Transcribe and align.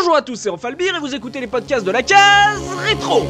Bonjour 0.00 0.16
à 0.16 0.22
tous, 0.22 0.36
c'est 0.36 0.48
Enfalbir 0.48 0.96
et 0.96 0.98
vous 0.98 1.14
écoutez 1.14 1.40
les 1.40 1.46
podcasts 1.46 1.84
de 1.84 1.90
la 1.90 2.02
case 2.02 2.62
rétro. 2.82 3.26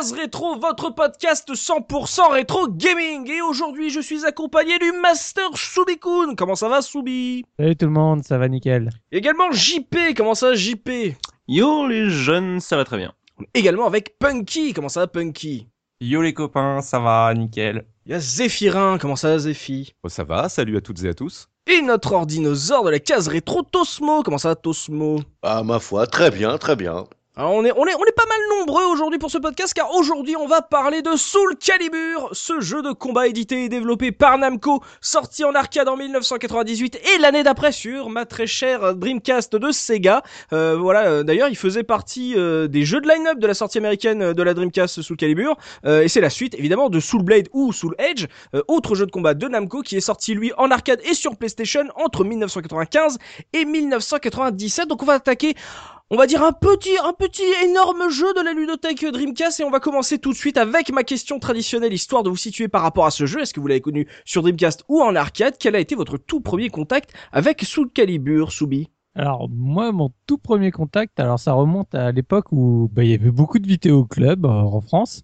Case 0.00 0.12
rétro, 0.12 0.58
votre 0.58 0.94
podcast 0.94 1.52
100% 1.52 2.32
rétro 2.32 2.68
gaming. 2.68 3.28
Et 3.28 3.42
aujourd'hui, 3.42 3.90
je 3.90 4.00
suis 4.00 4.24
accompagné 4.24 4.78
du 4.78 4.92
Master 4.92 5.50
Soubikoun. 5.54 6.36
Comment 6.36 6.54
ça 6.54 6.70
va, 6.70 6.80
Soubi 6.80 7.44
Salut 7.58 7.76
tout 7.76 7.84
le 7.84 7.92
monde, 7.92 8.24
ça 8.24 8.38
va 8.38 8.48
nickel. 8.48 8.88
Également 9.12 9.52
JP. 9.52 10.14
Comment 10.16 10.34
ça, 10.34 10.54
JP 10.54 11.16
Yo 11.48 11.86
les 11.86 12.08
jeunes, 12.08 12.60
ça 12.60 12.76
va 12.76 12.84
très 12.84 12.96
bien. 12.96 13.12
Également 13.52 13.86
avec 13.86 14.18
Punky. 14.18 14.72
Comment 14.72 14.88
ça 14.88 15.00
va, 15.00 15.06
Punky? 15.06 15.68
Yo 16.00 16.22
les 16.22 16.32
copains, 16.32 16.80
ça 16.80 16.98
va, 16.98 17.34
nickel. 17.34 17.84
Il 18.06 18.12
y 18.12 18.14
a 18.14 18.20
Zéphirin. 18.20 18.96
Comment 18.96 19.16
ça 19.16 19.28
va, 19.28 19.38
Zéphi? 19.38 19.92
Oh, 20.02 20.08
ça 20.08 20.24
va, 20.24 20.48
salut 20.48 20.78
à 20.78 20.80
toutes 20.80 21.04
et 21.04 21.08
à 21.08 21.14
tous. 21.14 21.48
Et 21.66 21.82
notre 21.82 22.12
ordinosaure 22.12 22.84
de 22.84 22.90
la 22.90 23.00
case 23.00 23.28
rétro, 23.28 23.62
Tosmo. 23.64 24.22
Comment 24.22 24.38
ça 24.38 24.48
va, 24.48 24.54
Tosmo? 24.54 25.20
Ah, 25.42 25.62
ma 25.62 25.78
foi, 25.78 26.06
très 26.06 26.30
bien, 26.30 26.56
très 26.56 26.74
bien. 26.74 27.04
Alors 27.36 27.52
on 27.52 27.64
est, 27.64 27.70
on, 27.76 27.86
est, 27.86 27.94
on 27.94 28.04
est 28.04 28.16
pas 28.16 28.26
mal 28.26 28.58
nombreux 28.58 28.86
aujourd'hui 28.86 29.20
pour 29.20 29.30
ce 29.30 29.38
podcast 29.38 29.72
car 29.72 29.94
aujourd'hui 29.94 30.34
on 30.34 30.48
va 30.48 30.62
parler 30.62 31.00
de 31.00 31.14
Soul 31.14 31.54
Calibur, 31.56 32.28
ce 32.32 32.58
jeu 32.58 32.82
de 32.82 32.90
combat 32.90 33.28
édité 33.28 33.64
et 33.64 33.68
développé 33.68 34.10
par 34.10 34.36
Namco, 34.36 34.82
sorti 35.00 35.44
en 35.44 35.54
arcade 35.54 35.88
en 35.88 35.96
1998 35.96 36.96
et 36.96 37.18
l'année 37.18 37.44
d'après 37.44 37.70
sur 37.70 38.10
ma 38.10 38.26
très 38.26 38.48
chère 38.48 38.96
Dreamcast 38.96 39.54
de 39.54 39.70
Sega. 39.70 40.24
Euh, 40.52 40.76
voilà, 40.76 41.06
euh, 41.06 41.22
d'ailleurs 41.22 41.48
il 41.48 41.56
faisait 41.56 41.84
partie 41.84 42.34
euh, 42.36 42.66
des 42.66 42.84
jeux 42.84 43.00
de 43.00 43.08
line-up 43.08 43.38
de 43.38 43.46
la 43.46 43.54
sortie 43.54 43.78
américaine 43.78 44.32
de 44.32 44.42
la 44.42 44.52
Dreamcast 44.52 45.00
Soul 45.00 45.16
Calibur 45.16 45.56
euh, 45.86 46.02
et 46.02 46.08
c'est 46.08 46.20
la 46.20 46.30
suite 46.30 46.56
évidemment 46.56 46.90
de 46.90 46.98
Soul 46.98 47.22
Blade 47.22 47.46
ou 47.52 47.72
Soul 47.72 47.94
Edge, 48.00 48.26
autre 48.66 48.96
jeu 48.96 49.06
de 49.06 49.12
combat 49.12 49.34
de 49.34 49.46
Namco 49.46 49.82
qui 49.82 49.96
est 49.96 50.00
sorti 50.00 50.34
lui 50.34 50.52
en 50.58 50.72
arcade 50.72 51.00
et 51.08 51.14
sur 51.14 51.36
PlayStation 51.36 51.84
entre 51.94 52.24
1995 52.24 53.18
et 53.52 53.64
1997. 53.64 54.88
Donc 54.88 55.04
on 55.04 55.06
va 55.06 55.14
attaquer 55.14 55.54
on 56.10 56.16
va 56.16 56.26
dire 56.26 56.42
un 56.42 56.52
petit, 56.52 56.96
un 57.04 57.12
petit 57.12 57.44
énorme 57.64 58.10
jeu 58.10 58.34
de 58.34 58.40
la 58.40 58.52
ludothèque 58.52 59.04
Dreamcast 59.04 59.60
et 59.60 59.64
on 59.64 59.70
va 59.70 59.78
commencer 59.78 60.18
tout 60.18 60.32
de 60.32 60.36
suite 60.36 60.56
avec 60.56 60.92
ma 60.92 61.04
question 61.04 61.38
traditionnelle 61.38 61.92
histoire 61.92 62.24
de 62.24 62.30
vous 62.30 62.36
situer 62.36 62.66
par 62.66 62.82
rapport 62.82 63.06
à 63.06 63.12
ce 63.12 63.26
jeu. 63.26 63.40
Est-ce 63.40 63.54
que 63.54 63.60
vous 63.60 63.68
l'avez 63.68 63.80
connu 63.80 64.08
sur 64.24 64.42
Dreamcast 64.42 64.84
ou 64.88 65.00
en 65.00 65.14
arcade? 65.14 65.54
Quel 65.58 65.76
a 65.76 65.78
été 65.78 65.94
votre 65.94 66.16
tout 66.16 66.40
premier 66.40 66.68
contact 66.68 67.12
avec 67.30 67.62
Soul 67.62 67.90
Calibur, 67.90 68.50
Soubi? 68.50 68.90
Alors 69.14 69.48
moi, 69.48 69.92
mon 69.92 70.12
tout 70.26 70.38
premier 70.38 70.72
contact, 70.72 71.18
alors 71.20 71.38
ça 71.38 71.52
remonte 71.52 71.94
à 71.94 72.10
l'époque 72.10 72.46
où 72.50 72.88
bah, 72.92 73.04
il 73.04 73.10
y 73.10 73.14
avait 73.14 73.30
beaucoup 73.30 73.58
de 73.58 73.66
vidéoclubs 73.66 74.46
euh, 74.46 74.48
en 74.48 74.80
France. 74.80 75.22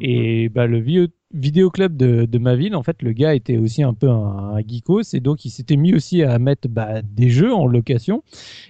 Et 0.00 0.48
bah, 0.48 0.66
le 0.66 0.80
vieux 0.80 1.08
vidéoclub 1.34 1.96
de, 1.96 2.24
de 2.24 2.38
ma 2.38 2.54
ville, 2.54 2.74
en 2.76 2.82
fait, 2.82 3.02
le 3.02 3.12
gars 3.12 3.34
était 3.34 3.58
aussi 3.58 3.82
un 3.82 3.94
peu 3.94 4.08
un, 4.08 4.54
un 4.54 4.60
geekos 4.60 5.14
et 5.14 5.20
donc 5.20 5.44
il 5.44 5.50
s'était 5.50 5.76
mis 5.76 5.94
aussi 5.94 6.22
à 6.22 6.38
mettre 6.38 6.68
bah, 6.68 7.02
des 7.02 7.30
jeux 7.30 7.52
en 7.52 7.66
location. 7.66 8.22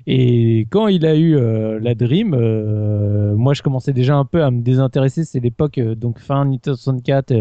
Et 0.07 0.67
quand 0.71 0.89
il 0.89 1.07
a 1.07 1.15
eu 1.17 1.37
euh, 1.37 1.79
la 1.81 1.95
Dream, 1.95 2.35
euh, 2.35 3.35
moi 3.37 3.55
je 3.55 3.63
commençais 3.63 3.93
déjà 3.93 4.17
un 4.17 4.25
peu 4.25 4.43
à 4.43 4.51
me 4.51 4.63
désintéresser. 4.63 5.25
C'est 5.25 5.41
l'époque 5.41 5.79
euh, 5.79 5.95
donc 5.95 6.19
fin 6.19 6.45
Nintendo 6.45 6.77
64 6.77 7.33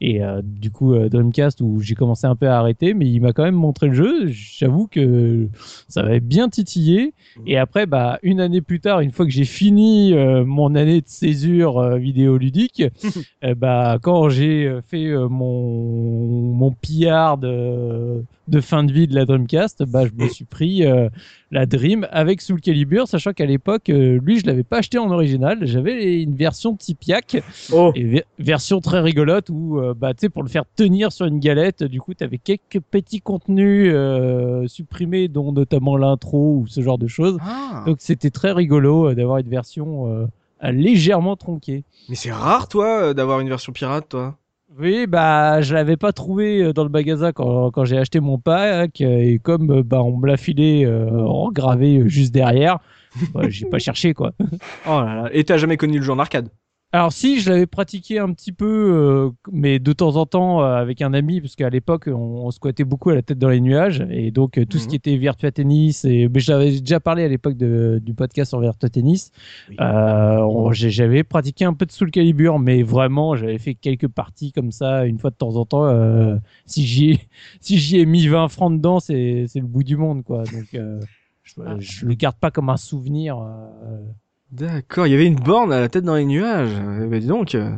et 0.00 0.20
du 0.42 0.70
coup 0.70 0.96
Dreamcast 0.96 1.60
où 1.60 1.80
j'ai 1.80 1.94
commencé 1.94 2.26
un 2.26 2.36
peu 2.36 2.48
à 2.48 2.58
arrêter, 2.58 2.94
mais 2.94 3.06
il 3.06 3.20
m'a 3.20 3.32
quand 3.32 3.42
même 3.42 3.54
montré 3.54 3.88
le 3.88 3.94
jeu. 3.94 4.28
J'avoue 4.28 4.86
que 4.86 5.48
ça 5.88 6.02
m'avait 6.02 6.20
bien 6.20 6.48
titillé. 6.48 7.14
Et 7.46 7.58
après, 7.58 7.86
bah 7.86 8.18
une 8.22 8.40
année 8.40 8.60
plus 8.60 8.80
tard, 8.80 9.00
une 9.00 9.12
fois 9.12 9.26
que 9.26 9.32
j'ai 9.32 9.44
fini 9.44 10.14
mon 10.44 10.74
année 10.74 11.00
de 11.00 11.08
césure 11.08 11.96
vidéoludique, 11.96 12.84
bah 13.56 13.98
quand 14.00 14.28
j'ai 14.28 14.69
euh, 14.70 14.80
fait 14.82 15.06
euh, 15.06 15.28
mon 15.28 16.52
mon 16.54 16.70
pillard 16.72 17.38
de, 17.38 18.24
de 18.48 18.60
fin 18.60 18.84
de 18.84 18.92
vie 18.92 19.06
de 19.06 19.14
la 19.14 19.24
Dreamcast, 19.24 19.84
bah 19.84 20.04
je 20.06 20.12
me 20.22 20.28
suis 20.28 20.44
pris 20.44 20.86
euh, 20.86 21.08
la 21.50 21.66
Dream 21.66 22.06
avec 22.10 22.40
Soul 22.40 22.60
Calibur, 22.60 23.08
sachant 23.08 23.32
qu'à 23.32 23.46
l'époque, 23.46 23.88
lui, 23.88 24.38
je 24.38 24.46
l'avais 24.46 24.62
pas 24.62 24.78
acheté 24.78 24.98
en 24.98 25.10
original, 25.10 25.58
j'avais 25.62 26.22
une 26.22 26.34
version 26.34 26.76
Tipiak, 26.76 27.42
Oh 27.72 27.92
et 27.94 28.04
ver- 28.04 28.24
version 28.38 28.80
très 28.80 29.00
rigolote 29.00 29.50
où, 29.50 29.80
bah, 29.96 30.14
tu 30.14 30.20
sais, 30.22 30.28
pour 30.28 30.42
le 30.42 30.48
faire 30.48 30.64
tenir 30.76 31.12
sur 31.12 31.26
une 31.26 31.40
galette, 31.40 31.82
du 31.82 32.00
coup, 32.00 32.14
tu 32.14 32.22
avais 32.24 32.38
quelques 32.38 32.80
petits 32.80 33.20
contenus 33.20 33.90
euh, 33.94 34.66
supprimés, 34.68 35.28
dont 35.28 35.52
notamment 35.52 35.96
l'intro 35.96 36.58
ou 36.58 36.66
ce 36.68 36.80
genre 36.82 36.98
de 36.98 37.08
choses. 37.08 37.36
Ah. 37.40 37.82
Donc, 37.86 37.96
c'était 38.00 38.30
très 38.30 38.52
rigolo 38.52 39.12
d'avoir 39.14 39.38
une 39.38 39.48
version 39.48 40.06
euh, 40.08 40.26
légèrement 40.70 41.36
tronquée. 41.36 41.84
Mais 42.08 42.14
c'est 42.14 42.32
rare, 42.32 42.68
toi, 42.68 43.14
d'avoir 43.14 43.40
une 43.40 43.48
version 43.48 43.72
pirate, 43.72 44.08
toi 44.08 44.36
Oui, 44.78 45.06
bah, 45.08 45.60
je 45.62 45.74
l'avais 45.74 45.96
pas 45.96 46.12
trouvé 46.12 46.62
euh, 46.62 46.72
dans 46.72 46.84
le 46.84 46.90
magasin 46.90 47.32
quand, 47.32 47.72
quand 47.72 47.84
j'ai 47.84 47.98
acheté 47.98 48.20
mon 48.20 48.38
pack, 48.38 49.00
euh, 49.00 49.18
et 49.18 49.38
comme 49.40 49.70
euh, 49.70 49.82
bah, 49.82 50.00
on 50.02 50.16
me 50.16 50.28
l'a 50.28 50.36
filé 50.36 50.84
euh, 50.84 51.10
en 51.26 51.50
gravé 51.50 52.08
juste 52.08 52.32
derrière, 52.32 52.78
bah, 53.34 53.42
j'ai 53.48 53.66
pas 53.66 53.80
cherché 53.80 54.14
quoi. 54.14 54.32
Oh 54.86 55.00
là 55.00 55.22
là. 55.22 55.30
Et 55.32 55.42
t'as 55.42 55.56
jamais 55.56 55.76
connu 55.76 55.98
le 55.98 56.04
jeu 56.04 56.12
en 56.12 56.20
arcade 56.20 56.48
Alors 56.92 57.12
si, 57.12 57.38
je 57.40 57.50
l'avais 57.50 57.66
pratiqué 57.68 58.18
un 58.18 58.32
petit 58.32 58.50
peu, 58.50 58.66
euh, 58.66 59.30
mais 59.52 59.78
de 59.78 59.92
temps 59.92 60.16
en 60.16 60.26
temps 60.26 60.60
euh, 60.64 60.74
avec 60.74 61.02
un 61.02 61.14
ami, 61.14 61.40
parce 61.40 61.54
qu'à 61.54 61.70
l'époque 61.70 62.08
on, 62.08 62.14
on 62.46 62.50
squattait 62.50 62.82
beaucoup 62.82 63.10
à 63.10 63.14
la 63.14 63.22
tête 63.22 63.38
dans 63.38 63.48
les 63.48 63.60
nuages, 63.60 64.04
et 64.10 64.32
donc 64.32 64.58
euh, 64.58 64.66
tout 64.66 64.78
ce 64.78 64.86
Mhm. 64.86 64.90
qui 64.90 64.96
était 64.96 65.16
Virtua 65.16 65.52
Tennis, 65.52 66.04
et 66.04 66.28
j'avais 66.34 66.80
déjà 66.80 66.98
parlé 66.98 67.22
à 67.22 67.28
l'époque 67.28 67.56
du 67.56 68.12
podcast 68.14 68.48
sur 68.48 68.58
Virtua 68.60 68.88
Tennis. 68.88 69.30
Oui. 69.68 69.76
Euh, 69.80 70.72
j'avais 70.72 71.22
pratiqué 71.22 71.64
un 71.64 71.74
peu 71.74 71.86
de 71.86 71.92
Soul 71.92 72.10
Calibur, 72.10 72.58
mais 72.58 72.82
vraiment 72.82 73.36
j'avais 73.36 73.58
fait 73.58 73.74
quelques 73.76 74.08
parties 74.08 74.50
comme 74.50 74.72
ça 74.72 75.04
une 75.06 75.18
fois 75.20 75.30
de 75.30 75.36
temps 75.36 75.54
en 75.54 75.64
temps. 75.64 75.84
euh, 75.86 76.36
si 76.66 76.84
j'y 76.86 77.10
ai, 77.12 77.20
si 77.60 77.78
j'y 77.78 77.98
ai 78.00 78.06
mis 78.06 78.26
20 78.26 78.48
francs 78.48 78.72
dedans, 78.76 78.98
c'est 78.98 79.44
c'est 79.46 79.60
le 79.60 79.66
bout 79.66 79.84
du 79.84 79.96
monde 79.96 80.24
quoi. 80.24 80.42
Donc 80.42 80.74
euh, 80.74 81.00
je, 81.44 81.54
je 81.78 82.04
le 82.06 82.14
garde 82.14 82.36
pas 82.36 82.50
comme 82.50 82.68
un 82.68 82.76
souvenir. 82.76 83.38
euh, 83.38 84.00
D'accord, 84.52 85.06
il 85.06 85.10
y 85.10 85.14
avait 85.14 85.26
une 85.26 85.36
borne 85.36 85.72
à 85.72 85.80
la 85.80 85.88
tête 85.88 86.04
dans 86.04 86.16
les 86.16 86.24
nuages. 86.24 86.72
Eh 87.02 87.06
ben 87.06 87.20
dis 87.20 87.26
donc, 87.26 87.54
euh, 87.54 87.70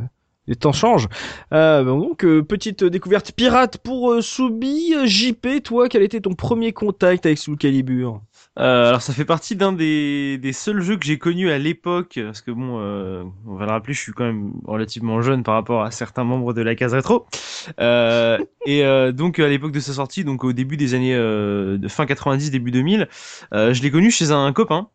les 0.46 0.56
temps 0.56 0.72
changent. 0.72 1.08
Euh, 1.52 1.84
donc, 1.84 2.24
euh, 2.24 2.42
petite 2.42 2.82
découverte 2.82 3.32
pirate 3.32 3.76
pour 3.76 4.10
euh, 4.12 4.22
Soubi. 4.22 4.94
JP, 5.04 5.62
toi, 5.62 5.88
quel 5.90 6.02
était 6.02 6.22
ton 6.22 6.32
premier 6.32 6.72
contact 6.72 7.26
avec 7.26 7.36
Soul 7.36 7.58
Calibur? 7.58 8.22
Euh, 8.58 8.88
alors 8.88 9.02
ça 9.02 9.12
fait 9.12 9.24
partie 9.26 9.54
d'un 9.54 9.72
des, 9.72 10.38
des 10.38 10.52
seuls 10.52 10.80
jeux 10.80 10.96
que 10.96 11.04
j'ai 11.04 11.18
connus 11.18 11.50
à 11.50 11.58
l'époque, 11.58 12.18
parce 12.22 12.40
que 12.40 12.50
bon, 12.50 12.78
euh, 12.80 13.22
on 13.46 13.56
va 13.56 13.66
le 13.66 13.70
rappeler, 13.70 13.92
je 13.92 14.00
suis 14.00 14.12
quand 14.12 14.24
même 14.24 14.52
relativement 14.64 15.20
jeune 15.20 15.42
par 15.42 15.54
rapport 15.54 15.82
à 15.82 15.90
certains 15.90 16.24
membres 16.24 16.54
de 16.54 16.62
la 16.62 16.74
case 16.74 16.94
rétro. 16.94 17.26
Euh, 17.80 18.38
et 18.66 18.82
donc 19.12 19.38
à 19.38 19.48
l'époque 19.48 19.72
de 19.72 19.80
sa 19.80 19.92
sortie, 19.92 20.24
donc 20.24 20.44
au 20.44 20.52
début 20.52 20.76
des 20.76 20.94
années 20.94 21.14
de 21.14 21.88
fin 21.88 22.04
90, 22.04 22.50
début 22.50 22.70
2000, 22.70 23.08
euh, 23.54 23.72
je 23.72 23.82
l'ai 23.82 23.90
connu 23.90 24.10
chez 24.10 24.32
un 24.32 24.52
copain 24.52 24.88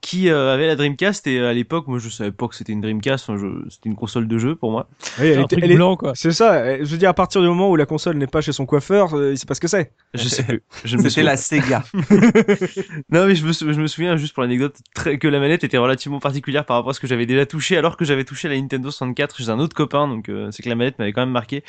qui 0.00 0.28
euh, 0.30 0.52
avait 0.54 0.66
la 0.66 0.76
Dreamcast 0.76 1.26
et 1.26 1.38
euh, 1.38 1.50
à 1.50 1.52
l'époque, 1.52 1.86
moi 1.88 1.98
je 1.98 2.08
savais 2.08 2.32
pas 2.32 2.48
que 2.48 2.54
c'était 2.54 2.72
une 2.72 2.80
Dreamcast, 2.80 3.28
enfin, 3.28 3.38
je- 3.38 3.68
c'était 3.70 3.88
une 3.88 3.96
console 3.96 4.28
de 4.28 4.38
jeu 4.38 4.54
pour 4.56 4.70
moi. 4.70 4.88
Oui, 5.20 5.34
un 5.34 5.44
truc 5.46 5.64
blanc 5.66 5.96
quoi. 5.96 6.12
C'est 6.14 6.32
ça. 6.32 6.54
euh, 6.54 6.78
Je 6.80 6.86
veux 6.90 6.98
dire, 6.98 7.08
à 7.10 7.14
partir 7.14 7.40
du 7.40 7.48
moment 7.48 7.70
où 7.70 7.76
la 7.76 7.86
console 7.86 8.16
n'est 8.16 8.26
pas 8.26 8.40
chez 8.40 8.52
son 8.52 8.66
coiffeur, 8.66 9.14
euh, 9.14 9.32
il 9.32 9.38
sait 9.38 9.46
pas 9.46 9.54
ce 9.54 9.60
que 9.60 9.68
c'est. 9.68 9.92
Je 10.14 10.28
sais 10.28 10.42
plus. 10.46 10.62
Je 10.84 10.96
ne 10.96 11.02
me 11.02 11.08
C'était 11.08 11.22
souviens 11.22 11.30
la 11.30 11.36
Sega. 11.36 11.84
Non 13.10 13.26
mais 13.26 13.34
je 13.34 13.44
me, 13.46 13.52
sou- 13.52 13.72
je 13.72 13.80
me 13.80 13.86
souviens 13.86 14.16
juste 14.16 14.34
pour 14.34 14.42
l'anecdote 14.42 14.76
très- 14.94 15.18
que 15.18 15.28
la 15.28 15.38
manette 15.40 15.64
était 15.64 15.78
relativement 15.78 16.20
particulière 16.20 16.64
par 16.64 16.76
rapport 16.76 16.90
à 16.90 16.94
ce 16.94 17.00
que 17.00 17.06
j'avais 17.06 17.26
déjà 17.26 17.46
touché 17.46 17.76
alors 17.76 17.96
que 17.96 18.04
j'avais 18.04 18.24
touché 18.24 18.48
la 18.48 18.56
Nintendo 18.56 18.90
64 18.90 19.36
chez 19.38 19.48
un 19.50 19.58
autre 19.58 19.74
copain 19.74 20.08
donc 20.08 20.28
euh, 20.28 20.50
c'est 20.50 20.62
que 20.62 20.68
la 20.68 20.74
manette 20.74 20.98
m'avait 20.98 21.12
quand 21.12 21.22
même 21.22 21.30
marqué 21.30 21.62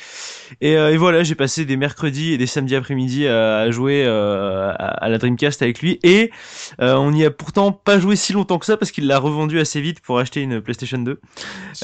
et, 0.60 0.76
euh, 0.76 0.92
et 0.92 0.96
voilà 0.96 1.22
j'ai 1.22 1.34
passé 1.34 1.64
des 1.64 1.76
mercredis 1.76 2.32
et 2.32 2.38
des 2.38 2.46
samedis 2.46 2.76
après-midi 2.76 3.26
à, 3.26 3.70
jouer 3.70 4.04
euh, 4.06 4.70
à, 4.70 4.74
à 5.04 5.08
la 5.08 5.18
Dreamcast 5.18 5.62
avec 5.62 5.80
lui 5.80 5.98
et 6.02 6.30
euh, 6.80 6.94
on 6.96 7.10
n'y 7.10 7.24
a 7.24 7.30
pourtant 7.30 7.72
pas 7.72 7.98
joué 7.98 8.16
si 8.18 8.32
longtemps 8.34 8.58
que 8.58 8.66
ça 8.66 8.76
parce 8.76 8.90
qu'il 8.90 9.06
l'a 9.06 9.18
revendu 9.18 9.58
assez 9.58 9.80
vite 9.80 10.00
pour 10.00 10.18
acheter 10.18 10.42
une 10.42 10.60
PlayStation 10.60 10.98
2 10.98 11.20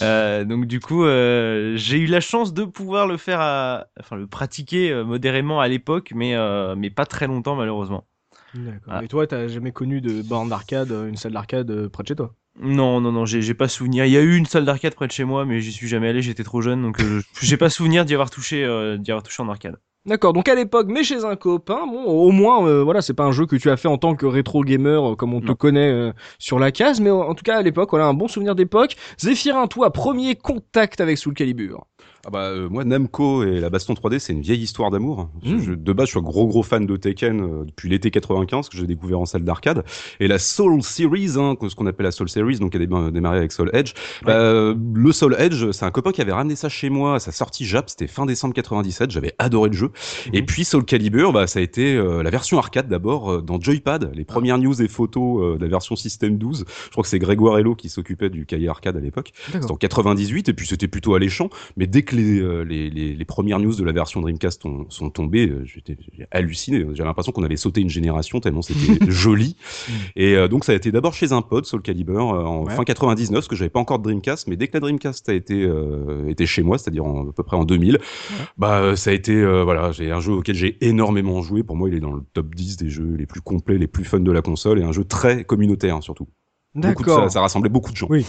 Euh, 0.02 0.44
donc 0.44 0.66
du 0.66 0.81
coup 0.81 1.04
euh, 1.04 1.76
j'ai 1.76 1.98
eu 1.98 2.06
la 2.06 2.20
chance 2.20 2.52
de 2.52 2.64
pouvoir 2.64 3.06
le 3.06 3.16
faire 3.16 3.40
à, 3.40 3.86
enfin 3.98 4.16
le 4.16 4.26
pratiquer 4.26 4.90
euh, 4.90 5.04
modérément 5.04 5.60
à 5.60 5.69
l'époque 5.69 6.12
mais 6.14 6.34
mais 6.76 6.90
pas 6.90 7.06
très 7.06 7.26
longtemps 7.26 7.56
malheureusement 7.56 8.04
D'accord. 8.54 8.94
Ah. 8.94 9.02
Et 9.02 9.08
toi, 9.08 9.26
t'as 9.26 9.48
jamais 9.48 9.72
connu 9.72 10.00
de 10.00 10.22
borne 10.22 10.48
d'arcade, 10.48 10.92
une 10.92 11.16
salle 11.16 11.32
d'arcade 11.32 11.88
près 11.88 12.04
de 12.04 12.08
chez 12.08 12.14
toi? 12.14 12.34
Non, 12.60 13.00
non, 13.00 13.10
non, 13.10 13.26
j'ai 13.26 13.42
j'ai 13.42 13.54
pas 13.54 13.66
souvenir. 13.66 14.04
Il 14.04 14.12
y 14.12 14.16
a 14.16 14.20
eu 14.20 14.36
une 14.36 14.46
salle 14.46 14.64
d'arcade 14.64 14.94
près 14.94 15.08
de 15.08 15.12
chez 15.12 15.25
moi, 15.25 15.44
mais 15.44 15.60
j'y 15.60 15.72
suis 15.72 15.88
jamais 15.88 16.08
allé, 16.08 16.22
j'étais 16.22 16.44
trop 16.44 16.60
jeune, 16.62 16.82
donc 16.82 17.00
euh, 17.00 17.20
j'ai 17.42 17.56
pas 17.56 17.69
souvenir 17.69 18.04
d'y 18.04 18.14
avoir 18.14 18.31
touché, 18.31 18.64
euh, 18.64 18.96
d'y 18.96 19.10
avoir 19.10 19.25
touché 19.25 19.42
en 19.42 19.48
arcade. 19.48 19.76
D'accord, 20.06 20.34
donc 20.34 20.48
à 20.50 20.54
l'époque, 20.54 20.88
mais 20.90 21.02
chez 21.02 21.24
un 21.24 21.34
copain, 21.34 21.86
bon, 21.86 22.04
au 22.04 22.30
moins, 22.30 22.68
euh, 22.68 22.82
voilà, 22.82 23.00
c'est 23.00 23.14
pas 23.14 23.24
un 23.24 23.32
jeu 23.32 23.46
que 23.46 23.56
tu 23.56 23.70
as 23.70 23.78
fait 23.78 23.88
en 23.88 23.96
tant 23.96 24.14
que 24.14 24.26
rétro 24.26 24.62
gamer, 24.62 25.12
euh, 25.12 25.16
comme 25.16 25.32
on 25.32 25.40
te 25.40 25.52
connaît 25.52 25.90
euh, 25.90 26.12
sur 26.38 26.58
la 26.58 26.72
case, 26.72 27.00
mais 27.00 27.08
en 27.10 27.34
tout 27.34 27.42
cas 27.42 27.56
à 27.56 27.62
l'époque, 27.62 27.88
voilà, 27.88 28.04
un 28.04 28.12
bon 28.12 28.28
souvenir 28.28 28.54
d'époque. 28.54 28.96
Zéphirin, 29.18 29.66
toi, 29.66 29.90
premier 29.94 30.36
contact 30.36 31.00
avec 31.00 31.16
Soul 31.16 31.32
Calibur. 31.32 31.86
Ah 32.26 32.30
bah, 32.30 32.44
euh, 32.44 32.68
moi, 32.70 32.84
Namco 32.84 33.42
et 33.44 33.60
la 33.60 33.68
baston 33.70 33.92
3D, 33.94 34.18
c'est 34.18 34.32
une 34.32 34.40
vieille 34.40 34.62
histoire 34.62 34.90
d'amour. 34.90 35.28
Mm. 35.44 35.58
je- 35.58 35.72
de 35.74 35.92
base, 35.92 36.06
je 36.06 36.10
suis 36.12 36.18
un 36.18 36.22
gros 36.22 36.46
gros 36.46 36.62
fan 36.62 36.86
de 36.86 36.96
Tekken 36.96 37.40
euh, 37.40 37.64
depuis 37.64 37.88
l'été 37.88 38.10
95 38.10 38.68
que 38.70 38.76
j'ai 38.78 38.86
découvert 38.86 39.20
en 39.20 39.26
salle 39.26 39.44
d'arcade. 39.44 39.84
Et 40.20 40.28
la 40.28 40.38
Soul 40.38 40.82
Series, 40.82 41.32
hein, 41.36 41.54
ce 41.68 41.74
qu'on 41.74 41.86
appelle 41.86 42.04
la 42.04 42.12
Soul 42.12 42.28
Series, 42.28 42.58
donc 42.58 42.74
elle 42.74 42.82
a 42.82 42.86
dé- 42.86 43.10
démarré 43.12 43.38
avec 43.38 43.52
Soul 43.52 43.70
Edge. 43.74 43.92
Bah, 44.24 44.32
euh, 44.36 44.74
le 44.94 45.12
Soul 45.12 45.36
Edge, 45.38 45.70
c'est 45.72 45.84
un 45.84 45.90
copain 45.90 46.12
qui 46.12 46.22
avait 46.22 46.32
ramené 46.32 46.56
ça 46.56 46.68
chez 46.68 46.88
moi 46.88 47.16
à 47.16 47.18
sa 47.18 47.30
sortie 47.32 47.66
Jap, 47.66 47.90
c'était 47.90 48.06
fin 48.06 48.24
décembre 48.26 48.54
97. 48.54 49.10
J'avais 49.10 49.34
adoré 49.38 49.68
le 49.70 49.76
jeu. 49.76 49.90
Et 50.32 50.42
puis 50.42 50.64
Soul 50.64 50.84
Calibur, 50.84 51.32
bah, 51.32 51.46
ça 51.46 51.58
a 51.58 51.62
été 51.62 51.94
euh, 51.94 52.22
la 52.22 52.30
version 52.30 52.58
arcade 52.58 52.88
d'abord 52.88 53.42
dans 53.42 53.60
Joypad. 53.60 54.12
Les 54.14 54.24
premières 54.24 54.58
news 54.58 54.80
et 54.80 54.88
photos 54.88 55.58
de 55.58 55.62
la 55.62 55.68
version 55.70 55.94
System 55.96 56.38
12. 56.38 56.64
Je 56.86 56.90
crois 56.90 57.02
que 57.02 57.08
c'est 57.08 57.18
Grégoire 57.18 57.58
Hello 57.58 57.74
qui 57.74 57.88
s'occupait 57.90 58.30
du 58.30 58.46
cahier 58.46 58.68
arcade 58.68 58.96
à 58.96 59.00
l'époque. 59.00 59.32
C'était 59.52 59.70
en 59.70 59.76
98 59.76 60.48
et 60.48 60.52
puis 60.54 60.66
c'était 60.66 60.88
plutôt 60.88 61.14
alléchant. 61.14 61.50
Mais 61.76 61.86
dès 61.86 62.02
que 62.02 62.13
les, 62.14 62.40
euh, 62.40 62.62
les, 62.62 62.88
les, 62.90 63.14
les 63.14 63.25
premières 63.25 63.58
news 63.58 63.75
de 63.75 63.84
la 63.84 63.93
version 63.93 64.20
Dreamcast 64.20 64.64
ont- 64.64 64.87
sont 64.88 65.11
tombées, 65.11 65.49
euh, 65.49 65.64
j'étais 65.64 65.96
halluciné. 66.31 66.84
J'avais 66.94 67.08
l'impression 67.08 67.32
qu'on 67.32 67.43
avait 67.44 67.56
sauté 67.56 67.81
une 67.81 67.90
génération 67.90 68.40
tellement 68.40 68.62
c'était 68.62 68.99
joli. 69.11 69.56
Et 70.16 70.34
euh, 70.37 70.49
donc 70.49 70.64
ça 70.64 70.72
a 70.72 70.75
été 70.75 70.90
d'abord 70.93 71.12
chez 71.14 71.32
un 71.32 71.43
pote, 71.43 71.66
Soul 71.66 71.82
Calibur, 71.82 72.25
en 72.28 72.64
Ouais. 72.64 72.75
fin 72.75 72.84
99, 72.84 73.34
parce 73.40 73.49
que 73.49 73.56
j'avais 73.56 73.69
pas 73.70 73.81
encore 73.81 73.99
de 73.99 74.05
Dreamcast. 74.05 74.46
Mais 74.49 74.56
dès 74.56 74.69
que 74.69 74.75
la 74.75 74.81
Dreamcast 74.81 75.28
a 75.28 75.34
été, 75.34 75.62
euh, 75.64 76.28
était 76.28 76.46
chez 76.46 76.62
moi, 76.62 76.78
c'est-à-dire 76.78 77.05
à 77.05 77.32
peu 77.37 77.43
près 77.43 77.56
en 77.56 77.64
2000, 77.64 77.99
bah 78.56 78.96
ça 78.96 79.10
a 79.10 79.12
été 79.12 79.34
euh, 79.34 79.64
voilà, 79.64 79.93
j'ai 79.93 80.10
un 80.10 80.20
jeu 80.20 80.32
auquel 80.32 80.55
j'ai 80.55 80.76
énormément 80.84 81.43
joué. 81.43 81.62
Pour 81.62 81.76
moi, 81.76 81.88
il 81.88 81.94
est 81.94 82.00
dans 82.00 82.12
le 82.12 82.22
top 82.32 82.55
10 82.55 82.76
des 82.76 82.88
jeux 82.90 83.14
les 83.19 83.26
plus 83.26 83.40
complets, 83.40 83.78
les 83.78 83.87
plus 83.87 84.05
fun 84.05 84.20
de 84.20 84.32
la 84.32 84.43
console, 84.43 84.78
et 84.78 84.82
un 84.82 84.93
jeu 84.93 85.05
très 85.05 85.44
communautaire 85.44 86.02
surtout. 86.02 86.28
D'accord. 86.75 87.25
Ça, 87.25 87.28
ça 87.28 87.40
rassemblait 87.40 87.70
beaucoup 87.70 87.93
de 87.93 87.96
gens. 87.96 88.08
Oui. 88.10 88.25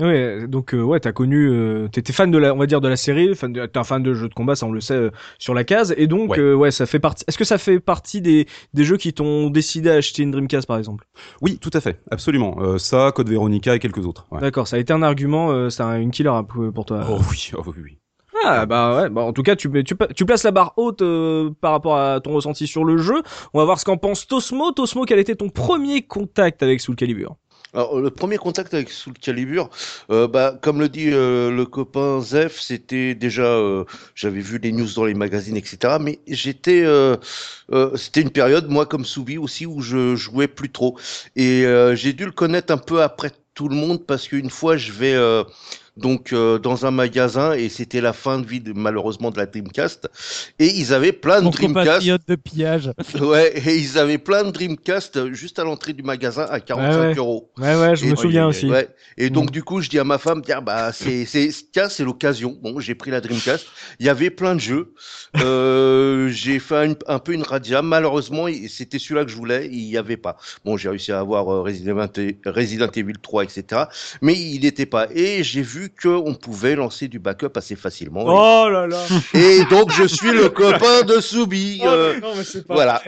Ouais, 0.00 0.48
donc 0.48 0.74
euh, 0.74 0.82
ouais, 0.82 0.98
t'as 0.98 1.12
connu, 1.12 1.48
euh, 1.48 1.86
t'étais 1.88 2.12
fan 2.12 2.30
de 2.30 2.36
la, 2.38 2.52
on 2.52 2.58
va 2.58 2.66
dire 2.66 2.80
de 2.80 2.88
la 2.88 2.96
série, 2.96 3.34
fan 3.36 3.52
de, 3.52 3.64
t'es 3.66 3.78
un 3.78 3.84
fan 3.84 4.02
de 4.02 4.12
jeux 4.12 4.28
de 4.28 4.34
combat, 4.34 4.56
ça 4.56 4.66
on 4.66 4.72
le 4.72 4.80
sait 4.80 4.94
euh, 4.94 5.10
sur 5.38 5.54
la 5.54 5.62
case, 5.62 5.94
et 5.96 6.08
donc 6.08 6.30
Ouais. 6.32 6.40
euh, 6.40 6.54
ouais, 6.54 6.72
ça 6.72 6.84
fait 6.86 6.98
partie. 6.98 7.24
Est-ce 7.28 7.38
que 7.38 7.44
ça 7.44 7.58
fait 7.58 7.78
partie 7.78 8.20
des 8.20 8.46
des 8.72 8.84
jeux 8.84 8.96
qui 8.96 9.12
t'ont 9.12 9.50
décidé 9.50 9.90
à 9.90 9.94
acheter 9.94 10.24
une 10.24 10.32
Dreamcast 10.32 10.66
par 10.66 10.78
exemple? 10.78 11.04
Oui, 11.42 11.58
tout 11.58 11.70
à 11.72 11.80
fait, 11.80 12.00
absolument. 12.10 12.56
Euh, 12.60 12.78
ça, 12.78 13.12
Code 13.14 13.28
Veronica 13.28 13.74
et 13.76 13.78
quelques 13.78 14.04
autres. 14.04 14.26
ouais. 14.32 14.40
D'accord, 14.40 14.66
ça 14.66 14.76
a 14.76 14.78
été 14.80 14.92
un 14.92 15.02
argument, 15.02 15.52
euh, 15.52 15.70
c'est 15.70 15.82
un- 15.84 16.00
une 16.00 16.10
killer 16.10 16.32
pour 16.74 16.84
toi. 16.84 17.06
Oh 17.08 17.20
oui, 17.30 17.52
oh 17.56 17.62
oui, 17.66 17.82
oui. 17.84 17.98
Ah 18.46 18.66
bah 18.66 19.00
ouais, 19.00 19.08
bah 19.10 19.22
en 19.22 19.32
tout 19.32 19.42
cas 19.44 19.54
tu, 19.56 19.70
tu, 19.84 19.94
tu 20.16 20.24
places 20.26 20.42
la 20.42 20.50
barre 20.50 20.74
haute 20.76 21.00
euh, 21.02 21.50
par 21.60 21.70
rapport 21.70 21.96
à 21.96 22.20
ton 22.20 22.32
ressenti 22.34 22.66
sur 22.66 22.84
le 22.84 22.96
jeu. 22.98 23.22
On 23.54 23.58
va 23.60 23.64
voir 23.64 23.78
ce 23.78 23.84
qu'en 23.84 23.96
pense 23.96 24.26
Tosmo. 24.26 24.72
Tosmo, 24.72 25.04
quel 25.04 25.18
était 25.20 25.36
ton 25.36 25.48
premier 25.48 26.02
contact 26.02 26.62
avec 26.64 26.80
Soul 26.80 26.96
Calibur? 26.96 27.36
Alors, 27.74 28.00
le 28.00 28.10
premier 28.10 28.36
contact 28.38 28.72
avec 28.72 28.88
Soul 28.88 29.14
Calibur, 29.14 29.68
euh, 30.10 30.28
bah, 30.28 30.56
comme 30.62 30.78
le 30.78 30.88
dit 30.88 31.10
euh, 31.10 31.50
le 31.50 31.66
copain 31.66 32.20
Zef, 32.20 32.60
c'était 32.60 33.16
déjà, 33.16 33.42
euh, 33.42 33.84
j'avais 34.14 34.38
vu 34.38 34.58
les 34.58 34.70
news 34.70 34.86
dans 34.94 35.04
les 35.04 35.14
magazines, 35.14 35.56
etc. 35.56 35.96
Mais 36.00 36.20
j'étais, 36.28 36.84
euh, 36.84 37.16
euh, 37.72 37.96
c'était 37.96 38.20
une 38.20 38.30
période, 38.30 38.68
moi 38.70 38.86
comme 38.86 39.04
Soubi 39.04 39.38
aussi, 39.38 39.66
où 39.66 39.80
je 39.80 40.14
jouais 40.14 40.46
plus 40.46 40.70
trop. 40.70 40.96
Et 41.34 41.64
j'ai 41.94 42.12
dû 42.12 42.24
le 42.26 42.32
connaître 42.32 42.72
un 42.72 42.78
peu 42.78 43.02
après 43.02 43.32
tout 43.54 43.68
le 43.68 43.74
monde 43.74 44.06
parce 44.06 44.28
qu'une 44.28 44.50
fois, 44.50 44.76
je 44.76 44.92
vais 44.92 45.16
donc 45.96 46.32
euh, 46.32 46.58
dans 46.58 46.86
un 46.86 46.90
magasin 46.90 47.52
et 47.52 47.68
c'était 47.68 48.00
la 48.00 48.12
fin 48.12 48.40
de 48.40 48.46
vie 48.46 48.60
de, 48.60 48.72
malheureusement 48.72 49.30
de 49.30 49.36
la 49.38 49.46
Dreamcast 49.46 50.08
et 50.58 50.66
ils 50.66 50.92
avaient 50.92 51.12
plein 51.12 51.38
de 51.38 51.44
Mon 51.44 51.50
Dreamcast. 51.50 52.04
de 52.28 52.34
pillage. 52.34 52.90
Ouais, 53.20 53.52
et 53.64 53.76
ils 53.76 53.96
avaient 53.98 54.18
plein 54.18 54.42
de 54.44 54.50
Dreamcast 54.50 55.32
juste 55.32 55.58
à 55.60 55.64
l'entrée 55.64 55.92
du 55.92 56.02
magasin 56.02 56.46
à 56.50 56.58
45 56.60 56.98
Ouais, 57.00 57.06
ouais. 57.08 57.14
euros. 57.14 57.50
Ouais 57.58 57.76
ouais, 57.76 57.96
je 57.96 58.06
Et- 58.06 58.10
me 58.10 58.16
souviens 58.16 58.46
aussi. 58.48 58.66
Ouais. 58.68 58.88
Et 59.16 59.30
donc 59.30 59.48
Mm. 59.50 59.52
du 59.52 59.62
coup, 59.62 59.80
je 59.80 59.88
dis 59.88 59.98
à 59.98 60.04
ma 60.04 60.18
femme, 60.18 60.42
tiens, 60.44 60.60
bah 60.62 60.92
c'est 60.92 61.24
c'est 61.26 61.48
tiens, 61.72 61.88
c'est 61.88 62.04
l'occasion. 62.04 62.58
Bon, 62.62 62.80
j'ai 62.80 62.94
pris 62.96 63.10
la 63.12 63.20
Dreamcast. 63.20 63.66
Il 64.00 64.06
y 64.06 64.08
avait 64.08 64.30
plein 64.30 64.54
de 64.56 64.60
jeux. 64.60 64.94
Euh, 65.36 66.28
j'ai 66.32 66.58
fait 66.58 66.76
un, 66.88 66.94
un 67.06 67.18
peu 67.18 67.32
une 67.32 67.42
radia. 67.42 67.82
Malheureusement, 67.82 68.46
c'était 68.68 68.98
celui-là 68.98 69.24
que 69.24 69.30
je 69.30 69.36
voulais. 69.36 69.68
Il 69.70 69.84
y 69.84 69.96
avait 69.96 70.16
pas. 70.16 70.36
Bon, 70.64 70.76
j'ai 70.76 70.88
réussi 70.88 71.12
à 71.12 71.20
avoir 71.20 71.48
euh, 71.52 71.62
Resident, 71.62 72.06
Evil- 72.16 72.36
Resident 72.46 72.90
Evil 72.94 73.14
3, 73.22 73.44
etc. 73.44 73.82
Mais 74.22 74.34
il 74.34 74.60
n'était 74.62 74.86
pas. 74.86 75.08
Et 75.14 75.42
j'ai 75.44 75.62
vu 75.62 75.83
que 75.88 76.08
on 76.08 76.34
pouvait 76.34 76.74
lancer 76.76 77.08
du 77.08 77.18
backup 77.18 77.50
assez 77.56 77.76
facilement. 77.76 78.24
Oh 78.26 78.68
là 78.70 78.86
là. 78.86 79.02
Et 79.34 79.64
donc 79.66 79.90
je 79.92 80.04
suis 80.04 80.32
le 80.32 80.48
copain 80.48 81.02
de 81.02 81.20
Soubi. 81.20 81.80
Oh, 81.82 81.86
euh, 81.88 82.20
non 82.20 82.34
mais 82.36 82.44
c'est 82.44 82.66
pas. 82.66 82.74
voilà, 82.74 83.02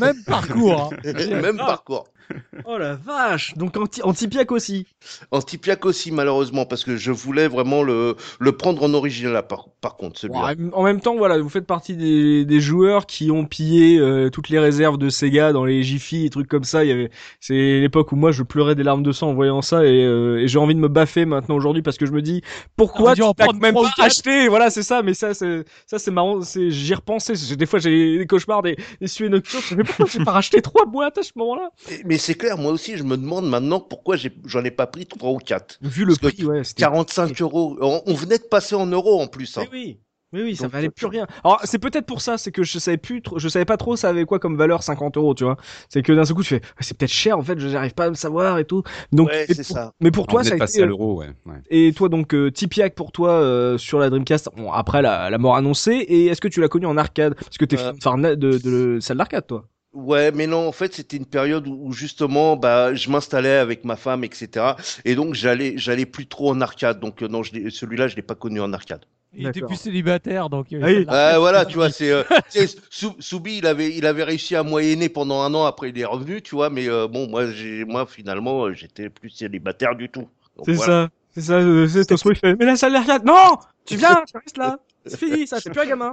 Même 0.00 0.22
parcours. 0.24 0.92
hein. 1.04 1.10
même 1.42 1.56
parcours. 1.56 2.04
Oh 2.64 2.78
la 2.78 2.94
vache. 2.94 3.54
Donc 3.56 3.76
anti 3.76 4.02
anti-piac 4.02 4.52
aussi. 4.52 4.86
Antipiac 5.30 5.84
aussi 5.84 6.12
malheureusement 6.12 6.64
parce 6.64 6.84
que 6.84 6.96
je 6.96 7.10
voulais 7.10 7.48
vraiment 7.48 7.82
le, 7.82 8.16
le 8.38 8.52
prendre 8.52 8.82
en 8.82 8.94
original 8.94 9.32
là, 9.32 9.42
par, 9.42 9.68
par 9.80 9.96
contre 9.96 10.20
celui-là. 10.20 10.46
Ouais, 10.48 10.56
en 10.72 10.82
même 10.84 11.00
temps, 11.00 11.16
voilà, 11.16 11.38
vous 11.38 11.48
faites 11.48 11.66
partie 11.66 11.96
des, 11.96 12.44
des 12.44 12.60
joueurs 12.60 13.06
qui 13.06 13.30
ont 13.30 13.44
pillé 13.46 13.98
euh, 13.98 14.30
toutes 14.30 14.48
les 14.48 14.58
réserves 14.58 14.98
de 14.98 15.08
Sega 15.08 15.52
dans 15.52 15.64
les 15.64 15.82
Jiffy 15.82 16.26
et 16.26 16.30
trucs 16.30 16.48
comme 16.48 16.64
ça. 16.64 16.84
Il 16.84 16.88
y 16.88 16.92
avait, 16.92 17.10
c'est 17.40 17.80
l'époque 17.80 18.12
où 18.12 18.16
moi 18.16 18.32
je 18.32 18.42
pleurais 18.42 18.74
des 18.74 18.82
larmes 18.82 19.02
de 19.02 19.12
sang 19.12 19.30
en 19.30 19.34
voyant 19.34 19.62
ça 19.62 19.84
et, 19.84 20.04
euh, 20.04 20.38
et 20.38 20.46
j'ai 20.48 20.58
envie 20.58 20.74
de 20.74 20.80
me 20.80 20.88
baffer 20.88 21.24
maintenant 21.24 21.56
aujourd'hui 21.56 21.82
parce 21.82 21.96
que 21.98 22.06
je 22.06 22.12
me 22.12 22.22
dis 22.22 22.42
pourquoi 22.76 23.16
tu 23.16 23.22
en 23.48 23.52
même 23.54 23.76
pas 23.78 23.90
acheté? 23.98 24.48
Voilà, 24.48 24.70
c'est 24.70 24.82
ça. 24.82 25.02
Mais 25.02 25.14
ça, 25.14 25.34
c'est 25.34 25.64
ça, 25.86 25.98
c'est 25.98 26.10
marrant. 26.10 26.42
C'est 26.42 26.70
j'y 26.70 26.92
ai 26.92 26.94
repensé. 26.94 27.34
C'est- 27.34 27.56
Des 27.56 27.66
fois, 27.66 27.78
j'ai 27.78 28.18
des 28.18 28.26
cauchemars, 28.26 28.62
des, 28.62 28.76
des 29.00 29.06
suées 29.08 29.28
nocturnes. 29.28 29.62
Je 29.68 29.74
me 29.74 29.82
dis, 29.82 29.86
pourquoi 29.86 30.06
j'ai 30.08 30.20
pas 30.20 30.32
racheté 30.32 30.62
trois 30.62 30.86
boîtes 30.86 31.18
à 31.18 31.22
ce 31.22 31.32
moment-là? 31.36 31.70
Mais 32.12 32.18
c'est 32.18 32.34
clair, 32.34 32.58
moi 32.58 32.72
aussi 32.72 32.98
je 32.98 33.04
me 33.04 33.16
demande 33.16 33.48
maintenant 33.48 33.80
pourquoi 33.80 34.16
j'en 34.44 34.62
ai 34.64 34.70
pas 34.70 34.86
pris 34.86 35.06
trois 35.06 35.30
ou 35.30 35.38
quatre. 35.38 35.78
Vu 35.80 36.04
le 36.04 36.14
Parce 36.14 36.34
prix, 36.34 36.44
ouais, 36.44 36.62
c'était 36.62 36.82
45 36.82 37.40
euros. 37.40 37.78
On, 37.80 38.02
on 38.04 38.12
venait 38.12 38.36
de 38.36 38.42
passer 38.44 38.74
en 38.74 38.84
euros 38.84 39.18
en 39.22 39.28
plus. 39.28 39.56
Hein. 39.56 39.62
Oui, 39.72 39.78
oui. 39.86 39.98
Oui, 40.34 40.42
oui, 40.44 40.56
ça 40.56 40.64
Donc, 40.64 40.72
valait 40.72 40.88
euh, 40.88 40.90
plus 40.90 41.06
rien. 41.06 41.26
Alors, 41.44 41.60
c'est 41.64 41.78
peut-être 41.78 42.04
pour 42.04 42.20
ça, 42.20 42.36
c'est 42.36 42.52
que 42.52 42.62
je 42.62 42.78
savais 42.78 42.96
plus 42.98 43.22
trop, 43.22 43.38
je 43.38 43.48
savais 43.48 43.64
pas 43.66 43.76
trop 43.78 43.96
ça 43.96 44.10
avait 44.10 44.24
quoi 44.26 44.38
comme 44.38 44.56
valeur 44.58 44.82
50 44.82 45.16
euros, 45.16 45.34
tu 45.34 45.44
vois. 45.44 45.56
C'est 45.88 46.02
que 46.02 46.12
d'un 46.12 46.24
seul 46.26 46.36
coup, 46.36 46.42
tu 46.42 46.48
fais, 46.50 46.60
c'est 46.80 46.96
peut-être 46.96 47.10
cher, 47.12 47.38
en 47.38 47.42
fait, 47.42 47.58
je 47.58 47.68
n'arrive 47.68 47.92
pas 47.94 48.06
à 48.06 48.10
me 48.10 48.14
savoir 48.14 48.58
et 48.58 48.64
tout. 48.66 48.82
Donc, 49.12 49.28
Ouais, 49.28 49.44
c'est 49.46 49.62
ça. 49.62 49.92
Mais 50.00 50.10
pour 50.10 50.26
toi, 50.26 50.40
On 50.40 50.44
ça 50.44 50.54
a 50.54 50.56
été, 50.56 50.80
à 50.80 50.84
euh, 50.84 50.86
l'euro, 50.88 51.18
ouais. 51.20 51.30
ouais. 51.46 51.56
et 51.70 51.92
toi, 51.94 52.08
donc, 52.10 52.34
euh, 52.34 52.50
Tipiak 52.50 52.94
pour 52.94 53.12
toi, 53.12 53.30
euh, 53.32 53.76
sur 53.78 53.98
la 53.98 54.08
Dreamcast, 54.10 54.48
bon, 54.56 54.70
après 54.72 55.00
la, 55.02 55.28
la 55.30 55.36
mort 55.38 55.56
annoncée, 55.56 55.92
et 55.96 56.26
est-ce 56.28 56.40
que 56.42 56.48
tu 56.48 56.60
l'as 56.62 56.68
connu 56.68 56.86
en 56.86 56.96
arcade? 56.96 57.34
Parce 57.34 57.58
que 57.58 57.64
t'es 57.66 57.78
Euh. 57.78 57.92
fan 58.02 58.20
de, 58.22 58.34
de, 58.34 58.56
de 58.58 59.00
salle 59.00 59.18
d'arcade, 59.18 59.46
toi. 59.46 59.64
Ouais, 59.92 60.32
mais 60.32 60.46
non, 60.46 60.66
en 60.68 60.72
fait, 60.72 60.94
c'était 60.94 61.18
une 61.18 61.26
période 61.26 61.66
où, 61.68 61.78
où, 61.88 61.92
justement, 61.92 62.56
bah, 62.56 62.94
je 62.94 63.10
m'installais 63.10 63.56
avec 63.58 63.84
ma 63.84 63.96
femme, 63.96 64.24
etc. 64.24 64.76
Et 65.04 65.14
donc, 65.14 65.34
j'allais, 65.34 65.74
j'allais 65.76 66.06
plus 66.06 66.26
trop 66.26 66.50
en 66.50 66.60
arcade. 66.62 66.98
Donc, 66.98 67.22
euh, 67.22 67.28
non, 67.28 67.42
je 67.42 67.52
l'ai- 67.52 67.70
celui-là, 67.70 68.08
je 68.08 68.16
l'ai 68.16 68.22
pas 68.22 68.34
connu 68.34 68.58
en 68.60 68.72
arcade. 68.72 69.04
Il 69.34 69.42
était 69.46 69.60
D'accord. 69.60 69.68
plus 69.68 69.76
célibataire, 69.76 70.48
donc. 70.48 70.72
euh, 70.72 70.80
Ah 70.82 70.86
oui. 70.86 71.04
ça 71.06 71.32
Ouais, 71.32 71.38
voilà, 71.38 71.66
tu 71.66 71.74
vois, 71.76 71.90
c'est, 71.90 72.10
euh, 72.10 72.22
Sou- 72.90 73.16
Soubi, 73.18 73.58
il 73.58 73.66
avait, 73.66 73.94
il 73.94 74.06
avait 74.06 74.24
réussi 74.24 74.56
à 74.56 74.62
moyenner 74.62 75.08
pendant 75.10 75.40
un 75.42 75.52
an. 75.54 75.64
Après, 75.66 75.90
il 75.90 75.98
est 75.98 76.04
revenu, 76.06 76.40
tu 76.42 76.54
vois. 76.54 76.70
Mais 76.70 76.88
euh, 76.88 77.06
bon, 77.08 77.28
moi, 77.28 77.50
j'ai, 77.50 77.84
moi, 77.84 78.06
finalement, 78.06 78.66
euh, 78.66 78.72
j'étais 78.74 79.10
plus 79.10 79.30
célibataire 79.30 79.94
du 79.96 80.08
tout. 80.08 80.28
Donc, 80.56 80.66
C'est 80.66 80.74
voilà. 80.74 81.04
ça. 81.04 81.08
C'est 81.34 81.40
ça, 81.40 81.54
euh, 81.54 81.86
c'est 81.88 82.04
Tosmo, 82.04 82.32
il 82.32 82.36
fait, 82.36 82.54
mais 82.56 82.66
la 82.66 82.76
salle 82.76 82.92
d'arcade, 82.92 83.24
non! 83.24 83.56
Tu 83.86 83.96
viens, 83.96 84.22
tu 84.26 84.36
restes 84.36 84.58
là! 84.58 84.78
C'est 85.06 85.16
fini, 85.18 85.46
ça, 85.46 85.58
c'est 85.60 85.70
plus 85.70 85.80
un 85.80 85.86
gamin. 85.86 86.12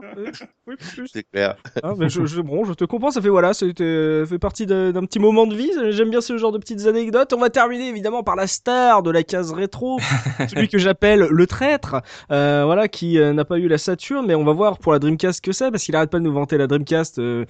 Oui, 0.68 0.76
plus. 0.94 1.08
C'est 1.12 1.24
clair. 1.24 1.56
Ah, 1.84 1.94
mais 1.98 2.10
je, 2.10 2.26
je, 2.26 2.42
bon, 2.42 2.66
je 2.66 2.74
te 2.74 2.86
comprends, 2.86 3.12
ça 3.12 3.22
fait 3.22 3.30
voilà, 3.30 3.52
euh, 3.82 4.26
fait 4.26 4.40
partie 4.40 4.66
d'un 4.66 4.92
d'un 4.92 5.06
petit 5.06 5.20
moment 5.20 5.46
de 5.48 5.56
vie. 5.56 5.72
J'aime 5.92 6.10
bien 6.10 6.22
ce 6.22 6.38
genre 6.38 6.52
de 6.52 6.58
petites 6.58 6.86
anecdotes. 6.88 7.34
On 7.34 7.40
va 7.40 7.50
terminer 7.50 7.88
évidemment 7.88 8.24
par 8.24 8.36
la 8.36 8.48
star 8.48 9.04
de 9.04 9.12
la 9.12 9.24
case 9.24 9.52
rétro, 9.52 10.00
celui 10.50 10.68
que 10.68 10.78
j'appelle 10.78 11.28
le 11.30 11.48
traître, 11.48 12.02
euh, 12.32 12.64
voilà, 12.66 12.88
qui 12.88 13.20
euh, 13.20 13.34
n'a 13.34 13.46
pas 13.46 13.58
eu 13.60 13.68
la 13.68 13.78
Saturn, 13.78 14.26
mais 14.26 14.36
on 14.36 14.44
va 14.44 14.54
voir 14.54 14.78
pour 14.80 14.92
la 14.92 15.00
Dreamcast 15.00 15.42
que 15.42 15.52
c'est, 15.52 15.72
parce 15.72 15.84
qu'il 15.84 15.96
arrête 15.96 16.10
pas 16.10 16.20
de 16.20 16.24
nous 16.24 16.34
vanter 16.34 16.58
la 16.58 16.68
Dreamcast. 16.68 17.20
euh, 17.20 17.46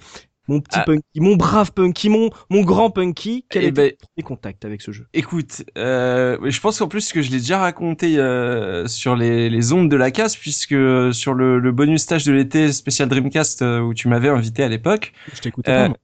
mon 0.50 0.60
petit 0.60 0.78
Ah. 0.78 0.84
Punky, 0.84 1.20
mon 1.20 1.36
brave 1.36 1.72
Punky, 1.72 2.08
mon, 2.10 2.28
mon 2.50 2.62
grand 2.62 2.90
Punky, 2.90 3.46
quel 3.48 3.64
Eh 3.64 3.66
est 3.68 3.70
ben, 3.72 3.92
premier 3.98 4.24
contact 4.24 4.64
avec 4.64 4.82
ce 4.82 4.92
jeu? 4.92 5.06
Écoute, 5.14 5.64
euh, 5.78 6.38
je 6.44 6.60
pense 6.60 6.78
qu'en 6.78 6.88
plus 6.88 7.12
que 7.12 7.22
je 7.22 7.30
l'ai 7.30 7.38
déjà 7.38 7.58
raconté 7.58 8.18
euh, 8.18 8.86
sur 8.86 9.16
les, 9.16 9.48
les 9.50 9.72
ondes 9.72 9.90
de 9.90 9.96
la 9.96 10.10
casse, 10.10 10.36
puisque 10.36 10.74
sur 11.12 11.34
le, 11.34 11.58
le 11.58 11.72
bonus 11.72 12.02
stage 12.02 12.24
de 12.24 12.32
l'été 12.32 12.72
spécial 12.72 13.08
Dreamcast 13.08 13.62
euh, 13.62 13.80
où 13.80 13.94
tu 13.94 14.08
m'avais 14.08 14.28
invité 14.28 14.62
à 14.62 14.68
l'époque, 14.68 15.12
Je 15.32 15.40
t'écoute 15.40 15.68
Euh, 15.68 15.88
pas. 15.88 15.94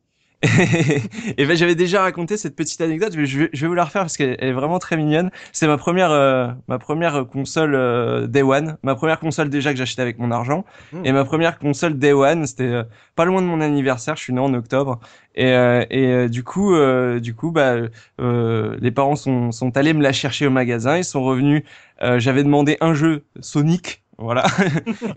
et 1.39 1.45
ben 1.47 1.57
j'avais 1.57 1.75
déjà 1.75 2.03
raconté 2.03 2.37
cette 2.37 2.57
petite 2.57 2.81
anecdote, 2.81 3.15
mais 3.17 3.27
je 3.27 3.41
vais, 3.41 3.51
je 3.53 3.61
vais 3.63 3.69
vous 3.69 3.75
la 3.75 3.85
refaire 3.85 4.03
parce 4.03 4.17
qu'elle 4.17 4.37
est 4.39 4.53
vraiment 4.53 4.79
très 4.79 4.97
mignonne. 4.97 5.31
C'est 5.53 5.67
ma 5.67 5.77
première 5.77 6.11
euh, 6.11 6.49
ma 6.69 6.79
première 6.79 7.27
console 7.27 7.75
euh, 7.75 8.27
Day 8.27 8.43
One, 8.43 8.77
ma 8.83 8.95
première 8.95 9.19
console 9.21 9.49
déjà 9.51 9.73
que 9.73 9.79
j'achetais 9.79 10.03
avec 10.03 10.19
mon 10.19 10.31
argent, 10.31 10.65
Mmh. 10.93 11.05
et 11.07 11.13
ma 11.13 11.25
première 11.25 11.59
console 11.59 11.99
Day 11.99 12.13
One, 12.13 12.47
c'était 12.47 12.65
euh, 12.65 12.85
pas 13.15 13.25
loin 13.25 13.43
de 13.43 13.47
mon 13.47 13.61
anniversaire. 13.61 14.17
Je 14.17 14.23
suis 14.23 14.33
né 14.33 14.41
en 14.41 14.53
octobre, 14.55 15.01
et, 15.35 15.47
euh, 15.53 15.85
et 15.91 16.29
du 16.29 16.43
coup 16.45 16.75
euh, 16.75 17.19
du 17.21 17.35
coup 17.35 17.51
bah 17.51 17.77
euh, 18.21 18.77
les 18.81 18.91
parents 18.91 19.17
sont 19.17 19.53
sont 19.53 19.77
allés 19.77 19.93
me 19.93 20.03
la 20.03 20.13
chercher 20.13 20.47
au 20.47 20.51
magasin, 20.51 20.97
ils 20.99 21.05
sont 21.05 21.23
revenus. 21.23 21.63
euh, 22.03 22.19
J'avais 22.19 22.43
demandé 22.45 22.77
un 22.81 22.95
jeu 22.95 23.25
Sonic. 23.41 24.03
Voilà. 24.19 24.47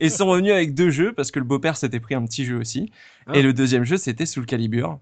et 0.01 0.07
ils 0.07 0.12
sont 0.12 0.25
revenus 0.25 0.51
avec 0.51 0.74
deux 0.74 0.89
jeux 0.89 1.13
parce 1.13 1.31
que 1.31 1.39
le 1.39 1.45
beau-père 1.45 1.77
s'était 1.77 2.01
pris 2.01 2.15
un 2.15 2.25
petit 2.25 2.43
jeu 2.43 2.57
aussi. 2.57 2.91
Ah. 3.27 3.31
Et 3.33 3.41
le 3.41 3.53
deuxième 3.53 3.86
jeu, 3.86 3.95
c'était 3.95 4.25
Soul 4.25 4.45
Calibur. 4.45 5.00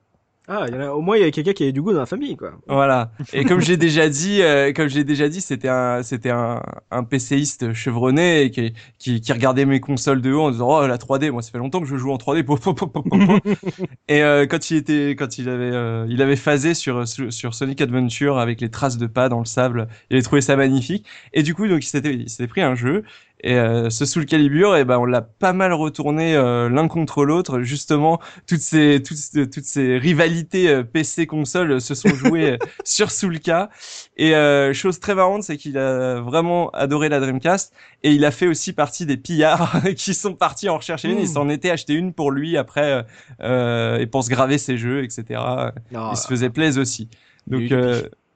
Ah, 0.50 0.66
il 0.70 0.74
y 0.76 0.78
en 0.78 0.82
a- 0.82 0.92
au 0.94 1.02
moins 1.02 1.18
il 1.18 1.22
y 1.24 1.26
a 1.26 1.32
quelqu'un 1.32 1.52
qui 1.52 1.66
a 1.66 1.72
du 1.74 1.82
goût 1.82 1.92
dans 1.92 2.00
la 2.00 2.06
famille, 2.06 2.38
quoi. 2.38 2.54
Voilà. 2.68 3.12
Et 3.34 3.44
comme 3.44 3.60
je 3.60 3.68
l'ai 3.68 3.76
déjà 3.78 4.08
dit, 4.08 4.42
euh, 4.42 4.72
comme 4.72 4.88
je 4.88 4.96
l'ai 4.96 5.04
déjà 5.04 5.28
dit, 5.28 5.42
c'était 5.42 5.68
un, 5.68 6.04
c'était 6.04 6.30
un, 6.30 6.62
un 6.90 7.04
PCiste 7.04 7.74
chevronné 7.74 8.44
et 8.44 8.52
qui, 8.52 8.74
qui, 8.98 9.20
qui 9.20 9.34
regardait 9.34 9.66
mes 9.66 9.82
consoles 9.82 10.22
de 10.22 10.32
haut 10.32 10.44
en 10.44 10.52
disant 10.52 10.70
oh 10.70 10.88
la 10.88 10.98
3D, 10.98 11.32
moi 11.32 11.42
ça 11.42 11.52
fait 11.52 11.58
longtemps 11.58 11.82
que 11.82 11.86
je 11.88 11.98
joue 11.98 12.12
en 12.14 12.18
3D. 12.18 12.44
Pop, 12.44 12.62
pop, 12.62 12.78
pop, 12.78 12.94
pop, 12.94 13.10
pop. 13.10 13.30
et 14.08 14.24
euh, 14.24 14.48
quand 14.48 14.72
il 14.72 14.78
était, 14.78 15.12
quand 15.18 15.38
il 15.38 15.50
avait, 15.50 15.72
euh, 15.74 16.06
il 16.10 16.22
avait 16.22 16.38
phasé 16.38 16.74
sur, 16.74 17.06
sur 17.08 17.32
sur 17.34 17.54
Sonic 17.54 17.82
Adventure 17.82 18.38
avec 18.38 18.62
les 18.62 18.70
traces 18.70 18.98
de 18.98 19.08
pas 19.08 19.28
dans 19.28 19.40
le 19.40 19.46
sable, 19.46 19.88
il 20.10 20.16
avait 20.16 20.24
trouvé 20.24 20.40
ça 20.42 20.56
magnifique. 20.56 21.06
Et 21.34 21.44
du 21.44 21.56
coup 21.56 21.68
donc 21.68 21.84
il 21.84 21.88
s'était, 21.88 22.14
il 22.14 22.30
s'était 22.30 22.48
pris 22.48 22.62
un 22.62 22.76
jeu. 22.76 23.04
Et 23.44 23.54
euh, 23.56 23.92
ce 23.92 24.04
Soul 24.06 24.26
Calibur, 24.26 24.76
et 24.76 24.84
ben 24.84 24.98
on 24.98 25.06
l'a 25.06 25.22
pas 25.22 25.54
mal 25.54 25.72
retourné 25.72 26.36
euh, 26.36 26.70
l'un 26.70 26.88
contre 26.88 27.24
l'autre. 27.24 27.62
Justement, 27.62 28.20
toutes 28.48 28.62
ces 28.62 29.04
toutes, 29.06 29.18
ces- 29.18 29.48
toutes 29.48 29.64
ces 29.64 30.00
rivalités 30.00 30.70
euh, 30.70 30.84
PC 30.84 31.28
console 31.28 31.80
se 31.80 31.94
sont 31.94 32.10
jouées 32.16 32.54
euh, 32.54 32.58
sur 32.84 33.12
Soulka. 33.12 33.70
Et 34.18 34.34
euh, 34.36 34.74
chose 34.74 35.00
très 35.00 35.14
marrante, 35.14 35.44
c'est 35.44 35.58
qu'il 35.58 35.78
a 35.78 36.20
vraiment 36.20 36.72
adoré 36.72 37.10
la 37.10 37.20
Dreamcast 37.20 37.74
et 38.02 38.12
il 38.12 38.26
a 38.26 38.32
fait 38.32 38.48
aussi 38.48 38.74
partie 38.74 39.06
des 39.06 39.18
pillards 39.18 39.82
qui 39.96 40.16
sont 40.16 40.34
partis 40.34 40.68
en 40.68 40.78
rechercher 40.78 41.10
une. 41.10 41.18
Mmh. 41.20 41.22
Il 41.22 41.28
s'en 41.28 41.48
était 41.50 41.70
acheté 41.70 41.94
une 41.94 42.14
pour 42.14 42.32
lui 42.32 42.58
après 42.58 43.06
et 43.44 44.08
pour 44.08 44.24
se 44.24 44.30
graver 44.30 44.58
ses 44.58 44.78
jeux, 44.78 45.04
etc. 45.04 45.24
Ah, 45.40 45.74
Il 45.94 46.18
se 46.18 46.26
faisait 46.28 46.50
plaisir 46.50 46.82
aussi. 46.82 47.08
Donc 47.46 47.72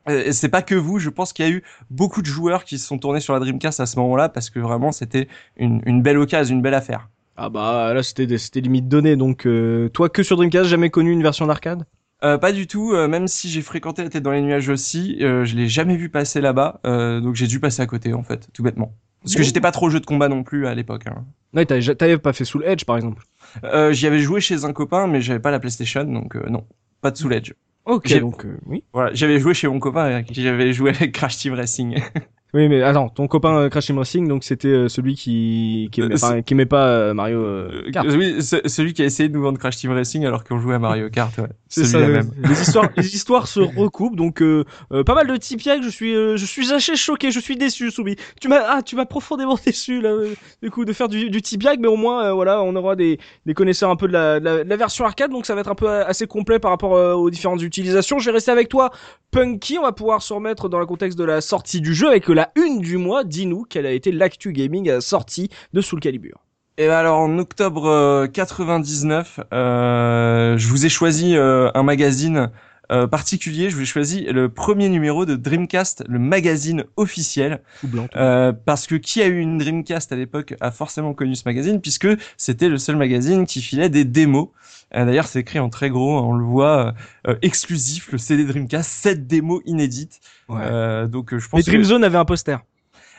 euh, 0.09 0.31
c'est 0.31 0.49
pas 0.49 0.61
que 0.61 0.75
vous, 0.75 0.99
je 0.99 1.09
pense 1.09 1.33
qu'il 1.33 1.45
y 1.45 1.47
a 1.47 1.51
eu 1.51 1.63
beaucoup 1.89 2.21
de 2.21 2.27
joueurs 2.27 2.63
qui 2.63 2.77
se 2.77 2.87
sont 2.87 2.97
tournés 2.97 3.19
sur 3.19 3.33
la 3.33 3.39
Dreamcast 3.39 3.79
à 3.79 3.85
ce 3.85 3.97
moment-là 3.99 4.29
parce 4.29 4.49
que 4.49 4.59
vraiment 4.59 4.91
c'était 4.91 5.27
une, 5.57 5.81
une 5.85 6.01
belle 6.01 6.17
occasion, 6.17 6.55
une 6.55 6.61
belle 6.61 6.73
affaire. 6.73 7.09
Ah 7.37 7.49
bah 7.49 7.93
là 7.93 8.03
c'était 8.03 8.37
c'était 8.37 8.61
limite 8.61 8.87
donné 8.87 9.15
donc 9.15 9.45
euh, 9.45 9.89
toi 9.89 10.09
que 10.09 10.23
sur 10.23 10.37
Dreamcast 10.37 10.69
jamais 10.69 10.89
connu 10.89 11.11
une 11.11 11.23
version 11.23 11.47
d'arcade? 11.47 11.85
Euh, 12.23 12.37
pas 12.37 12.51
du 12.51 12.67
tout, 12.67 12.93
euh, 12.93 13.07
même 13.07 13.27
si 13.27 13.49
j'ai 13.49 13.63
fréquenté 13.63 14.03
la 14.03 14.09
tête 14.09 14.21
dans 14.21 14.31
les 14.31 14.41
nuages 14.41 14.69
aussi, 14.69 15.17
euh, 15.21 15.43
je 15.43 15.55
l'ai 15.55 15.67
jamais 15.67 15.95
vu 15.97 16.09
passer 16.09 16.39
là-bas, 16.39 16.79
euh, 16.85 17.19
donc 17.19 17.33
j'ai 17.33 17.47
dû 17.47 17.59
passer 17.59 17.81
à 17.81 17.87
côté 17.87 18.13
en 18.13 18.21
fait, 18.21 18.47
tout 18.53 18.61
bêtement. 18.61 18.93
Parce 19.23 19.35
que 19.35 19.43
j'étais 19.43 19.61
pas 19.61 19.71
trop 19.71 19.89
jeu 19.89 19.99
de 19.99 20.05
combat 20.05 20.29
non 20.29 20.43
plus 20.43 20.67
à 20.67 20.75
l'époque. 20.75 21.05
Hein. 21.07 21.25
Non, 21.53 21.63
t'avais 21.65 22.17
pas 22.17 22.33
fait 22.33 22.45
Soul 22.45 22.63
Edge 22.65 22.85
par 22.85 22.95
exemple? 22.95 23.23
Euh, 23.63 23.91
J'y 23.91 24.07
avais 24.07 24.19
joué 24.19 24.39
chez 24.41 24.65
un 24.65 24.73
copain, 24.73 25.07
mais 25.07 25.21
j'avais 25.21 25.39
pas 25.39 25.51
la 25.51 25.59
PlayStation, 25.59 26.03
donc 26.03 26.35
euh, 26.35 26.47
non, 26.49 26.65
pas 27.01 27.11
de 27.11 27.17
Soul 27.17 27.33
Edge. 27.33 27.53
Ok 27.85 28.13
donc 28.19 28.45
euh, 28.45 28.59
oui. 28.65 28.83
Voilà, 28.93 29.13
j'avais 29.13 29.39
joué 29.39 29.53
chez 29.53 29.67
mon 29.67 29.79
copain, 29.79 30.23
j'avais 30.31 30.73
joué 30.73 30.91
avec 30.91 31.11
Crash 31.13 31.37
Team 31.37 31.53
Racing. 31.53 31.99
Oui 32.53 32.67
mais 32.67 32.81
attends 32.83 33.07
ton 33.09 33.27
copain 33.27 33.55
euh, 33.57 33.69
Crash 33.69 33.85
Team 33.85 33.97
Racing 33.97 34.27
donc 34.27 34.43
c'était 34.43 34.67
euh, 34.67 34.87
celui 34.89 35.15
qui 35.15 35.87
qui 35.91 36.01
aimait, 36.01 36.11
Euh, 36.13 36.15
enfin, 36.15 36.41
qui 36.41 36.53
aimait 36.53 36.65
pas 36.65 36.85
euh, 36.87 37.13
Mario 37.13 37.39
euh, 37.39 37.89
Kart. 37.93 38.05
Oui, 38.09 38.41
ce- 38.43 38.67
celui 38.67 38.93
qui 38.93 39.01
a 39.01 39.05
essayé 39.05 39.29
de 39.29 39.33
nous 39.33 39.41
vendre 39.41 39.57
Crash 39.57 39.77
Team 39.77 39.91
Racing 39.93 40.25
alors 40.25 40.43
qu'on 40.43 40.59
jouait 40.59 40.75
à 40.75 40.79
Mario 40.79 41.09
Kart, 41.09 41.35
ouais. 41.37 41.47
C'est 41.69 41.85
ça, 41.85 41.99
même. 41.99 42.29
les 42.43 42.61
histoires, 42.61 42.89
les 42.97 43.15
histoires 43.15 43.47
se 43.47 43.61
recoupent, 43.61 44.17
donc 44.17 44.41
euh, 44.41 44.65
euh, 44.91 45.05
pas 45.05 45.15
mal 45.15 45.27
de 45.27 45.37
Tipiak. 45.37 45.81
Je 45.81 45.87
suis, 45.89 46.13
euh, 46.13 46.35
je 46.35 46.45
suis 46.45 46.73
assez 46.73 46.97
choqué, 46.97 47.31
je 47.31 47.39
suis 47.39 47.55
déçu, 47.55 47.89
Soubi. 47.91 48.17
Tu 48.41 48.49
m'as, 48.49 48.59
ah, 48.67 48.81
tu 48.81 48.97
m'as 48.97 49.05
profondément 49.05 49.57
déçu 49.65 50.01
là, 50.01 50.13
du 50.61 50.69
coup, 50.69 50.83
de 50.83 50.91
faire 50.91 51.07
du, 51.07 51.29
du 51.29 51.41
Tipiak, 51.41 51.79
mais 51.79 51.87
au 51.87 51.95
moins, 51.95 52.25
euh, 52.25 52.33
voilà, 52.33 52.61
on 52.61 52.75
aura 52.75 52.97
des, 52.97 53.17
des 53.45 53.53
connaisseurs 53.53 53.89
un 53.89 53.95
peu 53.95 54.09
de 54.09 54.13
la, 54.13 54.41
de 54.41 54.45
la, 54.45 54.63
de 54.65 54.69
la 54.69 54.75
version 54.75 55.05
arcade, 55.05 55.31
donc 55.31 55.45
ça 55.45 55.55
va 55.55 55.61
être 55.61 55.69
un 55.71 55.75
peu 55.75 55.87
assez 55.89 56.27
complet 56.27 56.59
par 56.59 56.71
rapport 56.71 56.91
aux 57.17 57.29
différentes 57.29 57.61
utilisations. 57.61 58.19
Je 58.19 58.25
vais 58.25 58.31
rester 58.33 58.51
avec 58.51 58.67
toi, 58.67 58.91
Punky. 59.31 59.77
On 59.79 59.83
va 59.83 59.93
pouvoir 59.93 60.21
se 60.21 60.33
remettre 60.33 60.67
dans 60.67 60.79
le 60.79 60.85
contexte 60.85 61.17
de 61.17 61.23
la 61.23 61.39
sortie 61.39 61.79
du 61.79 61.93
jeu 61.93 62.07
avec 62.09 62.27
la 62.27 62.40
une 62.55 62.79
du 62.79 62.97
mois. 62.97 63.23
Dis-nous 63.23 63.63
quelle 63.63 63.85
a 63.85 63.91
été 63.91 64.11
l'actu 64.11 64.53
gaming 64.53 64.89
à 64.89 64.93
la 64.95 65.01
sortie 65.01 65.49
de 65.73 65.81
Soul 65.81 65.99
Calibur. 65.99 66.39
Et 66.77 66.87
ben 66.87 66.95
alors 66.95 67.19
en 67.19 67.37
octobre 67.37 67.85
euh, 67.87 68.27
99, 68.27 69.41
euh, 69.53 70.57
je 70.57 70.67
vous 70.67 70.85
ai 70.85 70.89
choisi 70.89 71.35
euh, 71.35 71.69
un 71.75 71.83
magazine 71.83 72.49
euh, 72.91 73.07
particulier. 73.07 73.69
Je 73.69 73.75
vous 73.75 73.81
ai 73.83 73.85
choisi 73.85 74.21
le 74.25 74.49
premier 74.49 74.89
numéro 74.89 75.25
de 75.25 75.35
Dreamcast, 75.35 76.03
le 76.07 76.19
magazine 76.19 76.83
officiel, 76.97 77.61
blanc. 77.83 78.07
euh, 78.15 78.51
parce 78.53 78.87
que 78.87 78.95
qui 78.95 79.21
a 79.21 79.27
eu 79.27 79.39
une 79.39 79.57
Dreamcast 79.57 80.11
à 80.11 80.15
l'époque 80.15 80.55
a 80.59 80.71
forcément 80.71 81.13
connu 81.13 81.35
ce 81.35 81.43
magazine, 81.45 81.79
puisque 81.81 82.07
c'était 82.37 82.69
le 82.69 82.77
seul 82.77 82.95
magazine 82.97 83.45
qui 83.45 83.61
filait 83.61 83.89
des 83.89 84.03
démos. 84.05 84.49
Euh, 84.93 85.05
D'ailleurs, 85.05 85.27
c'est 85.27 85.39
écrit 85.39 85.59
en 85.59 85.69
très 85.69 85.89
gros, 85.89 86.19
on 86.19 86.33
le 86.33 86.43
voit, 86.43 86.93
euh, 87.27 87.35
exclusif, 87.41 88.11
le 88.11 88.17
CD 88.17 88.43
Dreamcast, 88.43 88.89
7 88.89 89.25
démos 89.27 89.61
inédites. 89.65 90.19
Euh, 90.49 91.07
donc 91.07 91.33
euh, 91.33 91.39
je 91.39 91.47
pense 91.47 91.57
Mais 91.59 91.63
que- 91.63 91.69
Dreamzone 91.71 92.03
avait 92.03 92.17
un 92.17 92.25
poster. 92.25 92.57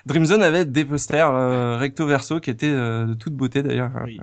Dreamzone 0.04 0.42
avait 0.42 0.64
des 0.64 0.84
posters 0.84 1.30
euh, 1.30 1.76
recto 1.78 2.06
verso 2.06 2.40
qui 2.40 2.50
étaient 2.50 2.66
euh, 2.68 3.06
de 3.06 3.14
toute 3.14 3.34
beauté 3.34 3.62
d'ailleurs 3.62 3.90
Oui. 4.04 4.18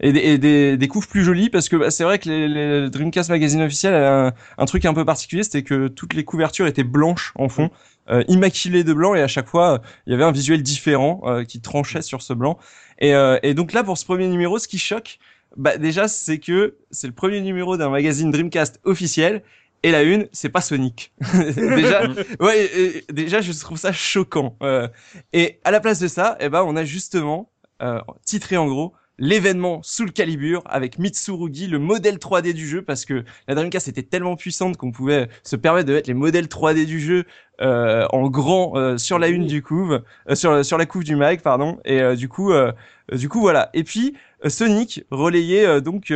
Et, 0.00 0.12
des, 0.12 0.20
et 0.20 0.38
des, 0.38 0.76
des 0.76 0.88
couves 0.88 1.08
plus 1.08 1.24
jolies 1.24 1.50
parce 1.50 1.68
que 1.68 1.76
bah, 1.76 1.90
c'est 1.90 2.04
vrai 2.04 2.18
que 2.18 2.28
les, 2.28 2.48
les 2.48 2.90
Dreamcast 2.90 3.30
Magazine 3.30 3.62
officiel 3.62 3.94
avait 3.94 4.06
un, 4.06 4.32
un 4.58 4.64
truc 4.64 4.84
un 4.84 4.94
peu 4.94 5.04
particulier 5.04 5.42
c'était 5.42 5.62
que 5.62 5.88
toutes 5.88 6.14
les 6.14 6.24
couvertures 6.24 6.66
étaient 6.66 6.84
blanches 6.84 7.32
en 7.36 7.48
fond 7.48 7.70
euh, 8.10 8.24
immaculées 8.28 8.84
de 8.84 8.92
blanc 8.92 9.14
et 9.14 9.22
à 9.22 9.28
chaque 9.28 9.48
fois 9.48 9.80
il 10.06 10.12
y 10.12 10.14
avait 10.14 10.24
un 10.24 10.32
visuel 10.32 10.62
différent 10.62 11.20
euh, 11.24 11.44
qui 11.44 11.60
tranchait 11.60 12.02
sur 12.02 12.22
ce 12.22 12.32
blanc 12.32 12.58
et, 12.98 13.14
euh, 13.14 13.38
et 13.42 13.54
donc 13.54 13.72
là 13.72 13.84
pour 13.84 13.98
ce 13.98 14.04
premier 14.04 14.28
numéro 14.28 14.58
ce 14.58 14.68
qui 14.68 14.78
choque 14.78 15.18
bah 15.56 15.76
déjà 15.76 16.08
c'est 16.08 16.38
que 16.38 16.76
c'est 16.90 17.06
le 17.06 17.12
premier 17.12 17.40
numéro 17.40 17.76
d'un 17.76 17.90
magazine 17.90 18.30
Dreamcast 18.30 18.80
officiel 18.84 19.42
et 19.82 19.90
la 19.90 20.02
une, 20.02 20.28
c'est 20.32 20.48
pas 20.48 20.60
Sonic. 20.60 21.12
déjà, 21.56 22.02
ouais, 22.40 23.04
déjà, 23.12 23.40
je 23.40 23.52
trouve 23.52 23.78
ça 23.78 23.92
choquant. 23.92 24.56
Euh, 24.62 24.88
et 25.32 25.60
à 25.64 25.70
la 25.70 25.80
place 25.80 25.98
de 25.98 26.08
ça, 26.08 26.36
eh 26.40 26.48
ben, 26.48 26.62
on 26.62 26.76
a 26.76 26.84
justement 26.84 27.50
euh, 27.82 28.00
titré 28.24 28.56
en 28.56 28.66
gros 28.66 28.92
l'événement 29.18 29.80
Soul 29.82 30.12
Calibur 30.12 30.62
avec 30.66 30.98
Mitsurugi, 30.98 31.66
le 31.66 31.78
modèle 31.78 32.16
3D 32.16 32.52
du 32.52 32.66
jeu, 32.66 32.82
parce 32.82 33.04
que 33.04 33.24
la 33.46 33.54
Dreamcast 33.54 33.88
était 33.88 34.02
tellement 34.02 34.36
puissante 34.36 34.76
qu'on 34.76 34.90
pouvait 34.90 35.28
se 35.42 35.56
permettre 35.56 35.88
de 35.88 35.94
mettre 35.94 36.08
les 36.08 36.14
modèles 36.14 36.46
3D 36.46 36.86
du 36.86 36.98
jeu 37.00 37.24
euh, 37.60 38.06
en 38.10 38.28
grand 38.28 38.76
euh, 38.76 38.96
sur 38.98 39.18
la 39.18 39.28
une 39.28 39.46
du 39.46 39.62
couve, 39.62 40.02
euh, 40.28 40.34
sur 40.34 40.64
sur 40.64 40.78
la 40.78 40.86
couve 40.86 41.04
du 41.04 41.14
mag, 41.14 41.40
pardon. 41.42 41.78
Et 41.84 42.00
euh, 42.00 42.16
du 42.16 42.28
coup, 42.28 42.52
euh, 42.52 42.72
du 43.12 43.28
coup 43.28 43.40
voilà. 43.40 43.70
Et 43.74 43.84
puis 43.84 44.16
euh, 44.44 44.48
Sonic 44.48 45.04
relayé 45.10 45.80
donc 45.80 46.12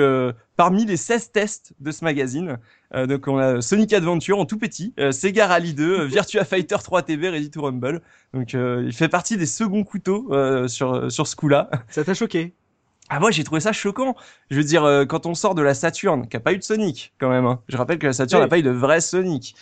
parmi 0.57 0.87
les 0.87 0.97
16 0.97 1.31
tests 1.33 1.75
de 1.79 1.91
ce 1.91 2.03
magazine. 2.05 2.59
Donc 2.95 3.29
on 3.29 3.37
a 3.37 3.61
Sonic 3.61 3.93
Adventure 3.93 4.39
en 4.39 4.47
tout 4.47 4.59
petit, 4.59 4.95
Sega 5.13 5.47
Rally 5.47 5.75
2, 5.75 6.01
euh, 6.01 6.05
Virtua 6.07 6.45
Fighter 6.45 6.77
3 6.83 7.03
TV, 7.03 7.29
Ready 7.29 7.51
to 7.51 7.63
Rumble. 7.63 8.01
Donc 8.33 8.55
il 8.55 8.93
fait 8.93 9.09
partie 9.09 9.37
des 9.37 9.47
seconds 9.47 9.85
couteaux 9.85 10.29
sur 10.67 11.13
sur 11.13 11.27
ce 11.27 11.37
coup-là. 11.37 11.71
Ça 11.89 12.03
t'a 12.03 12.15
choqué? 12.15 12.55
Ah 13.09 13.21
moi 13.21 13.31
j'ai 13.31 13.45
trouvé 13.45 13.61
ça 13.61 13.73
choquant. 13.73 14.17
Je 14.51 14.57
veux 14.57 14.65
dire 14.65 14.85
euh, 14.85 15.05
quand 15.05 15.27
on 15.27 15.35
sort 15.35 15.55
de 15.55 15.63
la 15.63 15.75
Saturn, 15.75 16.27
qui 16.29 16.37
a 16.37 16.41
pas 16.41 16.53
eu 16.53 16.59
de 16.59 16.63
Sonic 16.65 17.15
quand 17.19 17.29
même. 17.31 17.47
hein. 17.47 17.61
Je 17.69 17.77
rappelle 17.77 17.99
que 17.99 18.07
la 18.07 18.13
Saturn 18.13 18.41
Oui. 18.41 18.45
n'a 18.47 18.49
pas 18.49 18.59
eu 18.59 18.63
de 18.63 18.71
vrai 18.71 19.01
Sonic. 19.01 19.55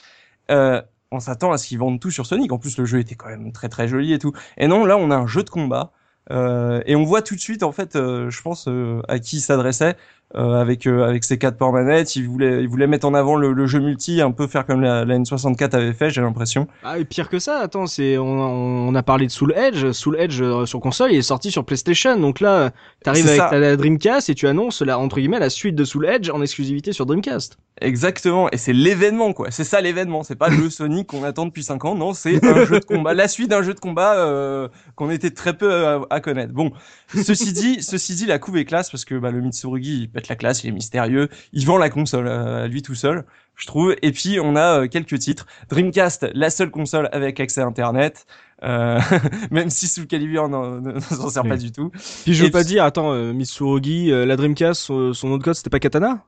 Euh, 0.51 0.81
on 1.11 1.21
s'attend 1.21 1.53
à 1.53 1.59
ce 1.59 1.67
qu'ils 1.69 1.79
vendent 1.79 2.01
tout 2.01 2.11
sur 2.11 2.27
Sonic. 2.27 2.51
En 2.53 2.59
plus 2.59 2.79
le 2.79 2.85
jeu 2.87 2.99
était 3.01 3.15
quand 3.17 3.29
même 3.29 3.53
très 3.53 3.69
très 3.69 3.87
joli 3.89 4.13
et 4.13 4.19
tout. 4.19 4.33
Et 4.57 4.67
non 4.67 4.85
là 4.87 4.97
on 4.97 5.11
a 5.11 5.17
un 5.17 5.27
jeu 5.27 5.43
de 5.43 5.51
combat. 5.51 5.93
Euh, 6.31 6.83
et 6.87 6.97
on 6.97 7.05
voit 7.05 7.21
tout 7.21 7.35
de 7.35 7.41
suite 7.41 7.63
en 7.63 7.73
fait, 7.73 7.97
euh, 7.97 8.31
je 8.31 8.41
pense 8.41 8.67
euh, 8.67 9.03
à 9.09 9.19
qui 9.19 9.37
il 9.37 9.41
s'adressait 9.43 9.95
euh, 10.37 10.61
avec 10.61 10.87
euh, 10.87 11.07
avec 11.07 11.23
ses 11.23 11.39
quatre 11.39 11.57
ports 11.57 11.73
manettes. 11.73 12.17
Il 12.17 12.29
voulait 12.29 12.61
il 12.63 12.69
voulait 12.69 12.87
mettre 12.89 13.07
en 13.07 13.15
avant 13.15 13.37
le, 13.37 13.53
le 13.53 13.67
jeu 13.67 13.79
multi, 13.79 14.21
un 14.21 14.33
peu 14.33 14.47
faire 14.47 14.67
comme 14.67 14.81
la, 14.81 15.05
la 15.05 15.19
N64 15.19 15.77
avait 15.77 15.93
fait, 15.93 16.11
j'ai 16.11 16.21
l'impression. 16.21 16.67
Ah, 16.83 16.99
et 16.99 17.05
pire 17.05 17.29
que 17.29 17.39
ça, 17.39 17.59
attends, 17.59 17.87
c'est 17.87 18.19
on, 18.19 18.27
on 18.27 18.95
a 18.95 19.03
parlé 19.03 19.27
de 19.27 19.31
Soul 19.31 19.55
Edge. 19.57 19.93
Soul 19.93 20.17
Edge 20.19 20.41
euh, 20.41 20.67
sur 20.67 20.81
console, 20.81 21.13
il 21.13 21.19
est 21.19 21.23
sorti 21.23 21.51
sur 21.53 21.65
PlayStation. 21.65 22.19
Donc 22.19 22.41
là, 22.41 22.73
t'arrives 23.05 23.29
avec 23.29 23.39
ta 23.39 23.59
la 23.59 23.77
Dreamcast 23.77 24.29
et 24.29 24.35
tu 24.35 24.49
annonces 24.49 24.83
la 24.83 24.99
entre 24.99 25.21
guillemets 25.21 25.39
la 25.39 25.51
suite 25.51 25.77
de 25.77 25.85
Soul 25.85 26.07
Edge 26.07 26.31
en 26.31 26.43
exclusivité 26.43 26.93
sur 26.93 27.07
Dreamcast. 27.07 27.59
Exactement, 27.81 28.49
et 28.53 28.57
c'est 28.57 28.73
l'événement 28.73 29.33
quoi. 29.33 29.51
C'est 29.51 29.65
ça 29.65 29.81
l'événement. 29.81 30.23
C'est 30.23 30.37
pas 30.37 30.49
le 30.49 30.71
Sonic 30.71 31.09
qu'on 31.09 31.25
attend 31.25 31.47
depuis 31.47 31.65
5 31.65 31.85
ans. 31.85 31.95
Non, 31.95 32.13
c'est 32.13 32.45
un 32.45 32.65
jeu 32.65 32.81
de 32.81 32.85
combat, 32.85 33.15
la 33.15 33.29
suite 33.29 33.51
d'un 33.51 33.63
jeu 33.63 33.75
de 33.75 33.81
combat 33.81 34.17
euh, 34.17 34.69
qu'on 34.95 35.11
était 35.11 35.31
très 35.31 35.57
peu 35.57 35.73
à, 35.87 36.01
à 36.11 36.21
connaître. 36.21 36.53
Bon, 36.53 36.73
ceci 37.15 37.53
dit, 37.53 37.83
ceci 37.83 38.15
dit, 38.15 38.27
la 38.27 38.39
couve 38.39 38.57
est 38.57 38.65
classe 38.65 38.91
parce 38.91 39.05
que 39.05 39.17
bah, 39.17 39.31
le 39.31 39.41
Mitsurugi 39.41 40.03
il 40.03 40.09
pète 40.25 40.29
la 40.31 40.37
classe, 40.37 40.65
il 40.65 40.69
est 40.69 40.73
mystérieux, 40.73 41.29
il 41.53 41.67
vend 41.67 41.77
la 41.79 41.91
console 41.91 42.27
euh, 42.27 42.65
à 42.65 42.67
lui 42.67 42.83
tout 42.83 42.95
seul, 42.95 43.25
je 43.57 43.67
trouve. 43.67 43.95
Et 44.03 44.13
puis 44.13 44.39
on 44.41 44.57
a 44.57 44.81
euh, 44.81 44.89
quelques 44.89 45.19
titres. 45.19 45.47
Dreamcast, 45.69 46.27
la 46.35 46.51
seule 46.51 46.71
console 46.71 47.09
avec 47.13 47.39
accès 47.41 47.61
à 47.61 47.67
Internet. 47.67 48.27
Euh, 48.63 48.99
même 49.51 49.69
si 49.69 49.87
Soul 49.89 50.07
Calibur 50.07 50.49
n'en 50.49 50.81
ne 50.81 50.99
s'en 51.01 51.29
sert 51.29 51.43
pas 51.43 51.57
du 51.59 51.71
tout. 51.71 51.91
Puis 52.23 52.33
je 52.35 52.43
veux 52.43 52.49
Et 52.49 52.51
pas 52.51 52.61
puis- 52.61 52.69
dire, 52.69 52.85
attends, 52.85 53.13
euh, 53.13 53.33
Mitsurugi, 53.35 54.11
euh, 54.11 54.25
la 54.25 54.37
Dreamcast, 54.37 54.81
son, 54.81 55.13
son 55.13 55.29
nom 55.29 55.37
de 55.39 55.43
code 55.45 55.55
c'était 55.55 55.69
pas 55.71 55.81
Katana? 55.81 56.23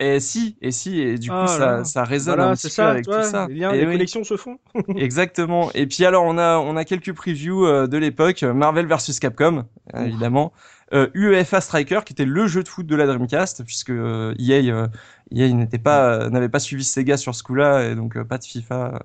Et 0.00 0.20
si, 0.20 0.56
et 0.62 0.70
si, 0.70 1.00
et 1.00 1.18
du 1.18 1.28
coup, 1.28 1.34
Ah 1.36 1.46
ça, 1.48 1.84
ça 1.84 2.04
résonne 2.04 2.36
Voilà, 2.36 2.50
un 2.52 2.56
peu 2.56 2.68
ça, 2.68 2.90
avec 2.90 3.04
tout 3.04 3.12
ça. 3.24 3.48
les 3.48 3.56
liens, 3.56 3.72
Et 3.72 3.80
les 3.80 3.86
oui. 3.86 3.92
connexions 3.94 4.22
se 4.22 4.36
font. 4.36 4.58
Exactement. 4.96 5.70
Et 5.74 5.86
puis 5.86 6.04
alors 6.04 6.24
on 6.24 6.38
a 6.38 6.58
on 6.58 6.76
a 6.76 6.84
quelques 6.84 7.12
previews 7.12 7.66
euh, 7.66 7.86
de 7.88 7.98
l'époque 7.98 8.42
Marvel 8.44 8.86
versus 8.86 9.18
Capcom 9.18 9.64
évidemment. 9.98 10.52
Euh, 10.94 11.08
UEFA 11.14 11.60
Striker 11.60 12.00
qui 12.06 12.14
était 12.14 12.24
le 12.24 12.46
jeu 12.46 12.62
de 12.62 12.68
foot 12.68 12.86
de 12.86 12.96
la 12.96 13.06
Dreamcast 13.06 13.62
puisque 13.64 13.90
euh, 13.90 14.34
EA 14.38 14.72
euh, 14.72 14.86
EA 15.34 15.48
n'était 15.52 15.76
pas 15.78 16.14
euh, 16.14 16.30
n'avait 16.30 16.48
pas 16.48 16.60
suivi 16.60 16.82
Sega 16.82 17.18
sur 17.18 17.34
ce 17.34 17.42
coup-là 17.42 17.84
et 17.90 17.94
donc 17.94 18.16
euh, 18.16 18.24
pas 18.24 18.38
de 18.38 18.44
FIFA 18.44 18.86
euh, 18.94 18.98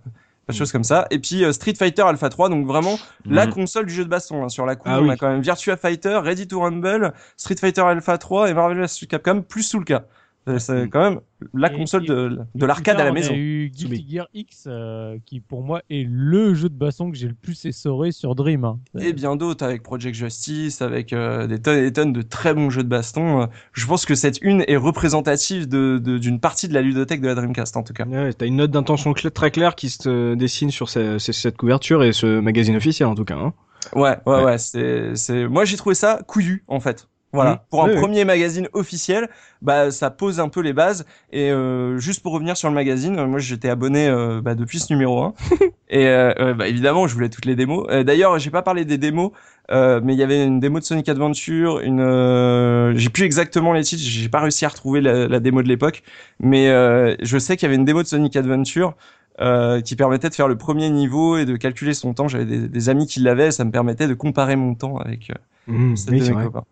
pas 0.46 0.54
de 0.54 0.58
choses 0.58 0.72
comme 0.72 0.86
ça. 0.86 1.08
Et 1.12 1.20
puis 1.20 1.44
Street 1.54 1.74
Fighter 1.78 2.04
Alpha 2.04 2.30
3 2.30 2.48
donc 2.50 2.66
vraiment 2.68 2.98
la 3.26 3.46
Mhm. 3.48 3.54
console 3.54 3.86
du 3.88 3.94
jeu 3.94 4.06
de 4.06 4.10
baston 4.10 4.44
hein. 4.46 4.50
sur 4.50 4.66
la 4.66 4.76
coupe 4.76 4.88
Ah 4.90 5.00
on 5.02 5.04
oui. 5.04 5.12
a 5.12 5.18
quand 5.18 5.30
même 5.30 5.42
Virtua 5.42 5.76
Fighter, 5.76 6.20
Ready 6.24 6.48
to 6.48 6.60
Rumble, 6.62 7.12
Street 7.36 7.56
Fighter 7.60 7.82
Alpha 7.82 8.18
3 8.18 8.50
et 8.50 8.54
Marvel 8.54 8.78
vs 8.82 9.06
Capcom 9.10 9.42
plus 9.42 9.64
Soulka. 9.64 10.06
Euh, 10.48 10.60
C'est 10.60 10.90
quand 10.90 11.00
même 11.10 11.20
la 11.54 11.72
Et- 11.72 11.76
console 11.78 12.04
et- 12.04 12.08
de, 12.08 12.40
de 12.54 12.66
l'arcade 12.66 13.00
à 13.00 13.06
la 13.06 13.14
maison. 13.14 13.34
A 13.34 13.38
eu 13.38 13.70
Guilty 13.74 14.06
Gear 14.10 14.28
X, 14.34 14.66
euh, 14.68 15.18
qui 15.26 15.40
pour 15.40 15.64
moi 15.64 15.82
est 15.90 16.06
le 16.10 16.54
jeu 16.54 16.68
de 16.68 16.76
baston 16.76 17.12
que 17.12 17.18
j'ai 17.18 17.30
le 17.30 17.34
plus 17.34 17.64
essoré 17.66 18.12
sur 18.12 18.36
Dream. 18.36 18.66
hein. 18.66 18.78
Et 19.00 19.14
bien 19.14 19.36
d'autres 19.38 19.64
avec 19.66 19.84
Project 19.84 20.16
Justice, 20.16 20.82
avec 20.82 21.14
euh, 21.14 21.48
des 21.48 21.60
tonnes 21.60 21.78
et 21.78 21.82
des 21.84 21.94
tonnes 21.94 22.12
de 22.14 22.22
très 22.22 22.54
bons 22.54 22.70
jeux 22.70 22.84
de 22.84 22.90
baston. 22.90 23.48
Je 23.72 23.86
pense 23.88 24.06
que 24.06 24.16
cette 24.16 24.42
une 24.42 24.66
est 24.68 24.76
représentative 24.78 25.68
de- 25.68 25.98
de- 26.04 26.18
d'une 26.18 26.40
partie 26.42 26.68
de 26.68 26.74
la 26.74 26.82
ludothèque 26.82 27.22
de 27.22 27.28
la 27.28 27.36
Dreamcast 27.36 27.78
en 27.78 27.84
tout 27.84 27.94
cas. 27.94 28.06
Ouais, 28.06 28.34
t'as 28.34 28.46
une 28.46 28.58
note 28.58 28.72
d'intention 28.72 29.14
très 29.14 29.52
claire 29.52 29.76
qui 29.76 29.90
se 29.90 30.34
dessine 30.36 30.72
sur 30.72 30.90
ce- 30.90 31.20
ce- 31.20 31.32
cette 31.32 31.56
couverture 31.58 32.04
et 32.04 32.12
ce 32.12 32.40
magazine 32.42 32.76
officiel 32.76 33.08
en 33.08 33.16
tout 33.16 33.26
cas. 33.26 33.36
Hein. 33.38 33.54
Ouais, 33.96 34.18
ouais, 34.26 34.44
Ouais. 34.44 34.58
c'est, 34.58 35.48
moi 35.48 35.66
j'ai 35.66 35.78
trouvé 35.78 35.96
ça 35.96 36.20
couillu 36.28 36.64
en 36.68 36.80
fait. 36.80 37.08
Voilà, 37.34 37.56
Mmh. 37.56 37.60
pour 37.70 37.84
un 37.84 37.90
Oui, 37.90 37.94
oui. 37.96 38.02
premier 38.02 38.26
magazine 38.26 38.70
officiel, 38.74 39.28
bah 39.62 39.92
ça 39.92 40.12
pose 40.12 40.40
un 40.40 40.50
peu 40.50 40.62
les 40.62 40.74
bases. 40.74 41.06
Et 41.32 41.52
euh, 41.52 41.98
juste 41.98 42.22
pour 42.22 42.34
revenir 42.34 42.56
sur 42.58 42.70
le 42.70 42.76
magazine, 42.76 43.16
moi 43.26 43.40
j'étais 43.40 43.70
abonné 43.70 44.08
euh, 44.08 44.42
bah, 44.42 44.56
depuis 44.56 44.80
ce 44.80 44.94
numéro 44.94 45.22
1 45.24 45.34
et 45.90 46.08
euh, 46.08 46.34
euh, 46.40 46.54
bah, 46.54 46.68
évidemment 46.68 47.08
je 47.08 47.14
voulais 47.16 47.30
toutes 47.30 47.46
les 47.46 47.56
démos. 47.56 47.86
Euh, 47.90 48.04
D'ailleurs 48.04 48.38
j'ai 48.40 48.52
pas 48.52 48.62
parlé 48.62 48.86
des 48.86 48.98
démos, 49.00 49.32
euh, 49.72 50.00
mais 50.04 50.14
il 50.14 50.20
y 50.20 50.24
avait 50.24 50.46
une 50.46 50.60
démo 50.60 50.80
de 50.80 50.84
Sonic 50.86 51.10
Adventure, 51.10 51.80
une, 51.80 52.02
euh, 52.02 52.94
j'ai 52.96 53.10
plus 53.10 53.24
exactement 53.26 53.74
les 53.74 53.84
titres, 53.84 54.04
j'ai 54.04 54.30
pas 54.30 54.42
réussi 54.42 54.66
à 54.66 54.70
retrouver 54.70 55.02
la, 55.02 55.28
la 55.28 55.40
démo 55.40 55.64
de 55.64 55.68
l'époque, 55.68 56.04
mais 56.40 56.70
euh, 56.70 57.16
je 57.22 57.38
sais 57.40 57.58
qu'il 57.58 57.66
y 57.66 57.68
avait 57.68 57.76
une 57.78 57.86
démo 57.86 58.04
de 58.04 58.08
Sonic 58.08 58.36
Adventure. 58.36 58.96
euh, 59.42 59.82
qui 59.82 59.96
permettait 59.96 60.30
de 60.30 60.36
faire 60.36 60.48
le 60.48 60.58
premier 60.58 60.90
niveau 60.92 61.38
et 61.38 61.46
de 61.46 61.56
calculer 61.58 61.96
son 61.96 62.14
temps. 62.14 62.28
J'avais 62.28 62.46
des, 62.46 62.68
des 62.70 62.90
amis 62.90 63.08
qui 63.08 63.20
l'avaient, 63.20 63.50
ça 63.52 63.66
me 63.66 63.72
permettait 63.72 64.08
de 64.08 64.14
comparer 64.14 64.56
mon 64.56 64.76
temps 64.76 64.98
avec 64.98 65.32
euh, 65.32 65.34
Mmh, 65.68 65.96
oui, 66.08 66.20
de 66.20 66.26
mes 66.26 66.38
copains. 66.38 66.66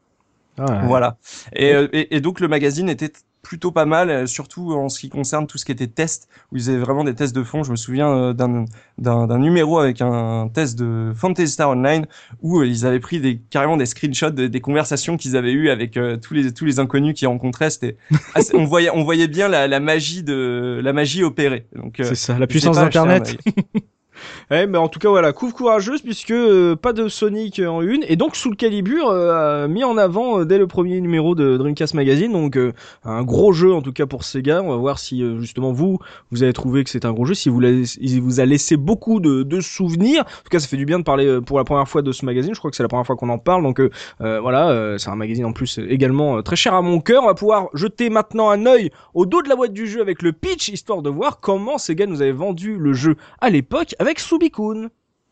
Ah, 0.58 0.66
ouais. 0.66 0.88
Voilà. 0.88 1.18
Et, 1.56 1.74
euh, 1.74 1.88
et, 1.94 2.16
et 2.16 2.22
donc 2.22 2.40
le 2.40 2.48
magazine 2.48 2.90
était 2.90 3.12
plutôt 3.42 3.72
pas 3.72 3.86
mal, 3.86 4.12
euh, 4.12 4.28
surtout 4.28 4.74
en 4.74 4.88
ce 4.88 5.00
qui 5.00 5.10
concerne 5.10 5.48
tout 5.48 5.58
ce 5.58 5.66
qui 5.66 5.72
était 5.72 5.88
test, 5.88 6.28
où 6.52 6.58
ils 6.58 6.70
avaient 6.70 6.78
vraiment 6.78 7.04
des 7.04 7.16
tests 7.16 7.36
de 7.36 7.42
fond. 7.42 7.64
Je 7.64 7.72
me 7.72 7.76
souviens 7.76 8.08
euh, 8.12 8.34
d'un 8.34 9.38
numéro 9.40 9.80
avec 9.80 10.00
un 10.02 10.48
test 10.54 10.78
de 10.78 11.12
Fantasy 11.16 11.52
Star 11.54 11.70
Online 11.72 12.06
où 12.44 12.62
ils 12.62 12.86
avaient 12.86 13.00
pris 13.00 13.20
des 13.20 13.40
carrément 13.50 13.78
des 13.78 13.88
screenshots 13.88 14.30
de- 14.30 14.46
des 14.46 14.62
conversations 14.62 15.18
qu'ils 15.18 15.36
avaient 15.36 15.54
eues 15.54 15.72
avec 15.72 15.98
euh, 15.98 16.18
tous 16.18 16.36
les 16.36 16.54
tous 16.54 16.66
les 16.66 16.78
inconnus 16.80 17.16
qu'ils 17.16 17.28
rencontraient. 17.28 17.72
C'était 17.72 17.98
on 18.54 18.66
voyait 18.66 18.92
on 18.94 19.04
voyait 19.04 19.28
bien 19.28 19.48
la, 19.48 19.68
la 19.68 19.80
magie 19.80 20.22
de 20.22 20.80
la 20.84 20.94
magie 20.94 21.24
opérée. 21.24 21.66
Donc 21.76 22.00
euh, 22.00 22.04
C'est 22.04 22.16
ça, 22.16 22.38
la 22.38 22.46
puissance 22.46 22.76
d'internet. 22.76 23.38
Ouais, 24.50 24.68
mais 24.68 24.78
en 24.78 24.88
tout 24.88 25.00
cas, 25.00 25.10
voilà, 25.10 25.32
couve 25.34 25.54
courageuse 25.54 26.02
puisque 26.02 26.32
euh, 26.32 26.76
pas 26.76 26.94
de 26.94 27.08
Sonic 27.08 27.60
en 27.60 27.82
une 27.82 28.04
et 28.08 28.16
donc 28.16 28.36
Soul 28.36 28.56
Calibur 28.56 29.10
euh, 29.10 29.68
mis 29.68 29.84
en 29.84 29.98
avant 29.98 30.40
euh, 30.40 30.46
dès 30.46 30.58
le 30.58 30.68
premier 30.68 31.00
numéro 31.00 31.36
de 31.36 31.58
Dreamcast 31.58 31.94
Magazine, 31.94 32.32
donc 32.34 32.58
euh, 32.58 32.74
un 33.06 33.24
gros 33.24 33.54
jeu 33.54 33.74
en 33.74 33.82
tout 33.82 33.94
cas 33.94 34.06
pour 34.06 34.24
Sega. 34.24 34.62
On 34.62 34.70
va 34.70 34.76
voir 34.76 35.00
si 35.00 35.24
euh, 35.24 35.40
justement 35.40 35.72
vous 35.72 36.00
vous 36.32 36.44
avez 36.44 36.54
trouvé 36.54 36.84
que 36.84 36.90
c'est 36.90 37.06
un 37.06 37.14
gros 37.14 37.26
jeu, 37.26 37.34
si 37.34 37.50
vous 37.50 37.62
il 37.62 38.22
vous 38.22 38.40
a 38.40 38.46
laissé 38.46 38.76
beaucoup 38.78 39.20
de, 39.20 39.44
de 39.44 39.62
souvenirs. 39.62 40.22
En 40.22 40.44
tout 40.44 40.50
cas, 40.50 40.60
ça 40.60 40.68
fait 40.68 40.78
du 40.78 40.86
bien 40.86 41.00
de 41.00 41.04
parler 41.04 41.40
pour 41.46 41.58
la 41.58 41.64
première 41.64 41.88
fois 41.88 42.02
de 42.02 42.12
ce 42.12 42.26
magazine. 42.26 42.54
Je 42.54 42.60
crois 42.60 42.72
que 42.72 42.78
c'est 42.78 42.84
la 42.84 42.90
première 42.90 43.06
fois 43.06 43.16
qu'on 43.16 43.30
en 43.30 43.38
parle, 43.38 43.64
donc 43.64 43.82
voilà, 44.20 44.98
c'est 44.98 45.10
un 45.10 45.16
magazine 45.16 45.46
en 45.46 45.54
plus 45.54 45.80
également 45.90 46.42
très 46.42 46.56
cher 46.56 46.74
à 46.74 46.82
mon 46.82 47.00
cœur. 47.00 47.24
On 47.24 47.28
va 47.28 47.34
pouvoir 47.34 47.68
jeter 47.74 48.10
maintenant 48.10 48.50
un 48.50 48.66
œil 48.66 48.92
au 49.14 49.26
dos 49.26 49.42
de 49.42 49.50
la 49.50 49.56
boîte 49.56 49.74
du 49.74 49.88
jeu 49.88 50.02
avec 50.02 50.22
le 50.22 50.32
pitch, 50.32 50.70
histoire 50.70 51.02
de 51.02 51.10
voir 51.10 51.40
comment 51.40 51.78
Sega 51.78 52.06
nous 52.06 52.22
avait 52.22 52.32
vendu 52.32 52.78
le 52.78 52.94
jeu 52.94 53.16
à 53.40 53.50
l'époque 53.50 53.96
avec 54.00 54.20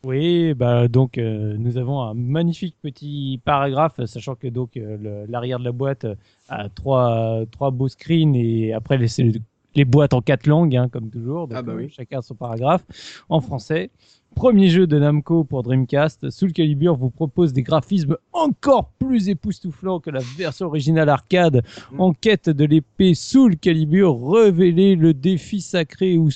Oui, 0.06 0.54
bah 0.54 0.88
donc 0.88 1.18
euh, 1.18 1.58
nous 1.58 1.78
avons 1.78 2.02
un 2.02 2.14
magnifique 2.14 2.76
petit 2.82 3.42
paragraphe, 3.44 4.04
sachant 4.06 4.36
que 4.36 4.48
donc 4.48 4.78
euh, 4.78 5.26
l'arrière 5.28 5.60
de 5.60 5.66
la 5.66 5.74
boîte 5.74 6.06
euh, 6.06 6.16
a 6.48 6.70
trois 6.70 7.42
trois 7.52 7.72
beaux 7.72 7.90
screens 7.90 8.34
et 8.34 8.72
après 8.72 8.98
les 8.98 9.08
les 9.76 9.86
boîtes 9.86 10.14
en 10.14 10.22
quatre 10.22 10.48
langues, 10.48 10.76
hein, 10.76 10.90
comme 10.90 11.10
toujours. 11.10 11.48
Donc, 11.48 11.58
Ah 11.58 11.62
bah 11.62 11.74
oui. 11.76 11.86
euh, 11.86 11.90
chacun 11.92 12.22
son 12.22 12.36
paragraphe 12.36 12.84
en 13.30 13.42
français. 13.42 13.92
Premier 14.36 14.68
jeu 14.70 14.86
de 14.88 14.98
Namco 15.00 15.44
pour 15.44 15.64
Dreamcast, 15.64 16.30
Soul 16.30 16.54
Calibur 16.54 16.96
vous 16.96 17.10
propose 17.10 17.52
des 17.52 17.64
graphismes 17.64 18.16
encore 18.32 18.92
plus 19.00 19.28
époustouflants 19.28 20.00
que 20.00 20.12
la 20.12 20.22
version 20.38 20.68
originale 20.68 21.10
arcade. 21.10 21.64
Mm. 21.92 22.00
En 22.00 22.14
quête 22.14 22.50
de 22.50 22.64
l'épée 22.64 23.16
Soul 23.16 23.58
Calibur, 23.58 24.32
révélez 24.32 24.96
le 24.96 25.14
défi 25.14 25.62
sacré 25.62 26.18
où, 26.18 26.30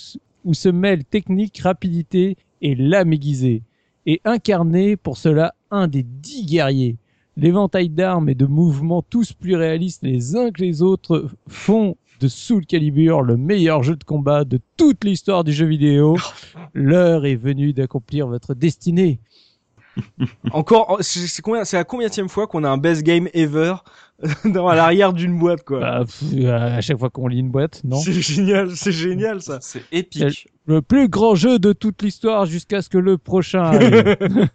où 0.43 0.53
se 0.53 0.69
mêlent 0.69 1.05
technique, 1.05 1.59
rapidité 1.59 2.37
et 2.61 2.75
lame 2.75 3.13
aiguisée. 3.13 3.63
Et 4.05 4.21
incarner 4.25 4.97
pour 4.97 5.17
cela 5.17 5.55
un 5.71 5.87
des 5.87 6.03
dix 6.03 6.45
guerriers. 6.45 6.97
L'éventail 7.35 7.89
d'armes 7.89 8.29
et 8.29 8.35
de 8.35 8.45
mouvements 8.45 9.01
tous 9.01 9.33
plus 9.33 9.55
réalistes 9.55 10.03
les 10.03 10.35
uns 10.35 10.51
que 10.51 10.61
les 10.61 10.81
autres 10.81 11.29
font 11.47 11.95
de 12.19 12.27
Soul 12.27 12.65
Calibur 12.65 13.21
le 13.21 13.37
meilleur 13.37 13.83
jeu 13.83 13.95
de 13.95 14.03
combat 14.03 14.45
de 14.45 14.59
toute 14.77 15.03
l'histoire 15.03 15.43
du 15.43 15.51
jeu 15.51 15.65
vidéo. 15.65 16.15
L'heure 16.73 17.25
est 17.25 17.35
venue 17.35 17.73
d'accomplir 17.73 18.27
votre 18.27 18.53
destinée. 18.53 19.19
Encore, 20.51 20.97
c'est 21.01 21.27
c'est 21.27 21.41
combien, 21.41 21.63
c'est 21.65 21.77
la 21.77 21.83
combienième 21.83 22.29
fois 22.29 22.47
qu'on 22.47 22.63
a 22.63 22.69
un 22.69 22.77
best 22.77 23.03
game 23.03 23.27
ever 23.33 23.75
dans 24.45 24.67
à 24.67 24.75
l'arrière 24.75 25.13
d'une 25.13 25.37
boîte 25.37 25.63
quoi. 25.63 25.79
Bah, 25.79 26.03
pff, 26.05 26.45
à 26.47 26.81
chaque 26.81 26.97
fois 26.99 27.09
qu'on 27.09 27.27
lit 27.27 27.39
une 27.39 27.49
boîte, 27.51 27.81
non? 27.83 27.97
C'est 27.97 28.13
génial, 28.13 28.71
c'est 28.75 28.91
génial 28.91 29.41
ça. 29.41 29.59
C'est 29.61 29.83
épique. 29.91 30.47
Le 30.65 30.81
plus 30.81 31.09
grand 31.09 31.35
jeu 31.35 31.59
de 31.59 31.73
toute 31.73 32.01
l'histoire 32.03 32.45
jusqu'à 32.45 32.81
ce 32.81 32.89
que 32.89 32.97
le 32.97 33.17
prochain. 33.17 33.71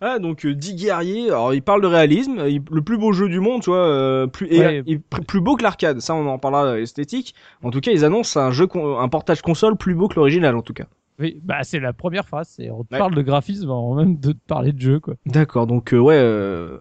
Ah 0.00 0.20
donc 0.20 0.46
euh, 0.46 0.54
10 0.54 0.74
guerriers. 0.76 1.26
Alors 1.30 1.52
il 1.52 1.60
parle 1.62 1.82
de 1.82 1.88
réalisme, 1.88 2.44
il- 2.46 2.62
le 2.70 2.82
plus 2.82 2.96
beau 2.96 3.12
jeu 3.12 3.28
du 3.28 3.40
monde, 3.40 3.60
tu 3.62 3.70
vois, 3.70 3.78
euh, 3.88 4.26
plus 4.28 4.46
et, 4.48 4.58
Ouais. 4.60 4.82
et 4.86 4.96
pr- 4.98 5.24
plus 5.26 5.40
beau 5.40 5.56
que 5.56 5.64
l'arcade. 5.64 6.00
Ça 6.00 6.14
on 6.14 6.26
en 6.28 6.38
parlera 6.38 6.64
euh, 6.66 6.80
esthétique. 6.82 7.34
En 7.62 7.70
tout 7.70 7.80
cas 7.80 7.90
ils 7.90 8.04
annoncent 8.04 8.38
un 8.40 8.52
jeu, 8.52 8.68
con- 8.68 8.98
un 9.00 9.08
portage 9.08 9.42
console 9.42 9.76
plus 9.76 9.94
beau 9.96 10.06
que 10.06 10.14
l'original 10.14 10.54
en 10.56 10.62
tout 10.62 10.74
cas. 10.74 10.84
Oui, 11.20 11.38
bah 11.42 11.58
c'est 11.62 11.78
la 11.80 11.92
première 11.92 12.26
phrase. 12.26 12.48
c'est- 12.56 12.70
On 12.70 12.82
te 12.84 12.92
Ouais. 12.92 12.98
parle 12.98 13.14
de 13.14 13.22
graphisme 13.22 13.70
avant 13.70 13.94
même 13.94 14.18
de 14.18 14.32
te 14.32 14.38
parler 14.46 14.72
de 14.72 14.80
jeu, 14.80 15.00
quoi. 15.00 15.14
D'accord, 15.26 15.66
donc 15.66 15.92
euh, 15.94 15.98
ouais, 15.98 16.16
euh, 16.16 16.78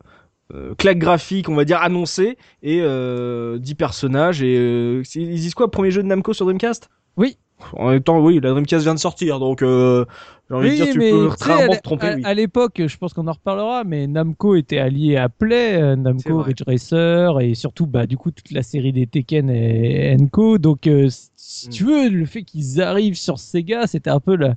euh, 0.54 0.74
claque 0.76 0.98
graphique, 0.98 1.50
on 1.50 1.56
va 1.56 1.66
dire 1.66 1.82
annoncé, 1.82 2.38
et 2.64 2.80
euh, 2.82 3.58
10 3.60 3.76
personnages, 3.76 4.42
et 4.42 4.58
euh, 4.58 5.04
ils 5.16 5.36
disent 5.36 5.54
quoi, 5.56 5.70
premier 5.70 5.92
jeu 5.92 6.02
de 6.04 6.08
Namco 6.08 6.34
sur 6.34 6.46
Dreamcast? 6.46 6.90
Oui. 7.18 7.38
En 7.74 7.92
même 7.92 8.02
temps, 8.04 8.20
oui, 8.20 8.40
la 8.42 8.50
Dreamcast 8.50 8.84
vient 8.84 8.96
de 8.96 9.00
sortir, 9.00 9.40
donc 9.40 9.62
euh, 9.62 10.04
j'ai 10.50 10.56
envie 10.56 10.70
de 10.72 10.76
dire, 10.76 10.88
tu 10.92 11.00
peux 11.00 11.30
sais, 11.38 11.46
rarement 11.54 11.76
te 11.76 11.82
tromper, 11.82 12.08
à, 12.08 12.16
oui. 12.16 12.22
à 12.26 12.34
l'époque, 12.34 12.82
je 12.86 12.98
pense 12.98 13.14
qu'on 13.14 13.28
en 13.28 13.32
reparlera, 13.32 13.84
mais 13.86 14.06
Namco 14.08 14.56
était 14.56 14.80
allié 14.80 15.16
à 15.16 15.30
Play, 15.30 15.82
euh, 15.82 15.96
Namco. 15.96 16.42
Ridge 16.42 16.64
Racer 16.68 17.40
et 17.40 17.54
surtout, 17.54 17.86
bah, 17.86 18.06
du 18.06 18.18
coup, 18.18 18.32
toute 18.32 18.52
la 18.52 18.64
série 18.64 18.92
des 18.92 19.08
Tekken 19.08 19.50
et 19.50 20.14
Enco. 20.20 20.58
Donc, 20.58 20.88
euh, 20.88 21.08
si- 21.54 21.62
si 21.66 21.68
Mm. 21.68 21.72
tu 21.72 21.84
veux, 21.86 22.10
le 22.10 22.26
fait 22.26 22.44
qu'ils 22.44 22.82
arrivent 22.82 23.16
sur 23.16 23.38
Sega, 23.40 23.86
c'était 23.88 24.10
un 24.10 24.20
peu 24.20 24.36
la, 24.36 24.56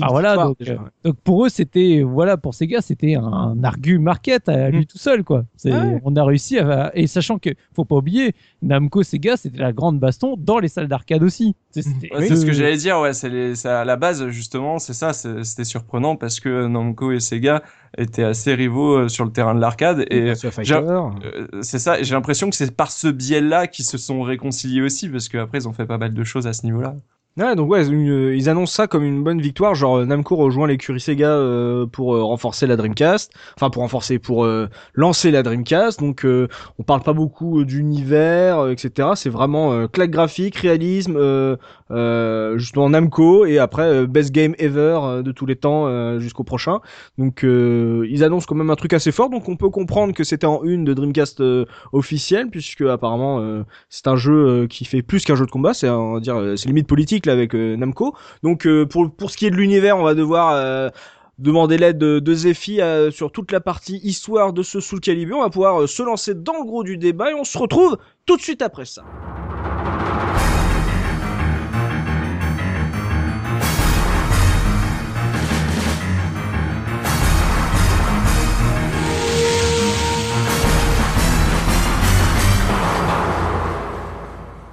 Ah 0.00 0.06
voilà, 0.10 0.36
donc, 0.36 0.58
déjà, 0.58 0.72
euh, 0.72 0.76
ouais. 0.76 0.90
donc 1.04 1.16
pour 1.22 1.46
eux 1.46 1.48
c'était 1.48 2.02
voilà 2.02 2.36
pour 2.36 2.54
Sega 2.54 2.80
c'était 2.80 3.14
un 3.14 3.62
argu 3.62 3.98
market 3.98 4.48
à 4.48 4.70
lui 4.70 4.78
Mhm. 4.80 4.86
tout 4.86 4.98
seul 4.98 5.22
quoi. 5.24 5.44
Ouais. 5.64 6.00
on 6.04 6.16
a 6.16 6.24
réussi 6.24 6.58
à 6.58 6.90
et 6.94 7.06
sachant 7.06 7.38
que 7.38 7.50
faut 7.74 7.84
pas 7.84 7.96
oublier 7.96 8.34
Namco 8.62 9.02
Sega 9.02 9.36
c'était 9.36 9.58
la 9.58 9.72
grande 9.72 9.98
baston 10.00 10.34
dans 10.36 10.58
les 10.58 10.68
salles 10.68 10.88
d'arcade 10.88 11.22
aussi. 11.22 11.54
C'est 11.70 11.84
Ouais, 12.14 12.28
deux- 12.28 12.36
ce 12.36 12.44
que 12.44 12.52
j'allais 12.52 12.76
dire, 12.76 12.98
ouais, 13.00 13.12
c'est 13.14 13.64
à 13.66 13.84
la 13.84 13.96
base 13.96 14.26
justement, 14.28 14.78
c'est 14.78 14.92
ça, 14.92 15.12
c'était 15.12 15.64
surprenant 15.64 16.16
parce 16.16 16.38
que 16.40 16.66
Namco 16.66 17.12
et 17.12 17.20
Sega 17.20 17.62
étaient 17.98 18.24
assez 18.24 18.54
rivaux 18.54 18.96
euh, 18.98 19.08
sur 19.08 19.24
le 19.24 19.32
terrain 19.32 19.54
de 19.54 19.60
l'arcade 19.60 20.04
et 20.10 20.34
euh, 21.22 21.62
c'est 21.62 21.78
ça. 21.78 22.02
J'ai 22.02 22.14
l'impression 22.14 22.50
que 22.50 22.56
c'est 22.56 22.74
par 22.74 22.90
ce 22.90 23.08
biais-là 23.08 23.66
qu'ils 23.66 23.84
se 23.84 23.98
sont 23.98 24.22
réconciliés 24.22 24.82
aussi 24.82 25.08
parce 25.08 25.28
qu'après 25.28 25.58
ils 25.58 25.68
ont 25.68 25.72
fait 25.72 25.86
pas 25.86 25.98
mal 25.98 26.14
de 26.14 26.24
choses 26.24 26.46
à 26.46 26.52
ce 26.52 26.64
niveau-là. 26.66 26.94
Ouais, 27.38 27.56
donc 27.56 27.70
ouais, 27.70 27.86
une- 27.88 28.34
ils 28.36 28.50
annoncent 28.50 28.74
ça 28.74 28.86
comme 28.86 29.04
une 29.04 29.24
bonne 29.24 29.40
victoire, 29.40 29.74
genre 29.74 30.00
euh, 30.00 30.04
Namco 30.04 30.36
rejoint 30.36 30.66
l'écurie 30.66 31.00
Sega 31.00 31.30
euh, 31.30 31.86
pour 31.86 32.14
euh, 32.14 32.22
renforcer 32.22 32.66
la 32.66 32.76
Dreamcast, 32.76 33.32
enfin 33.56 33.70
pour 33.70 33.80
renforcer, 33.80 34.18
pour 34.18 34.44
euh, 34.44 34.68
lancer 34.94 35.30
la 35.30 35.42
Dreamcast. 35.42 35.98
Donc 35.98 36.26
euh, 36.26 36.48
on 36.78 36.82
parle 36.82 37.02
pas 37.02 37.14
beaucoup 37.14 37.60
euh, 37.60 37.64
d'univers, 37.64 38.58
euh, 38.58 38.72
etc. 38.72 39.08
C'est 39.14 39.30
vraiment 39.30 39.72
euh, 39.72 39.86
claque 39.86 40.10
graphique, 40.10 40.56
réalisme, 40.56 41.16
euh, 41.92 42.58
justement 42.58 42.90
Namco 42.90 43.46
et 43.46 43.58
après 43.58 43.82
euh, 43.82 44.06
best 44.06 44.32
game 44.32 44.54
ever 44.58 44.98
euh, 45.02 45.22
de 45.22 45.32
tous 45.32 45.46
les 45.46 45.56
temps 45.56 45.86
euh, 45.86 46.18
jusqu'au 46.18 46.44
prochain. 46.44 46.80
Donc 47.18 47.42
ils 47.42 48.24
annoncent 48.24 48.46
quand 48.48 48.54
même 48.54 48.70
un 48.70 48.76
truc 48.76 48.92
assez 48.92 49.12
fort, 49.12 49.30
donc 49.30 49.48
on 49.48 49.56
peut 49.56 49.70
comprendre 49.70 50.14
que 50.14 50.24
c'était 50.24 50.46
en 50.46 50.62
une 50.64 50.84
de 50.84 50.94
Dreamcast 50.94 51.42
officielle 51.92 52.48
puisque 52.48 52.82
apparemment 52.82 53.64
c'est 53.88 54.06
un 54.06 54.16
jeu 54.16 54.66
qui 54.68 54.84
fait 54.84 55.02
plus 55.02 55.24
qu'un 55.24 55.34
jeu 55.34 55.46
de 55.46 55.50
combat, 55.50 55.74
c'est 55.74 55.88
on 55.88 56.14
va 56.14 56.20
dire 56.20 56.36
c'est 56.56 56.66
limite 56.66 56.86
politique 56.86 57.26
là 57.26 57.32
avec 57.32 57.54
Namco. 57.54 58.14
Donc 58.42 58.66
pour 58.90 59.10
pour 59.10 59.30
ce 59.30 59.36
qui 59.36 59.46
est 59.46 59.50
de 59.50 59.56
l'univers, 59.56 59.96
on 59.96 60.02
va 60.02 60.14
devoir 60.14 60.90
demander 61.38 61.76
l'aide 61.76 61.98
de, 61.98 62.18
de 62.20 62.34
Zephy 62.34 62.80
euh, 62.80 63.10
sur 63.10 63.32
toute 63.32 63.52
la 63.52 63.60
partie 63.60 64.00
histoire 64.02 64.52
de 64.52 64.62
ce 64.62 64.80
Soul 64.80 65.00
Calibur. 65.00 65.38
On 65.38 65.42
va 65.42 65.50
pouvoir 65.50 65.88
se 65.88 66.02
lancer 66.02 66.34
dans 66.34 66.58
le 66.58 66.64
gros 66.64 66.84
du 66.84 66.96
débat 66.96 67.30
et 67.30 67.34
on 67.34 67.44
se 67.44 67.58
retrouve 67.58 67.98
tout 68.26 68.36
de 68.36 68.42
suite 68.42 68.62
après 68.62 68.84
ça. 68.84 69.02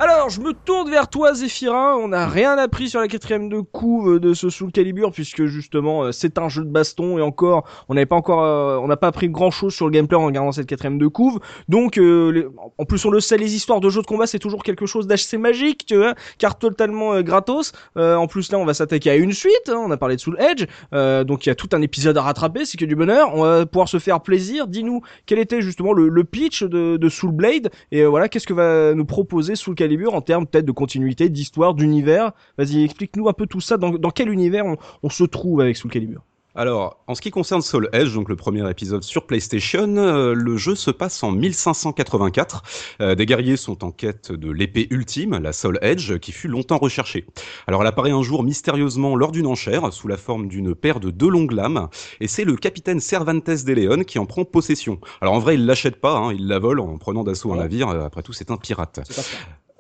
Alors, 0.01 0.29
je 0.29 0.39
me 0.39 0.53
tourne 0.53 0.89
vers 0.89 1.09
toi, 1.09 1.33
Zéphirin. 1.33 1.97
On 2.01 2.07
n'a 2.07 2.25
rien 2.25 2.57
appris 2.57 2.87
sur 2.87 3.01
la 3.01 3.09
quatrième 3.09 3.49
de 3.49 3.59
couve 3.59 4.21
de 4.21 4.33
ce 4.33 4.49
Soul 4.49 4.71
Calibur, 4.71 5.11
puisque 5.11 5.43
justement, 5.43 6.05
euh, 6.05 6.11
c'est 6.13 6.37
un 6.37 6.47
jeu 6.47 6.63
de 6.63 6.69
baston 6.69 7.17
et 7.17 7.21
encore, 7.21 7.65
on 7.89 7.95
n'avait 7.95 8.05
pas 8.05 8.15
encore, 8.15 8.41
euh, 8.45 8.77
on 8.81 8.87
n'a 8.87 8.95
pas 8.95 9.07
appris 9.07 9.27
grand 9.27 9.51
chose 9.51 9.73
sur 9.73 9.87
le 9.87 9.91
gameplay 9.91 10.15
en 10.15 10.25
regardant 10.25 10.53
cette 10.53 10.67
quatrième 10.67 10.99
de 10.99 11.07
couve. 11.07 11.41
Donc, 11.67 11.97
euh, 11.97 12.49
en 12.77 12.85
plus, 12.85 13.03
on 13.03 13.09
le 13.09 13.19
sait, 13.19 13.35
les 13.37 13.55
histoires 13.55 13.81
de 13.81 13.89
jeux 13.89 14.01
de 14.01 14.07
combat, 14.07 14.25
c'est 14.25 14.39
toujours 14.39 14.63
quelque 14.63 14.85
chose 14.85 15.05
d'assez 15.05 15.37
magique, 15.37 15.85
tu 15.85 15.97
vois, 15.97 16.15
car 16.37 16.57
totalement 16.57 17.15
euh, 17.15 17.21
gratos. 17.21 17.73
Euh, 17.97 18.15
en 18.15 18.27
plus, 18.27 18.53
là, 18.53 18.57
on 18.57 18.65
va 18.65 18.73
s'attaquer 18.73 19.09
à 19.09 19.17
une 19.17 19.33
suite. 19.33 19.67
hein, 19.67 19.81
on 19.85 19.91
a 19.91 19.97
parlé 19.97 20.15
de 20.15 20.21
Soul 20.21 20.37
Edge, 20.39 20.65
euh, 20.93 21.25
donc 21.25 21.45
il 21.45 21.49
y 21.49 21.51
a 21.51 21.55
tout 21.55 21.69
un 21.73 21.81
épisode 21.81 22.17
à 22.17 22.21
rattraper. 22.21 22.63
C'est 22.63 22.77
que 22.77 22.85
du 22.85 22.95
bonheur. 22.95 23.35
On 23.35 23.43
va 23.43 23.65
pouvoir 23.65 23.89
se 23.89 23.99
faire 23.99 24.21
plaisir. 24.21 24.67
Dis-nous 24.67 25.01
quel 25.25 25.39
était 25.39 25.61
justement 25.61 25.91
le, 25.91 26.23
pitch 26.23 26.63
de, 26.63 26.95
de 26.95 27.09
Soul 27.09 27.31
Blade 27.31 27.69
et 27.91 28.03
euh, 28.03 28.07
voilà, 28.07 28.29
qu'est-ce 28.29 28.47
que 28.47 28.53
va 28.53 28.93
nous 28.93 29.03
proposer 29.03 29.55
Soul 29.57 29.75
Calibur 29.75 29.88
en 30.13 30.21
termes 30.21 30.45
peut-être 30.45 30.65
de 30.65 30.71
continuité, 30.71 31.29
d'histoire, 31.29 31.73
d'univers. 31.73 32.31
Vas-y, 32.57 32.83
explique-nous 32.83 33.27
un 33.29 33.33
peu 33.33 33.47
tout 33.47 33.61
ça. 33.61 33.77
Dans, 33.77 33.91
dans 33.91 34.11
quel 34.11 34.29
univers 34.29 34.65
on, 34.65 34.77
on 35.03 35.09
se 35.09 35.23
trouve 35.23 35.61
avec 35.61 35.77
Soul 35.77 35.91
Calibur? 35.91 36.23
Alors, 36.55 36.97
en 37.07 37.13
ce 37.13 37.21
qui 37.21 37.29
concerne 37.29 37.61
Soul 37.61 37.89
Edge, 37.93 38.13
donc 38.13 38.27
le 38.27 38.35
premier 38.35 38.67
épisode 38.69 39.03
sur 39.03 39.27
PlayStation, 39.27 39.95
euh, 39.97 40.33
le 40.33 40.57
jeu 40.57 40.73
se 40.73 40.89
passe 40.89 41.21
en 41.21 41.31
1584. 41.31 42.63
Euh, 43.01 43.15
des 43.15 43.27
guerriers 43.27 43.55
sont 43.55 43.83
en 43.85 43.91
quête 43.91 44.31
de 44.31 44.51
l'épée 44.51 44.87
ultime, 44.89 45.37
la 45.37 45.53
Soul 45.53 45.77
Edge, 45.83 46.17
qui 46.17 46.31
fut 46.31 46.47
longtemps 46.47 46.79
recherchée. 46.79 47.27
Alors, 47.67 47.81
elle 47.81 47.87
apparaît 47.87 48.11
un 48.11 48.23
jour 48.23 48.43
mystérieusement 48.43 49.15
lors 49.15 49.31
d'une 49.31 49.45
enchère, 49.45 49.93
sous 49.93 50.07
la 50.07 50.17
forme 50.17 50.47
d'une 50.47 50.73
paire 50.73 50.99
de 50.99 51.11
deux 51.11 51.29
longues 51.29 51.53
lames, 51.53 51.87
et 52.19 52.27
c'est 52.27 52.45
le 52.45 52.55
capitaine 52.55 52.99
Cervantes 52.99 53.45
de 53.47 53.73
Leon 53.73 54.03
qui 54.03 54.17
en 54.17 54.25
prend 54.25 54.43
possession. 54.43 54.99
Alors, 55.21 55.35
en 55.35 55.39
vrai, 55.39 55.53
il 55.53 55.67
l'achète 55.67 56.01
pas, 56.01 56.17
hein, 56.17 56.33
il 56.33 56.47
la 56.47 56.57
vole 56.57 56.79
en 56.79 56.97
prenant 56.97 57.23
d'assaut 57.23 57.53
un 57.53 57.57
navire. 57.57 57.89
Euh, 57.89 58.03
Après 58.03 58.23
tout, 58.23 58.33
c'est 58.33 58.49
un 58.49 58.57
pirate. 58.57 58.99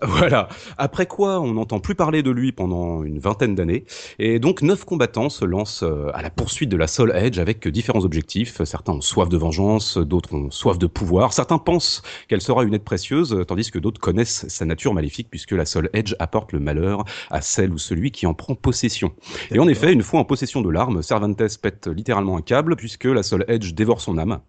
Voilà. 0.01 0.47
Après 0.77 1.05
quoi, 1.05 1.41
on 1.41 1.53
n'entend 1.53 1.79
plus 1.79 1.95
parler 1.95 2.23
de 2.23 2.31
lui 2.31 2.51
pendant 2.51 3.03
une 3.03 3.19
vingtaine 3.19 3.55
d'années. 3.55 3.85
Et 4.17 4.39
donc, 4.39 4.61
neuf 4.61 4.85
combattants 4.85 5.29
se 5.29 5.43
lancent 5.43 5.83
euh, 5.83 6.09
à 6.13 6.21
la 6.21 6.29
poursuite 6.29 6.69
de 6.69 6.77
la 6.77 6.87
Soul 6.87 7.11
Edge 7.15 7.37
avec 7.37 7.67
différents 7.67 8.05
objectifs. 8.05 8.63
Certains 8.63 8.93
ont 8.93 9.01
soif 9.01 9.27
de 9.27 9.37
vengeance, 9.37 9.97
d'autres 9.97 10.33
ont 10.33 10.51
soif 10.51 10.77
de 10.77 10.87
pouvoir. 10.87 11.33
Certains 11.33 11.57
pensent 11.57 12.01
qu'elle 12.27 12.41
sera 12.41 12.63
une 12.63 12.73
aide 12.73 12.83
précieuse, 12.83 13.43
tandis 13.47 13.71
que 13.71 13.79
d'autres 13.79 13.99
connaissent 13.99 14.47
sa 14.47 14.65
nature 14.65 14.93
maléfique 14.93 15.27
puisque 15.29 15.51
la 15.51 15.65
Soul 15.65 15.89
Edge 15.93 16.15
apporte 16.19 16.53
le 16.53 16.59
malheur 16.59 17.03
à 17.29 17.41
celle 17.41 17.71
ou 17.71 17.77
celui 17.77 18.11
qui 18.11 18.25
en 18.25 18.33
prend 18.33 18.55
possession. 18.55 19.11
Et 19.51 19.59
en 19.59 19.67
effet, 19.67 19.91
une 19.91 20.03
fois 20.03 20.21
en 20.21 20.25
possession 20.25 20.61
de 20.61 20.69
l'arme, 20.69 21.01
Cervantes 21.01 21.57
pète 21.61 21.87
littéralement 21.87 22.37
un 22.37 22.41
câble 22.41 22.75
puisque 22.75 23.05
la 23.05 23.23
Soul 23.23 23.43
Edge 23.47 23.73
dévore 23.73 24.01
son 24.01 24.17
âme. 24.17 24.39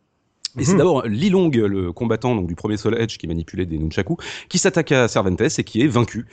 Et 0.59 0.65
c'est 0.65 0.73
Mhm. 0.73 0.79
d'abord 0.79 1.07
Lilong, 1.07 1.51
le 1.55 1.93
combattant 1.93 2.35
donc, 2.35 2.47
du 2.49 2.55
premier 2.57 2.77
Soul 2.77 2.97
Edge 3.01 3.17
qui 3.19 3.27
manipulait 3.29 3.67
des 3.67 3.79
nunchaku, 3.79 4.17
qui 4.49 4.59
s'attaque 4.59 4.91
à 4.93 5.07
Cervantes 5.09 5.41
et 5.59 5.65
qui 5.65 5.81
est 5.83 5.87
vaincu. 5.87 6.27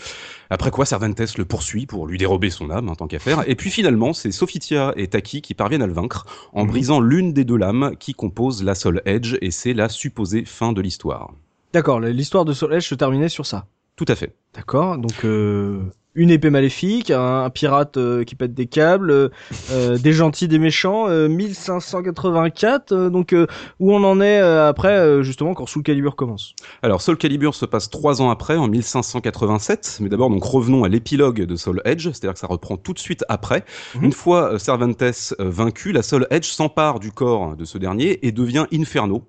Après 0.50 0.72
quoi, 0.72 0.86
Cervantes 0.86 1.38
le 1.38 1.46
poursuit 1.46 1.86
pour 1.86 2.08
lui 2.08 2.18
dérober 2.18 2.50
son 2.50 2.70
âme, 2.72 2.90
en 2.90 2.96
tant 2.96 3.08
qu'affaire. 3.08 3.44
Et 3.48 3.56
puis 3.56 3.70
finalement, 3.70 4.14
c'est 4.14 4.32
Sophitia 4.32 4.94
et 4.96 5.08
Taki 5.08 5.42
qui 5.42 5.54
parviennent 5.54 5.82
à 5.84 5.88
le 5.88 5.94
vaincre 5.94 6.26
en 6.54 6.64
Mhm. 6.64 6.70
brisant 6.72 7.00
l'une 7.00 7.34
des 7.34 7.44
deux 7.46 7.58
lames 7.58 7.92
qui 8.00 8.14
composent 8.14 8.64
la 8.64 8.74
Soul 8.76 9.02
Edge, 9.06 9.36
et 9.42 9.52
c'est 9.52 9.74
la 9.74 9.90
supposée 9.90 10.46
fin 10.46 10.74
de 10.74 10.82
l'histoire. 10.82 11.32
D'accord, 11.74 12.00
l'histoire 12.00 12.46
de 12.46 12.54
Soul 12.54 12.74
Edge 12.74 12.88
se 12.88 12.96
terminait 12.96 13.30
sur 13.30 13.46
ça. 13.46 13.68
Tout 13.98 14.06
à 14.08 14.16
fait. 14.16 14.34
D'accord, 14.56 14.98
donc 14.98 15.26
euh, 15.26 15.82
une 16.18 16.32
épée 16.32 16.50
maléfique, 16.50 17.12
un, 17.12 17.44
un 17.44 17.50
pirate 17.50 17.96
euh, 17.96 18.24
qui 18.24 18.36
pète 18.36 18.54
des 18.54 18.66
câbles, 18.66 19.12
euh, 19.12 19.30
euh, 19.72 19.98
des 19.98 20.12
gentils, 20.12 20.48
des 20.48 20.60
méchants, 20.60 21.08
euh, 21.08 21.30
1584, 21.30 22.92
euh, 22.92 23.10
donc 23.10 23.36
où 23.80 23.94
on 23.94 24.04
en 24.04 24.20
est 24.20 24.40
après, 24.40 25.24
justement, 25.24 25.54
quand 25.54 25.68
Soul 25.68 25.84
Calibur 25.84 26.16
commence. 26.16 26.56
Alors, 26.82 27.02
Soul 27.02 27.18
Calibur 27.18 27.54
se 27.56 27.66
passe 27.66 27.90
trois 27.90 28.22
ans 28.22 28.32
après, 28.32 28.58
en 28.58 28.68
1587. 28.68 30.00
Mais 30.02 30.10
d'abord, 30.10 30.30
donc 30.30 30.44
revenons 30.44 30.84
à 30.84 30.90
l'épilogue 30.90 31.44
de 31.44 31.56
Soul 31.56 31.82
Edge, 31.86 32.06
c'est-à-dire 32.06 32.34
que 32.34 32.40
ça 32.40 32.48
reprend 32.48 32.78
tout 32.78 32.94
de 32.94 33.00
suite 33.00 33.24
après. 33.30 33.64
Mhm. 33.96 34.06
Une 34.06 34.12
fois 34.12 34.58
Cervantes 34.58 35.04
vaincu, 35.38 35.92
la 35.92 36.02
Soul 36.02 36.26
Edge 36.32 36.48
s'empare 36.48 37.00
du 37.00 37.12
corps 37.12 37.56
de 37.56 37.64
ce 37.64 37.78
dernier 37.78 38.26
et 38.26 38.32
devient 38.32 38.66
Inferno 38.74 39.24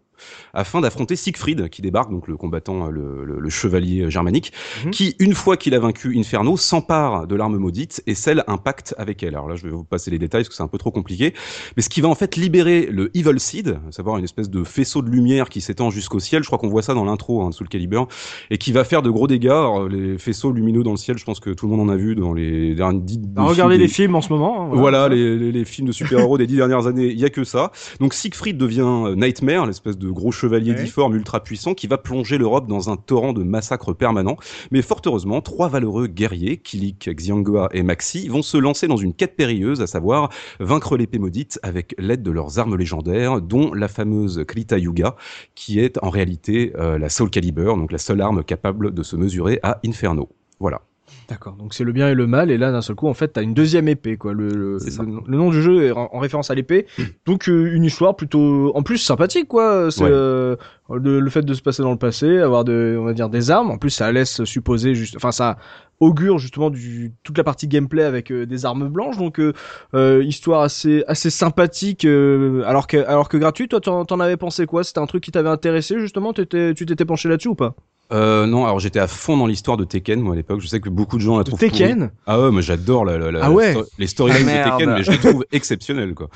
afin 0.55 0.81
d'affronter 0.81 1.17
Siegfried 1.17 1.69
qui 1.69 1.83
débarque, 1.83 2.11
donc 2.11 2.29
le 2.29 2.37
combattant, 2.37 2.87
euh, 2.87 2.91
le, 2.91 3.25
le- 3.25 3.39
le 3.41 3.51
chevalier 3.51 4.03
euh, 4.03 4.11
germanique, 4.11 4.53
Mhm. 4.85 4.91
qui, 4.91 5.15
une 5.19 5.35
fois 5.35 5.57
qu'il 5.57 5.75
a 5.75 5.79
vaincu 5.79 6.17
Inferno, 6.19 6.57
s'empare 6.57 7.27
de 7.27 7.35
l'arme 7.35 7.57
maudite 7.57 8.03
et 8.07 8.15
scelle 8.15 8.45
un 8.47 8.57
pacte 8.57 8.95
avec 8.99 9.23
elle. 9.23 9.35
Alors 9.35 9.49
là, 9.49 9.57
je 9.57 9.63
vais 9.65 9.71
vous 9.71 9.85
passer 9.85 10.11
les 10.11 10.19
détails 10.19 10.43
parce 10.43 10.49
que 10.51 10.55
c'est 10.55 10.63
un 10.63 10.69
peu 10.69 10.79
trop 10.79 10.91
compliqué. 10.91 11.35
Mais 11.77 11.83
ce 11.83 11.89
qui 11.89 12.01
va 12.01 12.09
en 12.09 12.15
fait 12.15 12.37
libérer 12.37 12.87
le 12.91 13.11
Evil 13.17 13.39
Seed, 13.41 13.79
à 13.89 13.93
savoir 13.93 14.17
une 14.19 14.25
espèce 14.25 14.51
de 14.51 14.65
faisceau 14.65 15.03
de 15.03 15.11
lumière 15.11 15.49
qui 15.49 15.61
s'étend 15.61 15.91
jusqu'au 15.91 16.21
ciel, 16.21 16.43
je 16.43 16.47
crois 16.49 16.59
qu'on 16.59 16.69
voit 16.69 16.83
ça 16.83 16.95
dans 16.95 17.05
l'intro 17.05 17.43
hein, 17.43 17.53
sous 17.53 17.63
le 17.65 17.69
Calibur, 17.69 18.09
et 18.51 18.59
qui 18.59 18.73
va 18.73 18.85
faire 18.85 19.03
de 19.03 19.11
gros 19.11 19.27
dégâts. 19.27 19.47
Alors, 19.49 19.89
les 19.89 20.19
faisceaux 20.19 20.53
lumineux 20.53 20.83
dans 20.83 20.91
le 20.93 20.97
ciel, 20.97 21.19
je 21.19 21.25
pense 21.25 21.41
que 21.41 21.51
tout 21.51 21.67
le 21.69 21.75
monde 21.77 21.89
en 21.89 21.93
a 21.93 21.97
vu 21.97 22.15
dans 22.15 22.33
les 22.33 22.75
derniers 22.75 23.01
Bah, 23.29 23.43
regardez 23.45 23.77
des- 23.77 23.85
les 23.85 23.89
films 23.89 24.15
en 24.15 24.21
ce 24.21 24.33
moment. 24.33 24.65
hein, 24.65 24.69
voilà, 24.73 25.09
les, 25.09 25.37
les- 25.39 25.53
les 25.53 25.65
films 25.65 25.87
de 25.89 25.93
super-héros 25.93 26.39
des 26.39 26.47
dix 26.47 26.57
dernières 26.57 26.87
années, 26.87 27.07
il 27.07 27.19
y 27.19 27.25
a 27.25 27.31
que 27.31 27.45
ça. 27.45 27.71
Donc 28.01 28.15
Siegfried 28.15 28.57
devient 28.57 28.81
euh, 28.81 29.15
Nightmare, 29.15 29.67
l'espèce 29.67 29.97
de 29.99 30.08
gros 30.13 30.33
chevalier 30.33 30.73
Ouais. 30.73 30.83
difforme 30.83 31.15
ultra 31.17 31.43
puissant 31.43 31.75
qui 31.75 31.87
va 31.87 31.99
plonger 31.99 32.39
l'Europe 32.39 32.67
dans 32.67 32.91
un 32.91 32.97
torrent 32.97 33.33
de 33.33 33.43
massacres 33.43 33.95
permanents. 33.95 34.37
Mais 34.71 34.83
fort 34.83 35.01
heureusement, 35.07 35.41
trois 35.41 35.69
valeureux 35.69 36.07
guerriers, 36.07 36.57
Kilik, 36.59 37.09
Xianghua 37.09 37.69
et 37.73 37.83
Maxi, 37.83 38.29
vont 38.29 38.43
se 38.43 38.57
lancer 38.57 38.89
dans 38.89 38.97
une 38.97 39.15
quête 39.15 39.37
périlleuse, 39.37 39.81
à 39.81 39.87
savoir 39.87 40.31
vaincre 40.61 40.97
l'épée 40.97 41.19
maudite 41.19 41.59
avec 41.63 41.95
l'aide 41.99 42.23
de 42.23 42.31
leurs 42.31 42.59
armes 42.59 42.77
légendaires, 42.77 43.41
dont 43.41 43.73
la 43.73 43.89
fameuse 43.89 44.45
Krita 44.47 44.79
Yuga, 44.79 45.17
qui 45.55 45.81
est 45.81 46.03
en 46.03 46.11
réalité 46.11 46.73
euh, 46.77 46.99
la 46.99 47.09
Soul 47.09 47.31
Calibur, 47.31 47.77
donc 47.77 47.93
la 47.93 47.99
seule 47.99 48.21
arme 48.21 48.43
capable 48.45 48.93
de 48.93 49.03
se 49.03 49.17
mesurer 49.17 49.61
à 49.63 49.81
Inferno. 49.85 50.29
Voilà. 50.61 50.83
D'accord, 51.29 51.57
donc 51.57 51.75
c'est 51.75 51.85
le 51.85 51.93
bien 51.93 52.09
et 52.09 52.15
le 52.15 52.27
mal, 52.27 52.51
et 52.51 52.57
là 52.57 52.73
d'un 52.73 52.81
seul 52.81 52.97
coup, 52.97 53.07
en 53.07 53.13
fait, 53.13 53.29
t'as 53.29 53.43
une 53.43 53.53
deuxième 53.53 53.87
épée, 53.87 54.17
quoi. 54.17 54.33
Le, 54.33 54.49
le, 54.49 54.79
le- 54.79 55.21
le 55.27 55.37
nom 55.37 55.51
du 55.51 55.61
jeu 55.61 55.83
est 55.85 55.91
en, 55.93 56.09
en 56.11 56.19
référence 56.21 56.51
à 56.51 56.55
l'épée, 56.55 56.87
donc 57.27 57.51
euh, 57.51 57.71
une 57.75 57.85
histoire 57.85 58.17
plutôt, 58.17 58.73
en 58.75 58.83
plus 58.83 58.97
sympathique, 58.97 59.47
quoi. 59.47 59.91
C'est 59.91 60.05
Ouais. 60.05 60.11
euh, 60.11 60.57
le, 60.91 61.29
fait 61.29 61.43
de 61.43 61.53
se 61.53 61.61
passer 61.61 61.83
dans 61.83 61.91
le 61.91 61.99
passé, 61.99 62.39
avoir 62.39 62.65
de, 62.65 62.97
on 62.99 63.05
va 63.05 63.13
dire 63.13 63.29
des 63.29 63.51
armes. 63.51 63.71
En 63.71 63.77
plus, 63.77 63.91
ça 63.91 64.11
laisse 64.11 64.43
supposer, 64.45 64.95
juste, 64.95 65.17
enfin 65.17 65.31
ça 65.31 65.59
augure 66.01 66.39
justement 66.39 66.71
du 66.71 67.13
toute 67.25 67.37
la 67.37 67.45
partie 67.45 67.69
gameplay 67.69 68.05
avec 68.05 68.33
euh, 68.33 68.47
des 68.47 68.65
armes 68.65 68.89
blanches, 68.89 69.19
donc 69.19 69.39
euh, 69.39 70.25
histoire 70.25 70.63
assez 70.63 71.05
assez 71.09 71.29
sympathique, 71.29 72.07
euh, 72.07 72.63
alors 72.65 72.87
que 72.87 72.97
alors 73.07 73.29
que 73.29 73.37
gratuite. 73.37 73.73
Toi, 73.73 73.81
t'en 73.83 74.07
t'en 74.07 74.19
avais 74.21 74.39
pensé 74.39 74.65
quoi? 74.65 74.83
C'était 74.83 75.01
un 75.01 75.07
truc 75.07 75.25
qui 75.25 75.31
t'avait 75.31 75.51
intéressé 75.51 75.99
justement? 76.01 76.33
T'étais- 76.33 76.73
Tu 76.73 76.87
t'étais 76.87 77.05
penché 77.05 77.29
là-dessus 77.29 77.49
ou 77.49 77.55
pas? 77.55 77.75
Euh, 78.11 78.47
non, 78.47 78.65
alors 78.65 78.81
j'étais 78.81 78.99
à 79.01 79.07
fond 79.07 79.37
dans 79.37 79.47
l'histoire 79.47 79.77
de 79.77 79.85
Tekken, 79.85 80.21
moi 80.21 80.33
à 80.33 80.37
l'époque. 80.37 80.61
Je 80.61 80.67
sais 80.67 80.81
que 80.81 80.89
beaucoup 80.89 81.17
de 81.17 81.23
gens 81.23 81.37
la 81.37 81.45
trouvent 81.45 81.59
pourrie. 81.59 81.71
Tekken? 81.73 82.11
Ah 82.27 82.41
ouais, 82.41 82.51
moi 82.51 82.63
j'adore 82.63 83.05
la, 83.05 83.19
la, 83.19 83.31
la- 83.31 83.41
Ah 83.45 83.51
ouais 83.51 83.73
sto- 83.75 83.85
les 83.99 84.07
storylines 84.07 84.39
Ah, 84.41 84.51
de 84.51 84.55
merde. 84.55 84.79
Tekken, 84.79 84.95
mais 84.95 85.03
je 85.03 85.11
les 85.11 85.19
trouve 85.19 85.45
exceptionnelles 85.53 86.15
quoi. 86.15 86.31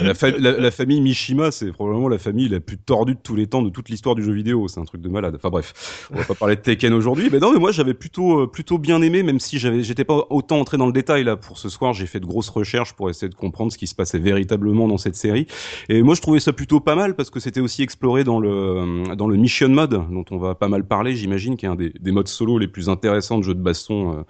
La, 0.00 0.14
fa- 0.14 0.30
la, 0.30 0.52
la 0.52 0.70
famille 0.70 1.00
Mishima, 1.02 1.50
c'est 1.50 1.72
probablement 1.72 2.08
la 2.08 2.18
famille 2.18 2.48
la 2.48 2.60
plus 2.60 2.78
tordue 2.78 3.14
de 3.14 3.20
tous 3.22 3.36
les 3.36 3.46
temps 3.46 3.60
de 3.60 3.68
toute 3.68 3.90
l'histoire 3.90 4.14
du 4.14 4.22
jeu 4.24 4.32
vidéo. 4.32 4.66
C'est 4.68 4.80
un 4.80 4.84
truc 4.84 5.02
de 5.02 5.08
malade. 5.10 5.34
Enfin 5.36 5.50
bref, 5.50 6.08
on 6.12 6.16
va 6.18 6.24
pas 6.24 6.34
parler 6.34 6.56
de 6.56 6.62
Tekken 6.62 6.92
aujourd'hui. 6.94 7.28
Mais 7.30 7.38
non, 7.38 7.52
mais 7.52 7.58
moi 7.58 7.70
j'avais 7.72 7.92
plutôt 7.94 8.40
euh, 8.40 8.46
plutôt 8.46 8.78
bien 8.78 9.02
aimé, 9.02 9.22
même 9.22 9.40
si 9.40 9.58
j'avais 9.58 9.82
j'étais 9.82 10.04
pas 10.04 10.24
autant 10.30 10.58
entré 10.58 10.78
dans 10.78 10.86
le 10.86 10.92
détail 10.92 11.24
là 11.24 11.36
pour 11.36 11.58
ce 11.58 11.68
soir. 11.68 11.92
J'ai 11.92 12.06
fait 12.06 12.20
de 12.20 12.26
grosses 12.26 12.48
recherches 12.48 12.94
pour 12.94 13.10
essayer 13.10 13.28
de 13.28 13.34
comprendre 13.34 13.70
ce 13.72 13.76
qui 13.76 13.86
se 13.86 13.94
passait 13.94 14.18
véritablement 14.18 14.88
dans 14.88 14.98
cette 14.98 15.16
série. 15.16 15.46
Et 15.90 16.02
moi 16.02 16.14
je 16.14 16.22
trouvais 16.22 16.40
ça 16.40 16.54
plutôt 16.54 16.80
pas 16.80 16.94
mal 16.96 17.14
parce 17.14 17.28
que 17.28 17.40
c'était 17.40 17.60
aussi 17.60 17.82
exploré 17.82 18.24
dans 18.24 18.40
le 18.40 19.14
dans 19.16 19.28
le 19.28 19.36
Mission 19.36 19.68
Mode 19.68 20.00
dont 20.10 20.24
on 20.30 20.38
va 20.38 20.54
pas 20.54 20.68
mal 20.68 20.84
parler 20.84 21.09
parler, 21.10 21.16
j'imagine, 21.16 21.56
qui 21.56 21.66
est 21.66 21.68
un 21.68 21.76
des, 21.76 21.92
des 22.00 22.12
modes 22.12 22.28
solo 22.28 22.58
les 22.58 22.68
plus 22.68 22.88
intéressants 22.88 23.38
de 23.38 23.44
jeux 23.44 23.54
de 23.54 23.62
baston, 23.62 24.12
euh, 24.12 24.22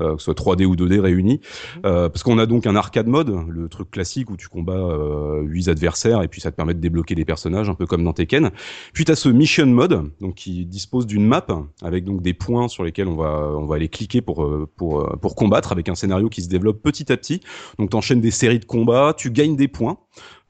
euh, 0.00 0.16
que 0.16 0.18
ce 0.18 0.24
soit 0.24 0.34
3D 0.34 0.64
ou 0.64 0.74
2D 0.74 1.00
réunis. 1.00 1.40
Euh, 1.84 2.08
parce 2.08 2.22
qu'on 2.22 2.38
a 2.38 2.46
donc 2.46 2.66
un 2.66 2.76
arcade 2.76 3.06
mode, 3.06 3.34
le 3.48 3.68
truc 3.68 3.90
classique 3.90 4.30
où 4.30 4.36
tu 4.36 4.48
combats 4.48 4.72
euh, 4.72 5.42
8 5.42 5.68
adversaires 5.68 6.22
et 6.22 6.28
puis 6.28 6.40
ça 6.40 6.50
te 6.50 6.56
permet 6.56 6.74
de 6.74 6.80
débloquer 6.80 7.14
des 7.14 7.24
personnages, 7.24 7.68
un 7.68 7.74
peu 7.74 7.86
comme 7.86 8.04
dans 8.04 8.12
Tekken. 8.12 8.50
Puis 8.92 9.04
tu 9.04 9.12
as 9.12 9.16
ce 9.16 9.28
mission 9.28 9.66
mode, 9.66 10.10
donc 10.20 10.34
qui 10.34 10.64
dispose 10.66 11.06
d'une 11.06 11.26
map 11.26 11.44
avec 11.82 12.04
donc 12.04 12.22
des 12.22 12.34
points 12.34 12.68
sur 12.68 12.84
lesquels 12.84 13.08
on 13.08 13.16
va 13.16 13.52
on 13.56 13.66
va 13.66 13.76
aller 13.76 13.88
cliquer 13.88 14.22
pour 14.22 14.44
euh, 14.44 14.68
pour 14.76 15.00
euh, 15.00 15.16
pour 15.16 15.34
combattre 15.34 15.72
avec 15.72 15.88
un 15.88 15.94
scénario 15.94 16.28
qui 16.28 16.42
se 16.42 16.48
développe 16.48 16.82
petit 16.82 17.12
à 17.12 17.16
petit. 17.16 17.40
Donc 17.78 17.90
tu 17.90 17.96
enchaînes 17.96 18.20
des 18.20 18.30
séries 18.30 18.58
de 18.58 18.64
combats, 18.64 19.14
tu 19.16 19.30
gagnes 19.30 19.56
des 19.56 19.68
points 19.68 19.98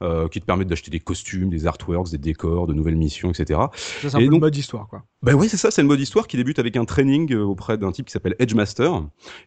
euh, 0.01 0.27
qui 0.27 0.39
te 0.41 0.45
permettent 0.45 0.67
d'acheter 0.67 0.91
des 0.91 0.99
costumes, 0.99 1.49
des 1.49 1.67
artworks, 1.67 2.11
des 2.11 2.17
décors, 2.17 2.67
de 2.67 2.73
nouvelles 2.73 2.95
missions, 2.97 3.31
etc. 3.31 3.59
C'est 4.01 4.13
un 4.15 4.19
Et 4.19 4.25
peu 4.25 4.31
donc- 4.31 4.33
le 4.35 4.39
mode 4.39 4.55
histoire, 4.55 4.87
quoi. 4.87 5.03
Ben 5.23 5.33
oui, 5.33 5.49
c'est 5.49 5.57
ça, 5.57 5.71
c'est 5.71 5.81
le 5.81 5.87
mode 5.87 5.99
histoire 5.99 6.27
qui 6.27 6.37
débute 6.37 6.59
avec 6.59 6.77
un 6.77 6.85
training 6.85 7.33
euh, 7.33 7.41
auprès 7.43 7.79
d'un 7.79 7.91
type 7.91 8.05
qui 8.05 8.11
s'appelle 8.11 8.35
Edgemaster 8.37 8.91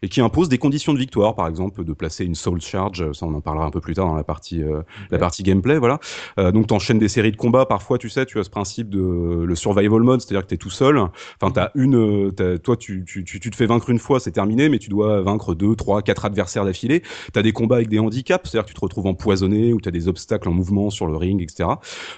et 0.01 0.09
qui 0.09 0.19
impose 0.19 0.49
des 0.49 0.57
conditions 0.57 0.93
de 0.93 0.99
victoire, 0.99 1.35
par 1.35 1.47
exemple 1.47 1.85
de 1.85 1.93
placer 1.93 2.25
une 2.25 2.35
Soul 2.35 2.59
Charge, 2.59 3.13
ça 3.13 3.25
on 3.25 3.33
en 3.33 3.39
parlera 3.39 3.65
un 3.65 3.71
peu 3.71 3.79
plus 3.79 3.93
tard 3.93 4.05
dans 4.07 4.15
la 4.15 4.25
partie 4.25 4.61
euh, 4.61 4.81
la 5.09 5.17
partie 5.17 5.41
gameplay, 5.41 5.77
voilà. 5.77 5.99
Euh, 6.37 6.51
donc 6.51 6.67
t'enchaînes 6.67 6.99
des 6.99 7.07
séries 7.07 7.31
de 7.31 7.37
combats, 7.37 7.65
parfois 7.65 7.97
tu 7.97 8.09
sais, 8.09 8.25
tu 8.25 8.39
as 8.39 8.43
ce 8.43 8.49
principe 8.49 8.89
de 8.89 8.99
le 9.45 9.55
survival 9.55 10.01
mode, 10.01 10.19
c'est-à-dire 10.19 10.41
que 10.43 10.49
t'es 10.49 10.57
tout 10.57 10.69
seul. 10.69 10.97
Enfin 11.41 11.51
t'as 11.53 11.69
une, 11.75 12.33
toi 12.61 12.75
tu, 12.75 13.05
tu, 13.07 13.23
tu, 13.23 13.39
tu 13.39 13.49
te 13.49 13.55
fais 13.55 13.65
vaincre 13.67 13.89
une 13.89 13.99
fois, 13.99 14.19
c'est 14.19 14.31
terminé, 14.31 14.67
mais 14.67 14.79
tu 14.79 14.89
dois 14.89 15.21
vaincre 15.21 15.55
deux, 15.55 15.77
trois, 15.77 16.01
quatre 16.01 16.25
adversaires 16.25 16.65
d'affilée. 16.65 17.03
T'as 17.31 17.41
des 17.41 17.53
combats 17.53 17.77
avec 17.77 17.87
des 17.87 17.99
handicaps, 17.99 18.49
c'est-à-dire 18.49 18.65
que 18.65 18.71
tu 18.71 18.75
te 18.75 18.81
retrouves 18.81 19.07
empoisonné 19.07 19.71
ou 19.71 19.79
t'as 19.79 19.91
des 19.91 20.08
obstacles 20.09 20.49
en 20.49 20.51
mouvement 20.51 20.89
sur 20.89 21.07
le 21.07 21.15
ring, 21.15 21.41
etc. 21.41 21.69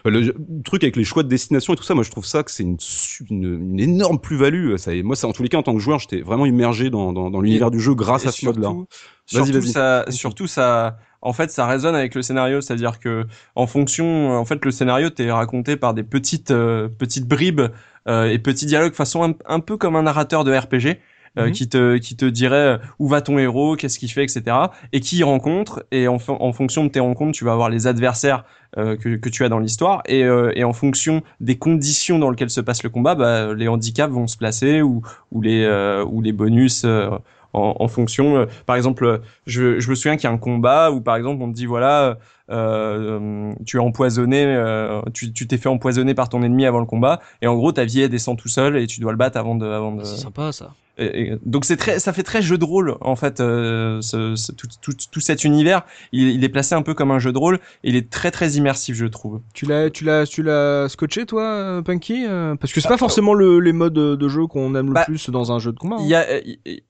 Le, 0.05 0.33
truc 0.63 0.83
avec 0.83 0.95
les 0.95 1.03
choix 1.03 1.23
de 1.23 1.27
destination 1.27 1.73
et 1.73 1.77
tout 1.77 1.83
ça, 1.83 1.93
moi 1.93 2.03
je 2.03 2.11
trouve 2.11 2.25
ça 2.25 2.43
que 2.43 2.51
c'est 2.51 2.63
une, 2.63 2.79
su- 2.79 3.25
une, 3.29 3.43
une 3.73 3.79
énorme 3.79 4.19
plus-value. 4.19 4.75
Moi, 5.03 5.15
ça, 5.15 5.27
en 5.27 5.33
tous 5.33 5.43
les 5.43 5.49
cas, 5.49 5.57
en 5.57 5.63
tant 5.63 5.73
que 5.73 5.79
joueur, 5.79 5.99
j'étais 5.99 6.21
vraiment 6.21 6.45
immergé 6.45 6.89
dans, 6.89 7.13
dans, 7.13 7.29
dans 7.29 7.41
l'univers 7.41 7.71
du 7.71 7.79
jeu 7.79 7.93
grâce 7.93 8.25
Et 8.25 8.29
à 8.29 8.31
ce 8.31 8.45
mode-là. 8.45 8.69
surtout- 8.69 8.87
Vas-y, 9.33 9.45
Surtout, 9.45 9.59
vas-y. 9.61 9.71
ça, 9.71 10.05
surtout 10.09 10.47
ça, 10.47 10.97
en 11.21 11.31
fait, 11.33 11.51
ça 11.51 11.65
résonne 11.67 11.95
avec 11.95 12.15
le 12.15 12.21
scénario, 12.21 12.59
c'est-à-dire 12.61 12.99
que 12.99 13.25
en 13.55 13.67
fonction, 13.67 14.31
en 14.37 14.43
fait, 14.45 14.63
le 14.65 14.71
scénario 14.71 15.09
t'est 15.09 15.31
raconté 15.31 15.77
par 15.77 15.93
des 15.93 16.03
petites 16.03 16.51
euh, 16.51 16.89
petites 16.89 17.27
bribes 17.27 17.61
euh, 18.07 18.25
et 18.29 18.39
petits 18.39 18.65
dialogues, 18.65 18.93
façon 18.93 19.23
un, 19.23 19.33
un 19.45 19.59
peu 19.59 19.77
comme 19.77 19.95
un 19.95 20.03
narrateur 20.03 20.43
de 20.43 20.51
RPG. 20.53 20.97
Euh, 21.37 21.47
Mhm. 21.47 21.51
qui 21.53 21.69
te 21.69 21.97
qui 21.97 22.15
te 22.15 22.25
dirait 22.25 22.55
euh, 22.55 22.77
où 22.99 23.07
va 23.07 23.21
ton 23.21 23.37
héros, 23.37 23.75
qu'est-ce 23.75 23.97
qu'il 23.99 24.11
fait, 24.11 24.23
etc. 24.23 24.43
Et 24.91 24.99
qui 24.99 25.17
il 25.17 25.23
rencontre 25.23 25.85
et 25.91 26.07
en, 26.07 26.17
en 26.27 26.51
fonction 26.53 26.83
de 26.83 26.89
tes 26.89 26.99
rencontres, 26.99 27.31
tu 27.31 27.45
vas 27.45 27.53
avoir 27.53 27.69
les 27.69 27.87
adversaires 27.87 28.43
euh, 28.77 28.95
que, 28.97 29.15
que 29.15 29.29
tu 29.29 29.43
as 29.45 29.49
dans 29.49 29.59
l'histoire 29.59 30.01
et, 30.07 30.23
euh, 30.23 30.51
et 30.55 30.63
en 30.63 30.73
fonction 30.73 31.21
des 31.39 31.57
conditions 31.57 32.19
dans 32.19 32.29
lesquelles 32.29 32.49
se 32.49 32.61
passe 32.61 32.83
le 32.83 32.89
combat, 32.89 33.15
bah, 33.15 33.53
les 33.53 33.67
handicaps 33.67 34.13
vont 34.13 34.27
se 34.27 34.37
placer 34.37 34.81
ou 34.81 35.01
ou 35.31 35.41
les 35.41 35.65
ou 36.05 36.21
les 36.21 36.31
bonus 36.33 36.85
en, 36.85 37.75
en 37.79 37.87
fonction. 37.89 38.47
par 38.65 38.75
exemple, 38.77 39.21
je, 39.45 39.79
je 39.79 39.89
me 39.89 39.95
souviens 39.95 40.15
qu'il 40.15 40.23
y 40.25 40.31
a 40.31 40.33
un 40.33 40.37
combat 40.37 40.91
où 40.91 41.01
par 41.01 41.15
exemple 41.17 41.41
on 41.43 41.49
te 41.49 41.55
dit 41.55 41.65
voilà, 41.65 42.17
euh, 42.49 43.53
tu 43.65 43.77
es 43.77 43.79
empoisonné, 43.79 44.43
euh, 44.45 45.01
tu 45.13 45.31
tu 45.33 45.47
t'es 45.47 45.57
fait 45.57 45.69
empoisonner 45.69 46.13
par 46.13 46.29
ton 46.29 46.43
ennemi 46.43 46.65
avant 46.65 46.79
le 46.79 46.85
combat 46.85 47.19
et 47.41 47.47
en 47.47 47.55
gros 47.55 47.71
ta 47.71 47.85
vie 47.85 48.01
elle 48.01 48.09
descend 48.09 48.37
tout 48.37 48.49
seul 48.49 48.77
et 48.77 48.87
tu 48.87 48.99
dois 49.01 49.11
le 49.11 49.17
battre 49.17 49.37
avant 49.37 49.55
de 49.55 49.65
avant 49.65 49.93
de. 49.93 50.03
C'est 50.03 50.17
sympa, 50.17 50.51
ça. 50.51 50.73
Et- 50.97 51.33
donc 51.45 51.65
c'est 51.65 51.77
très, 51.77 51.99
ça 51.99 52.13
fait 52.13 52.21
très 52.23 52.41
jeu 52.41 52.57
de 52.57 52.65
rôle 52.65 52.97
en 53.01 53.15
fait. 53.15 53.39
euh, 53.39 54.01
ce, 54.01 54.35
ce- 54.35 54.51
tout, 54.51 54.67
tout, 54.81 54.93
tout 55.11 55.19
cet 55.19 55.43
univers, 55.43 55.83
il, 56.11 56.29
il 56.29 56.43
est 56.43 56.49
placé 56.49 56.75
un 56.75 56.81
peu 56.81 56.93
comme 56.93 57.11
un 57.11 57.19
jeu 57.19 57.31
de 57.31 57.37
rôle. 57.37 57.55
Et 57.83 57.89
il 57.89 57.95
est 57.95 58.09
très 58.09 58.29
très 58.29 58.51
immersif, 58.51 58.95
je 58.95 59.05
trouve. 59.05 59.41
Tu 59.53 59.65
l'as, 59.65 59.89
tu 59.89 60.03
l'as, 60.03 60.27
tu 60.27 60.43
l'as 60.43 60.87
scotché, 60.89 61.25
toi, 61.25 61.43
euh, 61.43 61.81
Punky 61.81 62.25
euh, 62.27 62.55
Parce 62.55 62.73
que 62.73 62.81
c'est 62.81 62.87
pas 62.89 62.97
forcément 62.97 63.33
le, 63.33 63.59
les 63.59 63.73
modes 63.73 63.93
de 63.93 64.27
jeu 64.27 64.45
qu'on 64.47 64.75
aime 64.75 64.87
le 64.87 64.93
Bah, 64.93 65.05
plus 65.05 65.29
dans 65.29 65.51
un 65.51 65.59
jeu 65.59 65.71
de 65.71 65.79
combat. 65.79 65.95
hein. 65.95 66.01
Il 66.03 66.07
y 66.07 66.15
a, 66.15 66.21
euh, 66.29 66.41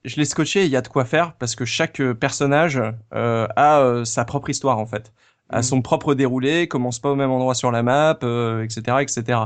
je 0.04 0.16
l'ai 0.18 0.26
scotché. 0.26 0.66
Il 0.66 0.72
y 0.72 0.76
a 0.76 0.82
de 0.82 0.88
quoi 0.88 1.06
faire 1.06 1.34
parce 1.34 1.56
que 1.56 1.64
chaque 1.66 2.00
euh, 2.02 2.14
personnage 2.14 2.82
euh, 3.14 3.48
a 3.56 3.82
euh, 3.82 4.04
sa 4.06 4.26
propre 4.26 4.50
histoire 4.50 4.80
en 4.80 4.86
fait, 4.86 5.14
a 5.50 5.58
Mhm. 5.58 5.64
son 5.64 5.82
propre 5.82 6.14
déroulé, 6.16 6.68
commence 6.68 7.00
pas 7.00 7.12
au 7.12 7.16
même 7.16 7.32
endroit 7.32 7.54
sur 7.56 7.72
la 7.72 7.84
map, 7.84 8.18
euh, 8.24 8.64
etc., 8.64 8.98
etc. 9.02 9.40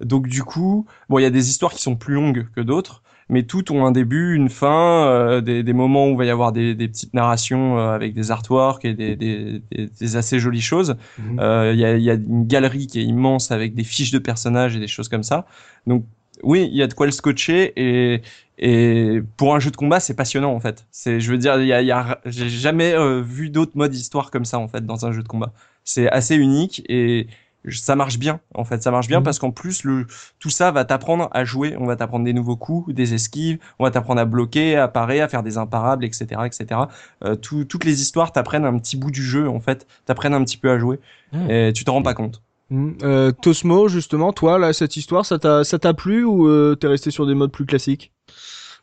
Donc 0.00 0.28
du 0.28 0.42
coup, 0.44 0.86
bon, 1.08 1.18
il 1.18 1.22
y 1.22 1.26
a 1.26 1.30
des 1.30 1.50
histoires 1.50 1.72
qui 1.72 1.82
sont 1.82 1.96
plus 1.96 2.14
longues 2.14 2.46
que 2.54 2.60
d'autres, 2.60 3.02
mais 3.28 3.42
toutes 3.42 3.70
ont 3.70 3.84
un 3.84 3.92
début, 3.92 4.34
une 4.34 4.48
fin, 4.48 5.06
euh, 5.06 5.40
des, 5.40 5.62
des 5.62 5.72
moments 5.72 6.08
où 6.08 6.12
il 6.12 6.16
va 6.16 6.24
y 6.24 6.30
avoir 6.30 6.52
des, 6.52 6.74
des 6.74 6.88
petites 6.88 7.14
narrations 7.14 7.78
euh, 7.78 7.90
avec 7.92 8.14
des 8.14 8.30
artworks 8.30 8.84
et 8.84 8.94
des, 8.94 9.16
des, 9.16 9.60
des, 9.70 9.88
des 10.00 10.16
assez 10.16 10.38
jolies 10.38 10.60
choses. 10.60 10.96
Mhm. 11.18 11.38
Euh, 11.40 11.72
Il 11.74 11.80
y, 11.80 11.84
a, 11.84 11.96
y 11.96 12.10
a 12.10 12.14
une 12.14 12.46
galerie 12.46 12.86
qui 12.86 13.00
est 13.00 13.04
immense 13.04 13.50
avec 13.50 13.74
des 13.74 13.84
fiches 13.84 14.10
de 14.10 14.18
personnages 14.18 14.76
et 14.76 14.80
des 14.80 14.88
choses 14.88 15.08
comme 15.08 15.22
ça. 15.22 15.46
Donc 15.86 16.04
oui, 16.42 16.68
il 16.70 16.76
y 16.76 16.82
a 16.82 16.86
de 16.86 16.94
quoi 16.94 17.06
le 17.06 17.12
scotcher 17.12 17.72
et 17.76 18.22
et 18.60 19.20
pour 19.36 19.54
un 19.54 19.60
jeu 19.60 19.70
de 19.70 19.76
combat, 19.76 20.00
c'est 20.00 20.14
passionnant 20.14 20.52
en 20.52 20.58
fait. 20.58 20.86
C'est, 20.90 21.20
je 21.20 21.30
veux 21.30 21.38
dire, 21.38 21.60
il 21.60 21.66
y 21.68 21.72
a, 21.72 21.80
y 21.80 21.92
a 21.92 22.20
j'ai 22.26 22.48
jamais 22.48 22.92
euh, 22.92 23.20
vu 23.22 23.50
d'autres 23.50 23.76
modes 23.76 23.94
histoire 23.94 24.30
comme 24.32 24.44
ça 24.44 24.58
en 24.58 24.66
fait 24.66 24.84
dans 24.84 25.06
un 25.06 25.12
jeu 25.12 25.22
de 25.22 25.28
combat. 25.28 25.52
C'est 25.84 26.08
assez 26.10 26.34
unique 26.34 26.82
et 26.88 27.28
ça 27.70 27.96
marche 27.96 28.18
bien 28.18 28.40
en 28.54 28.64
fait. 28.64 28.82
Ça 28.82 28.90
marche 28.90 29.08
bien 29.08 29.18
Mhm. 29.18 29.24
parce 29.24 29.38
qu'en 29.38 29.50
plus 29.50 29.84
le 29.84 30.06
tout 30.38 30.50
ça 30.50 30.70
va 30.70 30.84
t'apprendre 30.84 31.28
à 31.32 31.44
jouer. 31.44 31.76
On 31.78 31.86
va 31.86 31.96
t'apprendre 31.96 32.24
des 32.24 32.32
nouveaux 32.32 32.56
coups, 32.56 32.94
des 32.94 33.14
esquives. 33.14 33.58
On 33.78 33.84
va 33.84 33.90
t'apprendre 33.90 34.20
à 34.20 34.24
bloquer, 34.24 34.76
à 34.76 34.88
parer, 34.88 35.20
à 35.20 35.28
faire 35.28 35.42
des 35.42 35.58
imparables, 35.58 36.04
etc., 36.04 36.42
etc. 36.46 36.80
Euh, 37.24 37.34
tout- 37.36 37.64
toutes 37.64 37.84
les 37.84 38.00
histoires 38.00 38.32
t'apprennent 38.32 38.64
un 38.64 38.78
petit 38.78 38.96
bout 38.96 39.10
du 39.10 39.22
jeu 39.22 39.48
en 39.48 39.60
fait. 39.60 39.86
T'apprennent 40.06 40.34
un 40.34 40.44
petit 40.44 40.56
peu 40.56 40.70
à 40.70 40.78
jouer 40.78 41.00
Mhm. 41.32 41.50
et 41.50 41.72
tu 41.72 41.84
te 41.84 41.90
rends 41.90 42.02
pas 42.02 42.14
compte. 42.14 42.42
Mhm. 42.70 42.98
Euh, 43.02 43.32
Tosmo, 43.32 43.88
justement, 43.88 44.32
toi, 44.32 44.58
là, 44.58 44.72
cette 44.74 44.96
histoire, 44.96 45.24
ça 45.24 45.38
t'a, 45.38 45.64
ça 45.64 45.78
t'a 45.78 45.94
plu 45.94 46.24
ou 46.24 46.46
euh, 46.48 46.74
t'es 46.74 46.86
resté 46.86 47.10
sur 47.10 47.26
des 47.26 47.34
modes 47.34 47.50
plus 47.50 47.64
classiques? 47.64 48.12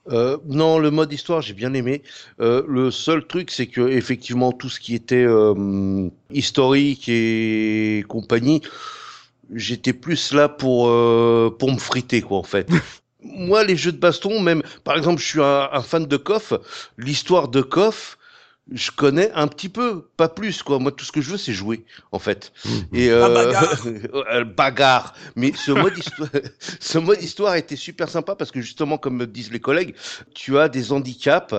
Euh, 0.09 0.37
non, 0.45 0.77
le 0.79 0.91
mode 0.91 1.11
histoire, 1.11 1.41
j'ai 1.41 1.53
bien 1.53 1.73
aimé. 1.73 2.03
Euh, 2.39 2.63
le 2.67 2.91
seul 2.91 3.25
truc, 3.25 3.51
c'est 3.51 3.67
que 3.67 3.81
effectivement, 3.89 4.51
tout 4.51 4.69
ce 4.69 4.79
qui 4.79 4.93
était 4.95 5.25
euh, 5.25 6.09
historique 6.31 7.09
et 7.09 8.03
compagnie, 8.07 8.61
j'étais 9.53 9.93
plus 9.93 10.33
là 10.33 10.49
pour 10.49 10.87
euh, 10.89 11.55
pour 11.57 11.71
me 11.71 11.79
friter, 11.79 12.21
quoi, 12.21 12.37
en 12.39 12.43
fait. 12.43 12.69
Moi, 13.23 13.63
les 13.63 13.75
jeux 13.75 13.91
de 13.91 13.97
baston, 13.97 14.39
même, 14.39 14.61
par 14.83 14.95
exemple, 14.97 15.19
je 15.21 15.27
suis 15.27 15.41
un, 15.41 15.69
un 15.71 15.81
fan 15.81 16.05
de 16.05 16.17
KOF. 16.17 16.53
L'histoire 16.97 17.47
de 17.47 17.61
KOF, 17.61 18.17
je 18.71 18.89
connais 18.89 19.31
un 19.33 19.47
petit 19.47 19.69
peu, 19.69 20.07
pas 20.17 20.27
plus, 20.27 20.63
quoi. 20.63 20.79
Moi, 20.79 20.91
tout 20.91 21.05
ce 21.05 21.11
que 21.11 21.21
je 21.21 21.31
veux, 21.31 21.37
c'est 21.37 21.53
jouer, 21.53 21.85
en 22.11 22.19
fait. 22.19 22.51
Et 22.93 23.09
La 23.09 23.27
euh, 23.27 23.33
bagarre. 23.33 23.85
euh, 24.31 24.43
bagarre. 24.43 25.13
Mais 25.35 25.53
ce 25.53 25.71
mode 25.71 25.97
histoire, 25.97 26.29
ce 26.79 26.97
mode 26.97 27.21
histoire 27.21 27.55
était 27.55 27.75
super 27.75 28.09
sympa 28.09 28.35
parce 28.35 28.51
que 28.51 28.61
justement, 28.61 28.97
comme 28.97 29.17
me 29.17 29.27
disent 29.27 29.51
les 29.51 29.59
collègues, 29.59 29.95
tu 30.33 30.57
as 30.57 30.67
des 30.67 30.91
handicaps 30.91 31.53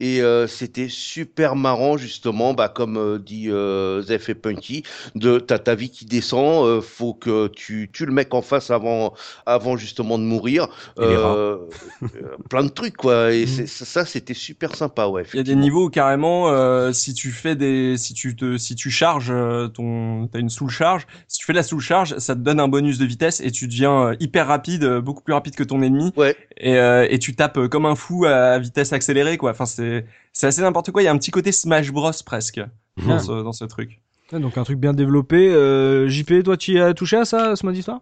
et 0.00 0.22
euh, 0.22 0.48
c'était 0.48 0.88
super 0.88 1.54
marrant 1.54 1.96
justement, 1.96 2.52
bah 2.52 2.68
comme 2.68 2.96
euh, 2.96 3.18
dit 3.18 3.48
euh, 3.48 4.02
Zef 4.02 4.28
et 4.28 4.34
Punky, 4.34 4.82
de 5.14 5.38
t'as 5.38 5.60
ta 5.60 5.76
vie 5.76 5.88
qui 5.88 6.04
descend, 6.04 6.66
euh, 6.66 6.80
faut 6.80 7.14
que 7.14 7.46
tu 7.46 7.88
tues 7.92 8.04
le 8.04 8.12
mec 8.12 8.34
en 8.34 8.42
face 8.42 8.72
avant, 8.72 9.14
avant 9.46 9.76
justement 9.76 10.18
de 10.18 10.24
mourir. 10.24 10.66
Plein 10.96 12.64
de 12.64 12.68
trucs 12.68 12.96
quoi. 12.96 13.32
Et 13.32 13.46
ça, 13.66 14.04
c'était 14.04 14.34
super 14.34 14.74
sympa, 14.74 15.06
ouais. 15.06 15.24
Il 15.32 15.36
y 15.36 15.40
a 15.40 15.44
des 15.44 15.54
niveaux 15.54 15.86
où 15.86 15.90
carrément, 15.90 16.92
si 16.92 17.14
tu 17.14 17.30
fais 17.30 17.54
des, 17.54 17.96
si 17.96 18.14
tu 18.14 18.34
te, 18.34 18.56
si 18.56 18.74
tu 18.74 18.90
charges 18.90 19.32
ton, 19.74 20.26
t'as 20.26 20.40
une 20.40 20.50
soul 20.50 20.70
charge. 20.70 21.06
Si 21.28 21.38
tu 21.38 21.46
fais 21.46 21.52
la 21.52 21.62
soul 21.62 21.80
charge, 21.80 22.18
ça 22.18 22.34
te 22.34 22.40
donne 22.40 22.58
un 22.58 22.68
bonus 22.68 22.98
de 22.98 23.06
vitesse 23.06 23.40
et 23.40 23.52
tu 23.52 23.68
deviens 23.68 24.14
hyper 24.18 24.48
rapide, 24.48 24.98
beaucoup 24.98 25.22
plus 25.22 25.34
rapide 25.34 25.54
que 25.54 25.62
ton 25.62 25.82
ennemi. 25.82 26.12
Ouais. 26.16 26.36
Et, 26.56 26.74
et 26.74 27.18
tu 27.20 27.36
tapes 27.36 27.68
comme 27.68 27.86
un 27.86 27.94
fou 27.94 28.24
à 28.24 28.58
vitesse 28.58 28.92
accélérée, 28.92 29.36
quoi. 29.36 29.52
Enfin, 29.52 29.66
c'est, 29.66 29.83
c'est 30.32 30.46
assez 30.46 30.62
n'importe 30.62 30.90
quoi. 30.90 31.02
Il 31.02 31.04
y 31.04 31.08
a 31.08 31.12
un 31.12 31.18
petit 31.18 31.30
côté 31.30 31.52
Smash 31.52 31.92
Bros 31.92 32.10
presque 32.24 32.60
dans, 33.06 33.18
ce, 33.18 33.42
dans 33.42 33.52
ce 33.52 33.64
truc. 33.64 34.00
Ouais, 34.32 34.40
Donc 34.40 34.58
un 34.58 34.64
truc 34.64 34.78
bien 34.78 34.92
développé. 34.94 35.48
Euh, 35.48 36.08
JP, 36.08 36.42
toi, 36.44 36.56
tu 36.56 36.72
y 36.72 36.80
as 36.80 36.94
touché 36.94 37.16
à 37.16 37.24
ça, 37.24 37.56
ce 37.56 37.64
mode 37.66 37.76
histoire 37.76 38.00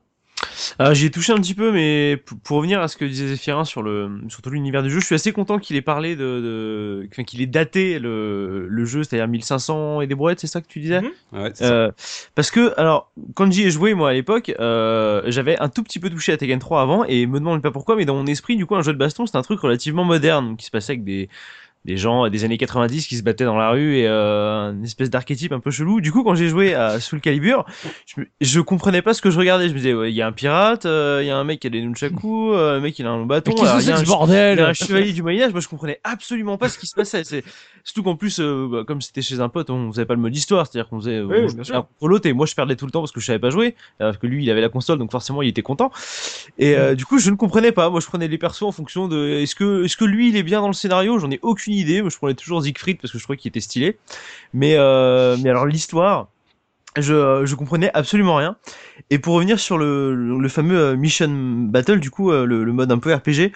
Ah, 0.78 0.94
J'y 0.94 1.06
ai 1.06 1.10
touché 1.10 1.32
un 1.32 1.36
petit 1.36 1.54
peu, 1.54 1.72
mais 1.72 2.22
pour 2.44 2.58
revenir 2.58 2.80
à 2.80 2.88
ce 2.88 2.96
que 2.96 3.04
disait 3.04 3.26
Zéphirin 3.28 3.64
sur 3.64 3.82
le 3.82 4.20
sur 4.28 4.40
tout 4.42 4.50
l'univers 4.50 4.82
du 4.82 4.90
jeu, 4.90 5.00
je 5.00 5.06
suis 5.06 5.14
assez 5.14 5.32
content 5.32 5.58
qu'il 5.58 5.76
ait 5.76 5.82
parlé 5.82 6.14
de, 6.16 6.22
de 6.22 7.08
enfin, 7.10 7.24
qu'il 7.24 7.42
ait 7.42 7.46
daté 7.46 7.98
le, 7.98 8.66
le 8.68 8.84
jeu, 8.84 9.02
c'est-à-dire 9.02 9.28
1500 9.28 10.00
et 10.00 10.06
des 10.06 10.14
brouettes, 10.14 10.40
c'est 10.40 10.46
ça 10.46 10.60
que 10.60 10.68
tu 10.68 10.80
disais? 10.80 11.00
Mhm. 11.00 11.10
Ouais, 11.32 11.50
c'est 11.54 11.64
ça. 11.64 11.72
Euh, 11.72 11.92
parce 12.34 12.50
que, 12.50 12.72
alors, 12.78 13.10
quand 13.34 13.50
j'y 13.50 13.64
ai 13.64 13.70
joué, 13.70 13.94
moi, 13.94 14.10
à 14.10 14.12
l'époque, 14.12 14.54
euh, 14.60 15.22
j'avais 15.26 15.58
un 15.58 15.68
tout 15.68 15.82
petit 15.82 15.98
peu 15.98 16.08
touché 16.08 16.32
à 16.32 16.36
Tekken 16.36 16.58
3 16.58 16.80
avant, 16.80 17.04
et 17.04 17.26
me 17.26 17.38
demande 17.38 17.62
pas 17.62 17.70
pourquoi, 17.72 17.96
mais 17.96 18.04
dans 18.04 18.14
mon 18.14 18.26
esprit, 18.26 18.56
du 18.56 18.66
coup, 18.66 18.76
un 18.76 18.82
jeu 18.82 18.92
de 18.92 18.98
baston, 18.98 19.26
c'est 19.26 19.36
un 19.36 19.42
truc 19.42 19.60
relativement 19.60 20.04
moderne, 20.04 20.56
qui 20.56 20.66
se 20.66 20.70
passait 20.70 20.92
avec 20.92 21.04
des, 21.04 21.28
des 21.84 21.96
gens 21.96 22.28
des 22.28 22.44
années 22.44 22.58
90 22.58 23.06
qui 23.06 23.16
se 23.16 23.22
battaient 23.22 23.44
dans 23.44 23.56
la 23.56 23.70
rue 23.70 23.96
et 23.96 24.06
euh, 24.06 24.72
une 24.72 24.84
espèce 24.84 25.10
d'archétype 25.10 25.52
un 25.52 25.60
peu 25.60 25.70
chelou. 25.70 26.00
Du 26.00 26.12
coup, 26.12 26.22
quand 26.22 26.34
j'ai 26.34 26.48
joué 26.48 26.74
à 26.74 27.00
Soul 27.00 27.20
Calibur, 27.20 27.64
je, 28.06 28.22
je 28.40 28.60
comprenais 28.60 29.02
pas 29.02 29.14
ce 29.14 29.22
que 29.22 29.30
je 29.30 29.38
regardais. 29.38 29.68
Je 29.68 29.72
me 29.72 29.78
disais, 29.78 29.94
ouais, 29.94 30.12
il 30.12 30.14
y 30.14 30.22
a 30.22 30.26
un 30.26 30.32
pirate, 30.32 30.86
euh, 30.86 31.20
il 31.22 31.26
y 31.26 31.30
a 31.30 31.36
un 31.36 31.44
mec 31.44 31.60
qui 31.60 31.66
a 31.66 31.70
des 31.70 31.80
nunchaku, 31.80 32.52
euh, 32.52 32.76
un 32.76 32.80
mec 32.80 32.94
qui 32.94 33.02
a 33.02 33.10
un 33.10 33.26
bâton, 33.26 33.50
Mais 33.50 33.54
qu'est-ce 33.56 33.66
alors, 33.66 33.78
que 33.78 33.82
il 33.82 33.88
y 33.88 33.92
a 33.92 33.98
un 33.98 34.02
bordel 34.02 34.58
il 34.58 34.60
y 34.60 34.64
a 34.64 34.68
un 34.68 34.72
chevalier 34.72 35.12
du 35.12 35.22
Moyen 35.22 35.46
Âge, 35.46 35.52
moi 35.52 35.60
je 35.60 35.68
comprenais 35.68 36.00
absolument 36.04 36.56
pas 36.56 36.68
ce 36.68 36.78
qui 36.78 36.86
se 36.86 36.94
passait. 36.94 37.24
C'est 37.24 37.42
surtout 37.84 38.02
qu'en 38.02 38.16
plus, 38.16 38.38
euh, 38.40 38.68
bah, 38.70 38.84
comme 38.86 39.00
c'était 39.00 39.22
chez 39.22 39.40
un 39.40 39.48
pote, 39.48 39.70
on 39.70 39.90
faisait 39.90 40.04
pas 40.04 40.14
le 40.14 40.20
mode 40.20 40.36
histoire, 40.36 40.66
c'est-à-dire 40.66 40.88
qu'on 40.88 41.00
faisait 41.00 41.16
euh, 41.16 41.26
Oui, 41.26 41.46
contre 41.46 42.08
l'autre 42.08 42.28
et 42.28 42.32
moi 42.32 42.46
je 42.46 42.54
perdais 42.54 42.76
tout 42.76 42.86
le 42.86 42.92
temps 42.92 43.00
parce 43.00 43.12
que 43.12 43.20
je 43.20 43.26
savais 43.26 43.38
pas 43.38 43.50
jouer, 43.50 43.74
alors 43.98 44.18
que 44.18 44.26
lui 44.26 44.44
il 44.44 44.50
avait 44.50 44.60
la 44.60 44.68
console 44.68 44.98
donc 44.98 45.10
forcément 45.10 45.42
il 45.42 45.48
était 45.48 45.62
content. 45.62 45.90
Et 46.58 46.76
euh, 46.76 46.94
du 46.94 47.04
coup 47.04 47.18
je 47.18 47.30
ne 47.30 47.36
comprenais 47.36 47.72
pas. 47.72 47.90
Moi 47.90 48.00
je 48.00 48.06
prenais 48.06 48.28
les 48.28 48.38
persos 48.38 48.62
en 48.62 48.72
fonction 48.72 49.08
de 49.08 49.40
est-ce 49.42 49.54
que 49.54 49.84
est-ce 49.84 49.96
que 49.96 50.04
lui 50.04 50.28
il 50.28 50.36
est 50.36 50.42
bien 50.42 50.60
dans 50.60 50.68
le 50.68 50.72
scénario, 50.74 51.18
j'en 51.18 51.30
ai 51.30 51.40
aucune 51.42 51.71
idée. 51.72 52.00
Moi 52.02 52.10
je 52.10 52.16
prenais 52.16 52.34
toujours 52.34 52.62
Siegfried 52.62 52.98
parce 53.00 53.12
que 53.12 53.18
je 53.18 53.22
trouvais 53.24 53.36
qu'il 53.36 53.48
était 53.48 53.60
stylé. 53.60 53.98
Mais 54.52 54.74
euh, 54.76 55.36
mais 55.42 55.50
alors 55.50 55.66
l'histoire 55.66 56.28
je, 56.98 57.42
je 57.46 57.54
comprenais 57.54 57.90
absolument 57.94 58.36
rien. 58.36 58.56
Et 59.10 59.18
pour 59.18 59.34
revenir 59.34 59.58
sur 59.58 59.78
le, 59.78 60.14
le, 60.14 60.38
le 60.38 60.48
fameux 60.48 60.78
euh, 60.78 60.96
Mission 60.96 61.30
Battle, 61.30 62.00
du 62.00 62.10
coup, 62.10 62.30
euh, 62.30 62.44
le, 62.44 62.64
le 62.64 62.72
mode 62.74 62.92
un 62.92 62.98
peu 62.98 63.14
RPG, 63.14 63.52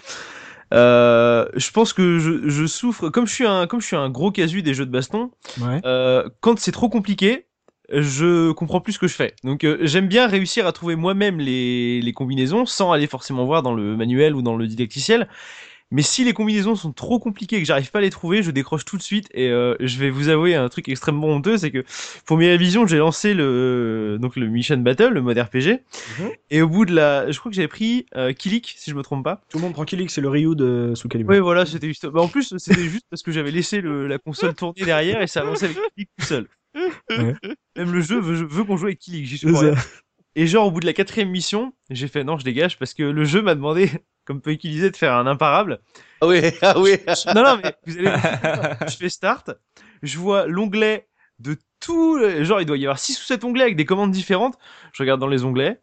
euh, 0.73 1.47
je 1.55 1.71
pense 1.71 1.93
que 1.93 2.19
je, 2.19 2.49
je 2.49 2.65
souffre, 2.65 3.09
comme 3.09 3.27
je 3.27 3.33
suis 3.33 3.45
un, 3.45 3.67
comme 3.67 3.79
je 3.79 3.85
suis 3.85 3.95
un 3.95 4.09
gros 4.09 4.31
casu 4.31 4.63
des 4.63 4.73
jeux 4.73 4.85
de 4.87 4.91
baston, 4.91 5.29
Ouais. 5.61 5.81
euh, 5.85 6.27
quand 6.41 6.59
c'est 6.59 6.71
trop 6.71 6.89
compliqué, 6.89 7.45
je 7.93 8.51
comprends 8.51 8.81
plus 8.81 8.93
ce 8.93 8.99
que 8.99 9.07
je 9.07 9.13
fais. 9.15 9.33
Donc 9.43 9.63
euh, 9.63 9.77
j'aime 9.81 10.07
bien 10.07 10.27
réussir 10.27 10.67
à 10.67 10.71
trouver 10.73 10.95
moi-même 10.95 11.39
les, 11.39 12.01
les 12.01 12.13
combinaisons 12.13 12.65
sans 12.65 12.91
aller 12.91 13.07
forcément 13.07 13.45
voir 13.45 13.61
dans 13.63 13.73
le 13.73 13.95
manuel 13.95 14.35
ou 14.35 14.41
dans 14.41 14.57
le 14.57 14.67
didacticiel. 14.67 15.27
Mais 15.89 16.01
si 16.01 16.25
les 16.25 16.33
combinaisons 16.33 16.75
sont 16.75 16.91
trop 16.91 17.17
compliquées 17.17 17.55
et 17.55 17.59
que 17.59 17.65
j'arrive 17.65 17.91
pas 17.91 17.99
à 17.99 18.01
les 18.01 18.09
trouver, 18.09 18.43
je 18.43 18.51
décroche 18.51 18.83
tout 18.83 18.97
de 18.97 19.01
suite 19.01 19.29
et 19.33 19.49
euh, 19.49 19.73
je 19.79 19.97
vais 19.99 20.09
vous 20.09 20.27
avouer 20.27 20.53
un 20.53 20.67
truc 20.67 20.89
extrêmement 20.89 21.27
honteux, 21.29 21.57
c'est 21.57 21.71
que 21.71 21.85
pour 22.25 22.37
mes 22.37 22.57
vision, 22.57 22.85
j'ai 22.85 22.97
lancé 22.97 23.33
le 23.33 24.17
donc 24.19 24.35
le 24.35 24.47
Mission 24.47 24.77
Battle, 24.77 25.13
le 25.13 25.21
mode 25.21 25.37
RPG, 25.37 25.79
Mhm. 26.19 26.29
et 26.49 26.61
au 26.61 26.67
bout 26.67 26.85
de 26.85 26.93
la, 26.93 27.31
je 27.31 27.39
crois 27.39 27.49
que 27.49 27.55
j'avais 27.55 27.69
pris 27.69 28.05
euh, 28.17 28.33
Kilik 28.33 28.75
si 28.77 28.91
je 28.91 28.95
me 28.95 29.01
trompe 29.01 29.23
pas. 29.23 29.41
Tout 29.49 29.59
le 29.59 29.63
monde 29.63 29.73
tranquille, 29.73 30.05
c'est 30.09 30.19
le 30.21 30.27
Ryu 30.29 30.55
de 30.55 30.91
Soul 30.95 31.09
Calibur. 31.09 31.31
Oui, 31.33 31.39
voilà, 31.39 31.65
c'était 31.65 31.87
juste. 31.87 32.05
Bah, 32.05 32.21
en 32.21 32.27
plus, 32.27 32.53
c'était 32.57 32.83
juste 32.89 33.05
parce 33.09 33.23
que 33.23 33.31
j'avais 33.31 33.51
laissé 33.51 33.79
le, 33.79 34.07
la 34.07 34.17
console 34.17 34.55
tourner 34.55 34.83
derrière 34.83 35.21
et 35.21 35.27
ça 35.27 35.41
avançait 35.41 35.65
avec 35.65 35.77
Kilik 35.95 36.09
tout 36.17 36.25
seul. 36.25 36.47
Ouais. 37.09 37.33
Même 37.77 37.91
le 37.93 38.01
jeu 38.01 38.19
veut, 38.19 38.45
veut 38.45 38.63
qu'on 38.65 38.75
joue 38.77 38.87
avec 38.87 38.99
Kilik, 38.99 39.25
j'y 39.25 39.37
suis. 39.37 39.47
Et 40.35 40.45
genre, 40.47 40.67
au 40.67 40.71
bout 40.71 40.81
de 40.81 40.85
la 40.85 40.93
quatrième 40.93 41.29
mission, 41.29 41.73
j'ai 41.89 42.07
fait 42.07 42.23
non, 42.23 42.37
je 42.37 42.43
dégage 42.43 42.77
parce 42.77 42.93
que 42.93 43.03
le 43.03 43.25
jeu 43.25 43.41
m'a 43.41 43.55
demandé, 43.55 43.89
comme 44.27 44.41
peut 44.41 44.51
utiliser, 44.51 44.91
de 44.91 44.97
faire 44.97 45.13
un 45.13 45.25
imparable. 45.25 45.79
Ah 46.21 46.27
oui, 46.27 46.41
ah 46.61 46.77
oui. 46.77 46.97
Non, 47.33 47.43
non, 47.43 47.59
mais 47.63 47.73
vous 47.85 47.97
allez. 47.97 48.11
je 48.89 48.97
fais 48.97 49.09
start, 49.09 49.51
je 50.03 50.17
vois 50.19 50.45
l'onglet 50.45 51.07
de 51.39 51.57
tout. 51.79 52.19
Genre, 52.41 52.61
il 52.61 52.65
doit 52.65 52.77
y 52.77 52.85
avoir 52.85 52.99
6 52.99 53.19
ou 53.21 53.23
7 53.23 53.43
onglets 53.45 53.63
avec 53.63 53.77
des 53.77 53.85
commandes 53.85 54.11
différentes. 54.11 54.57
Je 54.91 55.01
regarde 55.01 55.21
dans 55.21 55.27
les 55.27 55.45
onglets. 55.45 55.81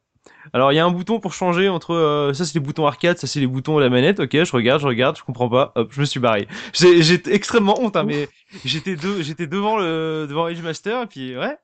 Alors, 0.52 0.72
il 0.72 0.76
y 0.76 0.78
a 0.78 0.85
un 0.85 0.90
bouton 0.90 1.20
pour 1.20 1.33
changer 1.33 1.68
entre. 1.68 1.94
euh, 1.94 2.33
ça, 2.33 2.44
c'est 2.44 2.54
les 2.54 2.61
boutons 2.61 2.87
arcade, 2.87 3.18
ça, 3.18 3.26
c'est 3.26 3.40
les 3.40 3.46
boutons 3.46 3.76
de 3.76 3.83
la 3.83 3.90
manette. 3.90 4.20
Ok, 4.20 4.33
je 4.33 4.52
regarde, 4.52 4.80
je 4.80 4.87
regarde, 4.87 5.16
je 5.16 5.22
comprends 5.22 5.48
pas. 5.48 5.72
Hop, 5.74 5.92
je 5.92 6.00
me 6.00 6.04
suis 6.04 6.20
barré. 6.20 6.48
J'ai 6.72 7.20
extrêmement 7.33 7.80
honte, 7.80 7.96
hein, 7.96 8.04
mais 8.04 8.28
j'étais 8.64 8.96
de, 8.96 9.46
devant 9.46 9.78
le 9.78 10.26
devant 10.28 10.46
Age 10.46 10.62
Master 10.62 11.02
et 11.02 11.07
puis 11.07 11.37
ouais, 11.37 11.57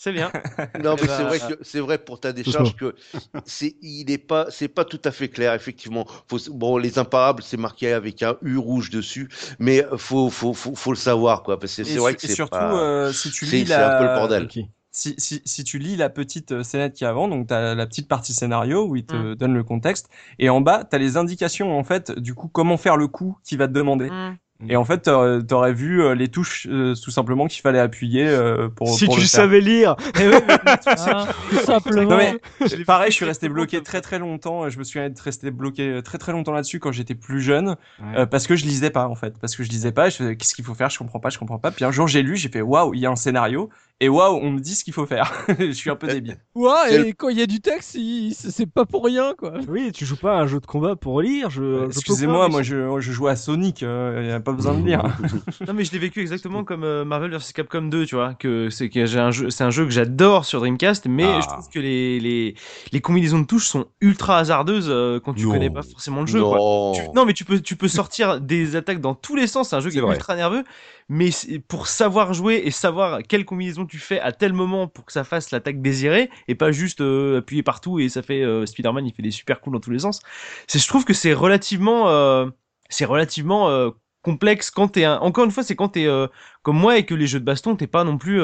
c'est 0.00 0.12
bien. 0.12 0.32
Non, 0.78 0.96
mais 1.00 1.02
Eh 1.02 1.06
ben, 1.06 1.16
c'est 1.16 1.24
vrai 1.24 1.40
que 1.40 1.54
c'est 1.62 1.80
vrai 1.80 1.98
pour 1.98 2.20
ta 2.20 2.32
décharge 2.32 2.74
que 2.76 2.94
c'est 3.44 3.76
il 3.82 4.10
est 4.10 4.18
pas 4.18 4.46
c'est 4.50 4.68
pas 4.68 4.84
tout 4.84 5.00
à 5.04 5.10
fait 5.10 5.28
clair 5.28 5.52
effectivement. 5.54 6.06
Faut, 6.28 6.38
bon, 6.52 6.78
les 6.78 6.98
imparables 6.98 7.42
c'est 7.42 7.56
marqué 7.56 7.92
avec 7.92 8.22
un 8.22 8.36
U 8.42 8.56
rouge 8.56 8.90
dessus, 8.90 9.28
mais 9.58 9.84
faut 9.98 10.30
faut 10.30 10.54
faut, 10.54 10.74
faut 10.74 10.92
le 10.92 10.96
savoir 10.96 11.42
quoi 11.42 11.58
parce 11.58 11.76
que 11.76 11.84
c'est 11.84 11.98
vrai 11.98 12.14
que 12.14 12.22
et 12.24 12.28
c'est 12.28 12.34
surtout, 12.34 12.50
pas... 12.50 12.74
euh, 12.80 13.12
si 13.12 13.30
tu 13.30 13.44
c'est 13.44 13.56
lis 13.58 13.66
c'est 13.66 13.68
la... 13.68 13.86
un 13.86 13.90
peu 13.90 14.04
le 14.04 14.10
bordel. 14.10 14.48
Si, 14.92 15.14
si, 15.18 15.40
si 15.44 15.62
tu 15.64 15.78
lis 15.78 15.96
la 15.96 16.10
petite 16.10 16.50
euh, 16.52 16.62
scénette 16.64 16.94
qui 16.94 17.04
est 17.04 17.06
avant, 17.06 17.28
donc 17.28 17.46
t'as 17.48 17.74
la 17.76 17.86
petite 17.86 18.08
partie 18.08 18.34
scénario 18.34 18.86
où 18.86 18.96
il 18.96 19.06
te 19.06 19.16
Mm. 19.16 19.34
donne 19.34 19.54
le 19.54 19.62
contexte, 19.64 20.08
et 20.38 20.48
en 20.50 20.60
bas 20.60 20.84
t'as 20.84 20.98
les 20.98 21.16
indications 21.16 21.78
en 21.78 21.84
fait 21.84 22.10
du 22.12 22.34
coup 22.34 22.48
comment 22.48 22.76
faire 22.76 22.96
le 22.96 23.06
coup 23.08 23.38
qu'il 23.44 23.58
va 23.58 23.68
te 23.68 23.72
demander. 23.72 24.14
Et 24.68 24.76
en 24.76 24.84
fait 24.84 24.98
t'aurais 25.02 25.42
t'aurais 25.42 25.72
vu 25.72 26.02
euh, 26.02 26.14
les 26.14 26.28
touches 26.28 26.66
euh, 26.70 26.94
tout 26.94 27.10
simplement 27.10 27.46
qu'il 27.46 27.62
fallait 27.62 27.78
appuyer 27.78 28.28
euh, 28.28 28.68
pour. 28.68 28.88
Si 28.88 29.06
pour 29.06 29.14
tu 29.14 29.20
le 29.22 29.26
faire. 29.26 29.40
savais 29.40 29.60
lire. 29.60 29.96
Eh 30.20 30.28
ouais, 30.28 30.42
mais- 30.46 30.76
tout 31.50 31.64
simplement. 31.64 32.10
Non 32.10 32.16
mais 32.16 32.84
pareil, 32.86 33.10
je 33.10 33.16
suis 33.16 33.24
resté 33.24 33.48
bloqué 33.48 33.82
très 33.82 34.00
très 34.00 34.18
longtemps. 34.18 34.68
Je 34.68 34.78
me 34.78 34.84
souviens 34.84 35.04
être 35.06 35.20
resté 35.20 35.50
bloqué 35.50 36.00
très 36.04 36.18
très 36.18 36.32
longtemps 36.32 36.52
là-dessus 36.52 36.78
quand 36.80 36.92
j'étais 36.92 37.14
plus 37.14 37.40
jeune, 37.40 37.70
Ouais. 38.00 38.18
euh, 38.18 38.26
parce 38.26 38.46
que 38.46 38.56
je 38.56 38.64
lisais 38.64 38.90
pas 38.90 39.06
en 39.08 39.14
fait, 39.14 39.38
parce 39.38 39.56
que 39.56 39.62
je 39.62 39.70
lisais 39.70 39.92
pas. 39.92 40.08
et 40.08 40.10
Je 40.10 40.16
faisais 40.16 40.36
qu'est-ce 40.36 40.54
qu'il 40.54 40.64
faut 40.64 40.74
faire, 40.74 40.90
je 40.90 40.98
comprends 40.98 41.20
pas, 41.20 41.30
je 41.30 41.38
comprends 41.38 41.58
pas. 41.58 41.70
Puis 41.70 41.84
un 41.84 41.90
jour 41.92 42.06
j'ai 42.08 42.22
lu, 42.22 42.36
j'ai 42.36 42.48
fait 42.48 42.60
waouh, 42.62 42.94
il 42.94 43.00
y 43.00 43.06
a 43.06 43.10
un 43.10 43.16
scénario 43.16 43.70
et 44.00 44.08
waouh, 44.08 44.38
on 44.42 44.50
me 44.52 44.60
dit 44.60 44.74
ce 44.74 44.82
qu'il 44.84 44.92
faut 44.94 45.06
faire. 45.06 45.32
je 45.58 45.72
suis 45.72 45.90
un 45.90 45.96
peu 45.96 46.06
débile. 46.06 46.38
Ouais, 46.54 46.70
C'est 46.88 47.08
et 47.08 47.12
quand 47.12 47.28
il 47.28 47.38
y 47.38 47.42
a 47.42 47.46
du 47.46 47.60
texte, 47.60 47.94
il- 47.96 48.34
c'est 48.34 48.66
pas 48.66 48.84
pour 48.86 49.04
rien, 49.04 49.34
quoi. 49.36 49.52
Oui, 49.68 49.92
tu 49.92 50.06
joues 50.06 50.16
pas 50.16 50.36
à 50.38 50.40
un 50.42 50.46
jeu 50.46 50.58
de 50.60 50.66
combat 50.66 50.96
pour 50.96 51.20
lire. 51.20 51.50
Je, 51.50 51.86
Excusez-moi, 51.86 52.48
moi 52.48 52.62
je, 52.62 52.98
je 53.00 53.12
jouais 53.12 53.30
à 53.32 53.36
Sonic, 53.36 53.82
il 53.82 54.26
y 54.26 54.30
a 54.32 54.40
pas 54.40 54.52
besoin 54.52 54.74
de 54.74 54.86
lire. 54.86 55.02
Non 55.66 55.74
mais 55.74 55.84
je 55.84 55.92
l'ai 55.92 55.98
vécu 55.98 56.20
exactement 56.20 56.64
comme 56.64 56.84
euh, 56.84 57.04
Marvel 57.04 57.30
vs 57.36 57.52
Capcom 57.54 57.82
2, 57.82 58.06
tu 58.06 58.14
vois, 58.14 58.34
que 58.34 58.70
c'est 58.70 58.88
que 58.88 59.04
j'ai 59.06 59.18
un 59.20 59.30
jeu, 59.30 59.50
c'est 59.50 59.64
un 59.64 59.70
jeu 59.70 59.84
que 59.84 59.90
j'adore 59.90 60.44
sur 60.44 60.60
Dreamcast, 60.60 61.06
mais 61.06 61.24
Ah. 61.26 61.40
je 61.42 61.46
trouve 61.48 61.68
que 61.68 61.78
les, 61.78 62.18
les 62.20 62.54
les 62.92 63.00
combinaisons 63.00 63.40
de 63.40 63.46
touches 63.46 63.66
sont 63.68 63.86
ultra 64.00 64.38
hasardeuses 64.38 64.88
euh, 64.88 65.20
quand 65.20 65.34
tu 65.34 65.44
Non. 65.46 65.52
connais 65.52 65.70
pas 65.70 65.82
forcément 65.82 66.22
le 66.22 66.26
jeu. 66.26 66.40
Quoi. 66.42 66.56
non. 66.58 66.92
Tu- 66.94 67.02
non 67.14 67.24
mais 67.26 67.34
tu 67.34 67.44
peux 67.44 67.60
tu 67.60 67.76
peux 67.76 67.88
sortir 67.88 68.40
des 68.40 68.76
attaques 68.76 69.00
dans 69.00 69.14
tous 69.14 69.36
les 69.36 69.46
sens, 69.46 69.68
c'est 69.70 69.76
un 69.76 69.80
jeu 69.80 69.90
qui 69.90 69.98
est 69.98 70.00
vrai. 70.00 70.14
ultra 70.16 70.34
nerveux, 70.36 70.64
mais 71.10 71.30
pour 71.66 71.88
savoir 71.88 72.32
jouer 72.34 72.62
et 72.64 72.70
savoir 72.70 73.22
quelle 73.28 73.44
combinaison 73.44 73.84
tu 73.84 73.98
fais 73.98 74.20
à 74.20 74.30
tel 74.30 74.52
moment 74.52 74.86
pour 74.86 75.04
que 75.04 75.12
ça 75.12 75.24
fasse 75.24 75.50
l'attaque 75.50 75.82
désirée 75.82 76.30
et 76.46 76.54
pas 76.54 76.70
juste 76.70 77.00
euh, 77.00 77.38
appuyer 77.38 77.64
partout 77.64 77.98
et 77.98 78.08
ça 78.08 78.22
fait 78.22 78.42
euh, 78.42 78.64
Spider-Man 78.64 79.04
il 79.04 79.12
fait 79.12 79.22
des 79.22 79.32
super 79.32 79.60
coups 79.60 79.74
dans 79.74 79.80
tous 79.80 79.90
les 79.90 79.98
sens. 79.98 80.20
C'est 80.68 80.78
je 80.78 80.86
trouve 80.86 81.04
que 81.04 81.12
c'est 81.12 81.34
relativement 81.34 82.08
euh, 82.08 82.46
c'est 82.90 83.06
relativement 83.06 83.92
complexe 84.22 84.70
quand 84.70 84.86
t'es 84.86 85.04
un... 85.04 85.18
encore 85.18 85.44
une 85.44 85.50
fois 85.50 85.64
c'est 85.64 85.74
quand 85.74 85.88
t'es 85.88 86.06
comme 86.62 86.78
moi 86.78 86.96
et 86.96 87.04
que 87.04 87.14
les 87.14 87.26
jeux 87.26 87.40
de 87.40 87.44
baston 87.44 87.74
t'es 87.74 87.88
pas 87.88 88.04
non 88.04 88.16
plus 88.16 88.40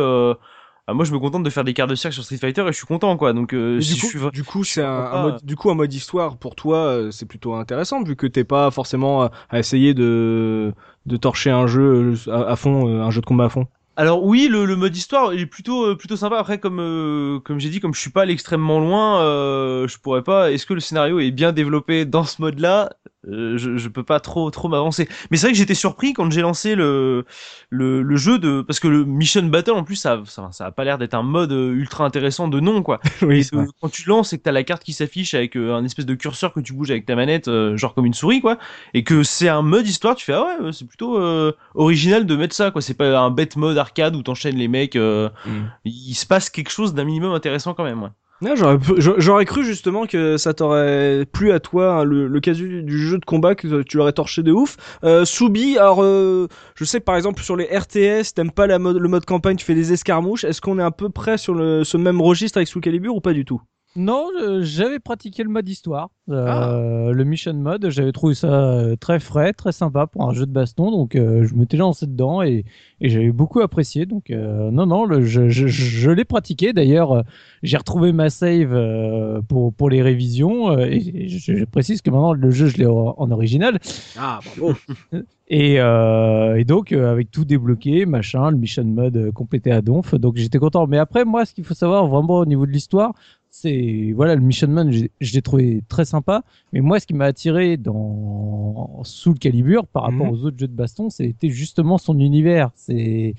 ah, 0.87 0.95
moi 0.95 1.05
je 1.05 1.13
me 1.13 1.19
contente 1.19 1.43
de 1.43 1.51
faire 1.51 1.65
des 1.65 1.75
quarts 1.75 1.87
de 1.89 1.95
cercle 1.95 2.15
sur 2.15 2.25
Street 2.25 2.37
Fighter 2.37 2.63
et 2.63 2.67
je 2.69 2.77
suis 2.77 2.87
content 2.87 3.17
quoi 3.17 3.33
donc 3.33 3.53
euh, 3.55 3.81
si 3.81 3.95
du, 3.95 4.01
coup, 4.01 4.07
je 4.07 4.11
suis 4.11 4.19
vra- 4.19 4.31
du 4.33 4.45
coup, 4.45 4.65
c'est 4.65 4.83
un, 4.83 5.23
mode, 5.23 5.45
du 5.45 5.57
coup, 5.57 5.71
un 5.71 5.75
mode 5.75 5.93
histoire 5.93 6.37
pour 6.37 6.55
toi, 6.55 6.79
euh, 6.79 7.11
c'est 7.11 7.27
plutôt 7.27 7.55
intéressant 7.55 8.03
vu 8.03 8.15
que 8.17 8.27
t'es 8.27 8.45
pas 8.45 8.71
forcément 8.71 9.25
euh, 9.25 9.29
à 9.51 9.59
essayer 9.59 9.95
de 9.95 10.73
de 11.07 11.17
torcher 11.17 11.51
un 11.51 11.67
jeu 11.67 12.15
euh, 12.29 12.31
à, 12.31 12.53
à 12.53 12.57
fond, 12.57 13.01
un 13.01 13.11
jeu 13.11 13.21
de 13.21 13.27
combat 13.27 13.47
à 13.47 13.49
fond. 13.49 13.67
Alors 13.99 14.23
oui, 14.25 14.49
le, 14.51 14.67
le 14.67 14.77
mode 14.77 14.95
histoire 14.95 15.33
il 15.33 15.41
est 15.41 15.47
plutôt 15.47 15.87
euh, 15.87 15.97
plutôt 15.97 16.17
sympa. 16.17 16.39
Après, 16.39 16.59
comme 16.59 16.81
euh, 16.81 17.41
comme 17.41 17.59
j'ai 17.59 17.71
dit, 17.71 17.81
comme 17.81 17.95
je 17.95 18.01
suis 18.01 18.11
pas 18.11 18.23
à 18.23 18.25
l'extrêmement 18.27 18.79
loin, 18.79 19.23
euh, 19.23 19.89
je 19.89 19.99
pourrais 19.99 20.23
pas. 20.23 20.53
Est-ce 20.53 20.67
que 20.67 20.75
le 20.75 20.81
scénario 20.81 21.19
est 21.19 21.31
bien 21.31 21.53
développé 21.53 22.05
dans 22.05 22.25
ce 22.25 22.43
mode-là? 22.43 22.91
Euh, 23.29 23.59
je, 23.59 23.77
je 23.77 23.89
peux 23.89 24.05
pas 24.05 24.21
trop 24.21 24.51
trop 24.51 24.69
m'avancer. 24.69 25.09
Mais 25.31 25.37
c'est 25.37 25.47
vrai 25.47 25.53
que 25.53 25.59
j'étais 25.59 25.75
surpris 25.75 26.13
quand 26.13 26.31
j'ai 26.31 26.43
lancé 26.43 26.75
le, 26.75 27.25
le 27.71 28.03
le 28.03 28.17
jeu 28.17 28.39
de 28.39 28.63
parce 28.63 28.81
que 28.81 28.89
le 28.89 29.05
Mission 29.05 29.43
Battle 29.45 29.73
en 29.73 29.85
plus 29.85 29.97
ça 29.97 30.23
ça, 30.27 30.49
ça 30.53 30.67
a 30.67 30.71
pas 30.71 30.85
l'air 30.85 30.99
d'être 30.99 31.15
un 31.15 31.23
mode 31.23 31.53
euh, 31.53 31.73
ultra 31.73 32.05
intéressant 32.05 32.49
de 32.49 32.61
nom 32.61 32.83
quoi. 32.83 33.01
oui, 33.23 33.41
Et 33.41 33.47
quand 33.81 33.89
tu 33.89 34.09
lances 34.09 34.33
et 34.33 34.39
que 34.39 34.43
t'as 34.45 34.53
la 34.53 34.63
carte 34.65 34.85
qui 34.85 34.93
s'affiche 34.93 35.35
avec 35.35 35.57
euh, 35.57 35.75
un 35.75 35.85
espèce 35.85 36.07
de 36.07 36.15
curseur 36.15 36.53
que 36.53 36.61
tu 36.61 36.73
bouges 36.73 36.91
avec 36.91 37.07
ta 37.07 37.17
manette, 37.17 37.49
euh, 37.49 37.77
genre 37.77 37.95
comme 37.95 38.07
une 38.07 38.15
souris, 38.15 38.41
quoi, 38.41 38.59
et 38.95 39.05
que 39.05 39.23
c'est 39.23 39.49
un 39.49 39.63
mode 39.63 39.87
histoire, 39.87 40.15
tu 40.17 40.25
fais 40.25 40.33
ah 40.33 40.59
ouais, 40.61 40.73
c'est 40.73 40.87
plutôt 40.87 41.19
euh, 41.19 41.53
original 41.75 42.27
de 42.27 42.37
mettre 42.37 42.55
ça, 42.55 42.71
quoi. 42.71 42.83
C'est 42.83 42.95
pas 42.95 43.19
un 43.19 43.31
bête 43.31 43.57
mode 43.57 43.79
arcade 43.79 44.15
où 44.17 44.23
t'enchaînes 44.23 44.57
les 44.57 44.69
mecs. 44.69 44.97
euh, 44.97 45.29
Mm. 45.45 45.67
Il 45.85 46.15
se 46.15 46.27
passe 46.27 46.51
quelque 46.51 46.71
chose 46.71 46.95
d'un 46.95 47.05
minimum 47.05 47.33
intéressant 47.33 47.75
quand 47.75 47.85
même. 47.85 48.03
Ouais. 48.03 48.11
J'aurais, 48.43 49.45
cru 49.47 49.65
justement 49.65 50.07
que 50.07 50.37
ça 50.37 50.53
t'aurait 50.53 51.25
plu 51.31 51.53
à 51.53 51.61
toi, 51.61 51.95
hein, 51.95 52.05
le, 52.05 52.27
le 52.27 52.41
cas 52.41 52.53
du, 52.53 52.99
jeu 52.99 53.19
de 53.19 53.25
combat, 53.25 53.55
que 53.55 53.83
tu 53.83 53.97
l'aurais 53.97 54.13
torché 54.13 54.43
de 54.43 54.53
ouf. 54.53 54.77
Euh, 55.05 55.25
Soubi, 55.25 55.79
alors 55.79 56.03
euh, 56.03 56.47
je 56.75 56.85
sais 56.85 57.01
par 57.01 57.17
exemple 57.17 57.43
sur 57.43 57.57
les 57.57 57.65
RTS, 57.65 58.35
t'aimes 58.35 58.51
pas 58.51 58.67
le 58.67 58.79
mode 58.79 59.25
campagne, 59.25 59.57
tu 59.57 59.65
fais 59.65 59.75
des 59.75 59.93
escarmouches. 59.93 60.45
Est-ce 60.45 60.61
qu'on 60.61 60.79
est 60.79 60.83
un 60.83 60.91
peu 60.91 61.09
près 61.09 61.39
sur 61.39 61.55
le, 61.55 61.83
ce 61.85 61.97
même 61.97 62.21
registre 62.21 62.59
avec 62.59 62.69
Soul 62.69 62.83
Calibur 62.83 63.15
ou 63.17 63.21
pas 63.21 63.33
du 63.33 63.45
tout? 63.45 63.63
Non, 63.97 64.27
euh, 64.41 64.61
j'avais 64.63 64.99
pratiqué 64.99 65.43
le 65.43 65.49
mode 65.49 65.69
histoire, 65.69 66.11
Ah. 66.31 66.71
euh, 66.75 67.13
le 67.13 67.25
mission 67.25 67.55
mode. 67.55 67.89
J'avais 67.91 68.13
trouvé 68.13 68.35
ça 68.35 68.49
euh, 68.49 68.97
très 68.97 69.19
frais, 69.21 69.53
très 69.53 69.73
sympa 69.73 70.07
pour 70.07 70.29
un 70.29 70.35
jeu 70.35 70.45
de 70.47 70.51
baston. 70.53 70.91
Donc, 70.91 71.15
euh, 71.15 71.45
je 71.47 71.55
m'étais 71.55 71.77
lancé 71.77 72.07
dedans 72.07 72.43
et, 72.43 72.65
et 73.01 73.09
j'avais 73.09 73.33
beaucoup 73.33 73.61
apprécié. 73.61 74.05
Donc, 74.07 74.31
non, 74.31 74.87
non, 74.87 75.05
le, 75.07 75.25
je, 75.25 75.49
je, 75.49 75.67
je 75.67 76.11
l'ai 76.11 76.25
pratiqué. 76.25 76.73
D'ailleurs, 76.73 77.25
j'ai 77.63 77.77
retrouvé 77.77 78.13
ma 78.13 78.29
save 78.31 79.43
pour, 79.49 79.73
pour 79.73 79.89
les 79.91 80.03
révisions. 80.03 80.79
et 80.79 81.29
je, 81.29 81.57
je 81.57 81.65
précise 81.65 82.03
que 82.03 82.11
maintenant, 82.11 82.33
le 82.35 82.51
jeu, 82.51 82.67
je 82.67 82.77
l'ai 82.77 82.87
en, 82.87 83.15
en 83.17 83.31
original. 83.31 83.79
Ah 84.19 84.41
bravo. 84.45 84.75
Et, 85.49 85.77
euh, 85.81 86.57
et 86.57 86.65
donc, 86.65 86.91
euh, 86.91 87.09
avec 87.13 87.31
tout 87.31 87.45
débloqué, 87.45 88.05
machin, 88.05 88.51
le 88.51 88.57
mission 88.57 88.83
mode 88.83 89.17
euh, 89.17 89.31
complété 89.31 89.71
à 89.71 89.81
donf. 89.81 90.13
Donc, 90.17 90.37
j'étais 90.39 90.59
content. 90.59 90.89
Mais 90.89 90.99
après, 90.99 91.25
moi, 91.25 91.45
ce 91.45 91.55
qu'il 91.55 91.63
faut 91.63 91.73
savoir 91.75 92.09
vraiment 92.09 92.39
au 92.41 92.47
niveau 92.47 92.67
de 92.67 92.73
l'histoire, 92.73 93.13
c'est 93.59 94.13
voilà 94.15 94.35
le 94.35 94.43
Mission 94.43 94.69
Man, 94.69 94.93
je 94.93 95.33
l'ai 95.35 95.43
trouvé 95.43 95.83
très 95.89 96.05
sympa. 96.05 96.43
Mais 96.73 96.81
moi, 96.81 97.01
ce 97.01 97.07
qui 97.07 97.15
m'a 97.15 97.25
attiré 97.25 97.77
dans 97.79 99.01
Soul 99.03 99.39
Calibur 99.39 99.87
par 99.87 100.03
rapport 100.05 100.27
Mhm. 100.27 100.33
aux 100.33 100.45
autres 100.45 100.59
jeux 100.59 100.69
de 100.69 100.75
baston, 100.75 101.09
c'était 101.09 101.49
justement 101.49 101.97
son 101.97 102.19
univers. 102.19 102.71
C'est 102.75 103.35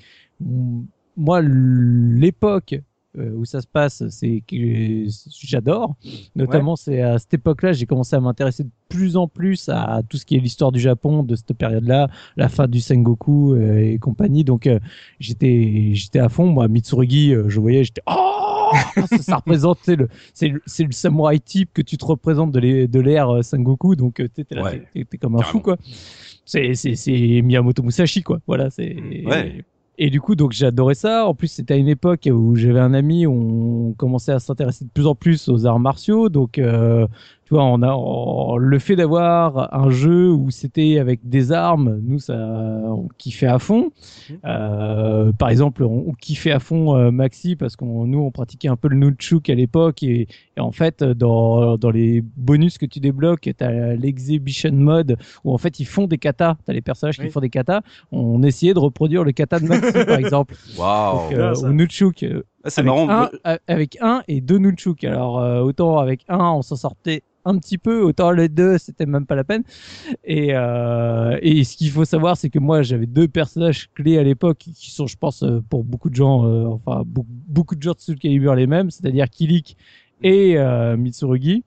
moi 1.16 1.40
l'époque 1.42 2.80
euh, 3.16 3.32
où 3.36 3.44
ça 3.44 3.60
se 3.60 3.66
passe, 3.66 4.06
c'est 4.10 4.42
que 4.46 5.06
j'adore. 5.40 5.94
Notamment, 6.36 6.76
c'est 6.76 7.00
à 7.00 7.18
cette 7.18 7.34
époque-là, 7.34 7.72
j'ai 7.72 7.86
commencé 7.86 8.14
à 8.14 8.20
m'intéresser 8.20 8.64
de 8.64 8.70
plus 8.88 9.16
en 9.16 9.26
plus 9.28 9.68
à 9.68 10.02
tout 10.08 10.16
ce 10.18 10.26
qui 10.26 10.36
est 10.36 10.40
l'histoire 10.40 10.72
du 10.72 10.78
Japon 10.80 11.22
de 11.22 11.34
cette 11.34 11.54
période-là, 11.54 12.08
la 12.36 12.48
fin 12.48 12.66
du 12.68 12.80
Sengoku 12.80 13.54
euh, 13.54 13.78
et 13.78 13.98
compagnie. 13.98 14.44
Donc, 14.44 14.66
euh, 14.66 14.78
j'étais, 15.20 15.90
j'étais 15.94 16.18
à 16.18 16.28
fond. 16.28 16.46
Moi, 16.46 16.68
Mitsurugi, 16.68 17.34
je 17.46 17.60
voyais, 17.60 17.82
j'étais, 17.82 18.02
oh, 18.06 18.47
ça, 19.06 19.18
ça 19.18 19.36
représente, 19.36 19.78
c'est 19.82 19.96
le, 19.96 20.08
c'est 20.32 20.48
le, 20.48 20.60
le 20.86 20.92
samouraï 20.92 21.40
type 21.40 21.70
que 21.72 21.82
tu 21.82 21.96
te 21.96 22.04
représentes 22.04 22.52
de 22.52 23.00
l'ère 23.00 23.30
euh, 23.30 23.42
Sengoku. 23.42 23.96
Donc, 23.96 24.20
euh, 24.20 24.28
t'es, 24.28 24.44
Ouais. 24.58 24.88
comme 25.20 25.36
un 25.36 25.42
fou, 25.42 25.60
quoi. 25.60 25.76
C'est, 26.44 26.72
Miyamoto 27.42 27.82
Musashi, 27.82 28.22
quoi. 28.22 28.40
Voilà, 28.46 28.70
c'est. 28.70 28.96
Ouais. 29.24 29.64
Et 30.00 30.10
du 30.10 30.20
coup, 30.20 30.36
donc 30.36 30.52
j'ai 30.52 30.64
adoré 30.66 30.94
ça. 30.94 31.26
En 31.26 31.34
plus, 31.34 31.48
c'était 31.48 31.74
à 31.74 31.76
une 31.76 31.88
époque 31.88 32.28
où 32.32 32.54
j'avais 32.54 32.78
un 32.78 32.94
ami, 32.94 33.26
où 33.26 33.88
on 33.90 33.92
commençait 33.94 34.30
à 34.30 34.38
s'intéresser 34.38 34.84
de 34.84 34.90
plus 34.90 35.06
en 35.08 35.16
plus 35.16 35.48
aux 35.48 35.66
arts 35.66 35.80
martiaux. 35.80 36.28
Donc, 36.28 36.58
euh, 36.58 37.06
tu 37.48 37.54
vois, 37.54 37.64
on 37.64 37.80
a 37.80 37.94
on- 37.94 38.58
le 38.58 38.78
fait 38.78 38.94
d'avoir 38.94 39.74
un 39.74 39.88
jeu 39.88 40.30
où 40.30 40.50
c'était 40.50 40.98
avec 40.98 41.26
des 41.26 41.50
armes, 41.50 41.98
nous 42.04 42.18
ça, 42.18 42.34
on 42.36 43.08
kiffait 43.16 43.46
à 43.46 43.58
fond. 43.58 43.90
Euh, 44.44 45.32
par 45.32 45.48
exemple, 45.48 45.82
on, 45.82 46.04
on 46.08 46.12
kiffait 46.12 46.50
à 46.50 46.60
fond 46.60 46.94
euh, 46.94 47.10
Maxi 47.10 47.56
parce 47.56 47.74
qu'on 47.74 48.06
nous 48.06 48.18
on 48.18 48.30
pratiquait 48.30 48.68
un 48.68 48.76
peu 48.76 48.88
le 48.88 48.96
nunchuk 48.96 49.48
à 49.48 49.54
l'époque 49.54 50.02
et, 50.02 50.28
et 50.56 50.60
en 50.60 50.72
fait 50.72 51.02
dans 51.02 51.78
dans 51.78 51.90
les 51.90 52.22
bonus 52.36 52.76
que 52.76 52.84
tu 52.86 53.00
débloques, 53.00 53.48
t'as 53.56 53.94
l'exhibition 53.94 54.72
mode 54.72 55.16
où 55.44 55.52
en 55.54 55.58
fait 55.58 55.80
ils 55.80 55.86
font 55.86 56.06
des 56.06 56.18
katas. 56.18 56.56
T'as 56.66 56.74
les 56.74 56.82
personnages 56.82 57.18
Oui. 57.18 57.26
qui 57.26 57.30
font 57.32 57.40
des 57.40 57.48
katas. 57.50 57.80
On 58.12 58.42
essayait 58.42 58.74
de 58.74 58.78
reproduire 58.78 59.24
le 59.24 59.32
kata 59.32 59.58
de 59.58 59.66
Maxi 59.68 60.04
par 60.04 60.18
exemple. 60.18 60.54
Waouh. 60.78 61.30
Donc, 61.30 61.38
euh, 61.38 61.54
ou 61.62 61.72
nunchuk. 61.72 62.26
Ah, 62.64 62.70
c'est 62.70 62.82
marrant. 62.82 63.08
un, 63.08 63.30
a- 63.44 63.58
avec 63.66 63.98
un 64.00 64.22
et 64.28 64.40
deux 64.40 64.58
nunchuk. 64.58 65.04
Alors 65.04 65.38
euh, 65.38 65.60
autant 65.62 65.98
avec 65.98 66.24
un 66.28 66.38
on 66.52 66.62
s'en 66.62 66.76
sortait 66.76 67.22
un 67.44 67.56
petit 67.58 67.78
peu, 67.78 68.02
autant 68.02 68.30
les 68.32 68.48
deux 68.48 68.78
c'était 68.78 69.06
même 69.06 69.24
pas 69.24 69.36
la 69.36 69.44
peine. 69.44 69.62
Et, 70.24 70.48
euh, 70.54 71.38
et 71.40 71.64
ce 71.64 71.76
qu'il 71.76 71.90
faut 71.90 72.04
savoir 72.04 72.36
c'est 72.36 72.50
que 72.50 72.58
moi 72.58 72.82
j'avais 72.82 73.06
deux 73.06 73.28
personnages 73.28 73.88
clés 73.94 74.18
à 74.18 74.22
l'époque 74.22 74.58
qui- 74.58 74.90
sont 74.90 75.06
je 75.06 75.16
pense 75.16 75.42
euh, 75.42 75.60
pour 75.70 75.84
beaucoup 75.84 76.10
de 76.10 76.14
gens, 76.16 76.44
euh, 76.46 76.66
enfin 76.66 77.04
beaucoup, 77.06 77.76
de 77.76 77.82
gens 77.82 77.92
de 77.92 78.00
Soul 78.00 78.18
Calibur 78.18 78.54
les 78.54 78.66
mêmes, 78.66 78.90
c'est-à-dire 78.90 79.30
Kilik 79.30 79.76
et 80.22 80.58
euh, 80.58 80.96
Mitsurugi. 80.96 81.62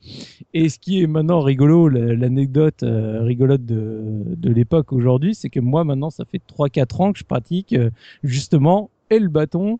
Et 0.53 0.67
ce 0.67 0.77
qui 0.77 1.01
est 1.01 1.07
maintenant 1.07 1.39
rigolo, 1.39 1.87
la- 1.87 2.13
l'anecdote 2.13 2.83
euh, 2.83 3.21
rigolote 3.23 3.65
de, 3.65 4.01
de 4.35 4.49
l'époque 4.51 4.91
aujourd'hui, 4.91 5.33
c'est 5.35 5.49
que 5.49 5.61
moi 5.61 5.85
maintenant 5.85 6.09
ça 6.09 6.25
fait 6.25 6.41
3-4 6.45 7.01
ans 7.01 7.13
que 7.13 7.19
je 7.19 7.23
pratique 7.23 7.71
euh, 7.73 7.89
justement 8.23 8.89
et 9.09 9.19
le 9.19 9.29
bâton 9.29 9.79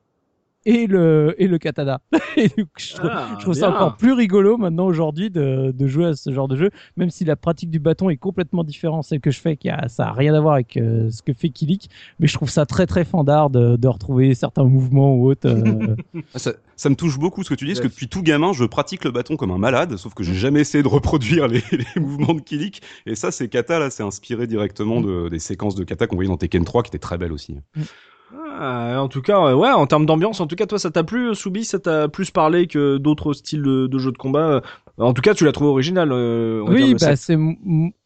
et 0.66 0.88
le 0.88 1.36
et 1.38 1.47
le 1.47 1.57
katana. 1.57 1.99
et 2.38 2.47
du 2.49 2.66
coup, 2.66 2.72
je 2.78 2.93
trouve, 2.95 3.09
Ah, 3.12 3.28
je 3.38 3.41
trouve 3.43 3.53
ça 3.53 3.70
encore 3.70 3.97
plus 3.97 4.14
rigolo 4.14 4.57
maintenant 4.57 4.86
aujourd'hui 4.86 5.30
de, 5.30 5.72
de 5.76 5.88
jouer 5.88 6.05
à 6.07 6.14
ce 6.16 6.32
genre 6.34 6.47
de 6.47 6.55
jeu, 6.55 6.70
même 6.97 7.09
si 7.09 7.26
la 7.26 7.36
pratique 7.36 7.70
du 7.70 7.80
bâton 7.80 8.09
est 8.09 8.18
complètement 8.18 8.64
différente, 8.64 9.03
celle 9.05 9.20
que 9.22 9.32
je 9.32 9.39
fais, 9.39 9.57
qui 9.57 9.70
a, 9.70 9.88
ça 9.88 10.07
a 10.09 10.12
rien 10.14 10.34
à 10.34 10.39
voir 10.39 10.53
avec 10.55 10.78
euh, 10.78 11.09
ce 11.09 11.22
que 11.24 11.34
fait 11.34 11.49
Kilik, 11.49 11.89
mais 12.20 12.28
je 12.28 12.34
trouve 12.34 12.49
ça 12.49 12.66
très 12.66 12.86
très 12.86 13.05
fandard 13.05 13.49
de, 13.49 13.76
de 13.76 13.88
retrouver 13.88 14.34
certains 14.36 14.64
mouvements 14.64 15.16
ou 15.16 15.30
autres. 15.32 15.47
euh, 15.49 15.95
Ah, 16.34 16.39
Ça, 16.39 16.53
ça 16.76 16.89
me 16.89 16.95
touche 16.95 17.18
beaucoup 17.20 17.43
ce 17.43 17.49
que 17.49 17.55
tu 17.55 17.66
dis, 17.66 17.72
parce 17.72 17.82
que 17.82 17.88
depuis 17.88 18.07
tout 18.07 18.22
gamin, 18.22 18.53
je 18.53 18.64
pratique 18.66 19.03
le 19.03 19.12
bâton 19.12 19.36
comme 19.38 19.51
un 19.51 19.57
malade, 19.57 19.97
sauf 19.97 20.14
que 20.14 20.24
j'ai 20.24 20.34
jamais 20.36 20.62
essayé 20.62 20.84
de 20.84 20.88
reproduire 20.88 21.47
les, 21.47 21.62
les 21.72 22.01
mouvements 22.01 22.34
de 22.34 22.41
Kilik. 22.41 22.82
Et 23.05 23.16
ça, 23.16 23.32
c'est 23.32 23.47
kata, 23.49 23.80
là, 23.80 23.89
c'est 23.89 24.03
inspiré 24.03 24.47
directement 24.47 25.01
de, 25.01 25.30
des 25.30 25.39
séquences 25.39 25.76
de 25.76 25.84
kata 25.84 26.07
qu'on 26.07 26.16
voyait 26.16 26.30
dans 26.30 26.38
Tekken 26.38 26.64
3, 26.66 26.84
qui 26.84 26.89
étaient 26.89 26.97
très 26.99 27.18
belles 27.18 27.34
aussi. 27.34 27.57
Ah, 28.53 29.01
en 29.01 29.07
tout 29.07 29.21
cas, 29.21 29.55
ouais, 29.55 29.69
en 29.71 29.87
termes 29.87 30.05
d'ambiance, 30.05 30.39
en 30.41 30.47
tout 30.47 30.55
cas, 30.55 30.65
toi, 30.65 30.77
ça 30.79 30.91
t'a 30.91 31.03
plu, 31.03 31.29
euh, 31.29 31.33
Soubi, 31.33 31.63
ça 31.63 31.79
t'a 31.79 32.07
plus 32.09 32.31
parlé 32.31 32.67
que 32.67 32.97
d'autres 32.97 33.33
styles 33.33 33.61
de, 33.61 33.87
de 33.87 33.97
jeux 33.97 34.11
de 34.11 34.17
combat? 34.17 34.39
euh, 34.49 34.61
En 34.97 35.13
tout 35.13 35.21
cas, 35.21 35.33
tu 35.33 35.45
l'as 35.45 35.51
trouvé 35.51 35.69
original. 35.69 36.11
euh, 36.11 36.59
Oui, 36.61 36.95
bah 36.95 37.15
c'est 37.15 37.37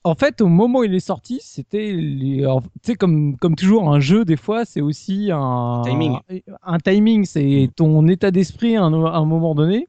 en 0.06 0.16
fait 0.16 0.39
au 0.39 0.47
moment 0.47 0.80
où 0.80 0.84
il 0.84 0.93
est 0.93 0.99
sorti, 0.99 1.39
c'était 1.41 1.91
les- 1.91 2.43
alors, 2.43 2.62
tu 2.62 2.70
sais 2.84 2.95
comme 2.95 3.36
comme 3.38 3.56
toujours 3.56 3.91
un 3.93 3.99
jeu 3.99 4.24
des 4.24 4.38
fois, 4.38 4.64
c'est 4.64 4.82
aussi 4.82 5.30
un 5.34 5.82
Timing. 5.84 6.14
Un 6.64 6.78
timing, 6.78 7.26
c'est 7.26 7.70
ton 7.76 8.08
état 8.08 8.32
d'esprit 8.32 8.78
à 8.78 8.84
un, 8.84 9.06
à 9.06 9.18
un 9.18 9.26
moment 9.26 9.56
donné 9.56 9.88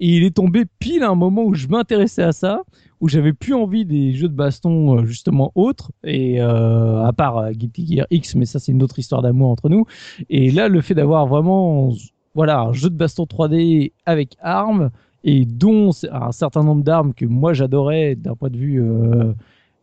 et 0.00 0.08
il 0.16 0.24
est 0.24 0.34
tombé 0.34 0.64
pile 0.78 1.02
à 1.02 1.10
un 1.10 1.14
moment 1.14 1.44
où 1.44 1.54
je 1.54 1.68
m'intéressais 1.68 2.22
à 2.22 2.32
ça, 2.32 2.62
où 3.00 3.08
j'avais 3.08 3.32
plus 3.32 3.54
envie 3.54 3.84
des 3.84 4.12
jeux 4.14 4.28
de 4.28 4.34
baston 4.34 4.98
euh, 4.98 5.04
justement 5.04 5.52
autres 5.54 5.92
et 6.02 6.40
euh, 6.40 7.04
à 7.04 7.12
part 7.12 7.38
euh, 7.38 7.50
Guilty 7.52 7.86
Gear 7.96 8.06
X, 8.10 8.34
mais 8.36 8.46
ça 8.46 8.58
c'est 8.58 8.72
une 8.72 8.82
autre 8.82 8.98
histoire 8.98 9.22
d'amour 9.22 9.50
entre 9.50 9.68
nous. 9.68 9.84
Et 10.30 10.50
là 10.50 10.68
le 10.68 10.80
fait 10.80 10.94
d'avoir 10.94 11.26
vraiment 11.26 11.92
voilà 12.34 12.60
un 12.60 12.72
jeu 12.72 12.88
de 12.90 12.96
baston 12.96 13.24
3D 13.24 13.92
avec 14.06 14.36
armes 14.40 14.90
et 15.24 15.44
dont 15.44 15.90
un 16.10 16.32
certain 16.32 16.62
nombre 16.62 16.82
d'armes 16.84 17.12
que 17.12 17.26
moi 17.26 17.52
j'adorais 17.52 18.14
d'un 18.14 18.34
point 18.34 18.50
de 18.50 18.56
vue 18.56 18.80
euh, 18.80 19.32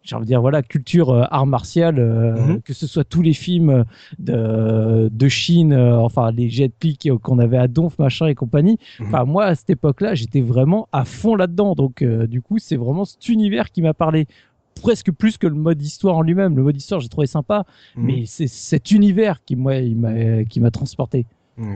j'ai 0.06 0.16
envie 0.16 0.26
de 0.26 0.28
dire 0.30 0.40
voilà 0.42 0.62
culture 0.62 1.10
euh, 1.10 1.24
art 1.32 1.46
martial 1.48 2.00
euh, 2.00 2.36
Mhm. 2.36 2.62
que 2.62 2.74
ce 2.74 2.88
soit 2.88 3.04
tous 3.04 3.22
les 3.22 3.34
films 3.34 3.84
de 4.20 5.10
de 5.12 5.28
Chine 5.28 5.74
euh, 5.74 5.98
enfin 5.98 6.32
les 6.32 6.50
jet 6.50 6.72
qu'on 7.22 7.40
avait 7.40 7.58
à 7.58 7.68
Donf 7.68 7.98
machin 8.00 8.28
et 8.28 8.36
compagnie 8.36 8.78
Mhm. 9.00 9.08
enfin 9.08 9.26
moi 9.26 9.46
à 9.46 9.56
cette 9.56 9.70
époque-là 9.72 10.14
j'étais 10.16 10.42
vraiment 10.42 10.88
à 10.92 11.06
fond 11.06 11.36
là-dedans 11.36 11.74
donc 11.76 12.02
euh, 12.02 12.28
du 12.28 12.42
coup 12.42 12.58
c'est 12.60 12.76
vraiment 12.76 13.06
cet 13.06 13.28
univers 13.30 13.72
qui 13.72 13.82
m'a 13.82 13.94
parlé 13.94 14.28
presque 14.82 15.12
plus 15.12 15.38
que 15.38 15.48
le 15.48 15.56
mode 15.56 15.82
histoire 15.82 16.18
en 16.18 16.22
lui-même 16.22 16.56
le 16.56 16.64
mode 16.64 16.78
histoire 16.78 17.00
j'ai 17.02 17.10
trouvé 17.10 17.28
sympa 17.28 17.66
Mhm. 17.96 18.06
mais 18.06 18.24
c'est 18.26 18.48
cet 18.48 18.92
univers 18.92 19.44
qui 19.44 19.56
moi 19.56 19.76
il 19.78 19.96
m'a 19.98 20.44
qui 20.44 20.60
m'a 20.60 20.70
transporté 20.72 21.26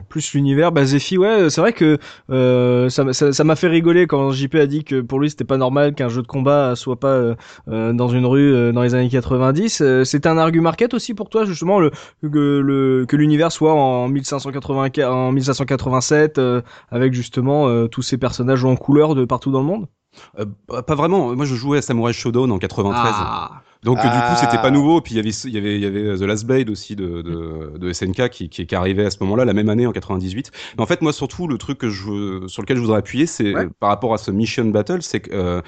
Plus 0.10 0.34
l'univers, 0.34 0.72
bah 0.74 0.84
Zephy, 0.84 1.18
ouais, 1.18 1.50
c'est 1.50 1.62
vrai 1.62 1.72
que 1.72 1.98
euh, 2.30 2.90
ça 2.90 3.04
m'a- 3.06 3.14
ça 3.14 3.32
ça 3.32 3.56
fait 3.56 3.68
rigoler 3.68 4.08
quand 4.08 4.32
JP 4.32 4.56
a 4.56 4.66
dit 4.68 4.84
que 4.84 5.00
pour 5.00 5.20
lui 5.20 5.30
c'était 5.30 5.46
pas 5.46 5.56
normal 5.58 5.96
qu'un 5.96 6.10
jeu 6.10 6.22
de 6.22 6.28
combat 6.28 6.76
soit 6.76 7.00
pas 7.00 7.08
euh, 7.14 7.36
euh, 7.70 7.94
dans 7.94 8.10
une 8.10 8.26
rue 8.26 8.54
euh, 8.54 8.72
dans 8.74 8.82
les 8.84 8.94
années 8.94 9.08
90. 9.10 9.82
Euh, 9.82 10.04
C'était 10.04 10.28
un 10.28 10.38
argument 10.38 10.64
market 10.64 10.94
aussi 10.94 11.14
pour 11.14 11.30
toi 11.30 11.46
justement 11.46 11.80
le 11.80 11.92
que 12.22 12.28
le 12.60 13.06
que 13.08 13.16
l'univers 13.16 13.52
soit 13.54 13.74
en 13.74 14.10
1580 14.10 14.90
en 15.08 15.32
1587 15.32 16.38
euh, 16.38 16.62
avec 16.92 17.14
justement 17.14 17.68
euh, 17.70 17.88
tous 17.88 18.02
ces 18.02 18.18
personnages 18.18 18.66
en 18.66 18.76
couleur 18.76 19.16
de 19.16 19.24
partout 19.24 19.52
dans 19.52 19.62
le 19.62 19.66
monde? 19.66 19.88
Euh, 20.40 20.46
pas 20.82 20.96
vraiment. 20.96 21.36
Moi, 21.36 21.46
je 21.46 21.56
jouais 21.56 21.78
à 21.78 21.82
Samurai 21.82 22.14
Shodown 22.14 22.52
en 22.52 22.58
93. 22.58 23.14
Ah. 23.16 23.62
Donc 23.84 23.98
euh, 24.00 24.02
du 24.04 24.10
coup, 24.10 24.14
Ah. 24.32 24.36
c'était 24.36 24.58
pas 24.62 24.72
nouveau. 24.72 25.00
Puis 25.02 25.16
il 25.16 25.18
y 25.18 25.20
avait, 25.20 25.30
il 25.46 25.52
y 25.54 25.58
avait, 25.86 26.10
avait 26.10 26.18
The 26.18 26.22
Last 26.24 26.46
Blade 26.46 26.70
aussi 26.70 26.96
de, 26.96 27.22
de, 27.22 27.78
de 27.78 27.94
SNK 27.94 28.30
qui, 28.30 28.50
qui, 28.50 28.66
qui 28.68 28.76
arrivait 28.76 29.06
à 29.06 29.10
ce 29.12 29.18
moment-là, 29.22 29.46
la 29.46 29.54
même 29.54 29.70
année 29.70 29.88
en 29.88 29.92
98. 29.94 30.52
Mais 30.78 30.84
en 30.84 30.86
fait, 30.86 31.02
moi 31.02 31.14
surtout, 31.14 31.48
le 31.48 31.58
truc 31.58 31.78
que 31.78 31.90
je, 31.90 32.46
sur 32.48 32.62
lequel 32.62 32.76
je 32.78 32.82
voudrais 32.82 32.98
appuyer, 33.00 33.26
c'est 33.26 33.56
Ouais. 33.56 33.66
euh, 33.66 33.70
par 33.80 33.90
rapport 33.90 34.14
à 34.14 34.18
ce 34.18 34.32
Mission 34.32 34.66
Battle, 34.66 35.02
c'est 35.02 35.22
que 35.22 35.32
euh, 35.34 35.62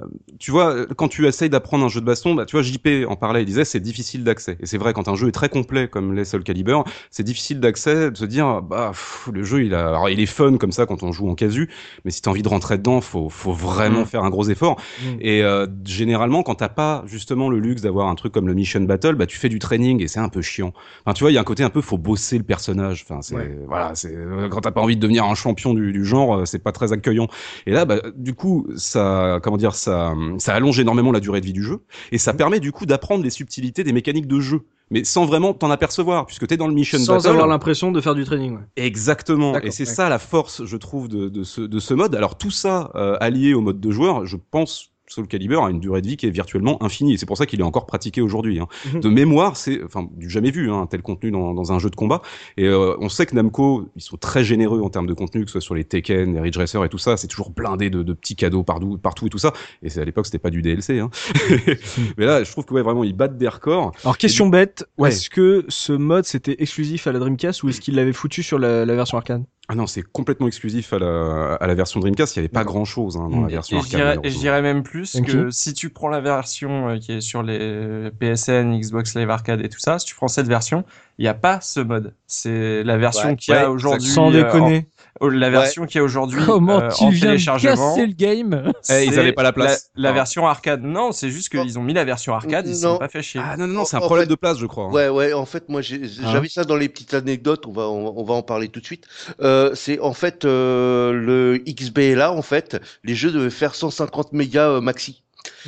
euh, 0.00 0.06
tu 0.38 0.50
vois, 0.52 0.86
quand 0.96 1.08
tu 1.08 1.26
essayes 1.26 1.50
d'apprendre 1.50 1.84
un 1.84 1.88
jeu 1.88 2.00
de 2.00 2.06
baston, 2.06 2.34
bah, 2.34 2.44
tu 2.46 2.56
vois, 2.56 2.62
JP 2.62 2.88
en 3.08 3.16
parlait, 3.16 3.42
il 3.42 3.46
disait 3.46 3.64
c'est 3.64 3.80
difficile 3.80 4.22
d'accès. 4.24 4.56
Et 4.60 4.66
c'est 4.66 4.78
vrai, 4.78 4.92
quand 4.92 5.08
un 5.08 5.14
jeu 5.16 5.28
est 5.28 5.32
très 5.32 5.48
complet 5.48 5.88
comme 5.88 6.14
les 6.14 6.24
Soul 6.24 6.44
Calibur, 6.44 6.84
c'est 7.10 7.24
difficile 7.24 7.60
d'accès, 7.60 8.10
de 8.10 8.16
se 8.16 8.24
dire 8.24 8.62
bah 8.62 8.88
pff, 8.92 9.28
le 9.32 9.42
jeu 9.44 9.64
il 9.64 9.74
a, 9.74 9.88
alors 9.88 10.08
il 10.08 10.20
est 10.20 10.26
fun 10.26 10.56
comme 10.56 10.72
ça 10.72 10.86
quand 10.86 11.02
on 11.02 11.10
joue 11.12 11.28
en 11.28 11.34
casu, 11.34 11.68
mais 12.04 12.10
si 12.12 12.22
t'as 12.22 12.30
envie 12.30 12.42
de 12.42 12.48
rentrer 12.48 12.78
dedans, 12.78 13.00
faut, 13.00 13.28
faut 13.28 13.52
vraiment 13.52 14.02
Mm. 14.02 14.06
faire 14.06 14.24
un 14.24 14.30
gros 14.30 14.48
effort. 14.48 14.76
Mm. 15.00 15.04
Et 15.20 15.42
euh, 15.42 15.66
généralement, 15.84 16.42
quand 16.42 16.54
t'as 16.56 16.68
pas 16.68 17.02
justement 17.06 17.48
le 17.48 17.55
luxe 17.58 17.82
d'avoir 17.82 18.08
un 18.08 18.14
truc 18.14 18.32
comme 18.32 18.46
le 18.46 18.54
Mission 18.54 18.80
Battle, 18.80 19.14
bah 19.14 19.26
tu 19.26 19.36
fais 19.38 19.48
du 19.48 19.58
training 19.58 20.02
et 20.02 20.08
c'est 20.08 20.20
un 20.20 20.28
peu 20.28 20.42
chiant. 20.42 20.72
Enfin, 21.04 21.14
tu 21.14 21.24
vois, 21.24 21.30
il 21.30 21.34
y 21.34 21.38
a 21.38 21.40
un 21.40 21.44
côté 21.44 21.62
un 21.62 21.70
peu 21.70 21.80
faut 21.80 21.98
bosser 21.98 22.38
le 22.38 22.44
personnage. 22.44 23.04
Enfin, 23.08 23.22
c'est 23.22 23.34
Ouais. 23.36 23.58
voilà, 23.66 23.94
c'est 23.94 24.14
euh, 24.14 24.48
quand 24.48 24.60
t'as 24.60 24.70
pas 24.72 24.80
envie 24.80 24.96
de 24.96 25.00
devenir 25.00 25.24
un 25.24 25.34
champion 25.34 25.74
du, 25.74 25.92
du 25.92 26.04
genre, 26.04 26.36
euh, 26.38 26.44
c'est 26.44 26.58
pas 26.62 26.72
très 26.72 26.92
accueillant. 26.92 27.28
Et 27.66 27.72
là, 27.72 27.84
bah, 27.84 28.00
du 28.16 28.34
coup, 28.34 28.66
ça, 28.76 29.40
comment 29.42 29.56
dire, 29.56 29.74
ça, 29.74 30.14
ça 30.38 30.54
allonge 30.54 30.78
énormément 30.80 31.12
la 31.12 31.20
durée 31.20 31.40
de 31.40 31.46
vie 31.46 31.52
du 31.52 31.62
jeu 31.62 31.80
et 32.12 32.18
ça 32.18 32.32
permet 32.34 32.60
du 32.60 32.72
coup 32.72 32.86
d'apprendre 32.86 33.24
les 33.24 33.30
subtilités 33.30 33.84
des 33.84 33.92
mécaniques 33.92 34.26
de 34.28 34.40
jeu. 34.40 34.60
Mais 34.92 35.02
sans 35.02 35.26
vraiment 35.26 35.52
t'en 35.52 35.68
apercevoir, 35.72 36.26
puisque 36.26 36.46
t'es 36.46 36.56
dans 36.56 36.68
le 36.68 36.72
Mission 36.74 36.98
Sans 36.98 37.16
Battle. 37.16 37.28
avoir 37.30 37.48
l'impression 37.48 37.90
de 37.90 38.00
faire 38.00 38.14
du 38.14 38.24
training. 38.24 38.54
Ouais. 38.54 38.62
Exactement. 38.76 39.58
Et 39.60 39.72
c'est 39.72 39.84
ça 39.84 40.08
la 40.08 40.20
force, 40.20 40.64
je 40.64 40.76
trouve, 40.76 41.08
de, 41.08 41.28
de, 41.28 41.42
ce, 41.42 41.60
de 41.60 41.78
ce 41.80 41.92
mode. 41.92 42.14
Alors 42.14 42.38
tout 42.38 42.52
ça 42.52 42.92
euh, 42.94 43.16
allié 43.20 43.52
au 43.52 43.60
mode 43.60 43.80
de 43.80 43.90
joueur, 43.90 44.26
je 44.26 44.36
pense. 44.36 44.92
Soul 45.08 45.26
Calibur 45.28 45.64
a 45.64 45.70
une 45.70 45.80
durée 45.80 46.02
de 46.02 46.06
vie 46.08 46.16
qui 46.16 46.26
est 46.26 46.30
virtuellement 46.30 46.82
infinie. 46.82 47.14
Et 47.14 47.16
c'est 47.18 47.26
pour 47.26 47.36
ça 47.36 47.46
qu'il 47.46 47.60
est 47.60 47.64
encore 47.64 47.86
pratiqué 47.86 48.20
aujourd'hui. 48.20 48.58
Hein. 48.60 48.66
Mhm. 48.92 49.00
De 49.00 49.08
mémoire, 49.08 49.56
c'est 49.56 49.82
enfin 49.84 50.08
du 50.16 50.28
jamais 50.28 50.50
vu 50.50 50.70
hein, 50.70 50.86
tel 50.90 51.02
contenu 51.02 51.30
dans, 51.30 51.54
dans 51.54 51.72
un 51.72 51.78
jeu 51.78 51.90
de 51.90 51.96
combat. 51.96 52.22
Et 52.56 52.64
euh, 52.66 52.96
on 53.00 53.08
sait 53.08 53.26
que 53.26 53.34
Namco, 53.34 53.88
ils 53.96 54.02
sont 54.02 54.16
très 54.16 54.44
généreux 54.44 54.80
en 54.80 54.90
termes 54.90 55.06
de 55.06 55.14
contenu, 55.14 55.42
que 55.44 55.48
ce 55.50 55.52
soit 55.52 55.60
sur 55.60 55.74
les 55.74 55.84
Tekken, 55.84 56.34
les 56.34 56.40
Ridge 56.40 56.56
Racer 56.58 56.82
et 56.84 56.88
tout 56.88 56.98
ça. 56.98 57.16
C'est 57.16 57.28
toujours 57.28 57.50
blindé 57.50 57.90
de, 57.90 58.02
de 58.02 58.12
petits 58.12 58.36
cadeaux 58.36 58.62
partout, 58.64 58.98
partout 58.98 59.26
et 59.26 59.30
tout 59.30 59.38
ça. 59.38 59.52
Et 59.82 59.90
c'est 59.90 60.00
à 60.00 60.04
l'époque, 60.04 60.26
c'était 60.26 60.38
pas 60.38 60.50
du 60.50 60.62
DLC. 60.62 60.98
Hein. 60.98 61.10
Mais 62.18 62.26
là, 62.26 62.42
je 62.44 62.50
trouve 62.50 62.64
que 62.64 62.74
ouais, 62.74 62.82
vraiment, 62.82 63.04
ils 63.04 63.14
battent 63.14 63.38
des 63.38 63.48
records. 63.48 63.92
Alors 64.02 64.18
question 64.18 64.48
bête, 64.48 64.84
Ouais. 64.98 65.10
est-ce 65.10 65.30
que 65.30 65.64
ce 65.68 65.92
mode 65.92 66.24
c'était 66.24 66.56
exclusif 66.62 67.06
à 67.06 67.12
la 67.12 67.18
Dreamcast 67.18 67.62
ou 67.62 67.68
est-ce 67.68 67.80
qu'il 67.80 67.94
l'avait 67.94 68.12
foutu 68.12 68.42
sur 68.42 68.58
la, 68.58 68.84
la 68.84 68.94
version 68.94 69.18
arcade? 69.18 69.44
Ah 69.68 69.74
non, 69.74 69.88
c'est 69.88 70.02
complètement 70.02 70.46
exclusif 70.46 70.92
à 70.92 71.00
la, 71.00 71.54
à 71.54 71.66
la 71.66 71.74
version 71.74 71.98
Dreamcast. 71.98 72.36
Il 72.36 72.38
n'y 72.38 72.44
avait 72.44 72.52
pas 72.52 72.62
grand 72.62 72.84
chose 72.84 73.16
hein, 73.16 73.28
dans 73.28 73.40
la 73.42 73.48
Et, 73.48 73.52
version 73.52 73.76
et 73.78 73.80
arcade. 73.80 74.20
je 74.24 74.38
dirais 74.38 74.62
même 74.62 74.84
plus 74.84 75.20
que 75.20 75.50
si 75.50 75.74
tu 75.74 75.90
prends 75.90 76.08
la 76.08 76.20
version 76.20 76.90
euh, 76.90 76.98
qui 76.98 77.12
est 77.14 77.20
sur 77.20 77.42
les 77.42 78.10
PSN, 78.20 78.78
Xbox 78.78 79.16
Live 79.16 79.28
Arcade 79.28 79.60
et 79.64 79.68
tout 79.68 79.80
ça, 79.80 79.98
si 79.98 80.06
tu 80.06 80.14
prends 80.14 80.28
cette 80.28 80.46
version, 80.46 80.84
il 81.18 81.22
n'y 81.22 81.28
a 81.28 81.34
pas 81.34 81.60
ce 81.60 81.80
mode. 81.80 82.14
C'est 82.28 82.84
la 82.84 82.96
version 82.96 83.30
Ouais. 83.30 83.36
qu'il 83.36 83.54
y 83.54 83.56
a 83.56 83.62
Ouais, 83.62 83.74
aujourd'hui. 83.74 84.08
Sans 84.08 84.32
euh, 84.32 84.44
déconner. 84.44 84.86
En- 85.20 85.28
la 85.28 85.50
version 85.50 85.86
qui 85.86 85.98
est 85.98 86.00
aujourd'hui 86.00 86.40
Comment 86.44 86.80
euh, 86.80 86.88
tu 86.88 87.04
en 87.04 87.08
viens 87.10 87.20
de 87.20 87.26
téléchargement. 87.32 87.94
casser 87.94 88.06
le 88.06 88.12
game 88.12 88.72
Eh, 88.90 89.04
ils 89.04 89.12
c'est 89.12 89.18
avaient 89.18 89.32
pas 89.32 89.42
la 89.42 89.52
place. 89.52 89.90
La, 89.96 90.12
version 90.12 90.46
arcade. 90.46 90.82
Non, 90.82 91.12
c'est 91.12 91.30
juste 91.30 91.48
qu'ils 91.48 91.78
ont 91.78 91.82
mis 91.82 91.92
la 91.94 92.04
version 92.04 92.34
arcade, 92.34 92.66
ils 92.68 92.76
sont 92.76 92.98
pas 92.98 93.08
fait 93.08 93.22
chier. 93.22 93.40
Ah 93.42 93.56
non, 93.56 93.66
non, 93.66 93.74
non, 93.74 93.84
c'est 93.84 93.96
un 93.96 94.00
En 94.00 94.06
problème 94.06 94.26
fait- 94.26 94.30
de 94.30 94.34
place, 94.36 94.58
je 94.58 94.66
crois. 94.66 94.84
hein. 94.86 94.90
Ouais, 94.92 95.08
ouais, 95.08 95.32
en 95.32 95.46
fait, 95.46 95.68
moi, 95.68 95.80
j'ai- 95.82 96.00
Ah. 96.24 96.30
j'avais 96.32 96.48
ça 96.48 96.64
dans 96.64 96.76
les 96.76 96.88
petites 96.88 97.14
anecdotes, 97.14 97.66
on 97.66 97.72
va, 97.72 97.88
on, 97.88 98.18
on 98.18 98.24
va 98.24 98.34
en 98.34 98.42
parler 98.42 98.68
tout 98.68 98.80
de 98.80 98.86
suite. 98.86 99.04
Euh, 99.40 99.70
c'est 99.74 100.00
en 100.00 100.12
fait 100.12 100.44
euh, 100.44 101.12
le 101.12 101.58
XBLA, 101.66 102.32
en 102.32 102.42
fait, 102.42 102.80
les 103.04 103.14
jeux 103.14 103.30
devaient 103.32 103.50
faire 103.50 103.74
150 103.74 104.32
mégas 104.32 104.68
euh, 104.70 104.80
maxi. 104.80 105.22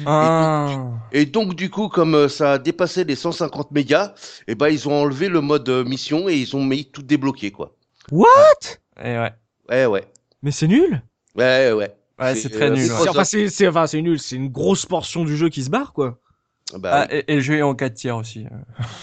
Ah. 0.06 0.68
Et 1.12 1.26
donc, 1.26 1.54
du 1.54 1.70
coup, 1.70 1.88
comme 1.88 2.14
euh, 2.14 2.28
ça 2.28 2.52
a 2.52 2.58
dépassé 2.58 3.04
les 3.04 3.14
150 3.16 3.70
mégas, 3.72 4.14
et 4.46 4.54
ben, 4.54 4.68
ils 4.68 4.88
ont 4.88 4.92
enlevé 5.02 5.28
le 5.28 5.40
mode 5.40 5.68
mission 5.86 6.28
et 6.28 6.34
ils 6.36 6.56
ont 6.56 6.64
mis 6.64 6.84
tout 6.86 7.02
débloqué, 7.02 7.50
quoi. 7.50 7.74
Et 8.12 9.18
ouais. 9.18 9.32
Ouais, 9.68 9.86
ouais. 9.86 10.04
Mais 10.42 10.50
c'est 10.50 10.66
nul. 10.68 11.02
Ouais, 11.36 11.72
ouais. 11.72 11.94
Ouais, 12.20 12.34
c'est 12.34 12.48
très 12.48 12.70
euh, 12.70 12.74
nul, 12.74 12.84
c'est 12.86 12.92
ouais. 13.02 13.08
Enfin, 13.08 13.24
c'est 13.24 13.48
c'est- 13.48 13.68
enfin, 13.68 13.86
c'est 13.86 14.02
nul. 14.02 14.18
C'est 14.18 14.36
une 14.36 14.48
grosse 14.48 14.86
portion 14.86 15.24
du 15.24 15.36
jeu 15.36 15.48
qui 15.48 15.62
se 15.62 15.70
barre, 15.70 15.92
quoi. 15.92 16.18
Bah, 16.78 16.90
Ah, 16.92 17.06
oui. 17.10 17.22
et, 17.26 17.32
et 17.32 17.34
le 17.36 17.40
jeu 17.40 17.54
est 17.54 17.62
en 17.62 17.74
4 17.74 17.94
tiers 17.94 18.16
aussi. 18.16 18.44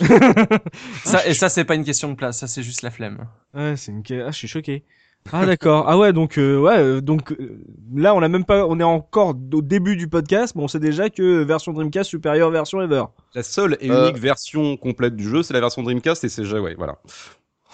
euh. 0.02 0.58
ça, 1.06 1.26
et 1.28 1.34
ça, 1.34 1.50
c'est 1.50 1.64
pas 1.66 1.76
une 1.76 1.84
question 1.86 2.10
de 2.10 2.16
place, 2.16 2.38
ça, 2.40 2.48
c'est 2.48 2.62
juste 2.64 2.82
la 2.82 2.92
flemme. 2.92 3.26
Ouais, 3.54 3.76
c'est 3.78 3.92
une. 3.92 4.04
Ah, 4.22 4.32
je 4.32 4.38
suis 4.38 4.48
choqué. 4.48 4.84
Ah 5.32 5.44
d'accord. 5.48 5.86
Ah 5.88 5.98
ouais, 5.98 6.14
donc 6.14 6.38
euh, 6.38 6.60
ouais, 6.60 6.78
euh, 6.78 7.02
donc 7.02 7.32
euh, 7.32 7.58
là 7.96 8.14
on 8.14 8.22
a 8.22 8.28
même 8.30 8.46
pas, 8.46 8.68
on 8.68 8.80
est 8.80 8.84
encore 8.84 9.30
au 9.54 9.62
début 9.64 9.96
du 9.96 10.08
podcast, 10.08 10.54
mais 10.56 10.62
on 10.62 10.68
sait 10.68 10.78
déjà 10.80 11.10
que 11.10 11.42
version 11.42 11.74
Dreamcast 11.74 12.12
supérieure 12.12 12.52
version 12.52 12.80
Ever. 12.80 13.06
La 13.34 13.42
seule 13.42 13.76
et 13.82 13.90
Euh. 13.90 14.04
unique 14.04 14.22
version 14.22 14.78
complète 14.78 15.16
du 15.16 15.28
jeu, 15.28 15.42
c'est 15.42 15.56
la 15.56 15.62
version 15.62 15.82
Dreamcast 15.82 16.24
et 16.26 16.30
c'est 16.30 16.44
déjà, 16.44 16.62
ouais, 16.62 16.76
voilà. 16.78 17.00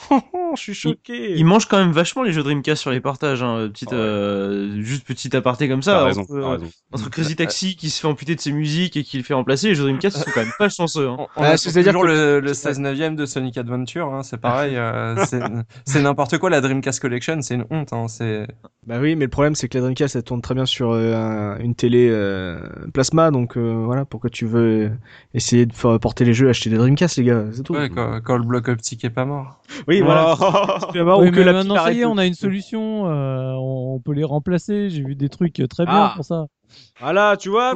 Oh, 0.10 0.20
je 0.56 0.62
suis 0.62 0.74
choqué. 0.74 1.36
Ils 1.38 1.46
mangent 1.46 1.66
quand 1.68 1.78
même 1.78 1.92
vachement 1.92 2.24
les 2.24 2.32
jeux 2.34 2.44
Dreamcast 2.44 2.82
sur 2.82 2.92
les 2.92 3.00
partages. 3.02 3.44
Hein. 3.44 3.70
Petite, 3.72 3.90
Ah 3.92 3.96
ouais. 3.96 4.02
euh, 4.02 4.82
juste 4.82 5.06
petit 5.06 5.36
aparté 5.36 5.70
comme 5.70 5.82
ça. 5.82 6.04
Raison, 6.06 6.22
entre, 6.22 6.34
raison. 6.40 6.70
entre 6.92 7.10
Crazy 7.10 7.36
Taxi 7.36 7.76
qui 7.76 7.90
se 7.90 8.00
fait 8.02 8.08
amputer 8.08 8.36
de 8.36 8.42
ses 8.42 8.52
musiques 8.52 8.98
et 8.98 9.04
qui 9.04 9.18
le 9.18 9.24
fait 9.24 9.34
remplacer, 9.34 9.70
les 9.70 9.76
jeux 9.76 9.84
Dreamcast 9.84 10.18
ils 10.18 10.24
sont 10.24 10.32
quand 10.34 10.42
même 10.42 10.52
pas 10.58 10.70
chanceux. 10.70 11.08
Hein. 11.08 11.16
On, 11.20 11.24
on 11.24 11.44
Ah, 11.44 11.50
a 11.52 11.58
c'est-à-dire 11.58 11.94
que- 11.94 12.06
le, 12.08 12.40
le 12.40 12.54
16 12.54 12.80
neuvième 12.80 13.16
de 13.16 13.26
Sonic 13.26 13.58
Adventure, 13.58 14.14
hein, 14.14 14.24
c'est 14.24 14.40
pareil, 14.40 14.76
euh, 14.76 15.16
c'est- 15.86 16.02
n'importe 16.02 16.38
quoi. 16.38 16.50
La 16.50 16.62
Dreamcast 16.62 17.00
Collection, 17.00 17.42
c'est 17.42 17.56
une 17.56 17.66
honte. 17.70 17.94
Hein, 17.94 18.08
c'est 18.08 18.48
Bah 18.88 18.98
oui, 19.00 19.16
mais 19.16 19.26
le 19.26 19.30
problème 19.32 19.56
c'est 19.56 19.68
que 19.70 19.78
la 19.78 19.82
Dreamcast 19.84 20.16
elle 20.16 20.24
tourne 20.24 20.42
très 20.42 20.56
bien 20.56 20.66
sur 20.66 20.92
euh, 20.92 21.14
un- 21.16 21.60
une 21.60 21.76
télé 21.76 22.10
euh, 22.12 22.60
plasma, 22.94 23.32
donc 23.32 23.58
euh, 23.58 23.84
voilà 23.86 24.06
pourquoi 24.06 24.30
tu 24.30 24.46
veux 24.46 24.62
euh, 24.86 24.90
essayer 25.34 25.66
de 25.66 25.74
faire 25.74 26.00
porter 26.00 26.26
les 26.26 26.34
jeux, 26.34 26.50
acheter 26.50 26.70
des 26.70 26.78
Dreamcast 26.78 27.18
les 27.18 27.24
gars, 27.24 27.46
c'est 27.54 27.64
tout. 27.64 27.74
ouais, 27.74 27.90
quand, 27.90 28.20
quand 28.24 28.38
le 28.38 28.44
bloc 28.46 28.68
optique 28.68 29.04
est 29.06 29.10
pas 29.10 29.26
mort. 29.26 29.62
Oui 29.92 30.02
voilà. 30.02 30.36
Tu 30.92 30.98
vas 30.98 31.04
voir, 31.04 31.20
Oui, 31.20 31.28
ou 31.28 31.32
que 31.32 31.36
mais 31.40 31.44
la 31.46 31.54
maintenant, 31.54 31.76
ça 31.76 31.92
y 31.92 32.02
est, 32.02 32.06
on 32.06 32.18
a 32.18 32.26
une 32.26 32.34
solution. 32.34 33.08
euh, 33.10 33.54
on 33.58 34.00
peut 34.00 34.14
les 34.14 34.24
remplacer. 34.24 34.90
J'ai 34.90 35.04
vu 35.04 35.16
des 35.16 35.30
trucs 35.30 35.60
euh, 35.60 35.68
très 35.68 35.86
bien 35.86 35.96
Ah. 35.96 36.14
pour 36.16 36.26
ça. 36.26 36.46
Voilà, 37.02 37.36
tu 37.38 37.50
vois, 37.50 37.74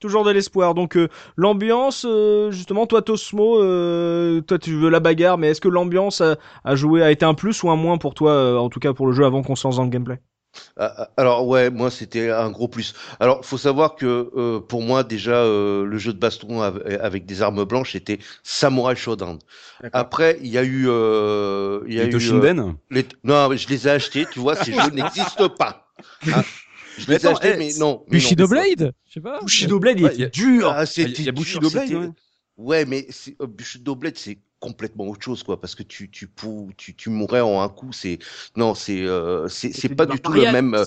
toujours 0.00 0.24
de 0.24 0.30
l'espoir. 0.30 0.72
Donc 0.74 0.96
euh, 0.96 1.08
l'ambiance, 1.36 2.06
euh, 2.08 2.50
justement, 2.50 2.86
toi 2.86 3.02
Tosmo, 3.02 3.62
euh, 3.62 4.40
toi 4.40 4.58
tu 4.58 4.74
veux 4.74 4.88
la 4.88 5.00
bagarre, 5.00 5.36
mais 5.36 5.48
est-ce 5.48 5.60
que 5.60 5.68
l'ambiance 5.68 6.22
a, 6.22 6.36
a 6.64 6.74
joué, 6.74 7.02
a 7.02 7.10
été 7.10 7.26
un 7.26 7.34
plus 7.34 7.62
ou 7.62 7.70
un 7.70 7.76
moins 7.76 7.98
pour 7.98 8.14
toi, 8.14 8.30
euh, 8.32 8.56
en 8.56 8.70
tout 8.70 8.80
cas 8.80 8.94
pour 8.94 9.06
le 9.06 9.12
jeu 9.12 9.24
avant 9.26 9.42
qu'on 9.42 9.56
se 9.56 9.66
lance 9.66 9.76
dans 9.76 9.84
le 9.84 9.90
gameplay? 9.90 10.20
Alors 11.16 11.46
ouais, 11.46 11.70
moi 11.70 11.90
c'était 11.90 12.30
un 12.30 12.50
gros 12.50 12.68
plus. 12.68 12.94
Alors 13.20 13.44
faut 13.44 13.58
savoir 13.58 13.94
que 13.94 14.30
euh, 14.36 14.60
pour 14.60 14.82
moi 14.82 15.04
déjà 15.04 15.36
euh, 15.44 15.84
le 15.84 15.98
jeu 15.98 16.12
de 16.12 16.18
baston 16.18 16.60
av- 16.62 16.82
avec 17.00 17.26
des 17.26 17.42
armes 17.42 17.64
blanches 17.64 17.92
c'était 17.92 18.18
Samurai 18.42 18.96
Shodown. 18.96 19.38
Après 19.92 20.38
il 20.42 20.48
y 20.48 20.58
a 20.58 20.62
eu 20.62 20.86
euh, 20.88 21.80
il 21.86 21.94
y 21.94 22.00
a 22.00 22.04
Les 22.04 22.08
eu 22.08 22.12
Toshinden 22.12 22.58
euh, 22.60 22.72
les... 22.90 23.06
non 23.24 23.48
mais 23.48 23.58
je 23.58 23.68
les 23.68 23.86
ai 23.86 23.90
achetés, 23.90 24.26
tu 24.30 24.40
vois, 24.40 24.56
ces 24.56 24.72
jeux 24.72 24.90
n'existent 24.92 25.48
pas. 25.50 25.86
Hein. 26.26 26.42
Je 26.98 27.06
les 27.06 27.12
ai 27.14 27.16
Attends, 27.16 27.30
achetés 27.36 27.52
eh, 27.54 27.58
mais 27.58 27.70
non. 27.78 28.04
mais 28.08 28.18
non. 28.18 28.24
Bushido 28.24 28.48
Blade 28.48 28.92
Je 29.06 29.12
sais 29.14 29.20
pas. 29.20 29.40
Bushido 29.40 29.78
Blade, 29.78 29.98
il 30.00 30.04
Ouais, 30.04 30.10
était 30.12 30.20
y 30.22 30.24
a- 30.24 30.28
dur. 30.28 30.68
Ah, 30.74 30.82
Il 30.82 30.84
y 30.84 30.86
c'était 30.86 31.08
a- 31.08 31.12
il 31.20 31.24
y 31.24 31.28
a 31.28 31.32
dur, 31.32 31.42
Bushido 31.42 31.70
Blade, 31.70 31.84
c'était- 31.84 31.96
ouais. 31.96 32.08
Ouais, 32.56 32.84
mais 32.84 33.06
c'est- 33.10 33.36
euh, 33.40 33.46
Bushido 33.46 33.94
Blade, 33.94 34.18
c'est 34.18 34.38
complètement 34.60 35.08
autre 35.08 35.24
chose, 35.24 35.42
quoi, 35.42 35.60
parce 35.60 35.74
que 35.74 35.82
tu 35.82 36.10
tu 36.10 36.26
pou- 36.28 36.70
tu, 36.76 36.94
tu 36.94 37.10
mourrais 37.10 37.40
en 37.40 37.62
un 37.62 37.68
coup. 37.68 37.92
C'est 37.92 38.18
non, 38.56 38.74
c'est 38.74 39.02
euh, 39.02 39.48
c'est 39.48 39.94
pas 39.94 40.06
du 40.06 40.20
tout 40.20 40.32
le 40.32 40.52
même. 40.52 40.74
euh, 40.74 40.84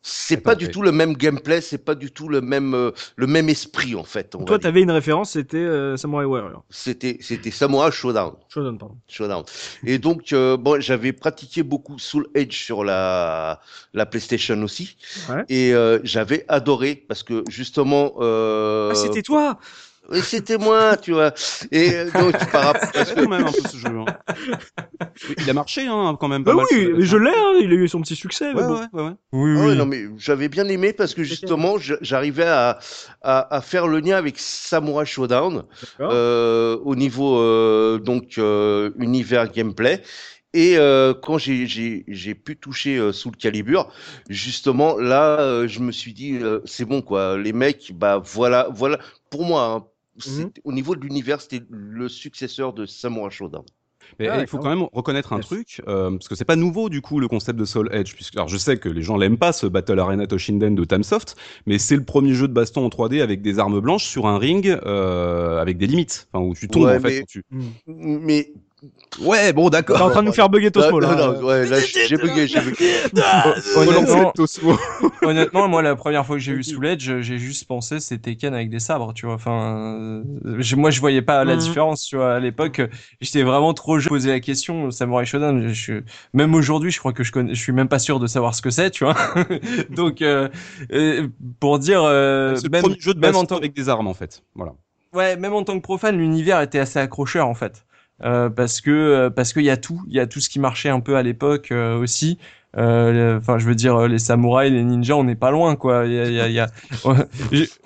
c'est 0.00 0.36
pas 0.38 0.54
du 0.54 0.68
tout 0.70 0.80
le 0.80 0.92
même 0.92 1.14
gameplay, 1.14 1.60
c'est 1.60 1.84
pas 1.84 1.94
du 1.94 2.10
tout 2.12 2.28
le 2.28 2.40
même 2.40 2.72
euh, 2.74 2.92
le 3.16 3.26
même 3.26 3.48
esprit 3.48 3.94
en 3.96 4.04
fait. 4.04 4.34
on 4.36 4.44
Toi 4.44 4.58
t'avais 4.58 4.80
une 4.82 4.92
référence, 4.92 5.32
c'était 5.32 5.56
euh, 5.58 5.96
Samurai 5.96 6.24
Warrior. 6.24 6.64
C'était 6.70 7.18
c'était 7.20 7.50
Samurai 7.50 7.90
Showdown. 7.90 8.34
Shonen, 8.48 8.78
pardon. 8.78 8.96
Showdown. 9.08 9.44
Et 9.84 9.98
donc 9.98 10.32
bon, 10.32 10.80
j'avais 10.80 11.12
pratiqué 11.12 11.62
beaucoup 11.62 11.98
Soul 11.98 12.28
Edge 12.34 12.54
sur 12.56 12.84
la 12.84 13.60
la 13.92 14.06
PlayStation 14.06 14.62
aussi, 14.62 14.96
Ouais. 15.28 15.44
et 15.48 15.74
j'avais 16.04 16.44
adoré 16.48 16.94
parce 17.08 17.22
que 17.22 17.42
justement. 17.48 18.12
Ah, 18.20 18.92
c'était 18.94 19.22
toi 19.22 19.58
c'était 20.22 20.56
moi, 20.58 20.96
tu 20.96 21.12
vois. 21.12 21.32
Et 21.70 21.94
euh, 21.94 22.10
donc 22.10 22.32
par 22.50 22.64
rapport 22.74 22.90
quand 23.14 23.28
même 23.28 23.46
un 23.46 23.52
peu 23.52 23.68
ce 23.68 23.76
jeu. 23.76 23.88
hein. 23.88 24.04
Oui, 25.28 25.34
Il 25.38 25.50
a 25.50 25.52
marché 25.52 25.86
hein, 25.86 26.16
quand 26.18 26.28
même. 26.28 26.44
Bah 26.44 26.52
Pas 26.52 26.56
mal, 26.58 26.66
oui, 26.72 26.88
mais 26.96 27.04
je 27.04 27.16
l'ai, 27.16 27.30
hein, 27.30 27.52
il 27.60 27.70
a 27.70 27.74
eu 27.74 27.88
son 27.88 28.00
petit 28.00 28.16
succès. 28.16 28.46
Ouais, 28.52 28.54
bon. 28.54 28.74
ouais, 28.74 28.86
ouais, 28.92 29.02
ouais. 29.02 29.12
Oui, 29.32 29.54
Ah 29.58 29.66
ouais, 29.66 29.74
non 29.74 29.86
mais 29.86 30.04
j'avais 30.16 30.48
bien 30.48 30.66
aimé 30.68 30.92
parce 30.92 31.14
que 31.14 31.22
justement 31.22 31.76
j'arrivais 32.00 32.44
à, 32.46 32.78
à, 33.22 33.56
à 33.56 33.60
faire 33.60 33.86
le 33.86 34.00
lien 34.00 34.16
avec 34.16 34.38
Samurai 34.38 35.04
Showdown 35.06 35.64
euh, 36.00 36.78
au 36.84 36.94
niveau 36.96 37.38
euh, 37.38 37.98
donc 37.98 38.38
euh, 38.38 38.90
univers 38.98 39.50
gameplay 39.50 40.02
et 40.54 40.78
euh, 40.78 41.12
quand 41.14 41.36
j'ai 41.38 41.66
j'ai 41.66 42.04
j'ai 42.08 42.34
pu 42.34 42.56
toucher 42.56 42.96
euh, 42.96 43.12
Soul 43.12 43.36
Calibur 43.36 43.90
justement 44.30 44.96
là 44.98 45.40
euh, 45.40 45.68
je 45.68 45.80
me 45.80 45.92
suis 45.92 46.12
dit 46.14 46.38
euh, 46.40 46.60
c'est 46.64 46.84
bon 46.86 47.02
quoi 47.02 47.36
les 47.36 47.52
mecs 47.52 47.92
bah 47.94 48.20
voilà 48.24 48.68
voilà 48.72 48.98
pour 49.30 49.44
moi 49.44 49.64
hein, 49.64 49.84
c'était- 50.18 50.60
au 50.64 50.72
niveau 50.72 50.94
de 50.96 51.00
l'univers 51.00 51.40
c'était 51.40 51.62
le 51.70 52.08
successeur 52.08 52.72
de 52.72 52.86
Samurai 52.86 53.30
Showdown 53.30 53.64
Mais 54.18 54.28
Ah, 54.28 54.40
il 54.40 54.46
faut 54.46 54.56
quand 54.58 54.70
même 54.70 54.86
reconnaître 54.92 55.34
un 55.34 55.36
Yes. 55.36 55.46
truc, 55.46 55.82
euh, 55.86 56.10
parce 56.12 56.28
que 56.28 56.34
c'est 56.34 56.46
pas 56.46 56.56
nouveau 56.56 56.88
du 56.88 57.02
coup 57.02 57.20
le 57.20 57.28
concept 57.28 57.58
de 57.58 57.64
Soul 57.66 57.90
Edge, 57.92 58.14
puisque 58.14 58.36
alors 58.36 58.48
je 58.48 58.56
sais 58.56 58.78
que 58.78 58.88
les 58.88 59.02
gens 59.02 59.18
l'aiment 59.18 59.36
pas 59.36 59.52
ce 59.52 59.66
Battle 59.66 59.98
Arena 59.98 60.26
Toshinden 60.26 60.74
de 60.74 60.84
Tamsoft, 60.84 61.36
mais 61.66 61.78
c'est 61.78 61.96
le 61.96 62.04
premier 62.04 62.32
jeu 62.32 62.48
de 62.48 62.52
baston 62.54 62.86
en 62.86 62.88
3D 62.88 63.20
avec 63.20 63.42
des 63.42 63.58
armes 63.58 63.80
blanches 63.80 64.04
sur 64.06 64.26
un 64.26 64.38
ring 64.38 64.66
euh, 64.68 65.60
avec 65.60 65.76
des 65.76 65.86
limites, 65.86 66.26
enfin 66.32 66.42
où 66.42 66.54
tu 66.54 66.68
tombes 66.68 66.84
Ouais, 66.84 66.96
en 66.96 67.00
fait. 67.00 67.08
mais- 67.08 67.18
quand 67.20 67.26
tu- 67.28 67.44
mais 67.86 68.52
Ouais, 69.20 69.52
bon 69.52 69.64
T'es 69.64 69.70
d'accord. 69.76 70.02
en 70.02 70.10
train 70.10 70.22
de 70.22 70.28
nous 70.28 70.32
faire 70.32 70.48
bugger 70.48 70.70
Tosmo 70.70 71.00
non, 71.00 71.08
là. 71.08 71.32
non, 71.32 71.46
ouais, 71.46 71.66
là 71.66 71.80
j'ai 71.80 72.16
bugué 72.16 72.46
j'ai 72.46 72.60
bugué 72.60 72.86
Honnêtement, 73.74 74.30
Tosmo. 74.32 74.76
honnêtement, 75.24 75.66
moi, 75.68 75.82
la 75.82 75.96
première 75.96 76.24
fois 76.24 76.36
que 76.36 76.42
j'ai 76.42 76.54
vu 76.54 76.62
Soul 76.62 76.86
Edge, 76.86 77.10
j'ai 77.20 77.38
juste 77.38 77.66
pensé 77.66 77.98
c'était 77.98 78.36
Ken 78.36 78.54
avec 78.54 78.70
des 78.70 78.78
sabres, 78.78 79.12
tu 79.14 79.26
vois. 79.26 79.34
Enfin, 79.34 79.76
euh, 79.76 80.22
je- 80.60 80.76
moi, 80.76 80.90
je 80.90 81.00
voyais 81.00 81.22
pas 81.22 81.44
la 81.44 81.54
Mhm. 81.54 81.60
différence, 81.60 82.04
tu 82.04 82.16
vois. 82.16 82.34
À 82.36 82.38
l'époque, 82.40 82.80
j'étais 83.20 83.42
vraiment 83.42 83.74
trop 83.74 83.98
jeune. 83.98 84.08
Poser 84.08 84.30
la 84.30 84.40
question, 84.40 84.90
Samurai 84.92 85.24
Shodown. 85.26 85.68
Je, 85.68 85.72
je- 85.72 86.00
même 86.32 86.54
aujourd'hui, 86.54 86.92
je 86.92 87.00
crois 87.00 87.12
que 87.12 87.24
je 87.24 87.32
connais, 87.32 87.54
je 87.54 87.60
suis 87.60 87.72
même 87.72 87.88
pas 87.88 87.98
sûr 87.98 88.20
de 88.20 88.26
savoir 88.28 88.54
ce 88.54 88.62
que 88.62 88.70
c'est, 88.70 88.90
tu 88.92 89.02
vois. 89.04 89.16
Donc, 89.90 90.22
euh, 90.22 90.48
euh, 90.92 91.26
pour 91.58 91.80
dire, 91.80 92.02
euh, 92.04 92.54
C'est 92.54 92.64
le 92.64 92.70
même, 92.70 92.82
premier 92.82 93.00
jeu 93.00 93.14
de 93.14 93.18
même 93.20 93.34
en 93.36 93.44
tant 93.44 93.56
avec 93.56 93.74
des 93.74 93.88
armes 93.88 94.06
en 94.06 94.14
fait. 94.14 94.42
Voilà. 94.54 94.74
Ouais, 95.14 95.36
même 95.36 95.54
en 95.54 95.64
tant 95.64 95.74
que 95.76 95.82
profane, 95.82 96.18
l'univers 96.18 96.60
était 96.60 96.78
assez 96.78 96.98
accrocheur 96.98 97.48
en 97.48 97.54
fait, 97.54 97.86
euh, 98.24 98.50
parce 98.50 98.80
que 98.80 98.90
euh, 98.90 99.30
parce 99.30 99.52
qu'il 99.52 99.62
y 99.64 99.70
a 99.70 99.76
tout, 99.76 100.02
il 100.08 100.14
y 100.16 100.20
a 100.20 100.26
tout 100.26 100.40
ce 100.40 100.48
qui 100.48 100.58
marchait 100.60 100.88
un 100.88 101.00
peu 101.00 101.16
à 101.16 101.22
l'époque 101.22 101.70
euh, 101.72 101.98
aussi. 101.98 102.38
Euh, 102.76 103.38
Enfin, 103.38 103.58
je 103.58 103.66
veux 103.66 103.74
dire, 103.74 104.06
les 104.08 104.18
samouraïs, 104.18 104.72
les 104.72 104.84
ninjas, 104.84 105.14
on 105.14 105.24
n'est 105.24 105.34
pas 105.36 105.50
loin, 105.50 105.74
quoi. 105.76 106.04
Il 106.06 106.12
y 106.12 106.18
a, 106.20 106.26
il 106.28 106.34
y 106.34 106.40
a, 106.40 106.48
y 106.48 106.58
a- 106.60 106.68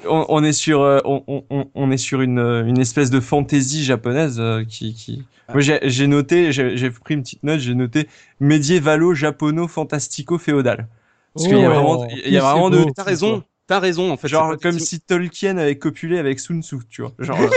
on, 0.08 0.26
on 0.28 0.44
est 0.44 0.52
sur, 0.52 0.80
on, 1.04 1.22
on- 1.26 1.44
on, 1.50 1.70
on 1.74 1.90
est 1.90 1.96
sur 1.96 2.20
une 2.22 2.38
une 2.38 2.78
espèce 2.78 3.10
de 3.10 3.20
fantaisie 3.20 3.84
japonaise 3.84 4.40
qui 4.68 4.94
qui. 4.94 5.26
Moi, 5.52 5.62
j'ai 5.62 6.06
noté, 6.06 6.50
j'ai 6.52 6.90
pris 6.90 7.14
une 7.14 7.22
petite 7.22 7.42
note, 7.42 7.60
j'ai 7.60 7.74
noté 7.74 8.08
médiévalo, 8.40 9.14
japono, 9.14 9.68
fantastico, 9.68 10.38
féodal. 10.38 10.88
Parce 11.34 11.46
qu'il 11.48 11.58
y 11.58 11.64
a 11.64 11.68
Oh, 11.68 11.70
vraiment, 11.70 11.98
il 12.08 12.32
y 12.32 12.38
a 12.38 12.42
vraiment 12.42 12.70
de. 12.70 12.84
T'as 12.94 13.04
raison. 13.04 13.42
T'as 13.72 13.78
raison 13.80 14.10
en 14.12 14.16
fait. 14.18 14.28
Genre 14.28 14.54
comme 14.60 14.78
si 14.78 15.00
Tolkien 15.00 15.56
avait 15.56 15.78
copulé 15.78 16.18
avec 16.18 16.40
Sun 16.40 16.62
Tzu, 16.62 16.76
tu 16.90 17.00
vois. 17.02 17.12
Genre. 17.18 17.38
euh, 17.40 17.48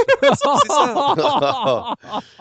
c'est 0.63 0.67
ça. 0.71 1.93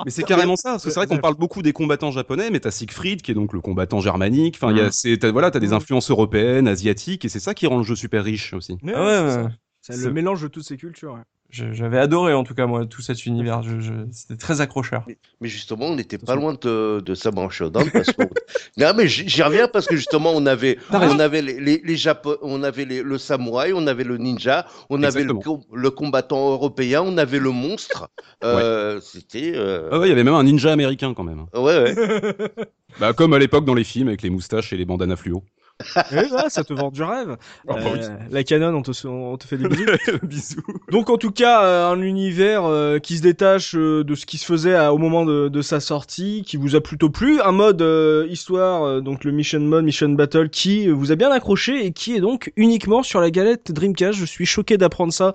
Mais 0.04 0.10
c'est 0.10 0.22
carrément 0.22 0.54
ça, 0.56 0.70
parce 0.72 0.84
que 0.84 0.90
c'est 0.90 1.00
vrai 1.00 1.06
qu'on 1.08 1.18
parle 1.18 1.34
beaucoup 1.34 1.60
des 1.62 1.72
combattants 1.72 2.10
japonais, 2.12 2.50
mais 2.50 2.60
t'as 2.60 2.70
Siegfried 2.70 3.20
qui 3.22 3.32
est 3.32 3.34
donc 3.34 3.52
le 3.52 3.60
combattant 3.60 4.00
germanique. 4.00 4.56
Enfin, 4.62 4.70
il 4.72 4.78
y 4.78 4.80
a, 4.80 4.86
Mm. 4.88 4.92
c'est, 4.92 5.16
t'as, 5.18 5.32
voilà, 5.32 5.50
t'as 5.50 5.58
des 5.58 5.68
Mm. 5.68 5.72
influences 5.74 6.10
européennes, 6.10 6.68
asiatiques, 6.68 7.24
et 7.24 7.28
c'est 7.28 7.40
ça 7.40 7.52
qui 7.54 7.66
rend 7.66 7.78
le 7.78 7.82
jeu 7.84 7.96
super 7.96 8.22
riche 8.22 8.52
aussi. 8.52 8.76
Ah 8.94 9.04
ouais, 9.04 9.30
c'est 9.30 9.36
ouais. 9.42 9.48
C'est 9.92 10.04
le 10.04 10.12
mélange 10.12 10.42
de 10.42 10.48
toutes 10.48 10.64
ces 10.64 10.76
cultures. 10.76 11.12
ouais. 11.14 11.20
j'avais 11.50 11.98
adoré 11.98 12.32
en 12.34 12.42
tout 12.42 12.54
cas 12.54 12.66
moi 12.66 12.86
tout 12.86 13.02
cet 13.02 13.26
univers. 13.26 13.62
Je, 13.62 13.78
je- 13.80 13.92
c'était 14.10 14.36
très 14.36 14.60
accrocheur. 14.60 15.04
Mais 15.40 15.48
justement, 15.48 15.86
on 15.86 15.94
n'était 15.94 16.18
pas 16.18 16.34
loin 16.36 16.54
de, 16.60 17.00
de 17.04 17.14
s'amancher 17.14 17.64
aux 17.64 17.70
dents 17.70 17.84
parce 17.92 18.10
que. 18.12 18.22
non, 18.78 18.92
mais 18.96 19.06
j'y 19.06 19.42
reviens 19.42 19.68
parce 19.68 19.86
que 19.86 19.94
justement, 19.94 20.32
on 20.34 20.46
avait, 20.46 20.78
on 20.90 21.18
avait 21.20 21.42
les, 21.42 21.60
les, 21.60 21.82
les 21.84 21.96
Japo- 21.96 22.38
on 22.42 22.62
avait 22.62 22.86
les- 22.86 23.02
le 23.02 23.18
samouraï, 23.18 23.72
on 23.74 23.86
avait 23.86 24.04
le 24.04 24.16
ninja, 24.16 24.66
on 24.90 25.02
avait 25.02 25.22
le, 25.24 25.90
combattant 25.90 26.50
européen, 26.50 27.02
on 27.04 27.18
avait 27.18 27.38
le 27.38 27.50
monstre. 27.50 28.08
Euh, 28.42 29.00
C'était. 29.02 29.52
euh, 29.54 29.90
Ah 29.92 29.98
ouais, 30.00 30.06
il 30.06 30.10
y 30.10 30.12
avait 30.12 30.24
même 30.24 30.34
un 30.34 30.44
ninja 30.44 30.72
américain 30.72 31.12
quand 31.14 31.24
même. 31.24 31.46
Ouais, 31.54 31.94
ouais. 31.94 31.94
Bah, 33.00 33.12
comme 33.12 33.32
à 33.34 33.38
l'époque 33.40 33.64
dans 33.64 33.74
les 33.74 33.82
films 33.84 34.06
avec 34.08 34.22
les 34.22 34.30
moustaches 34.30 34.72
et 34.72 34.76
les 34.76 34.84
bandanas 34.84 35.16
fluo. 35.16 35.42
Eh 35.82 36.28
ben, 36.30 36.48
ça 36.48 36.62
te 36.62 36.72
vend 36.72 36.90
du 36.90 37.02
rêve. 37.02 37.36
Oui. 37.68 37.74
Euh, 37.84 38.08
La 38.30 38.44
canon, 38.44 38.72
on 38.76 38.82
te, 38.82 39.06
on 39.08 39.36
te 39.36 39.44
fait 39.46 39.56
des 39.56 39.66
bisous. 39.68 39.86
Bisous. 40.22 40.62
Donc 40.92 41.10
en 41.10 41.16
tout 41.16 41.32
cas, 41.32 41.64
euh, 41.64 41.88
un 41.90 42.00
univers 42.00 42.64
euh, 42.64 42.98
qui 43.00 43.16
se 43.16 43.22
détache 43.22 43.74
euh, 43.74 44.04
de 44.04 44.14
ce 44.14 44.24
qui 44.26 44.38
se 44.38 44.44
faisait 44.46 44.76
à- 44.76 44.94
au 44.94 44.98
moment 44.98 45.24
de, 45.24 45.48
de 45.48 45.62
sa 45.62 45.80
sortie, 45.80 46.44
qui 46.46 46.56
vous 46.56 46.76
a 46.76 46.80
plutôt 46.80 47.10
plu, 47.10 47.40
un 47.40 47.50
mode 47.50 47.82
histoire, 48.30 49.02
donc 49.02 49.24
le 49.24 49.32
Mission 49.32 49.58
Mode, 49.60 49.84
Mission 49.84 50.10
Battle, 50.10 50.48
qui 50.48 50.86
vous 50.88 51.10
a 51.10 51.16
bien 51.16 51.30
accroché 51.32 51.84
et 51.84 51.92
qui 51.92 52.14
est 52.14 52.20
donc 52.20 52.52
uniquement 52.56 53.02
sur 53.02 53.20
la 53.20 53.30
galette 53.32 53.72
Dreamcast. 53.72 54.16
Je 54.16 54.24
suis 54.26 54.46
choqué 54.46 54.76
d'apprendre 54.78 55.12
ça 55.12 55.34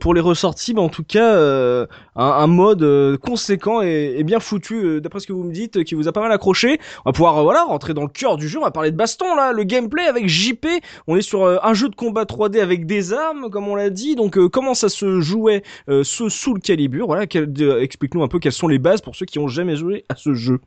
pour 0.00 0.12
les 0.14 0.20
ressorties, 0.20 0.74
mais 0.74 0.80
en 0.80 0.88
tout 0.90 1.04
cas, 1.04 1.34
un, 1.36 1.86
un 2.16 2.46
mode 2.46 3.16
conséquent 3.18 3.80
et, 3.82 4.16
et 4.18 4.24
bien 4.24 4.40
foutu, 4.40 5.00
d'après 5.00 5.20
ce 5.20 5.26
que 5.26 5.32
vous 5.32 5.44
me 5.44 5.52
dites, 5.52 5.84
qui 5.84 5.94
vous 5.94 6.08
a 6.08 6.12
pas 6.12 6.20
mal 6.20 6.32
accroché. 6.32 6.78
On 7.04 7.10
va 7.10 7.12
pouvoir 7.12 7.42
voilà 7.42 7.62
rentrer 7.64 7.94
dans 7.94 8.02
le 8.02 8.08
cœur 8.08 8.36
du 8.36 8.48
jeu. 8.48 8.58
On 8.58 8.64
va 8.64 8.70
parler 8.70 8.90
de 8.90 8.96
baston 8.96 9.34
là, 9.34 9.52
le 9.52 9.64
gameplay 9.70 10.04
avec 10.04 10.28
JP. 10.28 10.66
On 11.06 11.16
est 11.16 11.22
sur 11.22 11.44
euh, 11.44 11.58
un 11.62 11.72
jeu 11.72 11.88
de 11.88 11.94
combat 11.94 12.24
3D 12.24 12.60
avec 12.60 12.86
des 12.86 13.12
armes, 13.12 13.48
comme 13.50 13.68
on 13.68 13.74
l'a 13.74 13.90
dit. 13.90 14.16
Donc 14.16 14.36
euh, 14.36 14.48
comment 14.48 14.74
ça 14.74 14.88
se 14.88 15.20
jouait 15.20 15.62
euh, 15.88 16.04
ce 16.04 16.28
Soul 16.28 16.60
Calibur? 16.60 17.06
Voilà, 17.06 17.24
explique-nous 17.24 18.22
un 18.22 18.28
peu 18.28 18.38
quelles 18.38 18.52
sont 18.52 18.68
les 18.68 18.78
bases 18.78 19.00
pour 19.00 19.16
ceux 19.16 19.26
qui 19.26 19.38
ont 19.38 19.48
jamais 19.48 19.76
joué 19.76 20.04
à 20.08 20.16
ce 20.16 20.34
jeu. 20.34 20.60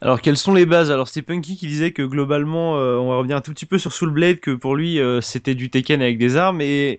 Alors 0.00 0.20
quelles 0.20 0.36
sont 0.36 0.52
les 0.52 0.66
bases? 0.66 0.90
Alors 0.90 1.06
c'était 1.06 1.22
Punky 1.22 1.56
qui 1.56 1.68
disait 1.68 1.92
que 1.92 2.02
globalement, 2.02 2.72
on 2.72 3.10
va 3.10 3.16
revenir 3.18 3.36
un 3.36 3.40
tout 3.40 3.52
petit 3.52 3.66
peu 3.66 3.78
sur 3.78 3.92
Soul 3.92 4.10
Blade, 4.10 4.40
que 4.40 4.50
pour 4.50 4.74
lui 4.74 4.98
c'était 5.22 5.54
du 5.54 5.70
Tekken 5.70 6.02
avec 6.02 6.18
des 6.18 6.36
armes 6.36 6.60
et 6.60 6.98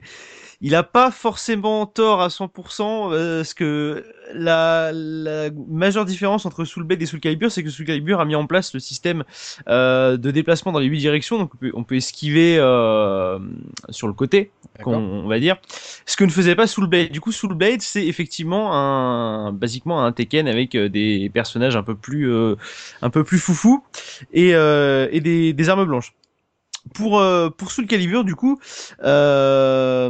il 0.62 0.76
a 0.76 0.84
pas 0.84 1.12
forcément 1.12 1.86
tort 1.86 2.22
à 2.22 2.28
100% 2.28 3.12
euh, 3.12 3.40
parce 3.40 3.54
que 3.54 4.04
la, 4.34 4.92
la 4.94 5.50
majeure 5.68 6.06
différence 6.06 6.46
entre 6.46 6.66
Soul 6.66 6.84
Blade 6.84 7.02
et 7.02 7.06
Soul 7.06 7.20
Calibur, 7.20 7.52
c'est 7.52 7.64
que 7.64 7.70
Soul 7.70 7.86
Calibur 7.86 8.20
a 8.20 8.26
mis 8.26 8.36
en 8.36 8.48
place 8.48 8.74
le 8.74 8.80
système 8.80 9.24
euh, 9.68 10.18
de 10.18 10.32
déplacement 10.32 10.72
dans 10.72 10.80
les 10.80 10.88
huit 10.88 11.00
directions, 11.00 11.38
donc 11.38 11.52
on 11.54 11.58
peut, 11.58 11.72
on 11.74 11.84
peut 11.84 11.96
esquiver 11.96 12.58
euh, 12.58 13.40
sur 13.90 14.08
le 14.08 14.14
côté, 14.14 14.52
on 14.86 15.28
va 15.28 15.40
dire. 15.40 15.58
Ce 16.06 16.18
que 16.18 16.24
ne 16.24 16.32
faisait 16.32 16.56
pas 16.56 16.68
Soul 16.68 16.88
Blade. 16.88 17.12
Du 17.12 17.22
coup, 17.22 17.32
Soul 17.32 17.54
Blade, 17.54 17.82
c'est 17.82 18.06
effectivement 18.06 18.74
un, 18.74 19.52
basiquement 19.52 20.04
un 20.04 20.12
Tekken 20.12 20.48
avec 20.48 20.76
euh, 20.76 20.90
des 20.90 21.30
personnages 21.34 21.76
un 21.76 21.84
peu 21.84 21.96
plus, 21.96 22.32
euh, 22.32 22.56
un 23.02 23.10
peu 23.10 23.24
plus 23.24 23.40
foufou 23.40 23.84
et, 24.34 24.56
euh, 24.56 25.08
et 25.12 25.22
des, 25.22 25.54
des 25.54 25.70
armes 25.70 25.86
blanches. 25.86 26.14
Pour 26.94 27.20
euh, 27.20 27.50
pour 27.50 27.72
Soul 27.72 27.88
Calibur, 27.88 28.24
du 28.24 28.36
coup, 28.36 28.60
euh, 29.04 30.10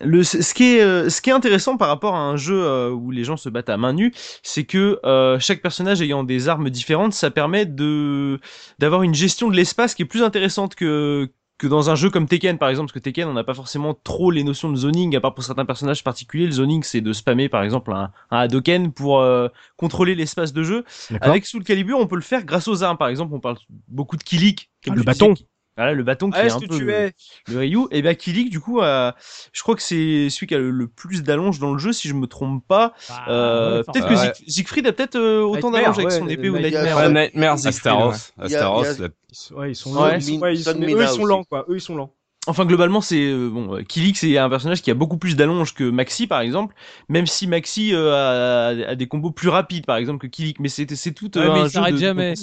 le 0.00 0.22
ce 0.22 0.54
qui 0.54 0.76
est 0.76 0.80
euh, 0.80 1.10
ce 1.10 1.20
qui 1.20 1.30
est 1.30 1.32
intéressant 1.32 1.76
par 1.76 1.88
rapport 1.88 2.14
à 2.14 2.20
un 2.20 2.36
jeu 2.36 2.62
euh, 2.62 2.90
où 2.90 3.10
les 3.10 3.24
gens 3.24 3.36
se 3.36 3.48
battent 3.48 3.68
à 3.68 3.76
main 3.76 3.92
nue, 3.92 4.12
c'est 4.42 4.64
que 4.64 5.00
euh, 5.04 5.38
chaque 5.40 5.62
personnage 5.62 6.00
ayant 6.00 6.22
des 6.22 6.48
armes 6.48 6.70
différentes, 6.70 7.12
ça 7.12 7.30
permet 7.30 7.66
de 7.66 8.40
d'avoir 8.78 9.02
une 9.02 9.14
gestion 9.14 9.50
de 9.50 9.56
l'espace 9.56 9.94
qui 9.94 10.02
est 10.02 10.06
plus 10.06 10.22
intéressante 10.22 10.74
que 10.76 11.28
que 11.58 11.66
dans 11.66 11.90
un 11.90 11.94
jeu 11.96 12.08
comme 12.08 12.26
Tekken 12.26 12.56
par 12.56 12.70
exemple, 12.70 12.86
parce 12.92 13.00
que 13.00 13.04
Tekken 13.04 13.28
on 13.28 13.34
n'a 13.34 13.44
pas 13.44 13.54
forcément 13.54 13.92
trop 13.92 14.30
les 14.30 14.42
notions 14.42 14.70
de 14.70 14.76
zoning, 14.76 15.14
à 15.16 15.20
part 15.20 15.34
pour 15.34 15.44
certains 15.44 15.64
personnages 15.66 16.02
particuliers. 16.02 16.46
Le 16.46 16.52
zoning 16.52 16.82
c'est 16.82 17.00
de 17.00 17.12
spammer 17.12 17.48
par 17.48 17.62
exemple 17.62 17.92
un, 17.92 18.10
un 18.30 18.38
Hadoken 18.38 18.92
pour 18.92 19.20
euh, 19.20 19.48
contrôler 19.76 20.14
l'espace 20.14 20.52
de 20.52 20.62
jeu. 20.62 20.84
Avec 21.20 21.46
Soul 21.46 21.64
Calibur 21.64 21.98
on 21.98 22.06
peut 22.06 22.16
le 22.16 22.22
faire 22.22 22.44
grâce 22.44 22.68
aux 22.68 22.82
armes. 22.84 22.96
Par 22.96 23.08
exemple 23.08 23.34
on 23.34 23.40
parle 23.40 23.58
beaucoup 23.88 24.16
de 24.16 24.22
Kilik. 24.22 24.70
Ah, 24.88 24.94
le 24.94 25.02
bâton. 25.02 25.34
Voilà 25.76 25.94
le 25.94 26.02
bâton 26.02 26.30
qui 26.30 26.36
Ah, 26.38 26.42
est 26.42 26.46
est-ce 26.48 26.56
un 26.56 26.60
que 26.60 26.66
peu 26.66 26.76
tu 26.78 26.84
le- 26.84 26.92
es 26.92 27.12
le 27.48 27.58
Ryu, 27.58 27.86
et 27.90 28.02
ben 28.02 28.14
Kilik 28.14 28.50
du 28.50 28.60
coup, 28.60 28.80
euh, 28.82 29.10
je 29.52 29.62
crois 29.62 29.74
que 29.74 29.80
c'est 29.82 30.28
celui 30.28 30.46
qui 30.46 30.54
a 30.54 30.58
le, 30.58 30.70
le 30.70 30.86
plus 30.86 31.22
d'allonge 31.22 31.58
dans 31.60 31.72
le 31.72 31.78
jeu, 31.78 31.92
si 31.92 32.08
je 32.08 32.14
me 32.14 32.26
trompe 32.26 32.62
pas. 32.68 32.92
Bah, 33.08 33.24
Euh, 33.28 33.82
peut-être 33.84 34.08
que. 34.08 34.14
Sieg- 34.14 34.42
Siegfried 34.46 34.86
a 34.86 34.92
peut-être 34.92 35.16
euh, 35.16 35.40
autant 35.40 35.70
Nightmare, 35.70 35.94
d'allonge 35.94 35.98
avec 35.98 36.10
ouais, 36.10 36.18
son 36.18 36.28
épée 36.28 36.50
ou 36.50 36.58
Nightmare. 36.58 36.82
Nightmare. 36.84 36.96
Ouais. 36.98 37.12
Nightmare. 37.12 37.66
Astaros, 37.66 38.12
Astaros, 38.38 38.84
Ouais, 39.52 39.70
ils 39.70 39.74
sont 39.74 39.90
Ouais. 39.94 40.18
lents. 40.18 40.38
Ouais, 40.40 40.54
ils 40.54 40.62
sont, 40.62 40.78
eux, 40.78 41.02
ils 41.02 41.08
sont 41.08 41.24
lents, 41.24 41.44
quoi. 41.44 41.64
Eux, 41.68 41.76
ils 41.76 41.80
sont 41.80 41.96
lents. 41.96 42.12
Enfin 42.48 42.64
globalement 42.66 43.00
c'est 43.00 43.22
euh, 43.30 43.48
bon, 43.48 43.84
Kilik 43.84 44.16
c'est 44.16 44.36
un 44.36 44.50
personnage 44.50 44.82
qui 44.82 44.90
a 44.90 44.94
beaucoup 44.94 45.16
plus 45.16 45.36
d'allonge 45.36 45.74
que 45.74 45.84
Maxi 45.88 46.26
par 46.26 46.40
exemple, 46.40 46.74
même 47.08 47.24
si 47.28 47.46
Maxi 47.46 47.94
euh, 47.94 48.10
a, 48.12 48.90
a 48.90 48.94
des 48.96 49.06
combos 49.06 49.30
plus 49.30 49.48
rapides 49.48 49.86
par 49.86 49.96
exemple 49.96 50.18
que 50.18 50.26
Kilik, 50.26 50.58
mais 50.58 50.68
c'est 50.68 50.92
c'est 50.96 51.12
tout 51.12 51.30
euh, 51.38 51.40
Ouais, 51.40 51.46
mais 51.52 51.60
un 51.60 51.62
il 51.62 51.64
jeu 51.66 51.68
s'arrête 51.70 51.96
jamais. 51.98 52.34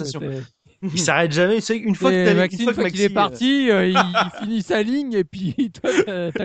Il 0.81 0.99
s'arrête 0.99 1.31
jamais. 1.33 1.59
C'est 1.61 1.77
une 1.77 1.95
fois 1.95 2.09
que 2.11 2.15
Et 2.15 2.63
une 2.63 2.73
fois 2.73 2.89
que 2.89 3.01
est 3.01 3.09
parti, 3.09 3.69
euh, 3.69 3.87
il, 3.87 3.93
il 4.39 4.39
finit 4.43 4.61
sa 4.61 4.81
ligne 4.81 5.13
et 5.13 5.23
puis 5.23 5.71
toi, 5.81 5.91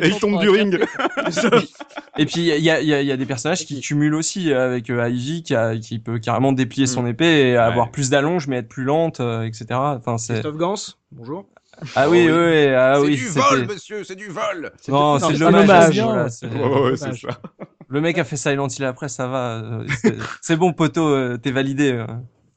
Et 0.03 0.09
il 0.09 0.19
tombe 0.19 0.41
du 0.41 0.49
ring. 0.49 0.79
Et 2.17 2.27
puis 2.27 2.49
il 2.49 2.65
y 2.65 2.71
a, 2.71 2.81
y, 2.81 3.07
y 3.07 3.17
des 3.17 3.27
personnages 3.27 3.65
qui 3.67 3.81
cumulent 3.81 4.15
aussi 4.15 4.53
euh, 4.53 4.67
avec 4.67 4.89
euh, 4.91 5.09
Ivy 5.09 5.43
qui, 5.43 5.55
a, 5.55 5.77
qui 5.77 5.99
peut 5.99 6.19
carrément 6.19 6.53
déplier 6.53 6.87
son 6.87 7.07
épée 7.07 7.51
et 7.51 7.57
avoir 7.57 7.91
plus 7.91 8.11
d'allonge 8.11 8.47
mais 8.47 8.57
être 8.59 8.69
plus 8.69 8.85
lente, 8.85 9.21
euh, 9.21 9.43
etc. 9.43 9.67
Enfin 9.73 10.19
c'est 10.19 10.35
Christophe 10.35 10.57
Gans, 10.57 10.75
bonjour. 11.13 11.47
ah 11.97 12.09
oui 12.09 12.27
Oh, 12.31 12.33
oui, 12.33 12.33
oui. 12.33 12.67
oui 12.67 12.67
ah 12.75 12.95
c'est 12.97 13.03
oui 13.07 13.17
du 13.17 13.29
vol, 13.29 13.67
monsieur, 13.67 14.05
c'est 14.05 14.15
du 14.17 14.29
vol. 14.29 14.73
non 14.89 15.19
c'est 15.19 15.27
c'est 15.27 15.33
de 15.39 15.45
un 15.45 15.51
l'hommage 15.51 15.99
hommage. 15.99 16.01
voilà, 16.01 16.29
c'est- 16.31 16.47
Ouais, 16.47 16.81
ouais, 16.83 16.97
c'est 16.97 17.05
dommage. 17.07 17.21
ça. 17.23 17.41
le 17.89 18.01
mec 18.01 18.19
a 18.19 18.25
fait 18.25 18.37
Silent 18.37 18.69
Hill 18.69 18.85
après 18.85 19.09
ça 19.09 19.27
va 19.27 19.63
c'est- 20.03 20.15
c'est 20.41 20.57
bon 20.57 20.73
poteau 20.73 21.37
t'es 21.39 21.51
validé. 21.51 22.05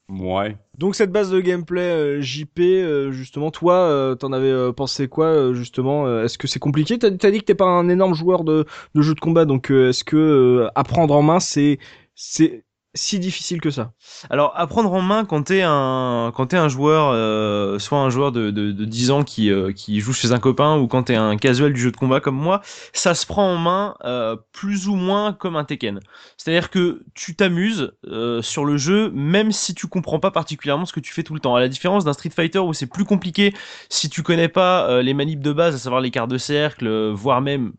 Ouais. 0.09 0.55
Donc 0.77 0.95
cette 0.95 1.11
base 1.11 1.29
de 1.31 1.41
gameplay 1.41 1.81
euh, 1.81 2.21
JP, 2.21 2.59
euh, 2.59 3.11
justement, 3.11 3.51
toi, 3.51 3.75
euh, 3.75 4.15
t'en 4.15 4.31
avais 4.31 4.71
pensé 4.73 5.09
quoi, 5.09 5.53
justement 5.53 6.21
Est-ce 6.23 6.37
que 6.37 6.47
c'est 6.47 6.59
compliqué? 6.59 6.97
T'as 6.97 7.07
as 7.07 7.31
dit 7.31 7.39
que 7.39 7.45
t'es 7.45 7.55
pas 7.55 7.65
un 7.65 7.89
énorme 7.89 8.13
joueur 8.13 8.43
de, 8.45 8.65
de 8.95 9.01
jeux 9.01 9.15
de 9.15 9.19
combat, 9.19 9.43
donc 9.45 9.69
est-ce 9.69 10.03
que 10.03 10.69
apprendre 10.75 11.13
en 11.13 11.21
main, 11.21 11.39
c'est 11.41 11.77
c'est 12.15 12.63
si 12.97 13.19
difficile 13.19 13.61
que 13.61 13.69
ça 13.69 13.93
Alors, 14.29 14.51
à 14.55 14.67
prendre 14.67 14.91
en 14.91 15.01
main 15.01 15.23
quand 15.23 15.43
t'es 15.43 15.61
un 15.63 16.31
quand 16.35 16.47
t'es 16.47 16.57
un 16.57 16.67
joueur, 16.67 17.11
euh, 17.13 17.79
soit 17.79 17.99
un 17.99 18.09
joueur 18.09 18.31
de, 18.31 18.51
de, 18.51 18.71
de 18.71 18.85
10 18.85 19.11
ans 19.11 19.23
qui 19.23 19.51
euh, 19.51 19.71
qui 19.71 20.01
joue 20.01 20.13
chez 20.13 20.33
un 20.33 20.39
copain, 20.39 20.77
ou 20.77 20.87
quand 20.87 21.03
t'es 21.03 21.15
un 21.15 21.37
casual 21.37 21.71
du 21.71 21.79
jeu 21.79 21.91
de 21.91 21.97
combat 21.97 22.19
comme 22.19 22.35
moi, 22.35 22.61
ça 22.93 23.15
se 23.15 23.25
prend 23.25 23.49
en 23.49 23.57
main 23.57 23.95
euh, 24.03 24.35
plus 24.51 24.87
ou 24.87 24.95
moins 24.95 25.31
comme 25.31 25.55
un 25.55 25.63
Tekken. 25.63 25.99
C'est-à-dire 26.35 26.69
que 26.69 27.03
tu 27.13 27.35
t'amuses 27.35 27.93
sur 28.41 28.65
le 28.65 28.77
jeu, 28.77 29.11
même 29.11 29.51
si 29.51 29.73
tu 29.75 29.87
comprends 29.87 30.19
pas 30.19 30.31
particulièrement 30.31 30.85
ce 30.85 30.93
que 30.93 30.99
tu 30.99 31.13
fais 31.13 31.23
tout 31.23 31.33
le 31.33 31.39
temps. 31.39 31.55
À 31.55 31.59
la 31.59 31.69
différence 31.69 32.03
d'un 32.03 32.13
Street 32.13 32.29
Fighter 32.29 32.59
où 32.59 32.73
c'est 32.73 32.87
plus 32.87 33.05
compliqué 33.05 33.53
si 33.89 34.09
tu 34.09 34.23
connais 34.23 34.47
pas 34.47 35.01
les 35.01 35.13
manips 35.13 35.41
de 35.41 35.53
base, 35.53 35.75
à 35.75 35.77
savoir 35.77 36.01
les 36.01 36.11
quarts 36.11 36.27
de 36.27 36.37
cercle, 36.37 37.11
voire 37.11 37.41
même 37.41 37.73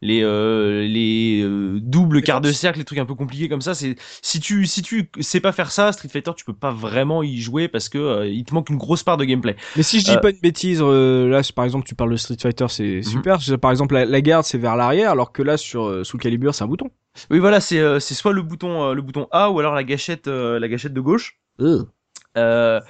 les 0.00 0.22
euh, 0.22 0.86
les 0.86 1.40
euh, 1.42 1.78
doubles 1.80 2.22
quarts 2.22 2.40
de 2.40 2.52
cercle, 2.52 2.78
les 2.78 2.84
trucs 2.84 2.98
un 2.98 3.06
peu 3.06 3.14
compliqués 3.14 3.48
comme 3.48 3.60
ça. 3.60 3.74
C'est 3.74 3.96
si 4.22 4.40
tu 4.40 4.66
si 4.66 4.82
tu 4.82 5.10
sais 5.20 5.40
pas 5.40 5.52
faire 5.52 5.70
ça, 5.72 5.92
Street 5.92 6.08
Fighter, 6.08 6.32
tu 6.36 6.44
peux 6.44 6.52
pas 6.54 6.70
vraiment 6.70 7.22
y 7.22 7.38
jouer 7.38 7.68
parce 7.68 7.88
que 7.88 7.98
euh, 7.98 8.26
il 8.28 8.44
te 8.44 8.54
manque 8.54 8.70
une 8.70 8.76
grosse 8.76 9.02
part 9.02 9.16
de 9.16 9.24
gameplay. 9.24 9.56
Mais 9.76 9.82
si 9.82 10.00
je 10.00 10.04
dis 10.04 10.16
pas 10.18 10.30
une 10.30 10.40
bêtise, 10.40 10.80
là, 10.82 11.40
par 11.54 11.64
exemple, 11.64 11.86
tu 11.86 11.94
parles 11.94 12.12
de 12.12 12.16
Street 12.16 12.36
Fighter, 12.40 12.66
c'est 12.68 13.02
super. 13.02 13.40
Je- 13.40 13.54
Par 13.56 13.70
exemple, 13.70 13.94
la, 13.94 14.04
la 14.04 14.20
garde, 14.20 14.44
c'est 14.44 14.58
vers 14.58 14.76
l'arrière, 14.76 15.10
alors 15.10 15.32
que 15.32 15.42
là, 15.42 15.56
sur 15.56 15.84
euh, 15.86 16.04
Soul 16.04 16.20
Calibur, 16.20 16.54
c'est 16.54 16.64
un 16.64 16.68
bouton. 16.68 16.90
Oui, 17.30 17.38
voilà, 17.40 17.60
c'est 17.60 18.00
c'est 18.00 18.14
soit 18.14 18.32
le 18.32 18.42
bouton 18.42 18.92
le 18.92 19.02
bouton 19.02 19.26
A 19.32 19.50
ou 19.50 19.58
alors 19.58 19.74
la 19.74 19.82
gâchette 19.84 20.28
la 20.28 20.68
gâchette 20.68 20.94
de 20.94 21.00
gauche. 21.00 21.38
Euh, 22.36 22.80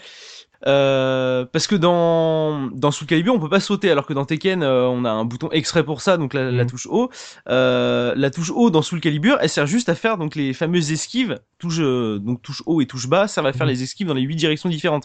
euh, 0.66 1.44
parce 1.44 1.66
que 1.68 1.76
dans 1.76 2.66
dans 2.72 2.90
Soul 2.90 3.06
Calibur 3.06 3.32
on 3.34 3.38
peut 3.38 3.48
pas 3.48 3.60
sauter 3.60 3.90
alors 3.92 4.06
que 4.06 4.12
dans 4.12 4.24
Tekken 4.24 4.62
euh, 4.64 4.86
on 4.88 5.04
a 5.04 5.10
un 5.10 5.24
bouton 5.24 5.48
extrait 5.52 5.84
pour 5.84 6.00
ça 6.00 6.16
donc 6.16 6.34
la, 6.34 6.50
la 6.50 6.64
Mhm. 6.64 6.70
touche 6.70 6.86
haut 6.90 7.10
euh, 7.48 8.12
la 8.16 8.30
touche 8.30 8.50
haut 8.50 8.68
dans 8.70 8.82
Soul 8.82 9.00
Calibur 9.00 9.38
elle 9.40 9.48
sert 9.48 9.66
juste 9.68 9.88
à 9.88 9.94
faire 9.94 10.18
donc 10.18 10.34
les 10.34 10.52
fameuses 10.54 10.90
esquives 10.90 11.38
touche 11.58 11.78
euh, 11.78 12.18
donc 12.18 12.42
touche 12.42 12.62
haut 12.66 12.80
et 12.80 12.86
touche 12.86 13.06
bas 13.08 13.28
servent 13.28 13.46
à 13.46 13.52
faire 13.52 13.66
Mhm. 13.66 13.72
les 13.72 13.82
esquives 13.84 14.08
dans 14.08 14.14
les 14.14 14.22
huit 14.22 14.34
directions 14.36 14.68
différentes 14.68 15.04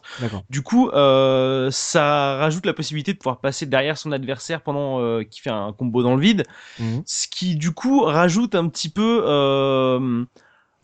du 0.49 0.63
coup 0.63 0.89
euh, 0.89 1.69
ça 1.71 2.37
rajoute 2.37 2.65
la 2.65 2.73
possibilité 2.73 3.13
de 3.13 3.19
pouvoir 3.19 3.39
passer 3.39 3.67
derrière 3.67 3.97
son 3.97 4.11
adversaire 4.11 4.61
pendant 4.61 5.01
euh, 5.01 5.23
qu'il 5.23 5.41
fait 5.43 5.51
un 5.51 5.71
combo 5.71 6.01
dans 6.01 6.15
le 6.15 6.21
vide 6.21 6.45
Mhm. 6.79 7.03
ce 7.05 7.27
qui 7.27 7.55
du 7.55 7.71
coup 7.71 8.01
rajoute 8.01 8.55
un 8.55 8.67
petit 8.69 8.89
peu 8.89 9.23
euh, 9.27 10.23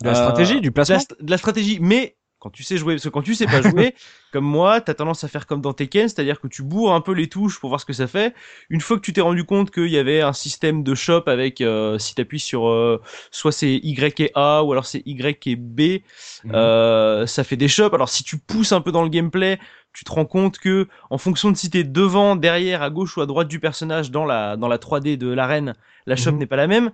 De 0.00 0.06
la 0.08 0.14
stratégie, 0.14 0.60
du 0.60 0.60
de 0.60 0.66
la, 0.68 0.72
placement. 0.72 0.98
de 1.20 1.30
la 1.30 1.38
stratégie, 1.38 1.78
mais 1.80 2.16
quand 2.40 2.50
tu 2.50 2.64
sais 2.64 2.76
jouer, 2.78 2.94
parce 2.94 3.04
que 3.04 3.08
quand 3.10 3.22
tu 3.22 3.34
sais 3.36 3.46
pas 3.48 3.60
jouer, 3.60 3.94
comme 4.32 4.44
moi, 4.44 4.80
t'as 4.80 4.94
tendance 4.94 5.22
à 5.24 5.28
faire 5.28 5.46
comme 5.46 5.60
dans 5.60 5.72
Tekken, 5.74 6.08
c'est-à-dire 6.08 6.40
que 6.40 6.48
tu 6.48 6.62
bourres 6.62 6.94
un 6.94 7.00
peu 7.02 7.12
les 7.12 7.28
touches 7.28 7.60
pour 7.60 7.68
voir 7.68 7.80
ce 7.80 7.86
que 7.86 7.92
ça 7.92 8.06
fait. 8.08 8.34
Une 8.70 8.80
fois 8.80 8.96
que 8.96 9.02
tu 9.02 9.12
t'es 9.12 9.20
rendu 9.20 9.44
compte 9.44 9.70
qu'il 9.70 9.88
y 9.90 9.98
avait 9.98 10.22
un 10.22 10.32
système 10.32 10.82
de 10.82 10.94
shop 10.94 11.24
avec, 11.26 11.60
euh, 11.60 11.98
si 11.98 12.14
t'appuies 12.16 12.40
sur, 12.40 12.66
euh, 12.68 13.00
soit 13.30 13.52
c'est 13.52 13.74
Y 13.74 14.20
et 14.20 14.30
A, 14.34 14.64
ou 14.64 14.72
alors 14.72 14.86
c'est 14.86 15.02
Y 15.06 15.46
et 15.46 15.56
B, 15.56 16.02
Mhm. 16.44 16.52
euh, 16.54 17.26
ça 17.26 17.44
fait 17.44 17.56
des 17.56 17.68
shops. 17.68 17.92
Alors 17.94 18.08
si 18.08 18.24
tu 18.24 18.38
pousses 18.38 18.72
un 18.72 18.80
peu 18.80 18.92
dans 18.92 19.02
le 19.02 19.08
gameplay, 19.10 19.58
tu 19.92 20.04
te 20.04 20.12
rends 20.12 20.24
compte 20.24 20.58
que, 20.58 20.88
en 21.10 21.18
fonction 21.18 21.50
de 21.50 21.56
si 21.56 21.68
t'es 21.70 21.84
devant, 21.84 22.36
derrière, 22.36 22.82
à 22.82 22.90
gauche 22.90 23.16
ou 23.16 23.20
à 23.20 23.26
droite 23.26 23.48
du 23.48 23.60
personnage 23.60 24.10
dans 24.10 24.24
la, 24.24 24.56
dans 24.56 24.68
la 24.68 24.78
3D 24.78 25.16
de 25.16 25.28
l'arène, 25.28 25.74
la 26.06 26.16
shop 26.16 26.32
Mhm. 26.32 26.38
n'est 26.38 26.46
pas 26.46 26.56
la 26.56 26.66
même. 26.66 26.90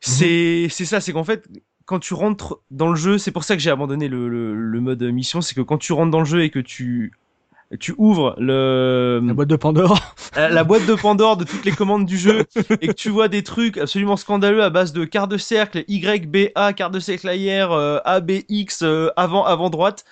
C'est 0.00 0.68
c'est 0.70 0.84
ça, 0.84 1.00
c'est 1.00 1.12
qu'en 1.12 1.24
fait 1.24 1.48
quand 1.84 1.98
tu 2.00 2.14
rentres 2.14 2.58
dans 2.70 2.88
le 2.88 2.96
jeu, 2.96 3.18
c'est 3.18 3.30
pour 3.32 3.44
ça 3.44 3.56
que 3.56 3.62
j'ai 3.62 3.70
abandonné 3.70 4.08
le, 4.08 4.28
le, 4.28 4.54
le 4.54 4.80
mode 4.80 5.02
mission, 5.02 5.40
c'est 5.40 5.54
que 5.54 5.60
quand 5.60 5.78
tu 5.78 5.92
rentres 5.92 6.10
dans 6.10 6.20
le 6.20 6.24
jeu 6.24 6.42
et 6.42 6.50
que 6.50 6.58
tu 6.58 7.12
tu 7.80 7.94
ouvres 7.98 8.36
le 8.38 9.20
La 9.24 9.34
boîte 9.34 9.48
de 9.48 9.56
Pandore. 9.56 10.14
euh, 10.36 10.48
la 10.48 10.64
boîte 10.64 10.86
de 10.86 10.94
Pandore 10.94 11.36
de 11.36 11.44
toutes 11.44 11.64
les 11.64 11.72
commandes 11.72 12.06
du 12.06 12.18
jeu 12.18 12.44
et 12.80 12.88
que 12.88 12.92
tu 12.92 13.08
vois 13.10 13.28
des 13.28 13.42
trucs 13.42 13.78
absolument 13.78 14.16
scandaleux 14.16 14.62
à 14.62 14.70
base 14.70 14.92
de 14.92 15.04
quart 15.04 15.28
de 15.28 15.36
cercle, 15.38 15.84
Y, 15.88 16.30
B, 16.30 16.50
A, 16.54 16.72
quart 16.72 16.90
de 16.90 17.00
cercle 17.00 17.28
arrière, 17.28 17.72
euh, 17.72 17.98
A, 18.04 18.20
B, 18.20 18.42
X, 18.48 18.82
euh, 18.82 19.10
avant, 19.16 19.44
avant 19.44 19.70
droite. 19.70 20.04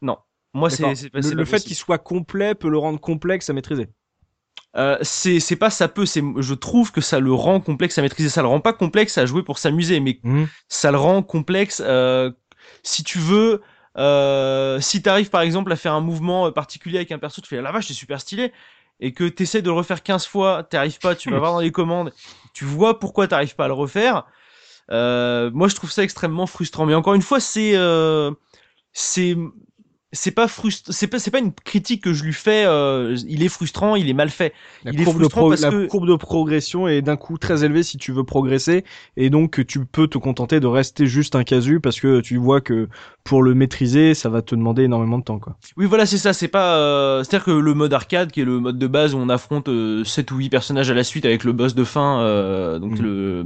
Non. 0.00 0.18
Moi, 0.54 0.70
c'est, 0.70 1.12
Le, 1.12 1.44
fait 1.44 1.60
qu'il 1.60 1.76
soit 1.76 1.98
complet 1.98 2.54
peut 2.54 2.70
le 2.70 2.78
rendre 2.78 3.00
complexe 3.00 3.50
à 3.50 3.52
maîtriser. 3.52 3.88
Euh, 4.76 4.96
c'est, 5.02 5.40
c'est 5.40 5.56
pas 5.56 5.70
ça 5.70 5.88
peut, 5.88 6.06
c'est, 6.06 6.22
je 6.38 6.54
trouve 6.54 6.92
que 6.92 7.00
ça 7.00 7.18
le 7.18 7.32
rend 7.32 7.60
complexe 7.60 7.98
à 7.98 8.02
maîtriser. 8.02 8.28
Ça 8.28 8.42
le 8.42 8.48
rend 8.48 8.60
pas 8.60 8.72
complexe 8.72 9.18
à 9.18 9.26
jouer 9.26 9.42
pour 9.42 9.58
s'amuser, 9.58 10.00
mais 10.00 10.20
Mhm. 10.22 10.46
ça 10.68 10.92
le 10.92 10.98
rend 10.98 11.22
complexe 11.22 11.82
euh, 11.84 12.30
si 12.82 13.02
tu 13.02 13.18
veux. 13.18 13.62
Euh, 13.98 14.80
si 14.80 15.02
t'arrives 15.02 15.30
par 15.30 15.40
exemple 15.40 15.72
à 15.72 15.76
faire 15.76 15.92
un 15.94 16.00
mouvement 16.00 16.46
euh, 16.46 16.50
particulier 16.52 16.98
avec 16.98 17.10
un 17.10 17.18
perso, 17.18 17.40
tu 17.40 17.48
fais 17.48 17.60
la 17.60 17.72
vache, 17.72 17.88
c'est 17.88 17.94
super 17.94 18.20
stylé, 18.20 18.52
et 19.00 19.12
que 19.12 19.24
t'essaies 19.24 19.62
de 19.62 19.66
le 19.66 19.72
refaire 19.72 20.02
15 20.04 20.26
fois, 20.26 20.62
t'arrives 20.62 21.00
pas, 21.00 21.16
tu 21.16 21.30
vas 21.30 21.38
voir 21.40 21.52
dans 21.54 21.60
les 21.60 21.72
commandes, 21.72 22.12
tu 22.52 22.64
vois 22.64 23.00
pourquoi 23.00 23.26
t'arrives 23.26 23.56
pas 23.56 23.64
à 23.64 23.68
le 23.68 23.74
refaire. 23.74 24.24
Euh, 24.92 25.50
moi, 25.52 25.68
je 25.68 25.74
trouve 25.74 25.90
ça 25.90 26.02
extrêmement 26.04 26.46
frustrant. 26.46 26.86
Mais 26.86 26.94
encore 26.94 27.14
une 27.14 27.22
fois, 27.22 27.40
c'est 27.40 27.72
euh, 27.74 28.30
c'est 28.92 29.36
c'est 30.12 30.32
pas 30.32 30.48
frust 30.48 30.90
c'est 30.90 31.06
pas 31.06 31.18
c'est 31.20 31.30
pas 31.30 31.38
une 31.38 31.52
critique 31.52 32.02
que 32.02 32.12
je 32.12 32.24
lui 32.24 32.32
fais. 32.32 32.64
euh, 32.66 33.16
il 33.28 33.42
est 33.44 33.48
frustrant, 33.48 33.94
il 33.96 34.08
est 34.08 34.12
mal 34.14 34.28
fait. 34.30 34.52
La, 34.84 34.90
Il 34.92 35.00
est 35.00 35.04
courbe 35.04 35.16
de, 35.18 35.20
frustrant 35.22 35.40
pro- 35.42 35.48
parce 35.50 35.60
la 35.62 35.70
que- 35.70 35.86
courbe 35.86 36.08
de 36.08 36.16
progression 36.16 36.88
est 36.88 37.00
d'un 37.02 37.16
coup 37.16 37.38
très 37.38 37.64
élevée 37.64 37.82
si 37.84 37.96
tu 37.96 38.10
veux 38.12 38.24
progresser 38.24 38.84
et 39.16 39.30
donc 39.30 39.64
tu 39.66 39.84
peux 39.84 40.08
te 40.08 40.18
contenter 40.18 40.58
de 40.58 40.66
rester 40.66 41.06
juste 41.06 41.36
un 41.36 41.44
casu 41.44 41.78
parce 41.80 42.00
que 42.00 42.20
tu 42.20 42.38
vois 42.38 42.60
que 42.60 42.88
pour 43.22 43.42
le 43.42 43.54
maîtriser 43.54 44.14
ça 44.14 44.28
va 44.28 44.42
te 44.42 44.54
demander 44.56 44.82
énormément 44.84 45.18
de 45.18 45.22
temps 45.24 45.38
quoi. 45.38 45.56
Oui, 45.76 45.86
voilà, 45.86 46.06
c'est 46.06 46.18
ça. 46.18 46.32
C'est 46.32 46.48
pas. 46.48 46.76
euh, 46.76 47.22
C'est-à-dire 47.22 47.44
que 47.44 47.50
le 47.52 47.74
mode 47.74 47.92
arcade, 47.94 48.32
qui 48.32 48.40
est 48.40 48.44
le 48.44 48.58
mode 48.58 48.78
de 48.78 48.86
base 48.88 49.14
où 49.14 49.18
on 49.18 49.28
affronte 49.28 49.68
euh, 49.68 50.02
7 50.04 50.30
ou 50.32 50.36
8 50.38 50.48
personnages 50.48 50.90
à 50.90 50.94
la 50.94 51.04
suite 51.04 51.24
avec 51.24 51.44
le 51.44 51.52
boss 51.52 51.74
de 51.76 51.84
fin, 51.84 52.20
euh, 52.20 52.78
donc 52.80 52.98
Mhm. 52.98 53.02
le 53.02 53.44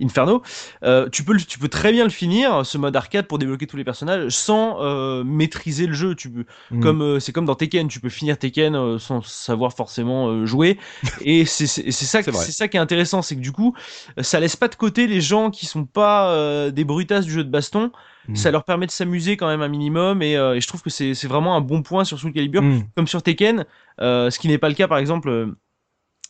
Inferno, 0.00 0.42
euh, 0.82 1.08
tu 1.10 1.24
peux, 1.24 1.32
le- 1.34 1.40
tu 1.40 1.58
peux 1.58 1.68
très 1.68 1.92
bien 1.92 2.04
le 2.04 2.10
finir, 2.10 2.64
ce 2.64 2.78
mode 2.78 2.96
arcade, 2.96 3.26
pour 3.26 3.38
débloquer 3.38 3.66
tous 3.66 3.76
les 3.76 3.84
personnages, 3.84 4.30
sans 4.30 4.78
euh, 4.80 5.22
maîtriser 5.24 5.86
le 5.86 5.92
jeu. 5.92 6.05
Tu 6.14 6.30
peux, 6.30 6.44
Mhm. 6.70 6.80
comme 6.80 7.02
euh, 7.02 7.20
c'est 7.20 7.32
comme 7.32 7.44
dans 7.46 7.54
Tekken, 7.54 7.88
tu 7.88 8.00
peux 8.00 8.08
finir 8.08 8.38
Tekken 8.38 8.74
euh, 8.74 8.98
sans 8.98 9.22
savoir 9.22 9.72
forcément 9.72 10.28
euh, 10.28 10.46
jouer. 10.46 10.78
Et 11.24 11.44
c'est 11.44 11.66
ça, 11.66 12.22
C'est 12.22 12.52
ça 12.52 12.68
qui 12.68 12.76
est 12.76 12.80
intéressant, 12.80 13.22
c'est 13.22 13.36
que 13.36 13.40
du 13.40 13.52
coup, 13.52 13.74
ça 14.20 14.40
laisse 14.40 14.56
pas 14.56 14.68
de 14.68 14.74
côté 14.76 15.06
les 15.06 15.20
gens 15.20 15.50
qui 15.50 15.66
sont 15.66 15.84
pas 15.84 16.70
des 16.70 16.84
brutasses 16.84 17.24
du 17.24 17.32
jeu 17.32 17.44
de 17.44 17.50
baston. 17.50 17.90
Mhm. 18.28 18.36
Ça 18.36 18.50
leur 18.50 18.64
permet 18.64 18.86
de 18.86 18.90
s'amuser 18.90 19.36
quand 19.36 19.46
même 19.46 19.62
un 19.62 19.68
minimum, 19.68 20.20
et, 20.22 20.32
et 20.32 20.60
je 20.60 20.66
trouve 20.66 20.82
que 20.82 20.90
c'est 20.90 21.12
vraiment 21.26 21.56
un 21.56 21.60
bon 21.60 21.82
point 21.82 22.04
sur 22.04 22.18
Soul 22.18 22.32
Calibur 22.32 22.62
Mhm. 22.62 22.84
comme 22.96 23.06
sur 23.06 23.22
Tekken, 23.22 23.64
ce 24.00 24.38
qui 24.38 24.48
n'est 24.48 24.58
pas 24.58 24.68
le 24.68 24.74
cas 24.74 24.88
par 24.88 24.98
exemple 24.98 25.54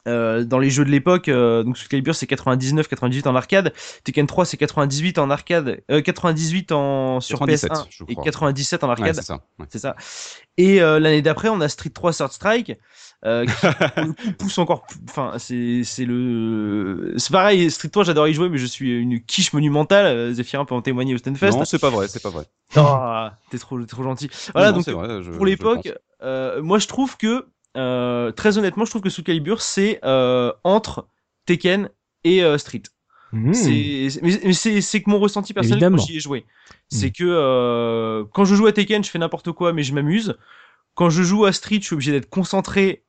euh, 0.06 0.44
dans 0.44 0.58
les 0.58 0.70
jeux 0.70 0.84
de 0.84 0.90
l'époque. 0.90 1.28
euh, 1.28 1.62
donc 1.62 1.76
Soul 1.78 1.88
Calibur 1.88 2.14
c'est 2.14 2.26
99, 2.26 2.88
98 2.88 3.26
en 3.26 3.34
arcade, 3.36 3.72
Tekken 4.04 4.26
3 4.26 4.44
c'est 4.44 4.56
98 4.56 5.18
en 5.18 5.30
arcade, 5.30 5.80
euh, 5.90 6.00
98 6.00 6.72
en 6.72 7.20
sur 7.20 7.38
97, 7.38 7.70
PS1 7.72 7.86
je 7.90 8.04
et 8.08 8.12
crois. 8.14 8.24
97 8.24 8.84
en 8.84 8.86
Ouais, 8.86 8.92
arcade. 8.92 9.14
c'est 9.16 9.22
ça. 9.22 9.40
ouais. 9.58 9.66
ça. 9.74 9.96
Et 10.58 10.80
euh, 10.80 10.98
l'année 10.98 11.20
d'après, 11.22 11.48
on 11.50 11.60
a 11.60 11.68
Street 11.68 11.90
3 11.90 12.12
Third 12.14 12.32
Strike, 12.32 12.72
euh, 13.24 13.44
qui 13.44 13.52
pour 13.60 14.04
le 14.04 14.12
coup 14.14 14.32
pousse 14.38 14.58
encore. 14.58 14.86
Enfin, 15.08 15.32
c'est 15.38 15.82
c'est 15.84 16.04
le. 16.06 17.14
C'est 17.18 17.32
pareil. 17.32 17.70
Street 17.70 17.88
3, 17.90 18.04
j'adore 18.04 18.26
y 18.28 18.32
jouer, 18.34 18.48
mais 18.48 18.56
je 18.58 18.66
suis 18.66 18.98
une 18.98 19.20
quiche 19.22 19.52
monumentale. 19.52 20.32
Zephyrin 20.32 20.64
peut 20.64 20.74
en 20.74 20.82
témoigner 20.82 21.14
au 21.14 21.18
Stunfest. 21.18 21.50
Non, 21.52 21.64
c'est 21.64 21.78
pas 21.78 21.90
vrai, 21.90 22.08
c'est 22.08 22.22
pas 22.22 22.30
vrai. 22.30 22.44
Ah, 22.74 23.38
t'es 23.50 23.58
trop, 23.58 23.82
trop 23.84 24.02
gentil. 24.02 24.30
Voilà, 24.54 24.70
Non, 24.70 24.76
donc 24.78 24.84
c'est 24.86 24.92
vrai, 24.92 25.22
je- 25.22 25.30
pour 25.30 25.44
l'époque, 25.46 25.92
euh, 26.22 26.62
moi 26.62 26.78
je 26.78 26.86
trouve 26.86 27.16
que, 27.16 27.46
euh, 27.76 28.32
très 28.32 28.58
honnêtement, 28.58 28.84
je 28.84 28.90
trouve 28.90 29.02
que 29.02 29.10
Soul 29.10 29.24
Calibur 29.24 29.62
c'est 29.62 30.00
euh, 30.04 30.52
entre 30.64 31.08
Tekken 31.46 31.88
et 32.24 32.42
euh, 32.42 32.58
Street. 32.58 32.82
Mhm. 33.32 33.52
C'est, 33.54 34.08
c'est- 34.10 34.22
mais 34.22 35.00
que 35.02 35.10
mon 35.10 35.18
ressenti 35.18 35.52
personnel 35.52 35.76
Évidemment. 35.78 35.96
quand 35.98 36.04
j'y 36.06 36.16
ai 36.16 36.20
joué. 36.20 36.44
C'est 36.88 37.10
que 37.10 38.24
quand 38.32 38.44
je 38.44 38.54
joue 38.54 38.66
à 38.66 38.72
Tekken, 38.72 39.02
je 39.04 39.10
fais 39.10 39.18
n'importe 39.18 39.52
quoi, 39.52 39.72
mais 39.72 39.82
je 39.82 39.92
m'amuse. 39.92 40.36
Quand 40.94 41.10
je 41.10 41.22
joue 41.22 41.44
à 41.44 41.52
Street, 41.52 41.78
je 41.80 41.86
suis 41.86 41.94
obligé 41.94 42.12
d'être 42.12 42.30
concentré 42.30 43.04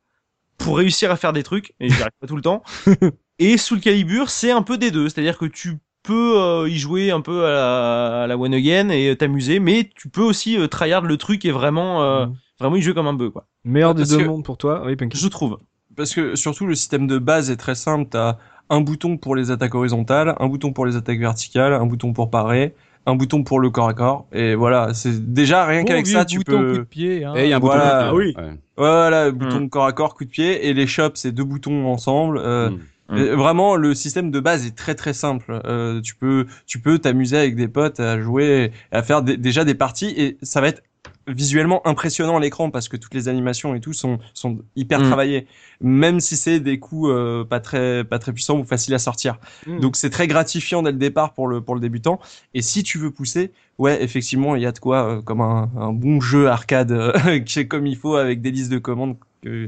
pour 0.57 0.78
réussir 0.78 1.11
à 1.11 1.15
faire 1.15 1.34
des 1.34 1.43
trucs, 1.43 1.74
et 1.80 1.88
j'y 1.88 2.01
arrive 2.01 2.11
pas 2.20 2.28
tout 2.28 2.36
le 2.36 2.41
temps. 2.41 2.63
Et 3.39 3.57
Soul 3.57 3.80
Calibur, 3.80 4.30
c'est 4.32 4.49
un 4.51 4.63
peu 4.63 4.78
des 4.80 4.89
deux, 4.89 5.07
c'est-à-dire 5.09 5.38
que 5.38 5.45
tu 5.45 5.78
peux 6.01 6.39
euh, 6.41 6.68
y 6.68 6.78
jouer 6.80 7.11
un 7.11 7.22
peu 7.22 7.45
à 7.45 7.51
la, 7.51 8.24
à 8.24 8.28
la 8.28 8.38
one 8.38 8.53
again 8.55 8.89
et 8.89 9.15
t'amuser, 9.15 9.59
mais 9.59 9.89
tu 9.95 10.09
peux 10.09 10.24
aussi 10.24 10.57
euh, 10.57 10.68
tryhard 10.68 11.03
le 11.03 11.18
truc 11.18 11.45
et 11.45 11.51
vraiment, 11.51 12.01
euh, 12.03 12.26
Mhm. 12.26 12.36
Vraiment 12.59 12.75
y 12.75 12.81
jouer 12.81 12.93
comme 12.93 13.07
un 13.07 13.13
bœuf, 13.13 13.31
quoi. 13.31 13.45
Meilleur 13.63 13.93
des 13.95 14.03
deux 14.05 14.17
que- 14.17 14.23
mondes 14.23 14.43
pour 14.43 14.57
toi. 14.57 14.83
Oui, 14.85 14.95
Punky. 14.95 15.17
Je 15.17 15.27
trouve. 15.27 15.57
Parce 15.95 16.13
que 16.13 16.35
surtout 16.35 16.67
le 16.67 16.75
système 16.75 17.07
de 17.07 17.17
base 17.17 17.49
est 17.49 17.55
très 17.57 17.75
simple. 17.75 18.07
T'as 18.11 18.37
un 18.69 18.81
bouton 18.81 19.17
pour 19.17 19.35
les 19.35 19.49
attaques 19.51 19.73
horizontales, 19.75 20.35
un 20.39 20.47
bouton 20.47 20.71
pour 20.73 20.85
les 20.85 20.95
attaques 20.95 21.19
verticales, 21.19 21.73
un 21.73 21.85
bouton 21.85 22.13
pour 22.13 22.29
parer, 22.29 22.75
un 23.05 23.15
bouton 23.15 23.43
pour 23.43 23.59
le 23.59 23.69
corps 23.69 23.87
à 23.89 23.93
corps. 23.93 24.27
Et 24.33 24.53
voilà, 24.55 24.93
c'est 24.93 25.33
déjà 25.33 25.65
rien 25.65 25.81
Bon 25.81 25.85
qu'avec 25.87 26.05
ça, 26.07 26.25
tu 26.25 26.37
bouton 26.37 26.51
peux. 26.59 26.71
coup 26.73 26.77
de 26.79 26.83
pied. 26.83 27.23
Hein. 27.23 27.33
Et 27.35 27.45
il 27.45 27.49
y 27.49 27.53
a 27.53 27.57
un 27.57 27.59
Voilà, 27.59 28.05
bouton. 28.11 28.17
oui. 28.17 28.33
Ouais. 28.37 28.59
Voilà, 28.75 29.31
bouton 29.31 29.61
Mm. 29.61 29.69
corps 29.69 29.85
à 29.85 29.93
corps, 29.93 30.13
coup 30.15 30.25
de 30.25 30.29
pied, 30.29 30.67
et 30.67 30.73
les 30.73 30.85
shops, 30.85 31.13
c'est 31.15 31.31
deux 31.31 31.43
boutons 31.45 31.87
ensemble. 31.87 32.37
Euh, 32.43 32.69
Mm. 32.69 32.77
Mm. 33.09 33.23
Vraiment, 33.35 33.75
le 33.77 33.95
système 33.95 34.31
de 34.31 34.39
base 34.41 34.67
est 34.67 34.75
très 34.75 34.93
très 34.93 35.13
simple. 35.13 35.61
Euh, 35.63 36.01
tu 36.01 36.13
peux, 36.15 36.45
tu 36.65 36.79
peux 36.81 36.99
t'amuser 36.99 37.37
avec 37.37 37.55
des 37.55 37.69
potes 37.69 38.01
à 38.01 38.19
jouer, 38.21 38.73
à 38.91 39.01
faire 39.01 39.21
des- 39.21 39.37
déjà 39.37 39.63
des 39.63 39.75
parties, 39.75 40.13
et 40.17 40.37
ça 40.41 40.59
va 40.59 40.67
être 40.67 40.83
visuellement 41.28 41.86
impressionnant 41.86 42.38
à 42.38 42.39
l'écran 42.39 42.71
parce 42.71 42.88
que 42.89 42.97
toutes 42.97 43.13
les 43.13 43.28
animations 43.28 43.75
et 43.75 43.80
tout 43.80 43.93
sont 43.93 44.19
sont 44.34 44.59
hyper 44.75 44.99
Mm. 44.99 45.03
travaillées, 45.03 45.47
même 45.82 46.19
si 46.19 46.36
c'est 46.36 46.59
des 46.59 46.80
coups 46.80 47.09
euh, 47.11 47.43
pas 47.43 47.59
très 47.59 48.03
pas 48.03 48.19
très 48.19 48.34
puissants 48.34 48.57
ou 48.59 48.63
faciles 48.65 48.93
à 48.93 48.99
sortir. 48.99 49.38
Mm. 49.65 49.80
Donc 49.80 49.95
c'est 49.95 50.09
très 50.09 50.28
gratifiant 50.28 50.84
dès 50.84 50.91
le 50.91 50.97
départ 50.97 51.34
pour 51.34 51.47
le 51.47 51.61
pour 51.61 51.75
le 51.75 51.82
débutant. 51.82 52.19
Et 52.53 52.61
si 52.61 52.84
tu 52.84 52.97
veux 52.97 53.11
pousser, 53.11 53.51
ouais, 53.78 54.01
effectivement, 54.03 54.55
il 54.55 54.61
y 54.61 54.65
a 54.65 54.71
de 54.71 54.80
quoi 54.80 55.17
euh, 55.17 55.21
comme 55.21 55.41
un, 55.41 55.69
un 55.78 55.93
bon 55.93 56.19
jeu 56.21 56.47
arcade 56.49 56.91
euh, 56.91 57.39
qui 57.45 57.59
est 57.59 57.67
comme 57.67 57.86
il 57.88 57.97
faut 57.97 58.15
avec 58.15 58.41
des 58.41 58.51
listes 58.51 58.71
de 58.71 58.80
commandes 58.80 59.17
euh, 59.45 59.67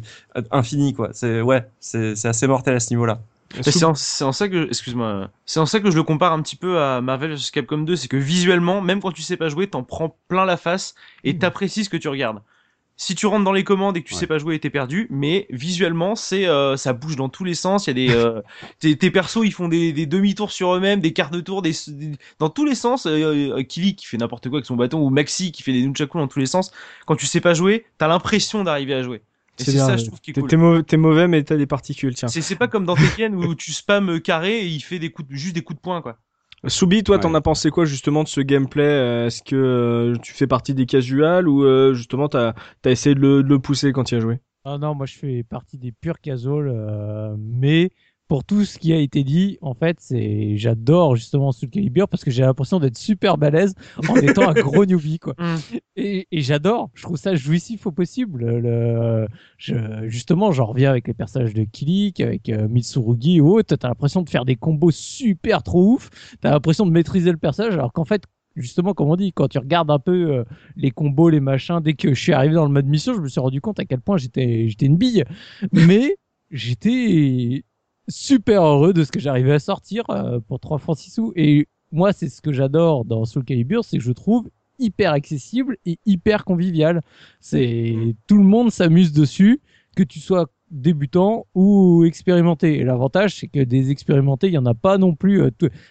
infinies 0.51 0.93
quoi. 0.93 1.10
C'est 1.14 1.41
ouais, 1.41 1.66
c'est 1.80 2.16
c'est 2.16 2.28
assez 2.28 2.47
mortel 2.47 2.76
à 2.76 2.80
ce 2.80 2.91
niveau-là. 2.93 3.22
Mais 3.22 3.38
C'est 3.62 3.84
en, 3.84 3.95
c'est 3.95 4.24
en 4.24 4.32
ça 4.32 4.47
que, 4.47 4.68
excuse-moi, 4.68 5.30
c'est 5.45 5.60
en 5.60 5.66
ça 5.66 5.80
que 5.80 5.89
je 5.89 5.95
le 5.95 6.04
compare 6.04 6.34
un 6.34 6.41
petit 6.41 6.56
peu 6.56 6.80
à 6.80 7.02
Marvel 7.02 7.34
vs 7.34 7.50
Capcom 7.52 7.80
2, 7.80 7.95
c'est 7.95 8.08
que 8.08 8.18
visuellement, 8.18 8.80
même 8.82 9.02
quand 9.02 9.12
tu 9.12 9.24
sais 9.24 9.38
pas 9.38 9.50
jouer, 9.50 9.68
t'en 9.68 9.84
prends 9.84 10.18
plein 10.28 10.45
la 10.45 10.56
face 10.58 10.93
et 11.24 11.34
Mm. 11.34 11.39
t'apprécies 11.39 11.84
ce 11.86 11.89
que 11.89 11.97
tu 11.97 12.08
regardes. 12.10 12.41
Si 13.02 13.16
tu 13.16 13.28
rentres 13.28 13.45
dans 13.45 13.54
les 13.54 13.64
commandes 13.64 13.95
et 13.95 14.04
que 14.04 14.08
tu 14.10 14.14
Ouais. 14.14 14.20
sais 14.20 14.28
pas 14.28 14.39
jouer, 14.39 14.60
t'es 14.60 14.70
perdu. 14.70 15.08
Mais 15.10 15.47
visuellement, 15.52 16.16
c'est 16.16 16.45
euh, 16.47 16.76
ça 16.76 16.91
bouge 16.91 17.16
dans 17.16 17.30
tous 17.30 17.45
les 17.45 17.54
sens. 17.56 17.88
Il 17.88 17.89
y 17.89 17.91
a 17.91 17.93
des 18.08 18.14
euh, 18.14 18.41
tes, 18.80 18.97
tes 18.97 19.10
persos, 19.10 19.39
ils 19.45 19.54
font 19.54 19.70
des, 19.70 19.93
des 19.93 20.06
demi-tours 20.06 20.52
sur 20.52 20.76
eux-mêmes, 20.76 21.00
des 21.00 21.14
quarts 21.14 21.32
de 21.32 21.39
tour, 21.39 21.62
des, 21.62 21.72
des- 21.88 22.18
dans 22.39 22.50
tous 22.50 22.66
les 22.66 22.76
sens. 22.76 23.06
Euh, 23.06 23.56
euh, 23.58 23.64
Kili 23.64 23.95
qui 23.95 24.06
fait 24.06 24.18
n'importe 24.18 24.50
quoi 24.50 24.58
avec 24.58 24.66
son 24.66 24.76
bâton 24.76 25.00
ou 25.00 25.10
Maxi 25.10 25.54
qui 25.54 25.64
fait 25.64 25.72
des 25.72 25.82
nunchaku 25.82 26.18
dans 26.18 26.28
tous 26.28 26.39
les 26.39 26.45
sens. 26.45 26.72
Quand 27.08 27.16
tu 27.16 27.26
sais 27.26 27.39
pas 27.41 27.54
jouer, 27.54 27.86
t'as 27.97 28.08
l'impression 28.10 28.66
d'arriver 28.66 28.93
à 28.95 29.02
jouer. 29.02 29.22
C'est 29.60 29.78
ça, 29.78 29.97
je 29.97 30.05
trouve 30.05 30.20
qui 30.22 30.32
est 30.32 30.34
T'es 30.34 30.41
cool. 30.41 30.84
t'es 30.86 30.97
mauvais, 30.97 31.28
mais 31.28 31.43
t'as 31.43 31.57
des 31.57 31.68
particules. 31.68 32.16
Tiens. 32.16 32.28
C'est 32.28 32.55
pas 32.55 32.68
comme 32.68 32.86
dans 32.86 32.95
Tekken 32.95 33.36
où 33.36 33.55
tu 33.55 33.72
spams 33.72 34.20
carré 34.22 34.60
et 34.60 34.68
il 34.68 34.82
fait 34.82 34.99
des 34.99 35.12
coups 35.12 35.30
de- 35.30 35.36
juste 35.36 35.55
des 35.55 35.62
coups 35.62 35.78
de 35.78 35.82
poing 35.82 36.01
quoi. 36.01 36.18
Soubi, 36.68 37.03
toi, 37.03 37.20
t'en 37.20 37.34
as 37.36 37.41
pensé 37.41 37.70
quoi 37.70 37.86
justement 37.86 38.24
de 38.24 38.28
ce 38.28 38.41
gameplay? 38.41 38.84
Euh, 38.84 39.28
Est-ce 39.28 39.41
que 39.43 39.55
euh, 39.55 40.16
tu 40.22 40.34
fais 40.34 40.47
partie 40.47 40.74
des 40.74 40.86
casuals 40.86 41.47
ou 41.47 41.64
euh, 41.64 41.93
justement 41.93 42.28
t'as 42.28 42.53
as 42.84 42.89
essayé 42.91 43.16
de 43.16 43.22
le, 43.22 43.43
de 43.43 43.47
le 43.49 43.60
pousser 43.60 43.93
quand 43.93 44.03
tu 44.03 44.16
as 44.16 44.20
joué? 44.20 44.39
Ah 44.66 44.78
non, 44.78 44.93
moi 44.93 45.05
je 45.05 45.18
fais 45.18 45.43
partie 45.43 45.78
des 45.78 45.93
purs 45.93 46.20
casuals, 46.20 46.68
euh, 46.68 47.34
mais 47.39 47.91
pour 48.30 48.43
tout 48.43 48.63
ce 48.63 48.77
qui 48.77 48.93
a 48.93 48.97
été 48.97 49.23
dit, 49.23 49.57
en 49.61 49.73
fait, 49.73 49.97
c'est 49.99 50.55
j'adore 50.55 51.15
justement 51.15 51.51
Soul 51.51 51.71
Calibur 51.71 52.07
parce 52.07 52.23
que 52.23 52.30
j'ai 52.30 52.43
l'impression 52.43 52.80
d'être 52.80 52.97
super 52.97 53.39
balèze 53.39 53.73
en 54.07 54.15
étant 54.21 54.47
un 54.47 54.53
gros 54.53 54.86
newbie 54.86 55.17
quoi. 55.17 55.34
Mm. 55.39 55.55
Et, 55.95 56.27
et 56.32 56.41
j'adore, 56.41 56.91
je 56.93 57.01
trouve 57.01 57.17
ça 57.17 57.34
jouissif 57.34 57.88
au 57.88 57.91
possible. 57.91 58.45
Le, 58.45 59.27
je, 59.57 59.73
justement, 60.07 60.51
j'en 60.51 60.67
reviens 60.67 60.91
avec 60.91 61.07
les 61.07 61.15
personnages 61.15 61.55
de 61.55 61.63
Kilik, 61.63 62.19
avec 62.19 62.49
euh, 62.49 62.67
Mitsurugi 62.67 63.41
ou 63.41 63.57
autres. 63.57 63.75
T'as 63.75 63.88
l'impression 63.88 64.21
de 64.21 64.30
faire 64.30 64.45
des 64.45 64.55
combos 64.55 64.91
super 64.91 65.63
trop 65.63 65.93
ouf. 65.93 66.11
T'as 66.39 66.51
l'impression 66.51 66.86
de 66.86 66.91
maîtriser 66.91 67.32
le 67.32 67.38
personnage, 67.38 67.73
alors 67.73 67.93
qu'en 67.93 68.05
fait, 68.05 68.21
justement, 68.55 68.93
comme 68.93 69.09
on 69.09 69.15
dit, 69.15 69.34
quand 69.34 69.47
tu 69.47 69.57
regardes 69.57 69.89
un 69.89 69.97
peu 69.97 70.32
euh, 70.32 70.43
les 70.75 70.91
combos, 70.91 71.30
les 71.30 71.39
machins, 71.39 71.80
dès 71.82 71.93
que 71.95 72.13
je 72.13 72.21
suis 72.21 72.34
arrivé 72.34 72.53
dans 72.53 72.65
le 72.65 72.71
mode 72.71 72.86
mission, 72.86 73.15
je 73.15 73.21
me 73.21 73.27
suis 73.27 73.39
rendu 73.39 73.59
compte 73.59 73.80
à 73.80 73.86
quel 73.86 74.01
point 74.01 74.17
j'étais, 74.17 74.69
j'étais 74.69 74.86
une 74.86 74.97
bille. 74.97 75.23
Mais 75.73 76.15
j'étais 76.51 77.63
super 78.10 78.64
heureux 78.64 78.91
de 78.93 79.03
ce 79.03 79.12
que 79.12 79.20
j'arrivais 79.20 79.53
à 79.53 79.60
sortir 79.60 80.03
euh, 80.10 80.39
pour 80.47 80.60
3 80.60 80.78
francs 80.80 80.97
6 80.97 81.12
sous. 81.12 81.34
Et 81.36 81.68
moi, 81.91 82.12
c'est 82.14 82.28
ce 82.30 82.41
que 82.41 82.51
j'adore 82.51 83.05
dans 83.05 83.24
Soul 83.26 83.43
Calibur, 83.45 83.84
c'est 83.86 83.97
que 83.97 84.03
je 84.03 84.12
trouve 84.12 84.49
hyper 84.80 85.12
accessible 85.14 85.78
et 85.86 85.97
hyper 86.05 86.45
convivial. 86.45 87.01
C'est 87.39 88.16
tout 88.28 88.38
le 88.38 88.43
monde 88.43 88.72
s'amuse 88.72 89.12
dessus, 89.14 89.62
que 89.95 90.03
tu 90.03 90.20
sois 90.20 90.47
débutant 90.72 91.47
ou 91.55 92.03
expérimenté. 92.05 92.78
Et 92.80 92.84
l'avantage, 92.84 93.36
c'est 93.36 93.47
que 93.47 93.60
des 93.64 93.89
expérimentés, 93.91 94.47
il 94.47 94.53
y 94.53 94.57
en 94.57 94.66
a 94.68 94.76
pas 94.76 94.97
non 94.97 95.16
plus. 95.16 95.41
euh, 95.41 95.49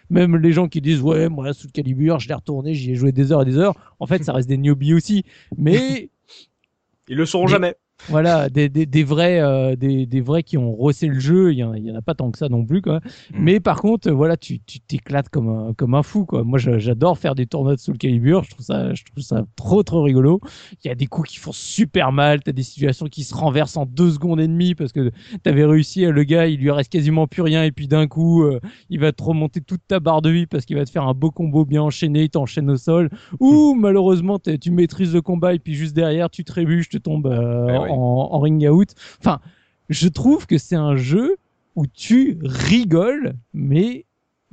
Même 0.08 0.36
les 0.36 0.52
gens 0.52 0.68
qui 0.68 0.80
disent 0.80 1.02
ouais, 1.02 1.28
moi 1.28 1.52
sous 1.52 1.66
le 1.66 1.72
Calibur, 1.72 2.18
je 2.20 2.28
l'ai 2.28 2.34
retourné, 2.34 2.74
j'y 2.74 2.92
ai 2.92 2.94
joué 2.94 3.10
des 3.12 3.32
heures 3.32 3.42
et 3.42 3.44
des 3.44 3.58
heures. 3.58 3.74
En 3.98 4.06
fait, 4.06 4.22
ça 4.24 4.32
reste 4.32 4.48
des 4.48 4.56
newbies 4.58 4.94
aussi. 4.94 5.24
Mais 5.56 6.10
Ils 7.08 7.16
le 7.16 7.26
sauront 7.26 7.46
Mais- 7.46 7.50
jamais. 7.52 7.74
Voilà, 8.08 8.48
des, 8.48 8.68
des, 8.68 8.86
des 8.86 9.04
vrais, 9.04 9.40
euh, 9.40 9.76
des, 9.76 10.06
des 10.06 10.20
vrais 10.20 10.42
qui 10.42 10.56
ont 10.56 10.72
rossé 10.72 11.08
le 11.08 11.18
jeu, 11.20 11.52
il 11.52 11.58
y, 11.58 11.64
en, 11.64 11.74
il 11.74 11.84
y 11.84 11.90
en 11.92 11.96
a 11.96 12.00
pas 12.02 12.14
tant 12.14 12.30
que 12.30 12.38
ça 12.38 12.48
non 12.48 12.64
plus, 12.64 12.80
quoi. 12.80 13.00
Mais 13.42 13.60
par 13.60 13.80
contre, 13.82 14.10
voilà, 14.10 14.36
tu 14.36 14.60
tu 14.60 14.80
t'éclates 14.80 15.28
comme 15.28 15.48
un, 15.48 15.74
comme 15.74 15.94
un 15.94 16.02
fou, 16.02 16.24
quoi. 16.24 16.42
Moi, 16.44 16.58
j'adore 16.58 17.18
faire 17.18 17.34
des 17.34 17.46
tournois 17.46 17.74
de 17.74 17.80
Soul 17.80 17.98
Calibur. 17.98 18.44
Je 18.44 18.50
trouve 18.50 18.64
ça, 18.64 18.94
je 18.94 19.04
trouve 19.04 19.22
ça 19.22 19.44
trop, 19.56 19.82
trop 19.82 20.02
rigolo. 20.02 20.40
Il 20.84 20.88
y 20.88 20.90
a 20.90 20.94
des 20.94 21.06
coups 21.06 21.30
qui 21.30 21.36
font 21.38 21.52
super 21.52 22.12
mal. 22.12 22.42
T'as 22.42 22.52
des 22.52 22.62
situations 22.62 23.06
qui 23.06 23.24
se 23.24 23.34
renversent 23.34 23.76
en 23.76 23.84
deux 23.84 24.10
secondes 24.10 24.40
et 24.40 24.48
demie 24.48 24.74
parce 24.74 24.92
que 24.92 25.10
t'avais 25.42 25.64
réussi, 25.64 26.06
le 26.06 26.24
gars, 26.24 26.46
il 26.46 26.60
lui 26.60 26.70
reste 26.70 26.90
quasiment 26.90 27.26
plus 27.26 27.42
rien 27.42 27.64
et 27.64 27.72
puis 27.72 27.88
d'un 27.88 28.06
coup, 28.06 28.42
euh, 28.44 28.60
il 28.88 29.00
va 29.00 29.12
te 29.12 29.22
remonter 29.22 29.60
toute 29.60 29.82
ta 29.86 30.00
barre 30.00 30.22
de 30.22 30.30
vie 30.30 30.46
parce 30.46 30.64
qu'il 30.64 30.76
va 30.76 30.84
te 30.84 30.90
faire 30.90 31.06
un 31.06 31.14
beau 31.14 31.30
combo 31.30 31.64
bien 31.66 31.82
enchaîné, 31.82 32.22
il 32.22 32.30
t'enchaîne 32.30 32.70
au 32.70 32.76
sol. 32.76 33.10
Ou 33.40 33.74
malheureusement, 33.74 34.38
t'es- 34.38 34.56
tu 34.58 34.70
maîtrises 34.70 35.12
le 35.14 35.20
combat 35.22 35.52
et 35.54 35.58
puis 35.58 35.74
juste 35.74 35.94
derrière, 35.94 36.30
tu 36.30 36.44
trébuches, 36.44 36.88
tu 36.88 37.00
tombes 37.00 37.26
euh, 37.26 37.87
oui. 37.88 37.94
en, 37.96 38.28
en 38.32 38.38
ring 38.40 38.68
out. 38.68 38.88
Enfin, 39.20 39.40
je 39.88 40.08
trouve 40.08 40.46
que 40.46 40.58
c'est 40.58 40.76
un 40.76 40.96
jeu 40.96 41.36
où 41.76 41.86
tu 41.86 42.38
rigoles, 42.42 43.34
mais 43.54 44.04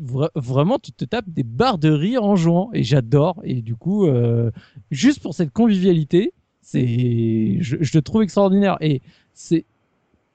vra- 0.01 0.29
vraiment, 0.35 0.79
tu 0.79 0.91
te 0.91 1.05
tapes 1.05 1.29
des 1.29 1.43
barres 1.43 1.77
de 1.77 1.89
rire 1.89 2.23
en 2.23 2.35
jouant. 2.35 2.69
Et 2.73 2.83
j'adore. 2.83 3.41
Et 3.43 3.61
du 3.61 3.75
coup, 3.75 4.05
euh, 4.05 4.51
juste 4.91 5.21
pour 5.21 5.33
cette 5.33 5.51
convivialité, 5.51 6.33
c'est, 6.61 7.57
je, 7.61 7.77
je 7.79 7.97
le 7.97 8.01
trouve 8.01 8.23
extraordinaire. 8.23 8.77
Et 8.81 9.01
c'est, 9.33 9.65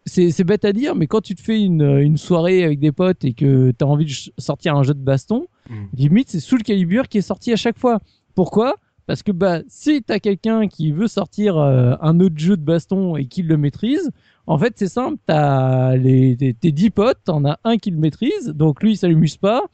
c'est, 0.06 0.44
bête 0.44 0.64
à 0.64 0.72
dire, 0.72 0.94
mais 0.94 1.06
quand 1.06 1.20
tu 1.20 1.34
te 1.34 1.40
fais 1.40 1.62
une, 1.62 1.82
une 1.98 2.16
soirée 2.16 2.64
avec 2.64 2.78
des 2.80 2.90
potes 2.92 3.24
et 3.24 3.32
que 3.32 3.70
tu 3.70 3.84
as 3.84 3.86
envie 3.86 4.06
de 4.06 4.12
sortir 4.40 4.76
un 4.76 4.82
jeu 4.82 4.94
de 4.94 5.00
baston, 5.02 5.46
Mm. 5.68 5.84
limite, 5.94 6.30
c'est 6.30 6.40
Soul 6.40 6.62
Calibur 6.64 7.06
qui 7.06 7.18
est 7.18 7.22
sorti 7.22 7.52
à 7.52 7.56
chaque 7.56 7.78
fois. 7.78 8.00
Pourquoi? 8.34 8.74
Parce 9.10 9.24
que 9.24 9.32
bah, 9.32 9.58
si 9.66 10.04
tu 10.04 10.12
as 10.12 10.20
quelqu'un 10.20 10.68
qui 10.68 10.92
veut 10.92 11.08
sortir 11.08 11.56
euh, 11.58 11.96
un 12.00 12.20
autre 12.20 12.38
jeu 12.38 12.56
de 12.56 12.62
baston 12.62 13.16
et 13.16 13.26
qui 13.26 13.42
le 13.42 13.56
maîtrise, 13.56 14.08
en 14.46 14.56
fait, 14.56 14.74
c'est 14.76 14.86
simple, 14.86 15.18
t'as 15.26 15.96
les, 15.96 16.36
tes, 16.36 16.54
tes 16.54 16.70
10 16.70 16.90
potes, 16.90 17.18
t'en 17.24 17.44
as 17.44 17.58
un 17.64 17.76
qui 17.76 17.90
le 17.90 17.96
maîtrise, 17.96 18.50
donc 18.54 18.80
lui, 18.80 18.92
il 18.92 18.96
s'amuse 18.96 19.36
pas, 19.36 19.64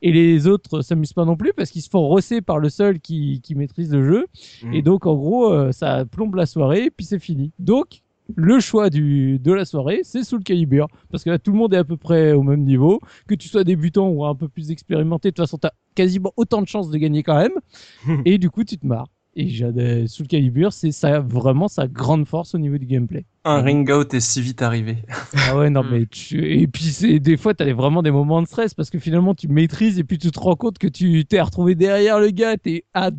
et 0.00 0.12
les 0.12 0.46
autres 0.46 0.82
s'amusent 0.82 1.12
pas 1.12 1.24
non 1.24 1.36
plus 1.36 1.52
parce 1.52 1.72
qu'ils 1.72 1.82
se 1.82 1.90
font 1.90 2.06
rosser 2.06 2.40
par 2.40 2.60
le 2.60 2.68
seul 2.68 3.00
qui, 3.00 3.40
qui 3.42 3.56
maîtrise 3.56 3.92
le 3.92 4.04
jeu, 4.04 4.26
Mm. 4.62 4.74
et 4.74 4.82
donc, 4.82 5.06
en 5.06 5.16
gros, 5.16 5.52
euh, 5.52 5.72
ça 5.72 6.04
plombe 6.04 6.36
la 6.36 6.46
soirée, 6.46 6.92
puis 6.96 7.04
c'est 7.04 7.18
fini. 7.18 7.50
Donc, 7.58 8.03
le 8.36 8.58
choix 8.60 8.90
du, 8.90 9.38
de 9.38 9.52
la 9.52 9.64
soirée, 9.64 10.00
c'est 10.02 10.24
sous 10.24 10.36
le 10.38 10.42
calibre, 10.42 10.86
parce 11.10 11.24
que 11.24 11.30
là, 11.30 11.38
tout 11.38 11.52
le 11.52 11.58
monde 11.58 11.74
est 11.74 11.78
à 11.78 11.84
peu 11.84 11.96
près 11.96 12.32
au 12.32 12.42
même 12.42 12.64
niveau, 12.64 13.00
que 13.28 13.34
tu 13.34 13.48
sois 13.48 13.64
débutant 13.64 14.08
ou 14.08 14.24
un 14.24 14.34
peu 14.34 14.48
plus 14.48 14.70
expérimenté, 14.70 15.28
de 15.28 15.34
toute 15.34 15.44
façon, 15.44 15.58
t'as 15.58 15.72
quasiment 15.94 16.32
autant 16.36 16.62
de 16.62 16.68
chances 16.68 16.90
de 16.90 16.96
gagner 16.98 17.22
quand 17.22 17.36
même, 17.36 17.52
et 18.24 18.38
du 18.38 18.50
coup, 18.50 18.64
tu 18.64 18.78
te 18.78 18.86
marres. 18.86 19.08
Et 19.36 19.48
j'adore- 19.48 20.08
sous 20.08 20.22
le 20.22 20.28
calibre, 20.28 20.72
c'est 20.72 20.92
ça, 20.92 21.18
vraiment 21.18 21.66
sa 21.66 21.88
grande 21.88 22.24
force 22.24 22.54
au 22.54 22.58
niveau 22.58 22.78
du 22.78 22.86
gameplay. 22.86 23.24
Un 23.44 23.62
ring 23.62 23.90
out 23.90 24.14
est 24.14 24.20
si 24.20 24.40
vite 24.40 24.62
arrivé. 24.62 24.98
Ah 25.48 25.56
ouais, 25.58 25.70
non, 25.70 25.82
Mm. 25.84 25.88
mais 25.90 26.06
tu... 26.06 26.44
Et 26.60 26.68
puis, 26.68 27.20
des 27.20 27.36
fois, 27.36 27.52
t'as 27.52 27.64
des- 27.64 27.72
vraiment 27.72 28.00
des 28.02 28.12
moments 28.12 28.40
de 28.40 28.46
stress 28.46 28.74
parce 28.74 28.90
que 28.90 29.00
finalement, 29.00 29.34
tu 29.34 29.48
maîtrises 29.48 29.98
et 29.98 30.04
puis 30.04 30.18
tu 30.18 30.30
te 30.30 30.38
rends 30.38 30.54
compte 30.54 30.78
que 30.78 30.86
tu 30.86 31.24
t'es 31.26 31.40
retrouvé 31.40 31.74
derrière 31.74 32.20
le 32.20 32.30
gars, 32.30 32.56
t'es 32.56 32.84
à. 32.94 33.10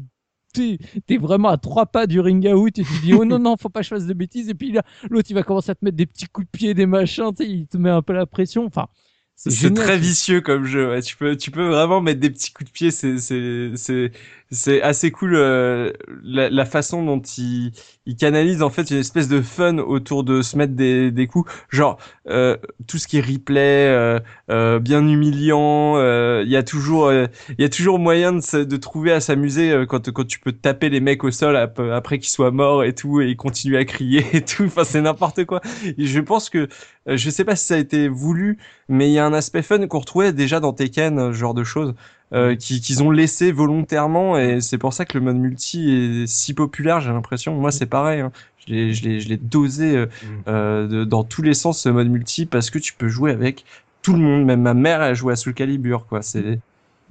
T'es 1.06 1.18
vraiment 1.18 1.50
à 1.50 1.58
trois 1.58 1.86
pas 1.86 2.08
du 2.08 2.20
ring 2.20 2.46
out 2.48 2.80
et 2.80 2.84
tu 2.84 3.00
dis 3.04 3.14
oh 3.14 3.26
non 3.26 3.40
non 3.40 3.56
faut 3.58 3.70
pas 3.70 3.82
que 3.82 3.86
je 3.86 3.90
fasse 3.90 4.06
de 4.06 4.14
bêtises 4.14 4.50
et 4.50 4.54
puis 4.54 4.72
là 4.72 4.84
l'autre 5.10 5.28
il 5.30 5.34
va 5.34 5.44
commencer 5.44 5.72
à 5.72 5.76
te 5.76 5.84
mettre 5.84 5.98
des 5.98 6.06
petits 6.06 6.28
coups 6.28 6.48
de 6.48 6.58
pied 6.58 6.74
des 6.74 6.86
machins 6.86 7.32
tu 7.36 7.44
sais 7.44 7.50
il 7.50 7.68
te 7.68 7.78
met 7.78 7.90
un 7.90 8.02
peu 8.02 8.14
la 8.14 8.26
pression 8.26 8.66
enfin 8.66 8.88
c'est 9.36 9.74
très 9.74 9.98
vicieux 9.98 10.42
comme 10.42 10.66
jeu. 10.66 10.90
ouais. 10.90 11.02
Tu 11.02 11.18
peux, 11.18 11.36
tu 11.36 11.52
peux 11.52 11.68
vraiment 11.68 12.02
mettre 12.02 12.22
des 12.22 12.30
petits 12.30 12.54
coups 12.54 12.70
de 12.70 12.74
pied. 12.74 12.92
C'est, 12.92 13.18
c'est, 13.18 13.72
c'est, 13.76 14.12
c'est 14.52 14.82
assez 14.82 15.12
cool 15.12 15.36
euh, 15.36 15.92
la, 16.24 16.50
la 16.50 16.66
façon 16.66 17.04
dont 17.04 17.20
il, 17.22 17.72
il 18.06 18.16
canalise 18.16 18.62
en 18.62 18.70
fait 18.70 18.90
une 18.92 18.98
espèce 18.98 19.28
de 19.28 19.42
fun 19.42 19.80
autour 19.80 20.24
de 20.24 20.42
se 20.42 20.56
mettre 20.58 20.74
des, 20.74 21.12
des 21.12 21.28
coups. 21.28 21.52
Genre 21.70 21.98
euh, 22.30 22.56
tout 22.88 22.98
ce 22.98 23.08
qui 23.08 23.18
est 23.18 23.22
replay, 23.22 23.88
euh, 23.88 24.20
euh, 24.52 24.80
bien 24.80 25.08
humiliant. 25.08 25.98
euh, 25.98 26.44
Il 26.46 26.52
y 26.52 26.56
a 26.58 26.64
toujours, 26.64 27.08
euh, 27.08 27.26
il 27.58 27.62
y 27.62 27.66
a 27.66 27.70
toujours 27.70 28.00
moyen 28.00 28.34
de, 28.34 28.64
de 28.64 28.78
trouver 28.78 29.12
à 29.12 29.20
s'amuser 29.20 29.84
quand, 29.90 30.12
quand 30.12 30.26
tu 30.28 30.40
peux 30.40 30.52
taper 30.54 30.90
les 30.90 31.00
mecs 31.00 31.24
au 31.24 31.32
sol 31.32 31.56
ap- 31.58 31.80
après 31.80 32.20
qu'ils 32.20 32.30
soient 32.30 32.52
morts 32.52 32.84
et 32.84 32.94
tout 32.94 33.22
et 33.22 33.30
ils 33.30 33.38
continuent 33.38 33.78
à 33.78 33.86
crier 33.86 34.26
et 34.34 34.42
tout. 34.44 34.66
Enfin 34.66 34.84
c'est 34.84 35.02
n'importe 35.02 35.46
quoi. 35.46 35.62
Je 35.98 36.20
pense 36.20 36.50
que 36.50 36.68
je 37.08 37.30
sais 37.30 37.44
pas 37.46 37.56
si 37.56 37.66
ça 37.68 37.76
a 37.76 37.78
été 37.78 38.08
voulu 38.08 38.58
mais 38.88 39.10
il 39.10 39.14
y 39.14 39.20
a 39.20 39.26
un 39.26 39.34
aspect 39.34 39.62
fun 39.62 39.86
qu'on 39.88 40.00
retrouvait 40.00 40.34
déjà 40.34 40.60
dans 40.60 40.74
Tekken, 40.74 41.34
ce 41.34 41.38
genre 41.38 41.54
de 41.54 41.64
choses, 41.64 41.94
euh, 42.34 42.56
qui- 42.56 42.82
qu'ils 42.82 43.04
ont 43.04 43.12
laissé 43.12 43.52
volontairement, 43.52 44.38
et 44.38 44.62
c'est 44.62 44.78
pour 44.78 44.94
ça 44.94 45.06
que 45.06 45.18
le 45.18 45.24
mode 45.24 45.38
multi 45.38 45.92
est 45.92 46.28
si 46.28 46.54
populaire, 46.54 47.00
j'ai 47.02 47.12
l'impression. 47.12 47.56
Moi, 47.56 47.72
c'est 47.72 47.86
pareil. 47.86 48.22
hein. 48.22 48.32
Je 48.58 48.74
l'ai, 48.74 48.94
je 48.94 49.04
l'ai, 49.04 49.20
je 49.20 49.30
l'ai 49.30 49.38
dosé 49.38 49.96
euh, 49.98 50.08
euh, 50.48 50.88
de- 50.88 51.04
dans 51.06 51.24
tous 51.24 51.42
les 51.42 51.54
sens 51.54 51.82
ce 51.82 51.90
mode 51.90 52.10
multi 52.10 52.46
parce 52.46 52.70
que 52.70 52.80
tu 52.80 52.96
peux 52.96 53.08
jouer 53.08 53.32
avec 53.32 53.66
tout 54.02 54.14
le 54.14 54.20
monde. 54.20 54.46
Même 54.46 54.62
ma 54.62 54.74
mère, 54.74 55.02
elle 55.04 55.16
joue 55.16 55.30
à 55.30 55.36
Soul 55.36 55.54
Calibur, 55.54 56.08
quoi. 56.08 56.22
C'est 56.22 56.60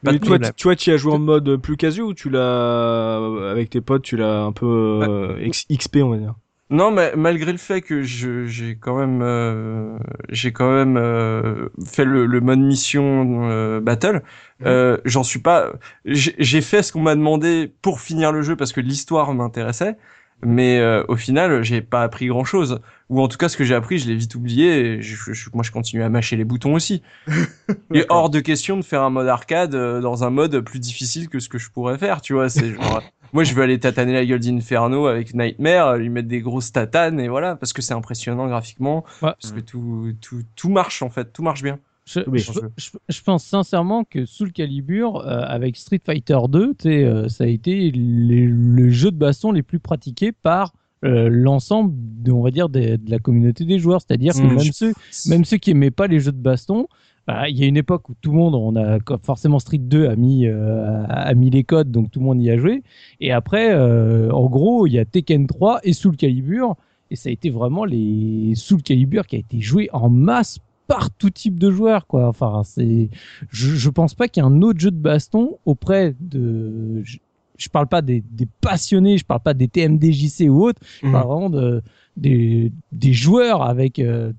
pas 0.04 0.12
Mais 0.12 0.18
toi, 0.20 0.38
tu, 0.38 0.52
toi, 0.52 0.76
tu 0.76 0.90
y 0.90 0.92
as 0.92 0.96
joué 0.98 1.12
en 1.14 1.18
mode 1.18 1.56
plus 1.56 1.76
casu 1.76 2.02
ou 2.02 2.14
tu 2.14 2.30
l'as 2.30 3.16
avec 3.50 3.70
tes 3.70 3.80
potes, 3.80 4.02
tu 4.04 4.16
l'as 4.16 4.42
un 4.44 4.52
peu 4.52 4.66
euh, 4.66 5.38
XP, 5.46 6.02
on 6.02 6.10
va 6.10 6.18
dire? 6.18 6.34
Non, 6.70 6.90
mais 6.90 7.12
malgré 7.14 7.52
le 7.52 7.58
fait 7.58 7.82
que 7.82 8.02
j'ai 8.02 8.76
quand 8.80 8.96
même 8.98 9.20
euh, 9.22 9.98
j'ai 10.30 10.52
quand 10.52 10.72
même 10.74 10.96
euh, 10.96 11.68
fait 11.86 12.04
le, 12.06 12.24
le 12.26 12.40
mode 12.40 12.58
mission 12.60 13.50
euh, 13.50 13.80
battle, 13.80 14.22
euh, 14.64 14.96
j'en 15.04 15.22
suis 15.24 15.40
pas. 15.40 15.72
J'ai 16.06 16.62
fait 16.62 16.82
ce 16.82 16.90
qu'on 16.92 17.02
m'a 17.02 17.14
demandé 17.14 17.72
pour 17.82 18.00
finir 18.00 18.32
le 18.32 18.40
jeu 18.42 18.56
parce 18.56 18.72
que 18.72 18.80
l'histoire 18.80 19.34
m'intéressait, 19.34 19.96
mais 20.42 20.78
euh, 20.78 21.04
au 21.08 21.16
final 21.16 21.62
j'ai 21.62 21.82
pas 21.82 22.02
appris 22.02 22.26
grand 22.28 22.44
chose. 22.44 22.80
Ou 23.10 23.20
en 23.20 23.28
tout 23.28 23.36
cas 23.36 23.50
ce 23.50 23.58
que 23.58 23.64
j'ai 23.64 23.74
appris 23.74 23.98
je 23.98 24.08
l'ai 24.08 24.16
vite 24.16 24.34
oublié. 24.34 24.78
Et 24.96 25.02
je, 25.02 25.32
je- 25.34 25.50
moi 25.52 25.62
je 25.62 25.70
continue 25.70 26.02
à 26.02 26.08
mâcher 26.08 26.36
les 26.36 26.44
boutons 26.44 26.74
aussi. 26.74 27.02
Et 27.94 28.04
hors 28.08 28.30
de 28.30 28.40
question 28.40 28.76
de 28.76 28.82
faire 28.84 29.02
un 29.02 29.10
mode 29.10 29.28
arcade 29.28 29.74
euh, 29.74 30.00
dans 30.00 30.24
un 30.24 30.30
mode 30.30 30.60
plus 30.60 30.80
difficile 30.80 31.28
que 31.28 31.38
ce 31.40 31.48
que 31.48 31.58
je 31.58 31.70
pourrais 31.70 31.98
faire. 31.98 32.20
Tu 32.22 32.32
vois, 32.34 32.48
c'est 32.50 32.74
genre. 32.74 33.02
Moi, 33.34 33.44
je 33.44 33.52
veux 33.52 33.62
aller 33.62 33.78
tataner 33.80 34.12
la 34.12 34.24
gueule 34.24 34.38
d'Inferno 34.40 35.06
avec 35.06 35.34
Nightmare, 35.34 35.96
lui 35.96 36.08
mettre 36.08 36.28
des 36.28 36.40
grosses 36.40 36.70
tatanes 36.72 37.18
et 37.20 37.28
voilà, 37.28 37.56
parce 37.56 37.72
que 37.72 37.82
c'est 37.82 37.92
impressionnant 37.92 38.46
graphiquement, 38.46 39.04
Ouais. 39.22 39.32
parce 39.40 39.50
que 39.52 39.60
tout, 39.60 40.12
tout, 40.20 40.42
tout 40.54 40.68
marche 40.70 41.02
en 41.02 41.10
fait, 41.10 41.32
tout 41.32 41.42
marche 41.42 41.62
bien. 41.62 41.78
Je, 42.06 42.20
Oui. 42.28 42.38
je, 42.38 42.52
je- 42.76 42.90
je 43.08 43.22
pense 43.22 43.44
sincèrement 43.44 44.04
que 44.04 44.24
Soul 44.26 44.52
Calibur, 44.52 45.16
euh, 45.26 45.40
avec 45.46 45.76
Street 45.76 46.00
Fighter 46.04 46.38
2, 46.48 46.74
tu 46.78 46.82
sais, 46.90 47.04
euh, 47.04 47.28
ça 47.28 47.44
a 47.44 47.46
été 47.48 47.90
les- 47.90 48.46
le 48.46 48.90
jeu 48.90 49.10
de 49.10 49.16
baston 49.16 49.50
les 49.52 49.62
plus 49.62 49.80
pratiqués 49.80 50.30
par 50.32 50.72
euh, 51.02 51.28
l'ensemble, 51.30 51.92
de, 52.22 52.32
on 52.32 52.40
va 52.42 52.50
dire, 52.50 52.70
des- 52.70 52.96
de 52.96 53.10
la 53.10 53.18
communauté 53.18 53.66
des 53.66 53.78
joueurs. 53.78 54.00
C'est-à-dire 54.00 54.32
que 54.32 54.38
Mm. 54.40 54.54
même 54.54 54.72
ceux, 54.72 54.92
même 55.26 55.44
ceux 55.44 55.58
qui 55.58 55.72
aimaient 55.72 55.90
pas 55.90 56.06
les 56.06 56.18
jeux 56.18 56.32
de 56.32 56.38
baston, 56.40 56.86
bah, 57.26 57.48
il 57.48 57.58
y 57.58 57.64
a 57.64 57.66
une 57.66 57.76
époque 57.76 58.08
où 58.08 58.14
tout 58.20 58.30
le 58.32 58.36
monde, 58.36 58.54
on 58.54 58.76
a 58.76 58.98
forcément 59.22 59.58
Street 59.58 59.78
2 59.78 60.08
a 60.08 60.16
mis, 60.16 60.46
euh, 60.46 61.04
a 61.08 61.32
mis 61.34 61.50
les 61.50 61.64
codes, 61.64 61.90
donc 61.90 62.10
tout 62.10 62.20
le 62.20 62.26
monde 62.26 62.42
y 62.42 62.50
a 62.50 62.58
joué. 62.58 62.82
Et 63.20 63.32
après, 63.32 63.74
euh, 63.74 64.30
en 64.30 64.46
gros, 64.48 64.86
il 64.86 64.92
y 64.92 64.98
a 64.98 65.04
Tekken 65.04 65.46
3 65.46 65.80
et 65.84 65.92
Soul 65.94 66.16
Calibur, 66.16 66.76
et 67.10 67.16
ça 67.16 67.28
a 67.28 67.32
été 67.32 67.50
vraiment 67.50 67.84
les 67.84 68.52
Soul 68.56 68.82
Calibur 68.82 69.26
qui 69.26 69.36
a 69.36 69.38
été 69.38 69.60
joué 69.60 69.88
en 69.92 70.10
masse 70.10 70.58
par 70.86 71.10
tout 71.10 71.30
type 71.30 71.58
de 71.58 71.70
joueurs, 71.70 72.06
quoi. 72.06 72.28
Enfin, 72.28 72.62
c'est, 72.64 73.08
je, 73.50 73.70
je 73.74 73.88
pense 73.90 74.12
pas 74.14 74.28
qu'il 74.28 74.42
y 74.42 74.46
ait 74.46 74.48
un 74.48 74.60
autre 74.60 74.80
jeu 74.80 74.90
de 74.90 74.98
baston 74.98 75.56
auprès 75.64 76.14
de, 76.20 77.00
je, 77.04 77.16
je 77.56 77.68
parle 77.70 77.86
pas 77.86 78.02
des, 78.02 78.22
des 78.32 78.46
passionnés, 78.60 79.16
je 79.16 79.24
parle 79.24 79.40
pas 79.40 79.54
des 79.54 79.68
TMDJC 79.68 80.48
ou 80.50 80.62
autres, 80.66 80.82
je 81.00 81.06
Mhm. 81.06 81.12
parle 81.12 81.26
vraiment 81.28 81.48
de, 81.50 81.80
des, 82.18 82.70
des 82.92 83.12
joueurs 83.14 83.62
avec 83.62 83.98
euh, 83.98 84.32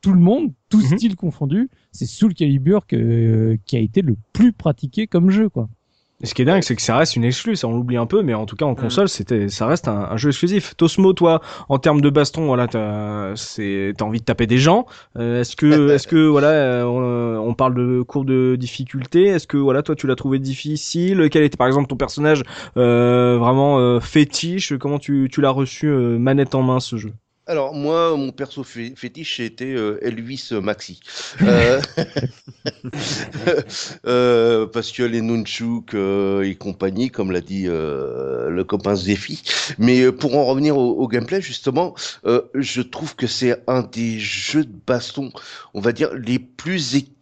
tout 0.00 0.12
le 0.14 0.20
monde, 0.20 0.52
tout 0.70 0.78
Mhm. 0.80 0.84
style 0.96 1.16
confondu. 1.16 1.68
C'est 1.92 2.06
Soul 2.06 2.34
Calibur 2.34 2.86
que, 2.86 3.56
qui 3.66 3.76
a 3.76 3.80
été 3.80 4.02
le 4.02 4.16
plus 4.32 4.52
pratiqué 4.52 5.06
comme 5.06 5.30
jeu, 5.30 5.48
quoi. 5.48 5.68
Et 6.22 6.26
ce 6.26 6.34
qui 6.34 6.42
est 6.42 6.44
dingue, 6.44 6.62
c'est 6.62 6.76
que 6.76 6.82
ça 6.82 6.98
reste 6.98 7.16
une 7.16 7.24
exclue, 7.24 7.56
ça 7.56 7.66
on 7.66 7.74
l'oublie 7.74 7.96
un 7.96 8.04
peu, 8.04 8.22
mais 8.22 8.34
en 8.34 8.44
tout 8.44 8.54
cas 8.54 8.66
en 8.66 8.74
console, 8.74 9.08
c'était, 9.08 9.48
ça 9.48 9.66
reste 9.66 9.88
un, 9.88 10.00
un 10.10 10.16
jeu 10.18 10.28
exclusif. 10.28 10.76
Tosmo, 10.76 11.14
toi, 11.14 11.40
en 11.70 11.78
termes 11.78 12.02
de 12.02 12.10
baston, 12.10 12.44
voilà, 12.44 12.68
t'as, 12.68 13.34
c'est, 13.36 13.94
t'as 13.96 14.04
envie 14.04 14.20
de 14.20 14.24
taper 14.26 14.46
des 14.46 14.58
gens. 14.58 14.84
Euh, 15.16 15.40
est-ce 15.40 15.56
que, 15.56 15.88
est-ce 15.94 16.06
que, 16.06 16.26
voilà, 16.26 16.48
euh, 16.48 16.84
on, 16.84 17.48
on 17.48 17.54
parle 17.54 17.74
de 17.74 18.02
cours 18.02 18.26
de 18.26 18.56
difficulté. 18.56 19.28
Est-ce 19.28 19.46
que, 19.46 19.56
voilà, 19.56 19.82
toi, 19.82 19.96
tu 19.96 20.06
l'as 20.06 20.14
trouvé 20.14 20.38
difficile? 20.38 21.28
Quel 21.30 21.42
était, 21.42 21.56
par 21.56 21.68
exemple, 21.68 21.88
ton 21.88 21.96
personnage 21.96 22.42
euh, 22.76 23.38
vraiment 23.38 23.78
euh, 23.78 23.98
fétiche? 23.98 24.76
Comment 24.76 24.98
tu, 24.98 25.28
tu 25.32 25.40
l'as 25.40 25.50
reçu 25.50 25.86
euh, 25.86 26.18
manette 26.18 26.54
en 26.54 26.62
main 26.62 26.80
ce 26.80 26.98
jeu? 26.98 27.14
Alors 27.50 27.74
moi, 27.74 28.16
mon 28.16 28.30
perso 28.30 28.62
fé- 28.62 28.94
fétiche 28.96 29.38
c'était 29.38 29.74
euh, 29.74 29.98
Elvis 30.02 30.50
Maxi. 30.62 31.00
Euh, 31.42 31.80
euh, 34.06 34.66
parce 34.66 34.92
que 34.92 35.02
les 35.02 35.20
nunchuk 35.20 35.94
euh, 35.94 36.42
et 36.42 36.54
compagnie, 36.54 37.10
comme 37.10 37.32
l'a 37.32 37.40
dit 37.40 37.64
euh, 37.66 38.50
le 38.50 38.64
copain 38.64 38.94
Zephy. 38.94 39.42
Mais 39.78 40.02
euh, 40.02 40.12
pour 40.12 40.36
en 40.36 40.44
revenir 40.44 40.76
au, 40.76 40.90
au 40.92 41.08
gameplay, 41.08 41.40
justement, 41.40 41.94
euh, 42.26 42.42
je 42.54 42.82
trouve 42.82 43.16
que 43.16 43.26
c'est 43.26 43.62
un 43.66 43.82
des 43.82 44.18
jeux 44.18 44.64
de 44.64 44.72
baston, 44.86 45.32
on 45.74 45.80
va 45.80 45.92
dire, 45.92 46.14
les 46.14 46.38
plus 46.38 46.94
équilibrés 46.94 47.16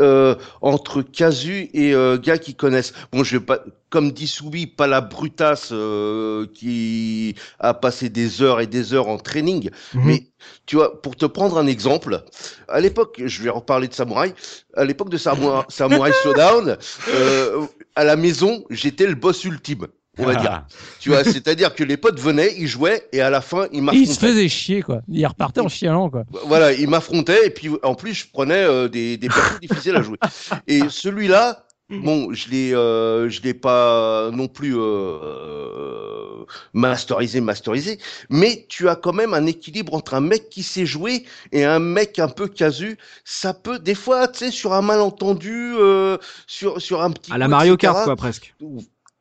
euh, 0.00 0.34
entre 0.60 1.02
casu 1.02 1.70
et 1.74 1.94
euh, 1.94 2.18
gars 2.18 2.38
qui 2.38 2.54
connaissent. 2.54 2.92
Bon, 3.12 3.24
je 3.24 3.36
vais 3.36 3.44
pas, 3.44 3.60
comme 3.90 4.12
dit 4.12 4.26
Soubi, 4.26 4.66
pas 4.66 4.86
la 4.86 5.00
brutasse 5.00 5.70
euh, 5.72 6.46
qui 6.54 7.34
a 7.58 7.74
passé 7.74 8.08
des 8.08 8.42
heures 8.42 8.60
et 8.60 8.66
des 8.66 8.94
heures 8.94 9.08
en 9.08 9.18
training, 9.18 9.70
Mhm. 9.94 10.02
mais 10.04 10.26
tu 10.66 10.76
vois, 10.76 11.00
pour 11.02 11.16
te 11.16 11.26
prendre 11.26 11.58
un 11.58 11.66
exemple, 11.66 12.22
à 12.68 12.80
l'époque, 12.80 13.20
je 13.24 13.42
vais 13.42 13.50
reparler 13.50 13.88
de 13.88 13.94
Samouraï, 13.94 14.34
à 14.76 14.84
l'époque 14.84 15.10
de 15.10 15.18
Samouraï, 15.18 15.64
Samouraï 15.68 16.12
Showdown, 16.22 16.76
euh, 17.08 17.66
à 17.94 18.04
la 18.04 18.16
maison, 18.16 18.64
j'étais 18.70 19.06
le 19.06 19.14
boss 19.14 19.44
ultime, 19.44 19.86
on 20.18 20.24
va 20.24 20.34
dire. 20.36 20.66
Tu 20.98 21.08
vois, 21.10 21.24
c'est-à-dire 21.24 21.74
que 21.74 21.84
les 21.84 21.96
potes 21.96 22.20
venaient, 22.20 22.54
ils 22.58 22.66
jouaient, 22.66 23.08
et 23.12 23.20
à 23.20 23.30
la 23.30 23.40
fin, 23.40 23.66
ils 23.72 23.82
Il 23.92 24.08
se 24.08 24.18
m'affrontaient. 24.18 24.26
faisait 24.28 24.48
chier, 24.48 24.82
quoi. 24.82 25.02
Il 25.08 25.26
repartait 25.26 25.60
en 25.60 25.68
chialant, 25.68 26.10
quoi. 26.10 26.24
Voilà, 26.46 26.72
ils 26.72 26.88
m'affrontaient, 26.88 27.46
et 27.46 27.50
puis 27.50 27.70
en 27.82 27.94
plus, 27.94 28.14
je 28.14 28.26
prenais 28.32 28.62
euh, 28.64 28.88
des, 28.88 29.16
des 29.16 29.30
persos 29.30 29.58
difficiles 29.60 29.96
à 29.96 30.02
jouer. 30.02 30.18
Et 30.66 30.88
celui-là, 30.88 31.64
bon, 31.90 32.32
je 32.32 32.50
l'ai, 32.50 32.74
euh, 32.74 33.28
je 33.30 33.40
l'ai 33.42 33.54
pas 33.54 34.30
non 34.32 34.48
plus 34.48 34.76
euh, 34.76 34.80
euh, 34.80 36.44
masterisé, 36.72 37.40
masterisé, 37.40 37.98
mais 38.30 38.66
tu 38.68 38.88
as 38.88 38.96
quand 38.96 39.12
même 39.12 39.34
un 39.34 39.46
équilibre 39.46 39.94
entre 39.94 40.14
un 40.14 40.20
mec 40.20 40.48
qui 40.50 40.62
sait 40.62 40.86
jouer 40.86 41.24
et 41.52 41.64
un 41.64 41.78
mec 41.78 42.18
un 42.18 42.28
peu 42.28 42.48
casu. 42.48 42.98
Ça 43.24 43.54
peut, 43.54 43.78
des 43.78 43.94
fois, 43.94 44.28
tu 44.28 44.40
sais, 44.40 44.50
sur 44.50 44.72
un 44.74 44.82
malentendu, 44.82 45.74
euh, 45.78 46.18
sur 46.46 46.80
sur 46.80 47.02
un 47.02 47.10
petit 47.10 47.32
À 47.32 47.38
la 47.38 47.46
coup, 47.46 47.50
Mario 47.50 47.74
etc., 47.74 47.92
Kart, 47.92 48.04
quoi, 48.04 48.16
presque. 48.16 48.54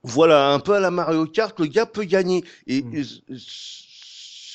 Voilà, 0.03 0.51
un 0.53 0.59
peu 0.59 0.73
à 0.75 0.79
la 0.79 0.91
Mario 0.91 1.25
Kart, 1.25 1.57
le 1.59 1.67
gars 1.67 1.85
peut 1.85 2.03
gagner. 2.05 2.43
Et 2.67 2.81
Mm. 2.81 2.95
euh, 2.95 3.35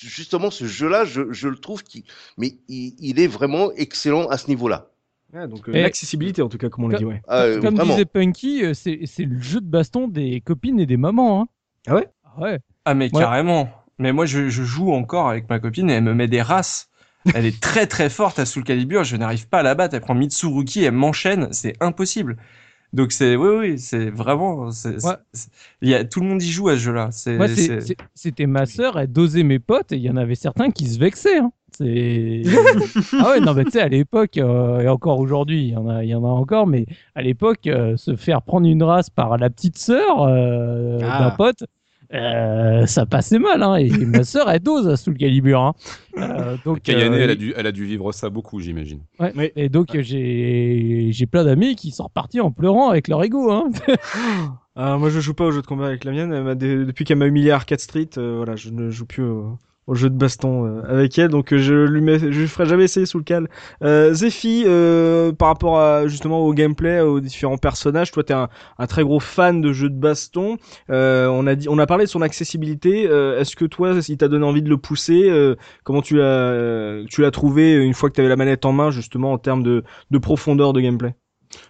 justement, 0.02 0.50
ce 0.50 0.66
jeu-là, 0.66 1.04
je, 1.04 1.32
je 1.32 1.48
le 1.48 1.56
trouve 1.56 1.82
qui, 1.82 2.04
mais 2.36 2.54
il, 2.68 2.94
il 2.98 3.20
est 3.20 3.26
vraiment 3.26 3.72
excellent 3.72 4.26
à 4.28 4.38
ce 4.38 4.48
niveau-là. 4.48 4.88
Ouais, 5.32 5.48
donc 5.48 5.68
euh, 5.68 5.72
Et- 5.72 5.82
l'accessibilité, 5.82 6.42
en 6.42 6.48
tout 6.48 6.58
cas, 6.58 6.68
comme 6.68 6.84
on 6.84 6.88
l'a 6.88 6.98
dit, 6.98 7.04
ouais. 7.04 7.20
Ah, 7.28 7.42
euh, 7.42 7.60
Comme 7.60 7.74
vraiment. 7.76 7.92
disait 7.94 8.04
Punky, 8.04 8.64
euh, 8.64 8.74
c'est 8.74 9.00
le 9.18 9.40
jeu 9.40 9.60
de 9.60 9.66
baston 9.66 10.08
des 10.08 10.40
copines 10.40 10.78
et 10.80 10.86
des 10.86 10.96
mamans. 10.96 11.42
Hein. 11.42 11.46
Ah 11.88 11.94
ouais? 11.94 12.08
Ah 12.24 12.40
ouais. 12.40 12.58
Ah 12.84 12.94
mais 12.94 13.06
Ouais. 13.12 13.20
carrément. 13.20 13.68
Mais 13.98 14.12
moi 14.12 14.26
je, 14.26 14.48
je 14.50 14.62
joue 14.62 14.92
encore 14.92 15.28
avec 15.28 15.48
ma 15.48 15.58
copine 15.58 15.88
et 15.90 15.94
elle 15.94 16.04
me 16.04 16.14
met 16.14 16.28
des 16.28 16.42
races. 16.42 16.90
Elle 17.34 17.46
est 17.46 17.60
très 17.60 17.86
très 17.88 18.08
forte 18.08 18.38
à 18.38 18.46
Soul 18.46 18.62
Calibur, 18.62 19.02
je 19.02 19.16
n'arrive 19.16 19.48
pas 19.48 19.58
à 19.60 19.62
la 19.64 19.74
battre. 19.74 19.94
Elle 19.94 20.00
prend 20.02 20.14
Mitsuruki, 20.14 20.84
elle 20.84 20.92
m'enchaîne, 20.92 21.48
c'est 21.52 21.74
impossible. 21.80 22.36
Donc 22.92 23.12
c'est 23.12 23.36
oui 23.36 23.48
oui, 23.58 23.78
c'est 23.78 24.10
vraiment 24.10 24.70
c'est 24.70 25.04
Ouais. 25.04 25.14
c'est- 25.32 25.50
il 25.82 25.88
y 25.88 25.94
a 25.94 26.04
tout 26.04 26.20
le 26.20 26.26
monde 26.26 26.42
y 26.42 26.50
joue 26.50 26.68
à 26.68 26.74
ce 26.74 26.80
jeu-là. 26.80 27.08
C'est 27.10 27.36
Moi, 27.36 27.48
c'est- 27.48 27.54
c'est- 27.56 27.80
c'est- 27.80 27.96
c'était 28.14 28.46
ma 28.46 28.64
sœur, 28.66 28.98
elle 28.98 29.12
dosait 29.12 29.42
mes 29.42 29.58
potes 29.58 29.92
et 29.92 29.96
il 29.96 30.02
y 30.02 30.10
en 30.10 30.16
avait 30.16 30.34
certains 30.36 30.70
qui 30.70 30.86
se 30.88 30.98
vexaient. 30.98 31.38
Hein. 31.38 31.52
C'est 31.76 32.42
ah 33.20 33.30
ouais 33.32 33.40
non 33.40 33.52
mais 33.52 33.64
tu 33.64 33.72
sais 33.72 33.80
à 33.82 33.88
l'époque 33.88 34.38
euh, 34.38 34.80
et 34.80 34.88
encore 34.88 35.18
aujourd'hui 35.20 35.62
il 35.64 35.68
y 35.72 35.76
en 35.76 35.86
a 35.88 36.02
il 36.04 36.08
y 36.08 36.14
en 36.14 36.24
a 36.24 36.28
encore 36.28 36.66
mais 36.66 36.86
à 37.14 37.20
l'époque 37.20 37.66
euh, 37.66 37.98
se 37.98 38.16
faire 38.16 38.40
prendre 38.40 38.66
une 38.66 38.82
race 38.82 39.10
par 39.10 39.36
la 39.36 39.50
petite 39.50 39.76
sœur 39.76 40.22
euh, 40.22 40.98
Ah. 41.02 41.18
d'un 41.24 41.30
pote 41.32 41.64
euh, 42.14 42.86
ça 42.86 43.06
passait 43.06 43.38
mal 43.38 43.62
hein. 43.62 43.76
et 43.76 43.90
ma 44.06 44.22
sœur 44.22 44.48
elle 44.50 44.60
dose 44.60 44.88
à 44.88 44.96
sous 44.96 45.10
le 45.10 45.16
calibre 45.16 45.58
hein. 45.58 45.74
Euh, 46.18 46.56
donc 46.64 46.82
Kayane, 46.82 47.12
euh, 47.12 47.18
elle, 47.18 47.30
a 47.30 47.34
dû, 47.34 47.52
elle 47.56 47.66
a 47.66 47.72
dû 47.72 47.84
vivre 47.84 48.10
ça 48.12 48.30
beaucoup, 48.30 48.58
j'imagine. 48.60 49.00
Ouais. 49.20 49.32
Oui. 49.36 49.50
Et 49.54 49.68
donc 49.68 49.88
j'ai 50.00 51.08
j'ai 51.10 51.26
plein 51.26 51.44
d'amis 51.44 51.76
qui 51.76 51.90
sont 51.90 52.04
repartis 52.04 52.40
en 52.40 52.50
pleurant 52.50 52.88
avec 52.88 53.08
leur 53.08 53.22
ego. 53.22 53.50
Hein. 53.50 53.70
Ah, 54.78 54.98
moi, 54.98 55.08
je 55.08 55.20
joue 55.20 55.32
pas 55.32 55.44
au 55.44 55.50
jeu 55.52 55.62
de 55.62 55.66
combat 55.66 55.86
avec 55.86 56.04
la 56.04 56.12
mienne. 56.12 56.32
Elle 56.32 56.86
Depuis 56.86 57.06
qu'elle 57.06 57.16
m'a 57.16 57.26
humilié 57.26 57.50
à 57.50 57.54
Arcade 57.54 57.80
Street, 57.80 58.10
euh, 58.18 58.36
voilà, 58.36 58.56
je 58.56 58.68
ne 58.68 58.90
joue 58.90 59.06
plus 59.06 59.22
au, 59.22 59.56
au 59.86 59.94
jeu 59.94 60.10
de 60.10 60.16
baston 60.16 60.66
euh, 60.66 60.82
avec 60.88 61.18
elle, 61.18 61.28
donc 61.28 61.52
euh, 61.52 61.58
je 61.58 61.74
lui 61.74 62.00
mets, 62.00 62.18
je 62.18 62.26
lui 62.26 62.48
ferai 62.48 62.66
jamais 62.66 62.84
essayer 62.84 63.06
sous 63.06 63.18
le 63.18 63.24
cal. 63.24 63.48
Euh, 63.82 64.12
Zephy, 64.12 64.64
euh, 64.66 65.32
par 65.32 65.48
rapport 65.48 65.78
à 65.80 66.08
justement 66.08 66.40
au 66.40 66.52
gameplay, 66.52 67.00
aux 67.00 67.20
différents 67.20 67.58
personnages, 67.58 68.10
toi, 68.10 68.24
t'es 68.24 68.34
un, 68.34 68.48
un 68.78 68.86
très 68.86 69.04
gros 69.04 69.20
fan 69.20 69.60
de 69.60 69.72
jeux 69.72 69.90
de 69.90 69.98
baston. 69.98 70.56
Euh, 70.90 71.28
on 71.28 71.46
a 71.46 71.54
dit, 71.54 71.68
on 71.68 71.78
a 71.78 71.86
parlé 71.86 72.04
de 72.04 72.10
son 72.10 72.22
accessibilité. 72.22 73.06
Euh, 73.08 73.38
Est-ce 73.38 73.54
que 73.54 73.64
toi, 73.64 73.92
il 74.08 74.16
t'a 74.16 74.28
donné 74.28 74.44
envie 74.44 74.62
de 74.62 74.68
le 74.68 74.76
pousser 74.76 75.28
euh, 75.30 75.54
Comment 75.84 76.02
tu 76.02 76.16
l'as, 76.16 77.04
tu 77.08 77.22
l'as 77.22 77.30
trouvé 77.30 77.74
une 77.74 77.94
fois 77.94 78.10
que 78.10 78.14
tu 78.14 78.20
avais 78.20 78.30
la 78.30 78.36
manette 78.36 78.64
en 78.64 78.72
main, 78.72 78.90
justement 78.90 79.32
en 79.32 79.38
termes 79.38 79.62
de, 79.62 79.84
de 80.10 80.18
profondeur 80.18 80.72
de 80.72 80.80
gameplay? 80.80 81.14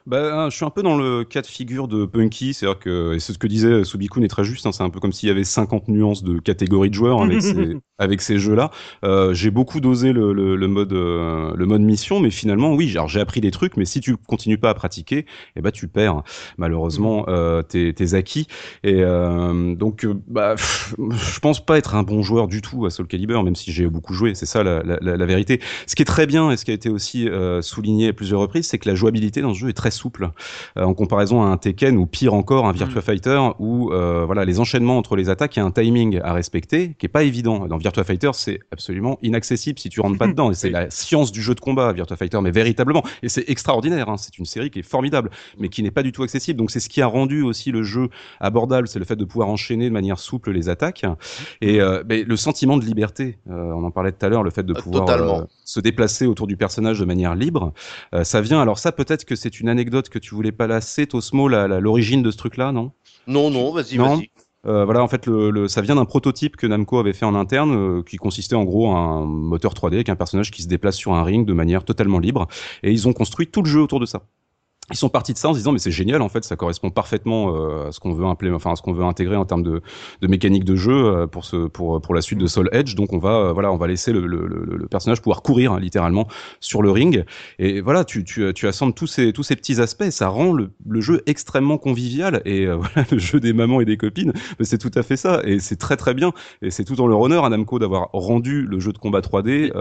Bah, 0.07 0.48
je 0.50 0.54
suis 0.54 0.64
un 0.64 0.70
peu 0.70 0.84
dans 0.84 0.96
le 0.96 1.24
cas 1.24 1.42
de 1.42 1.48
figure 1.48 1.88
de 1.88 2.07
Punky, 2.07 2.54
c'est-à-dire 2.54 2.78
que, 2.78 3.14
et 3.14 3.18
c'est 3.18 3.32
ce 3.32 3.38
que 3.38 3.48
disait 3.48 3.82
Subikun 3.82 4.22
est 4.22 4.28
très 4.28 4.44
juste, 4.44 4.64
hein, 4.64 4.70
c'est 4.70 4.84
un 4.84 4.90
peu 4.90 5.00
comme 5.00 5.11
s'il 5.11 5.28
y 5.28 5.32
avait 5.32 5.42
50 5.42 5.88
nuances 5.88 6.22
de 6.22 6.38
catégories 6.38 6.90
de 6.90 6.94
joueurs 6.94 7.22
avec 7.22 7.42
ces, 7.42 7.76
avec 7.98 8.22
ces 8.22 8.38
jeux-là. 8.38 8.70
Euh, 9.04 9.34
j'ai 9.34 9.50
beaucoup 9.50 9.80
dosé 9.80 10.12
le, 10.12 10.32
le, 10.32 10.54
le 10.54 10.68
mode, 10.68 10.92
euh, 10.92 11.52
le 11.57 11.66
mode 11.66 11.80
mission, 11.80 12.20
mais 12.20 12.30
finalement, 12.30 12.72
oui, 12.72 12.92
alors 12.92 13.09
j'ai 13.09 13.18
appris 13.18 13.40
des 13.40 13.50
trucs, 13.50 13.76
mais 13.76 13.84
si 13.84 14.00
tu 14.00 14.16
continues 14.16 14.59
pas 14.59 14.70
à 14.70 14.74
pratiquer, 14.74 15.26
eh 15.57 15.61
ben, 15.61 15.72
tu 15.72 15.88
perds, 15.88 16.22
malheureusement, 16.57 17.24
euh, 17.26 17.62
tes, 17.62 17.92
tes 17.92 18.14
acquis. 18.14 18.46
Et, 18.84 19.02
euh, 19.02 19.74
donc, 19.74 20.04
euh, 20.04 20.14
bah, 20.28 20.54
pff, 20.54 20.94
je 20.98 21.40
pense 21.40 21.64
pas 21.64 21.78
être 21.78 21.96
un 21.96 22.04
bon 22.04 22.22
joueur 22.22 22.46
du 22.46 22.62
tout 22.62 22.86
à 22.86 22.90
Soul 22.90 23.09
Calibur, 23.09 23.42
même 23.42 23.57
si 23.57 23.72
j'ai 23.72 23.88
beaucoup 23.88 24.14
joué, 24.14 24.36
c'est 24.36 24.46
ça 24.46 24.62
la, 24.62 24.84
la, 24.84 24.98
la, 25.00 25.26
vérité. 25.26 25.61
Ce 25.88 25.96
qui 25.96 26.02
est 26.02 26.07
très 26.07 26.26
bien, 26.26 26.52
et 26.52 26.57
ce 26.57 26.64
qui 26.64 26.70
a 26.70 26.74
été 26.74 26.90
aussi 26.90 27.28
euh, 27.28 27.61
souligné 27.61 28.09
à 28.09 28.12
plusieurs 28.12 28.38
reprises, 28.40 28.68
c'est 28.68 28.78
que 28.78 28.88
la 28.88 28.94
jouabilité 28.94 29.40
dans 29.40 29.52
ce 29.52 29.59
jeu 29.59 29.68
est 29.68 29.72
très 29.72 29.90
souple 29.97 30.30
euh, 30.78 30.84
en 30.84 30.94
comparaison 30.94 31.42
à 31.42 31.47
un 31.47 31.57
Tekken 31.57 31.97
ou 31.97 32.07
pire 32.07 32.34
encore 32.34 32.66
un 32.66 32.72
Virtua 32.72 33.03
Fighter 33.03 33.40
où 33.59 33.92
euh, 33.92 34.24
voilà 34.24 34.44
les 34.44 34.61
enchaînements 34.61 34.99
entre 34.99 35.16
les 35.16 35.28
attaques 35.28 35.59
et 35.59 35.61
un 35.61 35.70
timing 35.70 36.20
à 36.22 36.32
respecter 36.32 36.94
qui 36.99 37.07
est 37.07 37.11
pas 37.11 37.24
évident. 37.24 37.66
Dans 37.66 37.78
Virtua 37.78 38.05
Fighter, 38.05 38.30
c'est 38.34 38.61
absolument 38.70 39.18
inaccessible 39.22 39.78
si 39.78 39.88
tu 39.88 40.01
rentres 40.01 40.18
pas 40.18 40.26
dedans. 40.34 40.51
Et 40.51 40.55
c'est 40.55 40.70
la 40.70 40.90
science 40.90 41.32
du 41.32 41.42
jeu 41.42 41.55
de 41.55 41.61
combat 41.61 41.92
Virtua 41.92 42.16
Fighter, 42.16 42.38
mais 42.42 42.51
véritablement. 42.51 43.03
Et 43.22 43.28
c'est 43.28 43.49
extraordinaire. 43.49 44.09
Hein. 44.09 44.16
C'est 44.16 44.38
une 44.38 44.44
série 44.47 44.70
qui 44.70 44.78
est 44.80 44.88
formidable, 44.88 45.30
mais 45.59 45.68
qui 45.68 45.82
n'est 45.82 45.90
pas 45.90 46.03
du 46.03 46.12
tout 46.12 46.22
accessible. 46.22 46.59
Donc 46.59 46.70
c'est 46.70 46.80
ce 46.80 46.88
qui 46.88 47.03
a 47.03 47.07
rendu 47.07 47.42
aussi 47.42 47.70
le 47.72 47.82
jeu 47.82 48.09
abordable, 48.40 48.86
c'est 48.88 48.99
le 48.99 49.05
fait 49.05 49.16
de 49.16 49.24
pouvoir 49.24 49.49
enchaîner 49.49 49.88
de 49.88 49.94
manière 49.94 50.18
souple 50.18 50.51
les 50.53 50.68
attaques 50.68 51.05
et 51.61 51.80
euh, 51.80 52.03
mais 52.09 52.22
le 52.22 52.36
sentiment 52.36 52.76
de 52.76 52.84
liberté. 52.84 53.38
euh, 53.51 53.72
on 53.72 53.84
en 53.84 53.90
parlait 53.90 54.12
tout 54.12 54.24
à 54.24 54.28
l'heure, 54.28 54.42
le 54.42 54.51
fait 54.51 54.62
de 54.64 54.74
pouvoir 54.74 55.05
totalement. 55.07 55.40
euh, 55.40 55.44
se 55.66 55.80
déplacer 55.80 56.26
autour 56.26 56.46
du 56.46 56.56
personnage 56.56 56.98
de 57.00 57.04
manière 57.04 57.34
libre. 57.34 57.74
Euh, 58.14 58.24
ça 58.24 58.40
vient. 58.40 58.62
Alors 58.62 58.78
ça, 58.78 58.92
peut-être 58.92 59.26
que 59.26 59.36
c'est 59.36 59.60
une 59.60 59.68
anecdote 59.68 60.08
que 60.08 60.18
tu 60.18 60.34
voulais 60.34 60.52
pas 60.52 60.66
lasser, 60.66 61.06
Tosmo, 61.06 61.48
l'origine 61.48 62.22
de 62.22 62.30
ce 62.30 62.38
truc-là, 62.38 62.72
non? 62.72 62.92
Non, 63.26 63.50
non, 63.50 63.72
vas-y, 63.72 63.98
vas-y. 63.98 64.30
Euh, 64.66 64.84
voilà, 64.84 65.02
en 65.02 65.08
fait, 65.08 65.26
le, 65.26 65.50
le- 65.50 65.68
ça 65.68 65.80
vient 65.82 65.94
d'un 65.96 66.04
prototype 66.06 66.56
que 66.56 66.66
Namco 66.66 66.98
avait 66.98 67.12
fait 67.12 67.24
en 67.26 67.34
interne, 67.36 67.74
euh, 68.00 68.02
qui 68.02 68.16
consistait 68.16 68.56
en 68.56 68.64
gros 68.64 68.90
à 68.92 68.98
un 68.98 69.24
moteur 69.26 69.74
3D 69.74 69.94
avec 69.96 70.08
un 70.08 70.16
personnage 70.16 70.50
qui 70.50 70.62
se 70.62 70.68
déplace 70.68 70.96
sur 70.96 71.14
un 71.14 71.22
ring 71.22 71.46
de 71.46 71.52
manière 71.52 71.84
totalement 71.84 72.18
libre. 72.18 72.48
Et 72.82 72.90
ils 72.92 73.06
ont 73.06 73.12
construit 73.12 73.46
tout 73.48 73.62
le 73.62 73.68
jeu 73.70 73.80
autour 73.80 74.00
de 74.00 74.06
ça. 74.06 74.22
Ils 74.93 74.97
sont 74.97 75.09
partis 75.09 75.32
de 75.32 75.39
ça 75.39 75.49
en 75.49 75.53
se 75.53 75.59
disant 75.59 75.72
mais 75.72 75.80
c'est 75.80 75.91
génial 75.91 76.22
en 76.22 76.28
fait 76.28 76.45
ça 76.45 76.55
correspond 76.55 76.91
parfaitement 76.91 77.57
euh, 77.57 77.89
à 77.89 77.93
ce 77.93 77.99
qu'on 77.99 78.12
veut 78.12 78.24
enfin 78.24 78.72
à 78.72 78.76
ce 78.76 78.82
qu'on 78.82 78.93
veut 78.93 79.05
intégrer 79.05 79.34
en 79.34 79.45
termes 79.45 79.64
de, 79.64 79.82
mécanique 80.22 80.64
de 80.64 80.76
jeu 80.76 80.93
euh, 80.93 81.26
pour 81.26 81.45
ce 81.45 81.66
pour 81.66 82.01
pour 82.01 82.14
la 82.14 82.20
suite 82.20 82.39
de 82.39 82.47
Soul 82.47 82.68
Edge. 82.72 82.95
Donc 82.95 83.12
on 83.12 83.18
va 83.18 83.30
euh, 83.30 83.53
voilà 83.53 83.72
on 83.72 83.76
va 83.76 83.89
laisser 83.89 84.12
le, 84.12 84.26
le, 84.26 84.47
le, 84.47 84.87
personnage 84.87 85.20
pouvoir 85.20 85.43
courir 85.43 85.72
hein, 85.72 85.80
littéralement 85.80 86.28
sur 86.61 86.82
le 86.82 86.91
ring. 86.93 87.24
Et 87.59 87.80
voilà 87.80 88.05
tu 88.05 88.22
tu 88.22 88.53
tu 88.55 88.68
assembles 88.68 88.95
tous 88.95 89.09
ces 89.09 89.32
tous 89.32 89.43
ces 89.43 89.57
petits 89.57 89.80
aspects. 89.80 90.09
Ça 90.11 90.28
rend 90.28 90.53
le, 90.53 90.70
le 90.87 91.01
jeu 91.01 91.22
extrêmement 91.26 91.78
convivial. 91.78 92.43
Et 92.45 92.66
voilà 92.70 93.07
le 93.11 93.18
jeu 93.18 93.41
des 93.41 93.53
mamans 93.53 93.80
et 93.80 93.84
des 93.84 93.97
copines 93.97 94.32
c'est 94.61 94.78
tout 94.78 94.93
à 94.95 95.03
fait 95.03 95.16
ça. 95.16 95.41
Et 95.45 95.59
c'est 95.59 95.76
très 95.76 95.97
très 95.97 96.14
bien. 96.14 96.32
Et 96.62 96.70
c'est 96.70 96.84
tout 96.84 97.01
en 97.01 97.09
leur 97.09 97.20
honneur 97.20 97.45
à 97.45 97.51
Namco 97.51 97.80
d'avoir 97.80 98.11
rendu 98.12 98.62
le 98.62 98.78
jeu 98.78 98.93
de 98.93 98.99
combat 98.99 99.20
3D 99.20 99.72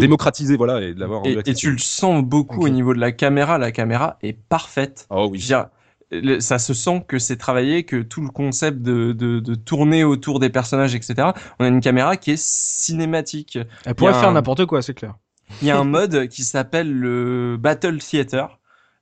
démocratisé 0.00 0.56
voilà 0.56 0.80
et 0.82 0.94
de 0.94 1.00
l'avoir 1.00 1.22
et, 1.24 1.38
et 1.46 1.54
tu 1.54 1.70
le 1.70 1.78
sens 1.78 2.22
beaucoup 2.24 2.62
au 2.64 2.68
niveau 2.68 2.94
de 2.94 3.00
la 3.00 3.12
caméra. 3.12 3.58
La 3.58 3.72
caméra 3.72 4.18
est 4.22 4.32
parfaite. 4.32 5.06
oh 5.10 5.28
oui 5.30 5.38
veux 5.38 5.44
dire, 5.46 5.66
le- 6.10 6.40
ça 6.40 6.58
se 6.58 6.74
sent 6.74 7.04
que 7.08 7.18
c'est 7.18 7.36
travaillé, 7.36 7.84
que 7.84 8.02
tout 8.02 8.20
le 8.20 8.28
concept 8.28 8.82
de, 8.82 9.12
de, 9.12 9.40
de 9.40 9.54
tourner 9.54 10.04
autour 10.04 10.38
des 10.40 10.50
personnages, 10.50 10.94
etc. 10.94 11.28
On 11.58 11.64
a 11.64 11.68
une 11.68 11.80
caméra 11.80 12.16
qui 12.16 12.32
est 12.32 12.42
cinématique. 12.42 13.58
Elle 13.84 13.94
pourrait 13.94 14.12
faire 14.14 14.28
un- 14.28 14.32
n'importe 14.32 14.66
quoi, 14.66 14.82
c'est 14.82 14.94
clair. 14.94 15.14
Il 15.62 15.68
y 15.68 15.70
a 15.70 15.78
un 15.78 15.84
mode 15.98 16.28
qui 16.28 16.42
s'appelle 16.44 16.92
le 16.92 17.56
Battle 17.58 17.98
Theater. 17.98 18.58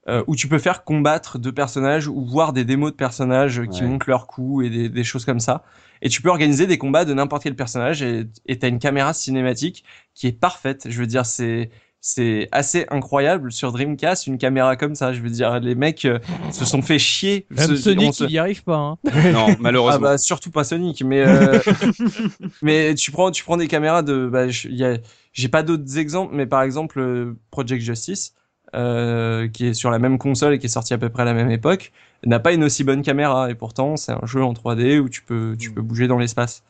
euh, 0.08 0.24
où 0.26 0.34
tu 0.34 0.48
peux 0.48 0.58
faire 0.58 0.82
combattre 0.82 1.38
deux 1.38 1.52
personnages 1.52 2.08
ou 2.08 2.24
voir 2.26 2.52
des 2.52 2.64
démos 2.64 2.90
de 2.90 2.96
personnages 2.96 3.62
qui 3.70 3.82
Ouais. 3.82 3.88
montent 3.88 4.08
leurs 4.08 4.26
coups 4.26 4.66
et 4.66 4.68
des, 4.70 4.88
des 4.88 5.04
choses 5.04 5.24
comme 5.24 5.38
ça. 5.38 5.62
Et 6.02 6.08
tu 6.08 6.20
peux 6.20 6.28
organiser 6.30 6.66
des 6.66 6.76
combats 6.78 7.04
de 7.04 7.14
n'importe 7.14 7.44
quel 7.44 7.54
personnage 7.56 8.02
et 8.02 8.58
t'as 8.58 8.68
une 8.68 8.80
caméra 8.80 9.14
cinématique 9.14 9.84
qui 10.14 10.26
est 10.26 10.32
parfaite. 10.38 10.86
Je 10.90 10.98
veux 10.98 11.06
dire, 11.06 11.24
c'est 11.24 11.70
c'est 12.04 12.48
assez 12.50 12.84
incroyable 12.90 13.52
sur 13.52 13.70
Dreamcast 13.70 14.26
une 14.26 14.36
caméra 14.36 14.74
comme 14.74 14.96
ça. 14.96 15.12
Je 15.12 15.20
veux 15.20 15.30
dire, 15.30 15.60
les 15.60 15.76
mecs 15.76 16.04
euh, 16.04 16.18
se 16.50 16.64
sont 16.64 16.82
fait 16.82 16.98
chier. 16.98 17.46
Même 17.50 17.68
Se- 17.68 17.76
Sonic, 17.76 18.08
on 18.08 18.12
se- 18.12 18.24
il 18.24 18.32
y 18.32 18.38
arrive 18.38 18.64
pas. 18.64 18.74
Hein. 18.76 18.98
Non, 19.32 19.46
Ah 19.50 19.56
malheureusement. 19.60 20.00
bah 20.00 20.18
surtout 20.18 20.50
pas 20.50 20.64
Sonic, 20.64 21.04
mais 21.04 21.20
euh, 21.24 21.60
mais 22.62 22.94
tu 22.94 23.10
prends 23.10 23.30
tu 23.30 23.44
prends 23.44 23.56
des 23.56 23.68
caméras 23.68 24.02
de 24.02 24.26
bah 24.26 24.46
j'ai 24.48 25.48
pas 25.48 25.62
d'autres 25.62 25.98
exemples, 25.98 26.34
mais 26.34 26.46
par 26.46 26.62
exemple 26.62 26.98
euh, 27.00 27.36
Project 27.50 27.82
Justice 27.82 28.34
euh, 28.74 29.48
qui 29.48 29.66
est 29.66 29.74
sur 29.74 29.90
la 29.90 29.98
même 29.98 30.18
console 30.18 30.54
et 30.54 30.58
qui 30.58 30.66
est 30.66 30.70
sorti 30.70 30.94
à 30.94 30.98
peu 30.98 31.08
près 31.08 31.22
à 31.22 31.26
la 31.26 31.34
même 31.34 31.50
époque 31.50 31.92
n'a 32.30 32.40
pas 32.40 32.52
une 32.52 32.64
aussi 32.64 32.84
bonne 32.84 33.02
caméra 33.02 33.50
et 33.50 33.54
pourtant 33.54 33.96
c'est 33.96 34.12
un 34.12 34.26
jeu 34.26 34.42
en 34.44 34.52
3D 34.52 34.98
où 34.98 35.08
tu 35.08 35.22
peux 35.22 35.56
tu 35.58 35.72
peux 35.72 35.82
bouger 35.82 36.06
dans 36.08 36.18
l'espace. 36.18 36.62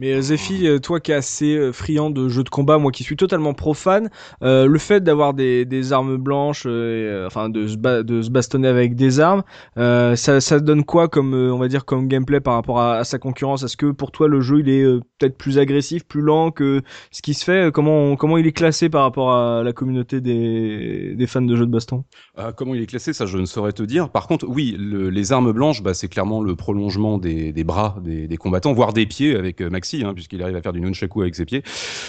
Mais 0.00 0.14
euh, 0.14 0.22
Zephy, 0.22 0.66
euh, 0.66 0.78
toi 0.78 0.98
qui 0.98 1.12
es 1.12 1.14
assez 1.14 1.54
euh, 1.54 1.72
friand 1.72 2.08
de 2.08 2.30
jeux 2.30 2.42
de 2.42 2.48
combat, 2.48 2.78
moi 2.78 2.90
qui 2.90 3.02
suis 3.02 3.16
totalement 3.16 3.52
profane, 3.52 4.08
le 4.40 4.78
fait 4.78 5.04
d'avoir 5.04 5.34
des, 5.34 5.92
armes 5.92 6.16
blanches, 6.16 6.66
enfin 7.26 7.50
de 7.50 7.66
se, 7.66 8.30
bastonner 8.30 8.68
avec 8.68 8.94
des 8.94 9.20
armes, 9.20 9.42
ça, 9.76 10.60
donne 10.60 10.84
quoi 10.84 11.08
comme 11.08 11.34
on 11.34 11.58
va 11.58 11.68
dire 11.68 11.84
comme 11.84 12.08
gameplay 12.08 12.40
par 12.40 12.54
rapport 12.54 12.80
à, 12.80 13.04
sa 13.04 13.18
concurrence? 13.18 13.62
Est-ce 13.62 13.76
que 13.76 13.90
pour 13.90 14.10
toi 14.10 14.28
le 14.28 14.40
jeu 14.40 14.60
il 14.60 14.68
est 14.70 14.84
peut-être 15.18 15.36
plus 15.36 15.58
agressif, 15.58 16.04
plus 16.06 16.22
lent 16.22 16.50
que 16.50 16.80
ce 17.10 17.20
qui 17.20 17.34
se 17.34 17.44
fait? 17.44 17.70
Comment 17.72 18.16
comment 18.16 18.38
il 18.38 18.46
est 18.46 18.52
classé 18.52 18.88
par 18.88 19.02
rapport 19.02 19.32
à 19.32 19.62
la 19.62 19.72
communauté 19.72 20.20
des, 20.22 21.26
fans 21.26 21.42
de 21.42 21.54
jeux 21.56 21.66
de 21.66 21.70
baston? 21.70 22.04
Comment 22.56 22.74
il 22.74 22.82
est 22.82 22.86
classé, 22.86 23.12
ça 23.12 23.26
je 23.26 23.36
ne 23.36 23.46
saurais 23.46 23.72
te 23.72 23.82
dire. 23.82 24.08
Par 24.08 24.26
contre, 24.26 24.46
oui, 24.48 24.76
le- 24.78 25.10
les 25.10 25.32
armes 25.32 25.52
blanches, 25.52 25.82
bah, 25.82 25.92
c'est 25.92 26.08
clairement 26.08 26.42
le 26.42 26.56
prolongement 26.56 27.18
des, 27.18 27.52
bras 27.64 27.96
des, 28.02 28.36
combattants, 28.38 28.72
voire 28.72 28.92
des 28.92 29.06
pieds 29.06 29.36
avec 29.36 29.60
euh, 29.60 29.68
Hein, 30.04 30.14
puisqu'il 30.14 30.42
arrive 30.42 30.56
à 30.56 30.62
faire 30.62 30.72
du 30.72 30.80
nunchaku 30.80 31.20
avec 31.22 31.34
ses 31.34 31.44
pieds, 31.44 31.62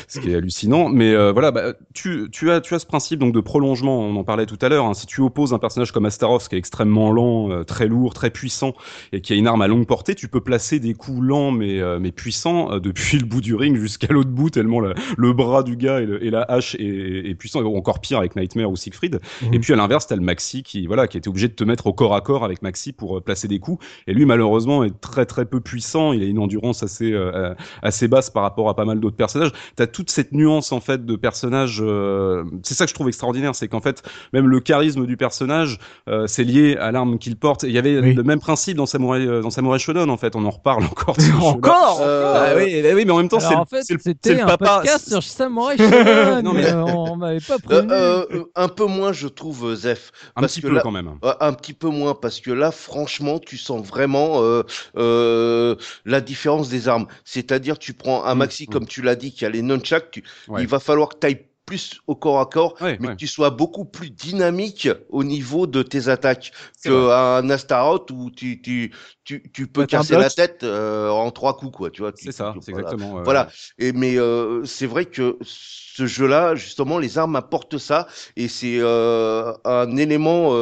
ce 0.08 0.20
qui 0.20 0.32
est 0.32 0.36
hallucinant. 0.36 0.90
Mais 0.90 1.14
euh, 1.14 1.32
voilà, 1.32 1.52
bah, 1.52 1.74
tu, 1.94 2.30
tu, 2.32 2.52
as, 2.52 2.62
tu 2.62 2.74
as 2.76 2.80
ce 2.80 2.86
principe 2.86 3.20
donc 3.20 3.34
de 3.34 3.40
prolongement, 3.40 4.00
on 4.00 4.16
en 4.16 4.24
parlait 4.24 4.46
tout 4.46 4.58
à 4.62 4.70
l'heure. 4.70 4.86
hein. 4.86 4.94
Si 4.94 5.06
tu 5.08 5.22
opposes 5.22 5.54
un 5.54 5.60
personnage 5.60 5.92
comme 5.92 6.06
Astaroth, 6.06 6.48
qui 6.48 6.56
est 6.56 6.60
extrêmement 6.60 7.12
lent, 7.12 7.50
euh, 7.52 7.64
très 7.64 7.88
lourd, 7.88 8.14
très 8.14 8.30
puissant, 8.30 8.74
et 9.12 9.22
qui 9.22 9.34
a 9.34 9.36
une 9.36 9.48
arme 9.48 9.62
à 9.62 9.68
longue 9.68 9.88
portée, 9.88 10.16
tu 10.16 10.28
peux 10.28 10.42
placer 10.42 10.80
des 10.80 10.94
coups 10.94 11.22
lents 11.22 11.52
mais, 11.52 11.80
euh, 11.80 12.00
mais 12.00 12.12
puissants 12.12 12.78
depuis 12.80 13.18
le 13.18 13.26
bout 13.26 13.42
du 13.42 13.56
ring 13.56 13.76
jusqu'à 13.78 14.08
l'autre 14.14 14.30
bout, 14.30 14.50
tellement 14.50 14.80
la- 14.80 14.94
le 15.18 15.34
bras 15.34 15.64
du 15.64 15.76
gars 15.76 16.02
et, 16.02 16.06
le- 16.06 16.24
et 16.24 16.30
la 16.30 16.44
hache 16.44 16.76
est, 16.76 17.30
est 17.30 17.36
puissant, 17.36 17.62
et 17.62 17.66
encore 17.66 18.00
pire 18.02 18.20
avec 18.20 18.36
Nightmare 18.36 18.70
ou 18.70 18.76
Siegfried. 18.76 19.20
Et 19.52 19.60
puis 19.60 19.74
à 19.74 19.76
l'inverse, 19.76 20.08
t'as 20.08 20.16
le 20.16 20.22
Maxi 20.22 20.64
qui 20.64 20.86
voilà 20.88 21.08
qui 21.08 21.18
était 21.18 21.28
obligé 21.30 21.48
de 21.48 21.54
te 21.54 21.64
mettre 21.64 21.88
au 21.88 21.94
corps 21.94 22.16
à 22.16 22.22
corps 22.22 22.44
avec 22.44 22.62
Maxi 22.62 22.92
pour 22.94 23.22
placer 23.24 23.48
des 23.48 23.60
coups. 23.60 23.84
Et 24.08 24.14
lui 24.14 24.26
malheureusement 24.26 24.84
est 24.84 25.00
très 25.02 25.26
très 25.26 25.46
peu 25.46 25.60
puissant. 25.62 26.14
Il 26.14 26.22
a 26.24 26.26
une 26.26 26.40
endurance 26.40 26.84
assez 26.84 27.12
euh, 27.14 27.54
assez 27.82 28.08
basse 28.08 28.30
par 28.30 28.44
rapport 28.44 28.70
à 28.70 28.76
pas 28.76 28.86
mal 28.86 29.00
d'autres 29.00 29.16
personnages. 29.16 29.52
T'as 29.76 29.88
toute 29.88 30.10
cette 30.12 30.32
nuance 30.32 30.72
en 30.72 30.80
fait 30.82 31.06
de 31.06 31.16
personnages. 31.16 31.82
euh, 31.82 32.44
c'est 32.64 32.74
ça 32.74 32.86
que 32.86 32.90
je 32.90 32.96
trouve 32.96 33.08
extraordinaire, 33.08 33.56
c'est 33.56 33.68
qu'en 33.68 33.82
fait 33.82 34.04
même 34.34 34.48
le 34.48 34.60
charisme 34.60 35.06
du 35.06 35.18
personnage 35.18 35.78
euh, 36.10 36.28
c'est 36.28 36.44
lié 36.44 36.78
à 36.78 36.92
l'arme 36.92 37.18
qu'il 37.20 37.36
porte. 37.38 37.64
Il 37.64 37.72
y 37.72 37.78
avait 37.78 38.00
Oui. 38.00 38.14
le 38.14 38.24
même 38.24 38.40
principe 38.40 38.78
dans 38.78 38.86
Samurai 38.86 39.26
euh, 39.26 39.42
dans 39.42 39.50
Samurai 39.50 39.80
Shodown 39.80 40.10
en 40.10 40.18
fait. 40.18 40.36
On 40.36 40.46
en 40.46 40.50
reparle 40.50 40.84
encore. 40.86 41.16
Encore 41.42 42.00
Euh, 42.02 42.34
Bah 42.56 42.62
oui, 42.64 42.82
oui, 42.94 43.06
mais 43.06 43.12
en 43.12 43.18
même 43.18 43.30
temps, 43.30 43.40
c'est 43.40 43.54
en 43.56 43.66
fait, 43.66 43.84
c'est 43.84 43.94
le- 43.94 44.00
c'est 44.00 44.10
c'était 44.12 44.36
le 44.36 44.44
un 44.44 44.46
papa. 44.46 44.78
podcast 44.78 45.02
c'est- 45.06 45.12
sur 45.12 45.24
Samurai 45.38 45.78
Shodown. 45.78 46.44
Non, 46.44 46.54
mais- 46.54 46.72
on 46.74 47.16
m'avait 47.16 47.40
pas 47.40 47.58
prévenu. 47.60 47.92
euh, 47.92 48.26
euh, 48.32 48.44
un 48.56 48.68
peu 48.68 48.86
moins, 48.86 49.12
je 49.14 49.28
trouve, 49.28 49.76
Zef. 49.76 50.12
Un 50.36 50.42
parce 50.42 50.54
petit 50.54 50.62
que 50.62 50.68
peu 50.68 50.74
là- 50.76 50.82
quand 50.82 50.92
même. 50.92 51.12
Euh, 51.26 51.34
Un 51.40 51.54
petit 51.54 51.74
peu 51.74 51.88
moins, 51.90 52.14
parce 52.14 52.40
que 52.40 52.52
là, 52.52 52.72
franchement, 52.72 53.40
tu 53.40 53.58
sens 53.58 53.86
vraiment 53.86 54.42
euh, 54.42 54.64
euh, 54.98 55.76
la 56.06 56.22
différence 56.22 56.70
des 56.70 56.88
armes. 56.88 57.08
C'est-à-dire, 57.52 57.78
tu 57.78 57.94
prends 57.94 58.24
un 58.24 58.34
Mm, 58.34 58.38
maxi, 58.38 58.64
mm. 58.64 58.68
comme 58.68 58.88
tu 58.88 59.02
l'as 59.02 59.18
dit, 59.18 59.34
qui 59.34 59.44
a 59.46 59.50
les 59.50 59.62
nunchucks, 59.62 60.10
tu, 60.12 60.24
Ouais. 60.48 60.62
il 60.62 60.68
va 60.68 60.80
falloir 60.80 61.10
que 61.10 61.16
tu 61.20 61.28
ailles 61.28 61.46
plus 61.66 62.00
au 62.08 62.16
corps 62.16 62.40
à 62.40 62.46
corps, 62.46 62.76
Ouais, 62.82 62.98
mais 63.02 63.08
ouais. 63.10 63.14
que 63.14 63.20
tu 63.20 63.28
sois 63.28 63.50
beaucoup 63.50 63.84
plus 63.86 64.10
dynamique 64.10 64.88
au 65.10 65.24
niveau 65.26 65.68
de 65.68 65.84
tes 65.84 66.08
attaques 66.08 66.52
qu'un 66.84 67.50
Astaroth 67.50 68.10
où 68.12 68.32
tu, 68.32 68.62
tu, 68.62 68.92
tu, 69.26 69.44
tu 69.54 69.68
peux 69.68 69.86
casser 69.86 70.18
la 70.18 70.30
tête 70.30 70.64
euh, 70.64 71.10
en 71.10 71.30
trois 71.32 71.58
coups, 71.58 71.76
quoi. 71.78 71.90
Tu 71.92 72.02
vois, 72.02 72.12
tu- 72.14 72.26
C'est 72.26 72.32
ça, 72.32 72.52
tu- 72.56 72.62
c'est 72.62 72.72
voilà. 72.72 72.88
exactement. 72.88 73.20
euh, 73.20 73.24
Voilà. 73.24 73.50
Et 73.78 73.92
mais 73.92 74.18
euh, 74.18 74.64
c'est 74.66 74.88
vrai 74.88 75.06
que 75.06 75.38
ce 75.44 76.06
jeu-là, 76.08 76.56
justement, 76.56 76.98
les 77.00 77.18
armes 77.18 77.36
apportent 77.36 77.78
ça, 77.78 78.08
et 78.38 78.48
c'est 78.48 78.78
euh, 78.80 79.54
un 79.66 79.96
élément 79.98 80.54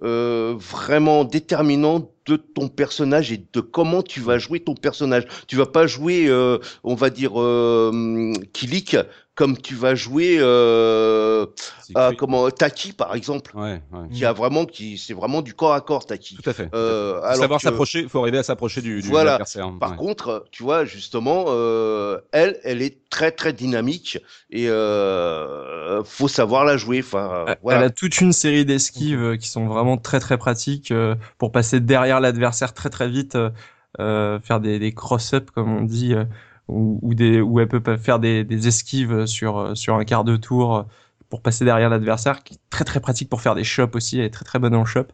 vraiment 0.00 1.24
déterminant 1.24 2.10
de 2.30 2.36
ton 2.36 2.68
personnage 2.68 3.32
et 3.32 3.44
de 3.52 3.60
comment 3.60 4.02
tu 4.02 4.20
vas 4.20 4.38
jouer 4.38 4.60
ton 4.60 4.74
personnage. 4.74 5.24
Tu 5.48 5.56
vas 5.56 5.66
pas 5.66 5.86
jouer, 5.86 6.26
euh, 6.28 6.58
on 6.84 6.94
va 6.94 7.10
dire, 7.10 7.32
euh, 7.40 8.32
Kilik, 8.52 8.96
comme 9.34 9.56
tu 9.56 9.74
vas 9.74 9.94
jouer, 9.94 10.36
euh, 10.38 11.46
à, 11.94 12.06
écrit. 12.08 12.16
comment 12.18 12.50
Taki 12.50 12.92
par 12.92 13.14
exemple, 13.14 13.56
Ouais, 13.56 13.80
ouais. 13.92 14.08
qui 14.12 14.24
a 14.24 14.32
vraiment, 14.32 14.64
qui 14.66 14.98
c'est 14.98 15.14
vraiment 15.14 15.40
du 15.42 15.54
corps 15.54 15.72
à 15.72 15.80
corps 15.80 16.04
Taki. 16.06 16.36
Tout 16.36 16.48
à 16.50 16.52
fait. 16.52 16.68
Euh, 16.74 17.14
Faut 17.18 17.24
alors 17.24 17.36
savoir 17.36 17.58
que- 17.60 17.64
s'approcher, 17.64 18.06
faut 18.08 18.20
arriver 18.20 18.38
à 18.38 18.42
s'approcher 18.42 18.82
du, 18.82 19.00
du 19.00 19.08
Voilà. 19.08 19.32
adversaire. 19.34 19.70
Par 19.80 19.92
Ouais. 19.92 19.96
contre, 19.96 20.44
tu 20.52 20.62
vois, 20.62 20.84
justement, 20.84 21.46
euh, 21.48 22.18
elle, 22.32 22.58
elle 22.64 22.82
est 22.82 22.98
très 23.08 23.32
très 23.32 23.52
dynamique 23.52 24.18
et 24.50 24.68
euh, 24.68 26.04
faut 26.04 26.28
savoir 26.28 26.64
la 26.64 26.76
jouer. 26.76 27.00
Enfin, 27.00 27.44
Elle 27.48 27.56
voilà. 27.62 27.80
a 27.86 27.90
toute 27.90 28.20
une 28.20 28.32
série 28.32 28.64
d'esquives 28.64 29.20
euh, 29.22 29.36
qui 29.36 29.48
sont 29.48 29.66
vraiment 29.66 29.96
très 29.96 30.20
très 30.20 30.38
pratiques 30.38 30.90
euh, 30.92 31.14
pour 31.38 31.50
passer 31.50 31.80
derrière 31.80 32.19
l'adversaire 32.20 32.74
très 32.74 32.90
très 32.90 33.08
vite, 33.08 33.34
euh, 33.34 33.50
euh, 33.98 34.40
faire 34.40 34.60
des, 34.60 34.78
des 34.78 34.92
cross-up 34.92 35.50
comme 35.50 35.72
on 35.72 35.82
dit, 35.82 36.14
euh, 36.14 36.24
ou, 36.68 36.98
ou 37.02 37.14
des, 37.14 37.40
où 37.40 37.60
elle 37.60 37.68
peut 37.68 37.96
faire 37.96 38.18
des, 38.18 38.44
des 38.44 38.68
esquives 38.68 39.26
sur 39.26 39.76
sur 39.76 39.96
un 39.96 40.04
quart 40.04 40.24
de 40.24 40.36
tour 40.36 40.86
pour 41.28 41.42
passer 41.42 41.64
derrière 41.64 41.88
l'adversaire, 41.88 42.42
qui 42.42 42.54
est 42.54 42.60
très 42.70 42.84
très 42.84 43.00
pratique 43.00 43.28
pour 43.28 43.40
faire 43.40 43.54
des 43.54 43.64
chops 43.64 43.94
aussi. 43.94 44.18
Elle 44.18 44.26
est 44.26 44.30
très 44.30 44.44
très 44.44 44.58
bonne 44.58 44.74
en 44.74 44.84
chop. 44.84 45.12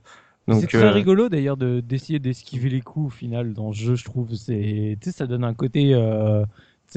Donc 0.48 0.60
c'est 0.60 0.78
très 0.78 0.84
euh, 0.84 0.92
rigolo 0.92 1.28
d'ailleurs 1.28 1.56
de 1.56 1.80
d'essayer 1.80 2.18
d'esquiver 2.18 2.70
les 2.70 2.80
coups 2.80 3.06
au 3.06 3.10
final 3.10 3.52
dans 3.52 3.68
le 3.68 3.72
jeu, 3.74 3.96
je 3.96 4.04
trouve. 4.04 4.34
C'est, 4.34 4.96
tu 5.00 5.10
sais, 5.10 5.16
ça 5.16 5.26
donne 5.26 5.44
un 5.44 5.54
côté, 5.54 5.92
euh, 5.92 6.44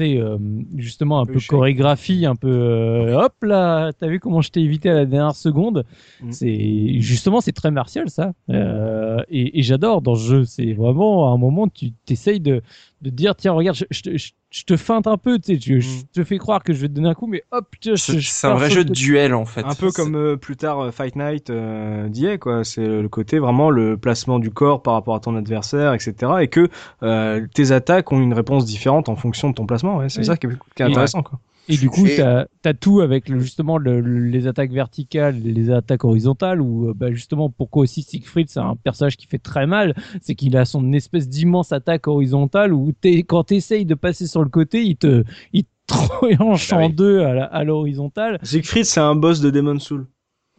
euh, 0.00 0.38
justement 0.76 1.20
un 1.20 1.26
peu 1.26 1.38
chorégraphie, 1.48 2.24
un 2.26 2.36
peu, 2.36 2.48
euh, 2.48 3.20
hop 3.20 3.34
là, 3.42 3.92
t'as 3.92 4.06
vu 4.06 4.20
comment 4.20 4.40
je 4.40 4.50
t'ai 4.50 4.60
évité 4.60 4.88
à 4.90 4.94
la 4.94 5.06
dernière 5.06 5.34
seconde? 5.34 5.84
Mm. 6.20 6.32
C'est 6.32 7.00
justement 7.00 7.40
c'est 7.40 7.52
très 7.52 7.70
martial 7.70 8.08
ça, 8.08 8.32
Euh, 8.50 9.22
et, 9.28 9.58
et 9.58 9.62
j'adore 9.62 10.02
dans 10.02 10.14
ce 10.14 10.28
jeu. 10.28 10.44
C'est 10.44 10.72
vraiment 10.72 11.30
à 11.30 11.34
un 11.34 11.38
moment 11.38 11.68
tu 11.68 11.92
t'essayes 12.04 12.40
de 12.40 12.62
de 13.02 13.10
dire 13.10 13.34
tiens 13.36 13.52
regarde, 13.52 13.76
je, 13.76 13.84
je, 13.90 14.02
te- 14.02 14.16
je, 14.18 14.32
je 14.50 14.64
te 14.64 14.76
feinte 14.76 15.06
un 15.06 15.16
peu, 15.16 15.38
tu 15.38 15.54
sais, 15.54 15.60
je, 15.60 15.80
je 15.80 15.88
Mm. 15.88 16.02
te 16.12 16.24
fais 16.24 16.38
croire 16.38 16.62
que 16.62 16.72
je 16.74 16.80
vais 16.80 16.88
te 16.88 16.92
donner 16.92 17.08
un 17.08 17.14
coup, 17.14 17.26
mais 17.26 17.42
hop, 17.50 17.66
tu 17.80 17.88
vois, 17.90 17.96
je- 17.96 18.02
c'est 18.02 18.20
je 18.20 18.28
c'est 18.28 18.46
un 18.46 18.54
vrai 18.54 18.70
jeu 18.70 18.84
de 18.84 18.92
duel 18.92 19.32
en 19.34 19.44
fait. 19.46 19.62
Un 19.64 19.74
peu 19.74 19.90
comme 19.90 20.14
euh, 20.16 20.36
plus 20.36 20.56
tard 20.56 20.80
euh, 20.80 20.90
Fight 20.90 21.16
Night 21.16 21.50
euh, 21.50 22.08
quoi. 22.38 22.64
C'est 22.64 22.86
le 22.86 23.08
côté 23.08 23.38
vraiment 23.38 23.70
le 23.70 23.96
placement 23.96 24.38
du 24.38 24.50
corps 24.50 24.82
par 24.82 24.94
rapport 24.94 25.14
à 25.14 25.20
ton 25.20 25.36
adversaire, 25.36 25.94
etc. 25.94 26.14
Et 26.42 26.48
que 26.48 26.68
euh, 27.02 27.46
tes 27.54 27.72
attaques 27.72 28.12
ont 28.12 28.20
une 28.20 28.34
réponse 28.34 28.64
différente 28.66 29.08
en 29.08 29.16
fonction 29.16 29.50
de 29.50 29.54
ton 29.54 29.66
placement. 29.66 29.96
Ouais, 29.98 30.08
c'est 30.08 30.20
Oui. 30.20 30.26
ça 30.26 30.36
qui 30.36 30.46
est, 30.46 30.50
qui 30.76 30.82
est 30.82 30.86
Et- 30.86 30.90
intéressant, 30.90 31.22
quoi. 31.22 31.38
Et 31.70 31.76
du 31.76 31.88
coup, 31.88 32.04
Et- 32.06 32.16
t'as 32.16 32.46
as 32.64 32.74
tout 32.74 33.00
avec 33.00 33.28
le- 33.28 33.38
justement 33.40 33.78
le- 33.78 34.00
les 34.00 34.46
attaques 34.46 34.72
verticales, 34.72 35.36
et 35.46 35.52
les 35.52 35.70
attaques 35.70 36.04
horizontales, 36.04 36.60
où 36.60 36.88
euh, 36.88 36.94
bah, 36.94 37.10
justement 37.12 37.48
pourquoi 37.48 37.82
aussi 37.84 38.02
Siegfried 38.02 38.48
c'est 38.50 38.60
un 38.60 38.76
personnage 38.76 39.16
qui 39.16 39.26
fait 39.26 39.38
très 39.38 39.66
mal, 39.66 39.94
c'est 40.20 40.34
qu'il 40.34 40.56
a 40.56 40.64
son 40.64 40.92
espèce 40.92 41.28
d'immense 41.28 41.72
attaque 41.72 42.06
horizontale 42.08 42.72
où 42.72 42.92
t'es- 42.92 43.22
quand 43.22 43.44
t'essayes 43.44 43.86
de 43.86 43.94
passer 43.94 44.26
sur 44.26 44.42
le 44.42 44.48
côté, 44.50 44.82
il 44.84 44.96
te 44.96 45.24
il 45.52 45.64
te 45.64 45.68
tranche 45.86 46.70
Bah 46.70 46.76
en 46.78 46.86
oui. 46.88 46.92
deux 46.92 47.20
à 47.20 47.64
l'horizontale. 47.64 48.38
Siegfried, 48.42 48.84
c'est 48.84 49.00
un 49.00 49.14
boss 49.14 49.40
de 49.40 49.50
Demon 49.50 49.78
Soul. 49.78 50.06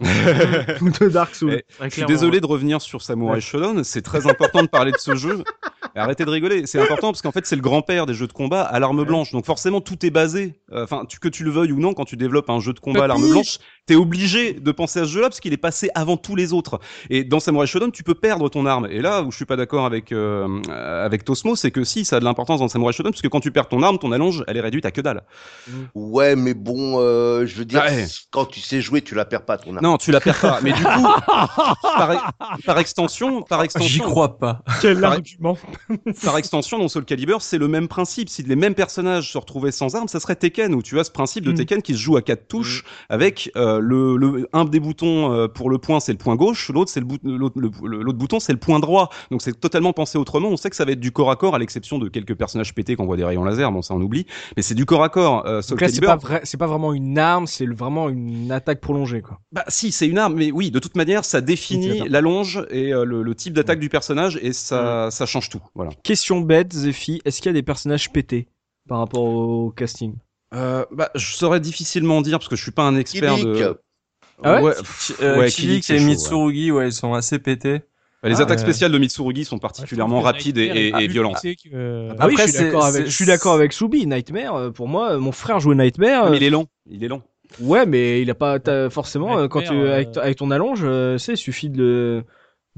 De 1.00 1.08
Dark 1.10 1.36
Soul. 1.36 1.54
Eh, 1.80 1.84
Je 1.86 1.90
suis 1.90 2.06
désolé 2.06 2.40
de 2.42 2.46
revenir 2.46 2.82
sur 2.82 3.02
Samurai 3.02 3.40
Shodown. 3.42 3.84
C'est 3.84 4.02
très 4.02 4.28
important 4.28 4.62
de 4.64 4.68
parler 4.68 4.92
de 4.92 4.98
ce 4.98 5.16
jeu. 5.16 5.44
Et 5.96 6.00
arrêtez 6.00 6.26
de 6.26 6.30
rigoler. 6.30 6.66
C'est 6.68 6.80
important 6.82 7.12
parce 7.12 7.22
qu'en 7.22 7.32
fait, 7.32 7.46
c'est 7.46 7.56
le 7.56 7.62
grand-père 7.62 8.06
des 8.06 8.14
jeux 8.14 8.28
de 8.28 8.34
combat 8.34 8.62
à 8.64 8.80
l'arme 8.80 9.04
blanche. 9.04 9.32
Donc 9.32 9.46
forcément, 9.46 9.82
tout 9.82 10.06
est 10.06 10.10
basé. 10.10 10.56
euh, 10.72 10.84
Enfin, 10.84 11.06
tu, 11.08 11.20
que 11.20 11.28
tu 11.28 11.44
le 11.44 11.52
veuilles 11.52 11.72
ou 11.72 11.80
non, 11.80 11.94
quand 11.94 12.06
tu 12.06 12.18
développes 12.18 12.50
un 12.50 12.60
jeu 12.60 12.74
de 12.74 12.80
combat 12.80 13.04
à 13.04 13.08
l'arme 13.08 13.28
blanche, 13.30 13.58
t'es 13.86 13.96
obligé 13.96 14.54
de 14.54 14.72
penser 14.72 15.00
à 15.00 15.06
ce 15.06 15.10
jeu-là 15.10 15.30
parce 15.30 15.40
qu'il 15.40 15.54
est 15.54 15.58
passé 15.58 15.90
avant 15.96 16.18
tous 16.18 16.36
les 16.36 16.54
autres. 16.54 16.80
Et 17.10 17.24
dans 17.24 17.40
Samurai 17.40 17.68
Shodown, 17.68 17.92
tu 17.92 18.04
peux 18.04 18.16
perdre 18.16 18.50
ton 18.50 18.66
arme. 18.66 18.88
Et 18.90 19.02
là 19.02 19.22
où 19.24 19.32
je 19.32 19.36
suis 19.36 19.46
pas 19.46 19.56
d'accord 19.56 19.86
avec 19.86 20.12
euh, 20.12 20.48
avec 20.70 21.26
Tosmo, 21.26 21.56
c'est 21.56 21.72
que 21.72 21.84
si 21.84 22.06
ça 22.06 22.18
a 22.18 22.20
de 22.20 22.26
l'importance 22.26 22.60
dans 22.60 22.68
Samurai 22.68 22.94
Shodown, 22.94 23.12
parce 23.12 23.22
que 23.22 23.28
quand 23.28 23.40
tu 23.42 23.52
perds 23.52 23.68
ton 23.68 23.84
arme, 23.84 23.98
ton 23.98 24.12
allonge, 24.12 24.44
elle 24.48 24.58
est 24.58 24.62
réduite 24.62 24.86
à 24.86 24.92
que 24.92 25.02
dalle. 25.02 25.24
Ouais, 25.94 26.36
mais 26.36 26.54
bon, 26.54 27.00
euh, 27.00 27.46
je 27.46 27.56
veux 27.56 27.66
dire, 27.66 27.82
Ouais. 27.82 28.06
quand 28.32 28.46
tu 28.46 28.60
sais 28.60 28.82
jouer, 28.82 29.02
tu 29.02 29.16
la 29.16 29.26
perds 29.26 29.46
pas 29.46 29.58
ton 29.58 29.76
arme. 29.76 29.84
Non, 29.86 29.91
tu 29.98 30.12
la 30.12 30.20
perds 30.20 30.40
pas. 30.40 30.60
Mais 30.64 30.72
du 30.74 30.84
coup, 30.84 30.90
par, 31.82 32.34
par 32.66 32.78
extension, 32.80 33.42
par 33.44 33.60
J'y 33.60 33.66
extension, 33.66 34.04
crois 34.06 34.38
pas. 34.38 34.62
Quel 34.82 35.00
Pareil. 35.00 35.18
argument 35.20 35.58
par 36.24 36.38
extension, 36.38 36.78
dans 36.80 36.88
Soul 36.88 37.06
Calibur, 37.06 37.42
c'est 37.42 37.58
le 37.58 37.68
même 37.68 37.88
principe. 37.88 38.30
Si 38.30 38.44
les 38.44 38.56
mêmes 38.56 38.76
personnages 38.76 39.32
se 39.32 39.38
retrouvaient 39.38 39.72
sans 39.72 39.96
armes, 39.96 40.08
ça 40.08 40.20
serait 40.20 40.36
Tekken, 40.36 40.74
où 40.74 40.82
tu 40.82 41.00
as 41.00 41.04
ce 41.04 41.12
principe 41.12 41.46
de 41.46 41.52
Mm. 41.52 41.56
Tekken 41.56 41.82
qui 41.82 41.94
se 41.94 42.00
joue 42.00 42.18
à 42.18 42.22
quatre 42.22 42.48
touches, 42.48 42.84
avec 43.10 43.52
euh, 43.56 43.80
le, 43.80 44.16
le 44.18 44.48
un 44.54 44.66
des 44.66 44.80
boutons 44.80 45.32
euh, 45.34 45.48
pour 45.48 45.70
le 45.70 45.78
point, 45.78 46.00
c'est 46.00 46.12
le 46.14 46.18
point 46.18 46.36
gauche, 46.36 46.70
l'autre 46.70 46.90
c'est 46.92 47.00
le, 47.00 47.06
bout- 47.06 47.20
l'autre 47.24 47.60
le- 47.60 47.72
le- 47.84 48.02
l'autre 48.04 48.18
bouton, 48.18 48.40
c'est 48.40 48.54
le 48.54 48.60
point 48.60 48.80
droit. 48.80 49.10
Donc 49.32 49.42
c'est 49.42 49.60
totalement 49.60 49.94
pensé 49.94 50.18
autrement. 50.18 50.50
On 50.50 50.58
sait 50.58 50.70
que 50.70 50.76
ça 50.76 50.86
va 50.86 50.92
être 50.94 51.00
du 51.00 51.12
corps 51.12 51.30
à 51.32 51.36
corps, 51.36 51.56
à 51.56 51.60
l'exception 51.60 52.00
de 52.00 52.08
quelques 52.10 52.36
personnages 52.36 52.74
pétés 52.74 52.96
qu'on 52.96 53.06
voit 53.06 53.18
des 53.18 53.26
rayons 53.26 53.44
laser. 53.44 53.72
Bon, 53.72 53.82
ça 53.82 53.94
on 53.94 54.02
oublie, 54.02 54.26
mais 54.56 54.64
c'est 54.64 54.76
du 54.76 54.86
corps 54.86 55.04
à 55.04 55.10
corps. 55.10 55.46
Euh, 55.46 55.62
Soul 55.62 55.72
Donc 55.72 55.82
là, 55.82 55.88
c'est 55.88 55.94
Calibur. 55.96 56.10
pas 56.10 56.16
vrai, 56.18 56.42
c'est 56.44 56.58
pas 56.58 56.68
vraiment 56.68 56.94
une 56.94 57.18
arme, 57.18 57.48
c'est 57.48 57.66
vraiment 57.66 58.10
une 58.10 58.52
attaque 58.52 58.80
prolongée, 58.82 59.22
quoi. 59.22 59.40
Bah 59.52 59.64
si, 59.82 59.92
c'est 59.92 60.08
une 60.08 60.18
arme, 60.18 60.36
mais 60.36 60.52
oui, 60.52 60.70
de 60.72 60.80
toute 60.80 60.96
manière, 60.96 61.26
ça 61.26 61.42
définit 61.42 61.90
d'accord. 61.90 62.08
l'allonge 62.10 62.66
et 62.70 62.94
euh, 62.94 63.04
le, 63.04 63.24
le 63.24 63.36
type 63.36 63.54
d'attaque 63.54 63.80
du 63.80 63.90
personnage 63.90 64.38
et 64.42 64.54
ça, 64.54 65.10
ça 65.12 65.26
change 65.26 65.50
tout. 65.50 65.62
Voilà. 65.76 65.92
Question 66.04 66.42
bête, 66.42 66.72
Zephy, 66.74 67.22
est-ce 67.26 67.42
qu'il 67.42 67.48
y 67.48 67.50
a 67.50 67.54
des 67.54 67.64
personnages 67.64 68.12
pétés 68.12 68.48
par 68.88 69.00
rapport 69.00 69.24
au 69.24 69.72
casting? 69.72 70.14
Euh, 70.54 70.86
bah, 70.92 71.10
je 71.16 71.34
saurais 71.34 71.60
difficilement 71.60 72.22
dire 72.22 72.38
parce 72.40 72.50
que 72.50 72.56
je 72.56 72.62
suis 72.62 72.72
pas 72.72 72.84
un 72.84 72.96
expert 72.98 73.36
Kilik. 73.36 73.48
de. 73.48 73.80
Ah 74.44 74.62
ouais 74.62 74.74
euh, 75.22 75.40
Ouais, 75.40 75.50
Kilik 75.50 75.90
et 75.90 76.00
chaud, 76.00 76.06
Mitsurugi, 76.06 76.72
ouais. 76.72 76.88
ils 76.90 76.94
sont 76.94 77.14
assez 77.14 77.40
pétés. 77.40 77.82
Les 78.24 78.40
Ah, 78.40 78.44
attaques 78.44 78.60
spéciales 78.60 78.92
de 78.92 78.98
Mitsurugi 79.00 79.46
sont 79.46 79.58
particulièrement 79.58 80.22
rapides 80.22 80.58
et, 80.60 80.66
et- 80.66 80.88
et 80.90 81.08
violentes. 81.08 81.38
Ah 81.44 82.28
oui, 82.28 82.36
Après, 82.36 82.48
je 82.48 83.10
suis 83.10 83.26
d'accord 83.26 83.54
avec, 83.54 83.66
avec 83.66 83.74
Soubi. 83.74 84.06
Nightmare, 84.06 84.72
pour 84.74 84.88
moi, 84.88 85.18
mon 85.18 85.32
frère 85.32 85.60
jouait 85.60 85.76
Nightmare. 85.76 86.26
Ah, 86.26 86.30
mais 86.30 86.38
il 86.38 86.44
est 86.44 86.50
long, 86.52 86.68
il 86.90 87.04
est 87.04 87.08
long. 87.08 87.24
Ouais, 87.60 87.86
mais 87.86 88.22
il 88.22 88.30
a 88.30 88.36
pas 88.36 88.60
forcément 88.90 89.38
euh, 89.38 89.48
quand 89.48 89.62
tu 89.62 89.74
Nightmare, 89.74 89.94
avec, 89.94 90.18
euh, 90.18 90.22
avec 90.22 90.38
ton 90.38 90.52
allonge, 90.52 90.82
euh, 90.84 91.18
c'est 91.18 91.34
il 91.34 91.38
suffit 91.38 91.70
de 91.70 92.24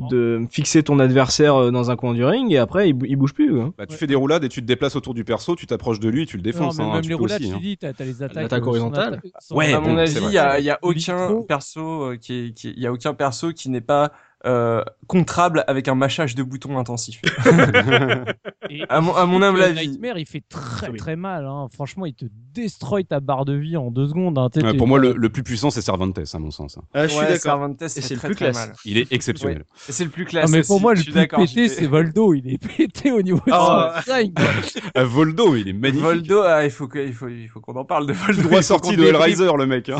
de 0.09 0.41
fixer 0.49 0.81
ton 0.81 0.97
adversaire 0.97 1.55
euh, 1.55 1.69
dans 1.69 1.91
un 1.91 1.95
coin 1.95 2.15
du 2.15 2.25
ring 2.25 2.51
et 2.51 2.57
après 2.57 2.89
il, 2.89 2.93
bou- 2.93 3.05
il 3.05 3.15
bouge 3.15 3.33
plus. 3.35 3.61
hein. 3.61 3.75
Bah, 3.77 3.85
tu 3.85 3.95
fais 3.95 4.07
des 4.07 4.15
roulades 4.15 4.43
et 4.43 4.49
tu 4.49 4.59
te 4.61 4.65
déplaces 4.65 4.95
autour 4.95 5.13
du 5.13 5.23
perso, 5.23 5.55
tu 5.55 5.67
t'approches 5.67 5.99
de 5.99 6.09
lui 6.09 6.23
et 6.23 6.25
tu 6.25 6.35
le 6.35 6.41
défonces. 6.41 6.79
Non, 6.79 6.85
mais 6.85 6.89
hein, 6.89 6.93
même 6.95 7.03
tu 7.03 7.09
les 7.09 7.13
roulades, 7.13 7.39
aussi, 7.41 7.49
tu 7.51 7.55
hein. 7.55 7.59
dis, 7.61 7.77
t'as 7.77 7.93
les 7.99 8.23
attaques. 8.23 8.35
L'attaque 8.41 8.63
euh, 8.63 8.67
horizontale. 8.69 9.21
atta- 9.23 9.55
Ouais, 9.55 9.71
à 9.71 9.79
mon 9.79 9.95
avis, 9.95 10.15
il 10.19 10.31
y 10.31 10.37
a, 10.39 10.59
y 10.59 10.73
aucun 10.81 11.41
perso 11.47 12.05
euh, 12.05 12.17
qui, 12.17 12.33
est- 12.47 12.53
qui 12.53 12.69
est- 12.69 12.73
il 12.75 12.81
y 12.81 12.87
a 12.87 12.91
aucun 12.91 13.13
perso 13.13 13.51
qui 13.53 13.69
n'est 13.69 13.81
pas 13.81 14.11
euh, 14.45 14.83
contrable 15.07 15.63
avec 15.67 15.87
un 15.87 15.95
mâchage 15.95 16.35
de 16.35 16.43
boutons 16.43 16.77
intensif. 16.77 17.21
Et- 18.69 18.83
À 18.89 19.01
mon- 19.01 19.15
à 19.15 19.25
mon 19.25 19.41
humble 19.41 19.61
avis. 19.61 19.87
Nightmare, 19.89 20.17
il 20.17 20.25
fait 20.25 20.43
très 20.47 20.89
Oui. 20.89 20.97
très 20.97 21.15
mal. 21.15 21.45
Hein. 21.45 21.67
Franchement, 21.73 22.05
il 22.05 22.13
te 22.13 22.25
destroy 22.53 23.03
ta 23.05 23.19
barre 23.19 23.45
de 23.45 23.53
vie 23.53 23.77
en 23.77 23.91
deux 23.91 24.07
secondes. 24.07 24.37
hein. 24.37 24.49
Ouais, 24.55 24.73
pour 24.75 24.87
moi, 24.87 24.99
le, 24.99 25.13
le 25.13 25.29
plus 25.29 25.43
puissant, 25.43 25.69
c'est 25.69 25.81
Cervantes, 25.81 26.17
à 26.33 26.39
mon 26.39 26.51
sens. 26.51 26.77
hein. 26.77 26.83
Ah, 26.93 27.03
je 27.03 27.11
suis 27.11 27.19
Ouais, 27.19 27.25
d'accord. 27.25 27.39
Cervantes, 27.41 27.83
c'est 27.87 28.01
le 28.09 28.17
très, 28.17 28.27
plus 28.27 28.35
très 28.35 28.45
classe. 28.51 28.67
mal. 28.67 28.75
Il 28.85 28.97
est 28.97 29.11
exceptionnel. 29.11 29.65
C'est 29.75 30.03
le 30.05 30.09
plus 30.09 30.23
Ah, 30.27 30.29
classe. 30.29 30.51
mais 30.51 30.61
pour 30.63 30.79
moi, 30.81 30.93
le 30.93 31.01
plus 31.03 31.11
pété, 31.13 31.67
c'est 31.69 31.87
Voldo. 31.87 32.33
Il 32.33 32.51
est 32.53 32.57
pété 32.77 33.11
au 33.11 33.21
niveau 33.21 33.41
de 33.45 33.51
Oh. 33.53 33.81
son 33.95 33.99
design. 33.99 34.33
quoi. 34.33 34.45
Ah, 34.95 35.03
Voldo, 35.03 35.55
il 35.55 35.67
est 35.69 35.73
magnifique. 35.73 36.01
Voldo, 36.03 36.41
ah, 36.43 36.63
il 36.65 36.71
faut 36.71 36.89
il 36.95 37.13
faut, 37.13 37.27
il 37.27 37.47
faut 37.49 37.59
qu'on 37.59 37.75
en 37.75 37.85
parle 37.85 38.07
de 38.07 38.13
Voldo. 38.13 38.41
Droit 38.43 38.61
sorti 38.61 38.95
qu'on 38.95 39.01
de. 39.01 39.07
Hellraiser, 39.07 39.49
le 39.57 39.65
mec. 39.65 39.89
Hein. 39.89 39.97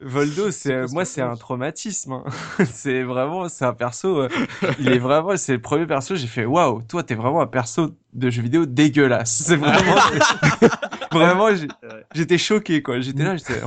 Voldo, 0.00 0.50
c'est 0.50 0.86
moi, 0.92 1.04
c'est 1.04 1.22
un 1.22 1.34
traumatisme. 1.34 2.22
c'est 2.70 3.02
vraiment, 3.14 3.48
c'est 3.48 3.64
un 3.64 3.72
perso. 3.72 4.22
euh, 4.22 4.28
il 4.78 4.92
est 4.92 4.98
vraiment, 4.98 5.36
c'est 5.36 5.52
le 5.52 5.60
premier 5.60 5.86
perso. 5.86 6.14
J'ai 6.16 6.26
fait, 6.26 6.44
waouh, 6.44 6.82
toi, 6.82 7.02
t'es 7.02 7.14
vraiment 7.14 7.40
un 7.40 7.46
perso 7.46 7.90
de 8.12 8.30
jeu 8.30 8.42
vidéo 8.42 8.66
dégueulasse. 8.66 9.42
C'est 9.46 9.56
vraiment, 9.56 9.94
vraiment, 11.12 11.48
j'étais 12.14 12.38
choqué 12.38 12.82
quoi. 12.82 13.00
J'étais 13.00 13.24
là, 13.24 13.36
j'étais. 13.36 13.60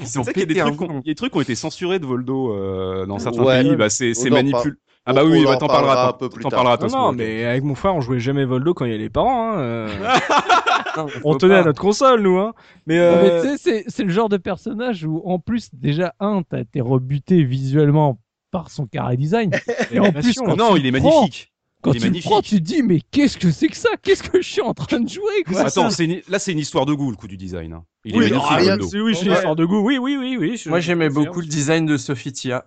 Ils 0.00 0.18
ont 0.18 0.22
y 0.24 0.28
a 0.28 0.32
des 0.32 0.46
pété 0.46 0.60
un 0.60 0.72
trucs, 0.72 0.90
y 0.90 0.94
a 0.94 1.00
des 1.04 1.14
trucs 1.14 1.32
qui 1.32 1.38
ont 1.38 1.42
été 1.42 1.54
censurés 1.54 1.98
de 1.98 2.06
Voldo 2.06 2.52
euh, 2.52 3.06
dans 3.06 3.18
certains 3.18 3.42
Ouais. 3.42 3.62
pays. 3.62 3.76
Bah, 3.76 3.88
c'est 3.90 4.12
manipule. 4.30 4.78
Ah 5.08 5.12
bah 5.12 5.24
oui, 5.24 5.44
on 5.46 5.50
bah, 5.50 5.54
en 5.54 5.58
t'en 5.58 5.68
parlera 5.68 5.94
parleras, 5.94 6.08
un 6.08 6.12
peu 6.14 6.28
plus 6.28 6.42
tard. 6.44 6.64
Non, 6.64 6.76
toi, 6.76 6.88
non, 6.88 7.08
ok. 7.10 7.14
mais 7.16 7.44
avec 7.44 7.62
mon 7.62 7.76
frère, 7.76 7.94
on 7.94 8.00
jouait 8.00 8.18
jamais 8.18 8.44
Voldo 8.44 8.74
quand 8.74 8.86
il 8.86 8.90
y 8.90 8.94
a 8.94 8.98
les 8.98 9.08
parents. 9.08 9.52
Hein, 9.52 9.58
euh. 9.58 9.88
Non, 10.96 11.06
on 11.24 11.36
tenait 11.36 11.54
pas. 11.56 11.60
à 11.60 11.64
notre 11.64 11.80
console, 11.80 12.22
nous. 12.22 12.38
Hein. 12.38 12.54
Mais, 12.86 12.98
euh, 12.98 13.22
mais 13.22 13.42
tu 13.42 13.48
sais, 13.48 13.56
c'est- 13.58 13.84
c'est 13.86 14.02
le 14.02 14.08
genre 14.08 14.28
de 14.30 14.38
personnage 14.38 15.04
où, 15.04 15.20
en 15.26 15.38
plus, 15.38 15.68
déjà, 15.74 16.14
un, 16.20 16.42
t'as 16.42 16.60
été 16.60 16.80
rebuté 16.80 17.44
visuellement 17.44 18.18
par 18.58 18.70
son 18.70 18.86
carré 18.86 19.16
design. 19.16 19.50
Et 19.90 19.98
en 20.00 20.12
plus, 20.12 20.34
quand 20.34 20.56
Non, 20.56 20.74
tu 20.74 20.80
il 20.80 20.86
est 20.86 20.92
prends- 21.00 21.10
magnifique. 21.22 21.52
Quand 21.82 21.92
Il 21.92 21.96
est 21.96 22.00
tu 22.00 22.04
le 22.06 22.10
magnifique. 22.10 22.30
prends, 22.30 22.40
tu 22.42 22.56
te 22.56 22.60
dis, 22.62 22.82
mais 22.82 23.00
qu'est-ce 23.10 23.36
que 23.36 23.50
c'est 23.50 23.68
que 23.68 23.76
ça? 23.76 23.90
Qu'est-ce 24.02 24.22
que 24.22 24.40
je 24.40 24.48
suis 24.48 24.62
en 24.62 24.72
train 24.74 24.98
de 25.00 25.08
jouer 25.08 25.42
quoi? 25.46 25.60
Attends, 25.60 25.90
c'est 25.90 26.06
une- 26.06 26.22
là 26.28 26.38
c'est 26.38 26.52
une 26.52 26.58
histoire 26.58 26.86
de 26.86 26.94
goût 26.94 27.10
le 27.10 27.16
coup 27.16 27.28
du 27.28 27.36
design. 27.36 27.72
hein. 27.74 27.84
Il 28.04 28.16
oui, 28.16 28.26
est 28.26 28.30
magnifique. 28.30 28.56
rien 28.58 28.78
oui, 28.78 29.14
c'est 29.14 29.26
une 29.26 29.32
histoire 29.32 29.56
de 29.56 29.64
goût. 29.64 29.80
Oui, 29.80 29.98
oui, 29.98 30.16
oui, 30.18 30.36
oui. 30.40 30.56
je- 30.56 30.68
Moi, 30.70 30.80
j'aimais 30.80 31.10
beaucoup 31.10 31.40
le 31.40 31.46
design 31.46 31.84
de 31.86 31.96
Sophie 31.96 32.32
Tia. 32.32 32.64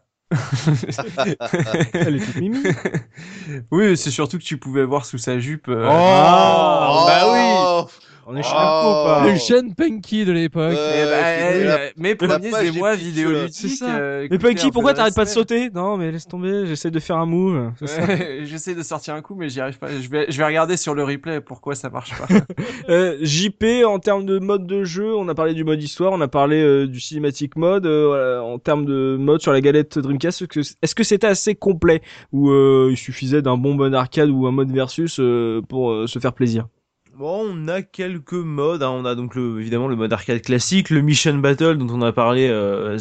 Elle 1.93 2.15
est 2.17 2.25
toute 2.25 2.35
mimi. 2.35 2.59
Oui, 3.71 3.97
c'est 3.97 4.11
surtout 4.11 4.37
que 4.37 4.43
tu 4.43 4.57
pouvais 4.57 4.85
voir 4.85 5.05
sous 5.05 5.17
sa 5.17 5.39
jupe. 5.39 5.67
euh, 5.69 5.85
Oh, 5.89 7.03
bah 7.07 7.31
oui 7.31 7.91
On 8.31 8.35
est 8.35 8.43
chez 8.43 8.51
Oh. 8.53 9.21
Le 9.25 9.37
Sean 9.39 9.69
Punky 9.75 10.23
de 10.23 10.31
l'époque. 10.31 10.73
Eh 10.73 11.03
ben, 11.03 11.23
c'est 11.23 11.61
eh, 11.61 11.67
euh, 11.67 11.77
mes 11.97 12.09
la 12.09 12.15
premiers 12.15 12.67
émois 12.67 12.95
vidéoludiques. 12.95 13.49
c'est 13.55 13.67
ça. 13.69 13.97
euh, 13.97 14.27
Mais 14.29 14.37
Punky, 14.37 14.67
un 14.67 14.69
pourquoi 14.69 14.93
t'arrêtes 14.93 15.15
pas 15.15 15.25
de 15.25 15.29
sauter 15.29 15.71
Non, 15.73 15.97
mais 15.97 16.11
laisse 16.11 16.27
tomber, 16.27 16.67
j'essaie 16.67 16.91
de 16.91 16.99
faire 16.99 17.17
un 17.17 17.25
move. 17.25 17.71
Ouais, 17.81 18.41
J'essaie 18.43 18.75
de 18.75 18.83
sortir 18.83 19.15
un 19.15 19.21
coup, 19.21 19.33
mais 19.35 19.49
j'y 19.49 19.59
arrive 19.61 19.79
pas. 19.79 19.87
Je 19.89 20.07
vais, 20.09 20.27
je 20.29 20.37
vais 20.37 20.45
regarder 20.45 20.77
sur 20.77 20.93
le 20.93 21.03
replay 21.03 21.41
pourquoi 21.41 21.73
ça 21.73 21.89
marche 21.89 22.11
pas. 22.19 22.27
Euh, 22.89 23.17
JP, 23.21 23.65
en 23.85 23.99
termes 23.99 24.25
de 24.25 24.39
mode 24.39 24.65
de 24.67 24.83
jeu, 24.83 25.15
on 25.15 25.27
a 25.27 25.35
parlé 25.35 25.53
du 25.53 25.63
mode 25.63 25.81
histoire, 25.81 26.11
on 26.11 26.21
a 26.21 26.27
parlé 26.27 26.61
euh, 26.61 26.87
du 26.87 26.99
cinématique 26.99 27.55
mode. 27.55 27.85
euh, 27.85 28.07
voilà, 28.07 28.43
en 28.43 28.57
termes 28.59 28.85
de 28.85 29.15
mode 29.19 29.41
sur 29.41 29.51
la 29.51 29.61
galette 29.61 29.97
Dreamcast, 29.99 30.41
est-ce 30.41 30.47
que- 30.47 30.59
est-ce 30.81 30.95
que 30.95 31.03
c'était 31.03 31.27
assez 31.27 31.55
complet 31.55 32.01
ou 32.31 32.49
euh, 32.51 32.89
il 32.91 32.97
suffisait 32.97 33.41
d'un 33.41 33.57
bon 33.57 33.73
mode 33.75 33.93
arcade 33.95 34.29
ou 34.29 34.45
un 34.47 34.51
mode 34.51 34.71
versus 34.71 35.17
euh, 35.19 35.61
pour 35.67 35.91
euh, 35.91 36.07
se 36.07 36.19
faire 36.19 36.33
plaisir? 36.33 36.67
Bon, 37.19 37.45
on 37.51 37.67
a 37.67 37.81
quelques 37.81 38.31
modes. 38.31 38.81
hein. 38.81 38.91
On 38.91 39.03
a 39.03 39.13
donc 39.13 39.35
le, 39.35 39.59
évidemment 39.59 39.89
le 39.89 39.97
mode 39.97 40.13
arcade 40.13 40.41
classique, 40.41 40.89
le 40.89 41.01
Mission 41.01 41.33
Battle 41.37 41.77
dont 41.77 41.89
on 41.93 42.01
a 42.01 42.13
parlé 42.13 42.47
euh, 42.47 42.97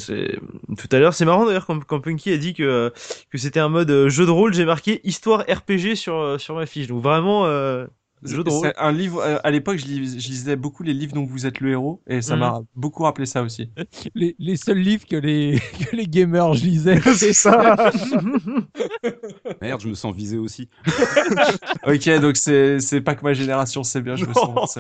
tout 0.76 0.88
à 0.90 0.98
l'heure. 0.98 1.14
C'est 1.14 1.24
marrant 1.24 1.46
d'ailleurs 1.46 1.66
quand, 1.66 1.84
quand 1.84 2.00
Punky 2.00 2.32
a 2.32 2.36
dit 2.36 2.52
que 2.52 2.92
que 3.30 3.38
c'était 3.38 3.60
un 3.60 3.68
mode 3.68 3.88
euh, 3.92 4.08
jeu 4.08 4.26
de 4.26 4.32
rôle. 4.32 4.52
J'ai 4.54 4.64
marqué 4.64 5.00
histoire 5.04 5.42
RPG 5.48 5.94
sur 5.94 6.16
euh, 6.16 6.36
sur 6.38 6.56
ma 6.56 6.66
fiche. 6.66 6.88
Donc 6.88 7.00
vraiment 7.00 7.46
euh, 7.46 7.86
jeu 8.24 8.44
de 8.44 8.50
rôle. 8.50 8.66
C'est 8.66 8.78
un 8.78 8.92
livre. 8.92 9.20
euh, 9.20 9.38
à 9.44 9.50
l'époque, 9.50 9.78
je, 9.78 9.86
lis- 9.86 10.20
je 10.20 10.28
lisais 10.28 10.56
beaucoup 10.56 10.82
les 10.82 10.94
livres 10.94 11.14
dont 11.14 11.24
vous 11.24 11.46
êtes 11.46 11.60
le 11.60 11.70
héros, 11.70 12.02
et 12.06 12.22
ça 12.22 12.34
Mhm. 12.34 12.40
m'a 12.40 12.60
beaucoup 12.74 13.02
rappelé 13.04 13.26
ça 13.26 13.42
aussi. 13.42 13.70
Les, 14.14 14.34
les 14.38 14.56
seuls 14.56 14.78
livres 14.78 15.06
que 15.06 15.16
les, 15.16 15.58
que 15.90 15.96
les 15.96 16.06
gamers 16.06 16.54
je 16.54 16.64
lisais. 16.64 17.00
C'est 17.16 17.32
ça. 17.32 17.76
Merde, 19.62 19.80
je 19.80 19.88
me 19.88 19.94
sens 19.94 20.14
visé 20.14 20.38
aussi. 20.38 20.68
ok, 21.86 22.20
donc 22.20 22.36
c'est 22.36 22.80
c'est 22.80 23.00
pas 23.00 23.14
que 23.14 23.24
ma 23.24 23.32
génération, 23.32 23.82
c'est 23.82 24.00
bien. 24.00 24.16
Je 24.16 24.24
me 24.26 24.34
sens. 24.34 24.78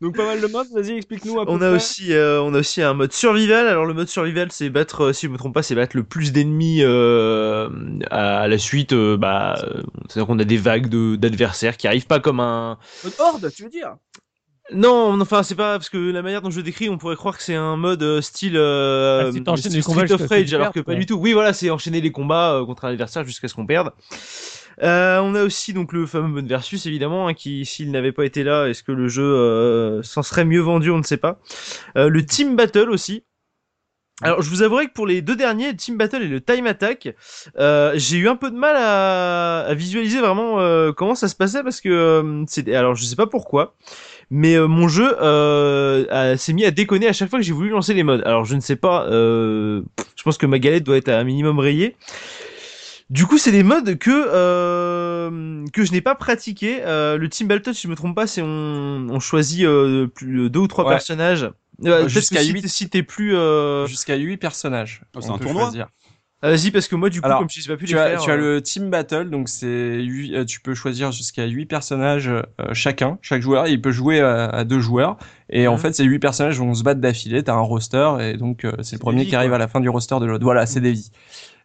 Donc 0.00 0.16
pas 0.16 0.24
mal 0.26 0.40
de 0.40 0.46
modes. 0.46 0.68
Vas-y, 0.72 0.92
explique-nous 0.96 1.40
un 1.40 1.44
peu. 1.44 1.50
On 1.50 1.60
a 1.60 1.70
aussi, 1.70 2.12
euh, 2.12 2.40
on 2.42 2.54
a 2.54 2.58
aussi 2.60 2.82
un 2.82 2.94
mode 2.94 3.12
survival. 3.12 3.66
Alors 3.66 3.84
le 3.84 3.94
mode 3.94 4.08
survival, 4.08 4.48
c'est 4.52 4.70
battre, 4.70 5.06
euh, 5.06 5.12
si 5.12 5.26
je 5.26 5.32
me 5.32 5.38
trompe 5.38 5.54
pas, 5.54 5.62
c'est 5.62 5.74
battre 5.74 5.96
le 5.96 6.04
plus 6.04 6.32
d'ennemis 6.32 6.82
euh, 6.82 7.68
à 8.10 8.46
la 8.48 8.58
suite. 8.58 8.92
euh, 8.92 9.16
bah, 9.16 9.56
euh, 9.64 9.82
c'est-à-dire 10.08 10.26
qu'on 10.26 10.38
a 10.38 10.44
des 10.44 10.56
vagues 10.56 10.88
de 10.88 11.16
d'adversaires 11.16 11.76
qui 11.76 11.86
arrivent 11.88 12.06
pas 12.06 12.20
comme 12.20 12.40
un. 12.40 12.78
Mode 13.04 13.14
horde, 13.18 13.52
tu 13.54 13.64
veux 13.64 13.70
dire? 13.70 13.96
Non, 14.70 15.18
enfin 15.18 15.42
c'est 15.42 15.54
pas 15.54 15.78
parce 15.78 15.88
que 15.88 15.96
la 15.96 16.20
manière 16.20 16.42
dont 16.42 16.50
je 16.50 16.58
le 16.58 16.62
décris, 16.62 16.90
on 16.90 16.98
pourrait 16.98 17.16
croire 17.16 17.38
que 17.38 17.42
c'est 17.42 17.54
un 17.54 17.78
mode 17.78 18.02
euh, 18.02 18.20
style 18.20 18.52
euh, 18.56 19.28
Ah, 19.28 19.30
les 19.32 19.42
combats 19.42 20.06
Street 20.06 20.12
of 20.12 20.28
Rage, 20.28 20.52
alors 20.52 20.72
que 20.72 20.80
pas 20.80 20.94
du 20.94 21.06
tout. 21.06 21.14
Oui, 21.14 21.32
voilà, 21.32 21.54
c'est 21.54 21.70
enchaîner 21.70 22.02
les 22.02 22.12
combats 22.12 22.52
euh, 22.52 22.66
contre 22.66 22.84
un 22.84 22.90
adversaire 22.90 23.24
jusqu'à 23.24 23.48
ce 23.48 23.54
qu'on 23.54 23.64
perde. 23.66 23.92
Euh, 24.82 25.18
on 25.20 25.34
a 25.34 25.42
aussi 25.42 25.72
donc 25.72 25.92
le 25.92 26.06
fameux 26.06 26.28
mode 26.28 26.46
versus 26.46 26.86
évidemment 26.86 27.26
hein, 27.26 27.34
qui 27.34 27.64
s'il 27.66 27.90
n'avait 27.90 28.12
pas 28.12 28.24
été 28.24 28.44
là 28.44 28.66
est-ce 28.66 28.82
que 28.82 28.92
le 28.92 29.08
jeu 29.08 29.24
euh, 29.24 30.02
s'en 30.02 30.22
serait 30.22 30.44
mieux 30.44 30.60
vendu 30.60 30.90
on 30.90 30.98
ne 30.98 31.02
sait 31.02 31.16
pas. 31.16 31.40
Euh, 31.96 32.08
le 32.08 32.24
team 32.24 32.54
battle 32.56 32.90
aussi. 32.90 33.24
Alors 34.20 34.42
je 34.42 34.50
vous 34.50 34.62
avouerai 34.62 34.86
que 34.88 34.92
pour 34.92 35.06
les 35.06 35.22
deux 35.22 35.36
derniers 35.36 35.76
team 35.76 35.96
battle 35.96 36.22
et 36.22 36.28
le 36.28 36.40
time 36.40 36.66
attack 36.66 37.14
euh, 37.58 37.92
j'ai 37.94 38.16
eu 38.18 38.28
un 38.28 38.34
peu 38.34 38.50
de 38.50 38.56
mal 38.56 38.74
à, 38.76 39.60
à 39.60 39.74
visualiser 39.74 40.18
vraiment 40.18 40.58
euh, 40.58 40.90
comment 40.92 41.14
ça 41.14 41.28
se 41.28 41.36
passait 41.36 41.62
parce 41.62 41.80
que 41.80 41.88
euh, 41.88 42.44
c'était 42.48 42.74
alors 42.74 42.96
je 42.96 43.04
sais 43.04 43.14
pas 43.14 43.28
pourquoi 43.28 43.76
mais 44.30 44.56
euh, 44.56 44.66
mon 44.66 44.88
jeu 44.88 45.16
euh, 45.22 46.36
s'est 46.36 46.52
mis 46.52 46.64
à 46.64 46.70
déconner 46.72 47.06
à 47.08 47.12
chaque 47.12 47.30
fois 47.30 47.38
que 47.38 47.44
j'ai 47.44 47.52
voulu 47.52 47.70
lancer 47.70 47.94
les 47.94 48.02
modes. 48.02 48.22
Alors 48.26 48.44
je 48.44 48.56
ne 48.56 48.60
sais 48.60 48.76
pas 48.76 49.06
euh, 49.06 49.82
je 50.16 50.22
pense 50.24 50.36
que 50.36 50.46
ma 50.46 50.58
galette 50.58 50.84
doit 50.84 50.96
être 50.96 51.08
à 51.08 51.18
un 51.18 51.24
minimum 51.24 51.58
rayée 51.60 51.96
du 53.10 53.24
coup, 53.26 53.38
c'est 53.38 53.52
des 53.52 53.62
modes 53.62 53.96
que 53.98 54.10
euh, 54.12 55.64
que 55.72 55.84
je 55.84 55.92
n'ai 55.92 56.00
pas 56.00 56.14
pratiqué. 56.14 56.80
Euh, 56.84 57.16
le 57.16 57.28
team 57.28 57.48
battle, 57.48 57.74
si 57.74 57.82
je 57.82 57.88
me 57.88 57.94
trompe 57.96 58.14
pas, 58.14 58.26
c'est 58.26 58.42
on, 58.42 59.06
on 59.10 59.20
choisit 59.20 59.64
euh, 59.64 60.06
plus 60.06 60.50
deux 60.50 60.60
ou 60.60 60.66
trois 60.68 60.84
Ouais. 60.84 60.90
personnages. 60.90 61.44
Euh, 61.44 61.52
peut-être 62.00 62.08
jusqu'à 62.08 62.42
si 62.42 62.52
huit. 62.52 62.66
Si 62.68 62.88
t'es 62.90 63.02
plus, 63.02 63.36
euh... 63.36 63.86
Jusqu'à 63.86 64.16
8 64.16 64.36
personnages. 64.36 65.02
Oh, 65.16 65.20
c'est 65.20 65.30
un 65.30 65.38
tournoi 65.38 65.62
choisir. 65.64 65.88
vas-y 66.42 66.70
parce 66.72 66.88
que 66.88 66.96
moi, 66.96 67.08
du 67.08 67.20
coup, 67.20 67.26
Alors, 67.26 67.38
comme 67.40 67.48
je 67.50 67.60
sais 67.60 67.68
pas 67.68 67.76
plus 67.76 67.86
Tu 67.86 67.94
les 67.94 68.00
as, 68.00 68.08
faire. 68.10 68.20
tu 68.22 68.30
as 68.30 68.34
euh, 68.34 68.54
le 68.56 68.62
team 68.62 68.90
battle, 68.90 69.30
donc 69.30 69.48
c'est 69.48 70.02
huit- 70.02 70.34
euh, 70.34 70.44
tu 70.44 70.60
peux 70.60 70.74
choisir 70.74 71.12
jusqu'à 71.12 71.46
8 71.46 71.66
personnages 71.66 72.28
euh, 72.28 72.42
chacun, 72.72 73.18
chaque 73.22 73.42
joueur, 73.42 73.68
il 73.68 73.80
peut 73.80 73.92
jouer 73.92 74.20
à, 74.20 74.46
à 74.46 74.64
deux 74.64 74.80
joueurs, 74.80 75.16
et 75.50 75.68
en 75.68 75.74
Mhm. 75.74 75.78
fait 75.78 75.92
ces 75.94 76.04
8 76.04 76.18
personnages 76.18 76.58
vont 76.58 76.74
se 76.74 76.82
battre 76.82 77.00
d'affilée, 77.00 77.42
t'as 77.44 77.54
un 77.54 77.60
roster, 77.60 78.10
et 78.20 78.36
donc 78.36 78.64
euh, 78.64 78.72
c'est 78.82 78.96
le 78.96 79.00
premier 79.00 79.22
vies, 79.22 79.28
qui 79.30 79.36
arrive 79.36 79.50
quoi. 79.50 79.56
à 79.56 79.58
la 79.58 79.68
fin 79.68 79.80
du 79.80 79.88
roster 79.88 80.16
de 80.20 80.26
l'autre. 80.26 80.44
Voilà, 80.44 80.66
c'est 80.66 80.80
des 80.80 80.92
vies. 80.92 81.10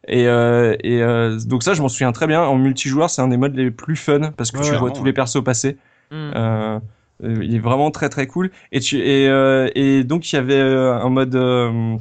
Et, 0.07 0.27
euh, 0.27 0.75
et 0.83 1.01
euh, 1.01 1.39
donc 1.45 1.63
ça, 1.63 1.73
je 1.73 1.81
m'en 1.81 1.87
souviens 1.89 2.11
très 2.11 2.27
bien. 2.27 2.41
En 2.43 2.55
multijoueur, 2.57 3.09
c'est 3.09 3.21
un 3.21 3.27
des 3.29 3.37
modes 3.37 3.55
les 3.55 3.71
plus 3.71 3.95
fun 3.95 4.31
parce 4.35 4.51
que 4.51 4.57
Ouais, 4.57 4.63
tu 4.69 4.75
vois 4.75 4.91
tous 4.91 4.99
ouais. 4.99 5.05
les 5.07 5.13
persos 5.13 5.41
passer. 5.43 5.77
Mm. 6.11 6.31
Euh, 6.35 6.79
il 7.21 7.55
est 7.55 7.59
vraiment 7.59 7.89
très 7.91 8.09
très 8.09 8.27
cool. 8.27 8.51
Et 8.71 8.79
tu 8.81 8.97
et 8.99 9.29
euh, 9.29 9.69
et 9.75 10.03
donc 10.03 10.31
il 10.31 10.35
y 10.35 10.39
avait 10.39 10.59
un 10.61 11.07
mode 11.09 11.35
euh, 11.35 11.95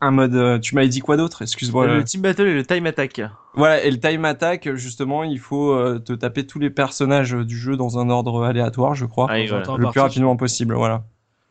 un 0.00 0.10
mode. 0.10 0.60
tu 0.60 0.74
m'avais 0.74 0.88
dit 0.88 0.98
quoi 1.00 1.16
d'autre? 1.16 1.42
Excuse-moi. 1.42 1.86
Le 1.86 2.02
team 2.04 2.22
battle 2.22 2.46
et 2.48 2.54
le 2.54 2.64
time 2.64 2.86
attack. 2.86 3.20
Voilà, 3.54 3.82
et 3.84 3.90
le 3.90 3.98
time 3.98 4.24
attack, 4.24 4.72
justement, 4.74 5.24
il 5.24 5.38
faut 5.38 5.72
euh, 5.72 5.98
te 5.98 6.12
taper 6.12 6.46
tous 6.46 6.58
les 6.58 6.70
personnages 6.70 7.32
du 7.32 7.56
jeu 7.56 7.76
dans 7.76 7.98
un 7.98 8.08
ordre 8.10 8.44
aléatoire, 8.44 8.94
je 8.94 9.04
crois, 9.06 9.26
Ah, 9.30 9.38
voilà. 9.48 9.64
le 9.76 9.90
plus 9.90 10.00
rapidement 10.00 10.36
possible. 10.36 10.74
Voilà. 10.74 11.04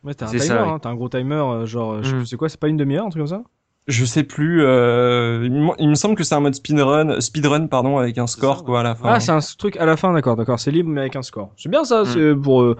Ouais, 0.04 0.14
t'as 0.14 0.26
un 0.26 0.30
timer, 0.30 0.54
hein, 0.54 0.78
t'as 0.80 0.88
un 0.90 0.94
gros 0.94 1.08
timer, 1.08 1.66
genre, 1.66 2.02
je 2.02 2.08
sais 2.08 2.14
Mm. 2.14 2.18
plus 2.18 2.26
c'est 2.26 2.36
quoi, 2.36 2.48
c'est 2.48 2.60
pas 2.60 2.68
une 2.68 2.76
demi-heure, 2.76 3.04
un 3.06 3.10
truc 3.10 3.20
comme 3.20 3.26
ça? 3.26 3.42
Je 3.88 4.04
sais 4.04 4.22
plus. 4.22 4.62
Euh, 4.64 5.40
il, 5.78 5.88
me- 5.88 5.94
semble 5.94 6.14
que 6.14 6.22
c'est 6.22 6.34
un 6.34 6.40
mode 6.40 6.54
speedrun, 6.54 7.20
speedrun 7.20 7.66
pardon, 7.68 7.96
avec 7.98 8.18
un 8.18 8.26
score 8.26 8.58
ça, 8.58 8.62
quoi 8.64 8.80
à 8.80 8.82
la 8.82 8.94
fin. 8.94 9.08
Ah, 9.08 9.18
c'est 9.20 9.32
un 9.32 9.40
truc 9.58 9.76
à 9.78 9.86
la 9.86 9.96
fin, 9.96 10.12
d'accord, 10.12 10.36
d'accord, 10.36 10.60
c'est 10.60 10.70
libre 10.70 10.90
mais 10.90 11.00
avec 11.00 11.16
un 11.16 11.22
score. 11.22 11.50
C'est 11.56 11.70
bien 11.70 11.84
ça, 11.84 12.02
Mm. 12.02 12.06
c'est 12.06 12.34
pour, 12.34 12.62
euh, 12.62 12.76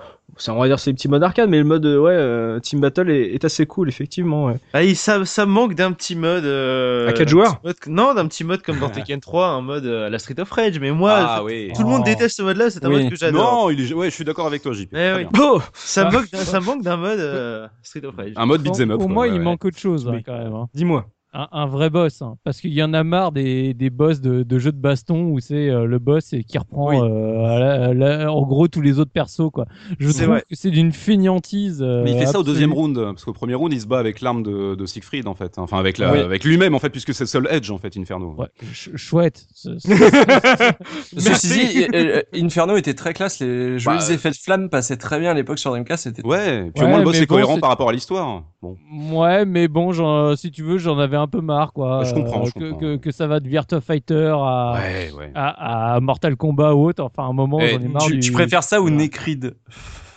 on 0.48 0.58
va 0.58 0.66
dire 0.68 0.78
c'est 0.78 0.90
les 0.90 0.94
petits 0.94 1.08
modes 1.08 1.22
arcade, 1.22 1.48
mais 1.48 1.58
le 1.58 1.64
mode, 1.64 1.84
euh, 1.86 1.98
ouais, 1.98 2.12
euh, 2.14 2.60
Team 2.60 2.80
Battle 2.80 3.10
est, 3.10 3.34
est 3.34 3.44
assez 3.44 3.64
cool, 3.64 3.88
effectivement, 3.88 4.44
ouais. 4.44 4.56
Ah, 4.74 4.82
il- 4.84 4.94
ça, 4.96 5.24
ça 5.24 5.46
manque 5.46 5.74
d'un 5.74 5.92
petit 5.92 6.14
mode. 6.14 6.44
Euh, 6.44 7.08
À 7.08 7.12
quatre 7.14 7.24
d'un 7.26 7.30
joueurs 7.30 7.60
petit 7.60 7.88
mode- 7.88 7.96
Non, 7.96 8.14
d'un 8.14 8.26
petit 8.28 8.44
mode 8.44 8.60
comme 8.62 8.78
dans 8.78 8.90
Tekken 9.08 9.18
3, 9.20 9.46
un 9.48 9.62
mode 9.62 9.86
euh, 9.86 10.06
à 10.06 10.10
la 10.10 10.18
Street 10.18 10.38
of 10.38 10.50
Rage. 10.50 10.78
Mais 10.78 10.90
moi, 10.92 11.14
ah 11.16 11.42
oui. 11.42 11.70
tout 11.74 11.82
le 11.82 11.88
monde 11.88 12.02
Oh. 12.02 12.08
déteste 12.08 12.36
ce 12.36 12.42
mode-là, 12.42 12.68
c'est 12.68 12.84
un 12.84 12.88
Oui. 12.90 13.02
mode 13.04 13.10
que 13.10 13.16
j'adore. 13.16 13.42
Non, 13.64 13.70
il 13.70 13.80
est... 13.80 13.94
ouais, 13.94 14.10
je 14.10 14.14
suis 14.14 14.24
d'accord 14.24 14.46
avec 14.46 14.60
toi, 14.62 14.72
JP. 14.74 14.90
Eh 14.92 15.12
oui. 15.16 15.26
Oh 15.40 15.60
Ça, 15.72 16.06
Ah. 16.06 16.10
manque 16.12 16.30
d'un- 16.30 16.38
ça 16.38 16.60
manque 16.60 16.82
d'un 16.82 16.98
mode 16.98 17.18
euh, 17.18 17.66
Street 17.82 18.04
of 18.04 18.14
Rage. 18.14 18.32
Un 18.36 18.44
mode 18.46 18.62
beat'em 18.62 18.90
up. 18.90 18.98
Pour 18.98 19.08
moi, 19.08 19.22
ouais, 19.22 19.30
il 19.30 19.38
ouais. 19.38 19.44
manque 19.44 19.64
autre 19.64 19.78
chose 19.78 20.06
Mais- 20.12 20.22
quand 20.22 20.36
même. 20.36 20.52
hein. 20.54 20.68
Dis-moi. 20.74 20.97
Un, 21.34 21.46
un 21.52 21.66
vrai 21.66 21.90
boss, 21.90 22.22
hein, 22.22 22.36
parce 22.42 22.58
qu'il 22.58 22.72
y 22.72 22.82
en 22.82 22.94
a 22.94 23.04
marre 23.04 23.32
des, 23.32 23.74
des 23.74 23.90
boss 23.90 24.22
de, 24.22 24.42
de 24.44 24.58
jeux 24.58 24.72
de 24.72 24.78
baston 24.80 25.24
où 25.26 25.40
c'est 25.40 25.68
euh, 25.68 25.84
le 25.84 25.98
boss 25.98 26.32
et 26.32 26.42
qui 26.42 26.56
reprend 26.56 26.88
Oui. 26.88 26.96
euh, 26.98 27.44
à 27.44 27.58
la- 27.58 27.84
à 27.88 27.92
la- 27.94 28.32
en 28.32 28.46
gros 28.46 28.66
tous 28.66 28.80
les 28.80 28.98
autres 28.98 29.10
persos 29.12 29.50
quoi. 29.52 29.66
Je 29.98 30.08
trouve 30.10 30.22
vrai. 30.24 30.40
que 30.48 30.56
c'est 30.56 30.70
d'une 30.70 30.90
feignantise. 30.90 31.82
euh, 31.82 32.02
Mais 32.02 32.12
il 32.12 32.18
fait 32.18 32.24
ça 32.24 32.38
au 32.40 32.42
deuxième 32.44 32.72
round, 32.72 32.96
parce 32.98 33.26
qu'au 33.26 33.34
premier 33.34 33.54
round, 33.54 33.70
il 33.74 33.80
se 33.82 33.86
bat 33.86 33.98
avec 33.98 34.22
l'arme 34.22 34.42
de, 34.42 34.74
de 34.74 34.86
Siegfried, 34.86 35.28
en 35.28 35.34
fait. 35.34 35.58
Enfin, 35.58 35.78
avec, 35.78 35.98
la, 35.98 36.12
Oui. 36.14 36.18
avec 36.20 36.44
lui-même, 36.44 36.74
en 36.74 36.78
fait, 36.78 36.88
puisque 36.88 37.12
c'est 37.12 37.24
le 37.24 37.28
seul 37.28 37.46
Edge, 37.50 37.70
en 37.70 37.76
fait, 37.76 37.94
Inferno. 37.98 38.34
Ouais, 38.38 38.46
ch- 38.72 38.90
chouette. 38.96 39.46
Ceci 41.16 41.68
dit, 41.68 41.86
Inferno 42.42 42.76
était 42.76 42.94
très 42.94 43.12
classe. 43.12 43.40
Les 43.40 43.78
jolis 43.78 43.98
Bah, 43.98 44.14
effets 44.14 44.30
de 44.30 44.36
flamme 44.36 44.70
passaient 44.70 44.96
très 44.96 45.18
bien 45.20 45.32
à 45.32 45.34
l'époque 45.34 45.58
sur 45.58 45.70
Dreamcast. 45.72 46.04
C'était 46.04 46.24
Ouais, 46.26 46.70
puis 46.74 46.84
au 46.84 46.88
moins 46.88 46.98
le 46.98 47.04
boss 47.04 47.16
est 47.16 47.26
bon, 47.26 47.34
cohérent 47.34 47.58
par 47.58 47.68
rapport 47.70 47.90
à 47.90 47.92
l'histoire. 47.92 48.44
Bon. 48.62 48.76
Ouais, 49.12 49.44
mais 49.44 49.68
bon, 49.68 49.92
si 50.36 50.50
tu 50.50 50.62
veux, 50.62 50.78
j'en 50.78 50.98
avais 50.98 51.17
un 51.18 51.26
peu 51.26 51.40
marre, 51.40 51.72
quoi. 51.72 52.04
Je 52.04 52.14
comprends, 52.14 52.44
je 52.44 52.52
que, 52.52 52.58
comprends. 52.58 52.78
Que, 52.78 52.96
que 52.96 53.10
ça 53.10 53.26
va 53.26 53.40
de 53.40 53.48
Virtua 53.48 53.80
Fighter 53.80 54.32
à, 54.34 54.74
Ouais, 54.80 55.10
ouais. 55.12 55.30
à, 55.34 55.94
à 55.94 56.00
Mortal 56.00 56.36
Kombat 56.36 56.74
ou 56.74 56.86
autre. 56.88 57.02
Enfin, 57.04 57.24
à 57.24 57.26
un 57.26 57.32
moment, 57.32 57.60
Eh, 57.60 57.70
j'en 57.70 57.80
ai 57.80 57.88
marre. 57.88 58.06
tu, 58.06 58.14
du- 58.14 58.20
tu 58.20 58.32
préfères 58.32 58.62
ça 58.62 58.80
ou. 58.80 58.88
Necrid 58.90 59.54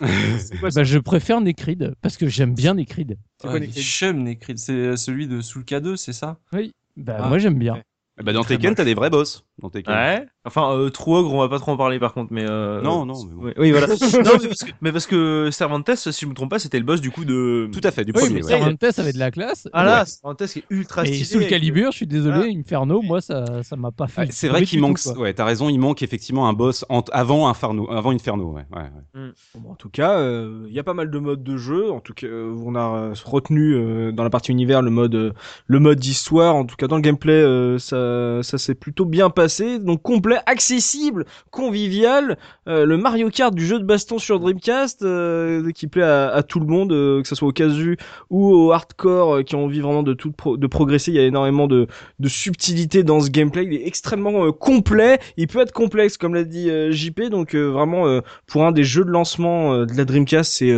Bah, 0.74 0.82
Je 0.82 0.98
préfère 0.98 1.40
Necrid 1.40 1.94
parce 2.00 2.16
que 2.16 2.26
j'aime 2.26 2.54
bien 2.54 2.74
Necrid. 2.74 3.16
C'est 3.38 3.48
quoi 3.48 3.60
Necrid 3.60 4.58
c'est 4.58 4.96
celui 4.96 5.28
de 5.28 5.40
Soul 5.40 5.62
K2, 5.62 5.96
c'est 5.96 6.12
ça? 6.12 6.38
Oui. 6.52 6.72
Bah, 6.96 7.16
Ah, 7.20 7.28
moi, 7.28 7.38
j'aime 7.38 7.58
bien. 7.58 7.82
ben, 8.22 8.32
dans 8.32 8.44
Tekken, 8.44 8.74
t'as 8.74 8.84
des 8.84 8.94
vrais 8.94 9.10
boss. 9.10 9.44
Dans. 9.62 9.92
Ouais. 9.92 10.26
Enfin, 10.44 10.72
euh, 10.74 10.90
True 10.90 11.14
Ogre, 11.14 11.32
on 11.32 11.38
va 11.38 11.48
pas 11.48 11.58
trop 11.60 11.72
en 11.72 11.76
parler 11.76 11.98
par 12.00 12.12
contre, 12.14 12.32
mais. 12.32 12.44
Euh, 12.48 12.80
Non, 12.82 13.06
non, 13.06 13.14
mais 13.24 13.32
bon. 13.34 13.42
Oui, 13.44 13.52
oui, 13.58 13.70
voilà. 13.70 13.86
non, 14.24 14.32
mais 14.42 14.48
parce, 14.48 14.64
que, 14.64 14.70
mais 14.80 14.92
parce 14.92 15.06
que 15.06 15.48
Cervantes, 15.52 15.94
si 15.94 16.10
je 16.12 16.26
me 16.26 16.34
trompe 16.34 16.50
pas, 16.50 16.58
c'était 16.58 16.78
le 16.78 16.84
boss 16.84 17.00
du 17.00 17.10
coup 17.10 17.24
de. 17.24 17.68
Tout 17.72 17.80
à 17.84 17.90
fait, 17.92 18.04
du 18.04 18.12
Oui, 18.14 18.20
premier. 18.22 18.34
mais 18.40 18.42
ouais. 18.44 18.48
Cervantes 18.48 18.98
avait 18.98 19.12
de 19.12 19.18
la 19.18 19.30
classe. 19.30 19.68
Ah 19.72 19.84
là, 19.84 20.04
Cervantes 20.04 20.44
qui 20.46 20.58
est 20.58 20.64
ultra 20.70 21.04
Et 21.04 21.08
stylé. 21.12 21.24
sous 21.24 21.34
le 21.34 21.38
avec- 21.44 21.50
calibre, 21.50 21.78
je 21.92 21.96
suis 21.96 22.06
désolé, 22.06 22.40
Ah. 22.54 22.58
Inferno, 22.58 23.02
moi, 23.02 23.20
ça, 23.20 23.62
ça 23.62 23.76
m'a 23.76 23.92
pas 23.92 24.08
fait. 24.08 24.22
Ouais, 24.22 24.28
c'est 24.30 24.48
vrai 24.48 24.64
qu'il 24.64 24.80
manque. 24.80 25.00
tout, 25.00 25.10
ouais, 25.10 25.32
t'as 25.32 25.44
raison, 25.44 25.68
il 25.68 25.78
manque 25.78 26.02
effectivement 26.02 26.48
un 26.48 26.52
boss 26.52 26.84
en- 26.88 27.02
avant 27.12 27.48
Inferno. 27.48 27.88
Avant 27.90 28.10
Inferno, 28.10 28.52
ouais. 28.52 28.66
ouais, 28.74 28.82
ouais. 28.82 29.30
Bon, 29.58 29.70
en 29.70 29.74
tout 29.76 29.90
cas, 29.90 30.18
euh, 30.18 30.64
il 30.68 30.74
y 30.74 30.78
a 30.80 30.82
pas 30.84 30.94
mal 30.94 31.10
de 31.10 31.18
modes 31.18 31.44
de 31.44 31.56
jeu. 31.56 31.90
En 31.92 32.00
tout 32.00 32.14
cas, 32.14 32.26
euh, 32.26 32.52
on 32.64 32.74
a 32.74 32.80
euh, 32.80 33.14
retenu 33.24 33.74
euh, 33.74 34.10
dans 34.12 34.24
la 34.24 34.30
partie 34.30 34.50
univers 34.50 34.82
le 34.82 34.90
mode, 34.90 35.14
euh, 35.14 35.32
le 35.66 35.78
mode 35.78 35.98
d'histoire. 36.00 36.56
En 36.56 36.64
tout 36.64 36.74
cas, 36.76 36.88
dans 36.88 36.96
le 36.96 37.02
gameplay, 37.02 37.32
euh, 37.32 37.78
ça, 37.78 38.42
ça 38.42 38.58
s'est 38.58 38.74
plutôt 38.74 39.04
bien 39.04 39.30
passé. 39.30 39.51
Donc 39.60 40.02
complet, 40.02 40.38
accessible, 40.46 41.24
convivial. 41.50 42.38
Euh, 42.68 42.84
le 42.86 42.96
Mario 42.96 43.28
Kart 43.28 43.54
du 43.54 43.66
jeu 43.66 43.78
de 43.78 43.84
baston 43.84 44.18
sur 44.18 44.38
Dreamcast, 44.40 45.02
euh, 45.02 45.70
qui 45.72 45.86
plaît 45.86 46.02
à, 46.02 46.42
tout 46.42 46.60
le 46.60 46.66
monde, 46.66 46.92
euh, 46.92 47.22
que 47.22 47.28
ce 47.28 47.34
soit 47.34 47.48
au 47.48 47.52
casu 47.52 47.96
ou 48.30 48.52
au 48.52 48.72
hardcore, 48.72 49.44
qui 49.44 49.54
ont 49.56 49.64
envie 49.64 49.80
vraiment 49.80 50.02
de 50.02 50.14
tout 50.14 50.32
de 50.56 50.66
progresser. 50.66 51.10
Il 51.10 51.16
y 51.16 51.20
a 51.20 51.24
énormément 51.24 51.66
de, 51.66 51.86
de 52.18 52.28
subtilité 52.28 53.02
dans 53.02 53.20
ce 53.20 53.30
gameplay. 53.30 53.64
Il 53.64 53.74
est 53.74 53.86
extrêmement 53.86 54.52
complet. 54.52 55.18
Il 55.36 55.48
peut 55.48 55.60
être 55.60 55.72
complexe, 55.72 56.16
comme 56.16 56.34
l'a 56.34 56.44
dit 56.44 56.70
JP. 56.90 57.30
Donc 57.30 57.54
vraiment. 57.54 58.20
pour 58.46 58.64
un 58.64 58.72
des 58.72 58.84
jeux 58.84 59.04
de 59.04 59.10
lancement 59.10 59.84
de 59.84 59.96
la 59.96 60.04
Dreamcast, 60.04 60.52
c'est 60.52 60.72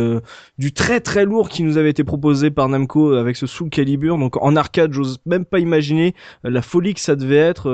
du 0.57 0.73
très 0.73 0.99
très 0.99 1.25
lourd 1.25 1.49
qui 1.49 1.63
nous 1.63 1.77
avait 1.77 1.89
été 1.89 2.03
proposé 2.03 2.51
par 2.51 2.69
Namco 2.69 3.13
avec 3.13 3.35
ce 3.35 3.47
Soul 3.47 3.69
Calibur. 3.69 4.17
Donc 4.17 4.41
en 4.41 4.55
arcade, 4.55 4.91
j'ose 4.93 5.19
même 5.25 5.45
pas 5.45 5.59
imaginer 5.59 6.15
la 6.43 6.61
folie 6.61 6.93
que 6.93 6.99
ça 6.99 7.15
devait 7.15 7.35
être, 7.35 7.69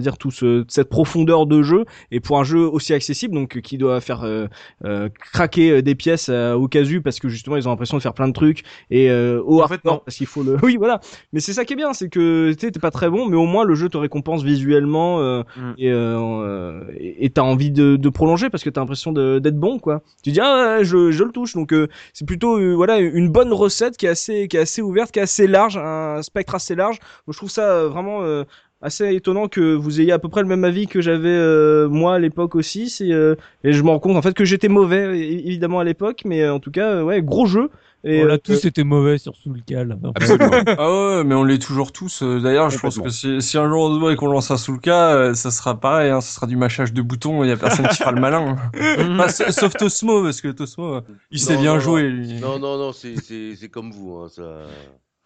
dire 0.00 0.18
tout 0.18 0.30
ce, 0.30 0.64
cette 0.68 0.88
profondeur 0.88 1.46
de 1.46 1.62
jeu 1.62 1.84
et 2.10 2.20
pour 2.20 2.38
un 2.38 2.44
jeu 2.44 2.60
aussi 2.60 2.92
accessible, 2.94 3.34
donc 3.34 3.60
qui 3.60 3.78
doit 3.78 4.00
faire 4.00 4.22
euh, 4.24 4.46
euh, 4.84 5.08
craquer 5.32 5.70
euh, 5.70 5.82
des 5.82 5.94
pièces 5.94 6.28
euh, 6.28 6.54
au 6.54 6.68
casu 6.68 7.00
parce 7.00 7.18
que 7.20 7.28
justement 7.28 7.56
ils 7.56 7.66
ont 7.68 7.70
l'impression 7.70 7.96
de 7.96 8.02
faire 8.02 8.14
plein 8.14 8.28
de 8.28 8.32
trucs 8.32 8.62
et 8.90 9.10
euh, 9.10 9.42
au 9.44 9.62
En 9.62 9.68
fait, 9.68 9.84
non. 9.84 10.00
parce 10.04 10.16
qu'il 10.16 10.26
faut 10.26 10.42
le. 10.42 10.56
Oui 10.62 10.76
voilà, 10.76 11.00
mais 11.32 11.40
c'est 11.40 11.52
ça 11.52 11.64
qui 11.64 11.72
est 11.72 11.76
bien, 11.76 11.92
c'est 11.92 12.08
que 12.08 12.52
tu 12.52 12.58
sais, 12.66 12.70
t'es 12.70 12.80
pas 12.80 12.90
très 12.90 13.10
bon, 13.10 13.26
mais 13.28 13.36
au 13.36 13.46
moins 13.46 13.64
le 13.64 13.74
jeu 13.74 13.88
te 13.88 13.96
récompense 13.96 14.42
visuellement 14.42 15.20
euh, 15.20 15.42
Mm. 15.56 15.72
et 15.78 15.90
euh, 15.90 16.80
et 16.96 17.30
t'as 17.30 17.42
envie 17.42 17.70
de, 17.70 17.96
de 17.96 18.08
prolonger 18.08 18.50
parce 18.50 18.62
que 18.64 18.70
t'as 18.70 18.80
l'impression 18.80 19.12
d'être 19.12 19.58
bon 19.58 19.78
quoi. 19.78 20.02
Tu 20.22 20.32
dis 20.32 20.40
ah 20.40 20.76
ouais, 20.78 20.84
je, 20.84 21.10
je 21.10 21.24
le 21.24 21.30
touche 21.32 21.54
donc 21.54 21.72
euh, 21.72 21.88
c'est 22.12 22.26
plutôt 22.26 22.58
voilà 22.76 22.98
une 22.98 23.28
bonne 23.28 23.52
recette 23.52 23.96
qui 23.96 24.06
est 24.06 24.10
assez 24.10 24.48
qui 24.48 24.56
est 24.56 24.60
assez 24.60 24.82
ouverte, 24.82 25.12
qui 25.12 25.18
est 25.18 25.22
assez 25.22 25.46
large, 25.46 25.76
un 25.76 26.22
spectre 26.22 26.54
assez 26.54 26.74
large. 26.74 26.98
Moi 27.26 27.32
je 27.32 27.36
trouve 27.38 27.50
ça 27.50 27.86
vraiment 27.86 28.22
euh, 28.22 28.44
assez 28.82 29.14
étonnant 29.14 29.48
que 29.48 29.74
vous 29.74 30.00
ayez 30.00 30.12
à 30.12 30.18
peu 30.18 30.28
près 30.28 30.42
le 30.42 30.48
même 30.48 30.64
avis 30.64 30.86
que 30.86 31.00
j'avais 31.00 31.28
euh, 31.28 31.88
moi 31.88 32.14
à 32.14 32.18
l'époque 32.18 32.54
aussi. 32.54 32.88
C'est 32.88 33.12
euh, 33.12 33.34
et 33.64 33.72
je 33.72 33.82
me 33.82 33.88
rends 33.90 33.98
compte 33.98 34.16
en 34.16 34.22
fait 34.22 34.34
que 34.34 34.44
j'étais 34.44 34.68
mauvais 34.68 35.18
évidemment 35.18 35.80
à 35.80 35.84
l'époque, 35.84 36.22
mais 36.24 36.42
euh, 36.42 36.54
en 36.54 36.60
tout 36.60 36.70
cas 36.70 36.90
euh, 36.90 37.02
ouais 37.02 37.22
gros 37.22 37.46
jeu. 37.46 37.70
Et 38.02 38.22
On 38.22 38.24
l'a 38.24 38.34
euh, 38.34 38.38
tous 38.38 38.64
été 38.64 38.82
mauvais 38.82 39.18
sur 39.18 39.36
Soul 39.36 39.60
Cal. 39.66 39.98
Absolument. 40.14 40.50
Ah 40.78 41.16
ouais, 41.18 41.24
mais 41.24 41.34
on 41.34 41.44
l'est 41.44 41.58
toujours 41.58 41.92
tous. 41.92 42.22
Euh, 42.22 42.40
D'ailleurs, 42.40 42.70
je 42.70 42.78
pense 42.78 42.98
que 42.98 43.10
si, 43.10 43.42
si 43.42 43.58
un 43.58 43.68
jour 43.68 43.90
on 43.90 43.94
se 43.94 43.98
voit 44.00 44.12
et 44.14 44.16
qu'on 44.16 44.28
lance 44.28 44.50
un 44.50 44.56
euh, 44.86 45.34
ça 45.34 45.50
sera 45.50 45.78
pareil, 45.78 46.10
hein, 46.10 46.22
ça 46.22 46.34
sera 46.36 46.46
du 46.46 46.56
mâchage 46.56 46.94
de 46.94 47.02
boutons, 47.02 47.44
il 47.44 47.48
y 47.48 47.52
a 47.52 47.58
personne 47.58 47.86
qui 47.88 47.96
fera 47.96 48.12
le 48.12 48.20
malin. 48.20 48.56
Enfin, 49.20 49.28
sauf 49.28 49.74
Tosmo, 49.74 50.22
parce 50.22 50.40
que 50.40 50.48
Tosmo, 50.48 51.02
il 51.30 51.38
sait 51.38 51.56
Non, 51.56 51.60
bien 51.60 51.74
non, 51.74 51.80
jouer. 51.80 52.08
lui. 52.08 52.40
Non, 52.40 52.58
non, 52.58 52.78
non, 52.78 52.92
c'est, 52.92 53.16
c'est, 53.16 53.54
c'est 53.56 53.68
comme 53.68 53.90
vous, 53.90 54.16
hein, 54.16 54.28
ça. 54.30 54.62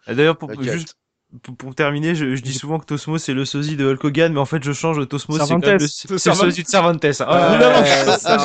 Et 0.07 0.15
D'ailleurs, 0.15 0.37
pour, 0.37 0.51
juste 0.61 0.97
pour, 1.43 1.55
pour 1.57 1.75
terminer, 1.75 2.15
je, 2.15 2.35
je 2.35 2.41
dis 2.41 2.53
souvent 2.53 2.79
que 2.79 2.85
Tosmo 2.85 3.17
c'est 3.17 3.33
le 3.33 3.45
sosie 3.45 3.75
de 3.75 3.85
Hulk 3.85 4.03
Hogan, 4.03 4.33
mais 4.33 4.39
en 4.39 4.45
fait 4.45 4.63
je 4.63 4.71
change. 4.73 5.05
Tosmo 5.07 5.37
c'est 5.39 5.47
quand 5.47 5.59
même 5.59 5.77
le, 5.79 6.13
le 6.13 6.17
sosie 6.17 6.63
de 6.63 6.67
Cervantes. 6.67 7.03
hein. 7.05 7.11
Ah, 7.19 7.81
Ouais, 7.81 8.17
ça, 8.17 8.37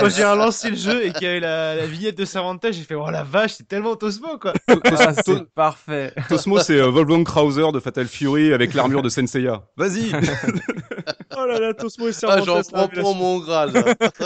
Quand 0.00 0.08
j'ai- 0.10 0.24
relancé 0.24 0.70
le 0.70 0.76
jeu 0.76 1.04
et 1.06 1.12
qu'il 1.12 1.22
y 1.24 1.26
avait 1.26 1.40
la, 1.40 1.74
la 1.76 1.86
vignette 1.86 2.16
de 2.18 2.24
Cervantes, 2.24 2.64
j'ai 2.70 2.82
fait 2.82 2.94
oh 2.94 3.10
la 3.10 3.22
vache, 3.22 3.52
c'est 3.54 3.66
tellement 3.68 3.96
Tosmo 3.96 4.38
quoi. 4.38 4.52
Ah, 4.68 5.12
c'est 5.24 5.44
parfait. 5.54 6.12
Tosmo, 6.28 6.58
c'est 6.60 6.78
euh, 6.80 6.88
Wolfgang 6.90 7.24
Krauser 7.24 7.70
de 7.72 7.80
Fatal 7.80 8.06
Fury 8.06 8.52
avec 8.52 8.74
l'armure 8.74 9.02
de 9.02 9.08
Senseiya. 9.08 9.62
Vas-y. 9.76 10.12
oh 11.36 11.46
là 11.46 11.58
là 11.58 11.74
Tosmo 11.74 12.06
et 12.06 12.10
Ah, 12.10 12.12
Cervantes, 12.12 12.44
j'en 12.46 12.56
la 12.56 12.62
prends 12.62 12.88
pour 12.88 13.14
mon 13.14 13.38
grade. 13.38 13.76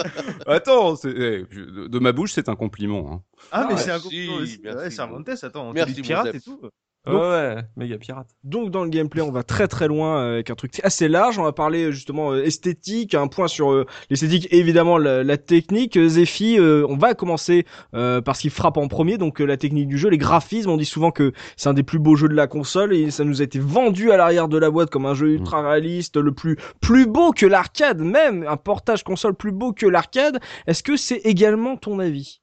Attends, 0.46 0.96
c'est- 0.96 1.08
eh, 1.10 1.44
de, 1.54 1.86
de 1.88 1.98
ma 1.98 2.12
bouche, 2.12 2.32
c'est 2.32 2.48
un 2.48 2.54
compliment. 2.56 3.10
hein. 3.12 3.22
Ah, 3.52 3.66
mais 3.68 3.74
Ah, 3.76 3.78
c'est 3.78 3.90
un 3.90 3.98
si, 3.98 4.02
compliment 4.04 4.34
aussi. 4.36 4.60
merci, 4.62 4.78
Ouais, 4.78 4.90
Cervantes, 4.90 5.28
attends, 5.42 5.68
on 5.68 5.72
Merci, 5.72 5.94
dit 5.94 6.02
pirate 6.02 6.34
et 6.34 6.40
tout. 6.40 6.60
Ouais, 7.06 7.14
ouais, 7.14 7.56
méga 7.76 7.98
pirate. 7.98 8.28
Donc 8.42 8.70
dans 8.70 8.82
le 8.82 8.90
gameplay, 8.90 9.22
on 9.22 9.30
va 9.30 9.42
très 9.42 9.68
très 9.68 9.86
loin 9.86 10.18
euh, 10.18 10.32
avec 10.34 10.50
un 10.50 10.54
truc 10.54 10.80
assez 10.82 11.08
large. 11.08 11.38
On 11.38 11.44
va 11.44 11.52
parler 11.52 11.84
euh, 11.84 11.90
justement 11.92 12.32
euh, 12.32 12.42
esthétique, 12.42 13.14
un 13.14 13.28
point 13.28 13.46
sur 13.48 13.72
euh, 13.72 13.86
l'esthétique, 14.10 14.48
et 14.50 14.58
évidemment 14.58 14.98
la, 14.98 15.22
la 15.22 15.36
technique. 15.36 15.98
Zephy, 15.98 16.58
euh, 16.58 16.84
on 16.88 16.96
va 16.96 17.14
commencer 17.14 17.64
euh, 17.94 18.20
par 18.20 18.34
ce 18.36 18.42
qui 18.42 18.50
frappe 18.50 18.76
en 18.76 18.88
premier, 18.88 19.18
donc 19.18 19.40
euh, 19.40 19.44
la 19.44 19.56
technique 19.56 19.88
du 19.88 19.98
jeu, 19.98 20.08
les 20.08 20.18
graphismes. 20.18 20.70
On 20.70 20.76
dit 20.76 20.84
souvent 20.84 21.10
que 21.10 21.32
c'est 21.56 21.68
un 21.68 21.74
des 21.74 21.82
plus 21.84 21.98
beaux 21.98 22.16
jeux 22.16 22.28
de 22.28 22.34
la 22.34 22.46
console 22.46 22.92
et 22.94 23.10
ça 23.10 23.24
nous 23.24 23.40
a 23.40 23.44
été 23.44 23.58
vendu 23.58 24.10
à 24.10 24.16
l'arrière 24.16 24.48
de 24.48 24.58
la 24.58 24.70
boîte 24.70 24.90
comme 24.90 25.06
un 25.06 25.14
jeu 25.14 25.28
ultra 25.28 25.62
réaliste, 25.62 26.16
le 26.16 26.32
plus 26.32 26.56
plus 26.80 27.06
beau 27.06 27.30
que 27.32 27.46
l'arcade, 27.46 28.00
même 28.00 28.44
un 28.48 28.56
portage 28.56 29.04
console 29.04 29.34
plus 29.34 29.52
beau 29.52 29.72
que 29.72 29.86
l'arcade. 29.86 30.40
Est-ce 30.66 30.82
que 30.82 30.96
c'est 30.96 31.18
également 31.18 31.76
ton 31.76 31.98
avis? 31.98 32.40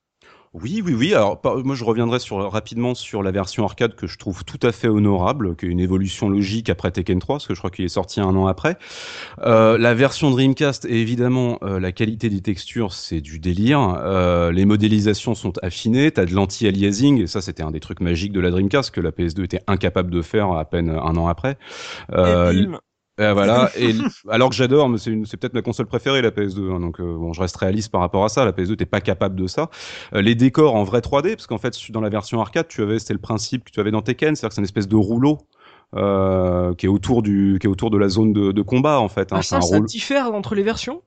Oui, 0.53 0.83
oui, 0.85 0.93
oui. 0.93 1.15
Alors, 1.15 1.41
moi, 1.65 1.73
je 1.73 1.83
reviendrai 1.83 2.19
sur, 2.19 2.37
rapidement 2.51 2.93
sur 2.93 3.23
la 3.23 3.31
version 3.31 3.63
arcade 3.63 3.95
que 3.95 4.05
je 4.05 4.19
trouve 4.19 4.45
tout 4.45 4.59
à 4.61 4.71
fait 4.71 4.87
honorable, 4.87 5.55
qui 5.55 5.65
est 5.65 5.69
une 5.69 5.79
évolution 5.79 6.29
logique 6.29 6.69
après 6.69 6.91
Tekken 6.91 7.17
3, 7.17 7.37
parce 7.37 7.47
que 7.47 7.55
je 7.55 7.59
crois 7.59 7.71
qu'il 7.71 7.85
est 7.85 7.89
sorti 7.89 8.21
un 8.21 8.35
an 8.35 8.45
après. 8.45 8.77
Euh, 9.41 9.79
la 9.79 9.95
version 9.95 10.29
Dreamcast, 10.29 10.85
évidemment, 10.85 11.57
euh, 11.63 11.79
la 11.79 11.91
qualité 11.91 12.29
des 12.29 12.41
textures, 12.41 12.93
c'est 12.93 13.19
du 13.19 13.39
délire. 13.39 13.95
Euh, 13.97 14.51
les 14.51 14.65
modélisations 14.65 15.33
sont 15.33 15.53
affinées. 15.63 16.11
T'as 16.11 16.25
de 16.25 16.35
l'anti-aliasing, 16.35 17.23
et 17.23 17.27
ça, 17.27 17.41
c'était 17.41 17.63
un 17.63 17.71
des 17.71 17.79
trucs 17.79 17.99
magiques 17.99 18.31
de 18.31 18.39
la 18.39 18.51
Dreamcast 18.51 18.91
que 18.91 19.01
la 19.01 19.09
PS2 19.09 19.45
était 19.45 19.61
incapable 19.65 20.11
de 20.11 20.21
faire 20.21 20.51
à 20.51 20.65
peine 20.65 20.91
un 20.91 21.17
an 21.17 21.25
après. 21.25 21.57
Euh. 22.11 22.77
Euh, 23.19 23.33
voilà. 23.33 23.71
Et 23.75 23.89
l- 23.91 24.05
alors 24.29 24.49
que 24.49 24.55
j'adore, 24.55 24.89
mais 24.89 24.97
c'est 24.97 25.11
une- 25.11 25.25
c'est 25.25 25.37
peut-être 25.37 25.53
ma 25.53 25.61
console 25.61 25.85
préférée, 25.87 26.21
la 26.21 26.31
PS2. 26.31 26.71
hein, 26.71 26.79
donc 26.79 26.99
euh, 26.99 27.03
bon, 27.17 27.33
je 27.33 27.41
reste 27.41 27.55
réaliste 27.57 27.91
par 27.91 28.01
rapport 28.01 28.23
à 28.25 28.29
ça. 28.29 28.45
La 28.45 28.53
PS2 28.53 28.75
t'es 28.75 28.85
pas 28.85 29.01
capable 29.01 29.35
de 29.35 29.47
ça. 29.47 29.69
Euh, 30.15 30.21
les 30.21 30.35
décors 30.35 30.75
en 30.75 30.83
vrai 30.83 31.01
3D, 31.01 31.35
parce 31.35 31.47
qu'en 31.47 31.57
fait 31.59 31.75
dans 31.91 32.01
la 32.01 32.09
version 32.09 32.41
arcade, 32.41 32.67
tu 32.67 32.81
avais 32.81 32.99
c'était 32.99 33.13
le 33.13 33.19
principe 33.21 33.65
que 33.65 33.71
tu 33.71 33.79
avais 33.79 33.91
dans 33.91 34.01
Tekken, 34.01 34.35
c'est-à-dire 34.35 34.49
que 34.49 34.55
c'est 34.55 34.61
une 34.61 34.65
espèce 34.65 34.87
de 34.87 34.95
rouleau. 34.95 35.39
Euh, 35.95 36.73
qui 36.73 36.87
est 36.87 36.89
autour 36.89 37.21
du 37.21 37.59
qui 37.61 37.67
est 37.67 37.69
autour 37.69 37.91
de 37.91 37.99
la 37.99 38.09
zone 38.09 38.33
de, 38.33 38.51
de 38.51 38.61
combat 38.63 38.99
en 38.99 39.09
fait 39.09 39.31
hein. 39.31 39.37
Ah, 39.37 39.43
c'est 39.43 39.49
ça, 39.49 39.57
un 39.57 39.61
ça 39.61 39.79
diffère 39.79 40.33
entre 40.33 40.55
les 40.55 40.63
versions? 40.63 41.03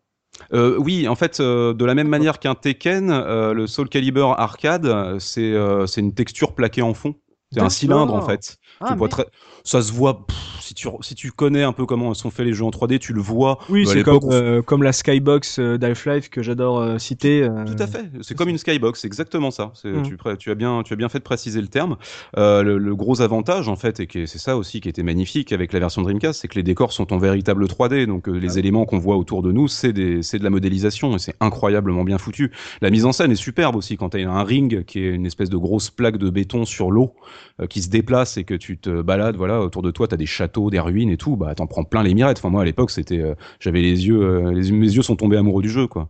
Euh, 0.53 0.77
oui, 0.79 1.09
en 1.09 1.15
fait, 1.15 1.41
euh, 1.41 1.73
de 1.75 1.85
la 1.85 1.95
même 1.95 2.09
manière 2.09 2.39
qu'un 2.39 2.55
Tekken, 2.55 3.11
euh, 3.11 3.53
le 3.55 3.67
Soul 3.67 3.89
Calibur 3.89 4.39
arcade, 4.39 5.19
c'est 5.19 5.55
c'est 5.87 6.01
une 6.01 6.15
texture 6.15 6.55
plaquée 6.55 6.83
en 6.83 6.95
fond. 6.95 7.15
C'est 7.53 7.61
un 7.61 7.69
cylindre 7.71 8.15
en 8.15 8.21
fait. 8.21 8.57
Ah, 8.81 8.89
Tu 8.89 8.95
vois 8.95 9.09
très... 9.09 9.27
Ça 9.67 9.83
se 9.83 9.93
voit. 9.93 10.27
pff, 10.27 10.37
si 10.61 10.75
tu 10.75 10.89
si 11.01 11.15
tu 11.15 11.31
connais 11.31 11.63
un 11.63 11.73
peu 11.73 11.87
comment 11.87 12.13
sont 12.15 12.31
faits 12.31 12.45
les 12.47 12.53
jeux 12.53 12.65
en 12.65 12.71
3D, 12.71 12.99
tu 12.99 13.13
le 13.13 13.21
vois. 13.21 13.59
Oui, 13.69 13.87
c'est 13.87 14.03
comme, 14.03 14.19
euh, 14.33 14.63
comme 14.63 14.83
la 14.83 14.93
Skybox 14.93 15.59
euh, 15.61 15.79
d'Half-Life 15.79 16.29
que 16.29 16.43
j'adore 16.43 16.81
euh, 16.81 16.99
citer. 16.99 17.43
euh, 17.43 17.65
Tout 17.65 17.81
à 17.81 17.87
fait. 17.87 18.05
C'est 18.23 18.37
comme 18.37 18.49
une 18.49 18.59
skybox, 18.59 19.01
c'est 19.01 19.07
exactement 19.07 19.51
ça. 19.53 19.73
Mhm. 19.85 20.03
Tu, 20.03 20.17
tu 20.39 20.51
as 20.51 20.55
bien, 20.57 20.83
tu 20.85 20.93
as 20.93 20.97
bien 20.97 21.09
fait 21.09 21.19
de 21.19 21.25
préciser 21.25 21.61
le 21.61 21.69
terme. 21.69 21.97
Euh, 22.37 22.63
le, 22.65 22.79
le 22.79 22.97
gros 22.97 23.21
avantage, 23.23 23.69
en 23.69 23.77
fait, 23.77 24.01
et 24.01 24.07
que 24.09 24.27
c'est 24.27 24.39
ça 24.39 24.57
aussi 24.57 24.81
qui 24.81 24.89
était 24.89 25.03
magnifique 25.05 25.53
avec 25.53 25.73
la 25.73 25.79
version 25.79 26.03
Dreamcast, 26.03 26.41
c'est 26.41 26.49
que 26.49 26.57
les 26.57 26.65
décors 26.65 26.93
sont 26.93 27.13
en 27.13 27.19
véritable 27.19 27.65
3D. 27.67 28.07
Donc 28.07 28.27
les 28.27 28.59
éléments 28.59 28.87
qu'on 28.87 28.99
voit 28.99 29.17
autour 29.17 29.43
de 29.43 29.53
nous, 29.53 29.69
c'est 29.69 29.93
des, 29.93 30.23
c'est 30.23 30.39
de 30.39 30.45
la 30.45 30.51
modélisation 30.51 31.15
et 31.15 31.19
c'est 31.21 31.35
incroyablement 31.41 32.03
bien 32.05 32.19
foutu. 32.19 32.51
La 32.83 32.91
mise 32.91 33.05
en 33.05 33.13
scène 33.13 33.31
est 33.33 33.37
superbe 33.37 33.77
aussi 33.77 33.97
quand 33.97 34.11
tu 34.11 34.23
as 34.25 34.31
un 34.31 34.43
ring 34.43 34.85
qui 34.85 34.99
est 35.01 35.11
une 35.11 35.27
espèce 35.27 35.51
de 35.51 35.57
grosse 35.57 35.91
plaque 35.91 36.17
de 36.19 36.29
béton 36.31 36.65
sur 36.65 36.91
l'eau 36.91 37.15
euh, 37.61 37.67
qui 37.67 37.83
se 37.83 37.89
déplace 37.89 38.37
et 38.37 38.45
que 38.45 38.55
tu 38.55 38.79
te 38.79 39.03
balades, 39.03 39.37
voilà, 39.37 39.56
autour 39.61 39.83
de 39.83 39.91
toi, 39.91 40.09
tu 40.09 40.15
as 40.15 40.17
des 40.17 40.27
châteaux, 40.27 40.71
des 40.71 40.81
ruines 40.81 41.11
et 41.11 41.17
tout. 41.17 41.37
Bah, 41.37 41.55
t'en 41.55 41.67
prends 41.67 41.85
plein 41.85 42.03
les 42.03 42.15
mirettes. 42.15 42.39
Enfin 42.39 42.51
moi, 42.51 42.63
à 42.63 42.65
l'époque, 42.65 42.91
c'était, 42.91 43.21
euh, 43.21 43.35
j'avais 43.61 43.81
les 43.83 44.07
yeux, 44.07 44.21
euh, 44.21 44.53
les, 44.53 44.71
mes 44.73 44.87
yeux 44.91 45.03
sont 45.03 45.17
tombés 45.17 45.37
amoureux 45.37 45.63
du 45.63 45.71
jeu, 45.71 45.87
quoi. 45.87 46.09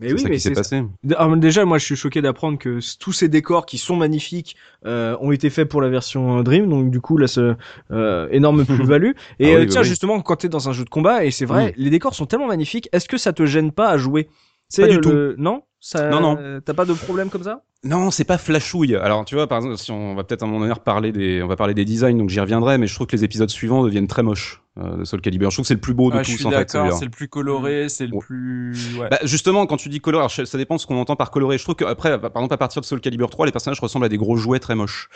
Mais 0.00 0.12
oui, 0.14 0.20
ça 0.20 0.28
mais 0.30 0.34
qui 0.36 0.40
s'est 0.40 0.48
c'est 0.48 0.54
passé. 0.54 0.82
Ah, 1.16 1.28
Déjà, 1.36 1.66
moi, 1.66 1.76
je 1.76 1.84
suis 1.84 1.96
choqué 1.96 2.22
d'apprendre 2.22 2.58
que 2.58 2.78
tous 2.98 3.12
ces 3.12 3.28
décors 3.28 3.66
qui 3.66 3.76
sont 3.76 3.96
magnifiques 3.96 4.56
euh, 4.86 5.14
ont 5.20 5.30
été 5.30 5.50
faits 5.50 5.68
pour 5.68 5.82
la 5.82 5.90
version 5.90 6.38
euh, 6.38 6.42
Dream, 6.42 6.70
donc 6.70 6.90
du 6.90 7.02
coup, 7.02 7.18
là, 7.18 7.26
ce 7.26 7.54
euh, 7.90 8.26
énorme 8.30 8.64
plus-value. 8.66 9.10
Et 9.40 9.54
Ah 9.54 9.58
oui, 9.58 9.66
tiens, 9.66 9.82
oui. 9.82 9.88
justement, 9.88 10.20
quand 10.22 10.36
t'es 10.36 10.48
dans 10.48 10.70
un 10.70 10.72
jeu 10.72 10.84
de 10.84 10.90
combat, 10.90 11.24
et 11.26 11.30
c'est 11.30 11.44
vrai, 11.44 11.74
les 11.76 11.90
décors 11.90 12.14
sont 12.14 12.24
tellement 12.24 12.46
magnifiques, 12.46 12.88
est-ce 12.92 13.08
que 13.08 13.18
ça 13.18 13.34
te 13.34 13.44
gêne 13.44 13.72
pas 13.72 13.90
à 13.90 13.98
jouer? 13.98 14.28
C'est 14.70 14.82
Pas 14.82 14.88
du 14.88 15.00
le- 15.00 15.34
Non? 15.36 15.64
Ça... 15.80 16.08
Non, 16.08 16.20
non. 16.20 16.60
T'as 16.64 16.74
pas 16.74 16.86
de 16.86 16.94
problème 16.94 17.28
comme 17.28 17.42
ça? 17.42 17.62
Non, 17.82 18.10
c'est 18.10 18.24
pas 18.24 18.36
flashouille. 18.36 18.94
Alors, 18.96 19.24
tu 19.24 19.34
vois, 19.36 19.46
par 19.46 19.58
exemple, 19.58 19.78
si 19.78 19.90
on 19.90 20.14
va 20.14 20.22
peut-être 20.22 20.42
à 20.42 20.46
mon 20.46 20.60
honneur 20.60 20.80
parler 20.80 21.12
des, 21.12 21.42
on 21.42 21.46
va 21.46 21.56
parler 21.56 21.72
des 21.72 21.86
designs, 21.86 22.16
donc 22.18 22.28
j'y 22.28 22.38
reviendrai, 22.40 22.76
mais 22.76 22.86
je 22.86 22.94
trouve 22.94 23.06
que 23.06 23.16
les 23.16 23.24
épisodes 23.24 23.48
suivants 23.48 23.82
deviennent 23.82 24.06
très 24.06 24.22
moches 24.22 24.60
euh, 24.78 24.98
de 24.98 25.04
Soul 25.04 25.22
Calibur. 25.22 25.50
Je 25.50 25.56
trouve 25.56 25.64
que 25.64 25.68
c'est 25.68 25.74
le 25.74 25.80
plus 25.80 25.94
beau 25.94 26.10
de 26.10 26.16
Ah, 26.18 26.22
je 26.22 26.30
tous, 26.30 26.36
suis 26.36 26.46
en 26.46 26.50
fait. 26.50 26.68
c'est 26.70 27.04
le 27.06 27.10
plus 27.10 27.28
coloré, 27.28 27.88
c'est 27.88 28.06
le 28.06 28.12
Ouais. 28.12 28.20
plus. 28.20 28.76
Ouais. 28.98 29.08
Bah, 29.10 29.18
justement, 29.24 29.64
quand 29.66 29.78
tu 29.78 29.88
dis 29.88 30.00
coloré, 30.00 30.26
ça 30.28 30.58
dépend 30.58 30.76
de 30.76 30.80
ce 30.80 30.86
qu'on 30.86 30.98
entend 31.00 31.16
par 31.16 31.30
coloré. 31.30 31.56
Je 31.56 31.64
trouve 31.64 31.74
qu'après, 31.74 32.20
par 32.20 32.30
exemple, 32.36 32.52
à 32.52 32.58
partir 32.58 32.82
de 32.82 32.86
Soul 32.86 33.00
Calibur 33.00 33.30
3, 33.30 33.46
les 33.46 33.52
personnages 33.52 33.80
ressemblent 33.80 34.04
à 34.04 34.08
des 34.10 34.18
gros 34.18 34.36
jouets 34.36 34.58
très 34.60 34.74
moches. 34.74 35.08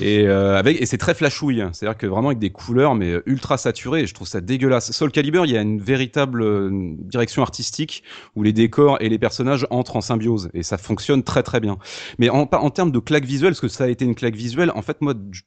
Et, 0.00 0.26
euh, 0.28 0.56
avec, 0.56 0.80
et 0.80 0.86
c'est 0.86 0.98
très 0.98 1.14
flashouille. 1.14 1.64
C'est-à-dire 1.72 1.98
que 1.98 2.06
vraiment 2.06 2.28
avec 2.28 2.38
des 2.38 2.50
couleurs, 2.50 2.94
mais 2.94 3.10
euh, 3.14 3.22
ultra 3.26 3.58
saturées. 3.58 4.02
Et 4.02 4.06
je 4.06 4.14
trouve 4.14 4.28
ça 4.28 4.40
dégueulasse. 4.40 4.92
Soul 4.92 5.10
Calibur, 5.10 5.44
il 5.44 5.50
y 5.52 5.58
a 5.58 5.60
une 5.60 5.80
véritable 5.80 6.40
euh, 6.42 6.70
direction 7.00 7.42
artistique 7.42 8.04
où 8.36 8.44
les 8.44 8.52
décors 8.52 8.96
et 9.00 9.08
les 9.08 9.18
personnages 9.18 9.66
entrent 9.70 9.96
en 9.96 10.00
symbiose. 10.00 10.50
Et 10.54 10.62
ça 10.62 10.78
fonctionne 10.78 11.24
très 11.24 11.42
très 11.42 11.58
bien. 11.58 11.78
Mais 12.18 12.28
en, 12.30 12.48
en 12.50 12.70
termes 12.70 12.90
de 12.92 12.98
claque 12.98 13.24
visuelle, 13.24 13.50
parce 13.50 13.60
que 13.60 13.68
ça 13.68 13.84
a 13.84 13.88
été 13.88 14.04
une 14.04 14.14
claque 14.14 14.34
visuelle, 14.36 14.70
en 14.74 14.82
fait, 14.82 15.00
moi, 15.00 15.14
je- 15.30 15.42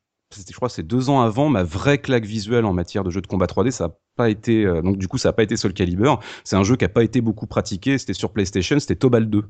crois, 0.54 0.70
c'est 0.70 0.84
deux 0.84 1.10
ans 1.10 1.22
avant 1.22 1.48
ma 1.50 1.64
vraie 1.64 1.98
claque 2.00 2.26
visuelle 2.26 2.66
en 2.66 2.74
matière 2.74 3.04
de 3.04 3.10
jeu 3.12 3.22
de 3.22 3.28
combat 3.28 3.46
3D. 3.46 3.72
Ça 3.72 3.86
a 3.86 3.98
pas 4.18 4.30
été, 4.30 4.66
euh, 4.66 4.82
donc 4.82 4.98
du 4.98 5.08
coup, 5.08 5.18
ça 5.18 5.30
a 5.30 5.34
pas 5.34 5.44
été 5.44 5.56
Soul 5.56 5.72
Calibur. 5.74 6.20
C'est 6.44 6.56
un 6.56 6.64
jeu 6.64 6.76
qui 6.76 6.84
a 6.84 6.90
pas 6.90 7.04
été 7.04 7.22
beaucoup 7.22 7.48
pratiqué. 7.48 7.98
C'était 7.98 8.14
sur 8.14 8.32
PlayStation. 8.34 8.80
C'était 8.80 8.96
Tobal 8.96 9.30
2 9.30 9.44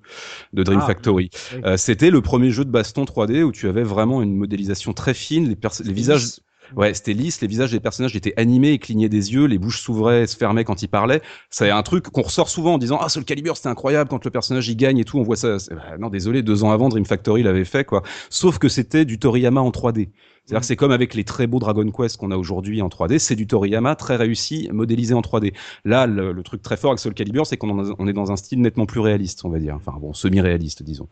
de 0.54 0.64
Dream 0.64 0.80
Ah, 0.84 0.86
Factory. 0.86 1.30
oui. 1.54 1.62
Euh, 1.66 1.78
c'était 1.78 2.12
le 2.12 2.22
premier 2.22 2.52
jeu 2.52 2.66
de 2.66 2.70
baston 2.72 3.06
3D 3.06 3.42
où 3.44 3.52
tu 3.52 3.68
avais 3.68 3.84
vraiment 3.84 4.22
une 4.22 4.36
modélisation 4.36 4.94
très 4.94 5.14
fine. 5.14 5.48
Les, 5.50 5.58
les 5.86 5.94
visages, 5.94 6.40
ouais, 6.76 6.94
c'était 6.94 7.14
lisse. 7.14 7.42
Les 7.42 7.48
visages 7.48 7.72
des 7.72 7.80
personnages 7.80 8.16
étaient 8.16 8.34
animés 8.38 8.72
et 8.72 8.80
clignaient 8.80 9.10
des 9.10 9.34
yeux. 9.34 9.46
Les 9.46 9.58
bouches 9.58 9.82
s'ouvraient, 9.82 10.24
et 10.24 10.28
se 10.28 10.36
fermaient 10.36 10.64
quand 10.64 10.82
ils 10.82 10.88
parlaient. 10.88 11.22
C'est 11.50 11.70
un 11.70 11.84
truc 11.84 12.10
qu'on 12.10 12.22
ressort 12.22 12.50
souvent 12.50 12.76
en 12.76 12.78
disant 12.78 12.98
ah 13.02 13.10
Soul 13.10 13.26
Calibur 13.26 13.58
c'était 13.58 13.70
incroyable 13.70 14.10
quand 14.10 14.24
le 14.24 14.32
personnage 14.32 14.68
y 14.70 14.76
gagne 14.76 14.98
et 14.98 15.06
tout. 15.06 15.18
On 15.18 15.24
voit 15.24 15.36
ça. 15.36 15.58
Bah, 15.72 15.98
non, 16.00 16.10
désolé, 16.10 16.44
deux 16.44 16.64
ans 16.64 16.72
avant 16.72 16.90
Dream 16.90 17.06
Factory 17.06 17.44
l'avait 17.44 17.66
fait 17.66 17.86
quoi. 17.86 18.04
Sauf 18.30 18.58
que 18.58 18.70
c'était 18.70 19.06
du 19.06 19.20
Toriyama 19.20 19.62
en 19.62 19.70
3D. 19.70 20.10
C'est-à-dire 20.46 20.60
que 20.62 20.66
c'est 20.68 20.76
comme 20.76 20.92
avec 20.92 21.14
les 21.16 21.24
très 21.24 21.48
beaux 21.48 21.60
Dragon 21.60 21.90
Quest 21.90 22.18
qu'on 22.18 22.30
a 22.32 22.38
aujourd'hui 22.38 22.82
en 22.82 22.88
3D, 22.88 23.18
c'est 23.20 23.36
du 23.36 23.48
Toriyama 23.48 23.96
très 23.96 24.16
réussi, 24.16 24.70
modélisé 24.72 25.14
en 25.16 25.22
3D. 25.22 25.54
Là, 25.86 26.06
le, 26.06 26.32
le 26.34 26.44
truc 26.44 26.62
très 26.62 26.78
fort 26.78 26.92
avec 26.92 27.00
Soul 27.00 27.14
Calibur, 27.16 27.48
c'est 27.48 27.58
qu'on 27.58 27.96
on 27.98 28.08
est 28.08 28.14
dans 28.14 28.32
un 28.32 28.36
style 28.36 28.62
nettement 28.62 28.86
plus 28.86 29.00
réaliste, 29.00 29.44
on 29.44 29.50
va 29.50 29.58
dire. 29.60 29.76
Enfin 29.76 29.94
bon, 30.00 30.14
semi-réaliste, 30.14 30.84
disons. 30.84 31.08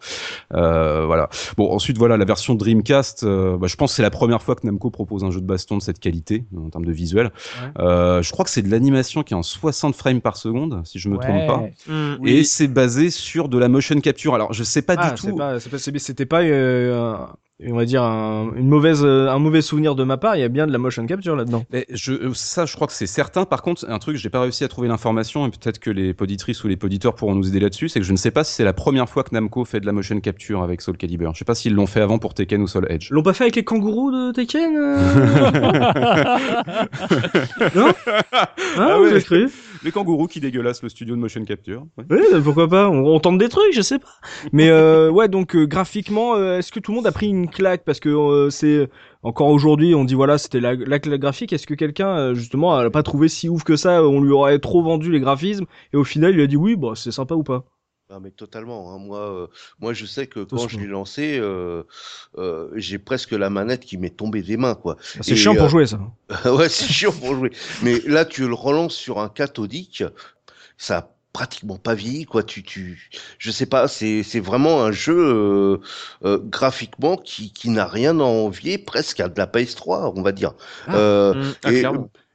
Euh, 0.53 1.05
voilà. 1.05 1.29
Bon, 1.57 1.71
ensuite, 1.71 1.97
voilà, 1.97 2.17
la 2.17 2.25
version 2.25 2.55
Dreamcast, 2.55 3.23
euh, 3.23 3.57
bah, 3.57 3.67
je 3.67 3.75
pense 3.75 3.91
que 3.91 3.95
c'est 3.95 4.01
la 4.03 4.11
première 4.11 4.41
fois 4.41 4.55
que 4.55 4.65
Namco 4.65 4.89
propose 4.91 5.23
un 5.23 5.31
jeu 5.31 5.41
de 5.41 5.45
baston 5.47 5.77
de 5.77 5.81
cette 5.81 5.99
qualité, 5.99 6.43
en 6.55 6.69
termes 6.69 6.85
de 6.85 6.91
visuel. 6.91 7.31
Euh, 7.79 8.21
je 8.21 8.31
crois 8.31 8.45
que 8.45 8.51
c'est 8.51 8.61
de 8.61 8.69
l'animation 8.69 9.23
qui 9.23 9.33
est 9.33 9.37
en 9.37 9.43
60 9.43 9.95
frames 9.95 10.21
par 10.21 10.37
seconde, 10.37 10.81
si 10.85 10.99
je 10.99 11.09
me 11.09 11.17
trompe 11.17 11.47
pas. 11.47 11.63
Hmm. 11.91 12.25
Et 12.27 12.43
c'est 12.43 12.67
basé 12.67 13.09
sur 13.09 13.49
de 13.49 13.57
la 13.57 13.67
motion 13.67 13.99
capture. 13.99 14.35
Alors, 14.35 14.53
je 14.53 14.63
sais 14.63 14.81
pas 14.81 14.95
Ah, 14.97 15.11
du 15.11 15.17
c'est 15.21 15.29
tout. 15.31 15.35
pas, 15.35 15.59
c'est 15.59 15.69
pas- 15.69 15.79
c'est- 15.79 15.97
c'était 15.99 16.25
pas, 16.25 16.41
euh, 16.43 17.17
on 17.71 17.75
va 17.75 17.85
dire 17.85 18.03
un, 18.03 18.51
une 18.55 18.67
mauvaise, 18.67 19.01
euh, 19.03 19.29
un 19.29 19.39
mauvais 19.39 19.61
souvenir 19.61 19.95
de 19.95 20.03
ma 20.03 20.17
part. 20.17 20.35
Il 20.35 20.39
y 20.39 20.43
a 20.43 20.47
bien 20.49 20.67
de 20.67 20.71
la 20.71 20.77
motion 20.77 21.05
capture 21.05 21.35
là-dedans. 21.35 21.65
Mais 21.71 21.85
je, 21.91 22.13
euh, 22.13 22.31
ça, 22.33 22.65
je 22.65 22.75
crois 22.75 22.87
que 22.87 22.93
c'est 22.93 23.07
certain. 23.07 23.45
Par 23.45 23.61
contre, 23.61 23.85
un 23.89 23.99
truc, 23.99 24.17
j'ai 24.17 24.29
pas 24.29 24.41
réussi 24.41 24.63
à 24.63 24.67
trouver 24.67 24.87
l'information, 24.87 25.45
et 25.47 25.51
peut-être 25.51 25.79
que 25.79 25.89
les 25.89 26.13
poditrices 26.13 26.63
ou 26.63 26.67
les 26.67 26.77
poditeurs 26.77 27.15
pourront 27.15 27.35
nous 27.35 27.47
aider 27.47 27.59
là-dessus, 27.59 27.89
c'est 27.89 27.99
que 27.99 28.05
je 28.05 28.11
ne 28.11 28.17
sais 28.17 28.31
pas 28.31 28.43
si 28.43 28.53
c'est 28.53 28.63
la 28.63 28.73
première 28.73 29.09
fois 29.09 29.23
que 29.23 29.29
Namco 29.33 29.65
fait 29.65 29.79
de 29.79 29.85
la 29.85 29.91
motion 29.91 30.19
capture 30.19 30.63
avec 30.63 30.81
Soul 30.81 30.97
Calibur. 30.97 31.33
Je 31.33 31.39
sais 31.39 31.45
pas 31.45 31.55
s'ils 31.55 31.73
l'ont 31.73 31.87
fait 31.87 32.01
avant 32.01 32.19
pour 32.19 32.33
Tekken 32.33 32.61
ou 32.61 32.67
Soul 32.67 32.85
Edge. 32.89 33.09
L'ont 33.11 33.23
pas 33.23 33.33
fait 33.33 33.45
avec 33.45 33.55
les 33.55 33.63
kangourous 33.63 34.11
de 34.11 34.31
Tekken 34.31 34.75
euh 34.77 34.97
Non 37.75 37.93
Ah, 38.31 38.49
Ah 38.77 38.95
vous 38.97 39.03
ouais. 39.03 39.11
avez 39.11 39.21
cru? 39.23 39.49
Les 39.83 39.91
kangourous 39.91 40.27
qui 40.27 40.39
dégueulassent 40.39 40.81
le 40.81 40.87
studio 40.87 41.15
de 41.15 41.19
motion 41.19 41.43
capture. 41.43 41.85
Oui, 42.09 42.19
bah, 42.31 42.39
pourquoi 42.41 42.69
pas 42.69 42.89
on, 42.89 43.19
tente 43.19 43.37
des 43.37 43.49
trucs, 43.49 43.73
je 43.73 43.81
sais 43.81 43.99
pas. 43.99 44.07
Mais 44.53 44.69
euh, 44.69 45.09
ouais, 45.09 45.27
donc 45.27 45.55
euh, 45.55 45.65
graphiquement, 45.65 46.35
euh, 46.35 46.59
est-ce 46.59 46.71
que 46.71 46.79
tout 46.79 46.91
le 46.91 46.97
monde 46.97 47.07
a 47.07 47.11
pris 47.11 47.27
une 47.27 47.49
claque? 47.49 47.83
Parce 47.83 47.99
que 47.99 48.07
euh, 48.07 48.49
c'est 48.49 48.89
encore 49.23 49.47
aujourd'hui, 49.49 49.93
on 49.93 50.05
dit 50.05 50.13
voilà, 50.13 50.37
c'était 50.37 50.61
la, 50.61 50.75
la 50.75 50.99
claque 50.99 51.19
graphique. 51.19 51.51
Est-ce 51.51 51.67
que 51.67 51.73
quelqu'un 51.73 52.33
justement 52.33 52.75
a 52.75 52.89
pas 52.89 53.03
trouvé 53.03 53.27
si 53.27 53.49
ouf 53.49 53.63
que 53.63 53.75
ça? 53.75 54.03
On 54.03 54.21
lui 54.21 54.31
aurait 54.31 54.59
trop 54.59 54.81
vendu 54.81 55.11
les 55.11 55.19
graphismes 55.19 55.65
et 55.91 55.97
au 55.97 56.05
final, 56.05 56.33
il 56.33 56.41
a 56.41 56.47
dit 56.47 56.57
oui, 56.57 56.77
bah 56.77 56.93
c'est 56.95 57.11
sympa 57.11 57.35
ou 57.35 57.43
pas 57.43 57.65
Ah 58.15 58.19
mais 58.21 58.29
totalement. 58.29 58.93
hein. 58.93 58.99
Moi, 58.99 59.17
euh, 59.17 59.47
moi 59.79 59.93
je 59.93 60.05
sais 60.05 60.27
que 60.27 60.41
quand 60.41 60.67
je 60.67 60.77
l'ai 60.77 60.85
lancé, 60.85 61.39
euh, 61.39 61.81
euh, 62.37 62.69
j'ai 62.75 62.99
presque 62.99 63.31
la 63.31 63.49
manette 63.49 63.85
qui 63.85 63.97
m'est 63.97 64.15
tombée 64.15 64.43
des 64.43 64.55
mains, 64.55 64.75
quoi. 64.75 64.97
C'est 65.21 65.31
Et, 65.31 65.35
chiant 65.35 65.55
pour 65.55 65.69
jouer 65.69 65.87
ça. 65.87 65.99
ouais, 66.45 66.69
c'est 66.69 66.85
chiant 66.85 67.11
pour 67.11 67.33
jouer. 67.35 67.51
Mais 67.81 67.99
là, 68.05 68.23
tu 68.25 68.47
le 68.47 68.53
relances 68.53 68.93
sur 68.93 69.19
un 69.19 69.29
cathodique, 69.29 70.03
ça 70.77 70.97
a 70.97 71.09
pratiquement 71.33 71.77
pas 71.77 71.95
vieilli, 71.95 72.25
quoi. 72.25 72.43
Tu, 72.43 72.61
tu, 72.61 73.09
je 73.39 73.49
sais 73.49 73.65
pas, 73.65 73.87
c'est, 73.87 74.21
c'est 74.21 74.39
vraiment 74.39 74.83
un 74.83 74.91
jeu 74.91 75.17
euh, 75.17 75.77
euh, 76.23 76.37
graphiquement 76.37 77.17
qui, 77.17 77.51
qui 77.51 77.69
n'a 77.69 77.87
rien 77.87 78.19
à 78.19 78.23
envier 78.23 78.77
presque 78.77 79.19
à 79.21 79.27
de 79.27 79.39
la 79.39 79.47
PS3, 79.47 80.13
on 80.15 80.21
va 80.21 80.31
dire. 80.31 80.53
Ah. 80.87 80.95
Euh, 80.95 81.33
Mm, 81.33 81.53
ah, 81.63 81.71
et. 81.71 81.83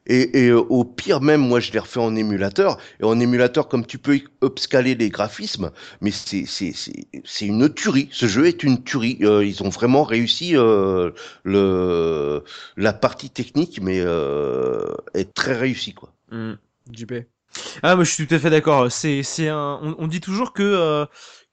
Et, 0.09 0.47
et, 0.47 0.49
euh, 0.49 0.61
au 0.61 0.85
pire 0.85 1.21
même, 1.21 1.41
moi 1.41 1.61
je 1.61 1.73
l'ai 1.73 1.79
refait 1.79 2.01
en 2.01 2.15
émulateur. 2.17 2.79
Et 3.01 3.05
en 3.05 3.19
émulateur, 3.21 3.69
comme 3.69 3.87
tu 3.87 3.99
peux 3.99 4.21
upscaler 4.43 4.95
les 4.95 5.11
graphismes, 5.11 5.71
mais 6.01 6.11
c'est 6.11 6.45
c'est 6.47 6.73
c'est 7.25 7.47
une 7.47 7.73
tuerie. 7.73 8.09
Ce 8.11 8.27
jeu 8.27 8.47
est 8.47 8.63
une 8.63 8.83
tuerie. 8.83 9.19
Euh, 9.23 9.45
ils 9.45 9.63
ont 9.63 9.69
vraiment 9.69 10.05
réussi 10.05 10.57
euh, 10.57 11.11
le 11.45 12.43
la 12.77 12.93
partie 12.93 13.31
technique, 13.31 13.81
mais 13.83 14.01
euh, 14.01 14.85
est 15.15 15.35
très 15.35 15.57
réussie 15.57 15.95
quoi. 15.95 16.13
Mm. 16.31 16.55
JP. 16.93 17.13
Ah, 17.83 17.97
moi 17.97 18.05
je 18.05 18.11
suis 18.11 18.27
tout 18.27 18.35
à 18.35 18.39
fait 18.39 18.51
d'accord. 18.51 18.91
C'est, 18.91 19.23
c'est 19.23 19.49
un. 19.49 19.95
On, 19.99 20.07
dit 20.07 20.21
toujours 20.21 20.53
que 20.53 20.63
euh, 20.63 21.07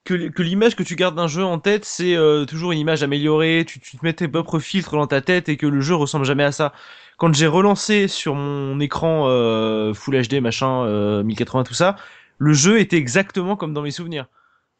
que, 0.04 0.28
que 0.28 0.42
l'image 0.42 0.76
que 0.76 0.82
tu 0.82 0.96
gardes 0.96 1.16
d'un 1.16 1.28
jeu 1.28 1.44
en 1.44 1.58
tête, 1.58 1.84
c'est 1.84 2.16
euh, 2.16 2.44
toujours 2.44 2.72
une 2.72 2.78
image 2.78 3.02
améliorée. 3.02 3.64
Tu, 3.66 3.80
tu 3.80 3.96
te 3.96 4.04
mets 4.04 4.12
tes 4.12 4.28
propres 4.28 4.58
filtres 4.58 4.92
dans 4.92 5.06
ta 5.06 5.20
tête 5.20 5.48
et 5.48 5.56
que 5.56 5.66
le 5.66 5.80
jeu 5.80 5.94
ressemble 5.94 6.24
jamais 6.24 6.44
à 6.44 6.52
ça. 6.52 6.72
Quand 7.16 7.34
j'ai 7.34 7.46
relancé 7.46 8.08
sur 8.08 8.34
mon 8.34 8.78
écran 8.80 9.24
euh, 9.28 9.94
Full 9.94 10.20
HD 10.28 10.34
machin 10.40 10.84
euh, 10.84 11.22
1080 11.22 11.64
tout 11.64 11.74
ça, 11.74 11.96
le 12.38 12.52
jeu 12.52 12.78
était 12.80 12.96
exactement 12.96 13.56
comme 13.56 13.72
dans 13.72 13.82
mes 13.82 13.90
souvenirs. 13.90 14.26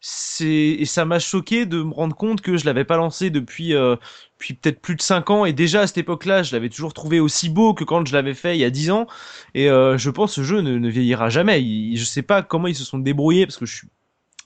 c'est 0.01 0.45
et 0.47 0.85
ça 0.85 1.05
m'a 1.07 1.19
choqué 1.19 1.65
de 1.67 1.83
me 1.83 1.93
rendre 1.93 2.15
compte 2.15 2.43
que 2.43 2.57
je 2.59 2.67
l'avais 2.67 2.85
pas 2.85 2.97
lancé 2.99 3.31
depuis 3.31 3.75
euh, 3.75 3.97
depuis 4.35 4.55
peut-être 4.55 4.81
plus 4.81 4.97
de 4.97 5.03
5 5.03 5.31
ans. 5.31 5.45
Et 5.47 5.53
déjà 5.53 5.83
à 5.83 5.87
cette 5.87 5.99
époque-là 5.99 6.43
je 6.43 6.53
l'avais 6.53 6.69
toujours 6.69 6.93
trouvé 6.93 7.21
aussi 7.21 7.49
beau 7.49 7.75
que 7.75 7.85
quand 7.85 8.07
je 8.07 8.13
l'avais 8.13 8.35
fait 8.35 8.57
il 8.57 8.61
y 8.61 8.65
a 8.65 8.71
10 8.71 8.91
ans. 8.91 9.07
Et 9.55 9.71
euh, 9.71 9.97
je 9.99 10.11
pense 10.11 10.33
que 10.33 10.35
ce 10.37 10.43
jeu 10.43 10.61
ne, 10.61 10.89
vieillira 10.89 11.31
jamais. 11.31 11.63
Il, 11.63 11.97
je 11.97 12.05
sais 12.05 12.23
pas 12.23 12.43
comment 12.43 12.69
ils 12.69 12.77
se 12.77 12.85
sont 12.85 12.99
débrouillés 12.99 13.47
parce 13.47 13.57
que 13.57 13.67
je 13.67 13.75
suis 13.75 13.89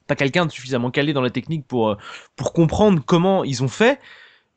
pas 0.06 0.16
quelqu'un 0.16 0.46
de 0.46 0.52
suffisamment 0.52 0.90
calé 0.90 1.12
dans 1.12 1.22
la 1.22 1.30
technique 1.30 1.66
pour 1.66 1.90
euh, 1.90 1.96
pour 2.36 2.52
comprendre 2.52 3.02
comment 3.04 3.44
ils 3.44 3.62
ont 3.64 3.68
fait 3.68 4.00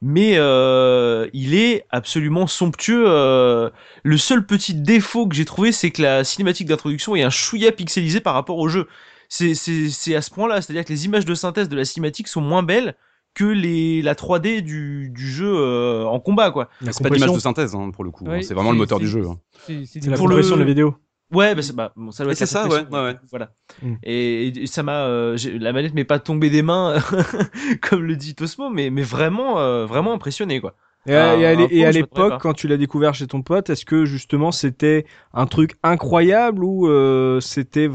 mais 0.04 0.34
euh, 0.36 1.28
il 1.34 1.56
est 1.56 1.86
absolument 1.90 2.46
somptueux. 2.46 3.06
Euh, 3.08 3.70
le 4.04 4.18
seul 4.18 4.46
petit 4.46 4.76
défaut 4.76 5.28
que 5.28 5.36
j'ai 5.36 5.46
trouvé, 5.46 5.72
c'est 5.72 5.90
que 5.92 6.02
la 6.02 6.24
cinématique 6.24 6.68
d'introduction 6.68 7.16
est 7.16 7.24
un 7.24 7.30
chouïa 7.30 7.72
pixelisé 7.72 8.20
par 8.20 8.34
rapport 8.34 8.58
au 8.60 8.68
jeu. 8.68 8.88
C'est 9.30 9.56
c'est 9.56 9.90
c'est 9.90 10.14
à 10.16 10.22
ce 10.22 10.30
point-là, 10.30 10.62
c'est-à-dire 10.62 10.86
que 10.86 10.92
les 10.94 11.06
images 11.06 11.26
de 11.26 11.34
synthèse 11.34 11.70
de 11.70 11.76
la 11.76 11.86
cinématique 11.86 12.28
sont 12.28 12.42
moins 12.42 12.62
belles 12.64 12.96
que 13.34 13.46
les 13.46 14.02
la 14.04 14.14
3D 14.14 14.62
du 14.62 15.10
du 15.10 15.28
jeu 15.32 15.52
euh, 15.52 16.04
en 16.06 16.20
combat 16.20 16.52
quoi. 16.52 16.70
C'est 16.92 17.02
pas 17.02 17.10
d'image 17.10 17.32
de 17.34 17.40
synthèse 17.40 17.74
hein, 17.74 17.90
pour 17.92 18.04
le 18.04 18.12
coup. 18.12 18.26
hein. 18.28 18.42
C'est 18.44 18.54
vraiment 18.54 18.72
le 18.72 18.78
moteur 18.78 19.00
du 19.00 19.08
jeu. 19.08 19.26
hein. 19.28 19.40
C'est 19.66 19.86
c'est 19.86 20.04
C'est 20.04 20.10
la 20.12 20.18
Pour 20.18 20.28
le- 20.28 20.36
de 20.44 20.56
la 20.56 20.66
vidéo. 20.66 20.96
Ouais, 21.34 21.56
bah, 21.56 21.62
c'est- 21.62 21.74
bah, 21.74 21.94
bon, 21.96 22.12
ça 22.12 22.24
doit 22.24 22.32
Et 22.32 22.36
être 22.36 22.40
c'est 22.40 22.46
la 22.46 22.52
ça, 22.52 22.68
ouais, 22.68 22.86
ouais, 22.90 23.04
ouais. 23.04 23.18
Voilà. 23.32 23.52
Mm. 23.82 23.96
Et, 24.04 24.48
et 24.64 24.68
ça 24.68 24.84
m'a, 24.84 25.06
euh, 25.08 25.38
la 25.60 25.74
manette 25.74 25.94
m'est 25.94 26.04
pas 26.04 26.20
tombée 26.20 26.50
des 26.50 26.62
mains, 26.62 27.00
comme 27.82 28.04
le 28.04 28.16
dit 28.16 28.36
Tosmo, 28.36 28.70
mais, 28.70 28.90
mais 28.90 29.02
vraiment, 29.02 29.60
euh, 29.60 29.86
vraiment 29.86 30.14
impressionné, 30.14 30.62
quoi. 30.62 30.76
Et 31.08 31.16
à, 31.18 31.34
et 31.34 31.92
l'époque, 31.92 32.36
quand 32.40 32.54
tu 32.54 32.68
l'as 32.68 32.78
découvert 32.78 33.14
chez 33.14 33.28
ton 33.28 33.42
pote, 33.42 33.70
est-ce 33.70 33.86
que 33.86 34.06
justement 34.06 34.52
c'était 34.54 35.06
un 35.34 35.46
truc 35.48 35.76
incroyable 35.84 36.64
ou 36.64 36.88
euh, 36.88 37.40
c'était 37.42 37.90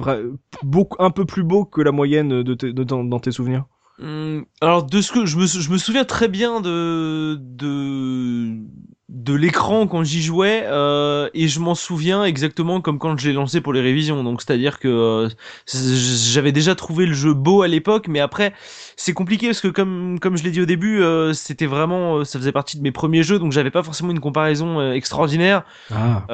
beaucoup 0.63 1.03
un 1.03 1.11
peu 1.11 1.25
plus 1.25 1.43
beau 1.43 1.65
que 1.65 1.81
la 1.81 1.91
moyenne 1.93 2.43
de, 2.43 2.55
dans, 2.85 3.05
dans 3.05 3.19
tes 3.21 3.33
souvenirs? 3.33 3.65
Hum, 3.99 4.47
alors 4.61 4.85
de 4.85 5.01
ce 5.01 5.11
que 5.11 5.27
je 5.27 5.37
me, 5.37 5.47
je 5.47 5.71
me 5.71 5.79
souviens 5.79 6.05
très 6.05 6.29
bien 6.29 6.61
de 6.61 7.37
de 7.41 8.61
de 9.09 9.33
l'écran 9.33 9.87
quand 9.87 10.05
j'y 10.05 10.21
jouais 10.21 10.65
euh, 10.67 11.31
et 11.33 11.49
je 11.49 11.61
m'en 11.61 11.75
souviens 11.75 12.25
exactement 12.25 12.83
comme 12.83 12.99
quand 12.99 13.17
je 13.17 13.29
l'ai 13.29 13.33
lancé 13.33 13.63
pour 13.63 13.73
les 13.73 13.81
révisions 13.81 14.23
donc 14.23 14.43
c'est 14.43 14.53
à 14.53 14.59
dire 14.59 14.79
que 14.79 14.89
euh, 14.89 15.29
j'avais 15.67 16.53
déjà 16.53 16.75
trouvé 16.75 17.07
le 17.07 17.15
jeu 17.15 17.33
beau 17.33 17.63
à 17.63 17.69
l'époque 17.69 18.07
mais 18.07 18.21
après 18.21 18.53
c'est 18.97 19.15
compliqué 19.15 19.47
parce 19.47 19.63
que 19.63 19.69
comme 19.69 20.19
comme 20.21 20.37
je 20.37 20.45
l'ai 20.45 20.51
dit 20.51 20.61
au 20.61 20.67
début 20.67 21.01
euh, 21.01 21.33
c'était 21.33 21.65
vraiment 21.65 22.19
euh, 22.19 22.25
ça 22.25 22.39
faisait 22.39 22.53
partie 22.53 22.77
de 22.77 22.83
mes 22.83 22.93
premiers 22.93 23.23
jeux 23.23 23.39
donc 23.39 23.53
j'avais 23.53 23.71
pas 23.71 23.83
forcément 23.83 24.11
une 24.11 24.21
comparaison 24.21 24.79
euh, 24.79 24.93
extraordinaire 24.93 25.65
Ah. 25.91 26.27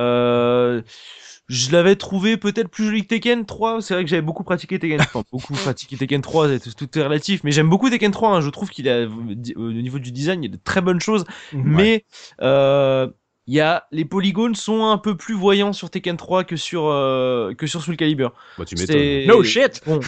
Euh, 1.51 1.55
je 1.55 1.71
l'avais 1.73 1.97
trouvé 1.97 2.37
peut-être 2.37 2.69
plus 2.69 2.85
joli 2.87 3.03
que 3.03 3.09
Tekken 3.09 3.45
3. 3.47 3.83
C'est 3.83 3.95
vrai 3.95 4.05
que 4.05 4.11
j'avais 4.11 4.23
beaucoup 4.23 4.45
pratiqué 4.45 4.79
Tekken. 4.79 5.01
Enfin, 5.01 5.23
beaucoup 5.33 5.55
pratiqué 5.55 5.97
Tekken 5.97 6.23
3, 6.23 6.59
c'est- 6.59 6.75
tout, 6.77 6.99
est 6.99 7.03
relatif. 7.03 7.43
Mais 7.45 7.51
j'aime 7.53 7.69
beaucoup 7.69 7.91
Tekken 7.91 8.11
3. 8.13 8.31
hein. 8.37 8.41
Je 8.41 8.51
trouve 8.51 8.71
qu'il 8.71 8.89
a, 8.89 9.07
au 9.07 9.73
niveau 9.73 9.99
du 9.99 10.11
design, 10.13 10.43
il 10.43 10.47
y 10.51 10.53
a 10.53 10.57
de 10.57 10.61
très 10.63 10.81
bonnes 10.81 11.01
choses. 11.01 11.25
Mais 11.53 12.05
euh, 12.43 13.09
il 13.47 13.55
y 13.55 13.61
a 13.61 13.87
les 13.93 14.07
polygones 14.07 14.55
sont 14.55 14.87
un 14.87 14.97
peu 14.97 15.17
plus 15.19 15.35
voyants 15.35 15.75
sur 15.75 15.91
Tekken 15.91 16.17
3 16.17 16.45
que 16.45 16.57
sur 16.57 16.87
euh, 16.87 17.53
que 17.55 17.67
sur 17.67 17.83
Soul 17.83 17.97
Calibur. 17.99 18.33
Bah, 18.57 18.65
tu 18.65 18.75
m'étonnes. 18.75 18.97
C'est- 18.97 19.27
No 19.27 19.43
shit. 19.43 19.83
Bon, 19.87 20.01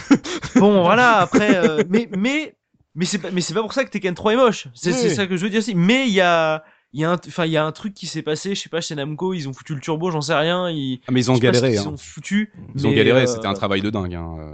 bon 0.55 0.81
voilà. 0.81 1.17
Après, 1.19 1.55
euh, 1.55 1.83
mais 1.89 2.09
mais 2.17 2.55
mais 2.95 3.05
c'est 3.05 3.19
pas 3.19 3.29
mais 3.31 3.41
c'est 3.41 3.53
pas 3.53 3.61
pour 3.61 3.73
ça 3.73 3.85
que 3.85 3.91
Tekken 3.91 4.15
3 4.15 4.33
est 4.33 4.37
moche. 4.37 4.67
C'est 4.73 4.89
Oui. 4.91 4.97
c'est 4.99 5.09
ça 5.13 5.27
que 5.27 5.37
je 5.37 5.43
veux 5.43 5.51
dire 5.51 5.59
aussi. 5.59 5.75
Mais 5.75 6.07
il 6.07 6.13
y 6.13 6.21
a 6.21 6.63
il 6.93 7.01
y 7.01 7.03
a 7.05 7.11
un 7.11 7.17
enfin 7.27 7.45
il 7.45 7.51
y 7.51 7.57
a 7.57 7.65
un 7.65 7.71
truc 7.71 7.93
qui 7.93 8.07
s'est 8.07 8.21
passé. 8.21 8.55
Je 8.55 8.61
sais 8.61 8.69
pas 8.69 8.81
chez 8.81 8.95
Namco, 8.95 9.33
ils 9.33 9.47
ont 9.49 9.53
foutu 9.53 9.73
le 9.75 9.81
turbo, 9.81 10.09
j'en 10.11 10.21
sais 10.21 10.33
rien. 10.35 10.69
Ils 10.69 10.99
Ah, 11.07 11.11
mais 11.11 11.21
ils 11.21 11.31
ont 11.31 11.37
galéré. 11.37 11.69
qu'ils 11.71 11.79
Hein. 11.79 11.87
ont 11.93 11.97
foutu. 11.97 12.51
Ils 12.75 12.87
ont 12.87 12.91
galéré. 12.91 13.21
euh, 13.23 13.25
C'était 13.27 13.47
un 13.47 13.53
travail 13.53 13.81
de 13.81 13.89
dingue. 13.89 14.15
Hein. 14.15 14.35
euh. 14.39 14.53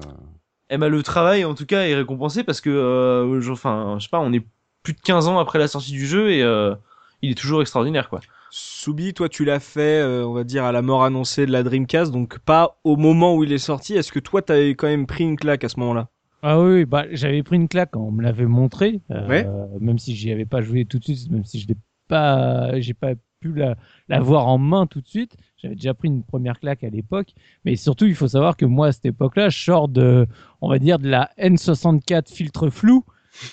eh 0.69 0.77
ben, 0.77 0.87
le 0.89 1.03
travail 1.03 1.45
en 1.45 1.53
tout 1.55 1.65
cas 1.65 1.83
est 1.83 1.95
récompensé 1.95 2.43
parce 2.43 2.61
que 2.61 2.69
euh, 2.69 3.39
je- 3.41 3.51
enfin 3.51 3.95
je 3.99 4.03
sais 4.05 4.09
pas 4.09 4.19
on 4.19 4.33
est 4.33 4.43
plus 4.81 4.93
de 4.93 4.99
15 5.01 5.27
ans 5.27 5.39
après 5.39 5.59
la 5.59 5.67
sortie 5.67 5.91
du 5.91 6.05
jeu 6.07 6.31
et 6.31 6.41
euh, 6.43 6.73
il 7.21 7.31
est 7.31 7.35
toujours 7.35 7.61
extraordinaire 7.61 8.09
quoi. 8.09 8.19
Soubi, 8.55 9.13
toi 9.13 9.29
tu 9.29 9.45
l'as 9.45 9.59
fait, 9.59 9.99
euh, 10.01 10.25
on 10.27 10.33
va 10.33 10.43
dire 10.43 10.63
à 10.63 10.71
la 10.71 10.81
mort 10.81 11.03
annoncée 11.03 11.45
de 11.45 11.51
la 11.51 11.63
Dreamcast, 11.63 12.11
donc 12.11 12.37
pas 12.39 12.77
au 12.83 12.97
moment 12.97 13.35
où 13.35 13.43
il 13.43 13.51
est 13.51 13.57
sorti. 13.57 13.95
Est-ce 13.95 14.11
que 14.11 14.19
toi 14.19 14.41
t'avais 14.41 14.71
quand 14.75 14.87
même 14.87 15.05
pris 15.07 15.23
une 15.23 15.37
claque 15.37 15.63
à 15.63 15.69
ce 15.69 15.79
moment-là? 15.79 16.09
Ah 16.43 16.59
oui, 16.59 16.73
oui, 16.73 16.85
bah 16.85 17.05
j'avais 17.11 17.41
pris 17.41 17.55
une 17.55 17.67
claque 17.69 17.91
quand 17.93 18.01
on 18.01 18.11
me 18.11 18.21
l'avait 18.21 18.45
montré, 18.45 18.99
euh, 19.11 19.27
Ouais. 19.27 19.47
même 19.79 19.97
si 19.97 20.15
j'y 20.15 20.31
avais 20.31 20.45
pas 20.45 20.61
joué 20.61 20.85
tout 20.85 20.99
de 20.99 21.03
suite, 21.03 21.31
même 21.31 21.45
si 21.45 21.59
je 21.59 21.67
l'ai 21.67 21.77
pas, 22.07 22.79
j'ai 22.79 22.93
pas 22.93 23.13
pu 23.39 23.53
la, 23.53 23.75
la 24.07 24.19
voir 24.21 24.47
en 24.47 24.57
main 24.57 24.87
tout 24.87 25.01
de 25.01 25.07
suite. 25.07 25.35
J'avais 25.57 25.75
déjà 25.75 25.93
pris 25.93 26.07
une 26.07 26.23
première 26.23 26.59
claque 26.59 26.83
à 26.83 26.89
l'époque, 26.89 27.33
mais 27.65 27.75
surtout 27.75 28.05
il 28.05 28.15
faut 28.15 28.27
savoir 28.27 28.57
que 28.57 28.65
moi 28.65 28.87
à 28.87 28.91
cette 28.91 29.05
époque-là, 29.05 29.49
je 29.49 29.63
sors 29.63 29.87
de, 29.87 30.27
on 30.61 30.69
va 30.69 30.79
dire 30.79 30.99
de 30.99 31.09
la 31.09 31.29
N64 31.37 32.33
filtre 32.33 32.69
flou. 32.69 33.03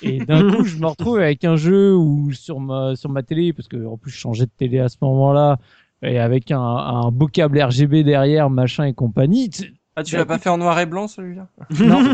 Et 0.02 0.18
d'un 0.24 0.50
coup, 0.50 0.64
je 0.64 0.76
me 0.76 0.86
retrouve 0.86 1.18
avec 1.18 1.42
un 1.44 1.56
jeu 1.56 1.96
où 1.96 2.32
sur 2.32 2.60
ma 2.60 2.96
sur 2.96 3.08
ma 3.10 3.22
télé, 3.22 3.52
parce 3.54 3.66
que 3.66 3.86
en 3.86 3.96
plus 3.96 4.10
je 4.10 4.18
changeais 4.18 4.44
de 4.44 4.50
télé 4.50 4.78
à 4.78 4.90
ce 4.90 4.96
moment-là, 5.00 5.58
et 6.02 6.18
avec 6.18 6.50
un, 6.50 6.60
un 6.60 7.10
beau 7.10 7.26
câble 7.28 7.62
RGB 7.62 8.04
derrière, 8.04 8.50
machin 8.50 8.84
et 8.84 8.92
compagnie. 8.92 9.50
Ah, 9.96 10.02
tu 10.02 10.16
l'as 10.16 10.26
pas 10.26 10.38
fait 10.38 10.50
en 10.50 10.58
noir 10.58 10.78
et 10.80 10.86
blanc 10.86 11.08
celui-là? 11.08 11.48
Non. 11.80 12.12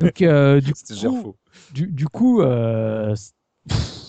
Donc 0.00 0.22
euh, 0.22 0.60
du 0.60 0.72
coup, 0.72 0.94
faux. 0.94 1.36
du, 1.74 1.86
du 1.88 2.06
coup, 2.06 2.42
euh, 2.42 3.14
pff, 3.68 3.99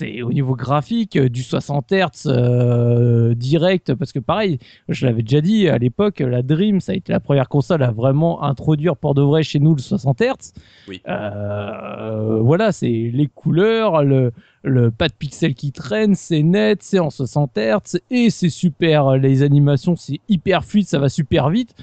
c'est 0.00 0.22
au 0.22 0.32
niveau 0.32 0.56
graphique 0.56 1.16
euh, 1.16 1.28
du 1.28 1.42
60 1.42 1.92
Hz 1.92 2.26
euh, 2.26 3.34
direct, 3.34 3.94
parce 3.94 4.12
que 4.12 4.18
pareil, 4.18 4.58
je 4.88 5.04
l'avais 5.04 5.22
déjà 5.22 5.42
dit 5.42 5.68
à 5.68 5.76
l'époque, 5.76 6.20
la 6.20 6.42
Dream, 6.42 6.80
ça 6.80 6.92
a 6.92 6.94
été 6.94 7.12
la 7.12 7.20
première 7.20 7.48
console 7.48 7.82
à 7.82 7.90
vraiment 7.90 8.42
introduire 8.42 8.96
pour 8.96 9.14
de 9.14 9.20
vrai 9.20 9.42
chez 9.42 9.58
nous 9.58 9.74
le 9.74 9.80
60 9.80 10.22
Hz. 10.22 10.52
Oui. 10.88 11.02
Euh, 11.06 12.40
voilà, 12.40 12.72
c'est 12.72 12.88
les 12.88 13.26
couleurs, 13.26 14.02
le, 14.02 14.32
le 14.62 14.90
pas 14.90 15.08
de 15.08 15.14
pixels 15.14 15.54
qui 15.54 15.70
traîne, 15.70 16.14
c'est 16.14 16.42
net, 16.42 16.82
c'est 16.82 16.98
en 16.98 17.10
60 17.10 17.58
Hz 17.58 18.00
et 18.10 18.30
c'est 18.30 18.48
super. 18.48 19.18
Les 19.18 19.42
animations, 19.42 19.96
c'est 19.96 20.20
hyper 20.30 20.64
fluide, 20.64 20.86
ça 20.86 20.98
va 20.98 21.10
super 21.10 21.50
vite. 21.50 21.74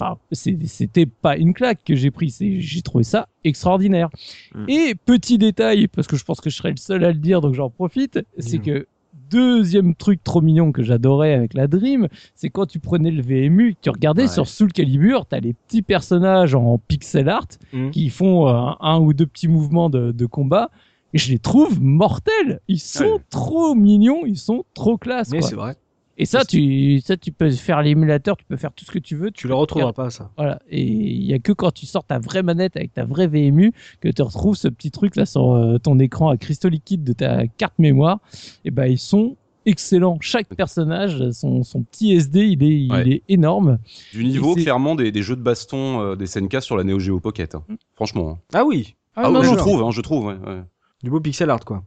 Enfin, 0.00 0.18
c'était 0.32 1.06
pas 1.06 1.36
une 1.36 1.54
claque 1.54 1.84
que 1.84 1.94
j'ai 1.94 2.10
pris, 2.10 2.30
c'est 2.30 2.60
j'ai 2.60 2.82
trouvé 2.82 3.04
ça 3.04 3.28
extraordinaire. 3.44 4.08
Mm. 4.54 4.64
Et 4.68 4.94
petit 4.96 5.38
détail, 5.38 5.86
parce 5.88 6.06
que 6.08 6.16
je 6.16 6.24
pense 6.24 6.40
que 6.40 6.50
je 6.50 6.56
serais 6.56 6.70
le 6.72 6.76
seul 6.76 7.04
à 7.04 7.12
le 7.12 7.18
dire, 7.18 7.40
donc 7.40 7.54
j'en 7.54 7.70
profite, 7.70 8.18
c'est 8.38 8.58
Mm. 8.58 8.62
que 8.62 8.86
deuxième 9.30 9.94
truc 9.94 10.22
trop 10.22 10.40
mignon 10.40 10.72
que 10.72 10.82
j'adorais 10.82 11.32
avec 11.34 11.54
la 11.54 11.66
Dream, 11.66 12.08
c'est 12.34 12.50
quand 12.50 12.66
tu 12.66 12.78
prenais 12.78 13.10
le 13.10 13.22
VMU, 13.22 13.74
tu 13.80 13.90
regardais 13.90 14.22
Ouais. 14.22 14.28
sur 14.28 14.46
Soul 14.48 14.72
Calibur, 14.72 15.26
t'as 15.26 15.40
les 15.40 15.54
petits 15.54 15.82
personnages 15.82 16.54
en 16.54 16.78
pixel 16.78 17.28
art 17.28 17.46
Mhm. 17.72 17.90
qui 17.90 18.10
font 18.10 18.48
euh, 18.48 18.70
un 18.80 18.98
ou 18.98 19.12
deux 19.12 19.26
petits 19.26 19.48
mouvements 19.48 19.90
de, 19.90 20.12
de 20.12 20.26
combat. 20.26 20.70
Et 21.12 21.18
je 21.18 21.30
les 21.30 21.38
trouve 21.38 21.80
mortels. 21.80 22.60
Ils 22.66 22.80
sont 22.80 23.04
Ouais. 23.04 23.18
trop 23.30 23.74
mignons, 23.76 24.26
ils 24.26 24.36
sont 24.38 24.64
trop 24.74 24.98
classe. 24.98 25.30
Mais 25.30 25.42
c'est 25.42 25.54
vrai. 25.54 25.76
Et 26.16 26.26
ça, 26.26 26.44
tu, 26.44 27.00
ça, 27.00 27.16
tu 27.16 27.32
peux 27.32 27.50
faire 27.50 27.82
l'émulateur, 27.82 28.36
tu 28.36 28.44
peux 28.44 28.56
faire 28.56 28.72
tout 28.72 28.84
ce 28.84 28.90
que 28.92 29.00
tu 29.00 29.16
veux. 29.16 29.30
Tu 29.32 29.48
le 29.48 29.54
retrouveras 29.54 29.92
pas 29.92 30.10
ça. 30.10 30.30
Voilà. 30.36 30.60
Et 30.70 30.82
il 30.82 31.24
y 31.24 31.34
a 31.34 31.38
que 31.40 31.50
quand 31.52 31.72
tu 31.72 31.86
sors 31.86 32.04
ta 32.04 32.18
vraie 32.20 32.42
manette 32.44 32.76
avec 32.76 32.92
ta 32.94 33.04
vraie 33.04 33.26
VMU 33.26 33.72
que 34.00 34.08
tu 34.08 34.22
retrouves 34.22 34.54
ce 34.56 34.68
petit 34.68 34.90
truc 34.92 35.16
là 35.16 35.26
sur 35.26 35.52
euh, 35.52 35.78
ton 35.78 35.98
écran 35.98 36.28
à 36.28 36.36
cristaux 36.36 36.68
liquides 36.68 37.02
de 37.02 37.12
ta 37.14 37.46
carte 37.48 37.74
mémoire. 37.78 38.20
Et 38.64 38.70
ben 38.70 38.86
ils 38.86 38.98
sont 38.98 39.36
excellents. 39.66 40.18
Chaque 40.20 40.46
personnage, 40.54 41.30
son, 41.32 41.62
son 41.64 41.82
petit 41.82 42.12
SD, 42.12 42.46
il 42.46 42.62
est, 42.62 42.80
il 43.06 43.12
est 43.14 43.22
énorme. 43.28 43.78
Du 44.12 44.22
niveau 44.24 44.54
clairement 44.54 44.94
des, 44.94 45.10
des 45.10 45.22
jeux 45.22 45.36
de 45.36 45.42
baston 45.42 46.00
euh, 46.00 46.14
des 46.16 46.26
SNK 46.26 46.62
sur 46.62 46.76
la 46.76 46.84
Neo 46.84 47.00
Geo 47.00 47.18
Pocket. 47.18 47.54
hein. 47.56 47.64
Franchement. 47.96 48.30
hein. 48.30 48.38
Ah 48.52 48.64
oui, 48.64 48.94
Ah, 49.16 49.30
non, 49.30 49.40
ouais, 49.40 49.46
je 49.46 49.50
non. 49.50 49.56
trouve, 49.56 49.82
hein, 49.82 49.90
je 49.90 50.00
trouve. 50.00 50.26
ouais, 50.26 50.34
ouais. 50.46 50.62
du 51.02 51.10
beau 51.10 51.18
pixel 51.20 51.50
art 51.50 51.64
quoi. 51.64 51.82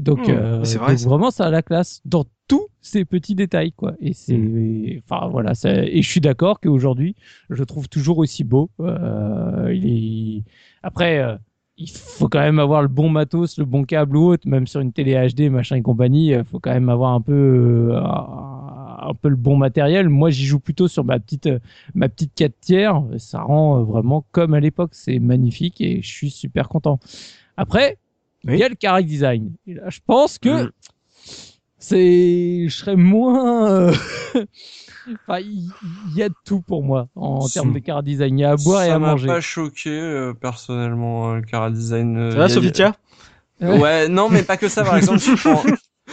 Donc, 0.00 0.28
euh, 0.28 0.64
c'est 0.64 0.78
vrai, 0.78 0.96
donc 0.96 1.04
vraiment, 1.06 1.30
ça 1.30 1.46
a 1.46 1.50
la 1.50 1.62
classe 1.62 2.00
dans 2.04 2.24
tous 2.46 2.66
ces 2.80 3.04
petits 3.04 3.34
détails, 3.34 3.72
quoi. 3.72 3.94
Et 4.00 4.12
c'est, 4.12 4.36
Hmm. 4.36 5.00
enfin 5.08 5.28
voilà, 5.28 5.54
ça- 5.54 5.84
et 5.84 6.02
je 6.02 6.08
suis 6.10 6.20
d'accord 6.20 6.60
qu'aujourd'hui, 6.60 7.14
je 7.50 7.56
le 7.56 7.66
trouve 7.66 7.88
toujours 7.88 8.18
aussi 8.18 8.44
beau. 8.44 8.70
Euh, 8.80 9.72
il 9.74 10.38
est, 10.38 10.42
après, 10.82 11.18
euh, 11.20 11.36
il 11.78 11.90
faut 11.90 12.28
quand 12.28 12.40
même 12.40 12.58
avoir 12.58 12.82
le 12.82 12.88
bon 12.88 13.08
matos, 13.08 13.58
le 13.58 13.64
bon 13.64 13.84
câble 13.84 14.16
ou 14.16 14.26
autre, 14.26 14.46
même 14.46 14.66
sur 14.66 14.80
une 14.80 14.92
télé 14.92 15.14
HD, 15.14 15.48
machin 15.50 15.76
et 15.76 15.82
compagnie, 15.82 16.28
il 16.32 16.44
faut 16.44 16.60
quand 16.60 16.70
même 16.72 16.88
avoir 16.90 17.12
un 17.14 17.20
peu, 17.20 17.32
euh, 17.92 17.98
un, 18.00 19.12
peu 19.20 19.28
le 19.28 19.36
bon 19.36 19.56
matériel. 19.56 20.08
Moi, 20.08 20.30
j'y 20.30 20.44
joue 20.46 20.60
plutôt 20.60 20.86
sur 20.88 21.04
ma 21.04 21.18
petite, 21.18 21.46
euh, 21.46 21.58
ma 21.94 22.08
petite 22.08 22.32
4 22.34 22.58
tiers. 22.60 23.02
Ça 23.18 23.42
rend 23.42 23.80
euh, 23.80 23.82
vraiment 23.84 24.24
comme 24.32 24.54
à 24.54 24.60
l'époque. 24.60 24.90
C'est 24.92 25.18
magnifique 25.18 25.80
et 25.80 26.00
je 26.02 26.08
suis 26.08 26.30
super 26.30 26.68
content. 26.68 27.00
Après, 27.56 27.98
il 28.44 28.50
Oui. 28.50 28.58
y 28.58 28.62
a 28.62 28.68
le 28.68 28.76
character 28.80 29.06
design. 29.08 29.52
Et 29.66 29.74
là, 29.74 29.88
je 29.90 30.00
pense 30.06 30.38
que 30.38 30.64
Mm. 30.66 30.70
C'est, 31.84 32.68
je 32.68 32.74
serais 32.74 32.96
moins. 32.96 33.70
euh, 33.70 33.92
Enfin, 35.28 35.38
il 35.40 35.74
y, 36.14 36.22
a 36.22 36.30
de 36.30 36.34
tout 36.46 36.62
pour 36.62 36.82
moi 36.82 37.08
en 37.14 37.42
Ça 37.42 37.60
termes 37.60 37.74
de 37.74 37.80
character 37.84 38.10
design. 38.10 38.38
Il 38.38 38.42
y 38.42 38.44
a 38.44 38.52
à 38.52 38.56
boire 38.56 38.84
et 38.84 38.86
Ça 38.88 38.94
à 38.94 38.98
m'a 38.98 39.10
manger. 39.10 39.26
pas 39.26 39.40
choqué 39.42 39.90
euh, 39.90 40.32
personnellement 40.32 41.32
euh, 41.32 41.36
le 41.36 41.42
cara 41.42 41.70
design. 41.70 42.16
euh, 42.16 42.30
Ça 42.30 42.38
va 42.38 42.48
Sofitia 42.48 42.96
Ouais. 43.60 43.78
Ouais, 43.78 44.08
non, 44.08 44.28
mais 44.30 44.42
pas 44.42 44.56
que 44.56 44.68
ça. 44.68 44.82
Par 44.82 44.96
exemple, 44.98 45.20
je 45.20 45.34
prends, 45.34 45.62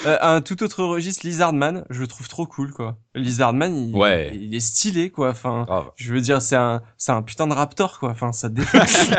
Euh, 0.06 0.18
un 0.22 0.41
tout 0.41 0.64
autre 0.64 0.84
registre, 0.84 1.26
Lizardman, 1.28 1.84
je 1.91 2.02
le 2.02 2.07
trouve 2.07 2.28
trop 2.28 2.45
cool, 2.48 2.72
quoi. 2.72 2.98
Lizardman, 3.14 3.90
il, 3.90 3.95
Ouais. 3.95 4.32
il 4.34 4.56
est 4.56 4.60
stylé, 4.60 5.10
quoi. 5.11 5.30
Enfin, 5.30 5.64
Grave. 5.68 5.91
je 5.95 6.11
veux 6.14 6.22
dire, 6.22 6.41
c'est 6.41 6.56
un, 6.56 6.82
c'est 6.98 7.11
un 7.11 7.22
putain 7.22 7.45
de 7.48 7.53
raptor, 7.53 7.99
quoi. 7.99 8.10
Enfin, 8.10 8.32
ça 8.32 8.49
défonce. 8.49 8.82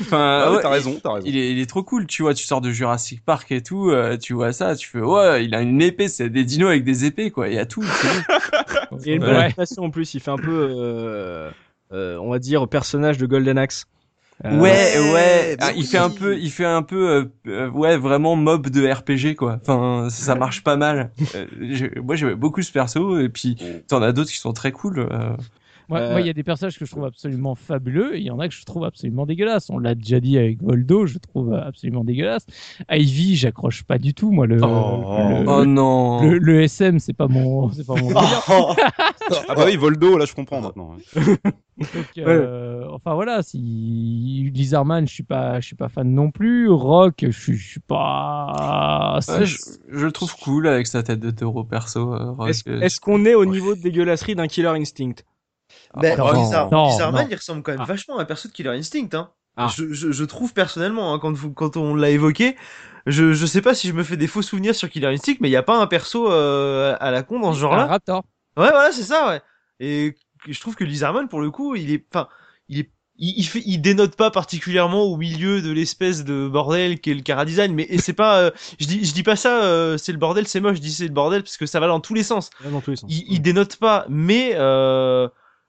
enfin, 0.00 0.42
Ah 0.44 0.50
ouais, 0.50 0.56
ouais, 0.56 0.62
t'as 0.62 0.68
raison, 0.70 1.00
t'as 1.02 1.14
raison. 1.14 1.26
Il 1.26 1.36
est, 1.36 1.50
il 1.50 1.58
est 1.58 1.66
trop 1.66 1.82
cool, 1.82 2.06
tu 2.06 2.22
vois, 2.22 2.34
tu 2.34 2.44
sors 2.44 2.60
de 2.60 2.70
Jurassic 2.70 3.24
Park 3.24 3.50
et 3.52 3.62
tout, 3.62 3.90
euh, 3.90 4.16
tu 4.16 4.34
vois 4.34 4.52
ça, 4.52 4.76
tu 4.76 4.88
fais, 4.88 5.00
ouais, 5.00 5.44
il 5.44 5.54
a 5.54 5.60
une 5.62 5.82
épée, 5.82 6.08
c'est 6.08 6.30
des 6.30 6.44
dinos 6.44 6.68
avec 6.70 6.84
des 6.84 7.04
épées, 7.04 7.30
quoi, 7.30 7.48
il 7.48 7.54
y 7.54 7.58
a 7.58 7.66
tout. 7.66 7.84
Il 9.00 9.06
y 9.06 9.10
a 9.10 9.14
une 9.14 9.20
bonne 9.20 9.34
animation 9.36 9.84
en 9.84 9.90
plus, 9.90 10.14
il 10.14 10.20
fait 10.20 10.30
un 10.30 10.36
peu, 10.36 10.68
euh, 10.78 11.50
euh, 11.92 12.16
on 12.18 12.30
va 12.30 12.38
dire, 12.38 12.68
personnage 12.68 13.18
de 13.18 13.26
Golden 13.26 13.58
Axe. 13.58 13.86
Euh, 14.44 14.60
ouais, 14.60 14.98
ouais, 15.12 15.56
Ah, 15.60 15.72
il 15.76 15.84
fait 15.86 15.98
un 15.98 16.08
oui. 16.08 16.14
peu, 16.16 16.36
il 16.38 16.50
fait 16.50 16.64
un 16.64 16.82
peu, 16.82 17.08
euh, 17.08 17.24
euh, 17.46 17.70
ouais, 17.70 17.96
vraiment 17.96 18.36
mob 18.36 18.68
de 18.68 18.86
RPG, 18.86 19.36
quoi. 19.36 19.58
Enfin, 19.62 20.08
ça 20.10 20.34
marche 20.34 20.62
pas 20.64 20.76
mal. 20.76 21.12
Euh, 21.34 21.46
j'ai- 21.70 21.92
moi, 22.02 22.16
j'aimais 22.16 22.34
beaucoup 22.34 22.60
ce 22.62 22.72
perso, 22.72 23.18
et 23.20 23.28
puis, 23.28 23.56
t'en 23.88 24.02
as 24.02 24.12
d'autres 24.12 24.30
qui 24.30 24.38
sont 24.38 24.52
très 24.52 24.72
cool. 24.72 25.08
Euh. 25.90 26.10
Moi, 26.10 26.18
Euh, 26.18 26.20
il 26.20 26.26
y 26.26 26.30
a 26.30 26.32
des 26.32 26.42
personnages 26.42 26.78
que 26.78 26.84
je 26.84 26.90
trouve 26.90 27.04
absolument 27.04 27.54
fabuleux 27.54 28.16
et 28.16 28.20
il 28.20 28.24
y 28.24 28.30
en 28.30 28.38
a 28.40 28.48
que 28.48 28.54
je 28.54 28.64
trouve 28.64 28.84
absolument 28.84 29.26
dégueulasses. 29.26 29.68
On 29.70 29.78
l'a 29.78 29.94
déjà 29.94 30.20
dit 30.20 30.38
avec 30.38 30.62
Voldo, 30.62 31.06
je 31.06 31.18
trouve 31.18 31.52
absolument 31.54 32.04
dégueulasse. 32.04 32.46
Ivy, 32.90 33.36
j'accroche 33.36 33.82
pas 33.84 33.98
du 33.98 34.14
tout. 34.14 34.30
Moi, 34.30 34.46
le, 34.46 34.56
Oh. 34.62 35.04
le, 35.42 35.44
Oh 35.48 35.64
non. 35.66 36.22
le, 36.22 36.38
le 36.38 36.62
SM, 36.62 36.98
c'est 36.98 37.12
pas 37.12 37.28
mon, 37.28 37.70
c'est 37.72 37.86
pas 37.86 37.94
mon 37.94 38.08
délire. 38.08 38.42
Ah 39.48 39.54
bah 39.54 39.64
oui, 39.66 39.76
Voldo, 39.76 40.16
là 40.18 40.24
je 40.26 40.34
comprends 40.34 40.60
maintenant. 40.60 40.96
Donc, 41.14 41.88
euh, 42.18 42.84
enfin 42.90 43.14
voilà, 43.14 43.42
si 43.42 43.58
Lizardman, 44.54 45.06
je 45.08 45.12
suis 45.12 45.22
pas, 45.24 45.60
je 45.60 45.66
suis 45.66 45.76
pas 45.76 45.88
fan 45.88 46.08
non 46.14 46.30
plus. 46.30 46.68
Rock, 46.68 47.16
je 47.22 47.30
suis, 47.30 47.56
je 47.56 47.66
suis 47.68 47.80
pas. 47.80 49.18
Ouais, 49.28 49.44
je, 49.46 49.56
je 49.90 50.04
le 50.06 50.12
trouve 50.12 50.34
cool 50.36 50.68
avec 50.68 50.86
sa 50.86 51.02
tête 51.02 51.20
de 51.20 51.30
taureau 51.30 51.64
perso. 51.64 52.14
euh, 52.14 52.34
euh, 52.40 52.80
est-ce 52.80 53.00
qu'on 53.00 53.24
est 53.24 53.34
au 53.34 53.44
niveau 53.44 53.74
de 53.74 53.80
dégueulasserie 53.80 54.34
d'un 54.34 54.46
Killer 54.46 54.68
Instinct? 54.68 55.14
Ben, 55.96 56.18
non, 56.18 56.68
non. 56.70 57.26
il 57.30 57.34
ressemble 57.34 57.62
quand 57.62 57.72
même 57.72 57.80
Ah. 57.82 57.86
vachement 57.86 58.18
à 58.18 58.22
un 58.22 58.24
perso 58.24 58.48
de 58.48 58.52
Killer 58.52 58.70
Instinct. 58.70 59.08
Hein. 59.14 59.30
Ah. 59.56 59.68
Je, 59.74 59.92
je, 59.92 60.10
je 60.12 60.24
trouve 60.24 60.52
personnellement, 60.52 61.14
hein, 61.14 61.18
quand, 61.20 61.32
vous, 61.32 61.52
quand 61.52 61.76
on 61.76 61.94
l'a 61.94 62.10
évoqué, 62.10 62.56
je, 63.06 63.32
je 63.32 63.46
sais 63.46 63.60
pas 63.62 63.74
si 63.74 63.86
je 63.88 63.92
me 63.92 64.02
fais 64.02 64.16
des 64.16 64.26
faux 64.26 64.42
souvenirs 64.42 64.74
sur 64.74 64.88
Killer 64.90 65.06
Instinct, 65.08 65.34
mais 65.40 65.48
il 65.48 65.52
n'y 65.52 65.56
a 65.56 65.62
pas 65.62 65.78
un 65.80 65.86
perso 65.86 66.30
euh, 66.30 66.96
à 67.00 67.10
la 67.10 67.22
con 67.22 67.38
dans 67.40 67.52
ce 67.52 67.60
genre-là. 67.60 67.86
Raptor. 67.86 68.24
Ouais, 68.56 68.70
voilà, 68.70 68.90
c'est 68.92 69.02
ça, 69.02 69.28
ouais. 69.28 69.40
Et 69.80 70.14
je 70.48 70.60
trouve 70.60 70.74
que 70.74 70.84
Lizardman, 70.84 71.28
pour 71.28 71.40
le 71.40 71.50
coup, 71.50 71.74
il 71.76 71.92
est, 71.92 72.04
enfin, 72.12 72.28
il 72.68 72.80
est, 72.80 72.90
il, 73.16 73.38
il 73.38 73.44
fait, 73.44 73.62
il 73.64 73.78
dénote 73.78 74.16
pas 74.16 74.30
particulièrement 74.32 75.02
au 75.04 75.16
milieu 75.16 75.62
de 75.62 75.70
l'espèce 75.70 76.24
de 76.24 76.48
bordel 76.48 76.98
qu'est 77.00 77.14
le 77.14 77.22
Cara 77.22 77.44
Design, 77.44 77.72
mais 77.74 77.86
et 77.88 77.98
c'est 77.98 78.12
pas, 78.12 78.38
euh, 78.38 78.50
je 78.80 78.86
dis, 78.86 79.04
je 79.04 79.12
dis 79.12 79.22
pas 79.22 79.36
ça, 79.36 79.62
euh, 79.64 79.96
c'est 79.98 80.12
le 80.12 80.18
bordel, 80.18 80.48
c'est 80.48 80.60
moche, 80.60 80.76
je 80.76 80.80
dis 80.80 80.92
c'est 80.92 81.04
le 81.06 81.12
bordel 81.12 81.42
parce 81.42 81.56
que 81.56 81.66
ça 81.66 81.78
va 81.78 81.86
dans 81.86 82.00
tous 82.00 82.14
les 82.14 82.24
sens. 82.24 82.50
Dans 82.64 82.80
tous 82.80 82.90
les 82.90 82.96
sens. 82.96 83.08
Il, 83.12 83.24
il 83.28 83.40
dénote 83.40 83.76
pas, 83.76 84.04
mais 84.08 84.52
euh, 84.54 85.28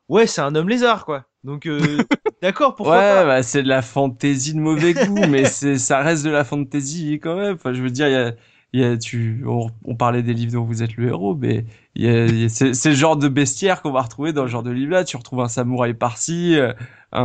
ouais, 0.09 0.27
c'est 0.27 0.41
un 0.41 0.55
homme 0.55 0.69
lézard, 0.69 1.05
quoi. 1.05 1.25
Donc, 1.43 1.65
euh, 1.67 2.05
d'accord, 2.41 2.75
pourquoi 2.75 3.03
ouais, 3.03 3.03
pas. 3.03 3.25
bah, 3.25 3.43
c'est 3.43 3.63
de 3.63 3.67
la 3.67 3.81
fantaisie 3.81 4.53
de 4.53 4.59
mauvais 4.59 4.95
goût, 4.95 5.25
mais 5.25 5.45
c'est, 5.45 5.77
ça 5.77 5.99
reste 6.01 6.23
de 6.25 6.29
la 6.29 6.43
fantaisie 6.43 7.19
quand 7.19 7.35
même. 7.35 7.55
Enfin, 7.55 7.73
je 7.73 7.81
veux 7.81 7.91
dire, 7.91 8.07
il 8.07 8.13
y 8.13 8.15
a, 8.15 8.33
y 8.73 8.83
a, 8.83 8.97
tu, 8.97 9.43
on, 9.47 9.69
on 9.85 9.95
parlait 9.95 10.23
des 10.23 10.33
livres 10.33 10.53
dont 10.53 10.63
vous 10.65 10.83
êtes 10.83 10.95
le 10.97 11.07
héros, 11.09 11.35
mais 11.35 11.65
y 11.95 12.07
a, 12.07 12.27
y 12.27 12.45
a- 12.45 12.49
c'est, 12.49 12.71
le 12.89 12.95
genre 12.95 13.17
de 13.17 13.27
bestiaire 13.27 13.81
qu'on 13.81 13.91
va 13.91 14.01
retrouver 14.01 14.33
dans 14.33 14.43
le 14.43 14.49
genre 14.49 14.63
de 14.63 14.71
livre-là. 14.71 15.03
Tu 15.03 15.17
retrouves 15.17 15.41
un 15.41 15.47
samouraï 15.47 15.93
par-ci, 15.93 16.55
euh, 16.59 16.73
un, 17.11 17.21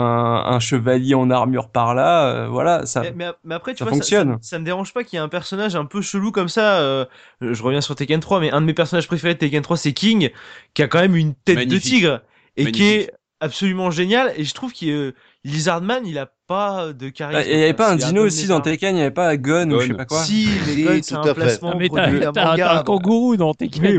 un 0.46 0.60
chevalier 0.60 1.14
en 1.14 1.30
armure 1.30 1.70
par-là, 1.70 2.26
euh, 2.44 2.48
voilà, 2.48 2.86
ça. 2.86 3.02
Mais, 3.14 3.26
après, 3.50 3.74
tu 3.74 3.78
ça 3.78 3.84
vois, 3.84 3.92
ça, 3.92 3.98
fonctionne. 3.98 4.38
ça, 4.38 4.38
ça 4.40 4.58
me 4.58 4.64
dérange 4.64 4.92
pas 4.92 5.04
qu'il 5.04 5.16
y 5.16 5.20
ait 5.20 5.24
un 5.24 5.28
personnage 5.28 5.74
un 5.76 5.84
peu 5.86 6.02
chelou 6.02 6.32
comme 6.32 6.48
ça. 6.48 6.80
euh, 6.80 7.04
je 7.40 7.62
reviens 7.62 7.80
sur 7.80 7.94
Tekken 7.94 8.20
3, 8.20 8.40
mais 8.40 8.50
un 8.50 8.60
de 8.60 8.66
mes 8.66 8.74
personnages 8.74 9.06
préférés 9.06 9.34
de 9.34 9.38
Tekken 9.38 9.62
3, 9.62 9.76
c'est 9.76 9.92
King, 9.92 10.30
qui 10.74 10.82
a 10.82 10.88
quand 10.88 11.00
même 11.00 11.16
une 11.16 11.34
tête 11.34 11.56
Magnifique. 11.56 11.68
de 11.68 11.78
tigre 11.78 12.22
et 12.68 12.72
qui 12.72 12.84
est 12.84 13.10
absolument 13.40 13.90
génial. 13.90 14.32
Et 14.36 14.44
je 14.44 14.54
trouve 14.54 14.72
que 14.72 14.86
euh, 14.86 15.12
Lizardman, 15.44 16.06
il 16.06 16.18
a 16.18 16.30
pas 16.46 16.92
de 16.92 17.08
charisme. 17.08 17.40
Ah, 17.42 17.46
Et 17.48 17.54
il 17.54 17.58
y 17.60 17.62
avait 17.62 17.74
pas 17.74 17.90
un 17.90 17.96
dino 17.96 18.24
aussi 18.26 18.46
dans. 18.46 18.60
Tekken, 18.60 18.96
il 18.96 18.98
y 18.98 19.02
avait 19.02 19.10
pas 19.10 19.36
Gun, 19.36 19.70
ou 19.70 19.80
je 19.80 19.86
sais 19.86 19.88
Gun. 19.90 19.96
pas 19.96 20.04
quoi. 20.04 20.24
Si, 20.24 20.48
mais 20.66 20.82
Gun, 20.82 20.96
tout 20.98 21.02
c'est 21.04 21.14
à 21.14 21.18
un 21.20 21.24
fait. 21.24 21.34
placement 21.34 21.72
Ah, 21.74 21.76
mais 21.78 21.88
t'as, 21.88 22.78
un 22.78 22.82
kangourou 22.82 23.36
dans 23.36 23.54
Oui, 23.60 23.68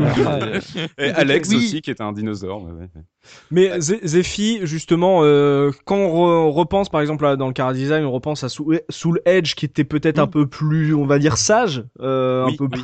Et 0.98 1.10
Alex 1.10 1.48
Oui. 1.50 1.56
aussi, 1.56 1.80
qui 1.82 1.90
est 1.90 2.00
un 2.00 2.12
dinosaure. 2.12 2.68
Mais 3.50 3.78
Zé- 3.80 4.00
Zephy, 4.04 4.60
justement, 4.62 5.20
euh, 5.22 5.70
quand 5.84 5.96
on, 5.96 6.08
re- 6.08 6.46
on 6.48 6.50
repense, 6.52 6.88
par 6.88 7.00
exemple, 7.00 7.24
là, 7.24 7.36
dans 7.36 7.46
le 7.46 7.52
Cara 7.52 7.72
Design, 7.72 8.04
on 8.04 8.10
repense 8.10 8.42
à 8.44 8.48
Soul, 8.48 8.80
Soul 8.88 9.20
Edge, 9.26 9.54
qui 9.54 9.64
était 9.64 9.84
peut-être 9.84 10.18
un 10.18 10.26
peu 10.26 10.46
plus, 10.46 10.94
on 10.94 11.06
va 11.06 11.18
dire, 11.18 11.36
sage, 11.36 11.84
euh, 12.00 12.44
Oui, 12.46 12.52
un 12.52 12.56
peu 12.56 12.68
plus 12.68 12.82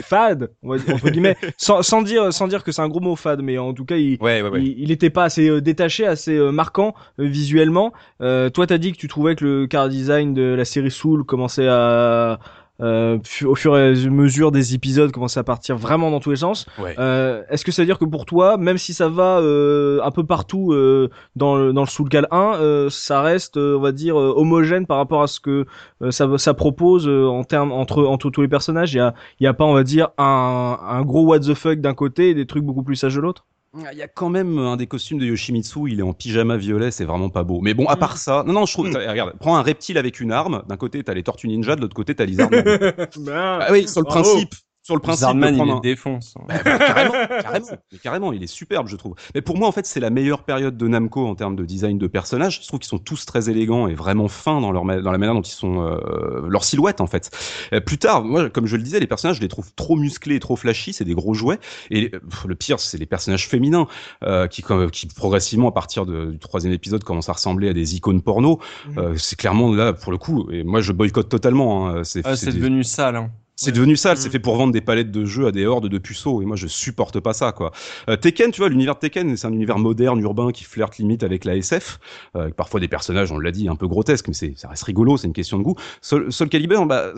fade, 0.00 0.50
on 0.62 0.70
va 0.70 0.78
dire, 0.78 0.94
entre 0.94 1.10
guillemets, 1.10 1.36
sans, 1.56 1.82
sans 1.82 2.02
dire, 2.02 2.32
sans 2.32 2.48
dire 2.48 2.64
que 2.64 2.72
c'est 2.72 2.82
un 2.82 2.88
gros 2.88 3.00
mot 3.00 3.16
fade, 3.16 3.42
mais 3.42 3.58
en 3.58 3.72
tout 3.74 3.84
cas, 3.84 3.96
il, 3.96 4.18
Ouais, 4.20 4.42
ouais, 4.42 4.48
ouais. 4.48 4.62
il, 4.62 4.80
il 4.80 4.90
était 4.90 5.10
pas 5.10 5.24
assez 5.24 5.48
euh, 5.48 5.60
détaché, 5.60 6.06
assez 6.06 6.36
euh, 6.36 6.50
marquant 6.50 6.94
euh, 7.20 7.24
visuellement. 7.26 7.92
Euh, 8.20 8.50
toi, 8.50 8.66
t'as 8.66 8.78
dit 8.78 8.92
que 8.92 8.98
tu 8.98 9.08
trouvais 9.08 9.36
que 9.36 9.44
le 9.44 9.66
Cara 9.66 9.88
Design 9.88 10.34
de 10.34 10.42
la 10.42 10.64
série 10.64 10.90
Soul 10.90 11.24
commençait 11.24 11.68
à 11.68 12.40
euh, 12.80 13.18
au 13.44 13.54
fur 13.54 13.76
et 13.76 13.88
à 13.88 14.10
mesure 14.10 14.52
des 14.52 14.74
épisodes 14.74 15.10
commençait 15.10 15.40
à 15.40 15.44
partir 15.44 15.76
vraiment 15.76 16.10
dans 16.10 16.20
tous 16.20 16.30
les 16.30 16.36
sens. 16.36 16.66
Ouais. 16.78 16.94
Euh, 16.98 17.42
Est-ce 17.50 17.64
que 17.64 17.72
ça 17.72 17.82
veut 17.82 17.86
dire 17.86 17.98
que 17.98 18.04
pour 18.04 18.24
toi, 18.24 18.56
même 18.56 18.78
si 18.78 18.94
ça 18.94 19.08
va 19.08 19.40
euh, 19.40 20.00
un 20.02 20.10
peu 20.10 20.24
partout 20.24 20.72
euh, 20.72 21.10
dans 21.36 21.56
le 21.56 21.72
dans 21.72 21.82
le 21.82 21.88
Soul 21.88 22.08
Cal 22.08 22.28
1, 22.30 22.54
euh, 22.54 22.90
ça 22.90 23.20
reste, 23.22 23.56
euh, 23.56 23.76
on 23.76 23.80
va 23.80 23.92
dire, 23.92 24.16
homogène 24.16 24.86
par 24.86 24.98
rapport 24.98 25.22
à 25.22 25.26
ce 25.26 25.40
que 25.40 25.66
euh, 26.02 26.10
ça 26.10 26.28
ça 26.38 26.54
propose 26.54 27.08
euh, 27.08 27.26
en 27.26 27.44
termes 27.44 27.72
entre 27.72 28.04
entre 28.04 28.30
tous 28.30 28.42
les 28.42 28.48
personnages? 28.48 28.92
Il 28.94 28.98
y 28.98 29.00
a 29.00 29.14
il 29.40 29.44
y 29.44 29.46
a 29.46 29.54
pas, 29.54 29.64
on 29.64 29.74
va 29.74 29.82
dire, 29.84 30.08
un 30.18 30.78
un 30.80 31.02
gros 31.02 31.24
what 31.24 31.40
the 31.40 31.54
fuck 31.54 31.80
d'un 31.80 31.94
côté 31.94 32.30
et 32.30 32.34
des 32.34 32.46
trucs 32.46 32.64
beaucoup 32.64 32.82
plus 32.82 32.96
sages 32.96 33.14
de 33.16 33.20
l'autre? 33.20 33.44
Il 33.74 33.98
y 33.98 34.02
a 34.02 34.08
quand 34.08 34.30
même 34.30 34.58
un 34.58 34.76
des 34.76 34.86
costumes 34.86 35.18
de 35.18 35.26
Yoshimitsu, 35.26 35.90
il 35.90 36.00
est 36.00 36.02
en 36.02 36.14
pyjama 36.14 36.56
violet, 36.56 36.90
c'est 36.90 37.04
vraiment 37.04 37.28
pas 37.28 37.44
beau. 37.44 37.60
Mais 37.60 37.74
bon, 37.74 37.86
à 37.86 37.96
part 37.96 38.16
ça, 38.16 38.42
non, 38.46 38.54
non, 38.54 38.66
je 38.66 38.72
trouve, 38.72 38.86
regarde, 38.86 39.34
prends 39.38 39.56
un 39.56 39.62
reptile 39.62 39.98
avec 39.98 40.20
une 40.20 40.32
arme, 40.32 40.62
d'un 40.68 40.76
côté 40.76 41.04
t'as 41.04 41.14
les 41.14 41.22
tortues 41.22 41.48
ninja, 41.48 41.76
de 41.76 41.82
l'autre 41.82 41.94
côté 41.94 42.14
t'as 42.14 42.24
Lizardman. 42.24 42.64
ah 43.28 43.68
oui, 43.70 43.86
sur 43.86 44.00
le 44.00 44.06
Bravo. 44.06 44.22
principe, 44.22 44.54
sur 44.88 44.94
le 44.96 45.02
principe 45.02 45.26
Lizardman, 45.34 45.54
de 45.58 45.62
il 45.70 45.74
les 45.74 45.80
défonce. 45.80 46.34
Bah, 46.48 46.54
bah, 46.64 46.78
carrément, 46.78 47.12
carrément, 47.42 47.66
mais 47.92 47.98
carrément, 47.98 48.32
il 48.32 48.42
est 48.42 48.46
superbe, 48.46 48.88
je 48.88 48.96
trouve. 48.96 49.14
Mais 49.34 49.42
pour 49.42 49.58
moi, 49.58 49.68
en 49.68 49.72
fait, 49.72 49.84
c'est 49.84 50.00
la 50.00 50.08
meilleure 50.08 50.44
période 50.44 50.78
de 50.78 50.88
Namco 50.88 51.26
en 51.26 51.34
termes 51.34 51.56
de 51.56 51.64
design 51.66 51.98
de 51.98 52.06
personnages. 52.06 52.60
Je 52.62 52.66
trouve 52.68 52.80
qu'ils 52.80 52.88
sont 52.88 52.96
tous 52.98 53.26
très 53.26 53.50
élégants 53.50 53.86
et 53.86 53.94
vraiment 53.94 54.28
fins 54.28 54.62
dans 54.62 54.72
leur 54.72 54.86
ma- 54.86 55.00
dans 55.02 55.12
la 55.12 55.18
manière 55.18 55.34
dont 55.34 55.42
ils 55.42 55.50
sont 55.50 55.82
euh, 55.82 56.48
leur 56.48 56.64
silhouette 56.64 57.02
en 57.02 57.06
fait. 57.06 57.30
Euh, 57.74 57.80
plus 57.80 57.98
tard, 57.98 58.24
moi, 58.24 58.48
comme 58.48 58.64
je 58.66 58.76
le 58.76 58.82
disais, 58.82 58.98
les 58.98 59.06
personnages, 59.06 59.36
je 59.36 59.42
les 59.42 59.48
trouve 59.48 59.70
trop 59.74 59.94
musclés 59.94 60.36
et 60.36 60.40
trop 60.40 60.56
flashy. 60.56 60.94
C'est 60.94 61.04
des 61.04 61.14
gros 61.14 61.34
jouets. 61.34 61.58
Et 61.90 62.08
pff, 62.08 62.46
le 62.46 62.54
pire, 62.54 62.80
c'est 62.80 62.96
les 62.96 63.04
personnages 63.06 63.46
féminins 63.46 63.86
euh, 64.24 64.46
qui, 64.46 64.62
comme- 64.62 64.90
qui 64.90 65.06
progressivement, 65.06 65.68
à 65.68 65.72
partir 65.72 66.06
de- 66.06 66.30
du 66.32 66.38
troisième 66.38 66.72
épisode, 66.72 67.04
commencent 67.04 67.28
à 67.28 67.32
ressembler 67.34 67.68
à 67.68 67.72
des 67.74 67.94
icônes 67.94 68.22
porno. 68.22 68.58
Mhm. 68.88 68.98
Euh, 68.98 69.14
c'est 69.18 69.36
clairement 69.36 69.70
là 69.74 69.92
pour 69.92 70.12
le 70.12 70.18
coup. 70.18 70.48
Et 70.50 70.64
moi, 70.64 70.80
je 70.80 70.92
boycotte 70.92 71.28
totalement. 71.28 71.88
hein. 71.88 72.04
C'est 72.04 72.22
Ah, 72.24 72.34
devenu 72.34 72.84
sale. 72.84 73.16
Hein. 73.16 73.30
C'est 73.58 73.72
devenu 73.72 73.96
sale, 73.96 74.16
c'est 74.16 74.30
fait 74.30 74.38
pour 74.38 74.56
vendre 74.56 74.72
des 74.72 74.80
palettes 74.80 75.10
de 75.10 75.24
jeux 75.24 75.48
à 75.48 75.52
des 75.52 75.66
hordes 75.66 75.88
de 75.88 75.98
puceaux, 75.98 76.40
et 76.40 76.44
moi 76.44 76.54
je 76.54 76.68
supporte 76.68 77.18
pas 77.18 77.32
ça, 77.32 77.50
quoi. 77.50 77.72
Euh, 78.08 78.16
Tekken, 78.16 78.52
tu 78.52 78.60
vois, 78.60 78.68
l'univers 78.68 78.94
de 78.94 79.00
Tekken, 79.00 79.36
c'est 79.36 79.48
un 79.48 79.52
univers 79.52 79.78
moderne, 79.78 80.20
urbain, 80.20 80.52
qui 80.52 80.62
flirte 80.62 80.98
limite 80.98 81.24
avec 81.24 81.44
la 81.44 81.56
SF, 81.56 81.98
euh, 82.36 82.42
avec 82.42 82.54
parfois 82.54 82.78
des 82.78 82.86
personnages, 82.86 83.32
on 83.32 83.38
l'a 83.38 83.50
dit, 83.50 83.68
un 83.68 83.74
peu 83.74 83.88
grotesques, 83.88 84.28
mais 84.28 84.34
c'est, 84.34 84.56
ça 84.56 84.68
reste 84.68 84.84
rigolo, 84.84 85.16
c'est 85.16 85.26
une 85.26 85.32
question 85.32 85.58
de 85.58 85.64
goût. 85.64 85.74
Soul, 86.00 86.32
Soul 86.32 86.48
Calibur, 86.48 86.86
bah, 86.86 87.12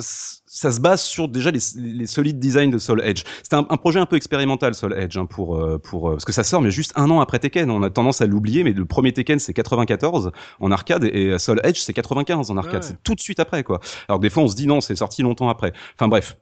ça 0.52 0.72
se 0.72 0.80
base 0.80 1.00
sur 1.00 1.28
déjà 1.28 1.52
les, 1.52 1.60
les 1.76 2.06
solides 2.06 2.40
designs 2.40 2.70
de 2.70 2.78
Soul 2.78 3.00
Edge. 3.04 3.22
C'était 3.44 3.54
un, 3.54 3.66
un 3.70 3.76
projet 3.76 4.00
un 4.00 4.06
peu 4.06 4.16
expérimental, 4.16 4.74
Soul 4.74 4.94
Edge, 4.98 5.16
hein, 5.16 5.26
pour, 5.26 5.56
euh, 5.56 5.78
pour, 5.78 6.08
euh, 6.08 6.12
parce 6.14 6.24
que 6.24 6.32
ça 6.32 6.42
sort, 6.42 6.60
mais 6.60 6.72
juste 6.72 6.92
un 6.96 7.08
an 7.08 7.20
après 7.20 7.38
Tekken. 7.38 7.70
On 7.70 7.84
a 7.84 7.90
tendance 7.90 8.20
à 8.20 8.26
l'oublier, 8.26 8.64
mais 8.64 8.72
le 8.72 8.84
premier 8.84 9.12
Tekken, 9.12 9.38
c'est 9.38 9.54
94 9.54 10.32
en 10.58 10.72
arcade, 10.72 11.04
et 11.04 11.38
Soul 11.38 11.60
Edge, 11.62 11.78
c'est 11.78 11.92
95 11.92 12.50
en 12.50 12.56
arcade. 12.56 12.82
Ouais. 12.82 12.88
C'est 12.88 13.00
tout 13.04 13.14
de 13.14 13.20
suite 13.20 13.38
après, 13.38 13.62
quoi. 13.62 13.78
Alors 14.08 14.18
des 14.18 14.28
fois, 14.28 14.42
on 14.42 14.48
se 14.48 14.56
dit 14.56 14.66
non, 14.66 14.80
c'est 14.80 14.96
sorti 14.96 15.22
longtemps 15.22 15.48
après. 15.48 15.72
Enfin 15.94 16.08
bref. 16.08 16.36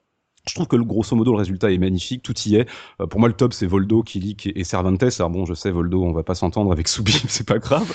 Je 0.47 0.55
trouve 0.55 0.67
que 0.67 0.75
le 0.75 0.83
grosso 0.83 1.15
modo 1.15 1.31
le 1.31 1.37
résultat 1.37 1.71
est 1.71 1.77
magnifique, 1.77 2.23
tout 2.23 2.33
y 2.45 2.55
est. 2.55 2.67
Euh, 3.01 3.07
pour 3.07 3.19
moi 3.19 3.29
le 3.29 3.35
top 3.35 3.53
c'est 3.53 3.67
Voldo, 3.67 4.03
Kilik 4.03 4.51
et, 4.55 4.63
Cervantes. 4.63 5.03
Alors 5.19 5.29
bon 5.29 5.45
je 5.45 5.53
sais 5.53 5.71
Voldo 5.71 6.03
on 6.03 6.11
va 6.11 6.23
pas 6.23 6.35
s'entendre 6.35 6.71
avec 6.71 6.87
Soubi, 6.87 7.11
c'est 7.27 7.47
pas 7.47 7.59
grave. 7.59 7.85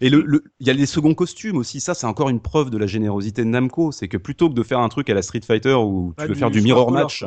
et 0.00 0.10
le 0.10 0.22
le- 0.22 0.44
il 0.60 0.66
y 0.66 0.70
a 0.70 0.72
les 0.72 0.86
seconds 0.86 1.14
costumes 1.14 1.56
aussi, 1.56 1.80
ça 1.80 1.94
c'est 1.94 2.06
encore 2.06 2.28
une 2.28 2.40
preuve 2.40 2.70
de 2.70 2.78
la 2.78 2.86
générosité 2.86 3.44
de 3.44 3.48
Namco, 3.48 3.92
c'est 3.92 4.08
que 4.08 4.16
plutôt 4.16 4.48
que 4.48 4.54
de 4.54 4.62
faire 4.62 4.80
un 4.80 4.88
truc 4.88 5.10
à 5.10 5.14
la 5.14 5.22
Street 5.22 5.40
Fighter 5.46 5.74
où 5.74 6.14
tu 6.18 6.26
veux 6.26 6.34
du 6.34 6.38
faire 6.38 6.50
du 6.50 6.60
score 6.60 6.64
mirror 6.64 6.90
match. 6.92 7.24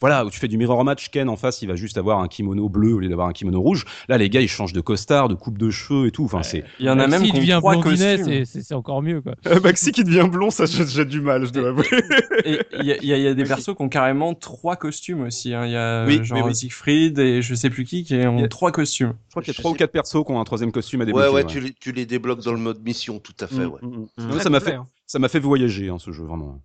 Voilà 0.00 0.24
où 0.24 0.30
tu 0.30 0.38
fais 0.38 0.48
du 0.48 0.56
mirror 0.58 0.84
match, 0.84 1.10
Ken 1.10 1.28
en 1.28 1.36
face 1.36 1.62
il 1.62 1.68
va 1.68 1.76
juste 1.76 1.98
avoir 1.98 2.20
un 2.20 2.28
kimono 2.28 2.68
bleu 2.68 2.94
au 2.94 2.98
lieu 3.00 3.08
d'avoir 3.08 3.28
un 3.28 3.32
kimono 3.32 3.60
rouge. 3.60 3.84
Là 4.08 4.18
les 4.18 4.28
gars 4.30 4.40
ils 4.40 4.48
changent 4.48 4.72
de 4.72 4.80
costard, 4.80 5.28
de 5.28 5.34
coupe 5.34 5.58
de 5.58 5.70
cheveux 5.70 6.06
et 6.06 6.10
tout. 6.10 6.24
Enfin 6.24 6.42
c'est 6.42 6.64
Il 6.78 6.86
y 6.86 6.90
en 6.90 6.98
a 6.98 7.06
même 7.06 7.22
qui 7.22 7.32
ont 7.32 7.36
devient 7.36 7.60
blondinet, 7.62 8.44
c'est- 8.44 8.74
encore 8.74 9.02
mieux, 9.02 9.20
quoi. 9.20 9.34
Maxi 9.62 9.92
qui 9.92 10.04
devient 10.04 10.28
blond, 10.30 10.50
ça 10.50 10.64
j'ai 10.66 11.04
du 11.04 11.20
mal, 11.20 11.44
je 11.46 11.50
dois 11.52 11.68
avouer. 11.68 11.84
Et 12.44 12.58
il 12.78 12.86
y 12.86 12.92
a, 13.12 13.16
y 13.18 13.30
y 13.30 13.34
des 13.34 13.44
persos 13.44 13.74
qui 13.76 13.82
ont 13.82 13.88
carrément 13.88 14.34
trois 14.34 14.76
costumes 14.76 15.22
aussi. 15.22 15.52
hein. 15.54 15.66
Il 15.66 15.72
y 15.72 15.76
a 15.76 16.04
Oui, 16.06 16.18
euh, 16.20 16.24
genre 16.24 16.46
oui. 16.46 16.54
Siegfried 16.54 17.18
et 17.18 17.42
je 17.42 17.54
sais 17.54 17.70
plus 17.70 17.84
qui 17.84 18.04
qui 18.04 18.14
ont 18.14 18.36
Il 18.38 18.40
y 18.40 18.44
a- 18.44 18.48
trois 18.48 18.72
costumes. 18.72 19.14
Je 19.26 19.30
crois 19.32 19.42
qu'il 19.42 19.52
y 19.52 19.56
a 19.56 19.58
trois 19.60 19.70
ou 19.70 19.74
quatre 19.74 19.92
persos 19.92 20.24
qui 20.24 20.32
ont 20.32 20.40
un 20.40 20.44
troisième 20.44 20.72
costume 20.72 21.00
à 21.00 21.04
Ouais, 21.04 21.06
débloquer. 21.12 21.30
ouais, 21.34 21.44
tu 21.46 21.60
les, 21.60 21.72
tu 21.72 21.92
les 21.92 22.06
débloques 22.06 22.42
dans 22.42 22.52
le 22.52 22.58
mode 22.58 22.82
mission, 22.82 23.18
tout 23.18 23.34
à 23.40 23.46
fait, 23.46 23.64
ouais. 23.64 23.80
Ouais, 23.82 24.40
ça 24.40 24.50
m'a 24.50 24.60
fait, 24.60 24.76
ça 25.06 25.18
m'a 25.18 25.28
fait 25.28 25.40
voyager 25.40 25.88
hein, 25.88 25.98
ce 25.98 26.10
jeu 26.12 26.24
vraiment. 26.24 26.60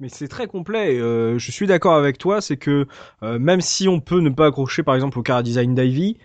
Mais 0.00 0.08
c'est 0.08 0.28
très 0.28 0.46
complet. 0.46 0.96
et, 0.96 1.00
euh, 1.00 1.38
je 1.38 1.50
suis 1.50 1.66
d'accord 1.66 1.94
avec 1.94 2.18
toi, 2.18 2.40
c'est 2.40 2.56
que 2.56 2.86
euh, 3.22 3.38
même 3.38 3.60
si 3.60 3.88
on 3.88 4.00
peut 4.00 4.20
ne 4.20 4.30
pas 4.30 4.46
accrocher 4.46 4.82
par 4.82 4.94
exemple 4.94 5.18
au 5.18 5.22
car 5.22 5.42
design 5.42 5.74
d'Ivy, 5.74 6.18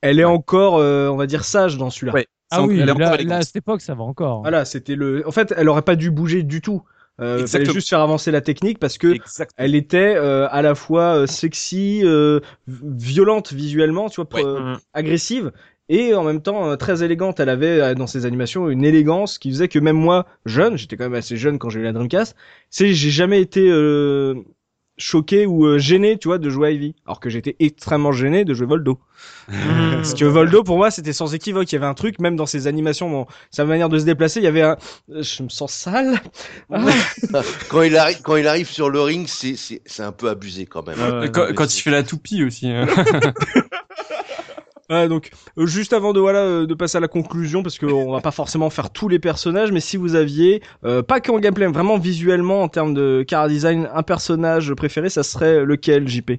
elle 0.00 0.20
est 0.20 0.24
encore, 0.24 0.78
euh, 0.78 1.08
on 1.08 1.16
va 1.16 1.26
dire, 1.26 1.44
sage 1.44 1.76
dans 1.76 1.90
celui-là. 1.90 2.12
Ouais. 2.14 2.26
Ah 2.50 2.62
oui, 2.62 2.78
là, 2.78 2.94
là, 2.94 3.36
à 3.36 3.42
cette 3.42 3.56
époque, 3.56 3.82
ça 3.82 3.94
va 3.94 4.04
encore. 4.04 4.40
Voilà, 4.40 4.64
c'était 4.64 4.94
le. 4.94 5.26
En 5.26 5.32
fait, 5.32 5.52
elle 5.56 5.68
aurait 5.68 5.82
pas 5.82 5.96
dû 5.96 6.10
bouger 6.10 6.42
du 6.42 6.60
tout. 6.60 6.82
Euh, 7.20 7.46
fallait 7.48 7.64
juste 7.64 7.88
faire 7.88 8.00
avancer 8.00 8.30
la 8.30 8.40
technique 8.40 8.78
parce 8.78 8.96
que 8.96 9.16
elle 9.56 9.74
était 9.74 10.14
euh, 10.16 10.46
à 10.50 10.62
la 10.62 10.76
fois 10.76 11.16
euh, 11.16 11.26
sexy, 11.26 12.00
euh, 12.04 12.38
violente 12.68 13.52
visuellement, 13.52 14.08
tu 14.08 14.20
vois, 14.20 14.28
Ouais. 14.32 14.44
euh, 14.44 14.60
Mhm. 14.60 14.78
agressive, 14.92 15.52
et 15.88 16.14
en 16.14 16.24
même 16.24 16.42
temps 16.42 16.70
euh, 16.70 16.76
très 16.76 17.02
élégante. 17.02 17.40
Elle 17.40 17.48
avait 17.48 17.80
euh, 17.80 17.94
dans 17.94 18.06
ses 18.06 18.26
animations 18.26 18.68
une 18.68 18.84
élégance 18.84 19.38
qui 19.38 19.50
faisait 19.50 19.68
que 19.68 19.78
même 19.78 19.96
moi, 19.96 20.26
jeune, 20.46 20.76
j'étais 20.76 20.96
quand 20.96 21.04
même 21.04 21.14
assez 21.14 21.36
jeune 21.36 21.58
quand 21.58 21.70
j'ai 21.70 21.80
eu 21.80 21.84
la 21.84 21.92
Dreamcast, 21.92 22.36
c'est 22.70 22.92
j'ai 22.94 23.10
jamais 23.10 23.40
été 23.40 23.68
euh, 23.70 24.34
choqué 24.98 25.46
ou 25.46 25.64
euh, 25.66 25.78
gêné, 25.78 26.18
tu 26.18 26.28
vois, 26.28 26.38
de 26.38 26.50
jouer 26.50 26.68
à 26.68 26.70
Ivy, 26.72 26.94
alors 27.06 27.20
que 27.20 27.30
j'étais 27.30 27.54
extrêmement 27.60 28.10
gêné 28.12 28.44
de 28.44 28.52
jouer 28.54 28.66
Voldo. 28.66 28.98
Parce 29.48 30.14
que 30.14 30.24
Voldo, 30.24 30.62
pour 30.62 30.76
moi, 30.76 30.90
c'était 30.90 31.12
sans 31.12 31.34
équivoque. 31.34 31.70
Il 31.72 31.74
y 31.74 31.78
avait 31.78 31.86
un 31.86 31.94
truc, 31.94 32.20
même 32.20 32.36
dans 32.36 32.46
ses 32.46 32.66
animations, 32.66 33.10
dans 33.10 33.26
sa 33.50 33.64
manière 33.64 33.88
de 33.88 33.98
se 33.98 34.04
déplacer, 34.04 34.40
il 34.40 34.44
y 34.44 34.46
avait 34.48 34.62
un. 34.62 34.76
euh, 35.10 35.22
Je 35.22 35.42
me 35.42 35.48
sens 35.48 35.72
sale. 35.72 36.20
Ah. 37.34 37.42
Quand 37.68 37.82
il 37.82 37.96
arrive, 37.96 38.20
quand 38.22 38.36
il 38.36 38.46
arrive 38.46 38.68
sur 38.68 38.90
le 38.90 39.00
ring, 39.00 39.26
c'est, 39.28 39.56
c'est, 39.56 39.80
c'est 39.86 40.02
un 40.02 40.12
peu 40.12 40.28
abusé 40.28 40.66
quand 40.66 40.86
même. 40.86 41.30
Quand, 41.32 41.76
il 41.76 41.80
fait 41.82 41.90
la 41.90 42.02
toupie 42.02 42.44
aussi. 42.44 42.68
hein. 42.68 42.86
Ouais, 44.90 45.06
donc 45.08 45.30
euh, 45.58 45.66
juste 45.66 45.92
avant 45.92 46.12
de 46.14 46.20
voilà 46.20 46.38
euh, 46.40 46.66
de 46.66 46.72
passer 46.74 46.96
à 46.96 47.00
la 47.00 47.08
conclusion 47.08 47.62
parce 47.62 47.78
qu'on 47.78 48.10
va 48.12 48.20
pas 48.22 48.30
forcément 48.30 48.70
faire 48.70 48.90
tous 48.90 49.08
les 49.08 49.18
personnages 49.18 49.70
mais 49.70 49.80
si 49.80 49.96
vous 49.98 50.14
aviez 50.14 50.62
euh, 50.84 51.02
pas 51.02 51.20
qu'en 51.20 51.38
gameplay 51.38 51.66
vraiment 51.66 51.98
visuellement 51.98 52.62
en 52.62 52.68
termes 52.68 52.94
de 52.94 53.22
car 53.28 53.48
design 53.48 53.88
un 53.92 54.02
personnage 54.02 54.72
préféré 54.72 55.10
ça 55.10 55.22
serait 55.22 55.64
lequel 55.64 56.08
JP 56.08 56.32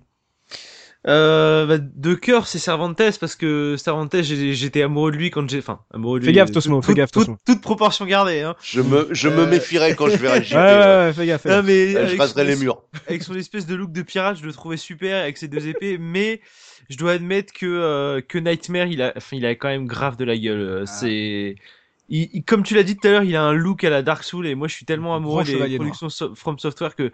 Euh, 1.08 1.66
bah, 1.66 1.78
de 1.80 2.14
cœur, 2.14 2.46
c'est 2.46 2.60
Cervantes 2.60 3.02
parce 3.22 3.36
que 3.38 3.76
Cervantes, 3.78 4.22
j'étais 4.22 4.82
amoureux 4.82 5.12
de 5.12 5.16
lui 5.18 5.32
quand 5.32 5.50
j'ai, 5.50 5.60
enfin, 5.60 5.80
amoureux 5.94 6.20
de 6.20 6.26
Fais 6.26 6.32
lui. 6.32 6.36
gaffe, 6.36 6.50
euh, 6.50 6.54
Tosmo, 6.54 6.76
toute- 6.82 6.86
fais 6.88 6.94
gaffe, 6.94 7.12
toute- 7.12 7.22
Tosmo. 7.24 7.38
Toute 7.46 7.62
proportion 7.62 8.06
gardée, 8.06 8.42
hein. 8.42 8.54
Je 8.62 8.82
me, 8.82 9.08
je 9.12 9.30
me 9.30 9.44
Euh, 9.44 9.48
méfierais 9.48 9.96
quand 9.96 10.10
je 10.10 10.18
verrai 10.18 10.44
JP. 10.44 10.56
ouais, 10.56 10.60
ouais. 10.60 10.86
ouais, 11.06 11.14
fais 11.14 11.26
gaffe, 11.26 11.44
fais 11.44 11.50
Non, 11.50 11.56
gaffe. 11.58 11.66
mais 11.68 11.96
Euh, 11.96 12.02
Je 12.02 12.06
avec 12.08 12.20
raserai 12.20 12.42
son- 12.44 12.50
les 12.50 12.56
murs. 12.58 12.82
avec 13.08 13.24
son 13.24 13.34
espèce 13.36 13.66
de 13.66 13.76
look 13.76 13.94
de 13.94 14.02
pirate, 14.02 14.40
je 14.42 14.46
le 14.46 14.52
trouvais 14.52 14.76
super 14.76 15.22
avec 15.24 15.38
ses 15.38 15.48
deux 15.48 15.70
épées, 15.70 15.98
mais 15.98 16.42
je 16.90 16.98
dois 16.98 17.14
admettre 17.14 17.54
que 17.54 17.66
euh, 17.66 18.22
que 18.22 18.38
Nightmare, 18.38 18.88
il 18.88 19.02
a, 19.02 19.14
enfin, 19.16 19.38
il 19.38 19.46
a 19.46 19.52
quand 19.56 19.68
même 19.70 19.86
grave 19.88 20.18
de 20.18 20.26
la 20.26 20.38
gueule. 20.38 20.60
euh, 20.60 20.86
C'est, 20.86 21.56
il, 22.10 22.30
il- 22.34 22.44
comme 22.44 22.64
tu 22.64 22.76
l'as 22.76 22.84
dit 22.84 22.98
tout 22.98 23.08
à 23.08 23.12
l'heure, 23.12 23.24
il 23.24 23.36
a 23.36 23.44
un 23.44 23.54
look 23.54 23.84
à 23.84 23.90
la 23.90 24.02
Dark 24.02 24.24
Soul 24.24 24.48
et 24.48 24.56
moi 24.56 24.68
je 24.68 24.76
suis 24.76 24.86
tellement 24.86 25.16
amoureux 25.16 25.44
Grand 25.44 25.54
des 25.68 25.76
productions 25.78 26.10
so- 26.10 26.36
From 26.36 26.58
Software 26.60 26.96
que 26.96 27.12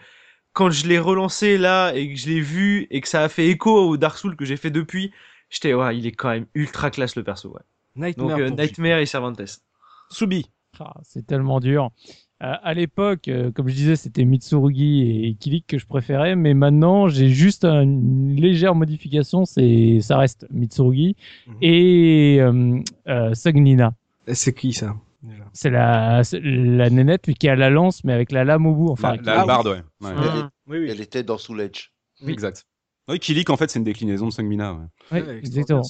quand 0.54 0.70
je 0.70 0.88
l'ai 0.88 1.00
relancé 1.00 1.58
là 1.58 1.94
et 1.96 2.14
que 2.14 2.20
je 2.20 2.28
l'ai 2.28 2.42
vu 2.42 2.88
et 2.90 3.02
que 3.02 3.08
ça 3.08 3.24
a 3.24 3.30
fait 3.30 3.48
écho 3.48 3.72
au 3.90 3.98
Dark 3.98 4.18
Soul 4.18 4.36
que 4.38 4.46
j'ai 4.46 4.58
fait 4.58 4.72
depuis, 4.72 5.12
j'étais 5.50 5.74
ouais, 5.74 5.98
il 5.98 6.08
est 6.08 6.14
quand 6.14 6.30
même 6.30 6.46
ultra 6.56 6.90
classe 6.92 7.16
le 7.16 7.24
perso. 7.24 7.50
Ouais. 7.54 7.62
Nightmare, 7.96 8.38
Donc 8.38 8.40
euh, 8.40 8.50
Nightmare 8.50 9.00
et 9.00 9.06
Cervantes. 9.06 9.42
JP. 9.46 9.62
Subi 10.12 10.52
Ah, 10.80 10.94
c'est 11.04 11.26
tellement 11.28 11.60
dur. 11.60 11.92
À 12.54 12.74
l'époque, 12.74 13.28
euh, 13.28 13.52
comme 13.52 13.68
je 13.70 13.74
disais, 13.76 13.96
c'était 13.96 14.26
Mitsurugi 14.26 15.26
et 15.26 15.36
Kilik 15.36 15.66
que 15.68 15.78
je 15.78 15.86
préférais, 15.86 16.36
mais 16.36 16.54
maintenant 16.54 17.08
j'ai 17.08 17.30
juste 17.30 17.66
un- 17.66 17.82
une 17.84 18.36
légère 18.36 18.76
modification, 18.76 19.46
c'est 19.46 20.00
ça 20.02 20.18
reste 20.18 20.46
Mitsurugi 20.52 21.16
Mhm. 21.48 21.56
et 21.62 22.38
euh, 22.42 22.80
euh, 23.08 23.34
Sugnina. 23.34 23.94
c'est 24.32 24.54
qui 24.54 24.74
ça? 24.74 24.96
C'est 25.54 25.70
la 25.72 26.22
la 26.44 26.90
nénette 26.90 27.32
qui 27.34 27.48
a 27.50 27.56
la 27.56 27.70
lance, 27.72 28.04
mais 28.04 28.14
avec 28.14 28.32
la 28.32 28.44
lame 28.44 28.66
au 28.68 28.76
bout. 28.76 28.90
Enfin, 28.90 29.16
La, 29.16 29.22
la 29.22 29.34
Ah 29.40 29.42
oui. 29.42 29.48
barde, 29.48 29.68
ouais. 29.68 29.82
ouais. 30.02 30.14
Elle, 30.18 30.26
est- 30.26 30.44
oui 30.68 30.78
oui 30.80 30.88
elle 30.92 31.02
était 31.02 31.24
dans 31.24 31.38
Soul 31.40 31.62
Edge. 31.62 31.88
Oui. 32.22 32.32
Exact. 32.34 32.66
Oui, 33.08 33.20
Kilik, 33.20 33.50
en 33.50 33.58
fait, 33.58 33.70
c'est 33.70 33.78
une 33.80 33.86
déclinaison 33.86 34.26
de 34.28 34.32
Sangmina. 34.32 34.74
Ouais. 34.74 34.80
Ouais, 35.12 35.22
Ouais, 35.28 35.38
exactement. 35.38 35.82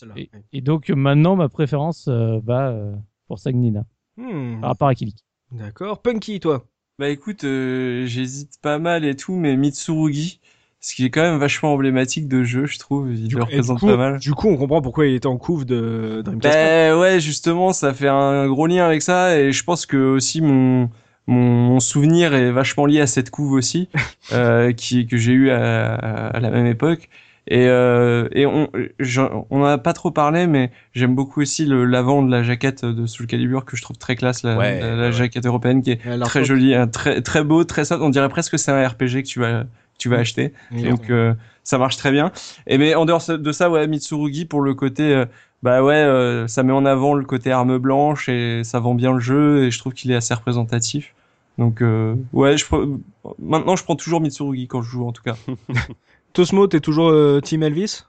Et, 0.53 0.61
donc 0.61 0.89
maintenant 0.89 1.35
ma 1.35 1.49
préférence 1.49 2.07
euh, 2.07 2.39
va 2.43 2.69
euh, 2.69 2.93
pour 3.27 3.39
Sugnina 3.39 3.85
Hmm, 4.17 4.61
par 4.61 4.69
rapport 4.69 4.87
à 4.87 4.95
Kilik. 4.95 5.17
D'accord 5.51 6.01
Punky 6.01 6.39
toi 6.39 6.65
Bah 6.99 7.09
écoute, 7.09 7.43
euh, 7.43 8.05
j'hésite 8.05 8.59
pas 8.61 8.79
mal 8.79 9.05
et 9.05 9.15
tout, 9.15 9.35
mais 9.35 9.55
Mitsurugi, 9.57 10.39
ce 10.79 10.95
qui 10.95 11.05
est 11.05 11.09
quand 11.09 11.21
même 11.23 11.39
vachement 11.39 11.73
emblématique 11.73 12.27
de 12.27 12.43
jeu, 12.43 12.65
je 12.65 12.79
trouve, 12.79 13.11
il 13.11 13.27
du, 13.27 13.35
le 13.35 13.43
représente 13.43 13.79
coup, 13.79 13.87
pas 13.87 13.97
mal. 13.97 14.19
du 14.19 14.33
coup 14.33 14.47
on 14.49 14.57
comprend 14.57 14.81
pourquoi 14.81 15.05
il 15.07 15.15
était 15.15 15.27
en 15.27 15.37
couve 15.37 15.65
de 15.65 16.21
Dreamcast 16.23 16.55
Bah 16.55 16.97
ouais, 16.99 17.19
justement, 17.19 17.73
ça 17.73 17.93
fait 17.93 18.07
un 18.07 18.47
gros 18.47 18.67
lien 18.67 18.85
avec 18.85 19.01
ça, 19.01 19.39
et 19.39 19.51
je 19.51 19.63
pense 19.63 19.85
que 19.85 19.97
aussi 19.97 20.41
mon 20.41 20.89
mon, 21.27 21.41
mon 21.41 21.79
souvenir 21.79 22.35
est 22.35 22.51
vachement 22.51 22.85
lié 22.85 23.01
à 23.01 23.07
cette 23.07 23.31
couve 23.31 23.53
aussi, 23.53 23.89
euh, 24.31 24.73
qui 24.73 25.07
que 25.07 25.17
j'ai 25.17 25.31
eu 25.33 25.49
à, 25.49 25.95
à 25.95 26.39
la 26.39 26.51
même 26.51 26.67
époque. 26.67 27.09
Et, 27.47 27.67
euh, 27.67 28.27
et 28.31 28.45
on 28.47 28.69
j'en- 28.99 29.45
on 29.51 29.61
en 29.61 29.65
a 29.65 29.77
pas 29.77 29.93
trop 29.93 30.09
parlé, 30.11 30.47
mais 30.47 30.71
j'aime 30.93 31.13
beaucoup 31.13 31.41
aussi 31.41 31.65
le 31.65 31.85
l'avant 31.85 32.23
de 32.23 32.31
la 32.31 32.41
jaquette 32.41 32.85
de 32.85 33.05
Soul 33.05 33.27
Calibur 33.27 33.65
que 33.65 33.77
je 33.77 33.83
trouve 33.83 33.97
très 33.97 34.15
classe, 34.15 34.41
la, 34.43 34.57
Ouais, 34.57 34.79
la, 34.79 34.87
la 34.95 34.95
ouais, 34.95 35.05
ouais. 35.05 35.11
jaquette 35.11 35.45
européenne 35.45 35.81
qui 35.83 35.91
est 35.91 35.99
très 36.23 36.39
top. 36.39 36.47
joli, 36.47 36.73
hein, 36.73 36.87
très 36.87 37.21
très 37.21 37.43
beau, 37.43 37.63
très 37.63 37.85
soft. 37.85 38.01
On 38.01 38.09
dirait 38.09 38.29
presque 38.29 38.51
que 38.53 38.57
c'est 38.57 38.71
un 38.71 38.87
RPG 38.87 39.21
que 39.23 39.27
tu 39.27 39.39
vas 39.39 39.63
que 39.63 39.99
tu 39.99 40.09
vas 40.09 40.17
acheter. 40.17 40.53
Et 40.75 40.89
donc 40.89 41.09
euh, 41.11 41.33
ça 41.63 41.77
marche 41.77 41.97
très 41.97 42.11
bien. 42.11 42.31
Et 42.67 42.77
mais 42.79 42.95
en 42.95 43.05
dehors 43.05 43.21
de 43.27 43.51
ça, 43.51 43.69
ouais, 43.69 43.87
Mitsurugi 43.87 44.45
pour 44.45 44.61
le 44.61 44.73
côté, 44.73 45.13
euh, 45.13 45.25
bah 45.63 45.83
ouais, 45.83 45.93
euh, 45.95 46.47
ça 46.47 46.63
met 46.63 46.73
en 46.73 46.85
avant 46.85 47.13
le 47.13 47.25
côté 47.25 47.51
arme 47.51 47.77
blanche 47.77 48.27
et 48.27 48.63
ça 48.63 48.79
vend 48.79 48.95
bien 48.95 49.13
le 49.13 49.19
jeu 49.19 49.65
et 49.65 49.71
je 49.71 49.77
trouve 49.79 49.93
qu'il 49.93 50.11
est 50.11 50.15
assez 50.15 50.33
représentatif. 50.33 51.13
Donc 51.59 51.81
euh, 51.81 52.15
ouais, 52.33 52.57
je 52.57 52.65
pre- 52.65 52.99
maintenant 53.39 53.75
je 53.75 53.83
prends 53.83 53.95
toujours 53.95 54.19
Mitsurugi 54.19 54.67
quand 54.67 54.81
je 54.81 54.89
joue 54.89 55.07
en 55.07 55.11
tout 55.11 55.23
cas. 55.23 55.37
Tosmo 56.35 56.67
t'es 56.67 56.81
toujours 56.81 57.09
euh, 57.09 57.39
Team 57.39 57.63
Elvis? 57.63 58.03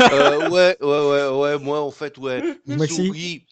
Euh, 0.00 0.48
ouais, 0.48 0.76
ouais, 0.80 0.86
ouais, 0.86 1.28
ouais, 1.28 1.58
moi 1.58 1.80
en 1.80 1.90
fait, 1.90 2.16
ouais. 2.18 2.40
Maxi 2.66 3.02
Mitsurugi, 3.02 3.46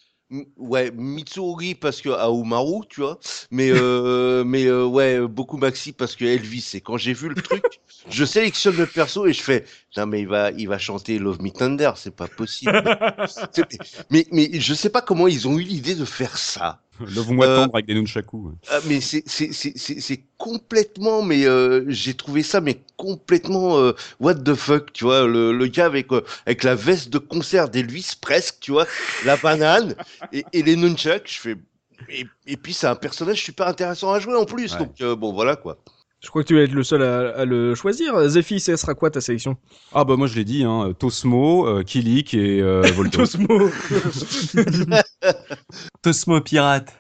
ouais, 0.57 0.93
Mitsurugi 0.93 1.75
parce 1.75 2.01
que 2.01 2.11
Aomaru, 2.11 2.83
tu 2.89 3.01
vois, 3.01 3.19
mais 3.51 3.71
euh, 3.73 4.45
mais 4.47 4.67
euh, 4.67 4.85
ouais, 4.85 5.21
beaucoup 5.27 5.57
Maxi 5.57 5.93
parce 5.93 6.15
que 6.15 6.25
Elvis. 6.25 6.71
Et 6.75 6.81
quand 6.81 6.97
j'ai 6.97 7.13
vu 7.13 7.31
le 7.31 7.35
truc, 7.35 7.65
je 8.09 8.25
sélectionne 8.25 8.77
le 8.77 8.87
perso 8.87 9.27
et 9.27 9.33
je 9.33 9.43
fais, 9.43 9.65
non 9.97 10.07
mais 10.07 10.21
il 10.21 10.29
va, 10.29 10.51
il 10.53 10.69
va 10.69 10.79
chanter 10.79 11.19
Love 11.19 11.43
Me 11.43 11.51
Tender, 11.51 11.93
c'est 11.97 12.15
pas 12.17 12.29
possible. 12.29 12.73
Mais 14.11 14.27
mais 14.33 14.49
je 14.61 14.75
sais 14.75 14.91
pas 14.91 15.03
comment 15.03 15.29
ils 15.29 15.47
ont 15.49 15.59
eu 15.59 15.63
l'idée 15.63 15.95
de 15.95 16.05
faire 16.05 16.37
ça. 16.39 16.81
Love-moi 17.01 17.47
Euh, 17.47 17.57
tendre 17.57 17.75
avec 17.75 17.87
des 17.87 17.95
nunchaku. 17.95 18.37
ouais. 18.49 18.55
Ah, 18.71 18.79
mais 18.87 19.01
c'est 19.01 19.23
c'est 19.27 19.53
c'est 19.53 19.73
c'est 19.77 20.01
c'est 20.01 20.23
complètement 20.39 21.23
mais 21.23 21.47
euh, 21.47 21.85
j'ai 21.89 22.15
trouvé 22.15 22.43
ça 22.43 22.61
mais 22.61 22.81
complètement 22.97 23.79
euh, 23.79 23.93
what 24.21 24.35
the 24.37 24.55
fuck 24.55 24.93
tu 24.93 25.05
vois 25.05 25.27
le, 25.27 25.53
le 25.53 25.67
gars 25.67 25.87
avec 25.87 26.13
euh, 26.13 26.23
avec 26.47 26.63
la 26.63 26.75
veste 26.75 27.09
de 27.11 27.19
concert 27.19 27.69
d'Elvis 27.71 28.13
presque 28.21 28.59
tu 28.61 28.71
vois 28.73 28.87
la 29.25 29.37
banane 29.37 29.95
et, 30.33 30.45
et 30.53 30.63
les 30.63 30.77
nunchucks 30.77 31.27
je 31.29 31.41
fais 31.41 31.57
et, 32.09 32.27
et 32.47 32.57
puis 32.57 32.73
c'est 32.75 32.87
un 32.87 32.95
personnage 32.95 33.43
super 33.43 33.67
intéressant 33.69 34.13
à 34.13 34.21
jouer 34.21 34.37
en 34.37 34.45
plus 34.45 34.75
Ouais. 34.75 34.79
donc 34.79 35.01
euh, 35.01 35.17
bon 35.17 35.33
voilà 35.33 35.57
quoi 35.57 35.79
Je 36.23 36.29
crois 36.31 36.43
que 36.43 36.49
tu 36.49 36.55
vas 36.55 36.63
être 36.63 36.73
le 36.73 36.85
seul 36.85 37.03
à, 37.03 37.31
à 37.41 37.45
le 37.45 37.75
choisir. 37.75 38.29
Zephy, 38.29 38.61
ce 38.61 38.77
sera 38.77 38.95
quoi 38.95 39.11
ta 39.11 39.21
sélection? 39.21 39.57
Ah 39.93 40.05
bah 40.05 40.17
moi 40.17 40.29
je 40.29 40.37
l'ai 40.37 40.45
dit, 40.45 40.63
hein, 40.63 40.93
Tosmo, 40.99 41.67
euh, 41.67 41.83
Kilik 41.83 42.33
et 42.35 42.63
euh, 42.63 42.83
Volto. 42.95 43.19
Tosmo. 43.19 43.49
Tosmo 46.03 46.41
pirate. 46.41 46.93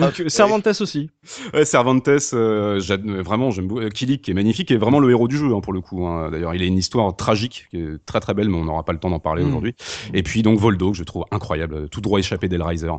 Donc 0.00 0.18
euh, 0.18 0.28
Cervantes 0.28 0.66
aussi. 0.80 1.10
Ouais, 1.54 1.64
Cervantes, 1.64 2.08
euh, 2.08 2.80
vraiment 3.24 3.52
j'aime 3.52 3.68
beaucoup. 3.68 3.88
Kilik 3.88 4.20
qui 4.20 4.32
est 4.32 4.34
magnifique 4.34 4.72
et 4.72 4.76
vraiment 4.76 4.98
le 4.98 5.08
héros 5.10 5.28
du 5.28 5.38
jeu 5.38 5.54
hein, 5.54 5.60
pour 5.60 5.72
le 5.72 5.80
coup. 5.80 6.04
hein. 6.04 6.28
D'ailleurs 6.32 6.56
il 6.56 6.62
a 6.62 6.64
une 6.64 6.76
histoire 6.78 7.14
tragique 7.14 7.68
qui 7.70 7.76
est 7.78 8.04
très 8.04 8.18
très 8.18 8.34
belle 8.34 8.48
mais 8.48 8.56
on 8.56 8.64
n'aura 8.64 8.84
pas 8.84 8.92
le 8.92 8.98
temps 8.98 9.10
d'en 9.10 9.20
parler 9.20 9.44
Mm. 9.44 9.48
aujourd'hui. 9.48 9.74
Et 10.12 10.24
puis 10.24 10.42
donc 10.42 10.58
Voldo 10.58 10.90
que 10.90 10.96
je 10.96 11.04
trouve 11.04 11.24
incroyable, 11.30 11.88
tout 11.88 12.00
droit 12.00 12.18
échappé 12.18 12.48
d'Hellraiser. 12.48 12.90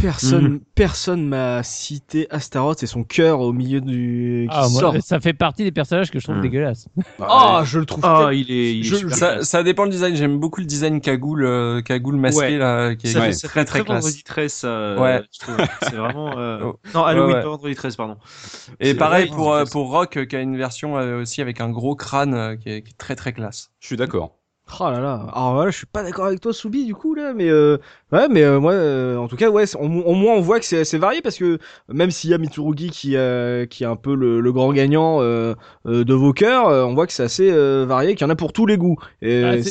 Personne, 0.00 0.60
personne 0.74 1.26
m'a 1.26 1.62
cité 1.62 2.26
Astaroth 2.30 2.82
et 2.82 2.86
son 2.86 3.04
cœur 3.04 3.40
au 3.40 3.52
milieu 3.52 3.80
du 3.80 4.46
qui 4.50 4.56
Ah, 4.56 4.66
moi, 4.70 4.80
sort. 4.80 4.96
ça 5.00 5.20
fait 5.20 5.32
partie 5.32 5.62
des 5.64 5.70
personnages 5.72 6.10
que 6.10 6.18
je 6.18 6.24
trouve 6.24 6.36
Hmm. 6.38 6.42
dégueulasses. 6.42 6.88
Ah, 7.20 7.62
je 7.64 7.78
le 7.78 7.86
trouve. 7.86 8.04
Ah, 8.04 8.26
tel- 8.28 8.38
il 8.38 8.50
est, 8.50 8.76
il 8.78 8.80
est 8.92 8.98
Je- 8.98 9.08
Ça, 9.08 9.42
ça 9.44 9.62
dépend 9.62 9.84
le 9.84 9.90
design. 9.90 10.16
J'aime 10.16 10.38
beaucoup 10.38 10.60
le 10.60 10.66
design 10.66 11.00
cagoule, 11.00 11.44
euh, 11.44 11.80
cagoule 11.80 12.16
masqué 12.16 12.40
Ouais. 12.40 12.58
là, 12.58 12.94
qui 12.96 13.06
est, 13.06 13.10
Ça, 13.10 13.32
ça 13.32 13.48
très 13.48 13.64
très 13.64 13.78
très 13.80 13.84
classe. 13.84 14.02
vendredi 14.04 14.22
13, 14.24 14.52
ça, 14.52 14.66
euh, 14.68 14.98
Ouais. 14.98 15.22
C'est 15.82 15.94
vraiment, 15.96 16.36
euh... 16.38 16.58
Oh. 16.64 16.78
non, 16.94 17.04
Halloween, 17.04 17.36
ouais. 17.36 17.42
pas 17.42 17.48
vendredi 17.48 17.74
13, 17.74 17.96
pardon. 17.96 18.16
Et 18.80 18.94
pareil 18.94 19.28
pour 19.30 19.52
euh, 19.54 19.64
pour 19.64 19.90
Rock 19.90 20.16
euh, 20.16 20.24
qui 20.24 20.34
a 20.36 20.40
une 20.40 20.56
version 20.56 20.98
euh, 20.98 21.20
aussi 21.22 21.40
avec 21.40 21.60
un 21.60 21.70
gros 21.70 21.94
crâne 21.94 22.34
euh, 22.34 22.56
qui, 22.56 22.68
est, 22.70 22.82
qui 22.82 22.90
est 22.90 22.96
très 22.98 23.14
très 23.16 23.32
classe. 23.32 23.70
Je 23.80 23.86
suis 23.86 23.96
d'accord. 23.96 24.36
Oh 24.80 24.84
là 24.90 24.98
là. 24.98 25.26
Alors 25.34 25.52
voilà, 25.54 25.70
je 25.70 25.76
suis 25.76 25.86
pas 25.86 26.02
d'accord 26.02 26.24
avec 26.24 26.40
toi, 26.40 26.52
Soubi, 26.54 26.86
du 26.86 26.94
coup 26.94 27.14
là, 27.14 27.34
mais 27.34 27.50
euh, 27.50 27.76
ouais, 28.12 28.28
mais 28.30 28.42
euh, 28.42 28.58
moi, 28.58 28.72
euh, 28.72 29.18
en 29.18 29.28
tout 29.28 29.36
cas, 29.36 29.50
ouais, 29.50 29.66
c'est- 29.66 29.76
au, 29.76 29.86
moins 29.88 30.34
on 30.34 30.40
voit 30.40 30.58
que 30.58 30.64
c'est 30.64 30.78
assez 30.80 30.96
varié 30.96 31.20
parce 31.20 31.36
que 31.36 31.58
même 31.92 32.10
s'il 32.10 32.30
y 32.30 32.34
a 32.34 32.38
Mitsurugi 32.38 32.90
qui 32.90 33.14
euh, 33.16 33.66
qui 33.66 33.84
est 33.84 33.86
un 33.86 33.94
peu 33.94 34.14
le, 34.14 34.40
le 34.40 34.52
grand 34.52 34.72
gagnant 34.72 35.20
euh, 35.20 35.54
euh, 35.86 36.02
de 36.04 36.14
vos 36.14 36.32
cœurs, 36.32 36.68
euh, 36.68 36.82
on 36.86 36.94
voit 36.94 37.06
que 37.06 37.12
c'est 37.12 37.22
assez 37.22 37.50
euh, 37.52 37.84
varié, 37.86 38.14
qu'il 38.14 38.22
y 38.26 38.26
en 38.26 38.30
a 38.30 38.36
pour 38.36 38.54
tous 38.54 38.64
les 38.64 38.78
goûts. 38.78 38.96
Ah, 39.44 39.62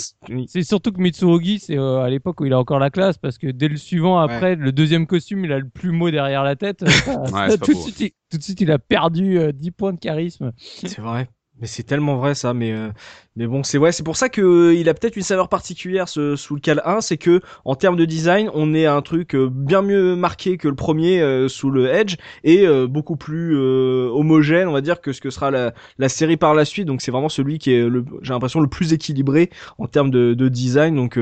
c'est- 0.47 0.61
surtout 0.63 0.91
que 0.91 1.01
Mitsurugi, 1.01 1.57
c'est 1.57 1.77
euh, 1.77 2.01
à 2.01 2.09
l'époque 2.09 2.39
où 2.41 2.45
il 2.45 2.53
a 2.53 2.59
encore 2.59 2.79
la 2.79 2.91
classe, 2.91 3.17
parce 3.17 3.39
que 3.39 3.47
dès 3.47 3.69
le 3.69 3.77
suivant, 3.77 4.19
après, 4.19 4.55
le 4.55 4.71
deuxième 4.71 5.07
costume, 5.07 5.43
il 5.43 5.51
a 5.51 5.57
le 5.59 5.67
plumeau 5.67 6.11
derrière 6.11 6.43
la 6.43 6.55
tête. 6.55 6.85
Ça- 6.87 7.31
Ouais, 7.31 7.57
tout, 7.57 7.73
de 7.73 7.77
suite, 7.79 7.99
il, 7.99 8.11
tout 8.31 8.37
de 8.37 8.43
suite, 8.43 8.61
il 8.61 8.71
a 8.71 8.77
perdu 8.77 9.39
euh, 9.39 9.51
10 9.51 9.71
points 9.71 9.91
de 9.93 9.99
charisme. 9.99 10.51
C'est 10.57 11.01
vrai. 11.01 11.27
Mais 11.59 11.67
c'est 11.67 11.83
tellement 11.83 12.15
vrai 12.17 12.33
ça, 12.33 12.53
mais 12.55 12.71
euh, 12.71 12.89
mais 13.35 13.47
bon, 13.47 13.63
c'est 13.63 13.79
ouais, 13.79 13.91
c'est 13.91 14.03
pour 14.03 14.15
ça 14.15 14.29
que 14.29 14.41
euh, 14.41 14.75
il 14.75 14.89
a 14.89 14.93
peut-être 14.93 15.15
une 15.15 15.23
saveur 15.23 15.49
particulière 15.49 16.07
ce 16.07 16.35
Soul 16.35 16.61
Cal 16.61 16.83
1, 16.85 17.01
c'est 17.01 17.17
que 17.17 17.41
en 17.65 17.73
termes 17.73 17.95
de 17.95 18.05
design, 18.05 18.51
on 18.53 18.75
est 18.75 18.85
à 18.85 18.93
un 18.93 19.01
truc 19.01 19.33
euh, 19.33 19.49
bien 19.51 19.81
mieux 19.81 20.15
marqué 20.15 20.57
que 20.57 20.67
le 20.67 20.75
premier 20.75 21.19
euh, 21.19 21.47
sous 21.47 21.71
le 21.71 21.87
Edge 21.91 22.17
et 22.43 22.67
beaucoup 22.87 23.15
plus 23.15 23.57
homogène, 23.57 24.67
on 24.67 24.71
va 24.71 24.81
dire 24.81 25.01
que 25.01 25.13
ce 25.13 25.21
que 25.21 25.29
sera 25.29 25.49
la, 25.49 25.73
la 25.97 26.09
série 26.09 26.37
par 26.37 26.53
la 26.53 26.65
suite. 26.65 26.85
Donc 26.85 27.01
c'est 27.01 27.11
vraiment 27.11 27.29
celui 27.29 27.57
qui 27.57 27.73
est 27.73 27.87
le 27.87 28.05
j'ai 28.21 28.33
l'impression 28.33 28.59
le 28.59 28.67
plus 28.67 28.93
équilibré 28.93 29.49
en 29.77 29.87
termes 29.87 30.11
de, 30.11 30.33
de 30.33 30.49
design. 30.49 30.95
Donc 30.95 31.17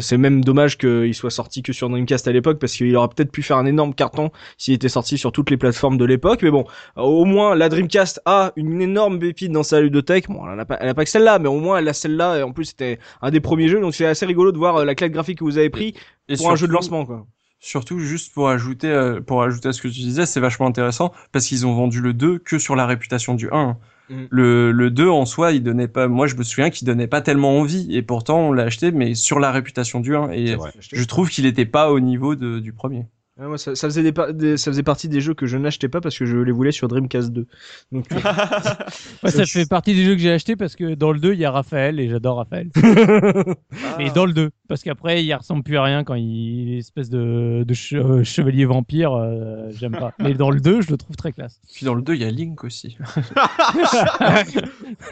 c'est 0.00 0.16
même 0.16 0.44
dommage 0.44 0.78
qu'il 0.78 1.14
soit 1.14 1.30
sorti 1.30 1.62
que 1.62 1.72
sur 1.72 1.88
Dreamcast 1.90 2.28
à 2.28 2.32
l'époque 2.32 2.58
parce 2.58 2.72
qu'il 2.72 2.94
aurait 2.96 3.08
peut-être 3.08 3.32
pu 3.32 3.42
faire 3.42 3.56
un 3.56 3.66
énorme 3.66 3.94
carton 3.94 4.30
s'il 4.56 4.74
était 4.74 4.88
sorti 4.88 5.18
sur 5.18 5.32
toutes 5.32 5.50
les 5.50 5.56
plateformes 5.56 5.98
de 5.98 6.04
l'époque. 6.04 6.42
Mais 6.42 6.50
bon, 6.50 6.64
au 6.96 7.24
moins 7.24 7.54
la 7.54 7.68
Dreamcast 7.68 8.20
a 8.24 8.52
une 8.56 8.80
énorme 8.80 9.18
pépite 9.18 9.52
dans 9.52 9.62
sa 9.62 9.80
ludothèque. 9.80 10.28
Bon, 10.28 10.40
elle 10.50 10.60
a 10.60 10.64
pas, 10.64 10.78
elle 10.80 10.88
a 10.88 10.94
pas 10.94 11.02
celle-là, 11.10 11.38
mais 11.38 11.48
au 11.48 11.60
moins 11.60 11.78
elle 11.78 11.88
a 11.88 11.92
celle-là. 11.92 12.38
Et 12.38 12.42
en 12.42 12.52
plus, 12.52 12.66
c'était 12.66 12.98
un 13.22 13.30
des 13.30 13.40
premiers 13.40 13.68
jeux, 13.68 13.80
donc 13.80 13.94
c'est 13.94 14.06
assez 14.06 14.24
rigolo 14.26 14.52
de 14.52 14.58
voir 14.58 14.76
euh, 14.76 14.84
la 14.84 14.94
claque 14.94 15.12
graphique 15.12 15.38
que 15.38 15.44
vous 15.44 15.58
avez 15.58 15.70
pris 15.70 15.94
Et 16.28 16.36
pour 16.36 16.50
un 16.50 16.56
jeu 16.56 16.66
de 16.66 16.72
surtout- 16.72 16.74
lancement, 16.74 17.04
quoi. 17.06 17.26
Surtout, 17.62 17.98
juste 17.98 18.32
pour 18.32 18.48
ajouter, 18.48 18.88
euh, 18.88 19.20
pour 19.20 19.42
ajouter 19.42 19.68
à 19.68 19.72
ce 19.74 19.82
que 19.82 19.88
tu 19.88 20.00
disais, 20.00 20.24
c'est 20.24 20.40
vachement 20.40 20.66
intéressant 20.66 21.12
parce 21.30 21.46
qu'ils 21.46 21.66
ont 21.66 21.74
vendu 21.74 22.00
le 22.00 22.14
2 22.14 22.38
que 22.38 22.58
sur 22.58 22.74
la 22.74 22.86
réputation 22.86 23.34
du 23.34 23.50
1. 23.52 23.76
Mm. 24.08 24.14
Le, 24.30 24.72
le 24.72 24.90
2 24.90 25.08
en 25.10 25.26
soi, 25.26 25.52
il 25.52 25.62
donnait 25.62 25.86
pas, 25.86 26.08
moi 26.08 26.26
je 26.26 26.36
me 26.36 26.42
souviens 26.42 26.70
qu'il 26.70 26.86
donnait 26.86 27.06
pas 27.06 27.20
tellement 27.20 27.58
envie 27.58 27.94
et 27.94 28.00
pourtant 28.00 28.48
on 28.48 28.52
l'a 28.52 28.62
acheté 28.62 28.92
mais 28.92 29.14
sur 29.14 29.38
la 29.40 29.52
réputation 29.52 30.00
du 30.00 30.16
1 30.16 30.30
et 30.30 30.56
je 30.90 31.04
trouve 31.04 31.28
qu'il 31.28 31.44
était 31.44 31.66
pas 31.66 31.90
au 31.92 32.00
niveau 32.00 32.34
de, 32.34 32.60
du 32.60 32.72
premier. 32.72 33.04
Ouais, 33.40 33.46
moi, 33.46 33.56
ça, 33.56 33.74
ça 33.74 33.88
faisait 33.88 34.02
des, 34.02 34.12
pa- 34.12 34.32
des- 34.32 34.58
ça 34.58 34.70
faisait 34.70 34.82
partie 34.82 35.08
des 35.08 35.22
jeux 35.22 35.32
que 35.32 35.46
je 35.46 35.56
n'achetais 35.56 35.88
pas 35.88 36.02
parce 36.02 36.18
que 36.18 36.26
je 36.26 36.36
les 36.36 36.52
voulais 36.52 36.72
sur 36.72 36.88
Dreamcast 36.88 37.30
2. 37.32 37.46
Donc, 37.90 38.04
euh, 38.12 38.16
Ouais, 39.22 39.30
ça 39.30 39.46
fait 39.46 39.66
partie 39.66 39.94
des 39.94 40.04
jeux 40.04 40.12
que 40.14 40.20
j'ai 40.20 40.30
acheté 40.32 40.56
parce 40.56 40.76
que 40.76 40.94
dans 40.94 41.10
le 41.10 41.18
2, 41.20 41.32
il 41.32 41.38
y 41.40 41.46
a 41.46 41.50
Raphaël 41.50 41.98
et 42.00 42.10
j'adore 42.10 42.36
Raphaël. 42.36 42.68
Mais 43.98 44.10
dans 44.10 44.26
le 44.26 44.34
2, 44.34 44.50
parce 44.68 44.82
qu'après, 44.82 45.24
il 45.24 45.32
ressemble 45.34 45.62
plus 45.62 45.78
à 45.78 45.82
rien 45.84 46.04
quand 46.04 46.14
il 46.16 46.74
est 46.74 46.78
espèce 46.78 47.08
de, 47.08 47.64
de 47.66 47.74
che- 47.74 47.94
euh, 47.94 48.22
chevalier 48.24 48.66
vampire, 48.66 49.12
euh, 49.14 49.70
j'aime 49.70 49.92
pas. 49.92 50.12
Mais 50.18 50.34
dans 50.34 50.50
le 50.50 50.60
2, 50.60 50.82
je 50.82 50.90
le 50.90 50.98
trouve 50.98 51.16
très 51.16 51.32
classe. 51.32 51.60
Puis 51.72 51.86
dans 51.86 51.94
le 51.94 52.02
2, 52.02 52.14
il 52.14 52.20
y 52.20 52.24
a 52.24 52.30
Link 52.30 52.62
aussi. 52.64 52.98
alors, 54.20 54.44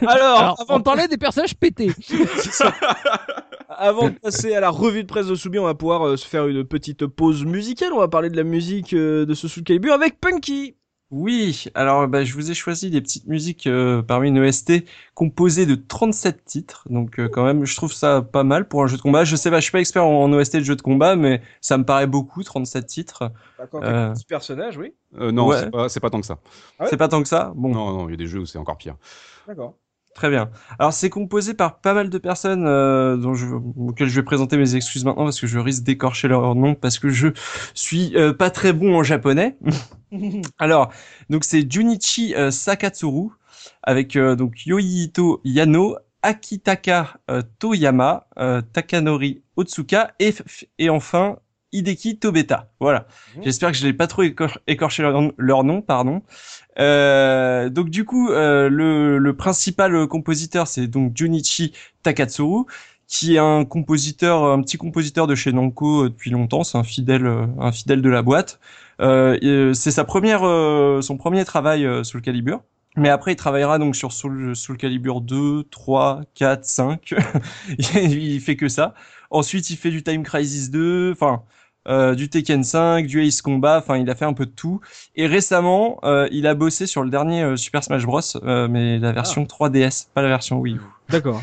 Alors, 0.07 0.61
avant 0.61 0.75
on 0.77 0.81
parlait 0.81 1.07
des 1.07 1.17
personnages 1.17 1.55
pétés. 1.55 1.91
Avant 3.81 4.09
de 4.09 4.15
passer 4.15 4.53
à 4.55 4.59
la 4.59 4.69
revue 4.71 5.03
de 5.03 5.07
presse 5.07 5.27
de 5.27 5.35
Soubi, 5.35 5.57
on 5.57 5.63
va 5.63 5.73
pouvoir 5.75 6.05
euh, 6.05 6.17
se 6.17 6.27
faire 6.27 6.47
une 6.47 6.65
petite 6.65 7.05
pause 7.05 7.45
musicale. 7.45 7.93
On 7.93 7.99
va 7.99 8.09
parler 8.09 8.18
de 8.27 8.35
la 8.35 8.43
musique 8.43 8.91
euh, 8.93 9.25
de 9.25 9.33
ce 9.33 9.47
Soul 9.47 9.63
Calibur 9.63 9.93
avec 9.93 10.19
Punky. 10.19 10.75
Oui, 11.11 11.63
alors 11.73 12.07
bah, 12.07 12.23
je 12.23 12.35
vous 12.35 12.51
ai 12.51 12.53
choisi 12.53 12.91
des 12.91 13.01
petites 13.01 13.25
musiques 13.25 13.65
euh, 13.65 14.03
parmi 14.03 14.27
une 14.27 14.37
OST 14.37 14.83
composée 15.15 15.65
de 15.65 15.73
37 15.73 16.45
titres, 16.45 16.83
donc 16.87 17.19
euh, 17.19 17.27
quand 17.27 17.43
même 17.43 17.65
je 17.65 17.75
trouve 17.75 17.91
ça 17.91 18.21
pas 18.21 18.43
mal 18.43 18.67
pour 18.67 18.83
un 18.83 18.87
jeu 18.87 18.95
de 18.97 19.01
combat. 19.01 19.23
Je 19.23 19.35
sais 19.35 19.49
pas, 19.49 19.57
je 19.57 19.63
suis 19.63 19.71
pas 19.71 19.79
expert 19.79 20.05
en, 20.05 20.23
en 20.25 20.31
OST 20.33 20.57
de 20.57 20.61
jeu 20.63 20.75
de 20.75 20.83
combat, 20.83 21.15
mais 21.15 21.41
ça 21.61 21.79
me 21.79 21.83
paraît 21.83 22.05
beaucoup 22.05 22.43
37 22.43 22.85
titres. 22.85 23.31
D'accord, 23.57 23.81
Euh. 23.83 24.13
petit 24.13 24.25
personnage, 24.25 24.77
oui. 24.77 24.93
Euh, 25.19 25.31
non, 25.31 25.47
Ouais. 25.47 25.57
c'est 25.87 25.99
pas, 25.99 26.11
tant 26.11 26.19
que 26.21 26.27
ça. 26.27 26.37
Ah 26.77 26.83
ouais 26.83 26.89
C'est 26.91 26.97
pas 26.97 27.07
tant 27.07 27.23
que 27.23 27.27
ça? 27.27 27.53
Bon, 27.55 27.69
Non, 27.73 27.91
non, 27.91 28.07
il 28.07 28.11
y 28.11 28.13
a 28.13 28.17
des 28.17 28.27
jeux 28.27 28.41
où 28.41 28.45
c'est 28.45 28.59
encore 28.59 28.77
pire. 28.77 28.95
D'accord. 29.47 29.73
Très 30.19 30.29
bien. 30.29 30.49
Alors 30.79 30.91
c'est 30.91 31.09
composé 31.09 31.53
par 31.53 31.79
pas 31.79 31.93
mal 31.93 32.09
de 32.09 32.17
personnes 32.17 32.67
euh, 32.67 33.15
dont 33.15 33.35
je, 33.35 33.45
auxquelles 33.47 34.09
je 34.09 34.15
vais 34.19 34.23
présenter 34.23 34.57
mes 34.57 34.75
excuses 34.75 35.05
maintenant 35.05 35.23
parce 35.23 35.39
que 35.39 35.47
je 35.47 35.57
risque 35.59 35.83
d'écorcher 35.83 36.27
leur 36.27 36.55
nom 36.55 36.75
parce 36.75 36.99
que 36.99 37.07
je 37.07 37.29
suis 37.73 38.11
euh, 38.17 38.33
pas 38.33 38.49
très 38.49 38.73
bon 38.73 38.95
en 38.97 39.03
japonais. 39.03 39.57
Alors, 40.59 40.91
donc 41.29 41.45
c'est 41.45 41.71
Junichi 41.71 42.35
euh, 42.35 42.51
Sakatsuru 42.51 43.29
avec 43.81 44.17
euh, 44.17 44.35
donc 44.35 44.65
Yohito 44.65 45.39
Yano, 45.45 45.95
Akitaka 46.21 47.15
euh, 47.31 47.41
Toyama, 47.59 48.27
euh, 48.39 48.61
Takanori 48.61 49.41
Otsuka 49.55 50.11
et, 50.19 50.35
et 50.79 50.89
enfin 50.89 51.37
Hideki 51.71 52.17
Tobeta. 52.19 52.69
Voilà. 52.79 53.07
Mhm. 53.35 53.43
J'espère 53.43 53.71
que 53.71 53.77
je 53.77 53.85
n'ai 53.85 53.93
pas 53.93 54.07
trop 54.07 54.23
écor- 54.23 54.57
écorché 54.67 55.03
leur, 55.03 55.31
leur 55.37 55.63
nom, 55.63 55.81
pardon. 55.81 56.21
Euh, 56.79 57.69
donc 57.69 57.89
du 57.89 58.05
coup, 58.05 58.29
euh, 58.29 58.69
le, 58.69 59.17
le 59.17 59.35
principal 59.35 60.07
compositeur, 60.07 60.67
c'est 60.67 60.87
donc 60.87 61.15
Junichi 61.15 61.73
Takatsuru, 62.03 62.63
qui 63.07 63.35
est 63.35 63.39
un 63.39 63.65
compositeur, 63.65 64.43
un 64.43 64.61
petit 64.61 64.77
compositeur 64.77 65.27
de 65.27 65.35
chez 65.35 65.51
Namco 65.51 66.05
euh, 66.05 66.09
depuis 66.09 66.29
longtemps. 66.31 66.63
C'est 66.63 66.77
un 66.77 66.83
fidèle, 66.83 67.25
euh, 67.25 67.45
un 67.59 67.71
fidèle 67.71 68.01
de 68.01 68.09
la 68.09 68.21
boîte. 68.21 68.59
Euh, 69.01 69.37
euh, 69.43 69.73
c'est 69.73 69.91
sa 69.91 70.03
première, 70.03 70.43
euh, 70.43 71.01
son 71.01 71.17
premier 71.17 71.43
travail 71.45 71.87
sous 72.03 72.17
le 72.17 72.21
Calibur. 72.21 72.61
Mais 72.97 73.09
après, 73.09 73.33
il 73.33 73.35
travaillera 73.35 73.77
donc 73.77 73.95
sur 73.95 74.11
Soul, 74.11 74.55
Soul 74.55 74.75
Calibur 74.77 75.21
2, 75.21 75.63
3, 75.69 76.21
4, 76.33 76.65
5. 76.65 77.13
il 77.77 78.41
fait 78.41 78.55
que 78.55 78.67
ça. 78.67 78.93
Ensuite, 79.29 79.69
il 79.69 79.77
fait 79.77 79.91
du 79.91 80.03
Time 80.03 80.23
Crisis 80.23 80.71
2, 80.71 81.11
enfin, 81.13 81.43
euh, 81.89 82.15
du 82.15 82.29
Tekken 82.29 82.63
5, 82.63 83.07
du 83.07 83.25
Ace 83.25 83.41
Combat, 83.41 83.79
enfin, 83.79 83.97
il 83.97 84.09
a 84.09 84.15
fait 84.15 84.25
un 84.25 84.33
peu 84.33 84.45
de 84.45 84.51
tout. 84.51 84.79
Et 85.15 85.27
récemment, 85.27 85.99
euh, 86.03 86.27
il 86.31 86.47
a 86.47 86.53
bossé 86.55 86.85
sur 86.85 87.03
le 87.03 87.09
dernier 87.09 87.43
euh, 87.43 87.55
Super 87.55 87.83
Smash 87.83 88.05
Bros, 88.05 88.21
euh, 88.43 88.67
mais 88.69 88.99
la 88.99 89.11
version 89.11 89.43
3DS, 89.43 90.07
pas 90.13 90.21
la 90.21 90.29
version 90.29 90.59
Wii 90.59 90.75
U. 90.75 90.81
D'accord. 91.09 91.41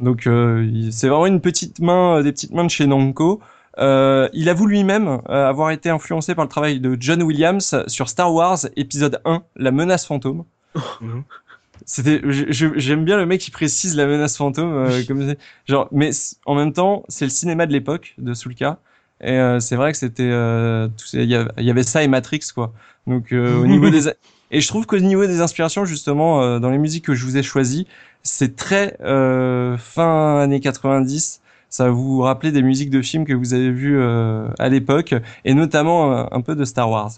Donc, 0.00 0.26
euh, 0.26 0.88
c'est 0.90 1.08
vraiment 1.08 1.26
une 1.26 1.40
petite 1.40 1.78
main, 1.78 2.22
des 2.22 2.32
petites 2.32 2.52
mains 2.52 2.64
de 2.64 2.70
chez 2.70 2.86
Namco. 2.86 3.40
Euh, 3.78 4.28
il 4.32 4.48
avoue 4.48 4.66
lui-même 4.66 5.20
euh, 5.28 5.48
avoir 5.48 5.70
été 5.70 5.90
influencé 5.90 6.34
par 6.34 6.44
le 6.44 6.48
travail 6.48 6.78
de 6.78 6.96
John 6.98 7.22
Williams 7.22 7.76
sur 7.88 8.08
Star 8.08 8.32
Wars 8.32 8.58
épisode 8.76 9.20
1, 9.24 9.42
La 9.56 9.72
menace 9.72 10.06
fantôme. 10.06 10.44
Mhm. 11.00 11.24
C'était, 11.86 12.22
j'aime 12.24 13.04
bien 13.04 13.16
le 13.18 13.26
mec 13.26 13.40
qui 13.40 13.50
précise 13.50 13.96
la 13.96 14.06
menace 14.06 14.36
fantôme, 14.36 14.72
euh, 14.72 15.02
comme 15.06 15.34
genre, 15.66 15.88
mais 15.92 16.10
en 16.46 16.54
même 16.54 16.72
temps, 16.72 17.02
c'est 17.08 17.24
le 17.26 17.30
cinéma 17.30 17.66
de 17.66 17.72
l'époque 17.72 18.14
de 18.16 18.32
Soulka, 18.32 18.78
et 19.20 19.32
euh, 19.32 19.60
c'est 19.60 19.76
vrai 19.76 19.92
que 19.92 19.98
c'était, 19.98 20.28
euh, 20.30 20.88
il 21.12 21.24
y, 21.24 21.34
avait- 21.70 21.82
ça 21.82 22.02
et 22.02 22.08
Matrix 22.08 22.40
quoi. 22.54 22.72
Donc 23.06 23.32
euh, 23.32 23.56
au 23.58 23.66
niveau 23.66 23.90
des, 23.90 24.08
et 24.50 24.60
je 24.60 24.68
trouve 24.68 24.86
qu'au 24.86 24.98
niveau 24.98 25.26
des 25.26 25.40
inspirations 25.40 25.84
justement 25.84 26.42
euh, 26.42 26.58
dans 26.58 26.70
les 26.70 26.78
musiques 26.78 27.04
que 27.04 27.14
je 27.14 27.24
vous 27.24 27.36
ai 27.36 27.42
choisies, 27.42 27.86
c'est 28.22 28.56
très 28.56 28.96
euh, 29.02 29.76
fin 29.76 30.38
années 30.40 30.60
90. 30.60 31.40
Ça 31.68 31.84
va 31.86 31.90
vous 31.90 32.20
rappeler 32.20 32.52
des 32.52 32.62
musiques 32.62 32.90
de 32.90 33.02
films 33.02 33.24
que 33.24 33.32
vous 33.32 33.52
avez 33.52 33.70
vues 33.70 33.98
euh, 33.98 34.46
à 34.60 34.68
l'époque, 34.68 35.14
et 35.44 35.54
notamment 35.54 36.32
un 36.32 36.40
peu 36.40 36.54
de 36.54 36.64
Star 36.64 36.88
Wars. 36.88 37.10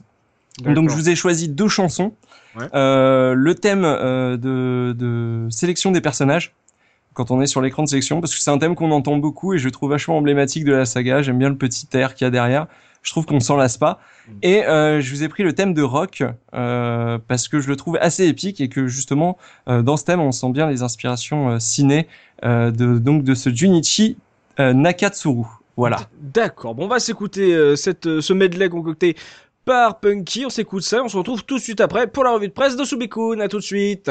Donc 0.63 0.89
je 0.89 0.95
vous 0.95 1.11
ai 1.11 1.15
choisi 1.15 1.49
deux 1.49 1.69
chansons. 1.69 2.15
Ouais. 2.59 2.65
Euh, 2.75 3.35
le 3.35 3.55
thème 3.55 3.83
euh, 3.85 4.39
de, 4.39 4.95
de 4.99 5.47
sélection 5.51 5.93
des 5.93 6.01
personnages 6.01 6.55
quand 7.17 7.31
on 7.31 7.41
est 7.41 7.47
sur 7.47 7.63
l'écran 7.63 7.83
de 7.83 7.89
sélection 7.89 8.21
parce 8.21 8.35
que 8.35 8.41
c'est 8.41 8.51
un 8.51 8.59
thème 8.59 8.77
qu'on 8.77 8.93
entend 8.93 9.17
beaucoup 9.17 9.55
et 9.55 9.59
je 9.59 9.69
trouve 9.71 9.91
vachement 9.91 10.19
emblématique 10.19 10.65
de 10.65 10.73
la 10.73 10.85
saga. 10.85 11.23
J'aime 11.23 11.39
bien 11.39 11.49
le 11.49 11.57
petit 11.57 11.89
air 11.95 12.15
qu'il 12.15 12.27
y 12.27 12.29
a 12.29 12.31
derrière. 12.31 12.67
Je 13.03 13.11
trouve 13.11 13.25
qu'on 13.25 13.41
s'en 13.41 13.57
lasse 13.57 13.79
pas. 13.79 14.01
Et 14.43 14.65
euh, 14.65 15.01
je 15.01 15.15
vous 15.15 15.23
ai 15.23 15.29
pris 15.29 15.43
le 15.43 15.55
thème 15.55 15.73
de 15.73 15.83
rock 15.83 16.23
euh, 16.55 17.19
parce 17.27 17.49
que 17.49 17.59
je 17.61 17.69
le 17.69 17.77
trouve 17.77 17.97
assez 18.01 18.27
épique 18.27 18.61
et 18.61 18.69
que 18.69 18.87
justement 18.87 19.39
euh, 19.69 19.81
dans 19.83 19.97
ce 19.97 20.05
thème 20.05 20.21
on 20.21 20.33
sent 20.33 20.51
bien 20.51 20.69
les 20.69 20.83
inspirations 20.83 21.51
euh, 21.51 21.59
ciné 21.59 22.07
euh, 22.45 22.71
de 22.71 22.99
donc 22.99 23.25
de 23.25 23.35
ce 23.35 23.49
Junichi 23.49 24.19
euh, 24.61 24.75
Nakatsuru. 24.75 25.47
Voilà. 25.77 26.01
D'accord. 26.21 26.75
Bon, 26.75 26.85
on 26.85 26.89
va 26.89 26.99
s'écouter 26.99 27.55
euh, 27.55 27.77
cette, 27.77 28.21
ce 28.21 28.33
medley 28.33 28.69
concocté 28.69 29.17
par 29.65 30.01
Punky. 30.01 30.45
On 30.45 30.51
s'écoute 30.51 30.83
ça. 30.83 31.03
On 31.03 31.09
se 31.09 31.17
retrouve 31.17 31.45
tout 31.45 31.57
de 31.57 31.63
suite 31.63 31.81
après 31.81 32.09
pour 32.09 32.25
la 32.25 32.33
revue 32.33 32.49
de 32.49 32.53
presse 32.53 32.77
de 32.77 32.85
Subikun. 32.85 33.41
À 33.41 33.49
tout 33.49 33.59
de 33.59 33.63
suite. 33.63 34.11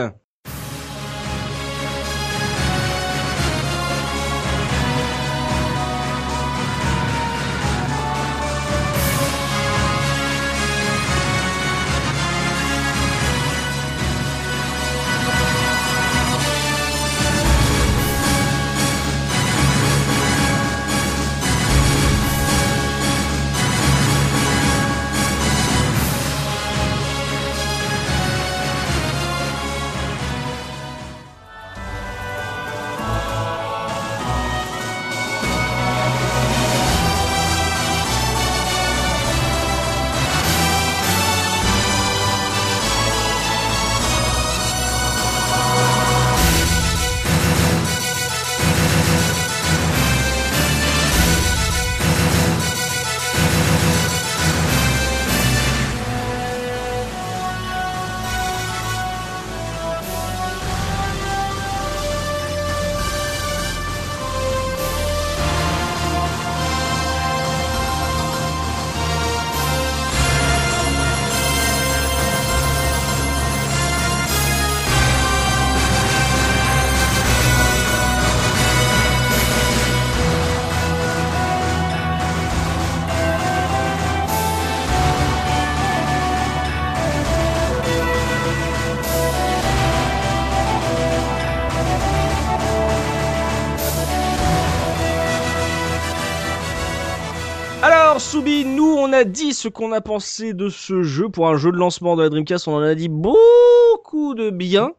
A 99.16 99.24
dit 99.24 99.54
ce 99.54 99.70
qu'on 99.70 99.94
a 99.94 100.02
pensé 100.02 100.54
de 100.54 100.68
ce 100.68 101.02
jeu. 101.02 101.30
Pour 101.30 101.48
un 101.48 101.56
jeu 101.56 101.72
de 101.72 101.78
lancement 101.78 102.18
de 102.18 102.24
la 102.24 102.30
Dreamcast, 102.30 102.68
on 102.68 102.76
en 102.76 102.82
a 102.82 102.96
dit 102.96 103.08
beaucoup 103.08 104.36
de 104.36 104.50
bien. 104.50 104.92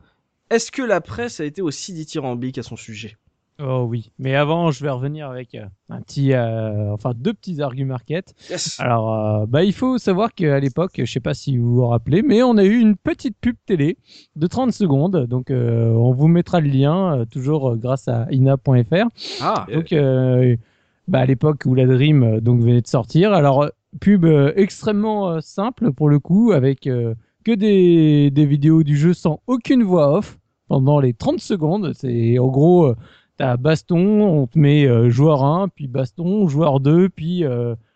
Est-ce 0.48 0.72
que 0.72 0.80
la 0.80 1.02
presse 1.02 1.38
a 1.40 1.44
été 1.44 1.60
aussi 1.60 1.92
dithyrambique 1.92 2.56
à 2.56 2.62
son 2.62 2.76
sujet? 2.76 3.18
Oh 3.62 3.86
oui, 3.88 4.12
mais 4.18 4.34
avant, 4.34 4.70
je 4.70 4.82
vais 4.82 4.90
revenir 4.90 5.30
avec 5.30 5.54
euh, 5.54 5.64
un 5.90 6.00
petit, 6.00 6.32
euh, 6.32 6.92
enfin 6.92 7.12
deux 7.14 7.34
petits 7.34 7.60
arguments 7.60 7.94
market. 7.94 8.34
Yes 8.50 8.78
Alors, 8.80 9.14
euh, 9.14 9.46
bah, 9.46 9.64
il 9.64 9.72
faut 9.72 9.98
savoir 9.98 10.32
qu'à 10.34 10.60
l'époque, 10.60 10.92
je 10.98 11.10
sais 11.10 11.20
pas 11.20 11.34
si 11.34 11.58
vous 11.58 11.74
vous 11.74 11.86
rappelez, 11.86 12.22
mais 12.22 12.42
on 12.42 12.56
a 12.56 12.64
eu 12.64 12.78
une 12.78 12.96
petite 12.96 13.36
pub 13.38 13.56
télé 13.66 13.98
de 14.34 14.46
30 14.46 14.72
secondes. 14.72 15.26
Donc, 15.26 15.50
euh, 15.50 15.90
on 15.90 16.12
vous 16.12 16.28
mettra 16.28 16.60
le 16.60 16.68
lien, 16.68 17.24
toujours 17.30 17.76
grâce 17.76 18.08
à 18.08 18.26
ina.fr. 18.30 19.08
Ah 19.42 19.66
Donc, 19.72 19.94
bah, 21.08 21.20
à 21.20 21.26
l'époque 21.26 21.62
où 21.66 21.74
la 21.74 21.86
Dream 21.86 22.40
donc 22.40 22.60
venait 22.60 22.82
de 22.82 22.86
sortir. 22.86 23.32
Alors, 23.32 23.70
pub 23.96 24.24
euh, 24.24 24.52
extrêmement 24.56 25.28
euh, 25.28 25.40
simple 25.40 25.92
pour 25.92 26.08
le 26.08 26.18
coup, 26.18 26.52
avec 26.52 26.86
euh, 26.86 27.14
que 27.44 27.52
des, 27.52 28.30
vidéos 28.46 28.82
du 28.82 28.96
jeu 28.96 29.14
sans 29.14 29.40
aucune 29.46 29.82
voix 29.82 30.16
off 30.16 30.38
pendant 30.68 31.00
les 31.00 31.14
30 31.14 31.40
secondes. 31.40 31.92
C'est 31.94 32.38
en 32.38 32.48
gros, 32.48 32.92
t'as 33.36 33.56
baston, 33.56 34.22
on 34.22 34.46
te 34.46 34.58
met 34.58 35.10
joueur 35.10 35.44
1, 35.44 35.68
puis 35.68 35.86
baston, 35.86 36.48
joueur 36.48 36.80
2, 36.80 37.08
puis 37.08 37.44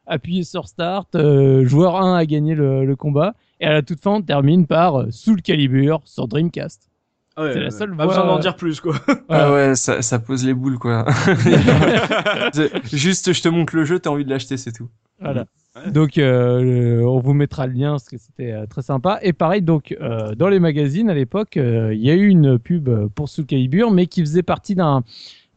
appuyer 0.06 0.44
sur 0.44 0.68
start, 0.68 1.16
joueur 1.64 1.97
1 1.97 2.16
a 2.16 2.27
gagné 2.27 2.55
le, 2.55 2.94
combat. 2.94 3.35
Et 3.59 3.66
à 3.66 3.72
la 3.72 3.82
toute 3.82 4.01
fin, 4.01 4.12
on 4.12 4.22
termine 4.22 4.68
par 4.68 5.06
Soul 5.10 5.43
Calibur 5.43 6.01
sur 6.05 6.28
Dreamcast. 6.28 6.90
Ouais, 7.41 7.53
c'est 7.53 7.59
la 7.59 7.65
ouais, 7.67 7.71
seule 7.71 7.91
Pas 7.97 8.05
voix- 8.05 8.15
besoin 8.15 8.27
d'en 8.27 8.39
dire 8.39 8.57
plus 8.57 8.81
quoi. 8.81 8.95
Ah 9.29 9.53
ouais, 9.53 9.75
ça, 9.75 10.03
ça 10.03 10.19
pose 10.19 10.45
les 10.45 10.55
boules, 10.55 10.79
quoi. 10.79 11.05
Juste, 12.93 13.33
je 13.33 13.43
te 13.43 13.49
montre 13.49 13.77
le 13.77 13.85
jeu, 13.85 13.99
t'as 13.99 14.11
envie 14.11 14.25
de 14.25 14.31
l'acheter, 14.31 14.57
c'est 14.57 14.73
tout. 14.73 14.89
Voilà. 15.21 15.45
Donc, 15.93 16.19
euh, 16.19 17.03
on 17.03 17.21
vous 17.21 17.33
mettra 17.35 17.67
le 17.67 17.73
lien 17.75 17.93
parce 17.93 18.09
que 18.09 18.19
c'était 18.19 18.53
euh, 18.53 18.67
très 18.67 18.83
sympa. 18.83 19.19
Et 19.23 19.33
pareil, 19.33 19.62
donc, 19.62 19.97
euh, 20.01 20.35
dans 20.35 20.49
les 20.49 20.59
magazines 20.61 21.09
à 21.11 21.15
l'époque, 21.15 21.57
euh, 21.57 21.95
il 21.95 22.01
y 22.01 22.11
a 22.11 22.15
eu 22.15 22.27
une 22.29 22.59
pub 22.59 22.89
euh, 22.89 23.09
pour 23.15 23.29
Soul 23.29 23.47
Calibur, 23.47 23.91
mais 23.91 24.07
qui 24.07 24.21
faisait 24.21 24.43
partie 24.43 24.75
d'un 24.75 25.03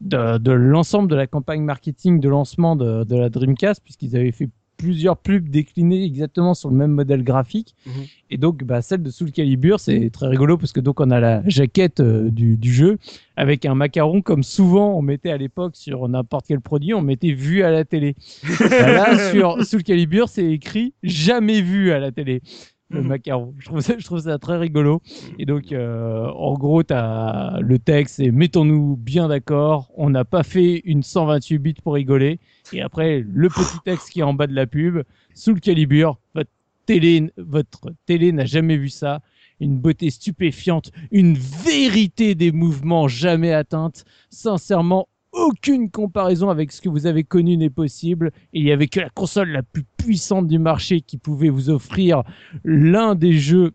de, 0.00 0.38
de 0.38 0.52
l'ensemble 0.52 1.08
de 1.10 1.16
la 1.16 1.26
campagne 1.26 1.62
marketing 1.62 2.20
de 2.20 2.28
lancement 2.28 2.76
de, 2.76 3.04
de 3.04 3.16
la 3.16 3.28
Dreamcast, 3.28 3.82
puisqu'ils 3.82 4.16
avaient 4.16 4.32
fait 4.32 4.48
plusieurs 4.76 5.16
pubs 5.16 5.48
déclinées 5.48 6.04
exactement 6.04 6.54
sur 6.54 6.70
le 6.70 6.76
même 6.76 6.92
modèle 6.92 7.22
graphique. 7.24 7.74
Mhm. 7.86 7.92
Et 8.30 8.36
donc, 8.36 8.64
bah, 8.64 8.82
celle 8.82 9.02
de 9.02 9.10
Soul 9.10 9.30
Calibur, 9.32 9.78
c'est 9.80 10.10
très 10.10 10.26
rigolo 10.28 10.56
parce 10.58 10.72
que 10.72 10.80
donc 10.80 11.00
on 11.00 11.10
a 11.10 11.20
la 11.20 11.42
jaquette 11.48 12.00
euh, 12.00 12.30
du, 12.30 12.56
du 12.56 12.72
jeu 12.72 12.98
avec 13.36 13.64
un 13.64 13.74
macaron 13.74 14.22
comme 14.22 14.42
souvent 14.42 14.96
on 14.96 15.02
mettait 15.02 15.30
à 15.30 15.36
l'époque 15.36 15.76
sur 15.76 16.08
n'importe 16.08 16.46
quel 16.48 16.60
produit, 16.60 16.94
on 16.94 17.02
mettait 17.02 17.32
vu 17.32 17.62
à 17.62 17.70
la 17.70 17.84
télé. 17.84 18.14
Bah, 18.58 18.92
là, 18.92 19.30
sur 19.30 19.64
Soul 19.64 19.82
Calibur, 19.82 20.28
c'est 20.28 20.46
écrit 20.50 20.94
jamais 21.02 21.60
vu 21.60 21.90
à 21.92 21.98
la 21.98 22.10
télé. 22.12 22.42
Le 22.90 23.00
Mhm. 23.00 23.08
macaron. 23.08 23.54
Je 23.58 23.64
trouve, 23.66 23.80
ça, 23.80 23.94
je 23.98 24.04
trouve 24.04 24.20
ça 24.20 24.38
très 24.38 24.58
rigolo. 24.58 25.00
Et 25.38 25.46
donc, 25.46 25.72
euh, 25.72 26.26
en 26.28 26.52
gros, 26.54 26.82
t'as 26.82 27.58
le 27.60 27.78
texte 27.78 28.20
et 28.20 28.30
mettons-nous 28.30 28.96
bien 28.96 29.28
d'accord. 29.28 29.90
On 29.96 30.10
n'a 30.10 30.24
pas 30.26 30.42
fait 30.42 30.82
une 30.84 31.02
128 31.02 31.58
bits 31.58 31.74
pour 31.82 31.94
rigoler. 31.94 32.40
Et 32.72 32.80
après, 32.80 33.24
le 33.26 33.48
petit 33.48 33.78
texte 33.84 34.10
qui 34.10 34.20
est 34.20 34.24
en 34.24 34.34
bas 34.34 34.46
de 34.46 34.54
la 34.54 34.66
pub. 34.66 35.02
Sous 35.34 35.54
le 35.54 35.60
calibre, 35.60 36.18
votre 36.34 36.50
télé, 36.86 37.30
votre 37.36 37.92
télé 38.06 38.32
n'a 38.32 38.44
jamais 38.44 38.76
vu 38.76 38.88
ça. 38.88 39.20
Une 39.60 39.78
beauté 39.78 40.10
stupéfiante, 40.10 40.90
une 41.10 41.36
vérité 41.36 42.34
des 42.34 42.52
mouvements 42.52 43.06
jamais 43.06 43.52
atteinte. 43.52 44.04
Sincèrement, 44.28 45.08
aucune 45.32 45.90
comparaison 45.90 46.50
avec 46.50 46.72
ce 46.72 46.80
que 46.80 46.88
vous 46.88 47.06
avez 47.06 47.24
connu 47.24 47.56
n'est 47.56 47.70
possible. 47.70 48.32
Il 48.52 48.64
y 48.64 48.72
avait 48.72 48.88
que 48.88 49.00
la 49.00 49.10
console 49.10 49.50
la 49.50 49.62
plus 49.62 49.84
puissante 49.96 50.48
du 50.48 50.58
marché 50.58 51.00
qui 51.00 51.18
pouvait 51.18 51.50
vous 51.50 51.70
offrir 51.70 52.22
l'un 52.64 53.14
des 53.14 53.32
jeux 53.32 53.72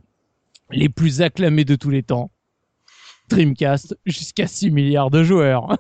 les 0.72 0.90
plus 0.90 1.22
acclamés 1.22 1.66
de 1.66 1.76
tous 1.76 1.90
les 1.90 2.04
temps. 2.04 2.32
Dreamcast, 3.30 3.98
jusqu'à 4.06 4.48
6 4.48 4.72
milliards 4.72 5.12
de 5.12 5.24
joueurs. 5.24 5.78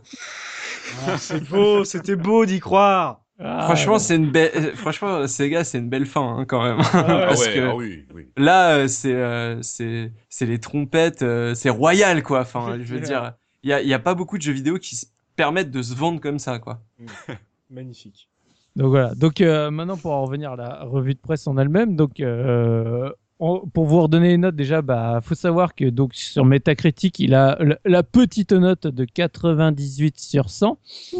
Ah, 1.07 1.17
c'est 1.17 1.43
beau, 1.49 1.83
c'était 1.83 2.15
beau 2.15 2.45
d'y 2.45 2.59
croire. 2.59 3.23
Ah, 3.41 3.63
franchement, 3.63 3.99
c'est 3.99 4.17
une 4.17 4.31
belle, 4.31 4.51
euh, 4.53 4.75
franchement, 4.75 5.25
Sega, 5.25 5.63
c'est 5.63 5.77
une 5.77 5.89
belle 5.89 6.05
fin, 6.05 6.39
hein, 6.39 6.45
quand 6.45 6.61
même. 6.61 6.79
Ah 6.93 7.03
Parce 7.29 7.47
ouais, 7.47 7.53
que 7.53 7.59
ah 7.69 7.75
oui, 7.75 8.05
oui. 8.13 8.27
là, 8.35 8.71
euh, 8.75 8.87
c'est, 8.87 9.13
euh, 9.13 9.61
c'est, 9.61 10.11
c'est 10.27 10.45
les 10.45 10.59
trompettes, 10.59 11.21
euh, 11.21 11.55
c'est 11.55 11.69
royal, 11.69 12.21
quoi. 12.21 12.41
Enfin, 12.41 12.77
je 12.81 12.93
veux 12.93 12.99
dire, 12.99 13.33
il 13.63 13.69
y 13.69 13.73
a, 13.73 13.81
il 13.81 13.87
y 13.87 13.93
a 13.93 13.99
pas 13.99 14.13
beaucoup 14.13 14.37
de 14.37 14.43
jeux 14.43 14.51
vidéo 14.51 14.77
qui 14.77 14.97
se 14.97 15.05
permettent 15.37 15.71
de 15.71 15.81
se 15.81 15.95
vendre 15.95 16.19
comme 16.19 16.37
ça, 16.37 16.59
quoi. 16.59 16.81
Magnifique. 17.69 18.29
Donc 18.75 18.89
voilà. 18.89 19.13
Donc 19.15 19.41
euh, 19.41 19.71
maintenant 19.71 19.97
pour 19.97 20.11
en 20.11 20.23
revenir 20.23 20.53
à 20.53 20.55
la 20.55 20.83
revue 20.83 21.13
de 21.13 21.19
presse 21.19 21.47
en 21.47 21.57
elle-même, 21.57 21.95
donc 21.95 22.19
euh, 22.19 23.11
pour 23.39 23.85
vous 23.85 24.01
redonner 24.01 24.33
une 24.33 24.41
note 24.41 24.55
déjà, 24.55 24.81
bah 24.81 25.21
faut 25.23 25.35
savoir 25.35 25.73
que 25.73 25.85
donc 25.85 26.13
sur 26.13 26.43
Metacritic, 26.43 27.19
il 27.19 27.33
a 27.33 27.57
la, 27.85 28.03
petite 28.03 28.51
note 28.51 28.85
de 28.85 29.05
98 29.05 30.19
sur 30.19 30.49
100, 30.49 30.77
ce 30.83 31.15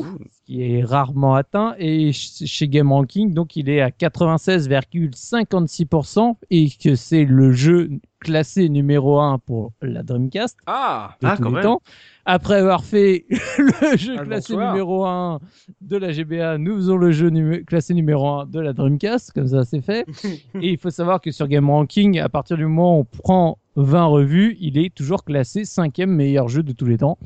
qui 0.50 0.64
est 0.64 0.84
rarement 0.84 1.36
atteint, 1.36 1.76
et 1.78 2.12
ch- 2.12 2.50
chez 2.50 2.68
Game 2.68 2.92
Ranking, 2.92 3.34
donc 3.36 3.56
il 3.56 3.70
est 3.70 3.82
à 3.82 3.92
96,56% 3.92 6.36
et 6.50 6.70
que 6.84 6.96
c'est 6.96 7.24
le 7.24 7.52
jeu 7.52 7.90
classé 8.20 8.68
numéro 8.68 9.20
1 9.20 9.38
pour 9.40 9.72
la 9.84 10.02
Dreamcast 10.04 10.58
Ah 10.66 11.16
de 11.22 11.28
Ah, 11.28 11.36
tous 11.38 11.44
quand 11.44 11.50
les 11.50 11.56
même. 11.56 11.64
temps. 11.64 11.82
Après 12.26 12.56
avoir 12.56 12.84
fait 12.84 13.26
le 13.30 13.96
jeu 13.98 14.16
Ah, 14.18 14.24
classé 14.26 14.54
bonsoir. 14.54 14.74
numéro 14.74 15.06
1 15.06 15.40
de 15.82 15.98
la 15.98 16.12
GBA, 16.12 16.58
nous 16.58 16.76
faisons 16.78 16.98
le 16.98 17.12
jeu 17.12 17.30
numé- 17.30 17.64
classé 17.64 17.94
numéro 17.94 18.28
1 18.28 18.46
de 18.48 18.60
la 18.60 18.74
Dreamcast, 18.74 19.32
comme 19.34 19.48
ça 19.48 19.64
c'est 19.66 19.82
fait. 19.82 20.04
Et 20.56 20.72
il 20.72 20.78
faut 20.80 20.90
savoir 20.90 21.22
que 21.22 21.30
sur 21.32 21.48
Game 21.48 21.70
Ranking, 21.70 22.18
à 22.20 22.28
partir 22.30 22.58
du 22.58 22.66
moment 22.66 22.98
où 22.98 23.02
on 23.02 23.06
prend 23.06 23.58
20 23.76 24.06
revues, 24.06 24.58
il 24.60 24.78
est 24.80 24.92
toujours 24.94 25.24
classé 25.24 25.64
cinquième 25.64 26.10
meilleur 26.12 26.48
jeu 26.50 26.64
de 26.64 26.72
tous 26.74 26.86
les 26.86 26.98
temps. 26.98 27.18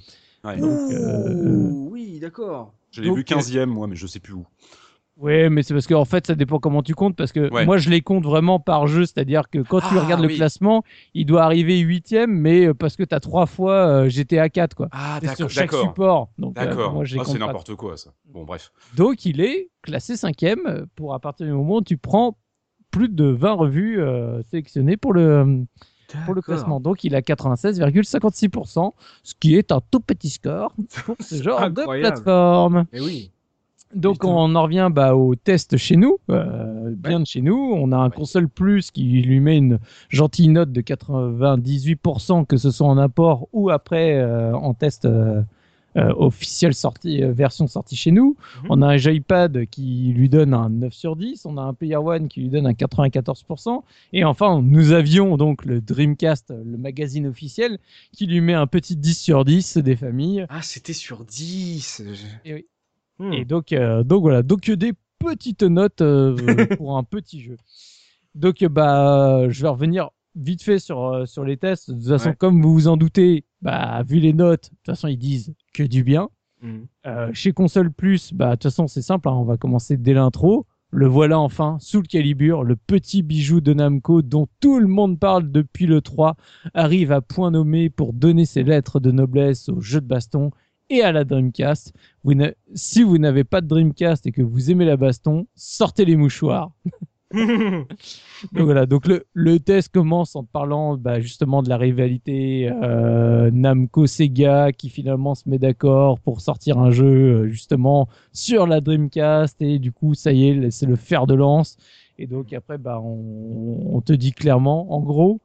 Ouais. 0.44 0.58
Donc, 0.58 0.92
euh, 0.92 1.70
Ouh, 1.72 1.90
oui, 1.94 2.20
d'accord. 2.22 2.74
Je 2.94 3.02
l'ai 3.02 3.12
vu 3.12 3.24
15ème, 3.24 3.66
moi, 3.66 3.88
mais 3.88 3.96
je 3.96 4.08
sais 4.08 4.20
plus 4.20 4.34
où. 4.34 4.46
Ouais, 5.16 5.48
mais 5.50 5.62
c'est 5.62 5.76
parce 5.76 5.86
qu'en 5.86 6.06
fait, 6.06 6.26
ça 6.26 6.34
dépend 6.34 6.58
comment 6.60 6.82
tu 6.82 6.96
comptes. 6.96 7.16
Parce 7.16 7.32
que 7.32 7.52
Ouais. 7.52 7.66
moi, 7.66 7.78
je 7.78 7.90
les 7.92 8.02
compte 8.02 8.24
vraiment 8.24 8.60
par 8.60 8.88
jeu. 8.88 9.06
C'est-à-dire 9.06 9.50
que 9.50 9.60
quand 9.60 9.80
tu 9.80 9.86
Ah, 9.92 10.04
regardes 10.04 10.22
le 10.22 10.28
oui. 10.28 10.36
classement, 10.38 10.84
il 11.14 11.26
doit 11.28 11.44
arriver 11.44 11.78
huitième, 11.80 12.32
mais 12.32 12.66
euh, 12.68 12.74
parce 12.74 12.96
que 12.96 13.04
tu 13.04 13.14
as 13.14 13.20
trois 13.20 13.46
fois 13.46 13.74
euh, 14.06 14.10
GTA 14.10 14.50
4, 14.50 14.76
quoi. 14.76 14.88
Ah, 14.92 15.20
C'est 15.22 15.28
sur 15.28 15.36
d'accord. 15.46 15.50
chaque 15.52 15.70
D'accord. 15.72 15.88
support. 15.90 16.30
Euh, 16.42 16.46
D'accord. 16.56 17.02
Ah, 17.20 17.24
c'est 17.26 17.38
n'importe 17.38 17.76
quoi, 17.76 17.96
ça. 17.96 18.12
Bon, 18.26 18.44
bref. 18.44 18.72
Donc 18.96 19.26
il 19.26 19.40
est 19.42 19.70
classé 19.84 20.18
cinquième 20.18 20.88
pour 20.96 21.14
à 21.14 21.20
partir 21.20 21.46
du 21.46 21.52
moment 21.54 21.76
où 21.78 21.84
tu 21.84 21.98
prends 21.98 22.38
plus 22.90 23.10
de 23.10 23.26
20 23.26 23.54
revues 23.54 24.00
euh, 24.02 24.42
sélectionnées 24.50 24.98
pour 24.98 25.14
le, 25.14 25.64
pour 26.26 26.34
le 26.34 26.42
classement. 26.42 26.80
Donc 26.80 27.04
il 27.04 27.16
a 27.16 27.22
96,56%, 27.22 28.94
ce 29.24 29.34
qui 29.40 29.56
est 29.56 29.72
un 29.72 29.82
tout 29.92 30.00
petit 30.00 30.30
score 30.30 30.74
pour 31.06 31.16
ce 31.20 31.36
genre 31.44 31.62
incroyable. 31.62 32.04
de 32.04 32.10
plateforme. 32.10 32.86
Oui. 32.94 33.32
Donc 33.96 34.22
Putain. 34.22 34.28
on 34.30 34.56
en 34.56 34.64
revient 34.64 34.90
bah, 34.92 35.16
au 35.16 35.36
test 35.36 35.78
chez 35.78 35.96
nous, 35.98 36.18
euh, 36.30 36.92
bien 36.96 37.20
de 37.20 37.26
chez 37.26 37.42
nous. 37.42 37.74
On 37.76 37.92
a 37.92 37.98
un 37.98 38.10
console 38.10 38.50
plus 38.50 38.92
qui 38.92 39.04
lui 39.22 39.40
met 39.40 39.58
une 39.58 39.80
gentille 40.10 40.50
note 40.50 40.72
de 40.72 40.82
98%, 40.82 42.46
que 42.46 42.58
ce 42.58 42.72
soit 42.72 42.88
en 42.88 42.98
apport 42.98 43.48
ou 43.54 43.70
après 43.70 44.16
euh, 44.16 44.54
en 44.56 44.74
test 44.74 45.06
euh, 45.06 45.42
euh, 45.98 46.14
officiel 46.18 46.74
sorti, 46.74 47.24
euh, 47.24 47.32
version 47.34 47.68
sortie 47.68 47.96
chez 47.96 48.12
nous. 48.12 48.36
Mhm. 48.64 48.68
On 48.70 48.82
a 48.82 48.88
un 48.88 48.98
joypad 48.98 49.66
qui 49.68 50.12
lui 50.16 50.30
donne 50.30 50.54
un 50.54 50.70
9 50.70 50.94
sur 50.94 51.16
10. 51.16 51.46
On 51.46 51.58
a 51.58 51.62
un 51.62 51.74
Player 51.74 51.98
One 51.98 52.28
qui 52.28 52.42
lui 52.42 52.50
donne 52.50 52.66
un 52.68 52.74
94%. 52.74 53.84
Et 54.14 54.24
enfin, 54.24 54.62
nous 54.62 54.92
avions 54.92 55.38
donc 55.38 55.66
le 55.66 55.82
Dreamcast, 55.82 56.50
le 56.52 56.78
magazine 56.78 57.28
officiel, 57.28 57.78
qui 58.12 58.26
lui 58.26 58.42
met 58.42 58.54
un 58.54 58.68
petit 58.68 58.96
10 58.96 59.14
sur 59.20 59.46
10 59.46 59.78
des 59.78 59.96
familles. 59.96 60.46
Ah, 60.50 60.62
c'était 60.62 60.94
sur 60.94 61.24
10. 61.26 62.04
Eh 62.46 62.54
oui. 62.54 62.66
Hmm. 63.20 63.34
Et 63.34 63.46
donc, 63.46 63.72
euh, 63.74 64.04
donc 64.04 64.22
voilà, 64.24 64.42
donc 64.42 64.68
euh, 64.70 64.76
des 64.76 64.94
petites 65.20 65.64
notes 65.64 66.02
euh, 66.02 66.36
pour 66.78 66.98
un 66.98 67.04
petit 67.04 67.42
jeu. 67.42 67.58
Donc 68.36 68.62
euh, 68.64 68.70
bah, 68.70 69.46
je 69.50 69.62
vais 69.62 69.68
revenir 69.70 70.10
vite 70.36 70.64
fait 70.64 70.80
sur 70.80 71.06
euh, 71.06 71.26
sur 71.28 71.44
les 71.46 71.58
tests. 71.58 71.92
De 71.92 71.96
toute 72.00 72.08
façon, 72.10 72.30
Ouais. 72.30 72.36
comme 72.36 72.62
vous 72.64 72.74
vous 72.74 72.88
en 72.88 72.98
doutez, 72.98 73.46
bah 73.62 74.02
vu 74.04 74.20
les 74.20 74.34
notes, 74.34 74.64
de 74.72 74.76
toute 74.78 74.86
façon 74.88 75.08
ils 75.08 75.18
disent 75.18 75.54
que 75.74 75.84
du 75.84 76.04
bien. 76.04 76.30
Hmm. 76.62 76.84
Euh, 77.06 77.30
chez 77.34 77.52
Console 77.52 77.92
Plus, 77.92 78.34
bah 78.34 78.52
de 78.52 78.52
toute 78.54 78.64
façon 78.64 78.88
c'est 78.88 79.02
simple, 79.02 79.28
hein, 79.28 79.34
on 79.34 79.44
va 79.44 79.58
commencer 79.58 79.98
dès 79.98 80.14
l'intro. 80.14 80.66
Le 80.92 81.08
voilà 81.08 81.40
enfin, 81.40 81.78
sous 81.80 82.02
le 82.02 82.08
calibre, 82.08 82.64
le 82.64 82.76
petit 82.76 83.24
bijou 83.24 83.62
de 83.62 83.74
Namco 83.74 84.22
dont 84.22 84.48
tout 84.60 84.80
le 84.80 84.88
monde 84.88 85.20
parle 85.20 85.52
depuis 85.52 85.88
le 85.88 86.02
3, 86.02 86.36
arrive 86.76 87.12
à 87.12 87.20
point 87.20 87.50
nommé 87.50 87.90
pour 87.90 88.14
donner 88.14 88.46
ses 88.46 88.62
lettres 88.62 89.00
de 89.00 89.10
noblesse 89.10 89.70
au 89.70 89.82
jeu 89.82 90.02
de 90.02 90.06
baston 90.06 90.52
et 90.92 91.02
à 91.02 91.12
la 91.12 91.24
Dreamcast. 91.24 91.94
Vous 92.24 92.34
si 92.76 93.02
vous 93.02 93.18
n'avez 93.18 93.44
pas 93.44 93.62
de 93.62 93.68
Dreamcast 93.68 94.28
et 94.28 94.32
que 94.32 94.44
vous 94.44 94.70
aimez 94.70 94.86
la 94.86 94.96
baston, 94.96 95.48
sortez 95.56 96.06
les 96.06 96.16
mouchoirs. 96.16 96.72
Donc 97.34 98.66
voilà, 98.66 98.86
donc 98.86 99.08
le, 99.34 99.60
test 99.60 99.92
commence 99.92 100.36
en 100.36 100.44
parlant 100.44 100.98
bah, 100.98 101.20
justement 101.20 101.64
de 101.64 101.70
la 101.70 101.78
rivalité 101.78 102.70
euh, 102.84 103.50
Namco-Sega 103.52 104.72
qui 104.72 104.90
finalement 104.90 105.34
se 105.34 105.50
met 105.50 105.58
d'accord 105.58 106.20
pour 106.20 106.42
sortir 106.42 106.78
un 106.78 106.92
jeu 106.92 107.06
euh, 107.06 107.48
justement 107.48 108.08
sur 108.32 108.68
la 108.68 108.82
Dreamcast 108.82 109.62
et 109.62 109.80
du 109.80 109.92
coup 109.92 110.14
ça 110.14 110.32
y 110.32 110.50
est, 110.50 110.72
c'est 110.72 110.86
le 110.86 110.96
fer 110.96 111.26
de 111.26 111.34
lance. 111.34 111.78
Et 112.20 112.28
donc 112.28 112.54
après, 112.54 112.78
bah, 112.78 113.00
on, 113.04 113.96
on 113.96 114.02
te 114.02 114.14
dit 114.14 114.34
clairement, 114.34 114.94
en 114.94 115.00
gros, 115.00 115.42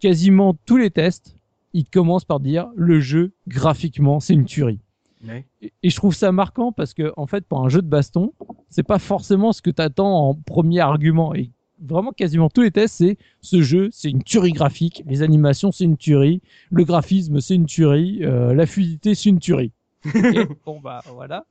quasiment 0.00 0.54
tous 0.66 0.76
les 0.76 0.90
tests, 0.90 1.36
ils 1.72 1.86
commencent 1.86 2.26
par 2.26 2.40
dire 2.40 2.68
le 2.76 3.00
jeu 3.00 3.32
graphiquement 3.46 4.20
c'est 4.20 4.34
une 4.34 4.44
tuerie. 4.44 4.80
Ouais. 5.26 5.46
Et, 5.62 5.72
et 5.82 5.90
je 5.90 5.96
trouve 5.96 6.14
ça 6.14 6.30
marquant 6.32 6.72
parce 6.72 6.94
que 6.94 7.12
en 7.16 7.26
fait 7.26 7.44
pour 7.46 7.64
un 7.64 7.68
jeu 7.68 7.82
de 7.82 7.88
baston, 7.88 8.32
c'est 8.68 8.82
pas 8.82 8.98
forcément 8.98 9.52
ce 9.52 9.62
que 9.62 9.70
t'attends 9.70 10.28
en 10.28 10.34
premier 10.34 10.80
argument 10.80 11.34
et 11.34 11.50
vraiment 11.80 12.12
quasiment 12.12 12.48
tous 12.48 12.62
les 12.62 12.70
tests 12.70 12.96
c'est 12.96 13.18
ce 13.40 13.62
jeu 13.62 13.88
c'est 13.92 14.10
une 14.10 14.22
tuerie 14.22 14.52
graphique, 14.52 15.02
les 15.06 15.22
animations 15.22 15.72
c'est 15.72 15.84
une 15.84 15.96
tuerie, 15.96 16.40
le 16.70 16.84
graphisme 16.84 17.40
c'est 17.40 17.54
une 17.54 17.66
tuerie, 17.66 18.20
euh, 18.22 18.54
la 18.54 18.66
fluidité 18.66 19.14
c'est 19.14 19.30
une 19.30 19.38
tuerie. 19.38 19.72
Bon 20.64 20.80
bah 20.80 21.02
voilà, 21.12 21.44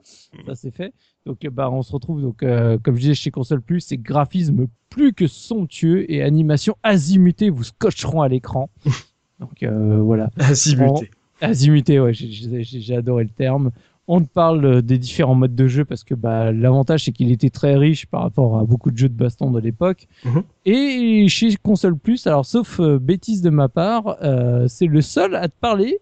ça 0.46 0.56
c'est 0.56 0.72
fait. 0.72 0.94
Donc 1.26 1.44
euh, 1.44 1.50
bah 1.50 1.70
on 1.70 1.82
se 1.82 1.92
retrouve 1.92 2.22
donc 2.22 2.44
euh, 2.44 2.78
comme 2.78 2.96
je 2.96 3.02
disais 3.02 3.16
chez 3.16 3.32
Console 3.32 3.62
Plus, 3.62 3.82
c'est 3.82 3.98
graphisme 3.98 4.68
plus 4.90 5.14
que 5.14 5.28
somptueux 5.28 6.10
et 6.12 6.24
animation 6.24 6.78
azimutée 6.84 7.50
vous 7.50 7.66
scotcheront 7.66 8.22
à 8.22 8.30
l'écran. 8.30 8.70
Donc 9.40 9.62
euh, 9.62 10.00
voilà. 10.02 10.30
Azimuté. 10.40 11.12
Azimuté, 11.42 12.00
ouais, 12.00 12.14
j'ai- 12.14 12.96
adoré 12.96 13.24
le 13.24 13.30
terme. 13.30 13.72
On 14.10 14.22
te 14.22 14.28
parle 14.30 14.64
euh, 14.66 14.82
des 14.82 14.98
différents 14.98 15.36
modes 15.36 15.54
de 15.54 15.68
jeu 15.68 15.84
parce 15.84 16.06
que 16.06 16.16
bah, 16.16 16.54
l'avantage 16.54 17.04
c'est 17.04 17.12
qu'il 17.12 17.30
était 17.30 17.50
très 17.50 17.76
riche 17.76 18.06
par 18.06 18.22
rapport 18.22 18.58
à 18.58 18.64
beaucoup 18.64 18.90
de 18.90 18.98
jeux 18.98 19.10
de 19.10 19.14
baston 19.14 19.52
de 19.52 19.60
l'époque. 19.60 20.08
Mhm. 20.24 20.44
Et 20.66 21.28
chez 21.28 21.56
Console 21.58 21.98
Plus, 21.98 22.26
alors 22.26 22.46
sauf 22.46 22.80
euh, 22.80 23.00
bêtise 23.00 23.42
de 23.42 23.50
ma 23.50 23.68
part, 23.68 24.16
euh, 24.24 24.66
c'est 24.70 24.86
le 24.88 25.02
seul 25.02 25.36
à 25.36 25.50
te 25.50 25.54
parler 25.60 26.00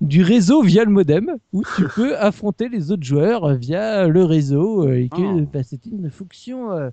du 0.00 0.22
réseau 0.22 0.62
via 0.62 0.84
le 0.84 0.92
modem 0.92 1.32
où 1.52 1.64
tu 1.76 1.82
peux 1.96 2.16
affronter 2.16 2.68
les 2.68 2.92
autres 2.92 3.02
joueurs 3.02 3.52
via 3.56 4.06
le 4.06 4.22
réseau 4.24 4.86
euh, 4.86 4.92
et 5.00 5.08
que 5.08 5.16
Ah. 5.40 5.44
bah, 5.52 5.62
c'était 5.64 5.90
une 5.90 6.10
fonction 6.10 6.70
euh, 6.70 6.90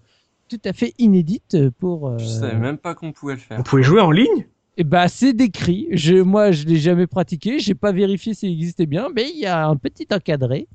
tout 0.50 0.60
à 0.66 0.74
fait 0.74 0.96
inédite 0.98 1.58
pour. 1.78 2.08
euh, 2.10 2.18
Je 2.18 2.26
savais 2.26 2.56
même 2.58 2.80
pas 2.80 2.96
qu'on 2.96 3.12
pouvait 3.12 3.34
le 3.34 3.40
faire. 3.40 3.58
Vous 3.58 3.64
pouvez 3.64 3.84
jouer 3.84 4.02
en 4.02 4.10
ligne? 4.12 4.48
Et 4.78 4.84
bah 4.84 5.08
c'est 5.08 5.34
décrit. 5.34 5.88
Je, 5.92 6.16
moi, 6.16 6.52
je 6.52 6.66
l'ai 6.66 6.78
jamais 6.78 7.08
pratiqué. 7.08 7.60
J'ai 7.60 7.76
pas 7.76 7.92
vérifié 7.92 8.34
s'il 8.34 8.52
existait 8.52 8.86
bien, 8.86 9.08
mais 9.16 9.30
il 9.34 9.40
y 9.40 9.46
a 9.46 9.68
un 9.68 9.76
petit 9.76 10.08
encadré 10.14 10.68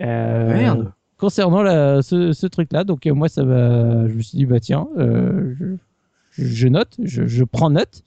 euh, 0.00 0.54
Merde. 0.54 0.92
concernant 1.18 1.62
la, 1.62 2.02
ce, 2.02 2.32
ce 2.32 2.46
truc-là. 2.46 2.84
Donc 2.84 3.06
euh, 3.06 3.12
moi, 3.14 3.28
ça 3.28 3.44
va. 3.44 4.06
Je 4.08 4.14
me 4.14 4.20
suis 4.22 4.38
dit 4.38 4.46
bah 4.46 4.60
tiens, 4.60 4.86
euh, 4.98 5.54
je, 5.58 6.44
je 6.44 6.68
note, 6.68 6.96
je, 7.02 7.26
je 7.26 7.44
prends 7.44 7.70
note. 7.70 8.02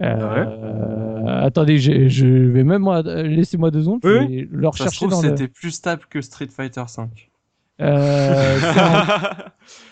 Euh, 0.00 1.24
Attendez, 1.44 1.78
je, 1.78 2.08
je 2.08 2.26
vais 2.26 2.62
même 2.64 2.82
moi- 2.82 3.02
laissez-moi 3.02 3.70
deux 3.70 3.82
secondes. 3.82 4.00
Je 4.04 4.08
Oui, 4.08 4.36
vais 4.44 4.48
le 4.50 4.62
Ça 4.62 4.62
se 4.62 4.68
rechercher 4.82 4.96
trouve, 4.96 5.10
dans 5.10 5.22
le. 5.22 5.28
c'était 5.30 5.48
plus 5.48 5.70
stable 5.72 6.02
que 6.08 6.20
Street 6.20 6.48
Fighter 6.54 6.84
5. 6.86 7.30
Euh, 7.80 8.58
c'est 8.60 8.80
en- 8.80 9.04
C'est, 9.66 9.87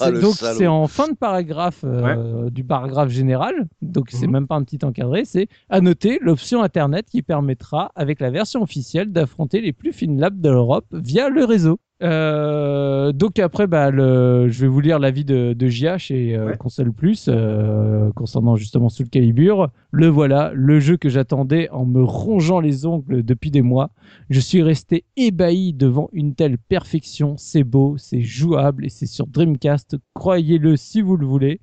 Ah, 0.00 0.10
donc 0.10 0.34
salaud. 0.34 0.58
c'est 0.58 0.66
en 0.66 0.86
fin 0.88 1.08
de 1.08 1.14
paragraphe 1.14 1.84
euh, 1.84 2.50
du 2.50 2.64
paragraphe 2.64 3.10
général, 3.10 3.54
donc 3.80 4.08
c'est 4.10 4.26
Mhm. 4.26 4.32
même 4.32 4.46
pas 4.46 4.56
un 4.56 4.62
petit 4.64 4.84
encadré, 4.84 5.24
c'est 5.24 5.48
à 5.70 5.80
noter 5.80 6.18
l'option 6.20 6.62
internet 6.62 7.06
qui 7.10 7.22
permettra 7.22 7.92
avec 7.94 8.20
la 8.20 8.30
version 8.30 8.62
officielle 8.62 9.12
d'affronter 9.12 9.60
les 9.60 9.72
plus 9.72 9.92
fines 9.92 10.18
labs 10.20 10.40
de 10.40 10.50
l'Europe 10.50 10.86
via 10.92 11.28
le 11.28 11.44
réseau. 11.44 11.78
Euh, 12.02 13.12
donc 13.12 13.38
après, 13.38 13.66
bah, 13.66 13.90
le, 13.90 14.48
je 14.48 14.60
vais 14.62 14.66
vous 14.68 14.80
lire 14.80 14.98
l'avis 14.98 15.24
de, 15.24 15.52
de 15.52 15.68
Gia 15.68 15.98
chez 15.98 16.36
euh, 16.36 16.46
Ouais. 16.46 16.56
Console 16.56 16.92
Plus 16.92 17.26
euh, 17.28 18.10
concernant 18.16 18.56
justement 18.56 18.88
Soul 18.88 19.08
Calibur. 19.08 19.68
Le 19.90 20.08
voilà, 20.08 20.50
le 20.54 20.80
jeu 20.80 20.96
que 20.96 21.08
j'attendais 21.08 21.68
en 21.70 21.86
me 21.86 22.02
rongeant 22.02 22.60
les 22.60 22.86
ongles 22.86 23.22
depuis 23.22 23.50
des 23.50 23.62
mois. 23.62 23.90
Je 24.30 24.40
suis 24.40 24.62
resté 24.62 25.04
ébahi 25.16 25.72
devant 25.72 26.08
une 26.12 26.34
telle 26.34 26.58
perfection. 26.58 27.36
C'est 27.36 27.64
beau, 27.64 27.96
c'est 27.98 28.22
jouable 28.22 28.84
et 28.84 28.88
c'est 28.88 29.06
sur 29.06 29.26
Dreamcast. 29.26 29.96
Croyez-le 30.14 30.76
si 30.76 31.00
vous 31.02 31.16
le 31.16 31.26
voulez. 31.26 31.60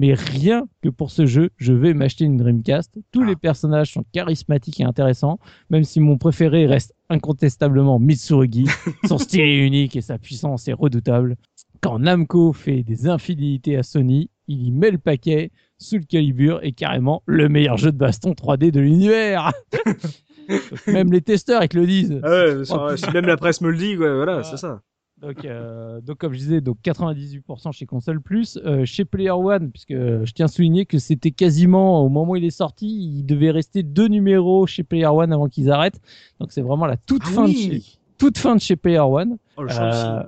Mais 0.00 0.14
rien 0.14 0.68
que 0.80 0.88
pour 0.90 1.10
ce 1.10 1.26
jeu, 1.26 1.50
je 1.56 1.72
vais 1.72 1.92
m'acheter 1.92 2.24
une 2.24 2.36
Dreamcast. 2.36 2.94
Tous 3.10 3.24
les 3.24 3.34
personnages 3.34 3.92
sont 3.92 4.04
charismatiques 4.12 4.78
et 4.78 4.84
intéressants, 4.84 5.40
même 5.70 5.82
si 5.82 5.98
mon 5.98 6.16
préféré 6.18 6.66
reste 6.66 6.94
incontestablement 7.10 7.98
Mitsurugi. 7.98 8.66
Son 9.08 9.18
style 9.18 9.40
est 9.40 9.66
unique 9.66 9.96
et 9.96 10.00
sa 10.00 10.16
puissance 10.16 10.68
est 10.68 10.72
redoutable. 10.72 11.34
Quand 11.80 11.98
Namco 11.98 12.52
fait 12.52 12.84
des 12.84 13.08
infidélités 13.08 13.76
à 13.76 13.82
Sony, 13.82 14.30
il 14.46 14.66
y 14.68 14.70
met 14.70 14.92
le 14.92 14.98
paquet. 14.98 15.50
Soul 15.78 16.06
Calibur 16.06 16.60
est 16.62 16.72
carrément 16.72 17.24
le 17.26 17.48
meilleur 17.48 17.76
jeu 17.76 17.90
de 17.90 17.96
baston 17.98 18.34
3D 18.34 18.70
de 18.70 18.78
l'univers. 18.80 19.50
Même 20.86 21.12
les 21.12 21.20
testeurs 21.20 21.62
ils 21.62 21.68
te 21.68 21.76
le 21.76 21.86
disent. 21.86 22.20
Ah 22.22 22.28
ouais, 22.30 22.64
ça- 22.64 22.96
si 22.96 23.10
même 23.12 23.26
la 23.26 23.36
presse 23.36 23.60
me 23.60 23.70
le 23.70 23.76
dit, 23.76 23.96
ouais, 23.96 24.14
voilà, 24.14 24.42
c'est 24.44 24.56
ça. 24.56 24.80
Donc, 25.20 25.44
euh, 25.44 26.00
donc 26.00 26.18
comme 26.18 26.32
je 26.32 26.38
disais, 26.38 26.60
donc 26.60 26.78
98% 26.84 27.72
chez 27.72 27.86
Console 27.86 28.20
Plus, 28.20 28.58
euh, 28.64 28.84
chez 28.84 29.04
Player 29.04 29.30
One, 29.30 29.70
puisque 29.70 29.92
je 29.92 30.32
tiens 30.32 30.46
à 30.46 30.48
souligner 30.48 30.86
que 30.86 30.98
c'était 30.98 31.32
quasiment 31.32 32.04
au 32.04 32.08
moment 32.08 32.32
où 32.32 32.36
il 32.36 32.44
est 32.44 32.50
sorti, 32.50 32.86
il 32.86 33.24
devait 33.24 33.50
rester 33.50 33.82
deux 33.82 34.06
numéros 34.06 34.66
chez 34.66 34.84
Player 34.84 35.06
One 35.06 35.32
avant 35.32 35.48
qu'ils 35.48 35.70
arrêtent. 35.70 36.00
Donc 36.38 36.52
c'est 36.52 36.62
vraiment 36.62 36.86
la 36.86 36.96
toute 36.96 37.22
Ah 37.26 37.30
fin 37.30 37.48
de 37.48 37.52
chez, 37.52 37.82
toute 38.16 38.38
fin 38.38 38.54
de 38.54 38.60
chez 38.60 38.76
Player 38.76 38.98
One. 38.98 39.38
Oh, 39.56 39.62
le 39.62 39.70
Euh, 39.70 40.22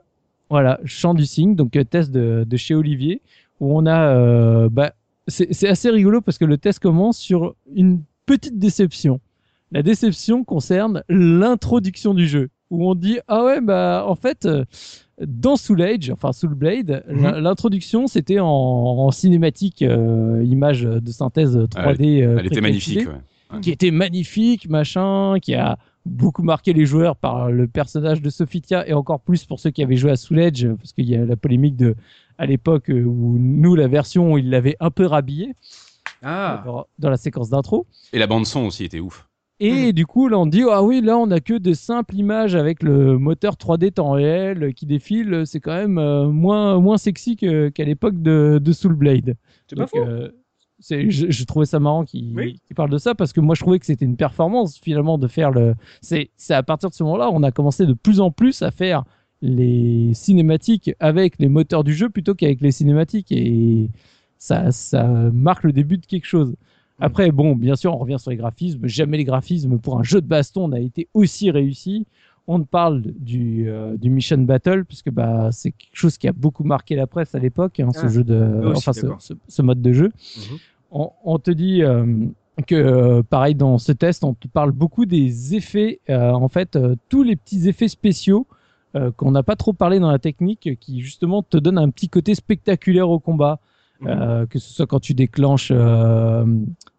voilà, 0.48 0.80
chant 0.84 1.14
du 1.14 1.26
signe, 1.26 1.54
donc 1.54 1.76
euh, 1.76 1.84
test 1.84 2.10
de, 2.10 2.44
de 2.46 2.56
chez 2.56 2.74
Olivier, 2.74 3.22
où 3.60 3.76
on 3.78 3.86
a, 3.86 4.16
euh, 4.16 4.68
bah, 4.68 4.94
c'est 5.28 5.68
assez 5.68 5.90
rigolo 5.90 6.20
parce 6.20 6.38
que 6.38 6.44
le 6.44 6.58
test 6.58 6.80
commence 6.80 7.18
sur 7.18 7.54
une 7.72 8.02
petite 8.26 8.58
déception. 8.58 9.20
La 9.70 9.84
déception 9.84 10.42
concerne 10.42 11.04
l'introduction 11.08 12.14
du 12.14 12.26
jeu, 12.26 12.50
où 12.70 12.88
on 12.88 12.94
dit 12.94 13.18
ah 13.28 13.44
ouais 13.44 13.60
bah 13.60 14.05
en 14.06 14.14
fait 14.14 14.47
euh, 14.47 14.64
dans 15.20 15.56
Soul 15.56 15.82
Age, 15.82 16.10
enfin 16.10 16.32
Soul 16.32 16.55
Blade, 16.55 17.05
Mhm. 17.09 17.22
l'in- 17.22 17.40
l'introduction 17.40 18.06
c'était 18.06 18.40
en, 18.40 18.47
en 18.48 19.10
cinématique, 19.10 19.82
euh, 19.82 20.42
image 20.44 20.82
de 20.82 21.10
synthèse 21.10 21.56
3D. 21.70 22.22
euh, 22.22 22.36
Elle 22.38 22.47
était 22.47 22.60
magnifique. 22.60 23.06
ouais. 23.09 23.60
qui 23.60 23.70
était 23.72 23.90
magnifique, 23.90 24.68
machin, 24.70 25.34
qui 25.42 25.55
a 25.55 25.76
beaucoup 26.06 26.42
marqué 26.44 26.72
les 26.72 26.86
joueurs 26.86 27.16
par 27.16 27.51
le 27.51 27.66
personnage 27.66 28.22
de 28.22 28.30
Sophitia 28.30 28.88
et 28.88 28.92
encore 28.94 29.20
plus 29.20 29.44
pour 29.44 29.59
ceux 29.60 29.70
qui 29.70 29.82
avaient 29.82 29.97
joué 29.97 30.12
à 30.12 30.16
Soul 30.16 30.38
Edge, 30.38 30.66
parce 30.78 30.92
qu'il 30.92 31.06
y 31.10 31.16
a 31.16 31.24
la 31.24 31.36
polémique 31.36 31.76
de 31.76 31.97
à 32.38 32.47
l'époque 32.47 32.88
où 32.88 33.36
nous 33.38 33.74
la 33.74 33.88
version 33.88 34.32
où 34.32 34.38
il 34.38 34.48
l'avait 34.51 34.76
un 34.80 34.90
peu 34.90 35.05
rhabillé 35.05 35.55
Ah, 36.22 36.62
dans, 36.64 36.86
dans 36.98 37.10
la 37.10 37.16
séquence 37.16 37.51
d'intro. 37.51 37.86
Et 38.12 38.18
la 38.18 38.26
bande 38.26 38.47
son 38.47 38.60
aussi 38.66 38.84
était 38.84 39.01
ouf. 39.01 39.26
Et 39.62 39.92
du 39.92 40.06
coup, 40.06 40.28
là, 40.28 40.38
on 40.38 40.46
dit, 40.46 40.62
ah 40.70 40.82
oui, 40.82 41.02
là, 41.02 41.18
on 41.18 41.30
a 41.30 41.40
que 41.40 41.58
de 41.58 41.74
simples 41.74 42.16
images 42.16 42.54
avec 42.54 42.82
le 42.82 43.18
moteur 43.18 43.56
3D 43.56 43.92
temps 43.92 44.12
réel 44.12 44.72
qui 44.74 44.86
défile. 44.86 45.42
C'est 45.44 45.60
quand 45.60 45.74
même 45.74 45.98
euh, 45.98 46.28
moins, 46.28 46.80
moins 46.80 46.96
sexy 46.96 47.36
qu'à 47.36 47.84
l'époque 47.84 48.20
de, 48.22 48.58
de 48.62 48.72
Soul 48.72 48.94
Blade. 48.94 49.36
c'est 49.68 49.76
pas 49.76 49.82
Donc, 49.82 49.90
faux. 49.90 49.98
euh, 49.98 50.30
je, 50.88 51.30
je 51.30 51.44
trouvais 51.44 51.66
ça 51.66 51.78
marrant 51.78 52.04
qu'il 52.06 52.34
Oui. 52.34 52.56
parle 52.74 52.88
de 52.88 52.96
ça 52.96 53.14
parce 53.14 53.34
que 53.34 53.40
moi 53.40 53.54
je 53.54 53.60
trouvais 53.60 53.78
que 53.78 53.84
c'était 53.84 54.06
une 54.06 54.16
performance 54.16 54.78
finalement 54.78 55.18
de 55.18 55.28
faire 55.28 55.50
le. 55.50 55.74
C'est, 56.00 56.30
c'est 56.38 56.54
à 56.54 56.62
partir 56.62 56.88
de 56.88 56.94
ce 56.94 57.02
moment-là 57.02 57.28
on 57.30 57.42
a 57.42 57.50
commencé 57.50 57.84
de 57.84 57.92
plus 57.92 58.18
en 58.20 58.30
plus 58.30 58.62
à 58.62 58.70
faire 58.70 59.04
les 59.42 60.12
cinématiques 60.14 60.90
avec 60.98 61.38
les 61.38 61.48
moteurs 61.50 61.84
du 61.84 61.92
jeu 61.92 62.08
plutôt 62.08 62.34
qu'avec 62.34 62.62
les 62.62 62.72
cinématiques 62.72 63.30
et 63.30 63.90
ça, 64.38 64.72
ça 64.72 65.06
marque 65.34 65.64
le 65.64 65.72
début 65.74 65.98
de 65.98 66.06
quelque 66.06 66.26
chose. 66.26 66.56
Après, 67.01 67.31
bon, 67.32 67.55
bien 67.56 67.77
sûr, 67.77 67.94
on 67.94 67.98
revient 67.98 68.18
sur 68.18 68.31
les 68.31 68.36
graphismes. 68.36 68.86
Jamais 68.86 69.16
les 69.16 69.24
graphismes 69.24 69.78
pour 69.78 69.98
un 69.98 70.02
jeu 70.02 70.20
de 70.20 70.27
baston 70.27 70.68
n'a 70.68 70.81
été 70.81 71.09
aussi 71.14 71.51
réussi. 71.51 72.06
On 72.47 72.62
parle 72.64 73.02
du, 73.02 73.68
euh, 73.68 73.97
du 73.97 74.10
Mission 74.10 74.39
Battle, 74.39 74.85
puisque 74.85 75.10
bah, 75.10 75.51
c'est 75.52 75.70
quelque 75.72 75.94
chose 75.94 76.18
qui 76.18 76.27
a 76.28 76.32
beaucoup 76.32 76.64
marqué 76.64 76.97
la 76.97 77.06
presse 77.06 77.35
à 77.35 77.39
l'époque, 77.39 77.78
hein, 77.81 77.93
ce 77.93 78.06
Ah, 78.06 78.09
jeu 78.09 78.24
de, 78.24 78.62
enfin, 78.77 78.93
ce, 78.93 79.01
d'accord. 79.02 79.20
ce- 79.22 79.35
ce 79.47 79.62
mode 79.62 79.81
de 79.81 79.93
jeu. 79.93 80.10
Mhm. 80.36 80.59
On, 80.90 81.10
on 81.24 81.39
te 81.39 81.51
dit 81.52 81.82
euh, 81.82 82.05
que, 82.66 82.74
euh, 82.74 83.22
pareil, 83.22 83.55
dans 83.55 83.78
ce 83.78 83.93
test, 83.93 84.24
on 84.24 84.35
te 84.35 84.48
parle 84.48 84.72
beaucoup 84.72 85.06
des 85.06 85.55
effets, 85.55 86.01
en 86.09 86.48
fait, 86.48 86.77
tous 87.09 87.22
les 87.22 87.36
petits 87.36 87.68
effets 87.68 87.89
spéciaux 87.89 88.47
qu'on 89.16 89.31
n'a 89.31 89.44
pas 89.44 89.55
trop 89.55 89.72
parlé 89.72 90.01
dans 90.01 90.10
la 90.10 90.18
technique, 90.18 90.70
qui 90.81 91.01
justement 91.01 91.44
te 91.44 91.56
donnent 91.56 91.78
un 91.78 91.90
petit 91.90 92.09
côté 92.09 92.35
spectaculaire 92.35 93.09
au 93.09 93.20
combat. 93.20 93.60
Mhm. 94.01 94.09
Euh, 94.09 94.47
que 94.47 94.59
ce 94.59 94.72
soit 94.72 94.86
quand 94.86 95.01
tu 95.01 95.12
déclenches 95.14 95.70
euh, 95.72 96.44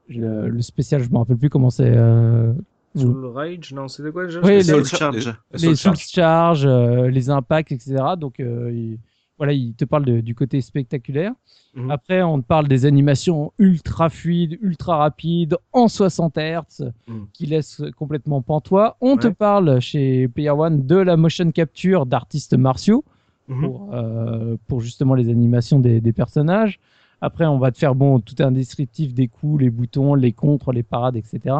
le, 0.10 0.50
le 0.50 0.62
spécial, 0.62 1.02
je 1.04 1.10
me 1.10 1.18
rappelle 1.18 1.38
plus 1.38 1.50
comment 1.50 1.70
c'est. 1.70 1.92
Euh, 1.96 2.54
Soul 2.96 3.26
Rage, 3.28 3.74
non, 3.74 3.88
c'était 3.88 4.12
quoi 4.12 4.26
déjà? 4.26 4.42
Les- 4.42 4.64
Soul 4.64 4.86
Charge. 4.86 5.34
les 5.54 5.76
soul 5.76 5.96
charge, 5.96 6.66
euh, 6.66 7.08
les 7.10 7.30
impacts, 7.30 7.72
etc. 7.72 7.96
Donc 8.20 8.40
euh, 8.42 8.70
il, 8.74 9.00
voilà, 9.38 9.54
il 9.54 9.74
te 9.76 9.86
parle 9.86 10.04
de- 10.06 10.20
du 10.20 10.36
côté 10.36 10.60
spectaculaire. 10.60 11.32
Mhm. 11.74 11.90
Après, 11.90 12.22
on 12.22 12.42
te 12.42 12.46
parle 12.46 12.68
des 12.68 12.86
animations 12.86 13.54
ultra 13.58 14.10
fluides, 14.10 14.58
ultra 14.62 14.98
rapides, 14.98 15.56
en 15.72 15.88
60 15.88 16.38
Hz, 16.38 16.92
Mhm. 17.08 17.28
qui 17.34 17.46
laissent 17.46 17.82
complètement 17.98 18.42
pantois. 18.42 18.98
On 19.00 19.16
te 19.16 19.30
parle 19.30 19.80
chez 19.80 20.28
Player 20.28 20.50
One 20.50 20.86
de 20.86 20.98
la 20.98 21.16
motion 21.16 21.50
capture 21.52 22.06
d'artistes 22.06 22.56
martiaux. 22.58 23.06
Mhm. 23.52 23.62
pour, 23.62 23.90
euh, 23.94 24.56
pour 24.68 24.82
justement 24.82 25.14
les 25.16 25.30
animations 25.30 25.80
des, 25.80 26.00
des 26.02 26.14
personnages. 26.14 26.80
Après, 27.22 27.46
on 27.46 27.60
va 27.60 27.72
te 27.72 27.78
faire 27.78 27.94
bon 27.94 28.20
tout 28.20 28.36
un 28.40 28.52
descriptif 28.52 29.14
des 29.14 29.28
coups, 29.28 29.62
les 29.62 29.70
boutons, 29.70 30.16
les 30.16 30.32
contres, 30.32 30.72
les 30.72 30.84
parades, 30.84 31.16
etc. 31.18 31.56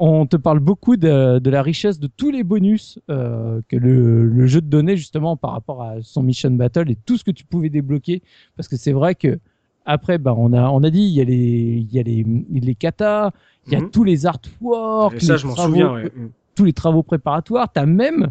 On 0.00 0.26
te 0.26 0.36
parle 0.36 0.60
beaucoup 0.60 0.96
de, 0.96 1.40
de 1.40 1.50
la 1.50 1.62
richesse 1.62 1.98
de 1.98 2.06
tous 2.06 2.30
les 2.30 2.44
bonus 2.44 3.00
euh, 3.10 3.60
que 3.68 3.76
le, 3.76 4.26
le 4.28 4.46
jeu 4.46 4.60
te 4.60 4.66
donnait 4.66 4.96
justement 4.96 5.36
par 5.36 5.50
rapport 5.52 5.82
à 5.82 5.94
son 6.02 6.22
mission 6.22 6.50
battle 6.52 6.88
et 6.90 6.94
tout 7.04 7.16
ce 7.16 7.24
que 7.24 7.32
tu 7.32 7.44
pouvais 7.44 7.68
débloquer. 7.70 8.22
Parce 8.56 8.68
que 8.68 8.76
c'est 8.76 8.92
vrai 8.92 9.16
que 9.16 9.40
après, 9.84 10.18
bah, 10.18 10.34
on 10.36 10.52
a 10.52 10.68
on 10.70 10.84
a 10.84 10.90
dit 10.90 11.02
il 11.02 11.14
y 11.14 11.20
a 11.20 11.24
les 11.24 11.84
il 11.88 11.92
y 11.92 11.98
a 11.98 12.02
les 12.04 12.24
les 12.52 12.74
katas, 12.76 13.32
il 13.66 13.72
y 13.72 13.76
a 13.76 13.80
Mhm. 13.80 13.90
tous 13.90 14.04
les 14.04 14.26
artworks, 14.26 15.20
ça, 15.20 15.32
les 15.32 15.38
je 15.38 15.46
travaux- 15.48 15.68
souviens. 15.72 15.92
ouais. 15.94 16.12
Tous 16.54 16.64
les 16.64 16.72
travaux 16.72 17.02
préparatoires. 17.02 17.72
T'as 17.72 17.86
même, 17.86 18.28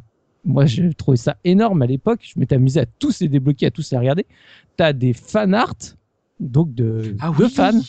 moi 0.47 0.65
j'ai 0.65 0.93
trouvé 0.93 1.17
ça 1.17 1.37
énorme 1.43 1.81
à 1.81 1.85
l'époque, 1.85 2.21
je 2.23 2.39
m'étais 2.39 2.55
amusé 2.55 2.79
à 2.79 2.85
tous 2.85 3.19
les 3.19 3.27
débloquer, 3.27 3.67
à 3.67 3.71
tous 3.71 3.91
les 3.91 3.97
regarder. 3.97 4.25
T'as 4.77 4.93
des 4.93 5.13
fan 5.13 5.53
art, 5.53 5.75
donc 6.39 6.73
de, 6.73 7.15
Ah 7.19 7.31
de 7.37 7.43
oui. 7.43 7.49
fans, 7.49 7.81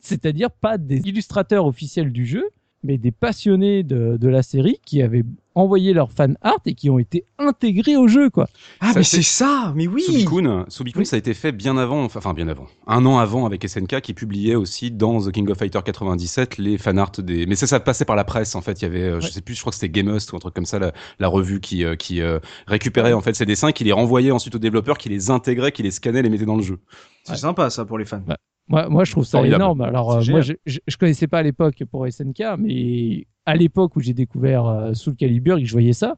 c'est-à-dire 0.00 0.50
pas 0.50 0.78
des 0.78 0.98
illustrateurs 1.08 1.66
officiels 1.66 2.12
du 2.12 2.26
jeu, 2.26 2.44
mais 2.84 2.98
des 2.98 3.10
passionnés 3.10 3.82
de, 3.82 4.16
de 4.20 4.28
la 4.28 4.42
série 4.42 4.78
qui 4.84 5.02
avaient 5.02 5.24
envoyé 5.56 5.92
leur 5.94 6.10
fan 6.12 6.36
art 6.42 6.58
et 6.66 6.74
qui 6.74 6.90
ont 6.90 6.98
été 6.98 7.24
intégrés 7.38 7.96
au 7.96 8.08
jeu, 8.08 8.28
quoi. 8.28 8.46
Ah, 8.80 8.92
Ça, 8.92 8.98
mais 8.98 9.04
c'est- 9.04 9.22
ça, 9.22 9.72
mais 9.76 9.86
oui. 9.86 10.02
Subikun, 10.02 10.64
Subikun, 10.68 11.00
Oui. 11.00 11.06
ça 11.06 11.14
a 11.16 11.18
été 11.18 11.32
fait 11.32 11.52
bien 11.52 11.76
avant, 11.76 12.02
enfin 12.04 12.18
enfin, 12.18 12.34
bien 12.34 12.48
avant, 12.48 12.66
un 12.88 13.06
an 13.06 13.18
avant 13.18 13.46
avec 13.46 13.64
SNK 13.64 14.00
qui 14.00 14.14
publiait 14.14 14.56
aussi 14.56 14.90
dans 14.90 15.20
The 15.20 15.30
King 15.32 15.48
of 15.50 15.58
Fighter 15.58 15.78
97 15.84 16.58
les 16.58 16.76
fanarts 16.76 17.12
des. 17.18 17.46
Mais 17.46 17.54
ça, 17.54 17.66
ça 17.66 17.78
passait 17.80 18.04
par 18.04 18.16
la 18.16 18.24
presse 18.24 18.54
en 18.56 18.60
fait. 18.62 18.80
Il 18.80 18.82
y 18.82 18.86
avait, 18.86 19.02
euh, 19.02 19.20
je 19.20 19.26
Ouais. 19.26 19.32
sais 19.32 19.40
plus, 19.40 19.54
je 19.54 19.60
crois 19.60 19.70
que 19.70 19.76
c'était 19.76 19.88
Gamust 19.90 20.32
ou 20.32 20.36
un 20.36 20.40
truc 20.40 20.54
comme 20.54 20.66
ça, 20.66 20.78
la, 20.78 20.92
la 21.20 21.28
revue 21.28 21.60
qui 21.60 21.84
euh, 21.84 21.94
qui 21.96 22.20
euh, 22.20 22.38
récupérait 22.66 23.12
en 23.12 23.20
fait 23.20 23.34
ces 23.34 23.46
dessins, 23.46 23.70
qui 23.72 23.84
les 23.84 23.92
renvoyait 23.92 24.32
ensuite 24.32 24.56
aux 24.56 24.58
développeurs, 24.58 24.98
qui 24.98 25.08
les 25.08 25.30
intégrait, 25.30 25.72
qui 25.72 25.82
les 25.84 25.90
scannait, 25.92 26.20
les 26.22 26.30
mettait 26.30 26.44
dans 26.46 26.56
le 26.56 26.62
jeu. 26.62 26.80
C'est 27.24 27.36
sympa 27.36 27.70
ça 27.70 27.84
pour 27.84 27.96
les 27.98 28.04
fans. 28.04 28.20
Moi, 28.68 28.88
moi, 28.88 29.04
je 29.04 29.12
trouve 29.12 29.24
ça 29.24 29.38
Formidable. 29.38 29.62
énorme. 29.62 29.80
Alors, 29.82 30.12
euh, 30.12 30.22
moi, 30.30 30.40
je, 30.40 30.54
je, 30.64 30.78
je 30.86 30.96
connaissais 30.96 31.26
pas 31.26 31.38
à 31.38 31.42
l'époque 31.42 31.82
pour 31.90 32.06
SNK, 32.10 32.42
mais 32.58 33.26
à 33.46 33.56
l'époque 33.56 33.94
où 33.96 34.00
j'ai 34.00 34.14
découvert 34.14 34.66
euh, 34.66 34.94
Soul 34.94 35.16
Calibur 35.16 35.58
et 35.58 35.62
que 35.62 35.66
je 35.68 35.72
voyais 35.72 35.92
ça, 35.92 36.16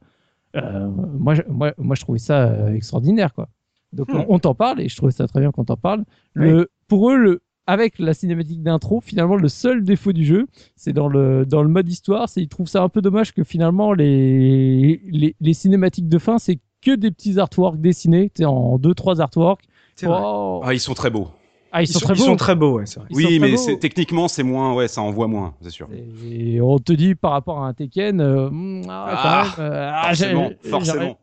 euh, 0.55 0.89
moi, 0.89 1.35
je, 1.35 1.43
moi, 1.48 1.73
moi, 1.77 1.97
je 1.97 2.01
trouvais 2.02 2.18
ça 2.20 2.44
euh, 2.48 2.73
extraordinaire, 2.74 3.35
quoi. 3.35 3.48
Donc, 3.93 4.09
Hmm. 4.10 4.18
on, 4.28 4.35
on 4.35 4.39
t'en 4.39 4.55
parle 4.55 4.81
et 4.81 4.89
je 4.89 4.97
trouvais 4.97 5.12
ça 5.12 5.27
très 5.27 5.40
bien 5.40 5.51
qu'on 5.51 5.64
t'en 5.64 5.77
parle. 5.77 6.05
Le, 6.35 6.70
Pour 6.89 7.10
eux, 7.10 7.16
le, 7.16 7.43
avec 7.66 7.98
la 7.98 8.14
cinématique 8.14 8.62
d'intro, 8.62 9.01
finalement, 9.01 9.36
le 9.36 9.48
seul 9.48 9.82
défaut 9.82 10.12
du 10.12 10.24
jeu, 10.24 10.47
c'est 10.77 10.93
dans 10.93 11.09
le, 11.09 11.44
dans 11.47 11.62
le 11.62 11.68
mode 11.68 11.89
histoire, 11.89 12.28
c'est 12.28 12.43
ils 12.43 12.48
trouvent 12.48 12.68
ça 12.68 12.82
un 12.82 12.89
peu 12.89 13.01
dommage 13.02 13.32
que 13.32 13.43
finalement, 13.43 13.93
les, 13.93 15.01
les, 15.06 15.35
les 15.40 15.52
cinématiques 15.52 16.09
de 16.09 16.18
fin, 16.18 16.39
c'est 16.39 16.59
que 16.82 16.94
des 16.94 17.10
petits 17.10 17.40
artworks 17.40 17.81
dessinés, 17.81 18.31
en 18.44 18.78
deux, 18.78 18.94
trois 18.94 19.20
artworks. 19.20 19.62
C'est 19.97 20.06
vrai. 20.06 20.20
Oh. 20.23 20.60
Ah, 20.64 20.74
ils 20.74 20.81
sont 20.81 20.94
très 20.94 21.10
beaux. 21.10 21.28
Ah, 21.76 21.82
ils, 21.82 21.84
Ils 21.84 21.92
sont, 21.92 21.98
très 22.00 22.14
ils 22.14 22.18
beaux. 22.18 22.24
sont 22.24 22.36
très 22.36 22.54
beaux, 22.54 22.72
ouais, 22.78 22.86
c'est 22.86 23.00
vrai. 23.00 23.08
Ils 23.10 23.20
sont 23.20 23.28
oui, 23.28 23.38
très 23.38 23.72
mais 23.72 23.78
techniquement, 23.78 24.28
c'est 24.28 24.42
moins, 24.42 24.72
ouais, 24.72 24.88
ça 24.88 25.02
envoie 25.02 25.26
moins, 25.28 25.54
c'est 25.60 25.68
sûr. 25.68 25.88
Et 26.24 26.58
on 26.62 26.78
te 26.78 26.94
dit 26.94 27.14
par 27.14 27.32
rapport 27.32 27.62
à 27.62 27.68
un 27.68 27.74
Tekken, 27.74 28.18
euh, 28.22 28.48
hmm, 28.50 28.82
ah, 28.88 29.04
Ah, 29.06 30.12
quand 30.16 30.26
même, 30.26 30.38
euh, 30.38 30.50
ah, 30.54 30.68
Forcément. 30.70 31.18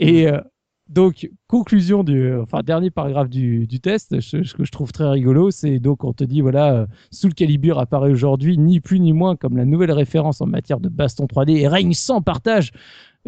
Et 0.00 0.26
euh, 0.26 0.40
donc 0.88 1.30
conclusion 1.46 2.02
du, 2.02 2.34
enfin 2.38 2.62
dernier 2.64 2.90
paragraphe 2.90 3.28
du, 3.30 3.68
du 3.68 3.78
test, 3.78 4.20
ce, 4.20 4.42
ce 4.42 4.52
que 4.54 4.64
je 4.64 4.72
trouve 4.72 4.90
très 4.90 5.08
rigolo, 5.08 5.52
c'est 5.52 5.78
donc 5.78 6.02
on 6.02 6.12
te 6.12 6.24
dit 6.24 6.40
voilà, 6.40 6.74
euh, 6.74 6.86
Soul 7.12 7.32
Calibur 7.32 7.78
apparaît 7.78 8.10
aujourd'hui 8.10 8.58
ni 8.58 8.80
plus 8.80 8.98
ni 8.98 9.12
moins 9.12 9.36
comme 9.36 9.56
la 9.56 9.64
nouvelle 9.64 9.92
référence 9.92 10.40
en 10.40 10.46
matière 10.46 10.80
de 10.80 10.88
baston 10.88 11.26
3D 11.26 11.56
et 11.56 11.68
règne 11.68 11.94
sans 11.94 12.20
partage 12.20 12.72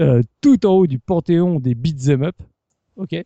euh, 0.01 0.21
tout 0.41 0.67
en 0.67 0.73
haut 0.73 0.87
du 0.89 0.99
panthéon 0.99 1.61
des 1.61 1.77
beat'em 1.77 2.25
up. 2.25 2.37
Ok. 2.97 3.15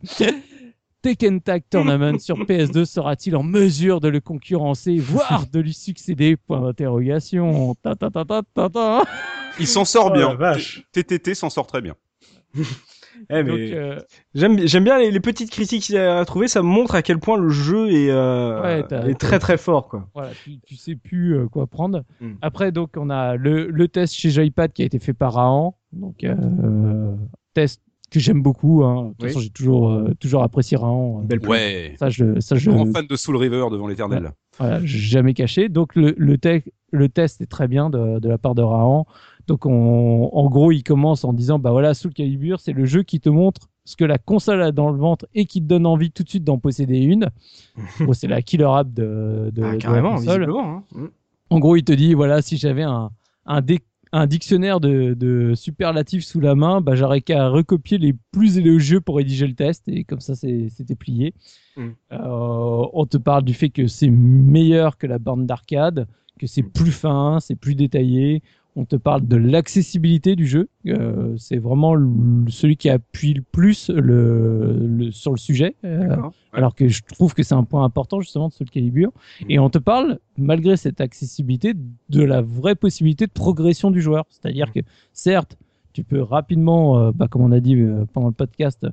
Tekken 1.01 1.41
Tag 1.41 1.63
Tournament 1.69 2.19
sur 2.19 2.37
PS2 2.45 2.85
sera-t-il 2.85 3.35
en 3.35 3.43
mesure 3.43 3.99
de 4.01 4.07
le 4.07 4.19
concurrencer, 4.19 4.97
voire 4.97 5.45
de 5.51 5.59
lui 5.59 5.73
succéder? 5.73 6.37
Point 6.37 6.61
d'interrogation. 6.61 7.75
Ta, 7.81 7.95
ta, 7.95 8.09
ta. 8.11 9.03
Il 9.59 9.67
s'en 9.67 9.83
sort 9.85 10.09
Oh 10.11 10.13
bien. 10.13 10.33
vache. 10.35 10.83
TTT 10.91 11.33
s'en 11.33 11.49
sort 11.49 11.65
très 11.67 11.81
bien. 11.81 11.95
Eh, 13.29 13.43
mais 13.43 13.73
euh, 13.73 13.99
J'aime 14.33 14.83
bien 14.83 14.97
les, 14.97 15.11
les 15.11 15.19
petites 15.19 15.51
critiques 15.51 15.83
qu'il 15.83 15.97
a 15.97 16.23
trouvées, 16.25 16.47
ça 16.47 16.61
montre 16.61 16.95
à 16.95 17.01
quel 17.01 17.19
point 17.19 17.37
le 17.37 17.49
jeu 17.49 17.89
est, 17.91 18.09
euh, 18.09 18.61
Ouais, 18.61 18.83
t'as- 18.87 19.05
est 19.07 19.19
très 19.19 19.37
très 19.37 19.57
fort 19.57 19.87
quoi. 19.89 20.07
voilà, 20.15 20.31
tu, 20.43 20.59
tu 20.65 20.75
sais 20.75 20.95
plus 20.95 21.35
euh, 21.37 21.47
quoi 21.47 21.67
prendre. 21.67 22.03
Mm. 22.19 22.31
Après, 22.41 22.71
donc, 22.71 22.91
on 22.97 23.09
a 23.09 23.35
le, 23.35 23.67
le 23.69 23.87
test 23.87 24.13
chez 24.15 24.29
Joypad 24.31 24.71
qui 24.71 24.81
a 24.81 24.85
été 24.85 24.97
fait 24.99 25.13
par 25.13 25.33
Rahan. 25.33 25.75
Donc, 25.93 26.23
euh, 26.23 26.35
test 27.53 27.81
que 28.11 28.19
j'aime 28.19 28.41
beaucoup. 28.43 28.83
Hein. 28.83 29.05
De 29.05 29.09
toute 29.09 29.21
Oui. 29.23 29.27
façon, 29.29 29.39
j'ai 29.39 29.49
toujours, 29.49 29.89
euh, 29.89 30.13
toujours 30.19 30.43
apprécié 30.43 30.77
Rahan. 30.77 31.21
Belle 31.23 31.39
plume. 31.39 31.51
Ouais. 31.53 31.95
Ça, 31.97 32.09
je, 32.09 32.39
ça, 32.39 32.55
je, 32.57 32.69
Grand 32.69 32.85
fan 32.93 33.07
de 33.07 33.15
Soul 33.15 33.37
River 33.37 33.65
devant 33.71 33.87
l'éternel. 33.87 34.31
voilà, 34.59 34.79
jamais 34.83 35.33
caché. 35.33 35.69
Donc, 35.69 35.95
le, 35.95 36.13
le, 36.17 36.37
te- 36.37 36.61
le 36.91 37.09
test 37.09 37.41
est 37.41 37.45
très 37.49 37.67
bien 37.67 37.89
de, 37.89 38.19
de 38.19 38.29
la 38.29 38.37
part 38.37 38.53
de 38.53 38.61
Rahan. 38.61 39.07
Donc, 39.47 39.65
on, 39.65 40.29
en 40.31 40.49
gros, 40.49 40.71
il 40.71 40.83
commence 40.83 41.23
en 41.23 41.33
disant, 41.33 41.57
bah 41.57 41.71
voilà, 41.71 41.93
Soul 41.95 42.13
Calibur, 42.13 42.59
c'est 42.59 42.73
le 42.73 42.85
jeu 42.85 43.01
qui 43.03 43.19
te 43.19 43.29
montre 43.29 43.69
ce 43.85 43.95
que 43.95 44.05
la 44.05 44.19
console 44.19 44.61
a 44.61 44.71
dans 44.71 44.91
le 44.91 44.97
ventre 44.97 45.25
et 45.33 45.45
qui 45.45 45.59
te 45.61 45.65
donne 45.65 45.87
envie 45.87 46.11
tout 46.11 46.21
de 46.23 46.29
suite 46.29 46.43
d'en 46.43 46.59
posséder 46.59 46.99
une. 46.99 47.29
bon, 48.01 48.13
c'est 48.13 48.27
la 48.27 48.41
killer 48.43 48.65
app 48.71 48.93
de, 48.93 49.49
de, 49.53 49.61
de 49.61 49.63
Ah, 49.63 49.71
la 49.71 49.77
carrément, 49.77 50.15
console. 50.15 50.41
visiblement. 50.41 50.69
hein. 50.69 50.83
Mm. 50.93 51.05
En 51.49 51.59
gros, 51.59 51.75
il 51.77 51.83
te 51.83 51.91
dit, 51.93 52.13
voilà, 52.13 52.41
si 52.41 52.57
j'avais 52.57 52.83
un, 52.83 53.09
un, 53.45 53.61
dé- 53.61 53.79
un 54.13 54.27
dictionnaire 54.27 54.79
de, 54.79 55.13
de 55.13 55.53
superlatifs 55.55 56.25
sous 56.25 56.39
la 56.39 56.55
main, 56.55 56.81
bah, 56.81 56.95
j'aurais 56.95 57.21
qu'à 57.21 57.47
recopier 57.47 57.97
les 57.97 58.13
plus 58.31 58.57
élogieux 58.57 58.99
pour 58.99 59.17
rédiger 59.17 59.47
le 59.47 59.53
test, 59.53 59.87
et 59.87 60.03
comme 60.03 60.19
ça, 60.19 60.35
c'était 60.35 60.95
plié. 60.95 61.33
Mm. 61.77 61.89
Euh, 62.11 62.87
on 62.93 63.05
te 63.05 63.17
parle 63.17 63.43
du 63.43 63.53
fait 63.53 63.69
que 63.69 63.87
c'est 63.87 64.09
meilleur 64.09 64.97
que 64.97 65.07
la 65.07 65.19
bande 65.19 65.45
d'arcade, 65.45 66.07
que 66.39 66.47
c'est 66.47 66.63
plus 66.63 66.91
fin, 66.91 67.39
c'est 67.39 67.55
plus 67.55 67.75
détaillé. 67.75 68.41
On 68.77 68.85
te 68.85 68.95
parle 68.95 69.27
de 69.27 69.35
l'accessibilité 69.35 70.35
du 70.37 70.47
jeu. 70.47 70.69
Euh, 70.87 71.35
c'est 71.37 71.57
vraiment 71.57 71.93
celui 72.47 72.77
qui 72.77 72.89
appuie 72.89 73.33
le 73.33 73.41
plus 73.41 73.89
le, 73.89 74.77
le- 74.87 75.11
sur 75.11 75.31
le 75.31 75.37
sujet. 75.37 75.75
Euh, 75.83 76.15
alors 76.53 76.73
que 76.73 76.87
je 76.87 77.01
trouve 77.03 77.33
que 77.33 77.43
c'est 77.43 77.53
un 77.55 77.65
point 77.65 77.83
important 77.83 78.21
justement 78.21 78.47
de 78.47 78.53
Soul 78.53 78.69
Calibur. 78.69 79.11
Et 79.49 79.59
on 79.59 79.69
te 79.69 79.77
parle, 79.77 80.19
malgré 80.37 80.77
cette 80.77 81.01
accessibilité, 81.01 81.73
de 82.09 82.23
la 82.23 82.41
vraie 82.41 82.75
possibilité 82.75 83.25
de 83.27 83.31
progression 83.31 83.91
du 83.91 84.01
joueur. 84.01 84.23
C'est-à-dire 84.29 84.71
que 84.71 84.79
certes, 85.11 85.57
tu 85.91 86.05
peux 86.05 86.21
rapidement, 86.21 86.97
euh, 86.97 87.11
bah, 87.13 87.27
comme 87.29 87.41
on 87.41 87.51
a 87.51 87.59
dit 87.59 87.75
pendant 88.13 88.27
le 88.27 88.33
podcast, 88.33 88.87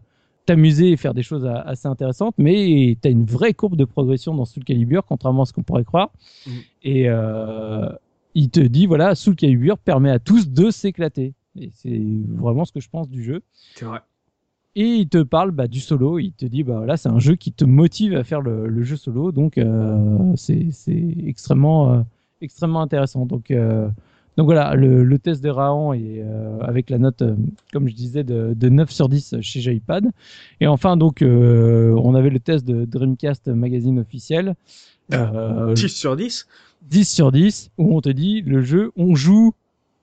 t'amuser 0.45 0.91
et 0.93 0.97
faire 0.97 1.15
des 1.15 1.23
choses 1.23 1.45
assez 1.47 1.87
intéressantes, 1.87 2.35
mais 2.39 2.97
tu 3.01 3.07
as 3.07 3.11
une 3.13 3.25
vraie 3.27 3.53
courbe 3.53 3.77
de 3.77 3.85
progression 3.85 4.35
dans 4.35 4.45
Soul 4.47 4.65
Calibur, 4.65 5.05
contrairement 5.05 5.43
à 5.43 5.45
ce 5.47 5.53
qu'on 5.53 5.63
pourrait 5.63 5.85
croire. 5.85 6.11
Mhm. 6.47 6.53
Et 6.85 7.05
euh, 7.09 7.89
il 8.39 8.51
te 8.51 8.61
dit, 8.61 8.87
voilà, 8.87 9.17
Soul 9.17 9.35
Calibur 9.35 9.79
permet 9.79 10.11
à 10.11 10.21
tous 10.21 10.49
de 10.49 10.71
s'éclater. 10.71 11.35
Et 11.61 11.71
c'est 11.75 12.01
vraiment 12.29 12.65
ce 12.65 12.71
que 12.71 12.79
je 12.79 12.89
pense 12.89 13.09
du 13.09 13.25
jeu. 13.25 13.43
C'est 13.75 13.85
vrai. 13.85 13.99
Et 14.77 14.85
il 14.85 15.09
te 15.09 15.21
parle 15.25 15.51
bah, 15.51 15.67
du 15.67 15.81
solo. 15.81 16.21
Il 16.21 16.33
te 16.33 16.47
dit 16.47 16.63
bah 16.63 16.77
voilà, 16.77 16.97
c'est 16.97 17.09
un 17.09 17.19
jeu 17.19 17.35
qui 17.35 17.51
te 17.51 17.65
motive 17.65 18.15
à 18.15 18.23
faire 18.23 18.41
le, 18.41 18.69
le 18.69 18.83
jeu 18.85 18.95
solo. 18.95 19.33
Donc 19.33 19.59
euh, 19.59 20.37
c'est 20.37 20.69
c'est 20.71 21.17
extrêmement 21.27 21.93
euh, 21.93 22.01
extrêmement 22.41 22.81
intéressant. 22.81 23.27
Donc 23.27 23.51
euh, 23.51 23.89
donc 24.37 24.45
voilà, 24.45 24.77
le, 24.77 25.03
le 25.03 25.19
test 25.19 25.43
de 25.43 25.51
euh, 25.51 26.61
avec 26.61 26.91
la 26.91 26.99
note, 26.99 27.25
comme 27.73 27.89
je 27.89 27.95
disais, 27.95 28.23
de, 28.23 28.55
de 28.55 28.69
9 28.69 28.89
sur 28.89 29.09
10 29.09 29.41
chez 29.41 29.61
Joypad. 29.61 30.13
Et 30.61 30.69
enfin, 30.69 30.97
donc, 30.97 31.25
on 31.25 32.15
avait 32.15 32.31
le 32.31 32.39
test 32.39 32.65
de 32.65 32.85
Dreamcast 32.85 33.49
Magazine 33.49 33.99
officiel. 33.99 34.55
Euh, 35.13 35.75
10 35.75 35.89
sur 35.89 36.17
10. 36.17 36.47
10 36.83 37.05
sur 37.11 37.33
10, 37.33 37.71
où 37.79 37.97
on 37.97 38.01
te 38.01 38.09
dit, 38.09 38.43
le 38.43 38.63
jeu, 38.63 38.93
on 38.97 39.15
joue 39.15 39.53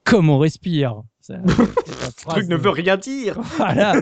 comme 0.03 0.29
on 0.29 0.37
respire. 0.37 1.01
Ça- 1.21 1.37
phrase 1.47 2.15
truc 2.33 2.47
ne 2.47 2.55
veut 2.55 2.69
rien 2.69 2.97
dire. 2.97 3.39
voilà. 3.57 3.93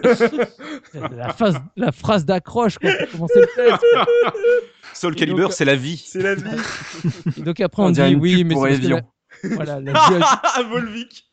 La 1.15 1.33
phrase, 1.33 1.55
la 1.77 1.91
phrase 1.91 2.25
d'accroche 2.25 2.77
quand 2.79 2.89
on 2.89 3.11
commençait 3.11 3.39
le 3.41 3.47
test. 3.55 3.83
Soul 4.93 5.15
Calibur, 5.15 5.53
c'est 5.53 5.65
la 5.65 5.75
vie. 5.75 5.97
C'est 6.05 6.21
la 6.21 6.35
vie. 6.35 6.43
Et 7.37 7.41
donc 7.41 7.59
après 7.61 7.81
on, 7.81 7.87
On 7.87 7.91
dit 7.91 8.15
oui, 8.15 8.43
mais 8.43 8.55
c'est 8.55 8.81
la- 8.89 9.01
voilà, 9.55 9.79
la 9.81 9.93
jouabi- 10.09 10.69
Volvic. 10.69 11.25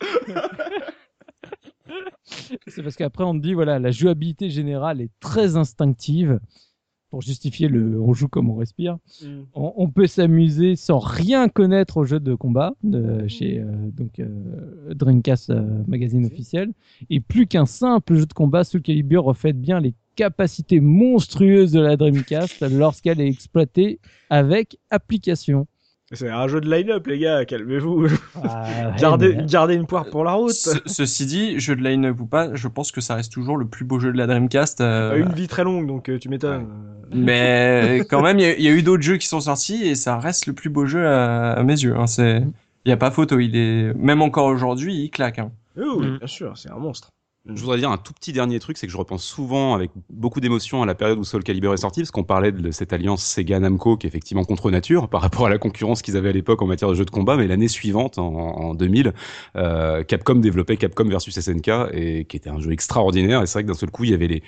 c'est 2.67 2.83
parce 2.83 2.97
qu'après 2.97 3.25
on 3.25 3.35
te 3.35 3.43
dit 3.43 3.55
voilà, 3.55 3.79
la 3.79 3.91
jouabilité 3.91 4.51
générale 4.51 5.01
est 5.01 5.11
très 5.21 5.57
instinctive 5.57 6.39
pour 7.11 7.23
justifier 7.23 7.69
le 7.69 8.01
on 8.01 8.15
joue 8.15 8.29
comme 8.29 8.51
on 8.51 8.57
respire. 8.57 8.99
On, 9.55 9.73
on 9.77 9.89
peut 9.89 10.07
s'amuser 10.07 10.77
sans 10.77 10.99
rien 10.99 11.49
connaître 11.49 11.99
au 11.99 12.05
jeu 12.05 12.21
de 12.21 12.35
combat 12.35 12.75
de 12.83 13.27
chez 13.29 13.59
euh, 13.59 13.65
donc 13.93 14.21
euh, 14.21 14.95
Dreamcast 14.95 15.51
euh, 15.51 15.83
magazine 15.87 16.25
officiel 16.25 16.73
et 17.11 17.21
plus 17.21 17.47
qu'un 17.47 17.67
simple 17.67 18.15
jeu 18.15 18.27
de 18.27 18.33
combat, 18.33 18.65
Soul 18.65 18.83
Calibur 18.83 19.25
reflète 19.25 19.61
bien 19.61 19.81
les 19.81 19.95
capacités 20.17 20.81
monstrueuses 20.81 21.73
de 21.73 21.81
la 21.81 21.97
Dreamcast 21.97 22.61
lorsqu'elle 22.71 23.21
est 23.21 23.29
exploitée 23.29 24.01
avec 24.29 24.79
application. 24.91 25.67
C'est 26.13 26.29
un 26.29 26.49
jeu 26.49 26.61
de 26.61 26.69
line-up, 26.69 27.07
les 27.07 27.21
gars, 27.21 27.45
calmez-vous. 27.45 28.09
Ah, 28.43 28.65
ouais, 28.93 29.01
gardez, 29.01 29.35
mais- 29.37 29.45
gardez 29.47 29.75
une 29.75 29.87
poire 29.87 30.07
pour 30.11 30.25
la 30.25 30.33
route. 30.33 30.51
Ce- 30.51 30.77
ceci 30.87 31.25
dit, 31.25 31.61
jeu 31.61 31.77
de 31.77 31.83
line-up 31.85 32.19
ou 32.21 32.27
pas, 32.27 32.53
je 32.55 32.67
pense 32.67 32.91
que 32.91 33.01
ça 33.01 33.15
reste 33.15 33.33
toujours 33.33 33.57
le 33.57 33.65
plus 33.67 33.85
beau 33.85 34.01
jeu 34.01 34.11
de 34.13 34.19
la 34.19 34.27
Dreamcast. 34.27 34.81
euh, 34.81 35.11
Pas 35.11 35.17
une 35.19 35.33
vie 35.35 35.47
très 35.47 35.63
longue, 35.63 35.87
donc 35.87 36.09
euh, 36.09 36.19
tu 36.19 36.29
m'étonnes. 36.29 36.67
Mais 37.15 38.03
quand 38.11 38.23
même, 38.23 38.41
il 38.41 38.43
y, 38.43 38.47
a- 38.47 38.57
il 38.57 38.63
y 38.65 38.69
a 38.69 38.73
eu 38.73 38.83
d'autres 38.83 39.05
jeux 39.05 39.19
qui 39.19 39.29
sont 39.29 39.41
sortis 39.41 39.85
et 39.87 39.95
ça 39.95 40.19
reste 40.19 40.47
le 40.47 40.53
plus 40.53 40.69
beau 40.69 40.85
jeu 40.87 41.07
à, 41.07 41.53
à 41.53 41.63
mes 41.63 41.81
yeux. 41.81 41.95
Hein. 41.97 42.09
C'est, 42.09 42.43
il 42.85 42.89
y 42.89 42.93
a 42.93 42.97
pas 42.97 43.13
photo. 43.13 43.39
Il 43.39 43.55
est 43.55 43.95
même 43.95 44.21
encore 44.21 44.47
aujourd'hui, 44.47 44.97
il 45.05 45.11
claque. 45.11 45.39
Hein. 45.39 45.53
Oui, 45.77 45.85
oui, 45.97 46.07
Mm. 46.09 46.19
bien 46.19 46.27
sûr, 46.27 46.59
c'est 46.59 46.73
un 46.73 46.77
monstre. 46.79 47.09
Je 47.47 47.59
voudrais 47.59 47.79
dire 47.79 47.91
un 47.91 47.97
tout 47.97 48.13
petit 48.13 48.35
dernier 48.35 48.61
truc, 48.61 48.77
c'est 48.77 48.87
que 48.87 48.93
je 48.93 48.99
repense 48.99 49.25
souvent 49.25 49.75
avec 49.75 49.91
beaucoup 50.11 50.41
d'émotion 50.41 50.83
à 50.83 50.87
la 50.87 50.95
période 50.95 51.19
où 51.19 51.25
Soul 51.25 51.43
Calibur 51.43 51.73
est 51.73 51.79
sorti, 51.79 52.01
parce 52.03 52.11
qu'on 52.11 52.23
parlait 52.23 52.53
de 52.53 52.71
cette 52.71 52.93
alliance 52.93 53.25
Sega-Namco 53.25 53.97
qui 53.97 54.07
est 54.07 54.09
effectivement 54.09 54.45
contre 54.45 54.71
nature 54.71 55.09
par 55.09 55.23
rapport 55.23 55.47
à 55.47 55.49
la 55.49 55.57
concurrence 55.57 56.03
qu'ils 56.03 56.19
avaient 56.19 56.29
à 56.29 56.33
l'époque 56.33 56.61
en 56.61 56.67
matière 56.67 56.91
de 56.91 56.95
jeux 56.95 57.07
de 57.07 57.11
combat, 57.11 57.37
mais 57.37 57.47
l'année 57.47 57.69
suivante, 57.69 58.19
en, 58.19 58.35
en 58.35 58.75
2000, 58.75 59.15
euh, 59.57 60.05
Capcom 60.05 60.35
développait 60.35 60.77
Capcom 60.77 61.09
versus 61.09 61.39
SNK, 61.41 61.71
et 61.93 62.27
qui 62.27 62.37
était 62.37 62.51
un 62.51 62.61
jeu 62.61 62.73
extraordinaire, 62.73 63.43
et 63.43 63.47
c'est 63.47 63.55
vrai 63.55 63.63
que 63.63 63.69
d'un 63.69 63.75
seul 63.75 63.91
coup, 63.91 64.05
il 64.05 64.11
y 64.11 64.15
avait 64.15 64.43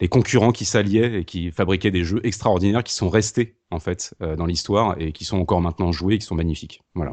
les, 0.00 0.08
concurrents 0.08 0.52
qui 0.52 0.64
s'alliaient 0.64 1.20
et 1.20 1.24
qui 1.24 1.50
fabriquaient 1.50 1.90
des 1.90 2.04
jeux 2.04 2.20
extraordinaires 2.24 2.82
qui 2.82 2.94
sont 2.94 3.10
restés, 3.10 3.56
en 3.70 3.78
fait, 3.78 4.14
euh, 4.22 4.36
dans 4.36 4.46
l'histoire, 4.46 4.96
et 4.98 5.12
qui 5.12 5.26
sont 5.26 5.36
encore 5.36 5.60
maintenant 5.60 5.92
joués, 5.92 6.14
et 6.14 6.18
qui 6.18 6.24
sont 6.24 6.34
magnifiques. 6.34 6.80
Voilà. 6.94 7.12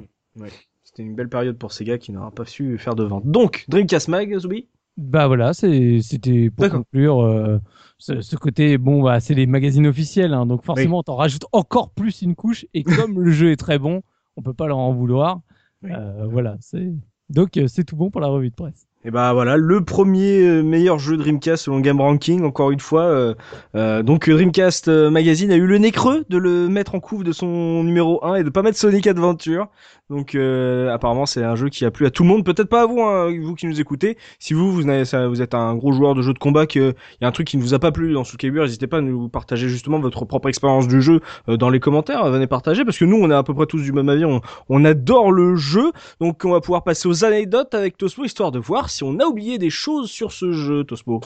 C'était 0.85 1.03
une 1.03 1.15
belle 1.15 1.27
période 1.27 1.57
pour 1.57 1.73
Sega 1.73 1.97
qui 1.97 2.13
n'aura 2.13 2.31
pas 2.31 2.45
su 2.45 2.77
faire 2.77 2.95
de 2.95 3.03
vente. 3.03 3.25
Donc, 3.25 3.65
Dreamcast 3.67 4.07
Mag, 4.07 4.37
Zubi 4.37 4.67
Bah 4.97 5.27
voilà, 5.27 5.53
c'est- 5.53 5.99
c'était 6.01 6.49
pour 6.49 6.65
conclure 6.77 7.21
euh, 7.21 7.59
ce, 7.97 8.21
ce 8.21 8.35
côté. 8.37 8.77
Bon, 8.77 9.03
bah 9.03 9.19
c'est 9.19 9.33
les 9.33 9.45
magazines 9.45 9.87
officiels, 9.87 10.33
hein, 10.33 10.45
donc 10.45 10.63
forcément, 10.63 11.03
t'en 11.03 11.15
rajoutes 11.15 11.45
encore 11.51 11.89
plus 11.89 12.21
une 12.21 12.35
couche. 12.35 12.65
Et 12.73 12.83
comme 12.83 13.19
le 13.19 13.31
jeu 13.31 13.51
est 13.51 13.57
très 13.57 13.77
bon, 13.77 14.01
on 14.37 14.41
peut 14.41 14.53
pas 14.53 14.67
leur 14.67 14.77
en 14.77 14.93
vouloir. 14.93 15.41
Oui. 15.83 15.91
Euh, 15.93 16.27
voilà, 16.31 16.55
c'est 16.61 16.93
donc 17.29 17.57
euh, 17.57 17.67
c'est 17.67 17.83
tout 17.83 17.95
bon 17.97 18.09
pour 18.09 18.21
la 18.21 18.27
revue 18.27 18.49
de 18.51 18.55
presse. 18.55 18.87
Et 19.03 19.11
bah 19.11 19.33
voilà, 19.33 19.55
le 19.57 19.83
premier 19.85 20.39
euh, 20.41 20.63
meilleur 20.63 20.97
jeu 20.97 21.15
Dreamcast 21.17 21.65
selon 21.65 21.79
Game 21.79 22.01
Ranking, 22.01 22.43
encore 22.43 22.71
une 22.71 22.79
fois. 22.79 23.03
euh, 23.03 23.35
euh, 23.75 24.01
donc 24.01 24.27
Dreamcast 24.29 24.87
Magazine 24.87 25.51
a 25.51 25.55
eu 25.57 25.67
le 25.67 25.77
nez 25.77 25.91
creux 25.91 26.25
de 26.29 26.37
le 26.37 26.67
mettre 26.69 26.95
en 26.95 26.99
couve 26.99 27.23
de 27.23 27.31
son 27.31 27.83
numéro 27.83 28.23
1 28.25 28.35
et 28.37 28.43
de 28.43 28.49
pas 28.49 28.63
mettre 28.63 28.77
Sonic 28.79 29.05
Adventure. 29.05 29.67
Donc 30.11 30.35
euh, 30.35 30.93
apparemment 30.93 31.25
c'est 31.25 31.43
un 31.43 31.55
jeu 31.55 31.69
qui 31.69 31.83
a 31.83 31.89
plu 31.89 32.05
à 32.05 32.11
tout 32.11 32.21
le 32.23 32.29
monde, 32.29 32.45
peut-être 32.45 32.69
pas 32.69 32.83
à 32.83 32.85
vous, 32.85 33.01
hein, 33.01 33.31
vous 33.41 33.55
qui 33.55 33.65
nous 33.65 33.81
écoutez. 33.81 34.17
Si 34.37 34.53
vous 34.53 34.71
vous, 34.71 35.05
ça- 35.05 35.27
vous 35.27 35.41
êtes 35.41 35.55
un 35.55 35.73
gros 35.75 35.91
joueur 35.93 36.13
de 36.13 36.21
jeux 36.21 36.33
de 36.33 36.37
combat, 36.39 36.67
qu'il 36.67 36.93
y 37.21 37.25
a 37.25 37.27
un 37.27 37.31
truc 37.31 37.47
qui 37.47 37.57
ne 37.57 37.61
vous 37.63 37.73
a 37.73 37.79
pas 37.79 37.91
plu 37.91 38.13
dans 38.13 38.23
Soul 38.23 38.37
Calibur, 38.37 38.63
n'hésitez 38.63 38.85
pas 38.85 38.97
à 38.97 39.01
nous 39.01 39.29
partager 39.29 39.67
justement 39.67 39.99
votre 39.99 40.25
propre 40.25 40.47
expérience 40.47 40.87
du 40.87 41.01
jeu 41.01 41.21
euh, 41.49 41.57
dans 41.57 41.69
les 41.71 41.79
commentaires. 41.79 42.29
Venez 42.29 42.45
partager 42.47 42.85
parce 42.85 42.99
que 42.99 43.05
nous 43.05 43.17
on 43.17 43.31
est 43.31 43.35
à 43.35 43.41
peu 43.43 43.55
près 43.55 43.65
tous 43.65 43.81
du 43.81 43.91
même 43.93 44.09
avis, 44.09 44.25
on, 44.25 44.41
on 44.69 44.85
adore 44.85 45.31
le 45.31 45.55
jeu. 45.55 45.91
Donc 46.21 46.43
on 46.45 46.51
va 46.51 46.61
pouvoir 46.61 46.83
passer 46.83 47.07
aux 47.07 47.25
anecdotes 47.25 47.73
avec 47.73 47.97
Tosmo 47.97 48.25
histoire 48.25 48.51
de 48.51 48.59
voir 48.59 48.89
si 48.91 49.03
on 49.03 49.19
a 49.19 49.25
oublié 49.25 49.57
des 49.57 49.71
choses 49.71 50.11
sur 50.11 50.31
ce 50.31 50.51
jeu, 50.51 50.83
Tosmo. 50.83 51.21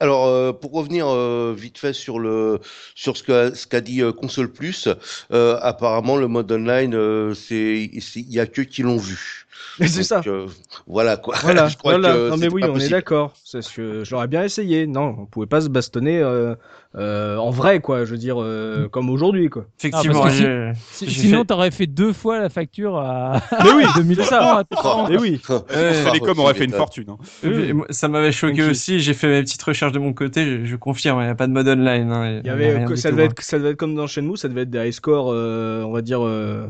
Alors, 0.00 0.26
euh, 0.26 0.52
pour 0.52 0.72
revenir 0.72 1.06
euh, 1.08 1.54
vite 1.56 1.78
fait 1.78 1.92
sur 1.92 2.18
le 2.18 2.60
sur 2.94 3.16
ce 3.16 3.22
qu'a 3.22 3.54
ce 3.54 3.66
qu'a 3.66 3.80
dit 3.80 4.02
euh, 4.02 4.12
Console 4.12 4.52
Plus, 4.52 4.88
apparemment 5.30 6.16
le 6.16 6.28
mode 6.28 6.50
online, 6.52 7.34
c'est- 7.34 7.90
il 8.20 8.32
y 8.32 8.40
a 8.40 8.46
que 8.46 8.62
qui 8.62 8.82
l'ont 8.82 8.98
vu. 8.98 9.41
C'est 9.80 9.96
Donc, 9.96 10.04
ça. 10.04 10.22
euh, 10.26 10.46
voilà 10.86 11.16
quoi. 11.16 11.34
Voilà, 11.42 11.68
Je 11.68 11.76
crois 11.76 11.98
voilà. 11.98 12.14
que 12.14 12.30
non 12.30 12.36
mais 12.36 12.48
oui, 12.48 12.62
pas 12.62 12.70
on 12.70 12.76
est 12.78 12.88
d'accord. 12.88 13.32
C'est 13.44 13.62
ce 13.62 13.74
que 13.74 14.04
je 14.04 14.10
l'aurais 14.12 14.28
bien 14.28 14.42
essayé. 14.44 14.86
Non, 14.86 15.14
on 15.20 15.26
pouvait 15.26 15.46
pas 15.46 15.60
se 15.60 15.68
bastonner 15.68 16.20
euh, 16.20 16.54
euh, 16.96 17.36
en 17.36 17.50
vrai, 17.50 17.80
quoi. 17.80 18.04
Je 18.04 18.10
veux 18.12 18.18
dire, 18.18 18.40
euh, 18.42 18.88
comme 18.88 19.08
aujourd'hui, 19.10 19.48
quoi. 19.48 19.66
Effectivement, 19.78 20.24
Ah, 20.24 20.30
Si- 20.90 21.10
sinon, 21.10 21.38
fait- 21.40 21.44
t'aurais 21.46 21.70
fait 21.70 21.86
deux 21.86 22.12
fois 22.12 22.38
la 22.40 22.48
facture 22.48 22.98
à 22.98 23.40
Mais 23.64 23.72
oui, 23.72 23.84
2000 23.96 24.16
c'est 24.18 24.24
ça. 24.24 24.62
Mais 25.08 25.18
oui. 25.18 25.40
Télécom 26.04 26.38
aurait 26.40 26.54
fait 26.54 26.64
une 26.64 26.72
fortune. 26.72 27.06
hein. 27.10 27.84
Ça 27.90 28.08
m'avait 28.08 28.32
choqué 28.32 28.62
aussi. 28.64 29.00
J'ai 29.00 29.14
fait 29.14 29.28
mes 29.28 29.42
petites 29.42 29.62
recherches 29.62 29.92
de 29.92 29.98
mon 29.98 30.12
côté. 30.12 30.44
Je, 30.44 30.64
je 30.64 30.76
confirme, 30.76 31.20
il 31.20 31.24
n'y 31.24 31.30
a 31.30 31.34
pas 31.34 31.46
de 31.46 31.52
mode 31.52 31.68
online. 31.68 32.10
hein, 32.12 32.40
Il 32.42 32.46
y 32.46 32.50
avait, 32.50 32.76
rien 32.76 32.86
que 32.86 32.94
du 32.94 33.00
ça 33.00 33.08
tout, 33.10 33.16
devait 33.16 33.26
hein. 33.28 33.30
être, 33.32 33.42
ça 33.42 33.58
devait 33.58 33.70
être 33.70 33.76
comme 33.76 33.94
dans 33.94 34.06
Shenmue, 34.06 34.36
ça 34.36 34.48
devait 34.48 34.62
être 34.62 34.70
des 34.70 34.86
high 34.88 34.92
scores, 34.92 35.26
on 35.28 35.92
va 35.92 36.02
dire 36.02 36.24
euh, 36.24 36.66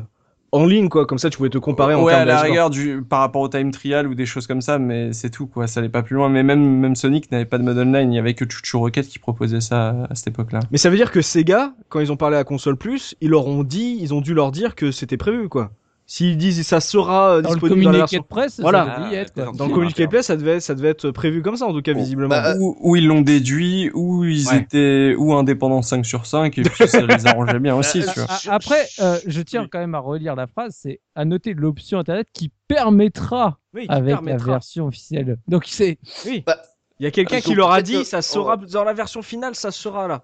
en 0.53 0.67
ligne, 0.67 0.89
quoi. 0.89 1.07
Comme 1.07 1.19
ça, 1.19 1.31
tu 1.31 1.39
pouvais 1.39 1.49
te 1.49 1.59
comparer 1.59 1.95
en 1.95 2.03
ouais, 2.05 2.13
termes 2.13 2.23
à 2.23 2.25
la 2.27 2.41
rigueur 2.43 2.71
du 2.71 3.03
par 3.03 3.21
rapport 3.21 3.41
au 3.41 3.49
time 3.49 3.71
trial 3.71 4.07
ou 4.07 4.15
des 4.15 4.27
choses 4.27 4.47
comme 4.47 4.61
ça, 4.61 4.79
mais 4.79 5.13
c'est 5.13 5.31
tout 5.31 5.47
quoi. 5.47 5.67
Ça 5.67 5.81
allait 5.81 5.89
pas 5.89 6.03
plus 6.03 6.15
loin. 6.15 6.29
Mais 6.29 6.43
même 6.43 6.63
même 6.79 6.95
Sonic 6.95 7.33
n'avait 7.33 7.47
pas 7.47 7.59
de 7.59 7.65
mode 7.65 7.79
online. 7.79 8.13
Il 8.13 8.17
y 8.17 8.19
avait 8.19 8.35
que 8.35 8.45
Chuchu 8.49 8.77
Rocket 8.77 9.09
qui 9.09 9.19
proposait 9.19 9.61
ça 9.63 10.07
à 10.09 10.15
cette 10.15 10.29
époque-là. 10.29 10.61
Mais 10.71 10.79
ça 10.79 10.91
veut 10.91 10.97
dire 10.97 11.11
que 11.11 11.23
Sega, 11.23 11.73
quand 11.89 12.01
ils 12.01 12.13
ont 12.13 12.17
parlé 12.17 12.37
à 12.37 12.45
Console 12.45 12.77
Plus, 12.77 13.15
ils 13.21 13.31
leur 13.31 13.47
ont 13.47 13.65
dit, 13.65 13.99
ils 14.01 14.13
ont 14.15 14.21
dû 14.21 14.35
leur 14.35 14.53
dire 14.53 14.75
que 14.75 14.91
c'était 14.91 15.17
prévu, 15.17 15.49
quoi. 15.49 15.73
S'ils 16.15 16.37
disent 16.37 16.63
ça 16.67 16.81
sera 16.81 17.37
euh, 17.37 17.41
Dans 17.41 17.49
le 17.49 17.55
disponible 17.55 17.85
dans 17.85 17.91
la 17.91 17.99
communiqué 18.01 18.17
version. 18.17 18.21
de 18.21 18.27
presse, 18.27 18.61
Voilà. 18.61 18.85
ça 18.85 19.01
devait 19.01 19.13
y 19.13 19.19
être. 19.19 19.33
Quoi. 19.33 19.53
Dans 19.57 19.67
le 19.67 19.73
communiqué 19.73 20.03
de 20.05 20.09
presse, 20.11 20.27
ça 20.27 20.37
devait, 20.37 20.61
ça 20.61 20.75
devait 20.75 20.91
être 20.91 21.11
prévu 21.11 21.41
comme 21.41 21.57
ça, 21.57 21.65
en 21.65 21.73
tout 21.73 21.81
cas, 21.81 21.95
Bon, 21.95 22.01
visiblement. 22.01 22.29
bah, 22.29 22.55
Ou, 22.61 22.77
ou 22.81 22.97
ils 22.97 23.07
l'ont 23.07 23.23
déduit, 23.23 23.91
ou 23.95 24.23
ils 24.25 24.47
Ouais. 24.49 24.59
étaient 24.59 25.15
ou 25.17 25.33
indépendants 25.33 25.81
5 25.81 26.05
sur 26.05 26.27
5 26.27 26.59
et 26.59 26.63
puis 26.65 26.87
ça 26.87 27.01
les 27.01 27.27
arrangeait 27.27 27.59
bien 27.61 27.75
aussi. 27.79 28.03
Euh, 28.03 28.07
tu 28.13 28.21
vois. 28.21 28.29
A- 28.29 28.55
Après, 28.55 28.87
euh, 29.01 29.19
je 29.27 29.41
tiens 29.41 29.63
Oui. 29.63 29.69
quand 29.73 29.79
même 29.79 29.95
à 29.95 30.01
relire 30.01 30.37
la 30.37 30.47
phrase, 30.47 30.77
c'est 30.79 31.01
à 31.15 31.25
noter 31.25 31.55
l'option 31.55 31.99
internet 32.01 32.27
qui 32.35 32.51
permettra 32.69 33.59
oui, 33.73 33.87
qui 33.87 33.93
avec 33.93 34.15
permettra. 34.17 34.47
la 34.49 34.53
version 34.53 34.87
officielle. 34.89 35.39
Donc 35.49 35.65
c'est 35.67 35.99
Oui. 36.27 36.43
Bah, 36.47 36.59
Il 37.01 37.05
y 37.05 37.07
a 37.07 37.11
quelqu'un 37.11 37.39
ils 37.39 37.43
qui 37.43 37.55
leur 37.55 37.73
a 37.73 37.81
dit, 37.81 37.97
euh, 37.97 38.05
ça 38.05 38.21
sera 38.21 38.59
dans 38.59 38.85
la 38.85 38.93
version 38.93 39.23
finale, 39.23 39.55
ça 39.55 39.71
sera 39.71 40.07
là. 40.09 40.23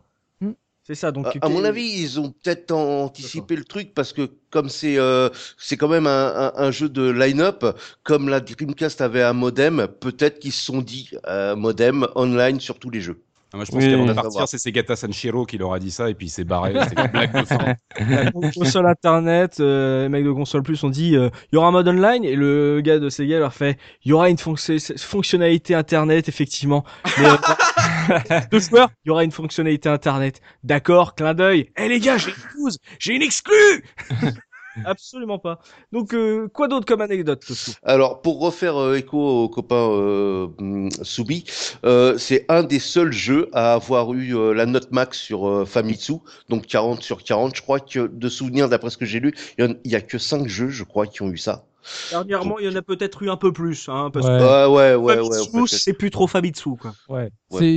C'est 0.88 0.94
ça. 0.94 1.12
Donc. 1.12 1.26
À, 1.26 1.32
à 1.42 1.48
mon 1.50 1.64
avis, 1.64 1.82
ils 2.00 2.18
ont 2.18 2.30
peut-être 2.30 2.72
anticipé 2.72 3.56
le 3.56 3.64
truc 3.64 3.92
parce 3.92 4.14
que 4.14 4.30
comme 4.48 4.70
c'est 4.70 4.98
euh, 4.98 5.28
c'est 5.58 5.76
quand 5.76 5.88
même 5.88 6.06
un, 6.06 6.34
un, 6.34 6.52
un 6.56 6.70
jeu 6.70 6.88
de 6.88 7.10
line-up, 7.10 7.62
comme 8.04 8.30
la 8.30 8.40
Dreamcast 8.40 9.02
avait 9.02 9.22
un 9.22 9.34
modem, 9.34 9.86
peut-être 10.00 10.38
qu'ils 10.38 10.52
se 10.52 10.64
sont 10.64 10.80
dit 10.80 11.10
euh, 11.26 11.54
modem 11.56 12.08
online 12.14 12.58
sur 12.58 12.78
tous 12.78 12.88
les 12.88 13.02
jeux. 13.02 13.22
Ah, 13.52 13.56
moi, 13.56 13.64
je 13.64 13.70
pense 13.70 13.82
Oui, 13.82 13.90
qu'avant 13.90 14.04
de 14.04 14.12
partir, 14.12 14.46
c'est 14.46 14.58
Segata 14.58 14.94
Sanshiro 14.94 15.46
qui 15.46 15.56
leur 15.56 15.72
a 15.72 15.78
dit 15.78 15.90
ça, 15.90 16.10
et 16.10 16.14
puis 16.14 16.26
il 16.26 16.30
s'est 16.30 16.44
barré. 16.44 16.74
C'était 16.86 17.00
une 17.02 17.08
blague 17.08 17.32
de 17.32 17.44
fin. 17.46 17.74
La 17.98 18.30
console 18.30 18.86
internet, 18.86 19.58
euh, 19.60 20.02
les 20.02 20.08
mecs 20.10 20.24
de 20.24 20.32
console 20.32 20.62
plus 20.62 20.84
ont 20.84 20.90
dit 20.90 21.16
euh, 21.16 21.30
il 21.50 21.54
y 21.54 21.58
aura 21.58 21.68
un 21.68 21.70
mode 21.70 21.88
online 21.88 22.24
et 22.24 22.36
le 22.36 22.80
gars 22.82 22.98
de 22.98 23.08
Sega 23.08 23.38
leur 23.38 23.54
fait 23.54 23.78
il 24.04 24.10
y 24.10 24.12
aura 24.12 24.28
une 24.28 24.36
fonc- 24.36 24.98
fonctionnalité 24.98 25.74
internet 25.74 26.28
effectivement. 26.28 26.84
Mais, 27.16 27.24
euh, 27.26 28.40
deux 28.52 28.60
joueurs, 28.60 28.90
il 29.04 29.08
y 29.08 29.10
aura 29.10 29.24
une 29.24 29.32
fonctionnalité 29.32 29.88
internet? 29.88 30.40
D'accord, 30.62 31.14
clin 31.14 31.32
d'œil. 31.34 31.70
Eh 31.78 31.88
les 31.88 32.00
gars, 32.00 32.18
j'ai 32.18 32.30
une 32.30 32.70
j'ai 32.98 33.14
une 33.14 33.22
exclue. 33.22 33.84
Absolument 34.84 35.38
pas. 35.38 35.58
Donc 35.92 36.14
euh, 36.14 36.48
quoi 36.48 36.68
d'autre 36.68 36.86
comme 36.86 37.00
anecdote 37.00 37.44
Alors, 37.82 38.22
pour 38.22 38.40
refaire 38.40 38.76
euh, 38.80 38.96
écho 38.96 39.18
au 39.44 39.48
copain 39.48 39.88
euh, 39.90 40.48
Soubi, 41.02 41.44
euh, 41.84 42.18
c'est 42.18 42.44
un 42.48 42.62
des 42.62 42.78
seuls 42.78 43.12
jeux 43.12 43.48
à 43.52 43.74
avoir 43.74 44.12
eu 44.14 44.36
euh, 44.36 44.52
la 44.54 44.66
note 44.66 44.90
max 44.92 45.18
sur 45.18 45.48
euh, 45.48 45.64
Famitsu, 45.64 46.14
donc 46.48 46.66
40 46.66 47.02
sur 47.02 47.22
40. 47.24 47.56
Je 47.56 47.62
crois 47.62 47.80
que, 47.80 48.06
de 48.08 48.28
souvenir, 48.28 48.68
d'après 48.68 48.90
ce 48.90 48.96
que 48.98 49.06
j'ai 49.06 49.20
lu, 49.20 49.34
il 49.58 49.64
y 49.64 49.68
en- 49.68 49.74
il 49.84 49.90
y 49.92 49.96
a 49.96 50.00
que 50.00 50.18
5 50.18 50.48
jeux, 50.48 50.68
je 50.70 50.84
crois, 50.84 51.06
qui 51.06 51.22
ont 51.22 51.30
eu 51.30 51.38
ça. 51.38 51.67
Dernièrement, 52.10 52.58
il 52.58 52.66
y 52.66 52.68
en 52.68 52.76
a 52.76 52.82
peut-être 52.82 53.22
eu 53.22 53.30
un 53.30 53.36
peu 53.36 53.52
plus, 53.52 53.88
hein, 53.88 54.10
parce 54.12 54.26
Ouais. 54.26 54.38
que 54.38 54.68
Ouais, 54.68 54.94
ouais, 54.94 55.16
ouais, 55.16 55.20
ouais. 55.28 55.46
Famitsu, 55.52 55.76
c'est 55.76 55.92
plus 55.92 56.10
trop 56.10 56.26
Famitsu 56.26 56.70
quoi. 56.80 56.94
ouais. 57.08 57.30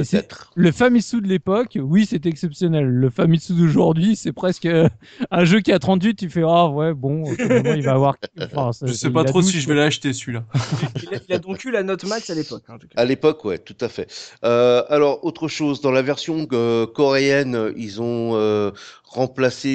C'est- 0.04 0.28
le 0.56 0.72
Famitsu 0.72 1.22
de 1.22 1.28
l'époque. 1.28 1.78
Oui, 1.82 2.06
c'est 2.10 2.26
exceptionnel. 2.26 2.86
Le 2.86 3.10
Famitsu 3.10 3.54
d'aujourd'hui, 3.54 4.18
c'est 4.18 4.34
presque 4.34 4.66
euh, 4.66 4.90
un 5.32 5.46
jeu 5.46 5.62
qui 5.62 5.72
a 5.72 5.80
38. 5.80 6.16
Tu 6.16 6.30
fais 6.30 6.44
ah 6.46 6.68
ouais 6.68 6.94
bon, 6.94 7.24
il 7.40 7.82
va 7.84 7.94
avoir. 7.94 8.18
Enfin, 8.42 8.74
ça- 8.74 8.86
Je 8.88 8.92
sais 8.94 9.10
pas 9.10 9.24
trop 9.24 9.42
12, 9.42 9.52
si 9.52 9.62
je 9.62 9.68
vais 9.70 9.76
l'acheter 9.76 10.12
celui-là. 10.14 10.44
Il 11.04 11.16
a, 11.16 11.20
il 11.30 11.36
a 11.36 11.40
donc 11.40 11.64
eu 11.64 11.72
la 11.72 11.84
note 11.84 12.04
max 12.06 12.30
à 12.30 12.36
l'époque. 12.36 12.64
hein, 12.68 12.74
en 12.76 12.80
tout 12.80 12.88
cas. 12.88 13.00
À 13.02 13.06
l'époque, 13.06 13.44
ouais, 13.46 13.58
tout 13.60 13.76
à 13.80 13.88
fait. 13.88 14.08
Euh, 14.44 14.84
alors, 14.90 15.24
autre 15.24 15.48
chose, 15.48 15.80
dans 15.82 15.92
la 15.92 16.02
version 16.02 16.46
euh, 16.52 16.86
coréenne, 16.86 17.72
ils 17.78 18.02
ont 18.02 18.32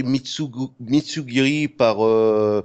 Mitsugu- 0.03 0.73
Mitsugiri 0.81 1.69
par 1.69 2.05
euh, 2.05 2.63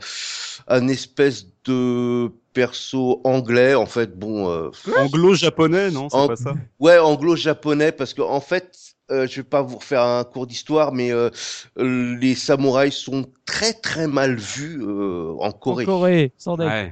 un 0.68 0.88
espèce 0.88 1.46
de 1.66 2.32
perso 2.54 3.22
anglais. 3.24 3.76
En 3.76 3.86
fait, 3.86 4.18
bon, 4.18 4.50
euh, 4.50 4.70
Anglo-japonais, 4.98 5.92
non 5.92 6.10
C'est 6.10 6.18
En- 6.18 6.28
pas 6.28 6.36
ça? 6.36 6.54
Ouais, 6.80 6.98
anglo-japonais, 6.98 7.92
parce 7.92 8.14
que 8.14 8.22
en 8.22 8.42
fait, 8.42 8.78
euh, 9.12 9.28
je 9.28 9.38
vais 9.38 9.44
pas 9.44 9.62
vous 9.62 9.78
refaire 9.78 10.04
un 10.04 10.24
cours 10.24 10.48
d'histoire, 10.48 10.92
mais 10.94 11.12
euh, 11.12 11.30
les 11.78 12.36
samouraïs 12.36 12.94
sont 12.94 13.26
très 13.52 13.74
très 13.74 14.08
mal 14.08 14.36
vus 14.36 14.82
euh, 14.82 15.34
en 15.40 15.48
En 15.48 15.52
Corée. 15.52 15.86
Corée, 15.86 16.32
sans. 16.38 16.58
Ouais. 16.58 16.92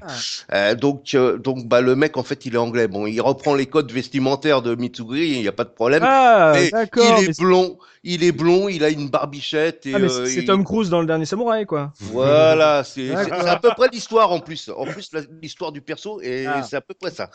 Euh, 0.53 0.75
donc, 0.75 1.11
euh, 1.15 1.37
donc, 1.37 1.65
bah, 1.67 1.79
le 1.81 1.95
mec, 1.95 2.17
en 2.17 2.23
fait, 2.23 2.45
il 2.45 2.55
est 2.55 2.57
anglais. 2.57 2.87
Bon, 2.87 3.05
il 3.07 3.19
reprend 3.21 3.55
les 3.55 3.65
codes 3.65 3.91
vestimentaires 3.91 4.61
de 4.61 4.75
Mitsugiri, 4.75 5.29
il 5.29 5.41
n'y 5.41 5.47
a 5.47 5.51
pas 5.53 5.63
de 5.63 5.69
problème. 5.69 6.03
Ah 6.05 6.51
Mais 6.55 6.69
d'accord. 6.69 7.03
il 7.19 7.25
mais 7.25 7.29
est 7.31 7.39
blond, 7.39 7.77
il 8.03 8.23
est 8.23 8.31
blond, 8.31 8.67
il 8.69 8.83
a 8.83 8.89
une 8.89 9.09
barbichette 9.09 9.85
et 9.85 9.93
Ah, 9.95 9.99
mais 9.99 10.11
euh, 10.11 10.25
c'est 10.25 10.41
il- 10.41 10.45
Tom 10.45 10.63
Cruise 10.65 10.89
dans 10.89 10.99
le 11.01 11.07
dernier 11.07 11.25
samouraï 11.25 11.65
quoi. 11.65 11.93
Voilà, 11.99 12.83
c'est 12.85 13.07
c'est- 13.07 13.13
D'accord. 13.13 13.39
c'est 13.41 13.49
à 13.49 13.55
peu 13.59 13.69
près 13.77 13.87
l'histoire 13.91 14.31
en 14.31 14.39
plus. 14.39 14.69
En 14.75 14.85
plus, 14.85 15.09
la- 15.13 15.21
l'histoire 15.41 15.71
du 15.71 15.81
perso 15.81 16.19
et 16.21 16.45
Ah. 16.45 16.61
c'est 16.63 16.75
à 16.75 16.81
peu 16.81 16.93
près 16.93 17.11
ça. 17.11 17.29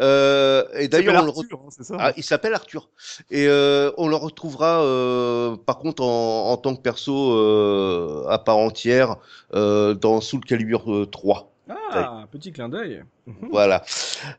Euh, 0.00 0.64
et 0.78 0.88
d'ailleurs, 0.88 1.22
on 1.22 1.26
le 1.26 1.30
hein, 1.30 1.96
ah, 1.98 2.12
il 2.16 2.24
s'appelle 2.24 2.54
Arthur 2.54 2.88
et 3.30 3.46
euh, 3.48 3.90
on 3.96 4.08
le 4.08 4.16
retrouvera 4.16 4.82
euh, 4.82 5.56
par 5.56 5.78
contre 5.78 6.02
en, 6.02 6.50
en 6.50 6.56
tant 6.56 6.74
que 6.74 6.80
perso 6.82 7.32
euh, 7.32 8.24
à 8.28 8.38
part 8.38 8.58
entière 8.64 9.16
euh, 9.54 9.94
dans 9.94 10.20
Soul 10.20 10.40
Calibur 10.44 10.92
euh, 10.92 11.06
3. 11.06 11.50
Ah, 11.68 12.26
petit 12.30 12.52
clin 12.52 12.68
d'œil. 12.68 13.04
Voilà. 13.50 13.84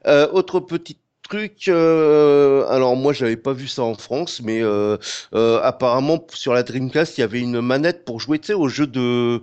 Euh, 0.08 0.28
autre 0.32 0.60
petit 0.60 0.98
truc, 1.24 1.68
euh, 1.70 2.68
alors 2.70 2.96
moi 2.96 3.14
j'avais 3.14 3.38
pas 3.38 3.54
vu 3.54 3.68
ça 3.68 3.82
en 3.82 3.96
France, 3.96 4.42
mais 4.44 4.62
euh, 4.62 4.98
euh, 5.34 5.60
apparemment 5.64 6.24
sur 6.34 6.54
la 6.54 6.62
Dreamcast 6.62 7.18
il 7.18 7.22
y 7.22 7.24
avait 7.24 7.40
une 7.42 7.62
manette 7.62 8.06
pour 8.06 8.20
jouer, 8.20 8.38
tu 8.38 8.48
sais, 8.48 8.54
au 8.54 8.68
jeu 8.68 8.86
de 8.86 9.42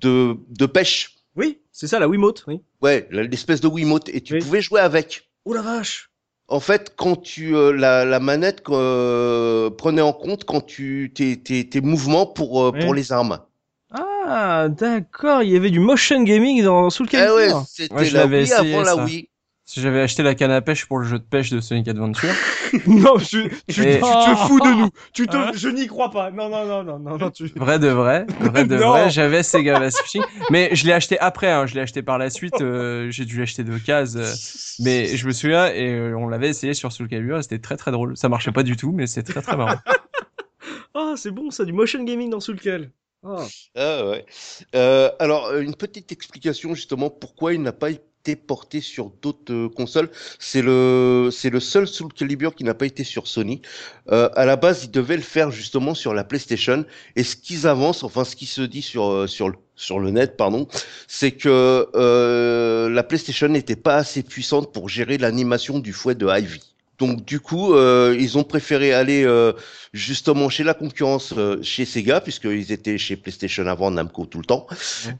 de, 0.00 0.36
de 0.50 0.66
pêche. 0.66 1.16
Oui, 1.36 1.60
c'est 1.72 1.86
ça 1.86 1.98
la 1.98 2.08
Wiimote, 2.08 2.44
oui. 2.46 2.60
Ouais, 2.82 3.08
l'espèce 3.10 3.60
de 3.62 3.68
Wiimote, 3.68 4.08
et 4.10 4.20
tu 4.20 4.34
Oui. 4.34 4.40
pouvais 4.40 4.60
jouer 4.60 4.80
avec. 4.80 5.28
Oh 5.46 5.54
la 5.54 5.62
vache 5.62 6.10
En 6.48 6.60
fait, 6.60 6.92
quand 6.94 7.16
tu 7.16 7.56
euh, 7.56 7.72
la, 7.72 8.04
la 8.04 8.20
manette 8.20 8.62
euh, 8.68 9.70
prenait 9.70 10.02
en 10.02 10.12
compte 10.12 10.44
quand 10.44 10.60
tu 10.60 11.10
tes, 11.14 11.38
tes, 11.40 11.66
tes 11.68 11.80
mouvements 11.80 12.26
pour 12.26 12.62
euh, 12.64 12.72
pour 12.72 12.92
les 12.92 13.12
armes. 13.12 13.38
Ah, 14.26 14.68
d'accord, 14.68 15.42
il 15.42 15.50
y 15.50 15.56
avait 15.56 15.70
du 15.70 15.80
motion 15.80 16.22
gaming 16.22 16.62
dans 16.64 16.88
Soul 16.90 17.06
Ah 17.10 17.10
Calibur. 17.12 17.36
ouais, 17.36 17.52
c'était 17.68 17.94
Ouais, 17.94 18.04
je 18.06 18.16
la 18.16 18.26
Wii 18.26 18.40
essayé, 18.42 18.74
avant 18.76 18.96
la. 18.96 19.04
Wii. 19.04 19.28
Si 19.66 19.80
j'avais 19.80 20.02
acheté 20.02 20.22
la 20.22 20.34
canne 20.34 20.50
à 20.50 20.60
pêche 20.60 20.84
pour 20.84 20.98
le 20.98 21.06
jeu 21.06 21.18
de 21.18 21.24
pêche 21.24 21.48
de 21.50 21.58
Sonic 21.60 21.88
Adventure. 21.88 22.28
non, 22.86 23.16
tu, 23.16 23.48
tu, 23.66 23.82
Et- 23.82 23.94
tu 23.94 24.00
te 24.00 24.34
fous 24.46 24.60
de 24.60 24.68
nous. 24.78 24.90
Tu 25.14 25.26
te, 25.26 25.36
Hein 25.36 25.52
je 25.54 25.70
n'y 25.70 25.86
crois 25.86 26.10
pas. 26.10 26.30
Non, 26.30 26.50
non, 26.50 26.66
non, 26.66 26.84
non, 26.84 26.98
non, 26.98 27.16
non, 27.16 27.30
tu. 27.30 27.50
Vrai 27.56 27.78
de 27.78 27.88
vrai, 27.88 28.26
vrai 28.40 28.66
de 28.66 28.76
vrai, 28.76 29.08
j'avais 29.08 29.42
Sega 29.42 29.90
Fishing, 29.90 30.22
mais 30.50 30.68
je 30.74 30.84
l'ai 30.86 30.92
acheté 30.92 31.18
après, 31.18 31.50
hein, 31.50 31.66
je 31.66 31.74
l'ai 31.74 31.80
acheté 31.80 32.02
par 32.02 32.18
la 32.18 32.28
suite, 32.28 32.60
euh, 32.60 33.10
j'ai 33.10 33.24
dû 33.24 33.38
l'acheter 33.38 33.64
de 33.64 33.78
case, 33.78 34.18
euh, 34.18 34.84
mais 34.84 35.16
je 35.16 35.26
me 35.26 35.32
souviens 35.32 35.66
et 35.68 35.94
euh, 35.94 36.14
on 36.18 36.28
l'avait 36.28 36.50
essayé 36.50 36.74
sur 36.74 36.92
Soul 36.92 37.08
Calibur, 37.08 37.42
c'était 37.42 37.58
très 37.58 37.78
très 37.78 37.90
drôle. 37.90 38.18
Ça 38.18 38.28
marchait 38.28 38.52
pas 38.52 38.64
du 38.64 38.76
tout, 38.76 38.92
mais 38.92 39.06
c'est 39.06 39.22
très 39.22 39.40
très 39.42 39.56
marrant. 39.56 39.78
Ah, 40.96 41.14
c'est 41.16 41.32
bon 41.32 41.50
ça, 41.50 41.64
du 41.64 41.72
motion 41.72 42.04
gaming 42.04 42.30
dans 42.30 42.38
Soul 42.40 42.60
Cal. 42.60 42.90
Ah. 43.24 43.46
Ah 43.74 44.06
ouais. 44.08 44.26
Euh, 44.74 45.10
alors, 45.18 45.46
euh, 45.46 45.60
une 45.62 45.74
petite 45.74 46.12
explication 46.12 46.74
justement 46.74 47.08
pourquoi 47.08 47.54
il 47.54 47.62
n'a 47.62 47.72
pas 47.72 47.90
été 47.90 48.36
porté 48.36 48.82
sur 48.82 49.10
d'autres 49.22 49.52
euh, 49.52 49.68
consoles. 49.70 50.10
C'est 50.38 50.60
le, 50.60 51.30
c'est 51.32 51.48
le 51.48 51.58
seul 51.60 51.86
Soul 51.88 52.12
Calibur 52.12 52.54
qui 52.54 52.64
n'a 52.64 52.74
pas 52.74 52.84
été 52.86 53.02
sur 53.02 53.26
Sony. 53.26 53.62
Euh, 54.10 54.28
à 54.34 54.44
la 54.44 54.56
base, 54.56 54.84
ils 54.84 54.90
devaient 54.90 55.16
le 55.16 55.22
faire 55.22 55.50
justement 55.50 55.94
sur 55.94 56.12
la 56.12 56.24
PlayStation. 56.24 56.84
Et 57.16 57.24
ce 57.24 57.36
qu'ils 57.36 57.66
avancent, 57.66 58.02
enfin 58.02 58.24
ce 58.24 58.36
qui 58.36 58.46
se 58.46 58.60
dit 58.62 58.82
sur 58.82 59.10
euh, 59.10 59.26
sur 59.26 59.48
le 59.48 59.56
sur 59.76 59.98
le 59.98 60.10
net, 60.10 60.36
pardon, 60.36 60.68
c'est 61.08 61.32
que 61.32 61.88
euh, 61.94 62.88
la 62.90 63.02
PlayStation 63.02 63.48
n'était 63.48 63.74
pas 63.76 63.96
assez 63.96 64.22
puissante 64.22 64.72
pour 64.72 64.88
gérer 64.88 65.18
l'animation 65.18 65.78
du 65.78 65.92
fouet 65.92 66.14
de 66.14 66.26
Ivy. 66.28 66.73
Donc 66.98 67.24
du 67.24 67.40
coup, 67.40 67.74
euh, 67.74 68.16
ils 68.18 68.38
ont 68.38 68.44
préféré 68.44 68.92
aller 68.92 69.24
euh, 69.24 69.52
justement 69.92 70.48
chez 70.48 70.62
la 70.64 70.74
concurrence, 70.74 71.34
euh, 71.36 71.60
chez 71.62 71.84
Sega, 71.84 72.20
puisqu'ils 72.20 72.70
étaient 72.72 72.98
chez 72.98 73.16
PlayStation 73.16 73.66
avant 73.66 73.90
Namco 73.90 74.26
tout 74.26 74.38
le 74.38 74.44
temps, 74.44 74.66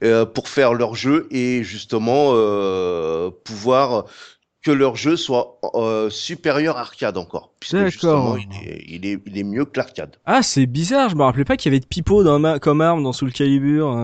euh, 0.03 0.25
pour 0.25 0.49
faire 0.49 0.75
leur 0.75 0.95
jeu 0.95 1.27
et 1.31 1.65
justement 1.65 2.31
euh, 2.35 3.31
pouvoir 3.45 4.07
que 4.63 4.71
leur 4.71 4.97
jeu 4.97 5.17
soit 5.17 5.59
euh, 5.75 6.09
supérieur 6.11 6.79
arcade 6.79 7.19
encore, 7.19 7.53
puisque 7.61 7.77
D'accord. 7.77 7.91
justement 7.91 8.37
il 8.37 8.69
est, 8.69 8.85
il 8.89 9.07
est, 9.07 9.19
il 9.27 9.39
est 9.39 9.43
mieux 9.45 9.65
que 9.65 9.77
l'arcade. 9.77 10.17
Ah, 10.25 10.43
c'est 10.43 10.67
bizarre, 10.67 11.11
je 11.11 11.17
me 11.17 11.23
rappelais 11.23 11.45
pas 11.45 11.57
qu'il 11.57 11.71
y 11.71 11.75
avait 11.75 11.81
de 11.81 11.87
pipeau 11.87 12.23
dans 12.25 12.39
ma- 12.39 12.59
comme 12.59 12.81
arme 12.81 13.03
dans 13.03 13.13
Soul 13.13 13.33
Calibur. 13.33 13.95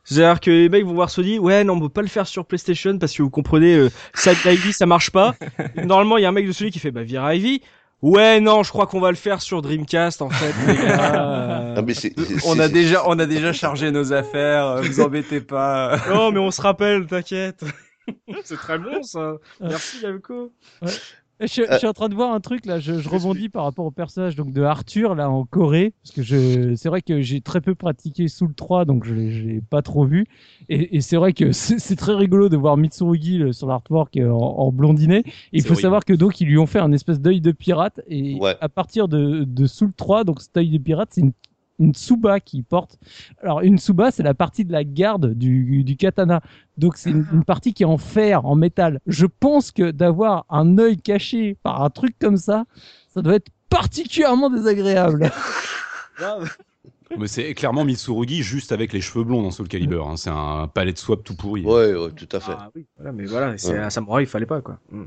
Euh. 0.00 0.14
C'est-à-dire 0.14 0.40
que 0.40 0.50
les 0.50 0.68
mecs 0.68 0.84
vont 0.84 0.94
voir 0.94 1.10
Sony, 1.10 1.38
ouais, 1.38 1.62
non, 1.64 1.74
on 1.74 1.80
peut 1.80 1.88
pas 1.88 2.02
le 2.02 2.08
faire 2.08 2.26
sur 2.26 2.44
PlayStation 2.46 2.98
parce 2.98 3.12
que 3.14 3.22
vous 3.22 3.30
comprenez, 3.30 3.74
euh, 3.76 3.90
Side 4.14 4.38
Ivy, 4.44 4.72
ça 4.72 4.86
marche 4.86 5.10
pas. 5.10 5.34
Normalement, 5.76 6.16
il 6.16 6.22
y 6.22 6.26
a 6.26 6.28
un 6.28 6.32
mec 6.32 6.46
de 6.46 6.52
Sony 6.52 6.70
qui 6.70 6.78
fait, 6.78 6.90
bah, 6.90 7.02
vire 7.02 7.30
Ivy. 7.32 7.62
Ouais, 8.02 8.40
non, 8.40 8.62
je 8.62 8.70
crois 8.70 8.86
qu'on 8.86 8.98
va 9.00 9.10
le 9.10 9.16
faire 9.16 9.42
sur 9.42 9.60
Dreamcast, 9.60 10.22
en 10.22 10.30
fait, 10.30 10.54
les 10.66 10.74
gars. 10.74 11.74
euh. 11.76 11.82
Mais 11.86 11.92
c'est, 11.92 12.14
c'est- 12.18 12.46
on 12.46 12.58
a 12.58 12.66
c'est- 12.66 12.72
déjà, 12.72 13.02
on 13.06 13.18
a 13.18 13.26
déjà 13.26 13.52
chargé 13.52 13.90
nos 13.90 14.12
affaires, 14.14 14.66
euh, 14.68 14.80
vous 14.80 15.00
embêtez 15.00 15.40
pas. 15.42 15.98
Non, 16.08 16.32
mais 16.32 16.38
on 16.40 16.50
se 16.50 16.62
rappelle, 16.62 17.06
t'inquiète. 17.06 17.62
c'est 18.44 18.56
très 18.56 18.78
bon, 18.78 19.02
ça. 19.02 19.34
Merci, 19.60 19.98
Yamko. 20.02 20.50
Je, 21.40 21.46
je 21.70 21.78
suis 21.78 21.86
en 21.86 21.92
train 21.94 22.08
de 22.10 22.14
voir 22.14 22.34
un 22.34 22.40
truc 22.40 22.66
là, 22.66 22.78
je, 22.80 22.98
je 22.98 23.08
rebondis 23.08 23.48
par 23.48 23.64
rapport 23.64 23.86
au 23.86 23.90
personnage 23.90 24.36
donc 24.36 24.52
de 24.52 24.62
Arthur 24.62 25.14
là 25.14 25.30
en 25.30 25.46
Corée 25.46 25.94
parce 26.02 26.14
que 26.14 26.22
je 26.22 26.74
c'est 26.74 26.88
vrai 26.90 27.00
que 27.00 27.22
j'ai 27.22 27.40
très 27.40 27.62
peu 27.62 27.74
pratiqué 27.74 28.28
Soul 28.28 28.54
3 28.54 28.84
donc 28.84 29.04
je 29.04 29.14
l'ai 29.14 29.60
pas 29.62 29.80
trop 29.80 30.04
vu 30.04 30.26
et, 30.68 30.96
et 30.96 31.00
c'est 31.00 31.16
vrai 31.16 31.32
que 31.32 31.52
c'est 31.52 31.96
très 31.96 32.14
rigolo 32.14 32.48
de 32.50 32.56
voir 32.58 32.76
Mitsurugi 32.76 33.38
le- 33.38 33.52
sur 33.54 33.66
l'artwork 33.68 34.16
euh, 34.18 34.30
en, 34.30 34.36
en 34.36 34.70
blondinet. 34.72 35.20
Et 35.20 35.24
il 35.52 35.62
faut 35.62 35.68
horrible. 35.70 35.80
savoir 35.82 36.04
que 36.04 36.12
donc 36.12 36.40
ils 36.42 36.46
lui 36.46 36.58
ont 36.58 36.66
fait 36.66 36.78
un 36.80 36.92
espèce 36.92 37.20
d'œil 37.20 37.40
de 37.40 37.52
pirate 37.52 38.00
et 38.06 38.36
Ouais. 38.40 38.56
à 38.60 38.68
partir 38.68 39.08
de, 39.08 39.44
de 39.44 39.66
Soul 39.66 39.92
3 39.94 40.24
donc 40.24 40.40
cet 40.42 40.56
œil 40.58 40.68
de 40.70 40.78
pirate 40.78 41.08
c'est 41.12 41.22
une 41.22 41.32
une 41.80 41.92
tsuba 41.94 42.38
qui 42.38 42.62
porte. 42.62 42.98
Alors 43.42 43.60
une 43.62 43.78
tsuba 43.78 44.10
c'est 44.12 44.22
la 44.22 44.34
partie 44.34 44.64
de 44.64 44.70
la 44.72 44.84
garde 44.84 45.34
du, 45.34 45.82
du 45.82 45.96
katana. 45.96 46.40
Donc 46.78 46.96
c'est 46.96 47.10
une, 47.10 47.26
une 47.32 47.44
partie 47.44 47.74
qui 47.74 47.82
est 47.82 47.86
en 47.86 47.98
fer, 47.98 48.46
en 48.46 48.54
métal. 48.54 49.00
Je 49.06 49.26
pense 49.26 49.72
que 49.72 49.90
d'avoir 49.90 50.44
un 50.50 50.78
œil 50.78 50.96
caché 50.98 51.56
par 51.62 51.82
un 51.82 51.90
truc 51.90 52.14
comme 52.20 52.36
ça, 52.36 52.64
ça 53.12 53.22
doit 53.22 53.34
être 53.34 53.48
particulièrement 53.68 54.50
désagréable. 54.50 55.30
Mais 57.18 57.26
c'est 57.26 57.54
clairement 57.54 57.84
Mitsurugi 57.84 58.42
juste 58.42 58.70
avec 58.70 58.92
les 58.92 59.00
cheveux 59.00 59.24
blonds 59.24 59.42
dans 59.42 59.50
Soul 59.50 59.66
Calibur. 59.66 60.08
hein. 60.08 60.16
C'est 60.16 60.30
un 60.30 60.68
palais 60.68 60.92
de 60.92 60.98
swap 60.98 61.24
tout 61.24 61.34
pourri. 61.34 61.64
Ouais, 61.64 61.92
ouais, 61.92 62.10
tout 62.12 62.28
à 62.30 62.38
fait. 62.38 62.52
Ah 62.56 62.70
oui, 62.76 62.86
voilà, 62.96 63.12
mais 63.12 63.24
voilà, 63.24 63.58
c'est 63.58 63.72
Ouais. 63.72 63.78
un 63.78 63.90
samouraï, 63.90 64.24
il 64.24 64.28
fallait 64.28 64.46
pas, 64.46 64.60
quoi. 64.60 64.78
Mm. 64.92 65.04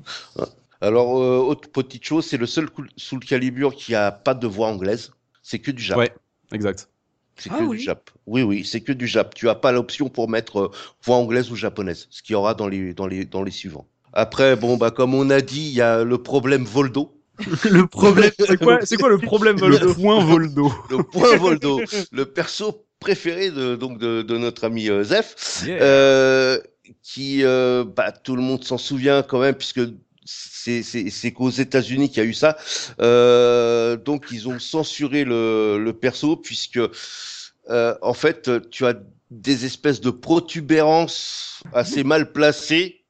Alors, 0.81 1.17
euh, 1.21 1.37
autre 1.39 1.69
petite 1.71 2.03
chose, 2.03 2.25
c'est 2.25 2.35
le 2.35 2.45
seul 2.45 2.67
Soul 2.97 3.19
Calibur 3.21 3.73
qui 3.73 3.95
a 3.95 4.11
pas 4.11 4.33
de 4.33 4.47
voix 4.47 4.67
anglaise. 4.67 5.13
C'est 5.41 5.59
que 5.59 5.71
du 5.71 5.81
Jap. 5.81 5.97
Exact. 6.53 6.89
C'est 7.35 7.49
Ah 7.51 7.57
que 7.59 7.63
oui. 7.63 7.77
du 7.77 7.83
Jap. 7.83 8.09
Oui, 8.27 8.43
oui, 8.43 8.63
c'est 8.63 8.81
que 8.81 8.91
du 8.91 9.07
Jap. 9.07 9.33
Tu 9.33 9.49
as 9.49 9.55
pas 9.55 9.71
l'option 9.71 10.09
pour 10.09 10.29
mettre 10.29 10.59
euh, 10.59 10.71
voix 11.03 11.17
anglaise 11.17 11.51
ou 11.51 11.55
japonaise, 11.55 12.07
ce 12.11 12.21
qu'il 12.21 12.33
y 12.33 12.35
aura 12.35 12.53
dans 12.53 12.67
les, 12.67 12.93
dans 12.93 13.07
les, 13.07 13.25
dans 13.25 13.43
les 13.43 13.51
suivants. 13.51 13.87
Après, 14.13 14.55
bon, 14.55 14.77
bah, 14.77 14.91
comme 14.91 15.15
on 15.15 15.29
a 15.31 15.41
dit, 15.41 15.67
il 15.69 15.73
y 15.73 15.81
a 15.81 16.03
le 16.03 16.17
problème 16.19 16.63
Voldo. 16.63 17.17
le 17.69 17.87
problème, 17.87 18.31
c'est 18.39 18.57
quoi, 18.57 18.79
c'est 18.83 18.97
quoi 18.97 19.09
le 19.09 19.17
problème, 19.17 19.57
Voldo 19.57 19.87
Le 19.87 19.93
point 19.93 20.23
Voldo. 20.23 20.71
Le 20.91 21.03
point 21.03 21.35
Voldo. 21.37 21.81
le 22.11 22.25
perso 22.25 22.85
préféré 22.99 23.49
de, 23.49 23.75
donc, 23.75 23.97
de, 23.97 24.21
de 24.21 24.37
notre 24.37 24.65
ami 24.65 24.89
euh, 24.89 25.03
Zef. 25.03 25.63
Yeah. 25.65 25.81
Euh, 25.81 26.59
qui, 27.01 27.43
euh, 27.43 27.83
bah, 27.83 28.11
tout 28.11 28.35
le 28.35 28.41
monde 28.41 28.63
s'en 28.63 28.77
souvient 28.77 29.23
quand 29.23 29.39
même, 29.39 29.55
puisque 29.55 29.81
c'est 30.25 30.83
c'est- 30.83 31.09
c'est 31.09 31.31
qu'aux 31.31 31.49
États-Unis 31.49 32.09
qu'il 32.09 32.17
y 32.23 32.25
a 32.25 32.29
eu 32.29 32.33
ça. 32.33 32.57
Euh, 32.99 33.97
donc 33.97 34.27
ils 34.31 34.47
ont 34.47 34.59
censuré 34.59 35.23
le, 35.23 35.77
le 35.79 35.93
perso 35.93 36.37
puisque 36.37 36.79
euh, 37.69 37.95
en 38.01 38.13
fait 38.13 38.49
tu 38.69 38.85
as 38.85 38.95
des 39.31 39.65
espèces 39.65 40.01
de 40.01 40.11
protubérances 40.11 41.61
assez 41.73 42.03
mal 42.03 42.31
placées 42.31 43.01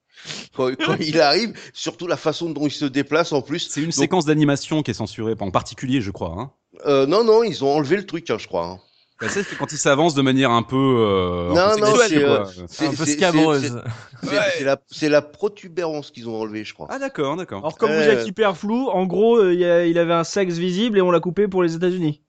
quand, 0.55 0.73
quand 0.77 0.95
il 0.99 1.19
arrive, 1.19 1.53
surtout 1.73 2.07
la 2.07 2.17
façon 2.17 2.49
dont 2.49 2.65
il 2.67 2.71
se 2.71 2.85
déplace 2.85 3.31
en 3.33 3.41
plus. 3.41 3.67
C'est 3.69 3.81
une 3.81 3.87
Donc, 3.87 3.93
séquence 3.95 4.25
d'animation 4.25 4.81
qui 4.83 4.91
est 4.91 4.93
censurée, 4.95 5.35
en 5.39 5.51
particulier, 5.51 5.99
je 6.01 6.11
crois. 6.11 6.33
Hein. 6.37 6.51
euh, 6.85 7.05
non 7.05 7.23
non, 7.23 7.43
ils 7.43 7.63
ont 7.63 7.71
enlevé 7.75 7.97
le 7.97 8.05
truc, 8.05 8.29
hein, 8.29 8.37
je 8.39 8.47
crois. 8.47 8.65
hein. 8.67 8.79
Bah, 9.23 9.29
c'est 9.31 9.57
quand 9.57 9.71
il 9.71 9.77
s'avance 9.77 10.13
de 10.15 10.21
manière 10.21 10.51
un 10.51 10.63
peu. 10.63 10.75
euh, 10.75 11.49
Non, 11.49 11.57
un 11.57 11.75
peu 11.75 11.79
non, 11.81 11.95
c'est, 12.07 12.85
Un 12.85 12.89
peu 12.91 13.05
c'est- 13.05 13.11
scabreuse. 13.13 13.81
c'est- 14.21 14.27
Ouais. 14.29 14.63
la, 14.63 14.77
c'est 14.91 15.09
la 15.09 15.21
protubérance 15.21 16.11
qu'ils 16.11 16.27
ont 16.29 16.35
enlevé, 16.39 16.63
je 16.65 16.73
crois. 16.73 16.87
Ah, 16.89 16.99
d'accord, 16.99 17.35
d'accord. 17.35 17.59
Alors, 17.59 17.77
comme 17.77 17.91
vous 17.91 17.97
Euh. 17.97 18.19
êtes 18.21 18.27
hyper 18.27 18.55
flou, 18.57 18.89
en 18.89 19.05
gros, 19.05 19.37
euh, 19.37 19.53
il 19.53 19.59
y 19.59 19.65
a- 19.65 19.85
il 19.85 19.97
avait 19.97 20.13
un 20.13 20.23
sexe 20.23 20.55
visible 20.55 20.97
et 20.97 21.01
on 21.01 21.11
l'a 21.11 21.19
coupé 21.19 21.47
pour 21.47 21.63
les 21.63 21.75
États-Unis. 21.75 22.21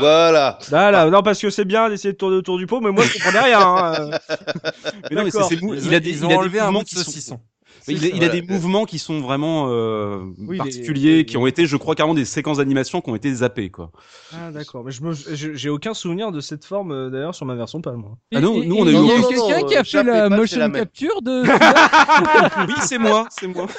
Voilà. 0.00 0.58
Voilà, 0.70 1.10
non, 1.10 1.22
parce 1.22 1.40
que 1.40 1.50
c'est 1.50 1.66
bien 1.66 1.90
d'essayer 1.90 2.12
de 2.12 2.16
tourner 2.18 2.36
autour 2.36 2.56
du 2.56 2.66
pot, 2.66 2.80
mais 2.80 2.90
moi, 2.90 3.04
je 3.04 3.12
comprenais 3.12 3.40
rien. 3.40 3.60
hein. 3.60 4.10
Mais 5.10 5.16
non, 5.16 5.24
mais 5.24 5.30
c'est- 5.30 5.60
mou- 5.62 5.74
Ils 5.74 5.86
il 5.86 5.94
a 5.94 5.98
ont- 5.98 6.00
des, 6.00 6.10
ils 6.10 6.16
il 6.16 6.24
ont 6.24 6.28
a 6.28 6.30
des 6.30 6.36
enlevé 6.36 6.60
un 6.60 6.72
de 6.72 6.86
sont. 6.86 7.40
Il 7.88 8.24
a, 8.24 8.28
des 8.28 8.42
mouvements 8.42 8.84
qui 8.84 8.98
sont 8.98 9.20
vraiment 9.20 9.66
euh, 9.68 10.20
Oui, 10.38 10.58
particuliers, 10.58 11.16
les- 11.18 11.24
qui 11.24 11.36
ont 11.36 11.46
été, 11.46 11.66
je 11.66 11.76
crois, 11.76 11.94
carrément 11.94 12.14
des 12.14 12.24
séquences 12.24 12.58
d'animation 12.58 13.00
qui 13.00 13.10
ont 13.10 13.14
été 13.16 13.32
zappées, 13.34 13.70
quoi. 13.70 13.90
Ah, 14.32 14.50
d'accord. 14.50 14.84
Mais 14.84 14.90
je 14.92 15.54
j'ai 15.54 15.68
aucun 15.68 15.94
souvenir 15.94 16.32
de 16.32 16.40
cette 16.40 16.64
forme, 16.64 16.92
euh, 16.92 17.10
d'ailleurs, 17.10 17.34
sur 17.34 17.46
ma 17.46 17.54
version 17.54 17.80
PAL, 17.80 17.96
moi. 17.96 18.16
Ah 18.34 18.40
non, 18.40 18.62
Et- 18.62 18.66
nous, 18.66 18.76
et- 18.76 18.80
on 18.82 18.86
a 18.86 18.90
et 18.90 18.94
eu- 18.94 18.96
Il 18.96 19.06
y 19.06 19.12
a 19.12 19.22
quelqu'un 19.28 19.66
qui 19.66 19.76
a 19.76 19.84
fait 19.84 20.00
et 20.00 20.04
la 20.04 20.28
motion 20.28 20.58
la 20.60 20.70
capture 20.70 21.22
de. 21.22 21.42
oui, 22.68 22.74
c'est 22.82 22.98
moi, 22.98 23.26
c'est 23.30 23.46
moi. 23.46 23.66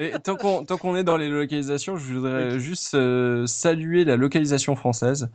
Et 0.00 0.10
tant 0.24 0.34
qu'on 0.34 0.64
tant 0.64 0.76
qu'on 0.76 0.96
est 0.96 1.04
dans 1.04 1.16
les 1.16 1.28
localisations, 1.28 1.96
je 1.96 2.14
voudrais 2.14 2.58
juste 2.58 2.94
euh, 2.94 3.46
saluer 3.46 4.04
la 4.04 4.16
localisation 4.16 4.74
française 4.74 5.30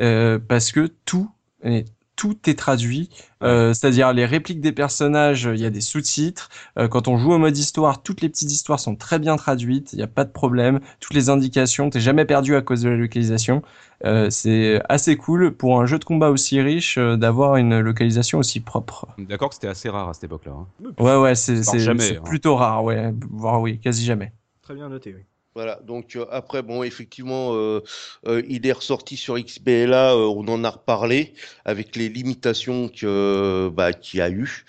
euh, 0.00 0.38
parce 0.38 0.70
que 0.70 0.88
tout 1.04 1.28
est 1.64 1.84
tout 2.16 2.48
est 2.48 2.58
traduit, 2.58 3.10
euh, 3.42 3.74
c'est-à-dire 3.74 4.12
les 4.12 4.24
répliques 4.24 4.60
des 4.60 4.72
personnages, 4.72 5.48
il 5.52 5.60
y 5.60 5.66
a 5.66 5.70
des 5.70 5.80
sous-titres. 5.80 6.48
Euh, 6.78 6.88
quand 6.88 7.08
on 7.08 7.18
joue 7.18 7.32
au 7.32 7.38
mode 7.38 7.56
histoire, 7.56 8.02
toutes 8.02 8.20
les 8.20 8.28
petites 8.28 8.52
histoires 8.52 8.80
sont 8.80 8.96
très 8.96 9.18
bien 9.18 9.36
traduites, 9.36 9.92
il 9.92 9.96
n'y 9.96 10.02
a 10.02 10.08
pas 10.08 10.24
de 10.24 10.30
problème. 10.30 10.80
Toutes 11.00 11.14
les 11.14 11.28
indications, 11.28 11.90
t'es 11.90 12.00
jamais 12.00 12.24
perdu 12.24 12.54
à 12.56 12.62
cause 12.62 12.82
de 12.82 12.90
la 12.90 12.96
localisation. 12.96 13.62
Euh, 14.04 14.30
c'est 14.30 14.80
assez 14.88 15.16
cool 15.16 15.52
pour 15.52 15.80
un 15.80 15.86
jeu 15.86 15.98
de 15.98 16.04
combat 16.04 16.30
aussi 16.30 16.60
riche 16.60 16.98
euh, 16.98 17.16
d'avoir 17.16 17.56
une 17.56 17.80
localisation 17.80 18.38
aussi 18.38 18.60
propre. 18.60 19.08
D'accord 19.18 19.48
que 19.48 19.54
c'était 19.54 19.68
assez 19.68 19.88
rare 19.88 20.08
à 20.08 20.14
cette 20.14 20.24
époque-là. 20.24 20.52
hein. 20.52 20.66
Ouais, 20.98 21.16
ouais, 21.16 21.34
c'est 21.34 21.68
hein. 21.68 22.22
plutôt 22.24 22.56
rare, 22.56 22.84
ouais, 22.84 23.12
voire 23.30 23.60
oui, 23.60 23.78
quasi 23.80 24.04
jamais. 24.04 24.32
Très 24.62 24.74
bien 24.74 24.88
noté, 24.88 25.14
oui. 25.14 25.22
Voilà, 25.56 25.78
donc 25.86 26.16
euh, 26.16 26.26
après, 26.32 26.62
bon, 26.62 26.82
effectivement, 26.82 27.50
euh, 27.54 27.80
euh, 28.26 28.42
il 28.48 28.66
est 28.66 28.72
ressorti 28.72 29.16
sur 29.16 29.38
XBLA, 29.38 30.12
euh, 30.14 30.26
on 30.26 30.48
en 30.48 30.64
a 30.64 30.70
reparlé, 30.70 31.32
avec 31.64 31.94
les 31.94 32.08
limitations 32.08 32.88
que, 32.88 33.70
bah, 33.72 33.92
qu'il 33.92 34.18
y 34.18 34.20
a 34.20 34.30
eu. 34.30 34.64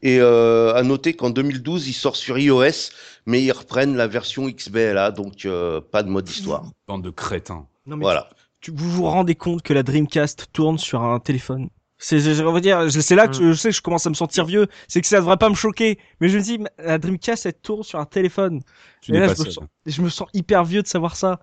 Et 0.00 0.18
euh, 0.18 0.72
à 0.74 0.82
noter 0.82 1.12
qu'en 1.12 1.28
2012, 1.28 1.88
il 1.88 1.92
sort 1.92 2.16
sur 2.16 2.38
iOS, 2.38 2.90
mais 3.26 3.42
ils 3.42 3.52
reprennent 3.52 3.96
la 3.96 4.06
version 4.06 4.48
XBLA, 4.48 5.10
donc 5.10 5.44
euh, 5.44 5.82
pas 5.82 6.02
de 6.02 6.08
mode 6.08 6.26
histoire. 6.28 6.64
Bande 6.88 7.04
de 7.04 7.10
crétins. 7.10 7.66
Non, 7.84 7.98
mais 7.98 8.04
Voilà. 8.04 8.30
tu, 8.62 8.70
vous 8.70 8.90
vous 8.90 9.04
rendez 9.04 9.34
compte 9.34 9.60
que 9.60 9.74
la 9.74 9.82
Dreamcast 9.82 10.46
tourne 10.54 10.78
sur 10.78 11.02
un 11.02 11.20
téléphone? 11.20 11.68
C'est, 12.00 12.18
je, 12.18 12.32
je 12.32 12.42
veux 12.42 12.60
dire, 12.60 12.90
c'est 12.90 13.14
là 13.14 13.28
que 13.28 13.34
je, 13.34 13.52
je 13.52 13.54
sais 13.54 13.68
que 13.70 13.74
je 13.76 13.82
commence 13.82 14.06
à 14.06 14.10
me 14.10 14.14
sentir 14.14 14.44
vieux. 14.46 14.66
C'est 14.88 15.00
que 15.00 15.06
ça 15.06 15.18
devrait 15.20 15.36
pas 15.36 15.48
me 15.50 15.54
choquer. 15.54 15.98
Mais 16.20 16.28
je 16.28 16.38
me 16.38 16.42
dis, 16.42 16.58
la 16.78 16.98
Dreamcast, 16.98 17.46
elle 17.46 17.54
tourne 17.54 17.82
sur 17.84 17.98
un 18.00 18.06
téléphone. 18.06 18.62
Tu 19.00 19.12
Et 19.12 19.14
n'es 19.14 19.20
là, 19.20 19.28
pas 19.28 19.34
je 19.34 19.42
me, 19.42 19.50
sens, 19.50 19.64
je 19.86 20.02
me 20.02 20.08
sens 20.08 20.28
hyper 20.34 20.64
vieux 20.64 20.82
de 20.82 20.88
savoir 20.88 21.16
ça. 21.16 21.40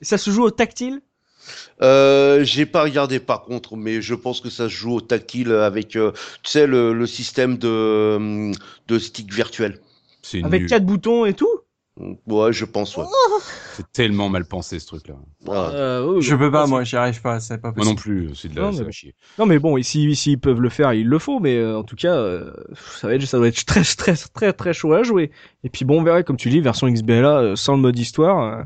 Et 0.00 0.04
ça 0.04 0.18
se 0.18 0.30
joue 0.30 0.44
au 0.44 0.50
tactile? 0.50 1.00
Euh, 1.82 2.44
j'ai 2.44 2.66
pas 2.66 2.82
regardé 2.82 3.20
par 3.20 3.42
contre, 3.42 3.76
mais 3.76 4.00
je 4.00 4.14
pense 4.14 4.40
que 4.40 4.50
ça 4.50 4.64
se 4.64 4.74
joue 4.74 4.92
au 4.94 5.00
tactile 5.00 5.52
avec, 5.52 5.96
euh, 5.96 6.12
tu 6.42 6.50
sais, 6.50 6.66
le, 6.66 6.92
le 6.94 7.06
système 7.06 7.58
de, 7.58 8.52
de 8.88 8.98
stick 8.98 9.32
virtuel. 9.32 9.80
C'est 10.22 10.42
avec 10.42 10.62
nul. 10.62 10.68
quatre 10.68 10.86
boutons 10.86 11.24
et 11.26 11.34
tout? 11.34 11.48
Ouais, 11.96 12.52
je 12.52 12.64
pense, 12.64 12.96
ouais. 12.96 13.04
C'est 13.74 13.92
tellement 13.92 14.28
mal 14.28 14.44
pensé 14.46 14.80
ce 14.80 14.86
truc-là. 14.86 15.14
Voilà. 15.42 15.68
Euh, 15.70 16.06
oui, 16.06 16.22
Je 16.22 16.34
peux 16.34 16.50
pas, 16.50 16.66
moi, 16.66 16.82
j'y 16.82 16.96
arrive 16.96 17.22
pas, 17.22 17.38
c'est 17.38 17.58
pas 17.58 17.68
Moi 17.68 17.74
possible. 17.74 17.90
non 17.90 17.94
plus, 17.94 18.34
c'est 18.34 18.48
de 18.48 18.56
la 18.56 18.62
Non, 18.62 18.72
mais 18.84 18.90
chier. 18.90 19.14
Non 19.38 19.46
mais 19.46 19.60
bon, 19.60 19.76
ici, 19.76 20.04
ici 20.10 20.32
ils 20.32 20.38
peuvent 20.40 20.60
le 20.60 20.70
faire, 20.70 20.92
ils 20.92 21.06
le 21.06 21.18
font, 21.20 21.38
mais 21.38 21.56
euh, 21.56 21.78
en 21.78 21.84
tout 21.84 21.94
cas, 21.94 22.14
euh, 22.16 22.52
ça 22.98 23.06
va 23.06 23.14
être, 23.14 23.22
ça 23.26 23.38
doit 23.38 23.46
être 23.46 23.64
très, 23.64 23.84
très, 23.84 24.14
très, 24.16 24.52
très 24.52 24.72
chaud 24.72 24.92
à 24.92 25.04
jouer. 25.04 25.30
Et 25.62 25.68
puis 25.70 25.84
bon, 25.84 26.00
on 26.00 26.02
verra, 26.02 26.24
comme 26.24 26.36
tu 26.36 26.50
dis, 26.50 26.60
version 26.60 26.88
XBLA 26.90 27.38
euh, 27.38 27.56
sans 27.56 27.76
le 27.76 27.82
mode 27.82 27.96
histoire, 27.96 28.42
euh, 28.42 28.62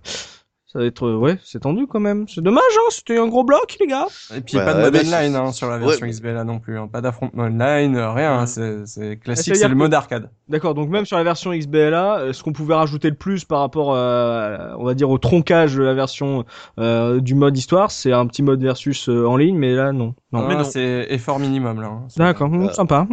ça 0.71 0.81
va 0.81 0.85
être, 0.85 1.07
euh, 1.07 1.17
ouais, 1.17 1.39
c'est 1.45 1.61
tendu 1.61 1.87
quand 1.87 1.99
même. 2.01 2.27
C'est 2.29 2.43
dommage, 2.43 2.63
hein, 2.77 2.89
c'était 2.91 3.19
un 3.19 3.27
gros 3.27 3.43
bloc, 3.43 3.77
les 3.81 3.87
gars. 3.87 4.07
Et 4.37 4.41
puis 4.43 4.57
Bah, 4.59 4.67
pas 4.67 4.75
de 4.75 4.81
mode 4.83 4.95
ouais, 4.95 5.01
online 5.07 5.35
hein, 5.35 5.51
sur 5.53 5.69
la 5.69 5.79
ouais, 5.79 5.87
version 5.87 6.07
XBLA 6.07 6.45
non 6.45 6.59
plus, 6.59 6.79
hein. 6.79 6.89
pas 6.93 7.01
d'affrontement 7.01 7.45
online, 7.45 7.97
euh, 7.97 8.13
rien, 8.13 8.39
hein. 8.41 8.47
c'est 8.47 8.87
c'est 8.87 9.11
Ça 9.11 9.17
classique, 9.17 9.57
c'est 9.57 9.67
le 9.69 9.75
mode 9.75 9.95
arcade. 9.95 10.31
D'accord, 10.49 10.75
donc 10.75 10.91
même 10.91 11.07
sur 11.07 11.17
la 11.17 11.25
version 11.25 11.53
XBLA, 11.57 12.19
euh, 12.19 12.33
ce 12.35 12.43
qu'on 12.43 12.53
pouvait 12.53 12.75
rajouter 12.75 13.09
le 13.09 13.17
plus 13.17 13.45
par 13.47 13.61
rapport, 13.61 13.95
à, 13.97 14.75
on 14.79 14.85
va 14.85 14.93
dire, 14.95 15.09
au 15.09 15.17
troncage 15.19 15.75
de 15.75 15.83
la 15.83 15.95
version 15.95 16.45
euh, 16.79 17.21
du 17.21 17.35
mode 17.35 17.57
histoire, 17.57 17.91
c'est 17.91 18.13
un 18.13 18.27
petit 18.27 18.43
mode 18.43 18.63
versus 18.63 19.09
euh, 19.09 19.27
en 19.27 19.37
ligne, 19.39 19.57
mais 19.57 19.75
là, 19.75 19.93
non. 19.93 20.15
non. 20.33 20.41
Non, 20.43 20.49
mais 20.49 20.55
non. 20.57 20.65
c'est 20.65 21.07
effort 21.11 21.39
minimum 21.39 21.81
là. 21.81 21.87
hein. 21.89 22.07
D'accord, 22.17 22.49
Voilà. 22.51 22.73
sympa. 22.75 23.07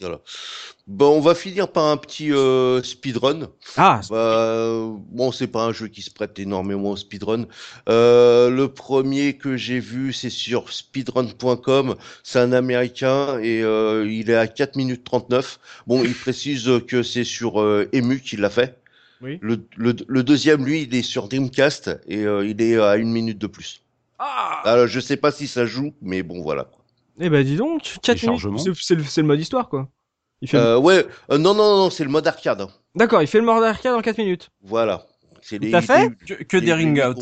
Voilà. 0.00 0.20
Bon, 0.86 1.16
on 1.16 1.20
va 1.20 1.34
finir 1.34 1.72
par 1.72 1.86
un 1.86 1.96
petit 1.96 2.32
euh, 2.32 2.82
speedrun. 2.82 3.48
Ah, 3.76 4.00
euh, 4.10 4.92
bon, 5.10 5.32
c'est 5.32 5.46
pas 5.46 5.64
un 5.64 5.72
jeu 5.72 5.88
qui 5.88 6.02
se 6.02 6.10
prête 6.10 6.38
énormément 6.38 6.90
au 6.90 6.96
speedrun. 6.96 7.46
Euh, 7.88 8.50
le 8.50 8.68
premier 8.68 9.36
que 9.38 9.56
j'ai 9.56 9.80
vu, 9.80 10.12
c'est 10.12 10.30
sur 10.30 10.70
speedrun.com. 10.72 11.96
C'est 12.22 12.38
un 12.40 12.52
américain 12.52 13.38
et 13.40 13.62
euh, 13.62 14.06
il 14.08 14.28
est 14.30 14.36
à 14.36 14.46
4 14.46 14.76
minutes 14.76 15.04
39. 15.04 15.58
Bon, 15.86 16.04
il 16.04 16.14
précise 16.14 16.70
que 16.86 17.02
c'est 17.02 17.24
sur 17.24 17.60
euh, 17.60 17.88
Emu 17.92 18.20
qu'il 18.20 18.40
l'a 18.40 18.50
fait. 18.50 18.78
Oui. 19.22 19.38
Le, 19.40 19.64
le, 19.76 19.96
le 20.06 20.22
deuxième, 20.22 20.64
lui, 20.66 20.82
il 20.82 20.94
est 20.94 21.02
sur 21.02 21.28
Dreamcast 21.28 21.90
et 22.06 22.24
euh, 22.26 22.46
il 22.46 22.60
est 22.60 22.78
à 22.78 22.96
une 22.96 23.10
minute 23.10 23.38
de 23.38 23.46
plus. 23.46 23.80
ah. 24.18 24.60
Alors, 24.64 24.86
je 24.86 25.00
sais 25.00 25.16
pas 25.16 25.32
si 25.32 25.48
ça 25.48 25.64
joue, 25.64 25.94
mais 26.02 26.22
bon, 26.22 26.42
voilà. 26.42 26.68
Eh 27.18 27.30
ben 27.30 27.44
dis 27.44 27.56
donc, 27.56 27.96
4 28.02 28.22
minutes, 28.26 28.42
c'est 28.80 28.94
le, 28.94 29.02
c'est 29.04 29.20
le 29.22 29.26
mode 29.26 29.40
histoire, 29.40 29.68
quoi. 29.68 29.88
Il 30.42 30.48
fait 30.48 30.58
le- 30.58 30.62
Euh, 30.64 30.78
ouais, 30.78 31.06
euh, 31.30 31.38
non, 31.38 31.54
non, 31.54 31.76
non, 31.76 31.90
c'est 31.90 32.04
le 32.04 32.10
mode 32.10 32.26
arcade. 32.26 32.60
hein. 32.60 32.68
D'accord, 32.94 33.22
il 33.22 33.26
fait 33.28 33.38
le 33.38 33.44
mode 33.46 33.62
arcade 33.64 33.94
en 33.94 34.02
4 34.02 34.18
minutes. 34.18 34.50
Voilà. 34.62 35.06
T'as 35.70 35.80
fait 35.80 36.08
les- 36.08 36.36
Que, 36.36 36.42
que 36.44 36.56
les- 36.58 36.66
des 36.66 36.72
ring 36.74 37.00
out. 37.02 37.18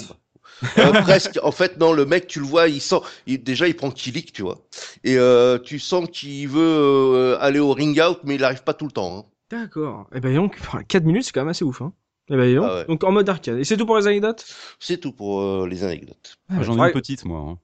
Euh, 0.79 0.93
presque. 1.03 1.39
En 1.43 1.53
fait, 1.53 1.79
non, 1.79 1.93
le 1.93 2.07
mec, 2.07 2.27
tu 2.27 2.39
le 2.41 2.47
vois, 2.47 2.69
il 2.69 2.81
sent. 2.81 3.01
il- 3.27 3.43
déjà, 3.43 3.67
il 3.69 3.75
prend 3.77 3.91
Kilik, 3.91 4.33
tu 4.33 4.43
vois. 4.43 4.59
Et 5.05 5.17
euh, 5.19 5.59
tu 5.59 5.79
sens 5.79 6.09
qu'il 6.11 6.49
veut 6.49 6.61
euh, 6.61 7.37
aller 7.41 7.59
au 7.59 7.73
ring 7.73 8.01
out, 8.01 8.19
mais 8.25 8.37
il 8.37 8.45
arrive 8.45 8.63
pas 8.63 8.75
tout 8.75 8.87
le 8.87 8.93
temps. 8.93 9.19
hein. 9.19 9.25
D'accord. 9.51 10.09
Eh 10.15 10.21
ben 10.21 10.35
donc, 10.35 10.59
4 10.89 11.05
minutes, 11.05 11.25
c'est 11.25 11.33
quand 11.33 11.43
même 11.43 11.49
assez 11.49 11.65
ouf, 11.65 11.83
hein. 11.83 11.93
Eh 12.31 12.37
ben 12.37 12.55
donc. 12.55 12.65
Ah 12.69 12.75
ouais. 12.77 12.85
Donc 12.87 13.05
en 13.05 13.13
mode 13.13 13.29
arcade. 13.29 13.59
Et 13.59 13.65
c'est 13.65 13.77
tout 13.77 13.85
pour 13.87 13.99
les 13.99 14.07
anecdotes? 14.07 14.45
C'est 14.81 14.99
tout 14.99 15.13
pour 15.13 15.41
euh, 15.43 15.69
les 15.69 15.85
anecdotes. 15.85 16.37
Ah, 16.49 16.63
J'en 16.63 16.83
ai 16.83 16.89
une 16.89 16.93
petite, 16.95 17.25
moi. 17.25 17.39
hein. 17.41 17.59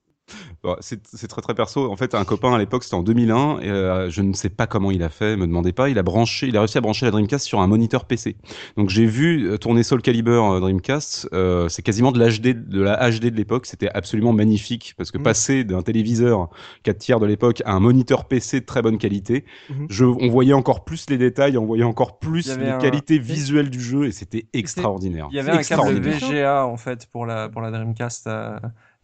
Bon, 0.62 0.76
c'est 0.80 1.00
très 1.28 1.40
très 1.42 1.54
perso. 1.54 1.90
En 1.90 1.96
fait, 1.96 2.14
un 2.14 2.24
copain 2.24 2.52
à 2.54 2.58
l'époque, 2.58 2.84
c'était 2.84 2.96
en 2.96 3.02
2001. 3.02 3.60
Et, 3.60 3.68
euh, 3.70 4.10
je 4.10 4.22
ne 4.22 4.32
sais 4.32 4.48
pas 4.50 4.66
comment 4.66 4.90
il 4.90 5.02
a 5.02 5.08
fait, 5.08 5.36
me 5.36 5.46
demandez 5.46 5.72
pas. 5.72 5.88
Il 5.88 5.98
a 5.98 6.02
branché, 6.02 6.48
il 6.48 6.56
a 6.56 6.60
réussi 6.60 6.78
à 6.78 6.80
brancher 6.80 7.06
la 7.06 7.12
Dreamcast 7.12 7.46
sur 7.46 7.60
un 7.60 7.66
moniteur 7.66 8.04
PC. 8.04 8.36
Donc 8.76 8.88
j'ai 8.90 9.06
vu 9.06 9.48
euh, 9.50 9.58
tourner 9.58 9.82
Soul 9.82 10.02
Calibur 10.02 10.44
euh, 10.52 10.60
Dreamcast. 10.60 11.28
Euh, 11.32 11.68
c'est 11.68 11.82
quasiment 11.82 12.12
de 12.12 12.18
l'HD, 12.22 12.68
de 12.68 12.80
la 12.82 13.10
HD 13.10 13.30
de 13.30 13.36
l'époque. 13.36 13.66
C'était 13.66 13.88
absolument 13.90 14.32
magnifique 14.32 14.94
parce 14.96 15.10
que 15.10 15.18
Mhm. 15.18 15.24
passer 15.24 15.64
d'un 15.64 15.82
téléviseur 15.82 16.50
4 16.82 16.98
tiers 16.98 17.20
de 17.20 17.26
l'époque 17.26 17.62
à 17.64 17.72
un 17.72 17.80
moniteur 17.80 18.26
PC 18.26 18.60
de 18.60 18.66
très 18.66 18.82
bonne 18.82 18.98
qualité, 18.98 19.44
Mhm. 19.70 19.86
je, 19.90 20.04
on 20.04 20.28
voyait 20.28 20.52
encore 20.52 20.84
plus 20.84 21.08
les 21.10 21.18
détails, 21.18 21.56
on 21.58 21.64
voyait 21.66 21.84
encore 21.84 22.18
plus 22.18 22.56
les 22.58 22.68
un- 22.68 22.78
qualités 22.78 23.18
visuelles 23.18 23.70
du 23.70 23.80
jeu 23.80 24.06
et 24.06 24.12
c'était 24.12 24.46
extraordinaire. 24.52 25.28
Il 25.30 25.36
y 25.36 25.40
avait 25.40 25.52
un 25.52 25.62
câble. 25.62 25.98
VGA 26.00 26.66
en 26.66 26.76
fait 26.76 27.06
pour 27.06 27.26
la 27.26 27.48
pour 27.48 27.60
la 27.62 27.70
Dreamcast. 27.70 28.28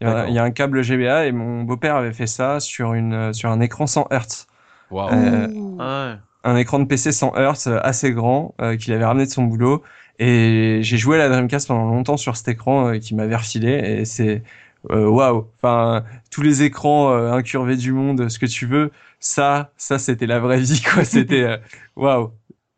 Il 0.01 0.07
y, 0.07 0.09
a, 0.09 0.13
D'accord. 0.13 0.29
il 0.29 0.35
y 0.35 0.39
a 0.39 0.43
un 0.43 0.51
câble 0.51 0.83
GBA 0.83 1.25
et 1.25 1.31
mon 1.31 1.63
beau-père 1.63 1.95
avait 1.95 2.13
fait 2.13 2.27
ça 2.27 2.59
sur 2.59 2.93
une 2.93 3.33
sur 3.33 3.49
un 3.49 3.59
écran 3.61 3.87
100 3.87 4.07
Hz. 4.11 4.45
Waouh. 4.91 5.09
Euh, 5.11 5.47
Ah 5.79 6.13
ouais. 6.13 6.19
un 6.43 6.55
écran 6.55 6.79
de 6.79 6.85
PC 6.85 7.11
100 7.11 7.33
Hz 7.35 7.67
assez 7.81 8.11
grand 8.13 8.53
euh, 8.61 8.77
qu'il 8.77 8.93
avait 8.93 9.05
ramené 9.05 9.25
de 9.25 9.31
son 9.31 9.43
boulot 9.43 9.83
et 10.19 10.79
j'ai 10.83 10.97
joué 10.97 11.15
à 11.15 11.19
la 11.19 11.29
Dreamcast 11.29 11.67
pendant 11.67 11.85
longtemps 11.85 12.17
sur 12.17 12.37
cet 12.37 12.47
écran 12.47 12.89
euh, 12.93 12.97
qui 12.99 13.15
m'avait 13.15 13.35
refilé 13.35 13.71
et 13.71 14.05
c'est 14.05 14.43
euh, 14.91 15.07
waouh 15.07 15.47
enfin 15.57 16.03
tous 16.31 16.43
les 16.43 16.61
écrans 16.63 17.11
euh, 17.11 17.31
incurvés 17.31 17.75
du 17.75 17.91
monde 17.91 18.29
ce 18.29 18.37
que 18.39 18.45
tu 18.45 18.67
veux 18.67 18.91
ça 19.19 19.71
ça 19.77 19.97
c'était 19.99 20.27
la 20.27 20.39
vraie 20.39 20.59
vie 20.59 20.81
quoi 20.81 21.03
c'était 21.05 21.59
waouh 21.95 22.31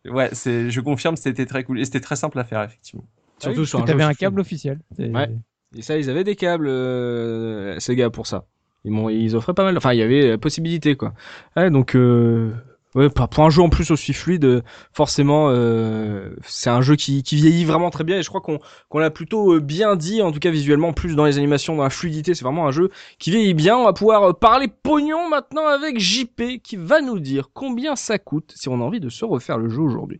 ouais 0.09 0.29
c'est 0.31 0.69
je 0.71 0.79
confirme 0.81 1.17
c'était 1.17 1.45
très 1.45 1.63
cool 1.65 1.79
et 1.81 1.85
c'était 1.85 1.99
très 1.99 2.15
simple 2.15 2.39
à 2.39 2.45
faire 2.45 2.63
effectivement 2.63 3.03
Surtout 3.39 3.65
sur 3.65 3.79
un 3.79 3.85
Tu 3.85 3.91
avais 3.91 4.03
un 4.03 4.13
câble 4.13 4.41
officiel. 4.41 4.79
Ouais. 4.97 5.29
Et 5.75 5.81
ça, 5.81 5.97
ils 5.97 6.09
avaient 6.09 6.23
des 6.23 6.35
câbles, 6.35 6.67
euh, 6.67 7.79
Sega, 7.79 8.09
pour 8.09 8.27
ça. 8.27 8.45
Ils, 8.85 8.91
m'ont, 8.91 9.09
ils 9.09 9.35
offraient 9.35 9.53
pas 9.53 9.63
mal. 9.63 9.77
Enfin, 9.77 9.93
il 9.93 9.99
y 9.99 10.01
avait 10.01 10.29
la 10.29 10.37
possibilité, 10.37 10.95
quoi. 10.95 11.13
Ouais, 11.55 11.69
donc, 11.69 11.95
euh, 11.95 12.51
ouais, 12.95 13.09
pour 13.09 13.45
un 13.45 13.49
jeu 13.49 13.61
en 13.61 13.69
plus 13.69 13.91
aussi 13.91 14.13
fluide, 14.13 14.45
euh, 14.45 14.61
forcément, 14.93 15.49
euh, 15.51 16.35
c'est 16.43 16.69
un 16.69 16.81
jeu 16.81 16.95
qui, 16.95 17.23
qui 17.23 17.35
vieillit 17.35 17.65
vraiment 17.65 17.89
très 17.89 18.03
bien. 18.03 18.17
Et 18.17 18.23
je 18.23 18.29
crois 18.29 18.41
qu'on, 18.41 18.59
qu'on 18.89 18.99
l'a 18.99 19.11
plutôt 19.11 19.53
euh, 19.55 19.59
bien 19.59 19.95
dit, 19.95 20.21
en 20.21 20.31
tout 20.31 20.39
cas 20.39 20.49
visuellement, 20.51 20.93
plus 20.93 21.15
dans 21.15 21.25
les 21.25 21.37
animations, 21.37 21.75
dans 21.75 21.83
la 21.83 21.89
fluidité. 21.89 22.33
C'est 22.33 22.45
vraiment 22.45 22.67
un 22.67 22.71
jeu 22.71 22.89
qui 23.19 23.31
vieillit 23.31 23.53
bien. 23.53 23.77
On 23.77 23.85
va 23.85 23.93
pouvoir 23.93 24.23
euh, 24.23 24.33
parler 24.33 24.67
pognon 24.67 25.29
maintenant 25.29 25.67
avec 25.67 25.99
JP, 25.99 26.61
qui 26.63 26.77
va 26.77 27.01
nous 27.01 27.19
dire 27.19 27.49
combien 27.53 27.95
ça 27.95 28.17
coûte 28.17 28.53
si 28.55 28.69
on 28.69 28.81
a 28.81 28.83
envie 28.83 28.99
de 29.01 29.09
se 29.09 29.25
refaire 29.25 29.57
le 29.57 29.69
jeu 29.69 29.81
aujourd'hui. 29.81 30.19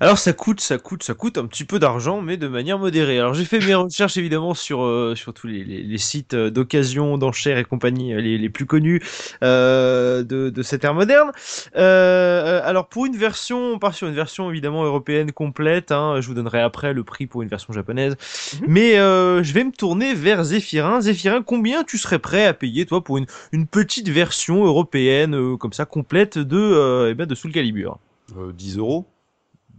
Alors 0.00 0.18
ça 0.18 0.32
coûte, 0.32 0.60
ça 0.60 0.78
coûte, 0.78 1.02
ça 1.02 1.14
coûte 1.14 1.38
un 1.38 1.46
petit 1.46 1.64
peu 1.64 1.78
d'argent, 1.78 2.20
mais 2.20 2.36
de 2.36 2.48
manière 2.48 2.78
modérée. 2.78 3.18
Alors 3.18 3.34
j'ai 3.34 3.44
fait 3.44 3.58
mes 3.58 3.74
recherches 3.74 4.16
évidemment 4.16 4.54
sur 4.54 4.82
euh, 4.84 5.14
sur 5.16 5.34
tous 5.34 5.46
les, 5.46 5.64
les, 5.64 5.82
les 5.82 5.98
sites 5.98 6.34
euh, 6.34 6.50
d'occasion, 6.50 7.18
d'enchères 7.18 7.58
et 7.58 7.64
compagnie, 7.64 8.14
euh, 8.14 8.20
les, 8.20 8.38
les 8.38 8.48
plus 8.50 8.66
connus 8.66 9.02
euh, 9.42 10.22
de, 10.22 10.50
de 10.50 10.62
cette 10.62 10.84
ère 10.84 10.94
moderne. 10.94 11.32
Euh, 11.76 12.60
alors 12.64 12.88
pour 12.88 13.06
une 13.06 13.16
version, 13.16 13.74
on 13.74 13.78
part 13.78 13.94
sur 13.94 14.06
une 14.08 14.14
version 14.14 14.50
évidemment 14.50 14.84
européenne 14.84 15.32
complète. 15.32 15.92
Hein, 15.92 16.20
je 16.20 16.28
vous 16.28 16.34
donnerai 16.34 16.60
après 16.60 16.92
le 16.92 17.04
prix 17.04 17.26
pour 17.26 17.42
une 17.42 17.48
version 17.48 17.72
japonaise. 17.72 18.16
Mhm. 18.60 18.66
Mais 18.68 18.98
euh, 18.98 19.42
je 19.42 19.52
vais 19.52 19.64
me 19.64 19.72
tourner 19.72 20.14
vers 20.14 20.44
Zéphirin. 20.44 21.00
Zéphirin, 21.00 21.42
combien 21.42 21.84
tu 21.84 21.98
serais 21.98 22.18
prêt 22.18 22.46
à 22.46 22.54
payer 22.54 22.86
toi 22.86 23.02
pour 23.02 23.18
une, 23.18 23.26
une 23.52 23.66
petite 23.66 24.08
version 24.08 24.64
européenne 24.64 25.34
euh, 25.34 25.56
comme 25.56 25.72
ça 25.72 25.84
complète 25.84 26.38
de 26.38 26.56
euh, 26.58 27.10
eh 27.10 27.14
ben, 27.14 27.26
de 27.26 27.34
Soul 27.34 27.52
Calibur? 27.52 27.98
Euh, 28.36 28.52
10 28.52 28.78
euros 28.78 29.06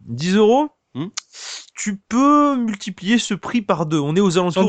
10 0.07 0.35
euros 0.35 0.69
Hmm. 0.93 1.05
Tu 1.73 2.01
peux 2.09 2.57
multiplier 2.57 3.17
ce 3.17 3.33
prix 3.33 3.61
par 3.61 3.85
deux. 3.85 3.97
On 4.01 4.13
est 4.17 4.19
aux 4.19 4.37
alentours. 4.37 4.67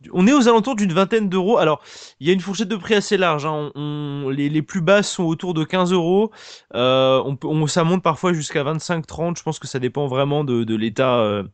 Du- 0.00 0.10
On 0.12 0.26
est 0.26 0.32
aux 0.32 0.48
alentours 0.48 0.74
d'une 0.74 0.92
vingtaine 0.92 1.28
d'euros. 1.28 1.58
Alors, 1.58 1.80
il 2.18 2.26
y 2.26 2.30
a 2.30 2.32
une 2.32 2.40
fourchette 2.40 2.66
de 2.66 2.74
prix 2.74 2.94
assez 2.94 3.16
large. 3.16 3.46
hein. 3.46 3.70
On, 3.76 4.24
on- 4.26 4.28
les, 4.30 4.48
les 4.48 4.62
plus 4.62 4.80
basses 4.80 5.08
sont 5.08 5.22
autour 5.22 5.54
de 5.54 5.62
15 5.62 5.92
euros. 5.92 6.32
Euh, 6.74 7.22
on 7.44 7.66
ça 7.68 7.84
monte 7.84 8.02
parfois 8.02 8.32
jusqu'à 8.32 8.64
25-30. 8.64 9.38
Je 9.38 9.44
pense 9.44 9.60
que 9.60 9.68
ça 9.68 9.78
dépend 9.78 10.08
vraiment 10.08 10.42
de, 10.42 10.64
de 10.64 10.74
l'état, 10.74 11.18
euh, 11.20 11.44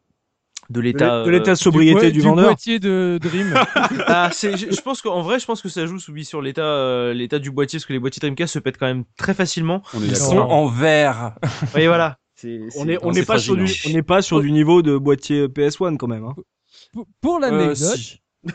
de 0.71 0.81
l'état. 0.81 1.23
de 1.25 1.31
l'état 1.31 1.45
de 1.45 1.51
euh, 1.51 1.55
sobriété 1.57 2.11
du, 2.11 2.21
du 2.21 2.25
vendeur. 2.25 2.47
boîtier 2.47 2.79
de 2.79 3.19
Dream. 3.21 3.53
ah, 4.07 4.31
je, 4.33 4.57
je 4.57 4.81
pense 4.81 5.03
qu'en 5.03 5.21
vrai, 5.21 5.39
je 5.41 5.45
pense 5.45 5.61
que 5.61 5.69
ça 5.69 5.85
joue 5.85 5.99
soubi 5.99 6.25
sur 6.25 6.41
l'état, 6.41 6.63
euh, 6.63 7.13
l'état 7.13 7.39
du 7.39 7.51
boîtier, 7.51 7.79
parce 7.79 7.85
que 7.87 7.93
les 7.93 7.99
boîtiers 7.99 8.21
Dreamcast 8.21 8.55
se 8.55 8.59
pètent 8.61 8.79
quand 8.79 8.87
même 8.87 9.05
très 9.19 9.35
facilement. 9.35 9.83
On 9.93 10.01
ils 10.01 10.17
sont 10.17 10.39
en 10.39 10.69
verre 10.69 11.35
Et 11.77 11.87
voilà. 11.87 12.17
C'est, 12.37 12.61
On 12.77 12.87
est, 12.87 13.03
n'est 13.15 13.25
pas 13.25 13.39
sur 13.39 13.57
du, 13.57 13.67
fragile, 13.67 13.91
on 13.91 13.95
n'est 13.97 14.03
pas 14.03 14.23
sur 14.23 14.41
du 14.43 14.53
niveau 14.53 14.83
de 14.83 14.97
boîtier 14.97 15.47
PS1 15.49 15.97
quand 15.97 16.07
même. 16.07 16.25
Hein. 16.25 16.35
Pour- 16.93 17.07
Pour 17.21 17.37
Euh, 17.37 17.41
l'anecdote, 17.41 17.77
si. 17.97 18.21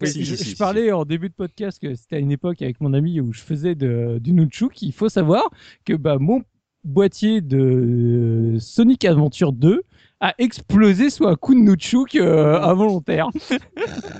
Oui, 0.00 0.08
Si, 0.08 0.24
je, 0.24 0.34
si, 0.36 0.54
parlais 0.56 0.92
en 0.92 1.04
début 1.04 1.30
de 1.30 1.34
podcast 1.34 1.78
que 1.80 1.94
c'était 1.94 2.16
à 2.16 2.18
une 2.18 2.30
époque 2.30 2.60
avec 2.62 2.80
mon 2.80 2.92
ami 2.92 3.18
où 3.20 3.32
je 3.32 3.40
faisais 3.40 3.74
de, 3.74 4.18
du 4.20 4.32
nunchuk. 4.32 4.80
Il 4.82 4.92
faut 4.92 5.08
savoir 5.08 5.42
que 5.86 5.94
bah, 5.94 6.18
mon 6.20 6.42
boîtier 6.84 7.40
de 7.40 8.56
Sonic 8.60 9.04
Adventure 9.06 9.52
2 9.52 9.82
a 10.20 10.34
explosé 10.38 11.08
sous 11.10 11.26
un 11.26 11.34
coup 11.34 11.54
de 11.54 11.60
nunchuk 11.60 12.14
euh, 12.16 12.60
involontaire. 12.62 13.30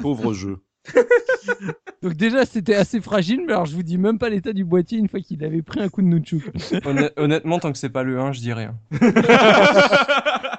Pauvre 0.02 0.32
jeu. 0.32 0.56
Donc 2.02 2.14
déjà, 2.14 2.44
c'était 2.46 2.74
assez 2.74 3.00
fragile, 3.00 3.42
mais 3.46 3.52
alors 3.52 3.66
je 3.66 3.74
vous 3.74 3.82
dis 3.82 3.98
même 3.98 4.18
pas 4.18 4.28
l'état 4.28 4.52
du 4.52 4.64
boîtier 4.64 4.98
une 4.98 5.08
fois 5.08 5.20
qu'il 5.20 5.42
avait 5.44 5.62
pris 5.62 5.80
un 5.80 5.88
coup 5.88 6.02
de 6.02 6.06
nunchuk. 6.06 6.42
Honn- 6.84 7.10
Honnêtement, 7.16 7.58
tant 7.58 7.72
que 7.72 7.78
c'est 7.78 7.88
pas 7.88 8.02
le 8.02 8.18
1, 8.20 8.32
je 8.32 8.40
dis 8.40 8.52
rien. 8.52 8.74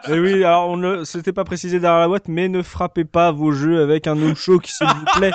Mais 0.10 0.20
oui, 0.20 0.44
alors 0.44 0.70
on 0.70 0.78
ne, 0.78 1.04
c'était 1.04 1.34
pas 1.34 1.44
précisé 1.44 1.80
derrière 1.80 2.00
la 2.00 2.08
boîte, 2.08 2.28
mais 2.30 2.48
ne 2.48 2.62
frappez 2.62 3.04
pas 3.04 3.32
vos 3.32 3.52
jeux 3.52 3.82
avec 3.82 4.08
un 4.08 4.16
nunchuk, 4.16 4.66
s'il 4.68 4.88
vous 4.88 5.06
plaît. 5.18 5.32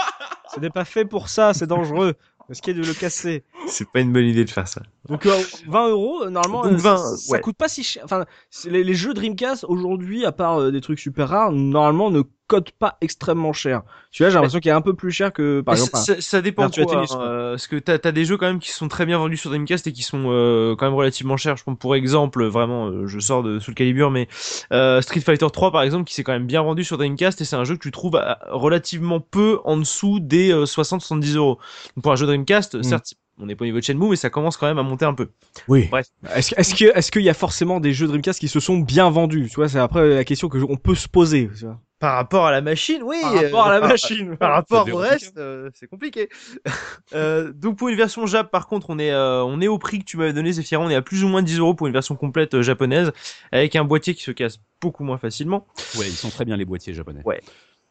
Ce 0.54 0.60
n'est 0.60 0.70
pas 0.70 0.84
fait 0.84 1.04
pour 1.04 1.28
ça, 1.28 1.52
c'est 1.52 1.66
dangereux. 1.66 2.14
Risquez 2.48 2.74
de 2.74 2.82
le 2.82 2.92
casser. 2.94 3.44
C'est 3.66 3.86
pas 3.90 4.00
une 4.00 4.12
bonne 4.12 4.24
idée 4.24 4.44
de 4.44 4.50
faire 4.50 4.66
ça. 4.68 4.82
Donc 5.08 5.26
euh, 5.26 5.34
20 5.68 5.88
euros, 5.90 6.24
euh, 6.24 6.30
normalement, 6.30 6.62
Donc 6.64 6.72
euh, 6.72 6.76
20, 6.76 6.96
ça, 6.96 7.16
ça 7.16 7.32
ouais. 7.32 7.40
coûte 7.40 7.56
pas 7.56 7.68
si 7.68 7.82
cher. 7.84 8.02
Enfin, 8.04 8.24
c'est- 8.50 8.68
les, 8.70 8.82
les 8.82 8.94
jeux 8.94 9.14
Dreamcast 9.14 9.64
aujourd'hui, 9.68 10.24
à 10.24 10.32
part 10.32 10.58
euh, 10.60 10.70
des 10.72 10.80
trucs 10.80 10.98
super 10.98 11.28
rares, 11.28 11.52
normalement 11.52 12.10
ne 12.10 12.22
cotent 12.52 12.72
pas 12.78 12.96
extrêmement 13.00 13.52
cher. 13.52 13.82
Celui-là, 14.10 14.30
j'ai 14.30 14.34
l'impression 14.34 14.60
qu'il 14.60 14.68
est 14.70 14.74
un 14.74 14.80
peu 14.82 14.94
plus 14.94 15.10
cher 15.10 15.32
que 15.32 15.60
par 15.62 15.74
exemple. 15.74 15.96
ça, 15.96 16.20
ça- 16.20 16.42
dépend 16.42 16.68
quoi, 16.68 16.84
Tennis, 16.84 17.12
euh, 17.18 17.52
parce 17.52 17.66
que 17.66 17.76
t'as 17.76 17.98
as 18.04 18.12
des 18.12 18.24
jeux 18.24 18.36
quand 18.36 18.46
même 18.46 18.58
qui 18.58 18.70
sont 18.70 18.88
très 18.88 19.06
bien 19.06 19.16
vendus 19.18 19.36
sur 19.38 19.48
Dreamcast 19.50 19.86
et 19.86 19.92
qui 19.92 20.02
sont 20.02 20.24
euh, 20.26 20.76
quand 20.76 20.84
même 20.86 20.94
relativement 20.94 21.36
chers. 21.36 21.56
Je 21.56 21.62
prends 21.62 21.74
pour 21.74 21.94
exemple, 21.94 22.44
vraiment, 22.44 22.88
euh, 22.88 23.06
je 23.06 23.18
sors 23.20 23.42
de 23.42 23.58
Soul 23.58 23.74
Calibur, 23.74 24.10
mais 24.10 24.28
euh, 24.72 25.00
Street 25.00 25.20
Fighter 25.20 25.46
3 25.52 25.70
par 25.72 25.82
exemple, 25.82 26.04
qui 26.04 26.14
s'est 26.14 26.24
quand 26.24 26.32
même 26.32 26.46
bien 26.46 26.62
vendu 26.62 26.84
sur 26.84 26.98
Dreamcast 26.98 27.40
et 27.40 27.44
c'est 27.44 27.56
un 27.56 27.64
jeu 27.64 27.74
que 27.76 27.82
tu 27.82 27.90
trouves 27.90 28.16
à- 28.16 28.38
relativement 28.50 29.20
peu 29.20 29.60
en 29.64 29.76
dessous 29.78 30.20
des 30.20 30.52
60-70 30.66 31.36
euros. 31.36 31.58
Donc 31.96 32.02
pour 32.02 32.12
un 32.12 32.16
jeu 32.16 32.26
Dreamcast, 32.26 32.74
Mm. 32.76 32.82
certes, 32.82 33.14
on 33.42 33.46
n'est 33.46 33.56
pas 33.56 33.64
au 33.64 33.66
niveau 33.66 33.78
de 33.80 33.84
Shenmue, 33.84 34.08
mais 34.10 34.16
ça 34.16 34.30
commence 34.30 34.56
quand 34.56 34.66
même 34.66 34.78
à 34.78 34.82
monter 34.82 35.04
un 35.04 35.14
peu. 35.14 35.28
Oui. 35.68 35.88
Bref. 35.90 36.06
Est-ce 36.34 36.54
que- 36.54 36.60
est-ce 36.60 36.74
que 36.74 36.96
est-ce 36.96 37.10
qu'il 37.10 37.22
y 37.22 37.28
a 37.28 37.34
forcément 37.34 37.80
des 37.80 37.92
jeux 37.92 38.06
Dreamcast 38.06 38.38
qui 38.40 38.48
se 38.48 38.60
sont 38.60 38.78
bien 38.78 39.10
vendus? 39.10 39.48
Tu 39.50 39.56
vois, 39.56 39.68
c'est 39.68 39.78
après 39.78 40.08
la 40.08 40.24
question 40.24 40.48
que 40.48 40.58
je- 40.58 40.64
on 40.68 40.76
peut 40.76 40.94
se 40.94 41.08
poser. 41.08 41.50
tu 41.58 41.64
vois. 41.66 41.78
Par 41.98 42.14
rapport 42.16 42.46
à 42.46 42.50
la 42.50 42.60
machine, 42.62 43.00
oui. 43.04 43.18
Par 43.22 43.32
rapport 43.34 43.66
à 43.68 43.72
la 43.74 43.80
par- 43.80 43.88
machine. 43.90 44.36
Par 44.38 44.52
rapport 44.54 44.88
au 44.92 44.96
reste, 44.96 45.36
euh, 45.38 45.70
c'est 45.74 45.86
compliqué. 45.86 46.28
euh, 47.14 47.52
donc 47.52 47.76
pour 47.78 47.88
une 47.88 47.96
version 47.96 48.26
Jap, 48.26 48.50
par 48.50 48.66
contre, 48.66 48.86
on 48.90 48.98
est 48.98 49.12
euh, 49.12 49.44
on 49.44 49.60
est 49.60 49.68
au 49.68 49.78
prix 49.78 50.00
que 50.00 50.04
tu 50.04 50.16
m'avais 50.16 50.32
donné, 50.32 50.52
Zephyr. 50.52 50.80
On 50.80 50.90
est 50.90 50.94
à 50.96 51.02
plus 51.02 51.22
ou 51.24 51.28
moins 51.28 51.42
10 51.42 51.58
euros 51.58 51.74
pour 51.74 51.86
une 51.86 51.92
version 51.92 52.16
complète 52.16 52.54
euh, 52.54 52.62
japonaise, 52.62 53.12
avec 53.52 53.76
un 53.76 53.84
boîtier 53.84 54.14
qui 54.14 54.22
se 54.22 54.30
casse 54.32 54.58
beaucoup 54.80 55.04
moins 55.04 55.18
facilement. 55.18 55.66
Ouais, 55.96 56.06
ils 56.08 56.12
sont 56.16 56.30
très 56.30 56.44
bien 56.44 56.56
les 56.56 56.64
boîtiers 56.64 56.92
japonais. 56.94 57.22
Ouais. 57.24 57.40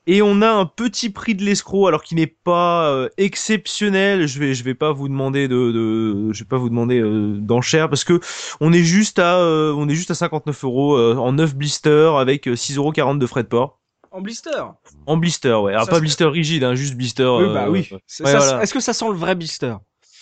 Et 0.07 0.22
on 0.23 0.41
a 0.41 0.49
un 0.52 0.65
petit 0.65 1.10
prix 1.11 1.36
de 1.36 1.44
l'escroc, 1.44 1.88
alors 1.88 2.02
qui 2.03 2.15
n'est 2.15 2.26
pas 2.28 2.90
euh, 2.91 3.07
exceptionnel. 3.18 4.28
Je 4.28 4.40
vais 4.40 4.53
je 4.56 4.64
vais 4.64 4.73
pas 4.73 4.91
vous 4.91 5.07
demander 5.07 5.48
de, 5.48 5.72
de 5.72 6.34
je 6.34 6.40
vais 6.40 6.48
pas 6.48 6.57
vous 6.57 6.69
demander 6.69 6.99
euh, 6.99 7.36
d'enchères 7.38 7.88
parce 7.90 8.03
que 8.03 8.19
on 8.60 8.73
est 8.73 8.84
juste 8.84 9.19
à 9.19 9.38
euh, 9.38 9.73
on 9.78 9.88
est 9.90 9.94
juste 9.95 10.10
à 10.11 10.15
59 10.15 10.64
euros 10.64 10.98
en 10.99 11.34
9 11.34 11.56
blisters 11.56 12.15
avec 12.18 12.48
euh, 12.48 12.53
6,40 12.56 12.99
euros 12.99 13.15
de 13.15 13.26
frais 13.28 13.44
de 13.44 13.48
port. 13.48 13.80
En 14.11 14.22
blister? 14.22 14.49
En 15.06 15.18
blister, 15.18 15.53
ouais. 15.53 15.72
Alors 15.73 15.86
Ça, 15.86 15.91
pas 15.91 15.99
blister 16.02 16.26
rigide, 16.26 16.64
hein, 16.65 16.76
juste 16.76 16.95
blister. 16.95 17.23
oui, 17.23 17.45
bah 17.53 17.69
oui. 17.69 17.88
euh, 17.91 17.95
ouais, 18.26 18.36
voilà. 18.36 18.61
Est-ce 18.64 18.73
que 18.73 18.80
ça 18.82 18.94
sent 18.94 19.07
le 19.07 19.15
vrai 19.15 19.36
blister? 19.36 19.76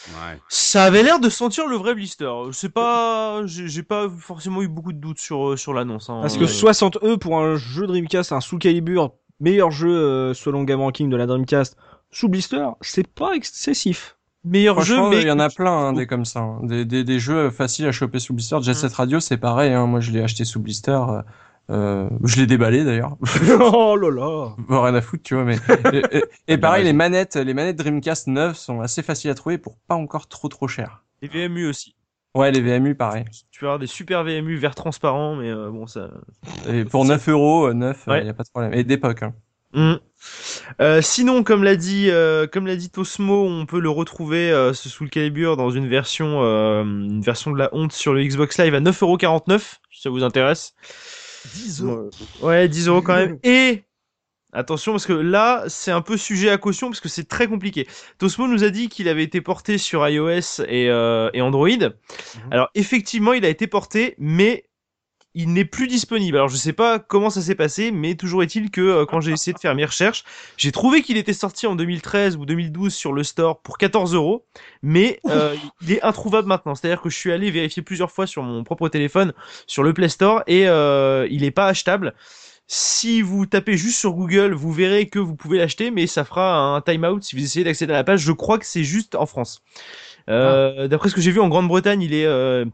Ouais. 0.10 0.40
Ça 0.48 0.84
avait 0.86 1.04
l'air 1.04 1.20
de 1.20 1.30
sentir 1.30 1.68
le 1.68 1.76
vrai 1.76 1.96
blister. 1.96 2.32
C'est 2.52 2.70
pas, 2.72 3.42
j'ai 3.46 3.84
pas 3.84 4.08
forcément 4.10 4.62
eu 4.62 4.68
beaucoup 4.68 4.94
de 4.94 5.00
doutes 5.00 5.20
sur 5.20 5.58
sur 5.58 5.74
l'annonce. 5.74 6.10
Hein. 6.10 6.20
Parce 6.22 6.38
que 6.38 6.44
Euh, 6.44 6.48
60 6.48 6.98
E 7.04 7.18
pour 7.18 7.40
un 7.40 7.56
jeu 7.56 7.88
Dreamcast, 7.88 8.32
un 8.32 8.42
Soul 8.42 8.60
Calibur, 8.60 9.14
meilleur 9.40 9.72
jeu 9.72 9.90
euh, 9.90 10.34
selon 10.34 10.64
Game 10.64 10.80
Ranking 10.82 11.10
de 11.10 11.16
la 11.18 11.26
Dreamcast, 11.26 11.78
sous 12.12 12.28
blister, 12.30 12.66
c'est 12.82 13.08
pas 13.08 13.34
excessif. 13.34 14.18
meilleur 14.44 14.82
jeu, 14.82 14.98
mais 15.10 15.22
il 15.22 15.28
y 15.28 15.32
en 15.32 15.40
a 15.40 15.50
plein 15.50 15.72
hein, 15.72 15.94
des 15.94 16.08
comme 16.08 16.26
ça, 16.26 16.40
hein. 16.40 16.60
des, 16.64 16.86
des, 16.86 17.04
des 17.04 17.20
jeux 17.20 17.50
faciles 17.52 17.86
à 17.88 17.92
choper 17.92 18.20
sous 18.20 18.34
blister. 18.34 18.58
Jet 18.62 18.74
Set 18.74 18.94
Radio, 18.94 19.20
c'est 19.20 19.38
pareil. 19.38 19.74
Hein. 19.74 19.86
Moi, 19.86 20.00
je 20.00 20.12
l'ai 20.12 20.22
acheté 20.22 20.44
sous 20.46 20.60
blister. 20.60 20.92
euh, 20.92 21.22
euh, 21.72 22.10
je 22.24 22.38
l'ai 22.38 22.48
déballé 22.48 22.84
d'ailleurs. 22.84 23.16
oh 23.74 23.96
là 23.96 24.10
là. 24.10 24.56
Bon, 24.68 24.82
rien 24.82 24.96
à 24.96 25.02
foutre, 25.02 25.22
tu 25.24 25.36
vois. 25.36 25.44
Mais 25.44 25.58
et, 25.94 26.18
et- 26.18 26.24
et 26.48 26.58
pareil, 26.66 26.84
les 26.84 26.94
manettes, 26.94 27.36
les 27.36 27.54
manettes 27.54 27.78
Dreamcast 27.78 28.26
neuves 28.28 28.56
sont 28.56 28.82
assez 28.82 29.04
faciles 29.04 29.30
à 29.30 29.36
trouver 29.36 29.60
pour 29.60 29.78
pas 29.88 29.94
encore 29.96 30.28
trop 30.28 30.48
trop 30.48 30.68
cher. 30.68 31.04
les 31.22 31.28
VMU 31.28 31.68
aussi. 31.70 31.96
Ouais, 32.36 32.52
les 32.52 32.62
VMU, 32.62 32.96
pareil. 32.96 33.26
Tu 33.52 33.62
vas 33.66 33.70
avoir 33.72 33.80
des 33.80 33.88
super 33.88 34.24
VMU 34.24 34.56
vert 34.58 34.76
transparent, 34.76 35.36
mais 35.36 35.50
euh, 35.50 35.70
bon 35.70 35.88
ça. 35.88 36.12
Et 36.68 36.86
pour 36.86 37.06
9 37.06 37.28
euros, 37.30 37.68
euh, 37.68 37.74
9, 37.74 38.04
il 38.08 38.10
Ouais. 38.12 38.26
y 38.26 38.30
a 38.30 38.34
pas 38.34 38.44
de 38.44 38.50
problème. 38.50 38.74
Et 38.74 38.84
d'époque. 38.84 39.24
Hein. 39.24 39.34
Mm. 39.74 39.96
Euh, 40.82 41.02
sinon, 41.02 41.44
comme 41.44 41.64
l'a 41.64 41.76
dit, 41.76 42.10
euh, 42.10 42.46
comme 42.48 42.68
l'a 42.68 42.76
dit 42.76 42.90
Tosmo, 42.90 43.46
on 43.48 43.66
peut 43.66 43.80
le 43.80 43.90
retrouver 43.90 44.52
euh, 44.52 44.74
ce 44.74 44.90
Soul 44.90 45.10
Calibur 45.10 45.58
dans 45.58 45.70
une 45.72 45.88
version, 45.88 46.42
euh, 46.44 46.84
une 46.84 47.22
version 47.22 47.52
de 47.52 47.58
la 47.58 47.70
honte 47.74 47.94
sur 47.94 48.14
le 48.14 48.24
Xbox 48.24 48.58
Live 48.60 48.76
à 48.76 48.80
9,49€, 48.80 49.78
si 49.92 50.02
ça 50.02 50.10
vous 50.10 50.24
intéresse. 50.24 50.74
10 51.54 51.84
Ouais, 52.42 52.68
10 52.68 52.88
euros 52.88 53.02
quand 53.02 53.16
même. 53.16 53.40
Et 53.44 53.84
attention 54.54 54.94
parce 54.94 55.06
que 55.06 55.14
là, 55.14 55.64
c'est 55.68 55.92
un 55.92 56.02
peu 56.02 56.18
sujet 56.18 56.50
à 56.50 56.58
caution 56.58 56.88
parce 56.90 57.00
que 57.00 57.10
c'est 57.10 57.28
très 57.28 57.48
compliqué. 57.48 57.88
Tosmo 58.18 58.48
nous 58.48 58.64
a 58.64 58.70
dit 58.70 58.90
qu'il 58.90 59.08
avait 59.08 59.24
été 59.24 59.42
porté 59.42 59.78
sur 59.78 60.08
iOS 60.08 60.62
et, 60.68 60.90
euh, 60.90 61.30
et 61.34 61.42
Android. 61.42 61.70
Alors 62.52 62.70
effectivement, 62.76 63.34
il 63.34 63.46
a 63.46 63.50
été 63.50 63.68
porté, 63.68 64.16
mais 64.18 64.66
il 65.36 65.54
n'est 65.54 65.66
plus 65.66 65.88
disponible. 65.88 66.38
Alors 66.38 66.50
je 66.50 66.58
sais 66.58 66.74
pas 66.74 66.98
comment 66.98 67.30
ça 67.30 67.42
s'est 67.42 67.56
passé, 67.56 67.92
mais 67.92 68.16
toujours 68.16 68.42
est-il 68.42 68.72
que 68.72 68.82
euh, 68.82 69.06
quand 69.06 69.22
j'ai 69.22 69.32
essayé 69.32 69.54
de 69.54 69.60
faire 69.60 69.76
mes 69.76 69.86
recherches, 69.86 70.24
j'ai 70.58 70.72
trouvé 70.72 71.04
qu'il 71.04 71.18
était 71.18 71.34
sorti 71.34 71.68
en 71.68 71.76
2013 71.76 72.36
ou 72.36 72.46
2012 72.48 72.94
sur 72.94 73.14
le 73.14 73.24
store 73.24 73.62
pour 73.62 73.78
14 73.78 74.16
euros, 74.16 74.46
mais 74.82 75.20
euh, 75.30 75.56
il 75.82 75.92
est 75.92 76.02
introuvable 76.02 76.48
maintenant. 76.48 76.74
C'est-à-dire 76.74 77.02
que 77.02 77.12
je 77.12 77.18
suis 77.18 77.32
allé 77.32 77.52
vérifier 77.52 77.84
plusieurs 77.84 78.12
fois 78.12 78.26
sur 78.26 78.42
mon 78.42 78.64
propre 78.64 78.90
téléphone, 78.90 79.34
sur 79.68 79.84
le 79.84 79.94
Play 79.94 80.10
Store, 80.10 80.42
et 80.48 80.64
il 80.64 81.44
est 81.44 81.52
pas 81.52 81.68
achetable. 81.68 82.16
Si 82.72 83.24
vous 83.24 83.48
tapez 83.48 83.78
juste 83.78 83.98
sur 83.98 84.14
Google, 84.14 84.54
vous 84.54 84.72
verrez 84.72 85.08
que 85.08 85.18
vous 85.18 85.36
pouvez 85.36 85.58
l'acheter, 85.58 85.90
mais 85.90 86.06
ça 86.06 86.24
fera 86.24 86.76
un 86.76 86.82
timeout 86.82 87.20
si 87.20 87.36
vous 87.36 87.42
essayez 87.44 87.66
d'accéder 87.66 87.94
à 87.94 87.96
la 87.96 88.04
page. 88.04 88.22
Je 88.22 88.32
crois 88.32 88.60
que 88.60 88.66
c'est 88.68 88.84
juste 88.84 89.16
en 89.16 89.26
France. 89.26 89.64
Euh, 90.30 90.88
D'après 90.88 91.10
ce 91.10 91.16
que 91.16 91.22
j'ai 91.22 91.32
vu 91.32 91.40
en 91.40 91.50
Grande-Bretagne, 91.50 92.04
il 92.04 92.14
est 92.14 92.28
euh, 92.28 92.66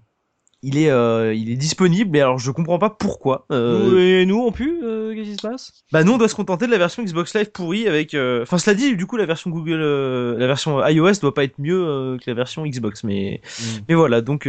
il 0.61 0.77
est 0.77 0.89
euh, 0.89 1.34
il 1.34 1.49
est 1.49 1.55
disponible, 1.55 2.09
mais 2.11 2.19
alors 2.19 2.39
je 2.39 2.51
comprends 2.51 2.77
pas 2.77 2.89
pourquoi. 2.89 3.45
Euh, 3.53 4.19
Et 4.22 4.26
nous, 4.26 4.41
on 4.41 4.51
pu 4.51 4.80
euh, 4.84 5.13
Qu'est-ce 5.15 5.30
qui 5.30 5.35
se 5.38 5.41
passe? 5.41 5.72
Bah 5.93 6.03
nous 6.03 6.11
on 6.11 6.17
doit 6.17 6.27
se 6.27 6.35
contenter 6.35 6.65
de 6.65 6.72
la 6.72 6.77
version 6.77 7.01
Xbox 7.01 7.34
Live 7.34 7.51
pourrie 7.51 7.88
avec. 7.88 8.17
Enfin 8.41 8.57
cela 8.57 8.73
dit, 8.76 8.97
du 8.97 9.05
coup 9.05 9.15
la 9.15 9.26
version 9.26 9.49
Google, 9.49 9.80
la 10.38 10.47
version 10.47 10.85
iOS 10.85 11.19
doit 11.22 11.34
pas 11.34 11.45
être 11.45 11.57
mieux 11.57 12.17
que 12.22 12.30
la 12.30 12.34
version 12.34 12.65
Xbox, 12.65 13.05
mais 13.05 13.39
mais 13.88 13.95
voilà 13.95 14.19
donc 14.19 14.45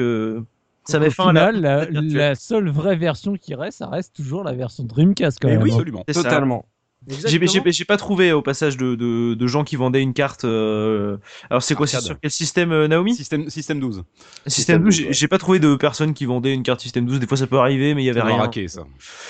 ça 0.89 0.99
met 0.99 1.09
Au 1.09 1.11
fin 1.11 1.29
à 1.29 1.33
la. 1.33 1.53
final, 1.53 2.07
la, 2.13 2.35
seule 2.35 2.69
vraie 2.71 2.97
version 2.97 3.35
qui 3.37 3.55
reste, 3.55 3.79
ça 3.79 3.89
reste 3.89 4.15
toujours 4.15 4.45
la 4.45 4.53
version 4.53 4.85
Dreamcast 4.85 5.39
quand 5.41 5.49
même. 5.49 5.63
oui. 5.63 5.71
hein. 5.71 5.75
Absolument. 5.75 6.05
Totalement. 6.07 6.65
J'ai 7.09 7.39
j'ai- 7.47 7.73
j'ai 7.73 7.85
pas 7.85 7.97
trouvé 7.97 8.33
au 8.33 8.43
passage 8.43 8.77
de, 8.77 8.95
de, 8.97 9.35
de 9.35 9.47
gens 9.47 9.63
qui 9.65 9.77
vendaient 9.77 10.03
une 10.03 10.13
carte. 10.15 10.45
euh, 10.45 11.17
Alors 11.51 11.63
c'est 11.63 11.75
quoi 11.75 11.87
C'est 11.87 12.01
sur 12.01 12.19
quel 12.21 12.31
système 12.31 12.73
euh, 12.73 12.89
Naomi? 12.89 13.15
Système, 13.15 13.49
système 13.49 13.79
12. 13.81 14.03
Système 14.47 14.83
12. 14.83 14.95
j'ai- 14.95 15.13
J'ai 15.13 15.29
pas 15.29 15.39
trouvé 15.39 15.59
de 15.59 15.77
personnes 15.77 16.15
qui 16.15 16.25
vendaient 16.25 16.53
une 16.53 16.63
carte 16.63 16.81
système 16.81 17.07
12. 17.07 17.21
Des 17.21 17.27
fois 17.27 17.37
ça 17.37 17.47
peut 17.47 17.59
arriver, 17.59 17.95
mais 17.95 18.03
il 18.03 18.07
y 18.07 18.11
avait 18.11 18.21
Ça 18.21 18.27
rien. 18.27 18.37
raquer, 18.37 18.67
ça. 18.69 18.83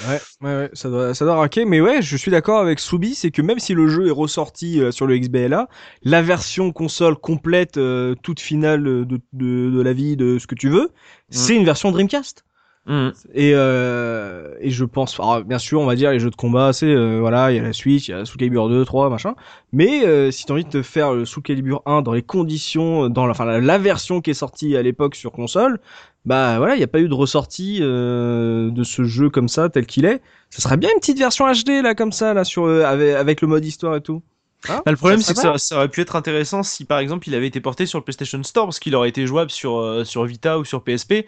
Ouais, 0.08 0.20
ouais, 0.42 0.56
ouais, 0.56 0.70
ça 0.72 0.88
doit, 0.88 1.14
ça 1.14 1.24
doit 1.24 1.36
raquer. 1.36 1.64
Mais 1.64 1.80
ouais, 1.80 2.00
je 2.02 2.16
suis 2.16 2.30
d'accord 2.30 2.60
avec 2.60 2.78
Soubi, 2.80 3.14
c'est 3.14 3.30
que 3.30 3.42
même 3.42 3.58
si 3.58 3.74
le 3.74 3.88
jeu 3.88 4.06
est 4.06 4.10
ressorti 4.12 4.80
euh, 4.80 4.90
sur 4.90 5.06
le 5.06 5.18
XBLA, 5.18 5.68
la 6.02 6.22
version 6.22 6.72
console 6.72 7.16
complète, 7.16 7.76
euh, 7.76 8.14
toute 8.22 8.40
finale 8.40 8.86
euh, 8.86 9.04
de, 9.04 9.20
de, 9.32 9.70
de 9.70 9.80
la 9.82 9.92
vie, 9.92 10.16
de 10.16 10.38
ce 10.38 10.46
que 10.46 10.54
tu 10.54 10.68
veux, 10.68 10.90
c'est 11.30 11.54
une 11.56 11.64
version 11.64 11.90
Dreamcast. 11.92 12.44
Mhm. 12.86 13.12
Et, 13.34 13.52
euh, 13.54 14.54
et 14.60 14.70
je 14.70 14.84
pense, 14.84 15.18
alors, 15.18 15.42
bien 15.42 15.58
sûr, 15.58 15.80
on 15.80 15.86
va 15.86 15.96
dire 15.96 16.12
les 16.12 16.20
jeux 16.20 16.30
de 16.30 16.36
combat, 16.36 16.72
c'est 16.72 16.86
euh, 16.86 17.18
voilà, 17.20 17.50
il 17.50 17.56
y 17.56 17.58
a 17.58 17.62
la 17.62 17.72
Switch, 17.72 18.08
il 18.08 18.12
y 18.12 18.14
a 18.14 18.24
Soul 18.24 18.38
Calibur 18.38 18.68
2, 18.68 18.84
3, 18.84 19.10
machin. 19.10 19.34
Mais 19.72 20.06
euh, 20.06 20.30
si 20.30 20.44
t'as 20.44 20.54
envie 20.54 20.64
de 20.64 20.70
te 20.70 20.82
faire 20.82 21.12
le 21.12 21.24
Soul 21.24 21.42
Calibur 21.42 21.82
1 21.84 22.02
dans 22.02 22.12
les 22.12 22.22
conditions, 22.22 23.08
dans 23.08 23.26
la, 23.26 23.32
enfin 23.32 23.44
la, 23.44 23.78
version 23.78 24.20
qui 24.20 24.30
est 24.30 24.34
sortie 24.34 24.76
à 24.76 24.82
l'époque 24.82 25.16
sur 25.16 25.32
console, 25.32 25.80
bah 26.26 26.58
voilà, 26.58 26.74
il 26.74 26.78
n'y 26.78 26.84
a 26.84 26.88
pas 26.88 27.00
eu 27.00 27.08
de 27.08 27.14
ressortie 27.14 27.78
euh, 27.82 28.70
de 28.70 28.84
ce 28.84 29.04
jeu 29.04 29.30
comme 29.30 29.48
ça, 29.48 29.68
tel 29.68 29.86
qu'il 29.86 30.04
est. 30.04 30.20
Ça 30.50 30.62
serait 30.62 30.76
bien 30.76 30.90
une 30.92 31.00
petite 31.00 31.18
version 31.18 31.46
HD 31.50 31.82
là, 31.82 31.94
comme 31.94 32.12
ça, 32.12 32.34
là, 32.34 32.44
sur 32.44 32.66
euh, 32.66 32.84
avec, 32.84 33.14
avec 33.14 33.40
le 33.40 33.48
mode 33.48 33.64
histoire 33.64 33.96
et 33.96 34.00
tout. 34.00 34.22
Hein 34.68 34.82
Bah, 34.84 34.90
le 34.90 34.96
problème, 34.96 35.20
c'est 35.20 35.34
que 35.34 35.40
ça, 35.40 35.58
ça 35.58 35.76
aurait 35.76 35.88
pu 35.88 36.00
être 36.00 36.16
intéressant 36.16 36.62
si, 36.62 36.84
par 36.84 36.98
exemple, 36.98 37.28
il 37.28 37.34
avait 37.34 37.46
été 37.46 37.60
porté 37.60 37.86
sur 37.86 37.98
le 37.98 38.04
PlayStation 38.04 38.42
Store, 38.42 38.66
parce 38.66 38.78
qu'il 38.78 38.94
aurait 38.94 39.08
été 39.08 39.26
jouable 39.26 39.50
sur 39.50 39.78
euh, 39.78 40.04
sur 40.04 40.24
Vita 40.24 40.58
ou 40.58 40.64
sur 40.64 40.82
PSP. 40.82 41.26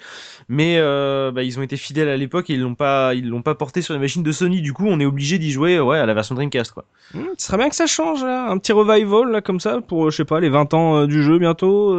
Mais 0.48 0.76
euh, 0.78 1.30
bah, 1.30 1.42
ils 1.42 1.58
ont 1.58 1.62
été 1.62 1.76
fidèles 1.76 2.08
à 2.08 2.16
l'époque 2.16 2.50
et 2.50 2.54
ils 2.54 2.60
l'ont 2.60 2.74
pas 2.74 3.14
ils 3.14 3.28
l'ont 3.28 3.42
pas 3.42 3.54
porté 3.54 3.82
sur 3.82 3.94
les 3.94 4.00
machines 4.00 4.22
de 4.22 4.32
Sony. 4.32 4.60
Du 4.60 4.72
coup, 4.72 4.86
on 4.86 4.98
est 5.00 5.06
obligé 5.06 5.38
d'y 5.38 5.50
jouer, 5.52 5.78
ouais, 5.78 5.98
à 5.98 6.06
la 6.06 6.14
version 6.14 6.34
Dreamcast, 6.34 6.72
quoi. 6.72 6.84
Hmm, 7.14 7.24
ce 7.36 7.46
serait 7.46 7.58
bien 7.58 7.68
que 7.68 7.76
ça 7.76 7.86
change, 7.86 8.22
là. 8.22 8.50
un 8.50 8.58
petit 8.58 8.72
revival 8.72 9.30
là 9.30 9.40
comme 9.40 9.60
ça 9.60 9.80
pour, 9.80 10.06
euh, 10.06 10.10
je 10.10 10.16
sais 10.16 10.24
pas, 10.24 10.40
les 10.40 10.48
20 10.48 10.74
ans 10.74 10.96
euh, 10.96 11.06
du 11.06 11.22
jeu 11.22 11.38
bientôt. 11.38 11.96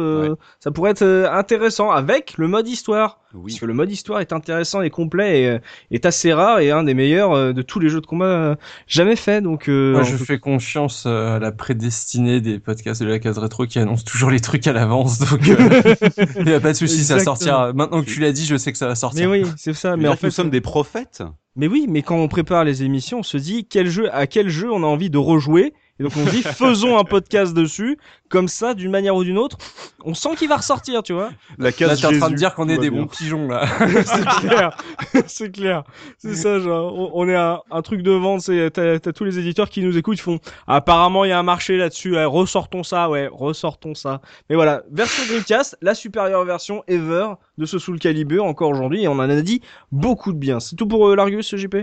Ça 0.60 0.70
pourrait 0.70 0.92
être 0.92 1.28
intéressant 1.32 1.90
avec 1.90 2.36
le 2.36 2.48
mode 2.48 2.68
histoire. 2.68 3.20
Oui. 3.32 3.52
Parce 3.52 3.60
que 3.60 3.66
le 3.66 3.74
mode 3.74 3.90
histoire 3.92 4.20
est 4.20 4.32
intéressant 4.32 4.82
et 4.82 4.90
complet 4.90 5.42
et 5.42 5.46
euh, 5.48 5.58
est 5.92 6.04
assez 6.04 6.32
rare 6.32 6.58
et 6.58 6.72
un 6.72 6.82
des 6.82 6.94
meilleurs 6.94 7.32
euh, 7.32 7.52
de 7.52 7.62
tous 7.62 7.78
les 7.78 7.88
jeux 7.88 8.00
de 8.00 8.06
combat 8.06 8.24
euh, 8.26 8.54
jamais 8.88 9.14
faits. 9.14 9.44
Donc, 9.44 9.68
euh, 9.68 9.92
Moi, 9.92 10.02
je 10.02 10.16
tout- 10.16 10.24
fais 10.24 10.38
confiance 10.40 11.04
euh, 11.06 11.36
à 11.36 11.38
la 11.38 11.52
prédestinée 11.52 12.40
des 12.40 12.58
podcasts 12.58 13.02
de 13.02 13.06
la 13.06 13.18
case 13.20 13.38
rétro 13.38 13.66
qui 13.66 13.78
annoncent 13.78 14.04
toujours 14.04 14.30
les 14.30 14.40
trucs 14.40 14.66
à 14.66 14.72
l'avance, 14.72 15.18
donc 15.20 15.48
euh, 15.48 15.94
il 16.40 16.48
y 16.48 16.52
a 16.54 16.60
pas 16.60 16.72
de 16.72 16.76
souci, 16.76 17.04
ça 17.04 17.20
sortira. 17.20 17.72
Maintenant 17.72 18.02
que 18.02 18.08
tu 18.10 18.20
l'as 18.20 18.32
dit, 18.32 18.44
je 18.46 18.56
sais 18.56 18.72
que 18.72 18.78
ça 18.78 18.86
va 18.86 18.92
mais 18.92 18.96
sortir. 18.96 19.30
oui, 19.30 19.44
c'est 19.56 19.74
ça. 19.74 19.96
Mais 19.96 20.02
Mais 20.04 20.08
en 20.08 20.16
fait, 20.16 20.26
nous 20.26 20.32
sommes 20.32 20.50
des 20.50 20.60
prophètes. 20.60 21.22
mais 21.56 21.68
oui, 21.68 21.86
mais 21.88 22.02
quand 22.02 22.16
on 22.16 22.26
prépare 22.28 22.64
les 22.64 22.82
émissions, 22.82 23.20
on 23.20 23.22
se 23.22 23.36
dit 23.36 23.64
quel 23.68 23.88
jeu, 23.88 24.12
à 24.14 24.26
quel 24.26 24.48
jeu 24.48 24.70
on 24.72 24.82
a 24.82 24.86
envie 24.86 25.10
de 25.10 25.18
rejouer. 25.18 25.72
Et 26.00 26.02
donc 26.02 26.12
on 26.16 26.24
dit 26.24 26.42
faisons 26.42 26.98
un 26.98 27.04
podcast 27.04 27.52
dessus, 27.54 27.98
comme 28.30 28.48
ça, 28.48 28.72
d'une 28.74 28.90
manière 28.90 29.14
ou 29.14 29.22
d'une 29.22 29.36
autre, 29.36 29.58
on 30.02 30.14
sent 30.14 30.30
qu'il 30.36 30.48
va 30.48 30.56
ressortir, 30.56 31.02
tu 31.02 31.12
vois. 31.12 31.30
La 31.58 31.66
Là, 31.66 31.72
case 31.72 32.00
t'es 32.00 32.06
en 32.06 32.18
train 32.18 32.30
de 32.30 32.36
dire 32.36 32.54
qu'on 32.54 32.68
est 32.70 32.78
des 32.78 32.88
bien. 32.90 33.02
bons 33.02 33.06
pigeons, 33.06 33.46
là. 33.48 33.66
c'est 34.04 34.24
clair, 34.48 34.76
c'est 35.26 35.52
clair, 35.52 35.84
c'est 36.16 36.34
ça, 36.34 36.58
genre, 36.58 36.94
on, 36.96 37.10
on 37.12 37.28
est 37.28 37.36
un, 37.36 37.60
un 37.70 37.82
truc 37.82 38.02
de 38.02 38.12
vente, 38.12 38.40
c'est 38.40 38.70
t'as, 38.70 38.98
t'as 38.98 39.12
tous 39.12 39.24
les 39.24 39.38
éditeurs 39.38 39.68
qui 39.68 39.82
nous 39.82 39.98
écoutent, 39.98 40.16
ils 40.18 40.22
font 40.22 40.40
apparemment 40.66 41.24
il 41.24 41.28
y 41.28 41.32
a 41.32 41.38
un 41.38 41.42
marché 41.42 41.76
là-dessus, 41.76 42.14
ouais, 42.14 42.24
ressortons 42.24 42.82
ça, 42.82 43.10
ouais, 43.10 43.28
ressortons 43.30 43.94
ça. 43.94 44.22
Mais 44.48 44.56
voilà, 44.56 44.82
version 44.90 45.22
Dreamcast, 45.26 45.76
la 45.82 45.94
supérieure 45.94 46.44
version 46.44 46.82
ever 46.88 47.26
de 47.58 47.66
ce 47.66 47.78
Soul 47.78 47.98
Calibur 47.98 48.44
encore 48.44 48.70
aujourd'hui, 48.70 49.02
et 49.02 49.08
on 49.08 49.12
en 49.12 49.20
a 49.20 49.42
dit 49.42 49.60
beaucoup 49.92 50.32
de 50.32 50.38
bien. 50.38 50.60
C'est 50.60 50.76
tout 50.76 50.86
pour 50.86 51.08
euh, 51.08 51.14
l'Argus, 51.16 51.54
JP 51.54 51.76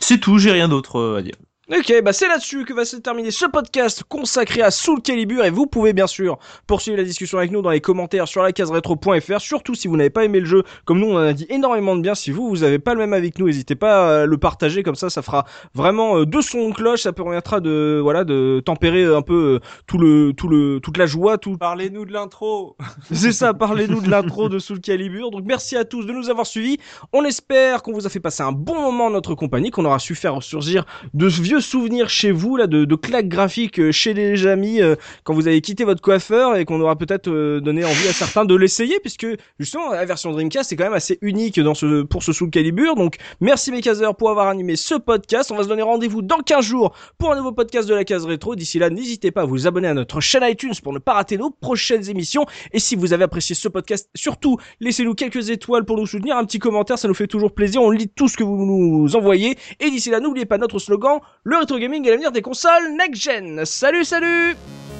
C'est 0.00 0.18
tout, 0.18 0.38
j'ai 0.38 0.52
rien 0.52 0.68
d'autre 0.68 0.96
euh, 1.00 1.18
à 1.18 1.22
dire. 1.22 1.34
Ok, 1.72 2.02
bah 2.02 2.12
c'est 2.12 2.26
là-dessus 2.26 2.64
que 2.64 2.72
va 2.72 2.84
se 2.84 2.96
terminer 2.96 3.30
ce 3.30 3.46
podcast 3.46 4.02
consacré 4.02 4.60
à 4.60 4.72
Soul 4.72 5.00
Calibur 5.02 5.44
et 5.44 5.50
vous 5.50 5.68
pouvez 5.68 5.92
bien 5.92 6.08
sûr 6.08 6.40
poursuivre 6.66 6.96
la 6.96 7.04
discussion 7.04 7.38
avec 7.38 7.52
nous 7.52 7.62
dans 7.62 7.70
les 7.70 7.80
commentaires 7.80 8.26
sur 8.26 8.42
la 8.42 8.50
case 8.50 8.72
rétro.fr, 8.72 9.40
surtout 9.40 9.76
si 9.76 9.86
vous 9.86 9.96
n'avez 9.96 10.10
pas 10.10 10.24
aimé 10.24 10.40
le 10.40 10.46
jeu, 10.46 10.64
comme 10.84 10.98
nous 10.98 11.06
on 11.06 11.14
en 11.14 11.28
a 11.28 11.32
dit 11.32 11.46
énormément 11.48 11.94
de 11.94 12.02
bien, 12.02 12.16
si 12.16 12.32
vous 12.32 12.48
vous 12.48 12.64
avez 12.64 12.80
pas 12.80 12.92
le 12.94 12.98
même 12.98 13.12
avec 13.12 13.38
nous, 13.38 13.46
n'hésitez 13.46 13.76
pas 13.76 14.22
à 14.22 14.26
le 14.26 14.36
partager 14.36 14.82
comme 14.82 14.96
ça, 14.96 15.10
ça 15.10 15.22
fera 15.22 15.46
vraiment 15.72 16.24
deux 16.24 16.42
sons 16.42 16.70
de 16.70 16.74
cloche, 16.74 17.02
ça 17.02 17.12
permettra 17.12 17.60
de 17.60 18.00
voilà 18.02 18.24
de 18.24 18.60
tempérer 18.66 19.04
un 19.04 19.22
peu 19.22 19.60
euh, 19.62 19.66
tout 19.86 19.98
le 19.98 20.32
tout 20.32 20.48
le 20.48 20.80
toute 20.80 20.96
la 20.96 21.06
joie, 21.06 21.38
tout 21.38 21.56
Parlez-nous 21.56 22.04
de 22.04 22.12
l'intro. 22.12 22.76
c'est 23.12 23.30
ça, 23.30 23.54
parlez-nous 23.54 24.00
de 24.00 24.10
l'intro 24.10 24.48
de 24.48 24.58
Soul 24.58 24.80
Calibur. 24.80 25.30
Donc 25.30 25.44
merci 25.46 25.76
à 25.76 25.84
tous 25.84 26.04
de 26.04 26.12
nous 26.12 26.30
avoir 26.30 26.46
suivis. 26.46 26.78
On 27.12 27.24
espère 27.24 27.84
qu'on 27.84 27.92
vous 27.92 28.08
a 28.08 28.10
fait 28.10 28.18
passer 28.18 28.42
un 28.42 28.50
bon 28.50 28.74
moment 28.74 29.06
en 29.06 29.10
notre 29.10 29.36
compagnie, 29.36 29.70
qu'on 29.70 29.84
aura 29.84 30.00
su 30.00 30.16
faire 30.16 30.34
ressurgir 30.34 30.84
de 31.14 31.28
vieux 31.28 31.59
souvenirs 31.60 32.08
chez 32.08 32.32
vous, 32.32 32.56
là, 32.56 32.66
de, 32.66 32.84
de 32.84 32.94
claques 32.94 33.28
graphiques 33.28 33.78
euh, 33.78 33.92
chez 33.92 34.14
les 34.14 34.46
amis 34.46 34.80
euh, 34.80 34.96
quand 35.24 35.34
vous 35.34 35.48
avez 35.48 35.60
quitté 35.60 35.84
votre 35.84 36.02
coiffeur 36.02 36.56
et 36.56 36.64
qu'on 36.64 36.80
aura 36.80 36.96
peut-être 36.96 37.28
euh, 37.28 37.60
donné 37.60 37.84
envie 37.84 38.08
à 38.08 38.12
certains 38.12 38.44
de 38.44 38.54
l'essayer, 38.54 39.00
puisque 39.00 39.26
justement 39.58 39.92
la 39.92 40.04
version 40.04 40.32
Dreamcast 40.32 40.72
est 40.72 40.76
quand 40.76 40.84
même 40.84 40.92
assez 40.92 41.18
unique 41.22 41.60
dans 41.60 41.74
ce 41.74 42.02
pour 42.02 42.22
ce 42.22 42.32
Soul 42.32 42.50
Calibur. 42.50 42.94
Donc 42.94 43.16
merci 43.40 43.72
Mekazer 43.72 44.14
pour 44.14 44.30
avoir 44.30 44.48
animé 44.48 44.76
ce 44.76 44.94
podcast. 44.94 45.50
On 45.50 45.56
va 45.56 45.64
se 45.64 45.68
donner 45.68 45.82
rendez-vous 45.82 46.22
dans 46.22 46.38
15 46.38 46.64
jours 46.64 46.94
pour 47.18 47.32
un 47.32 47.36
nouveau 47.36 47.52
podcast 47.52 47.88
de 47.88 47.94
la 47.94 48.04
case 48.04 48.24
rétro. 48.24 48.54
D'ici 48.56 48.78
là, 48.78 48.90
n'hésitez 48.90 49.30
pas 49.30 49.42
à 49.42 49.46
vous 49.46 49.66
abonner 49.66 49.88
à 49.88 49.94
notre 49.94 50.20
chaîne 50.20 50.44
iTunes 50.44 50.74
pour 50.82 50.92
ne 50.92 50.98
pas 50.98 51.14
rater 51.14 51.38
nos 51.38 51.50
prochaines 51.50 52.08
émissions. 52.08 52.46
Et 52.72 52.78
si 52.78 52.96
vous 52.96 53.12
avez 53.12 53.24
apprécié 53.24 53.54
ce 53.54 53.68
podcast, 53.68 54.08
surtout, 54.14 54.58
laissez-nous 54.80 55.14
quelques 55.14 55.50
étoiles 55.50 55.84
pour 55.84 55.96
nous 55.96 56.06
soutenir, 56.06 56.36
un 56.36 56.44
petit 56.44 56.58
commentaire, 56.58 56.98
ça 56.98 57.08
nous 57.08 57.14
fait 57.14 57.26
toujours 57.26 57.52
plaisir. 57.52 57.82
On 57.82 57.90
lit 57.90 58.08
tout 58.08 58.28
ce 58.28 58.36
que 58.36 58.44
vous 58.44 58.64
nous 58.64 59.16
envoyez. 59.16 59.56
Et 59.80 59.90
d'ici 59.90 60.10
là, 60.10 60.20
n'oubliez 60.20 60.46
pas 60.46 60.58
notre 60.58 60.78
slogan, 60.78 61.20
le 61.50 61.58
rétro 61.58 61.78
gaming 61.78 62.06
est 62.06 62.10
l'avenir 62.10 62.30
des 62.30 62.42
consoles 62.42 62.94
next 62.96 63.20
gen. 63.20 63.64
Salut, 63.64 64.04
salut! 64.04 64.56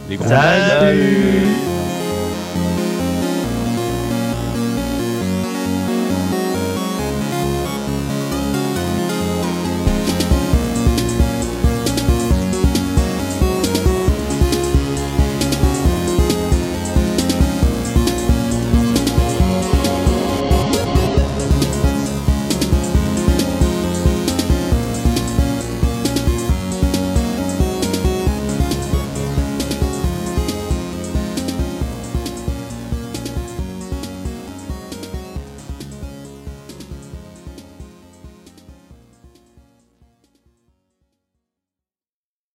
Les 0.08 0.16
gros 0.16 0.26
Salut 0.26 1.46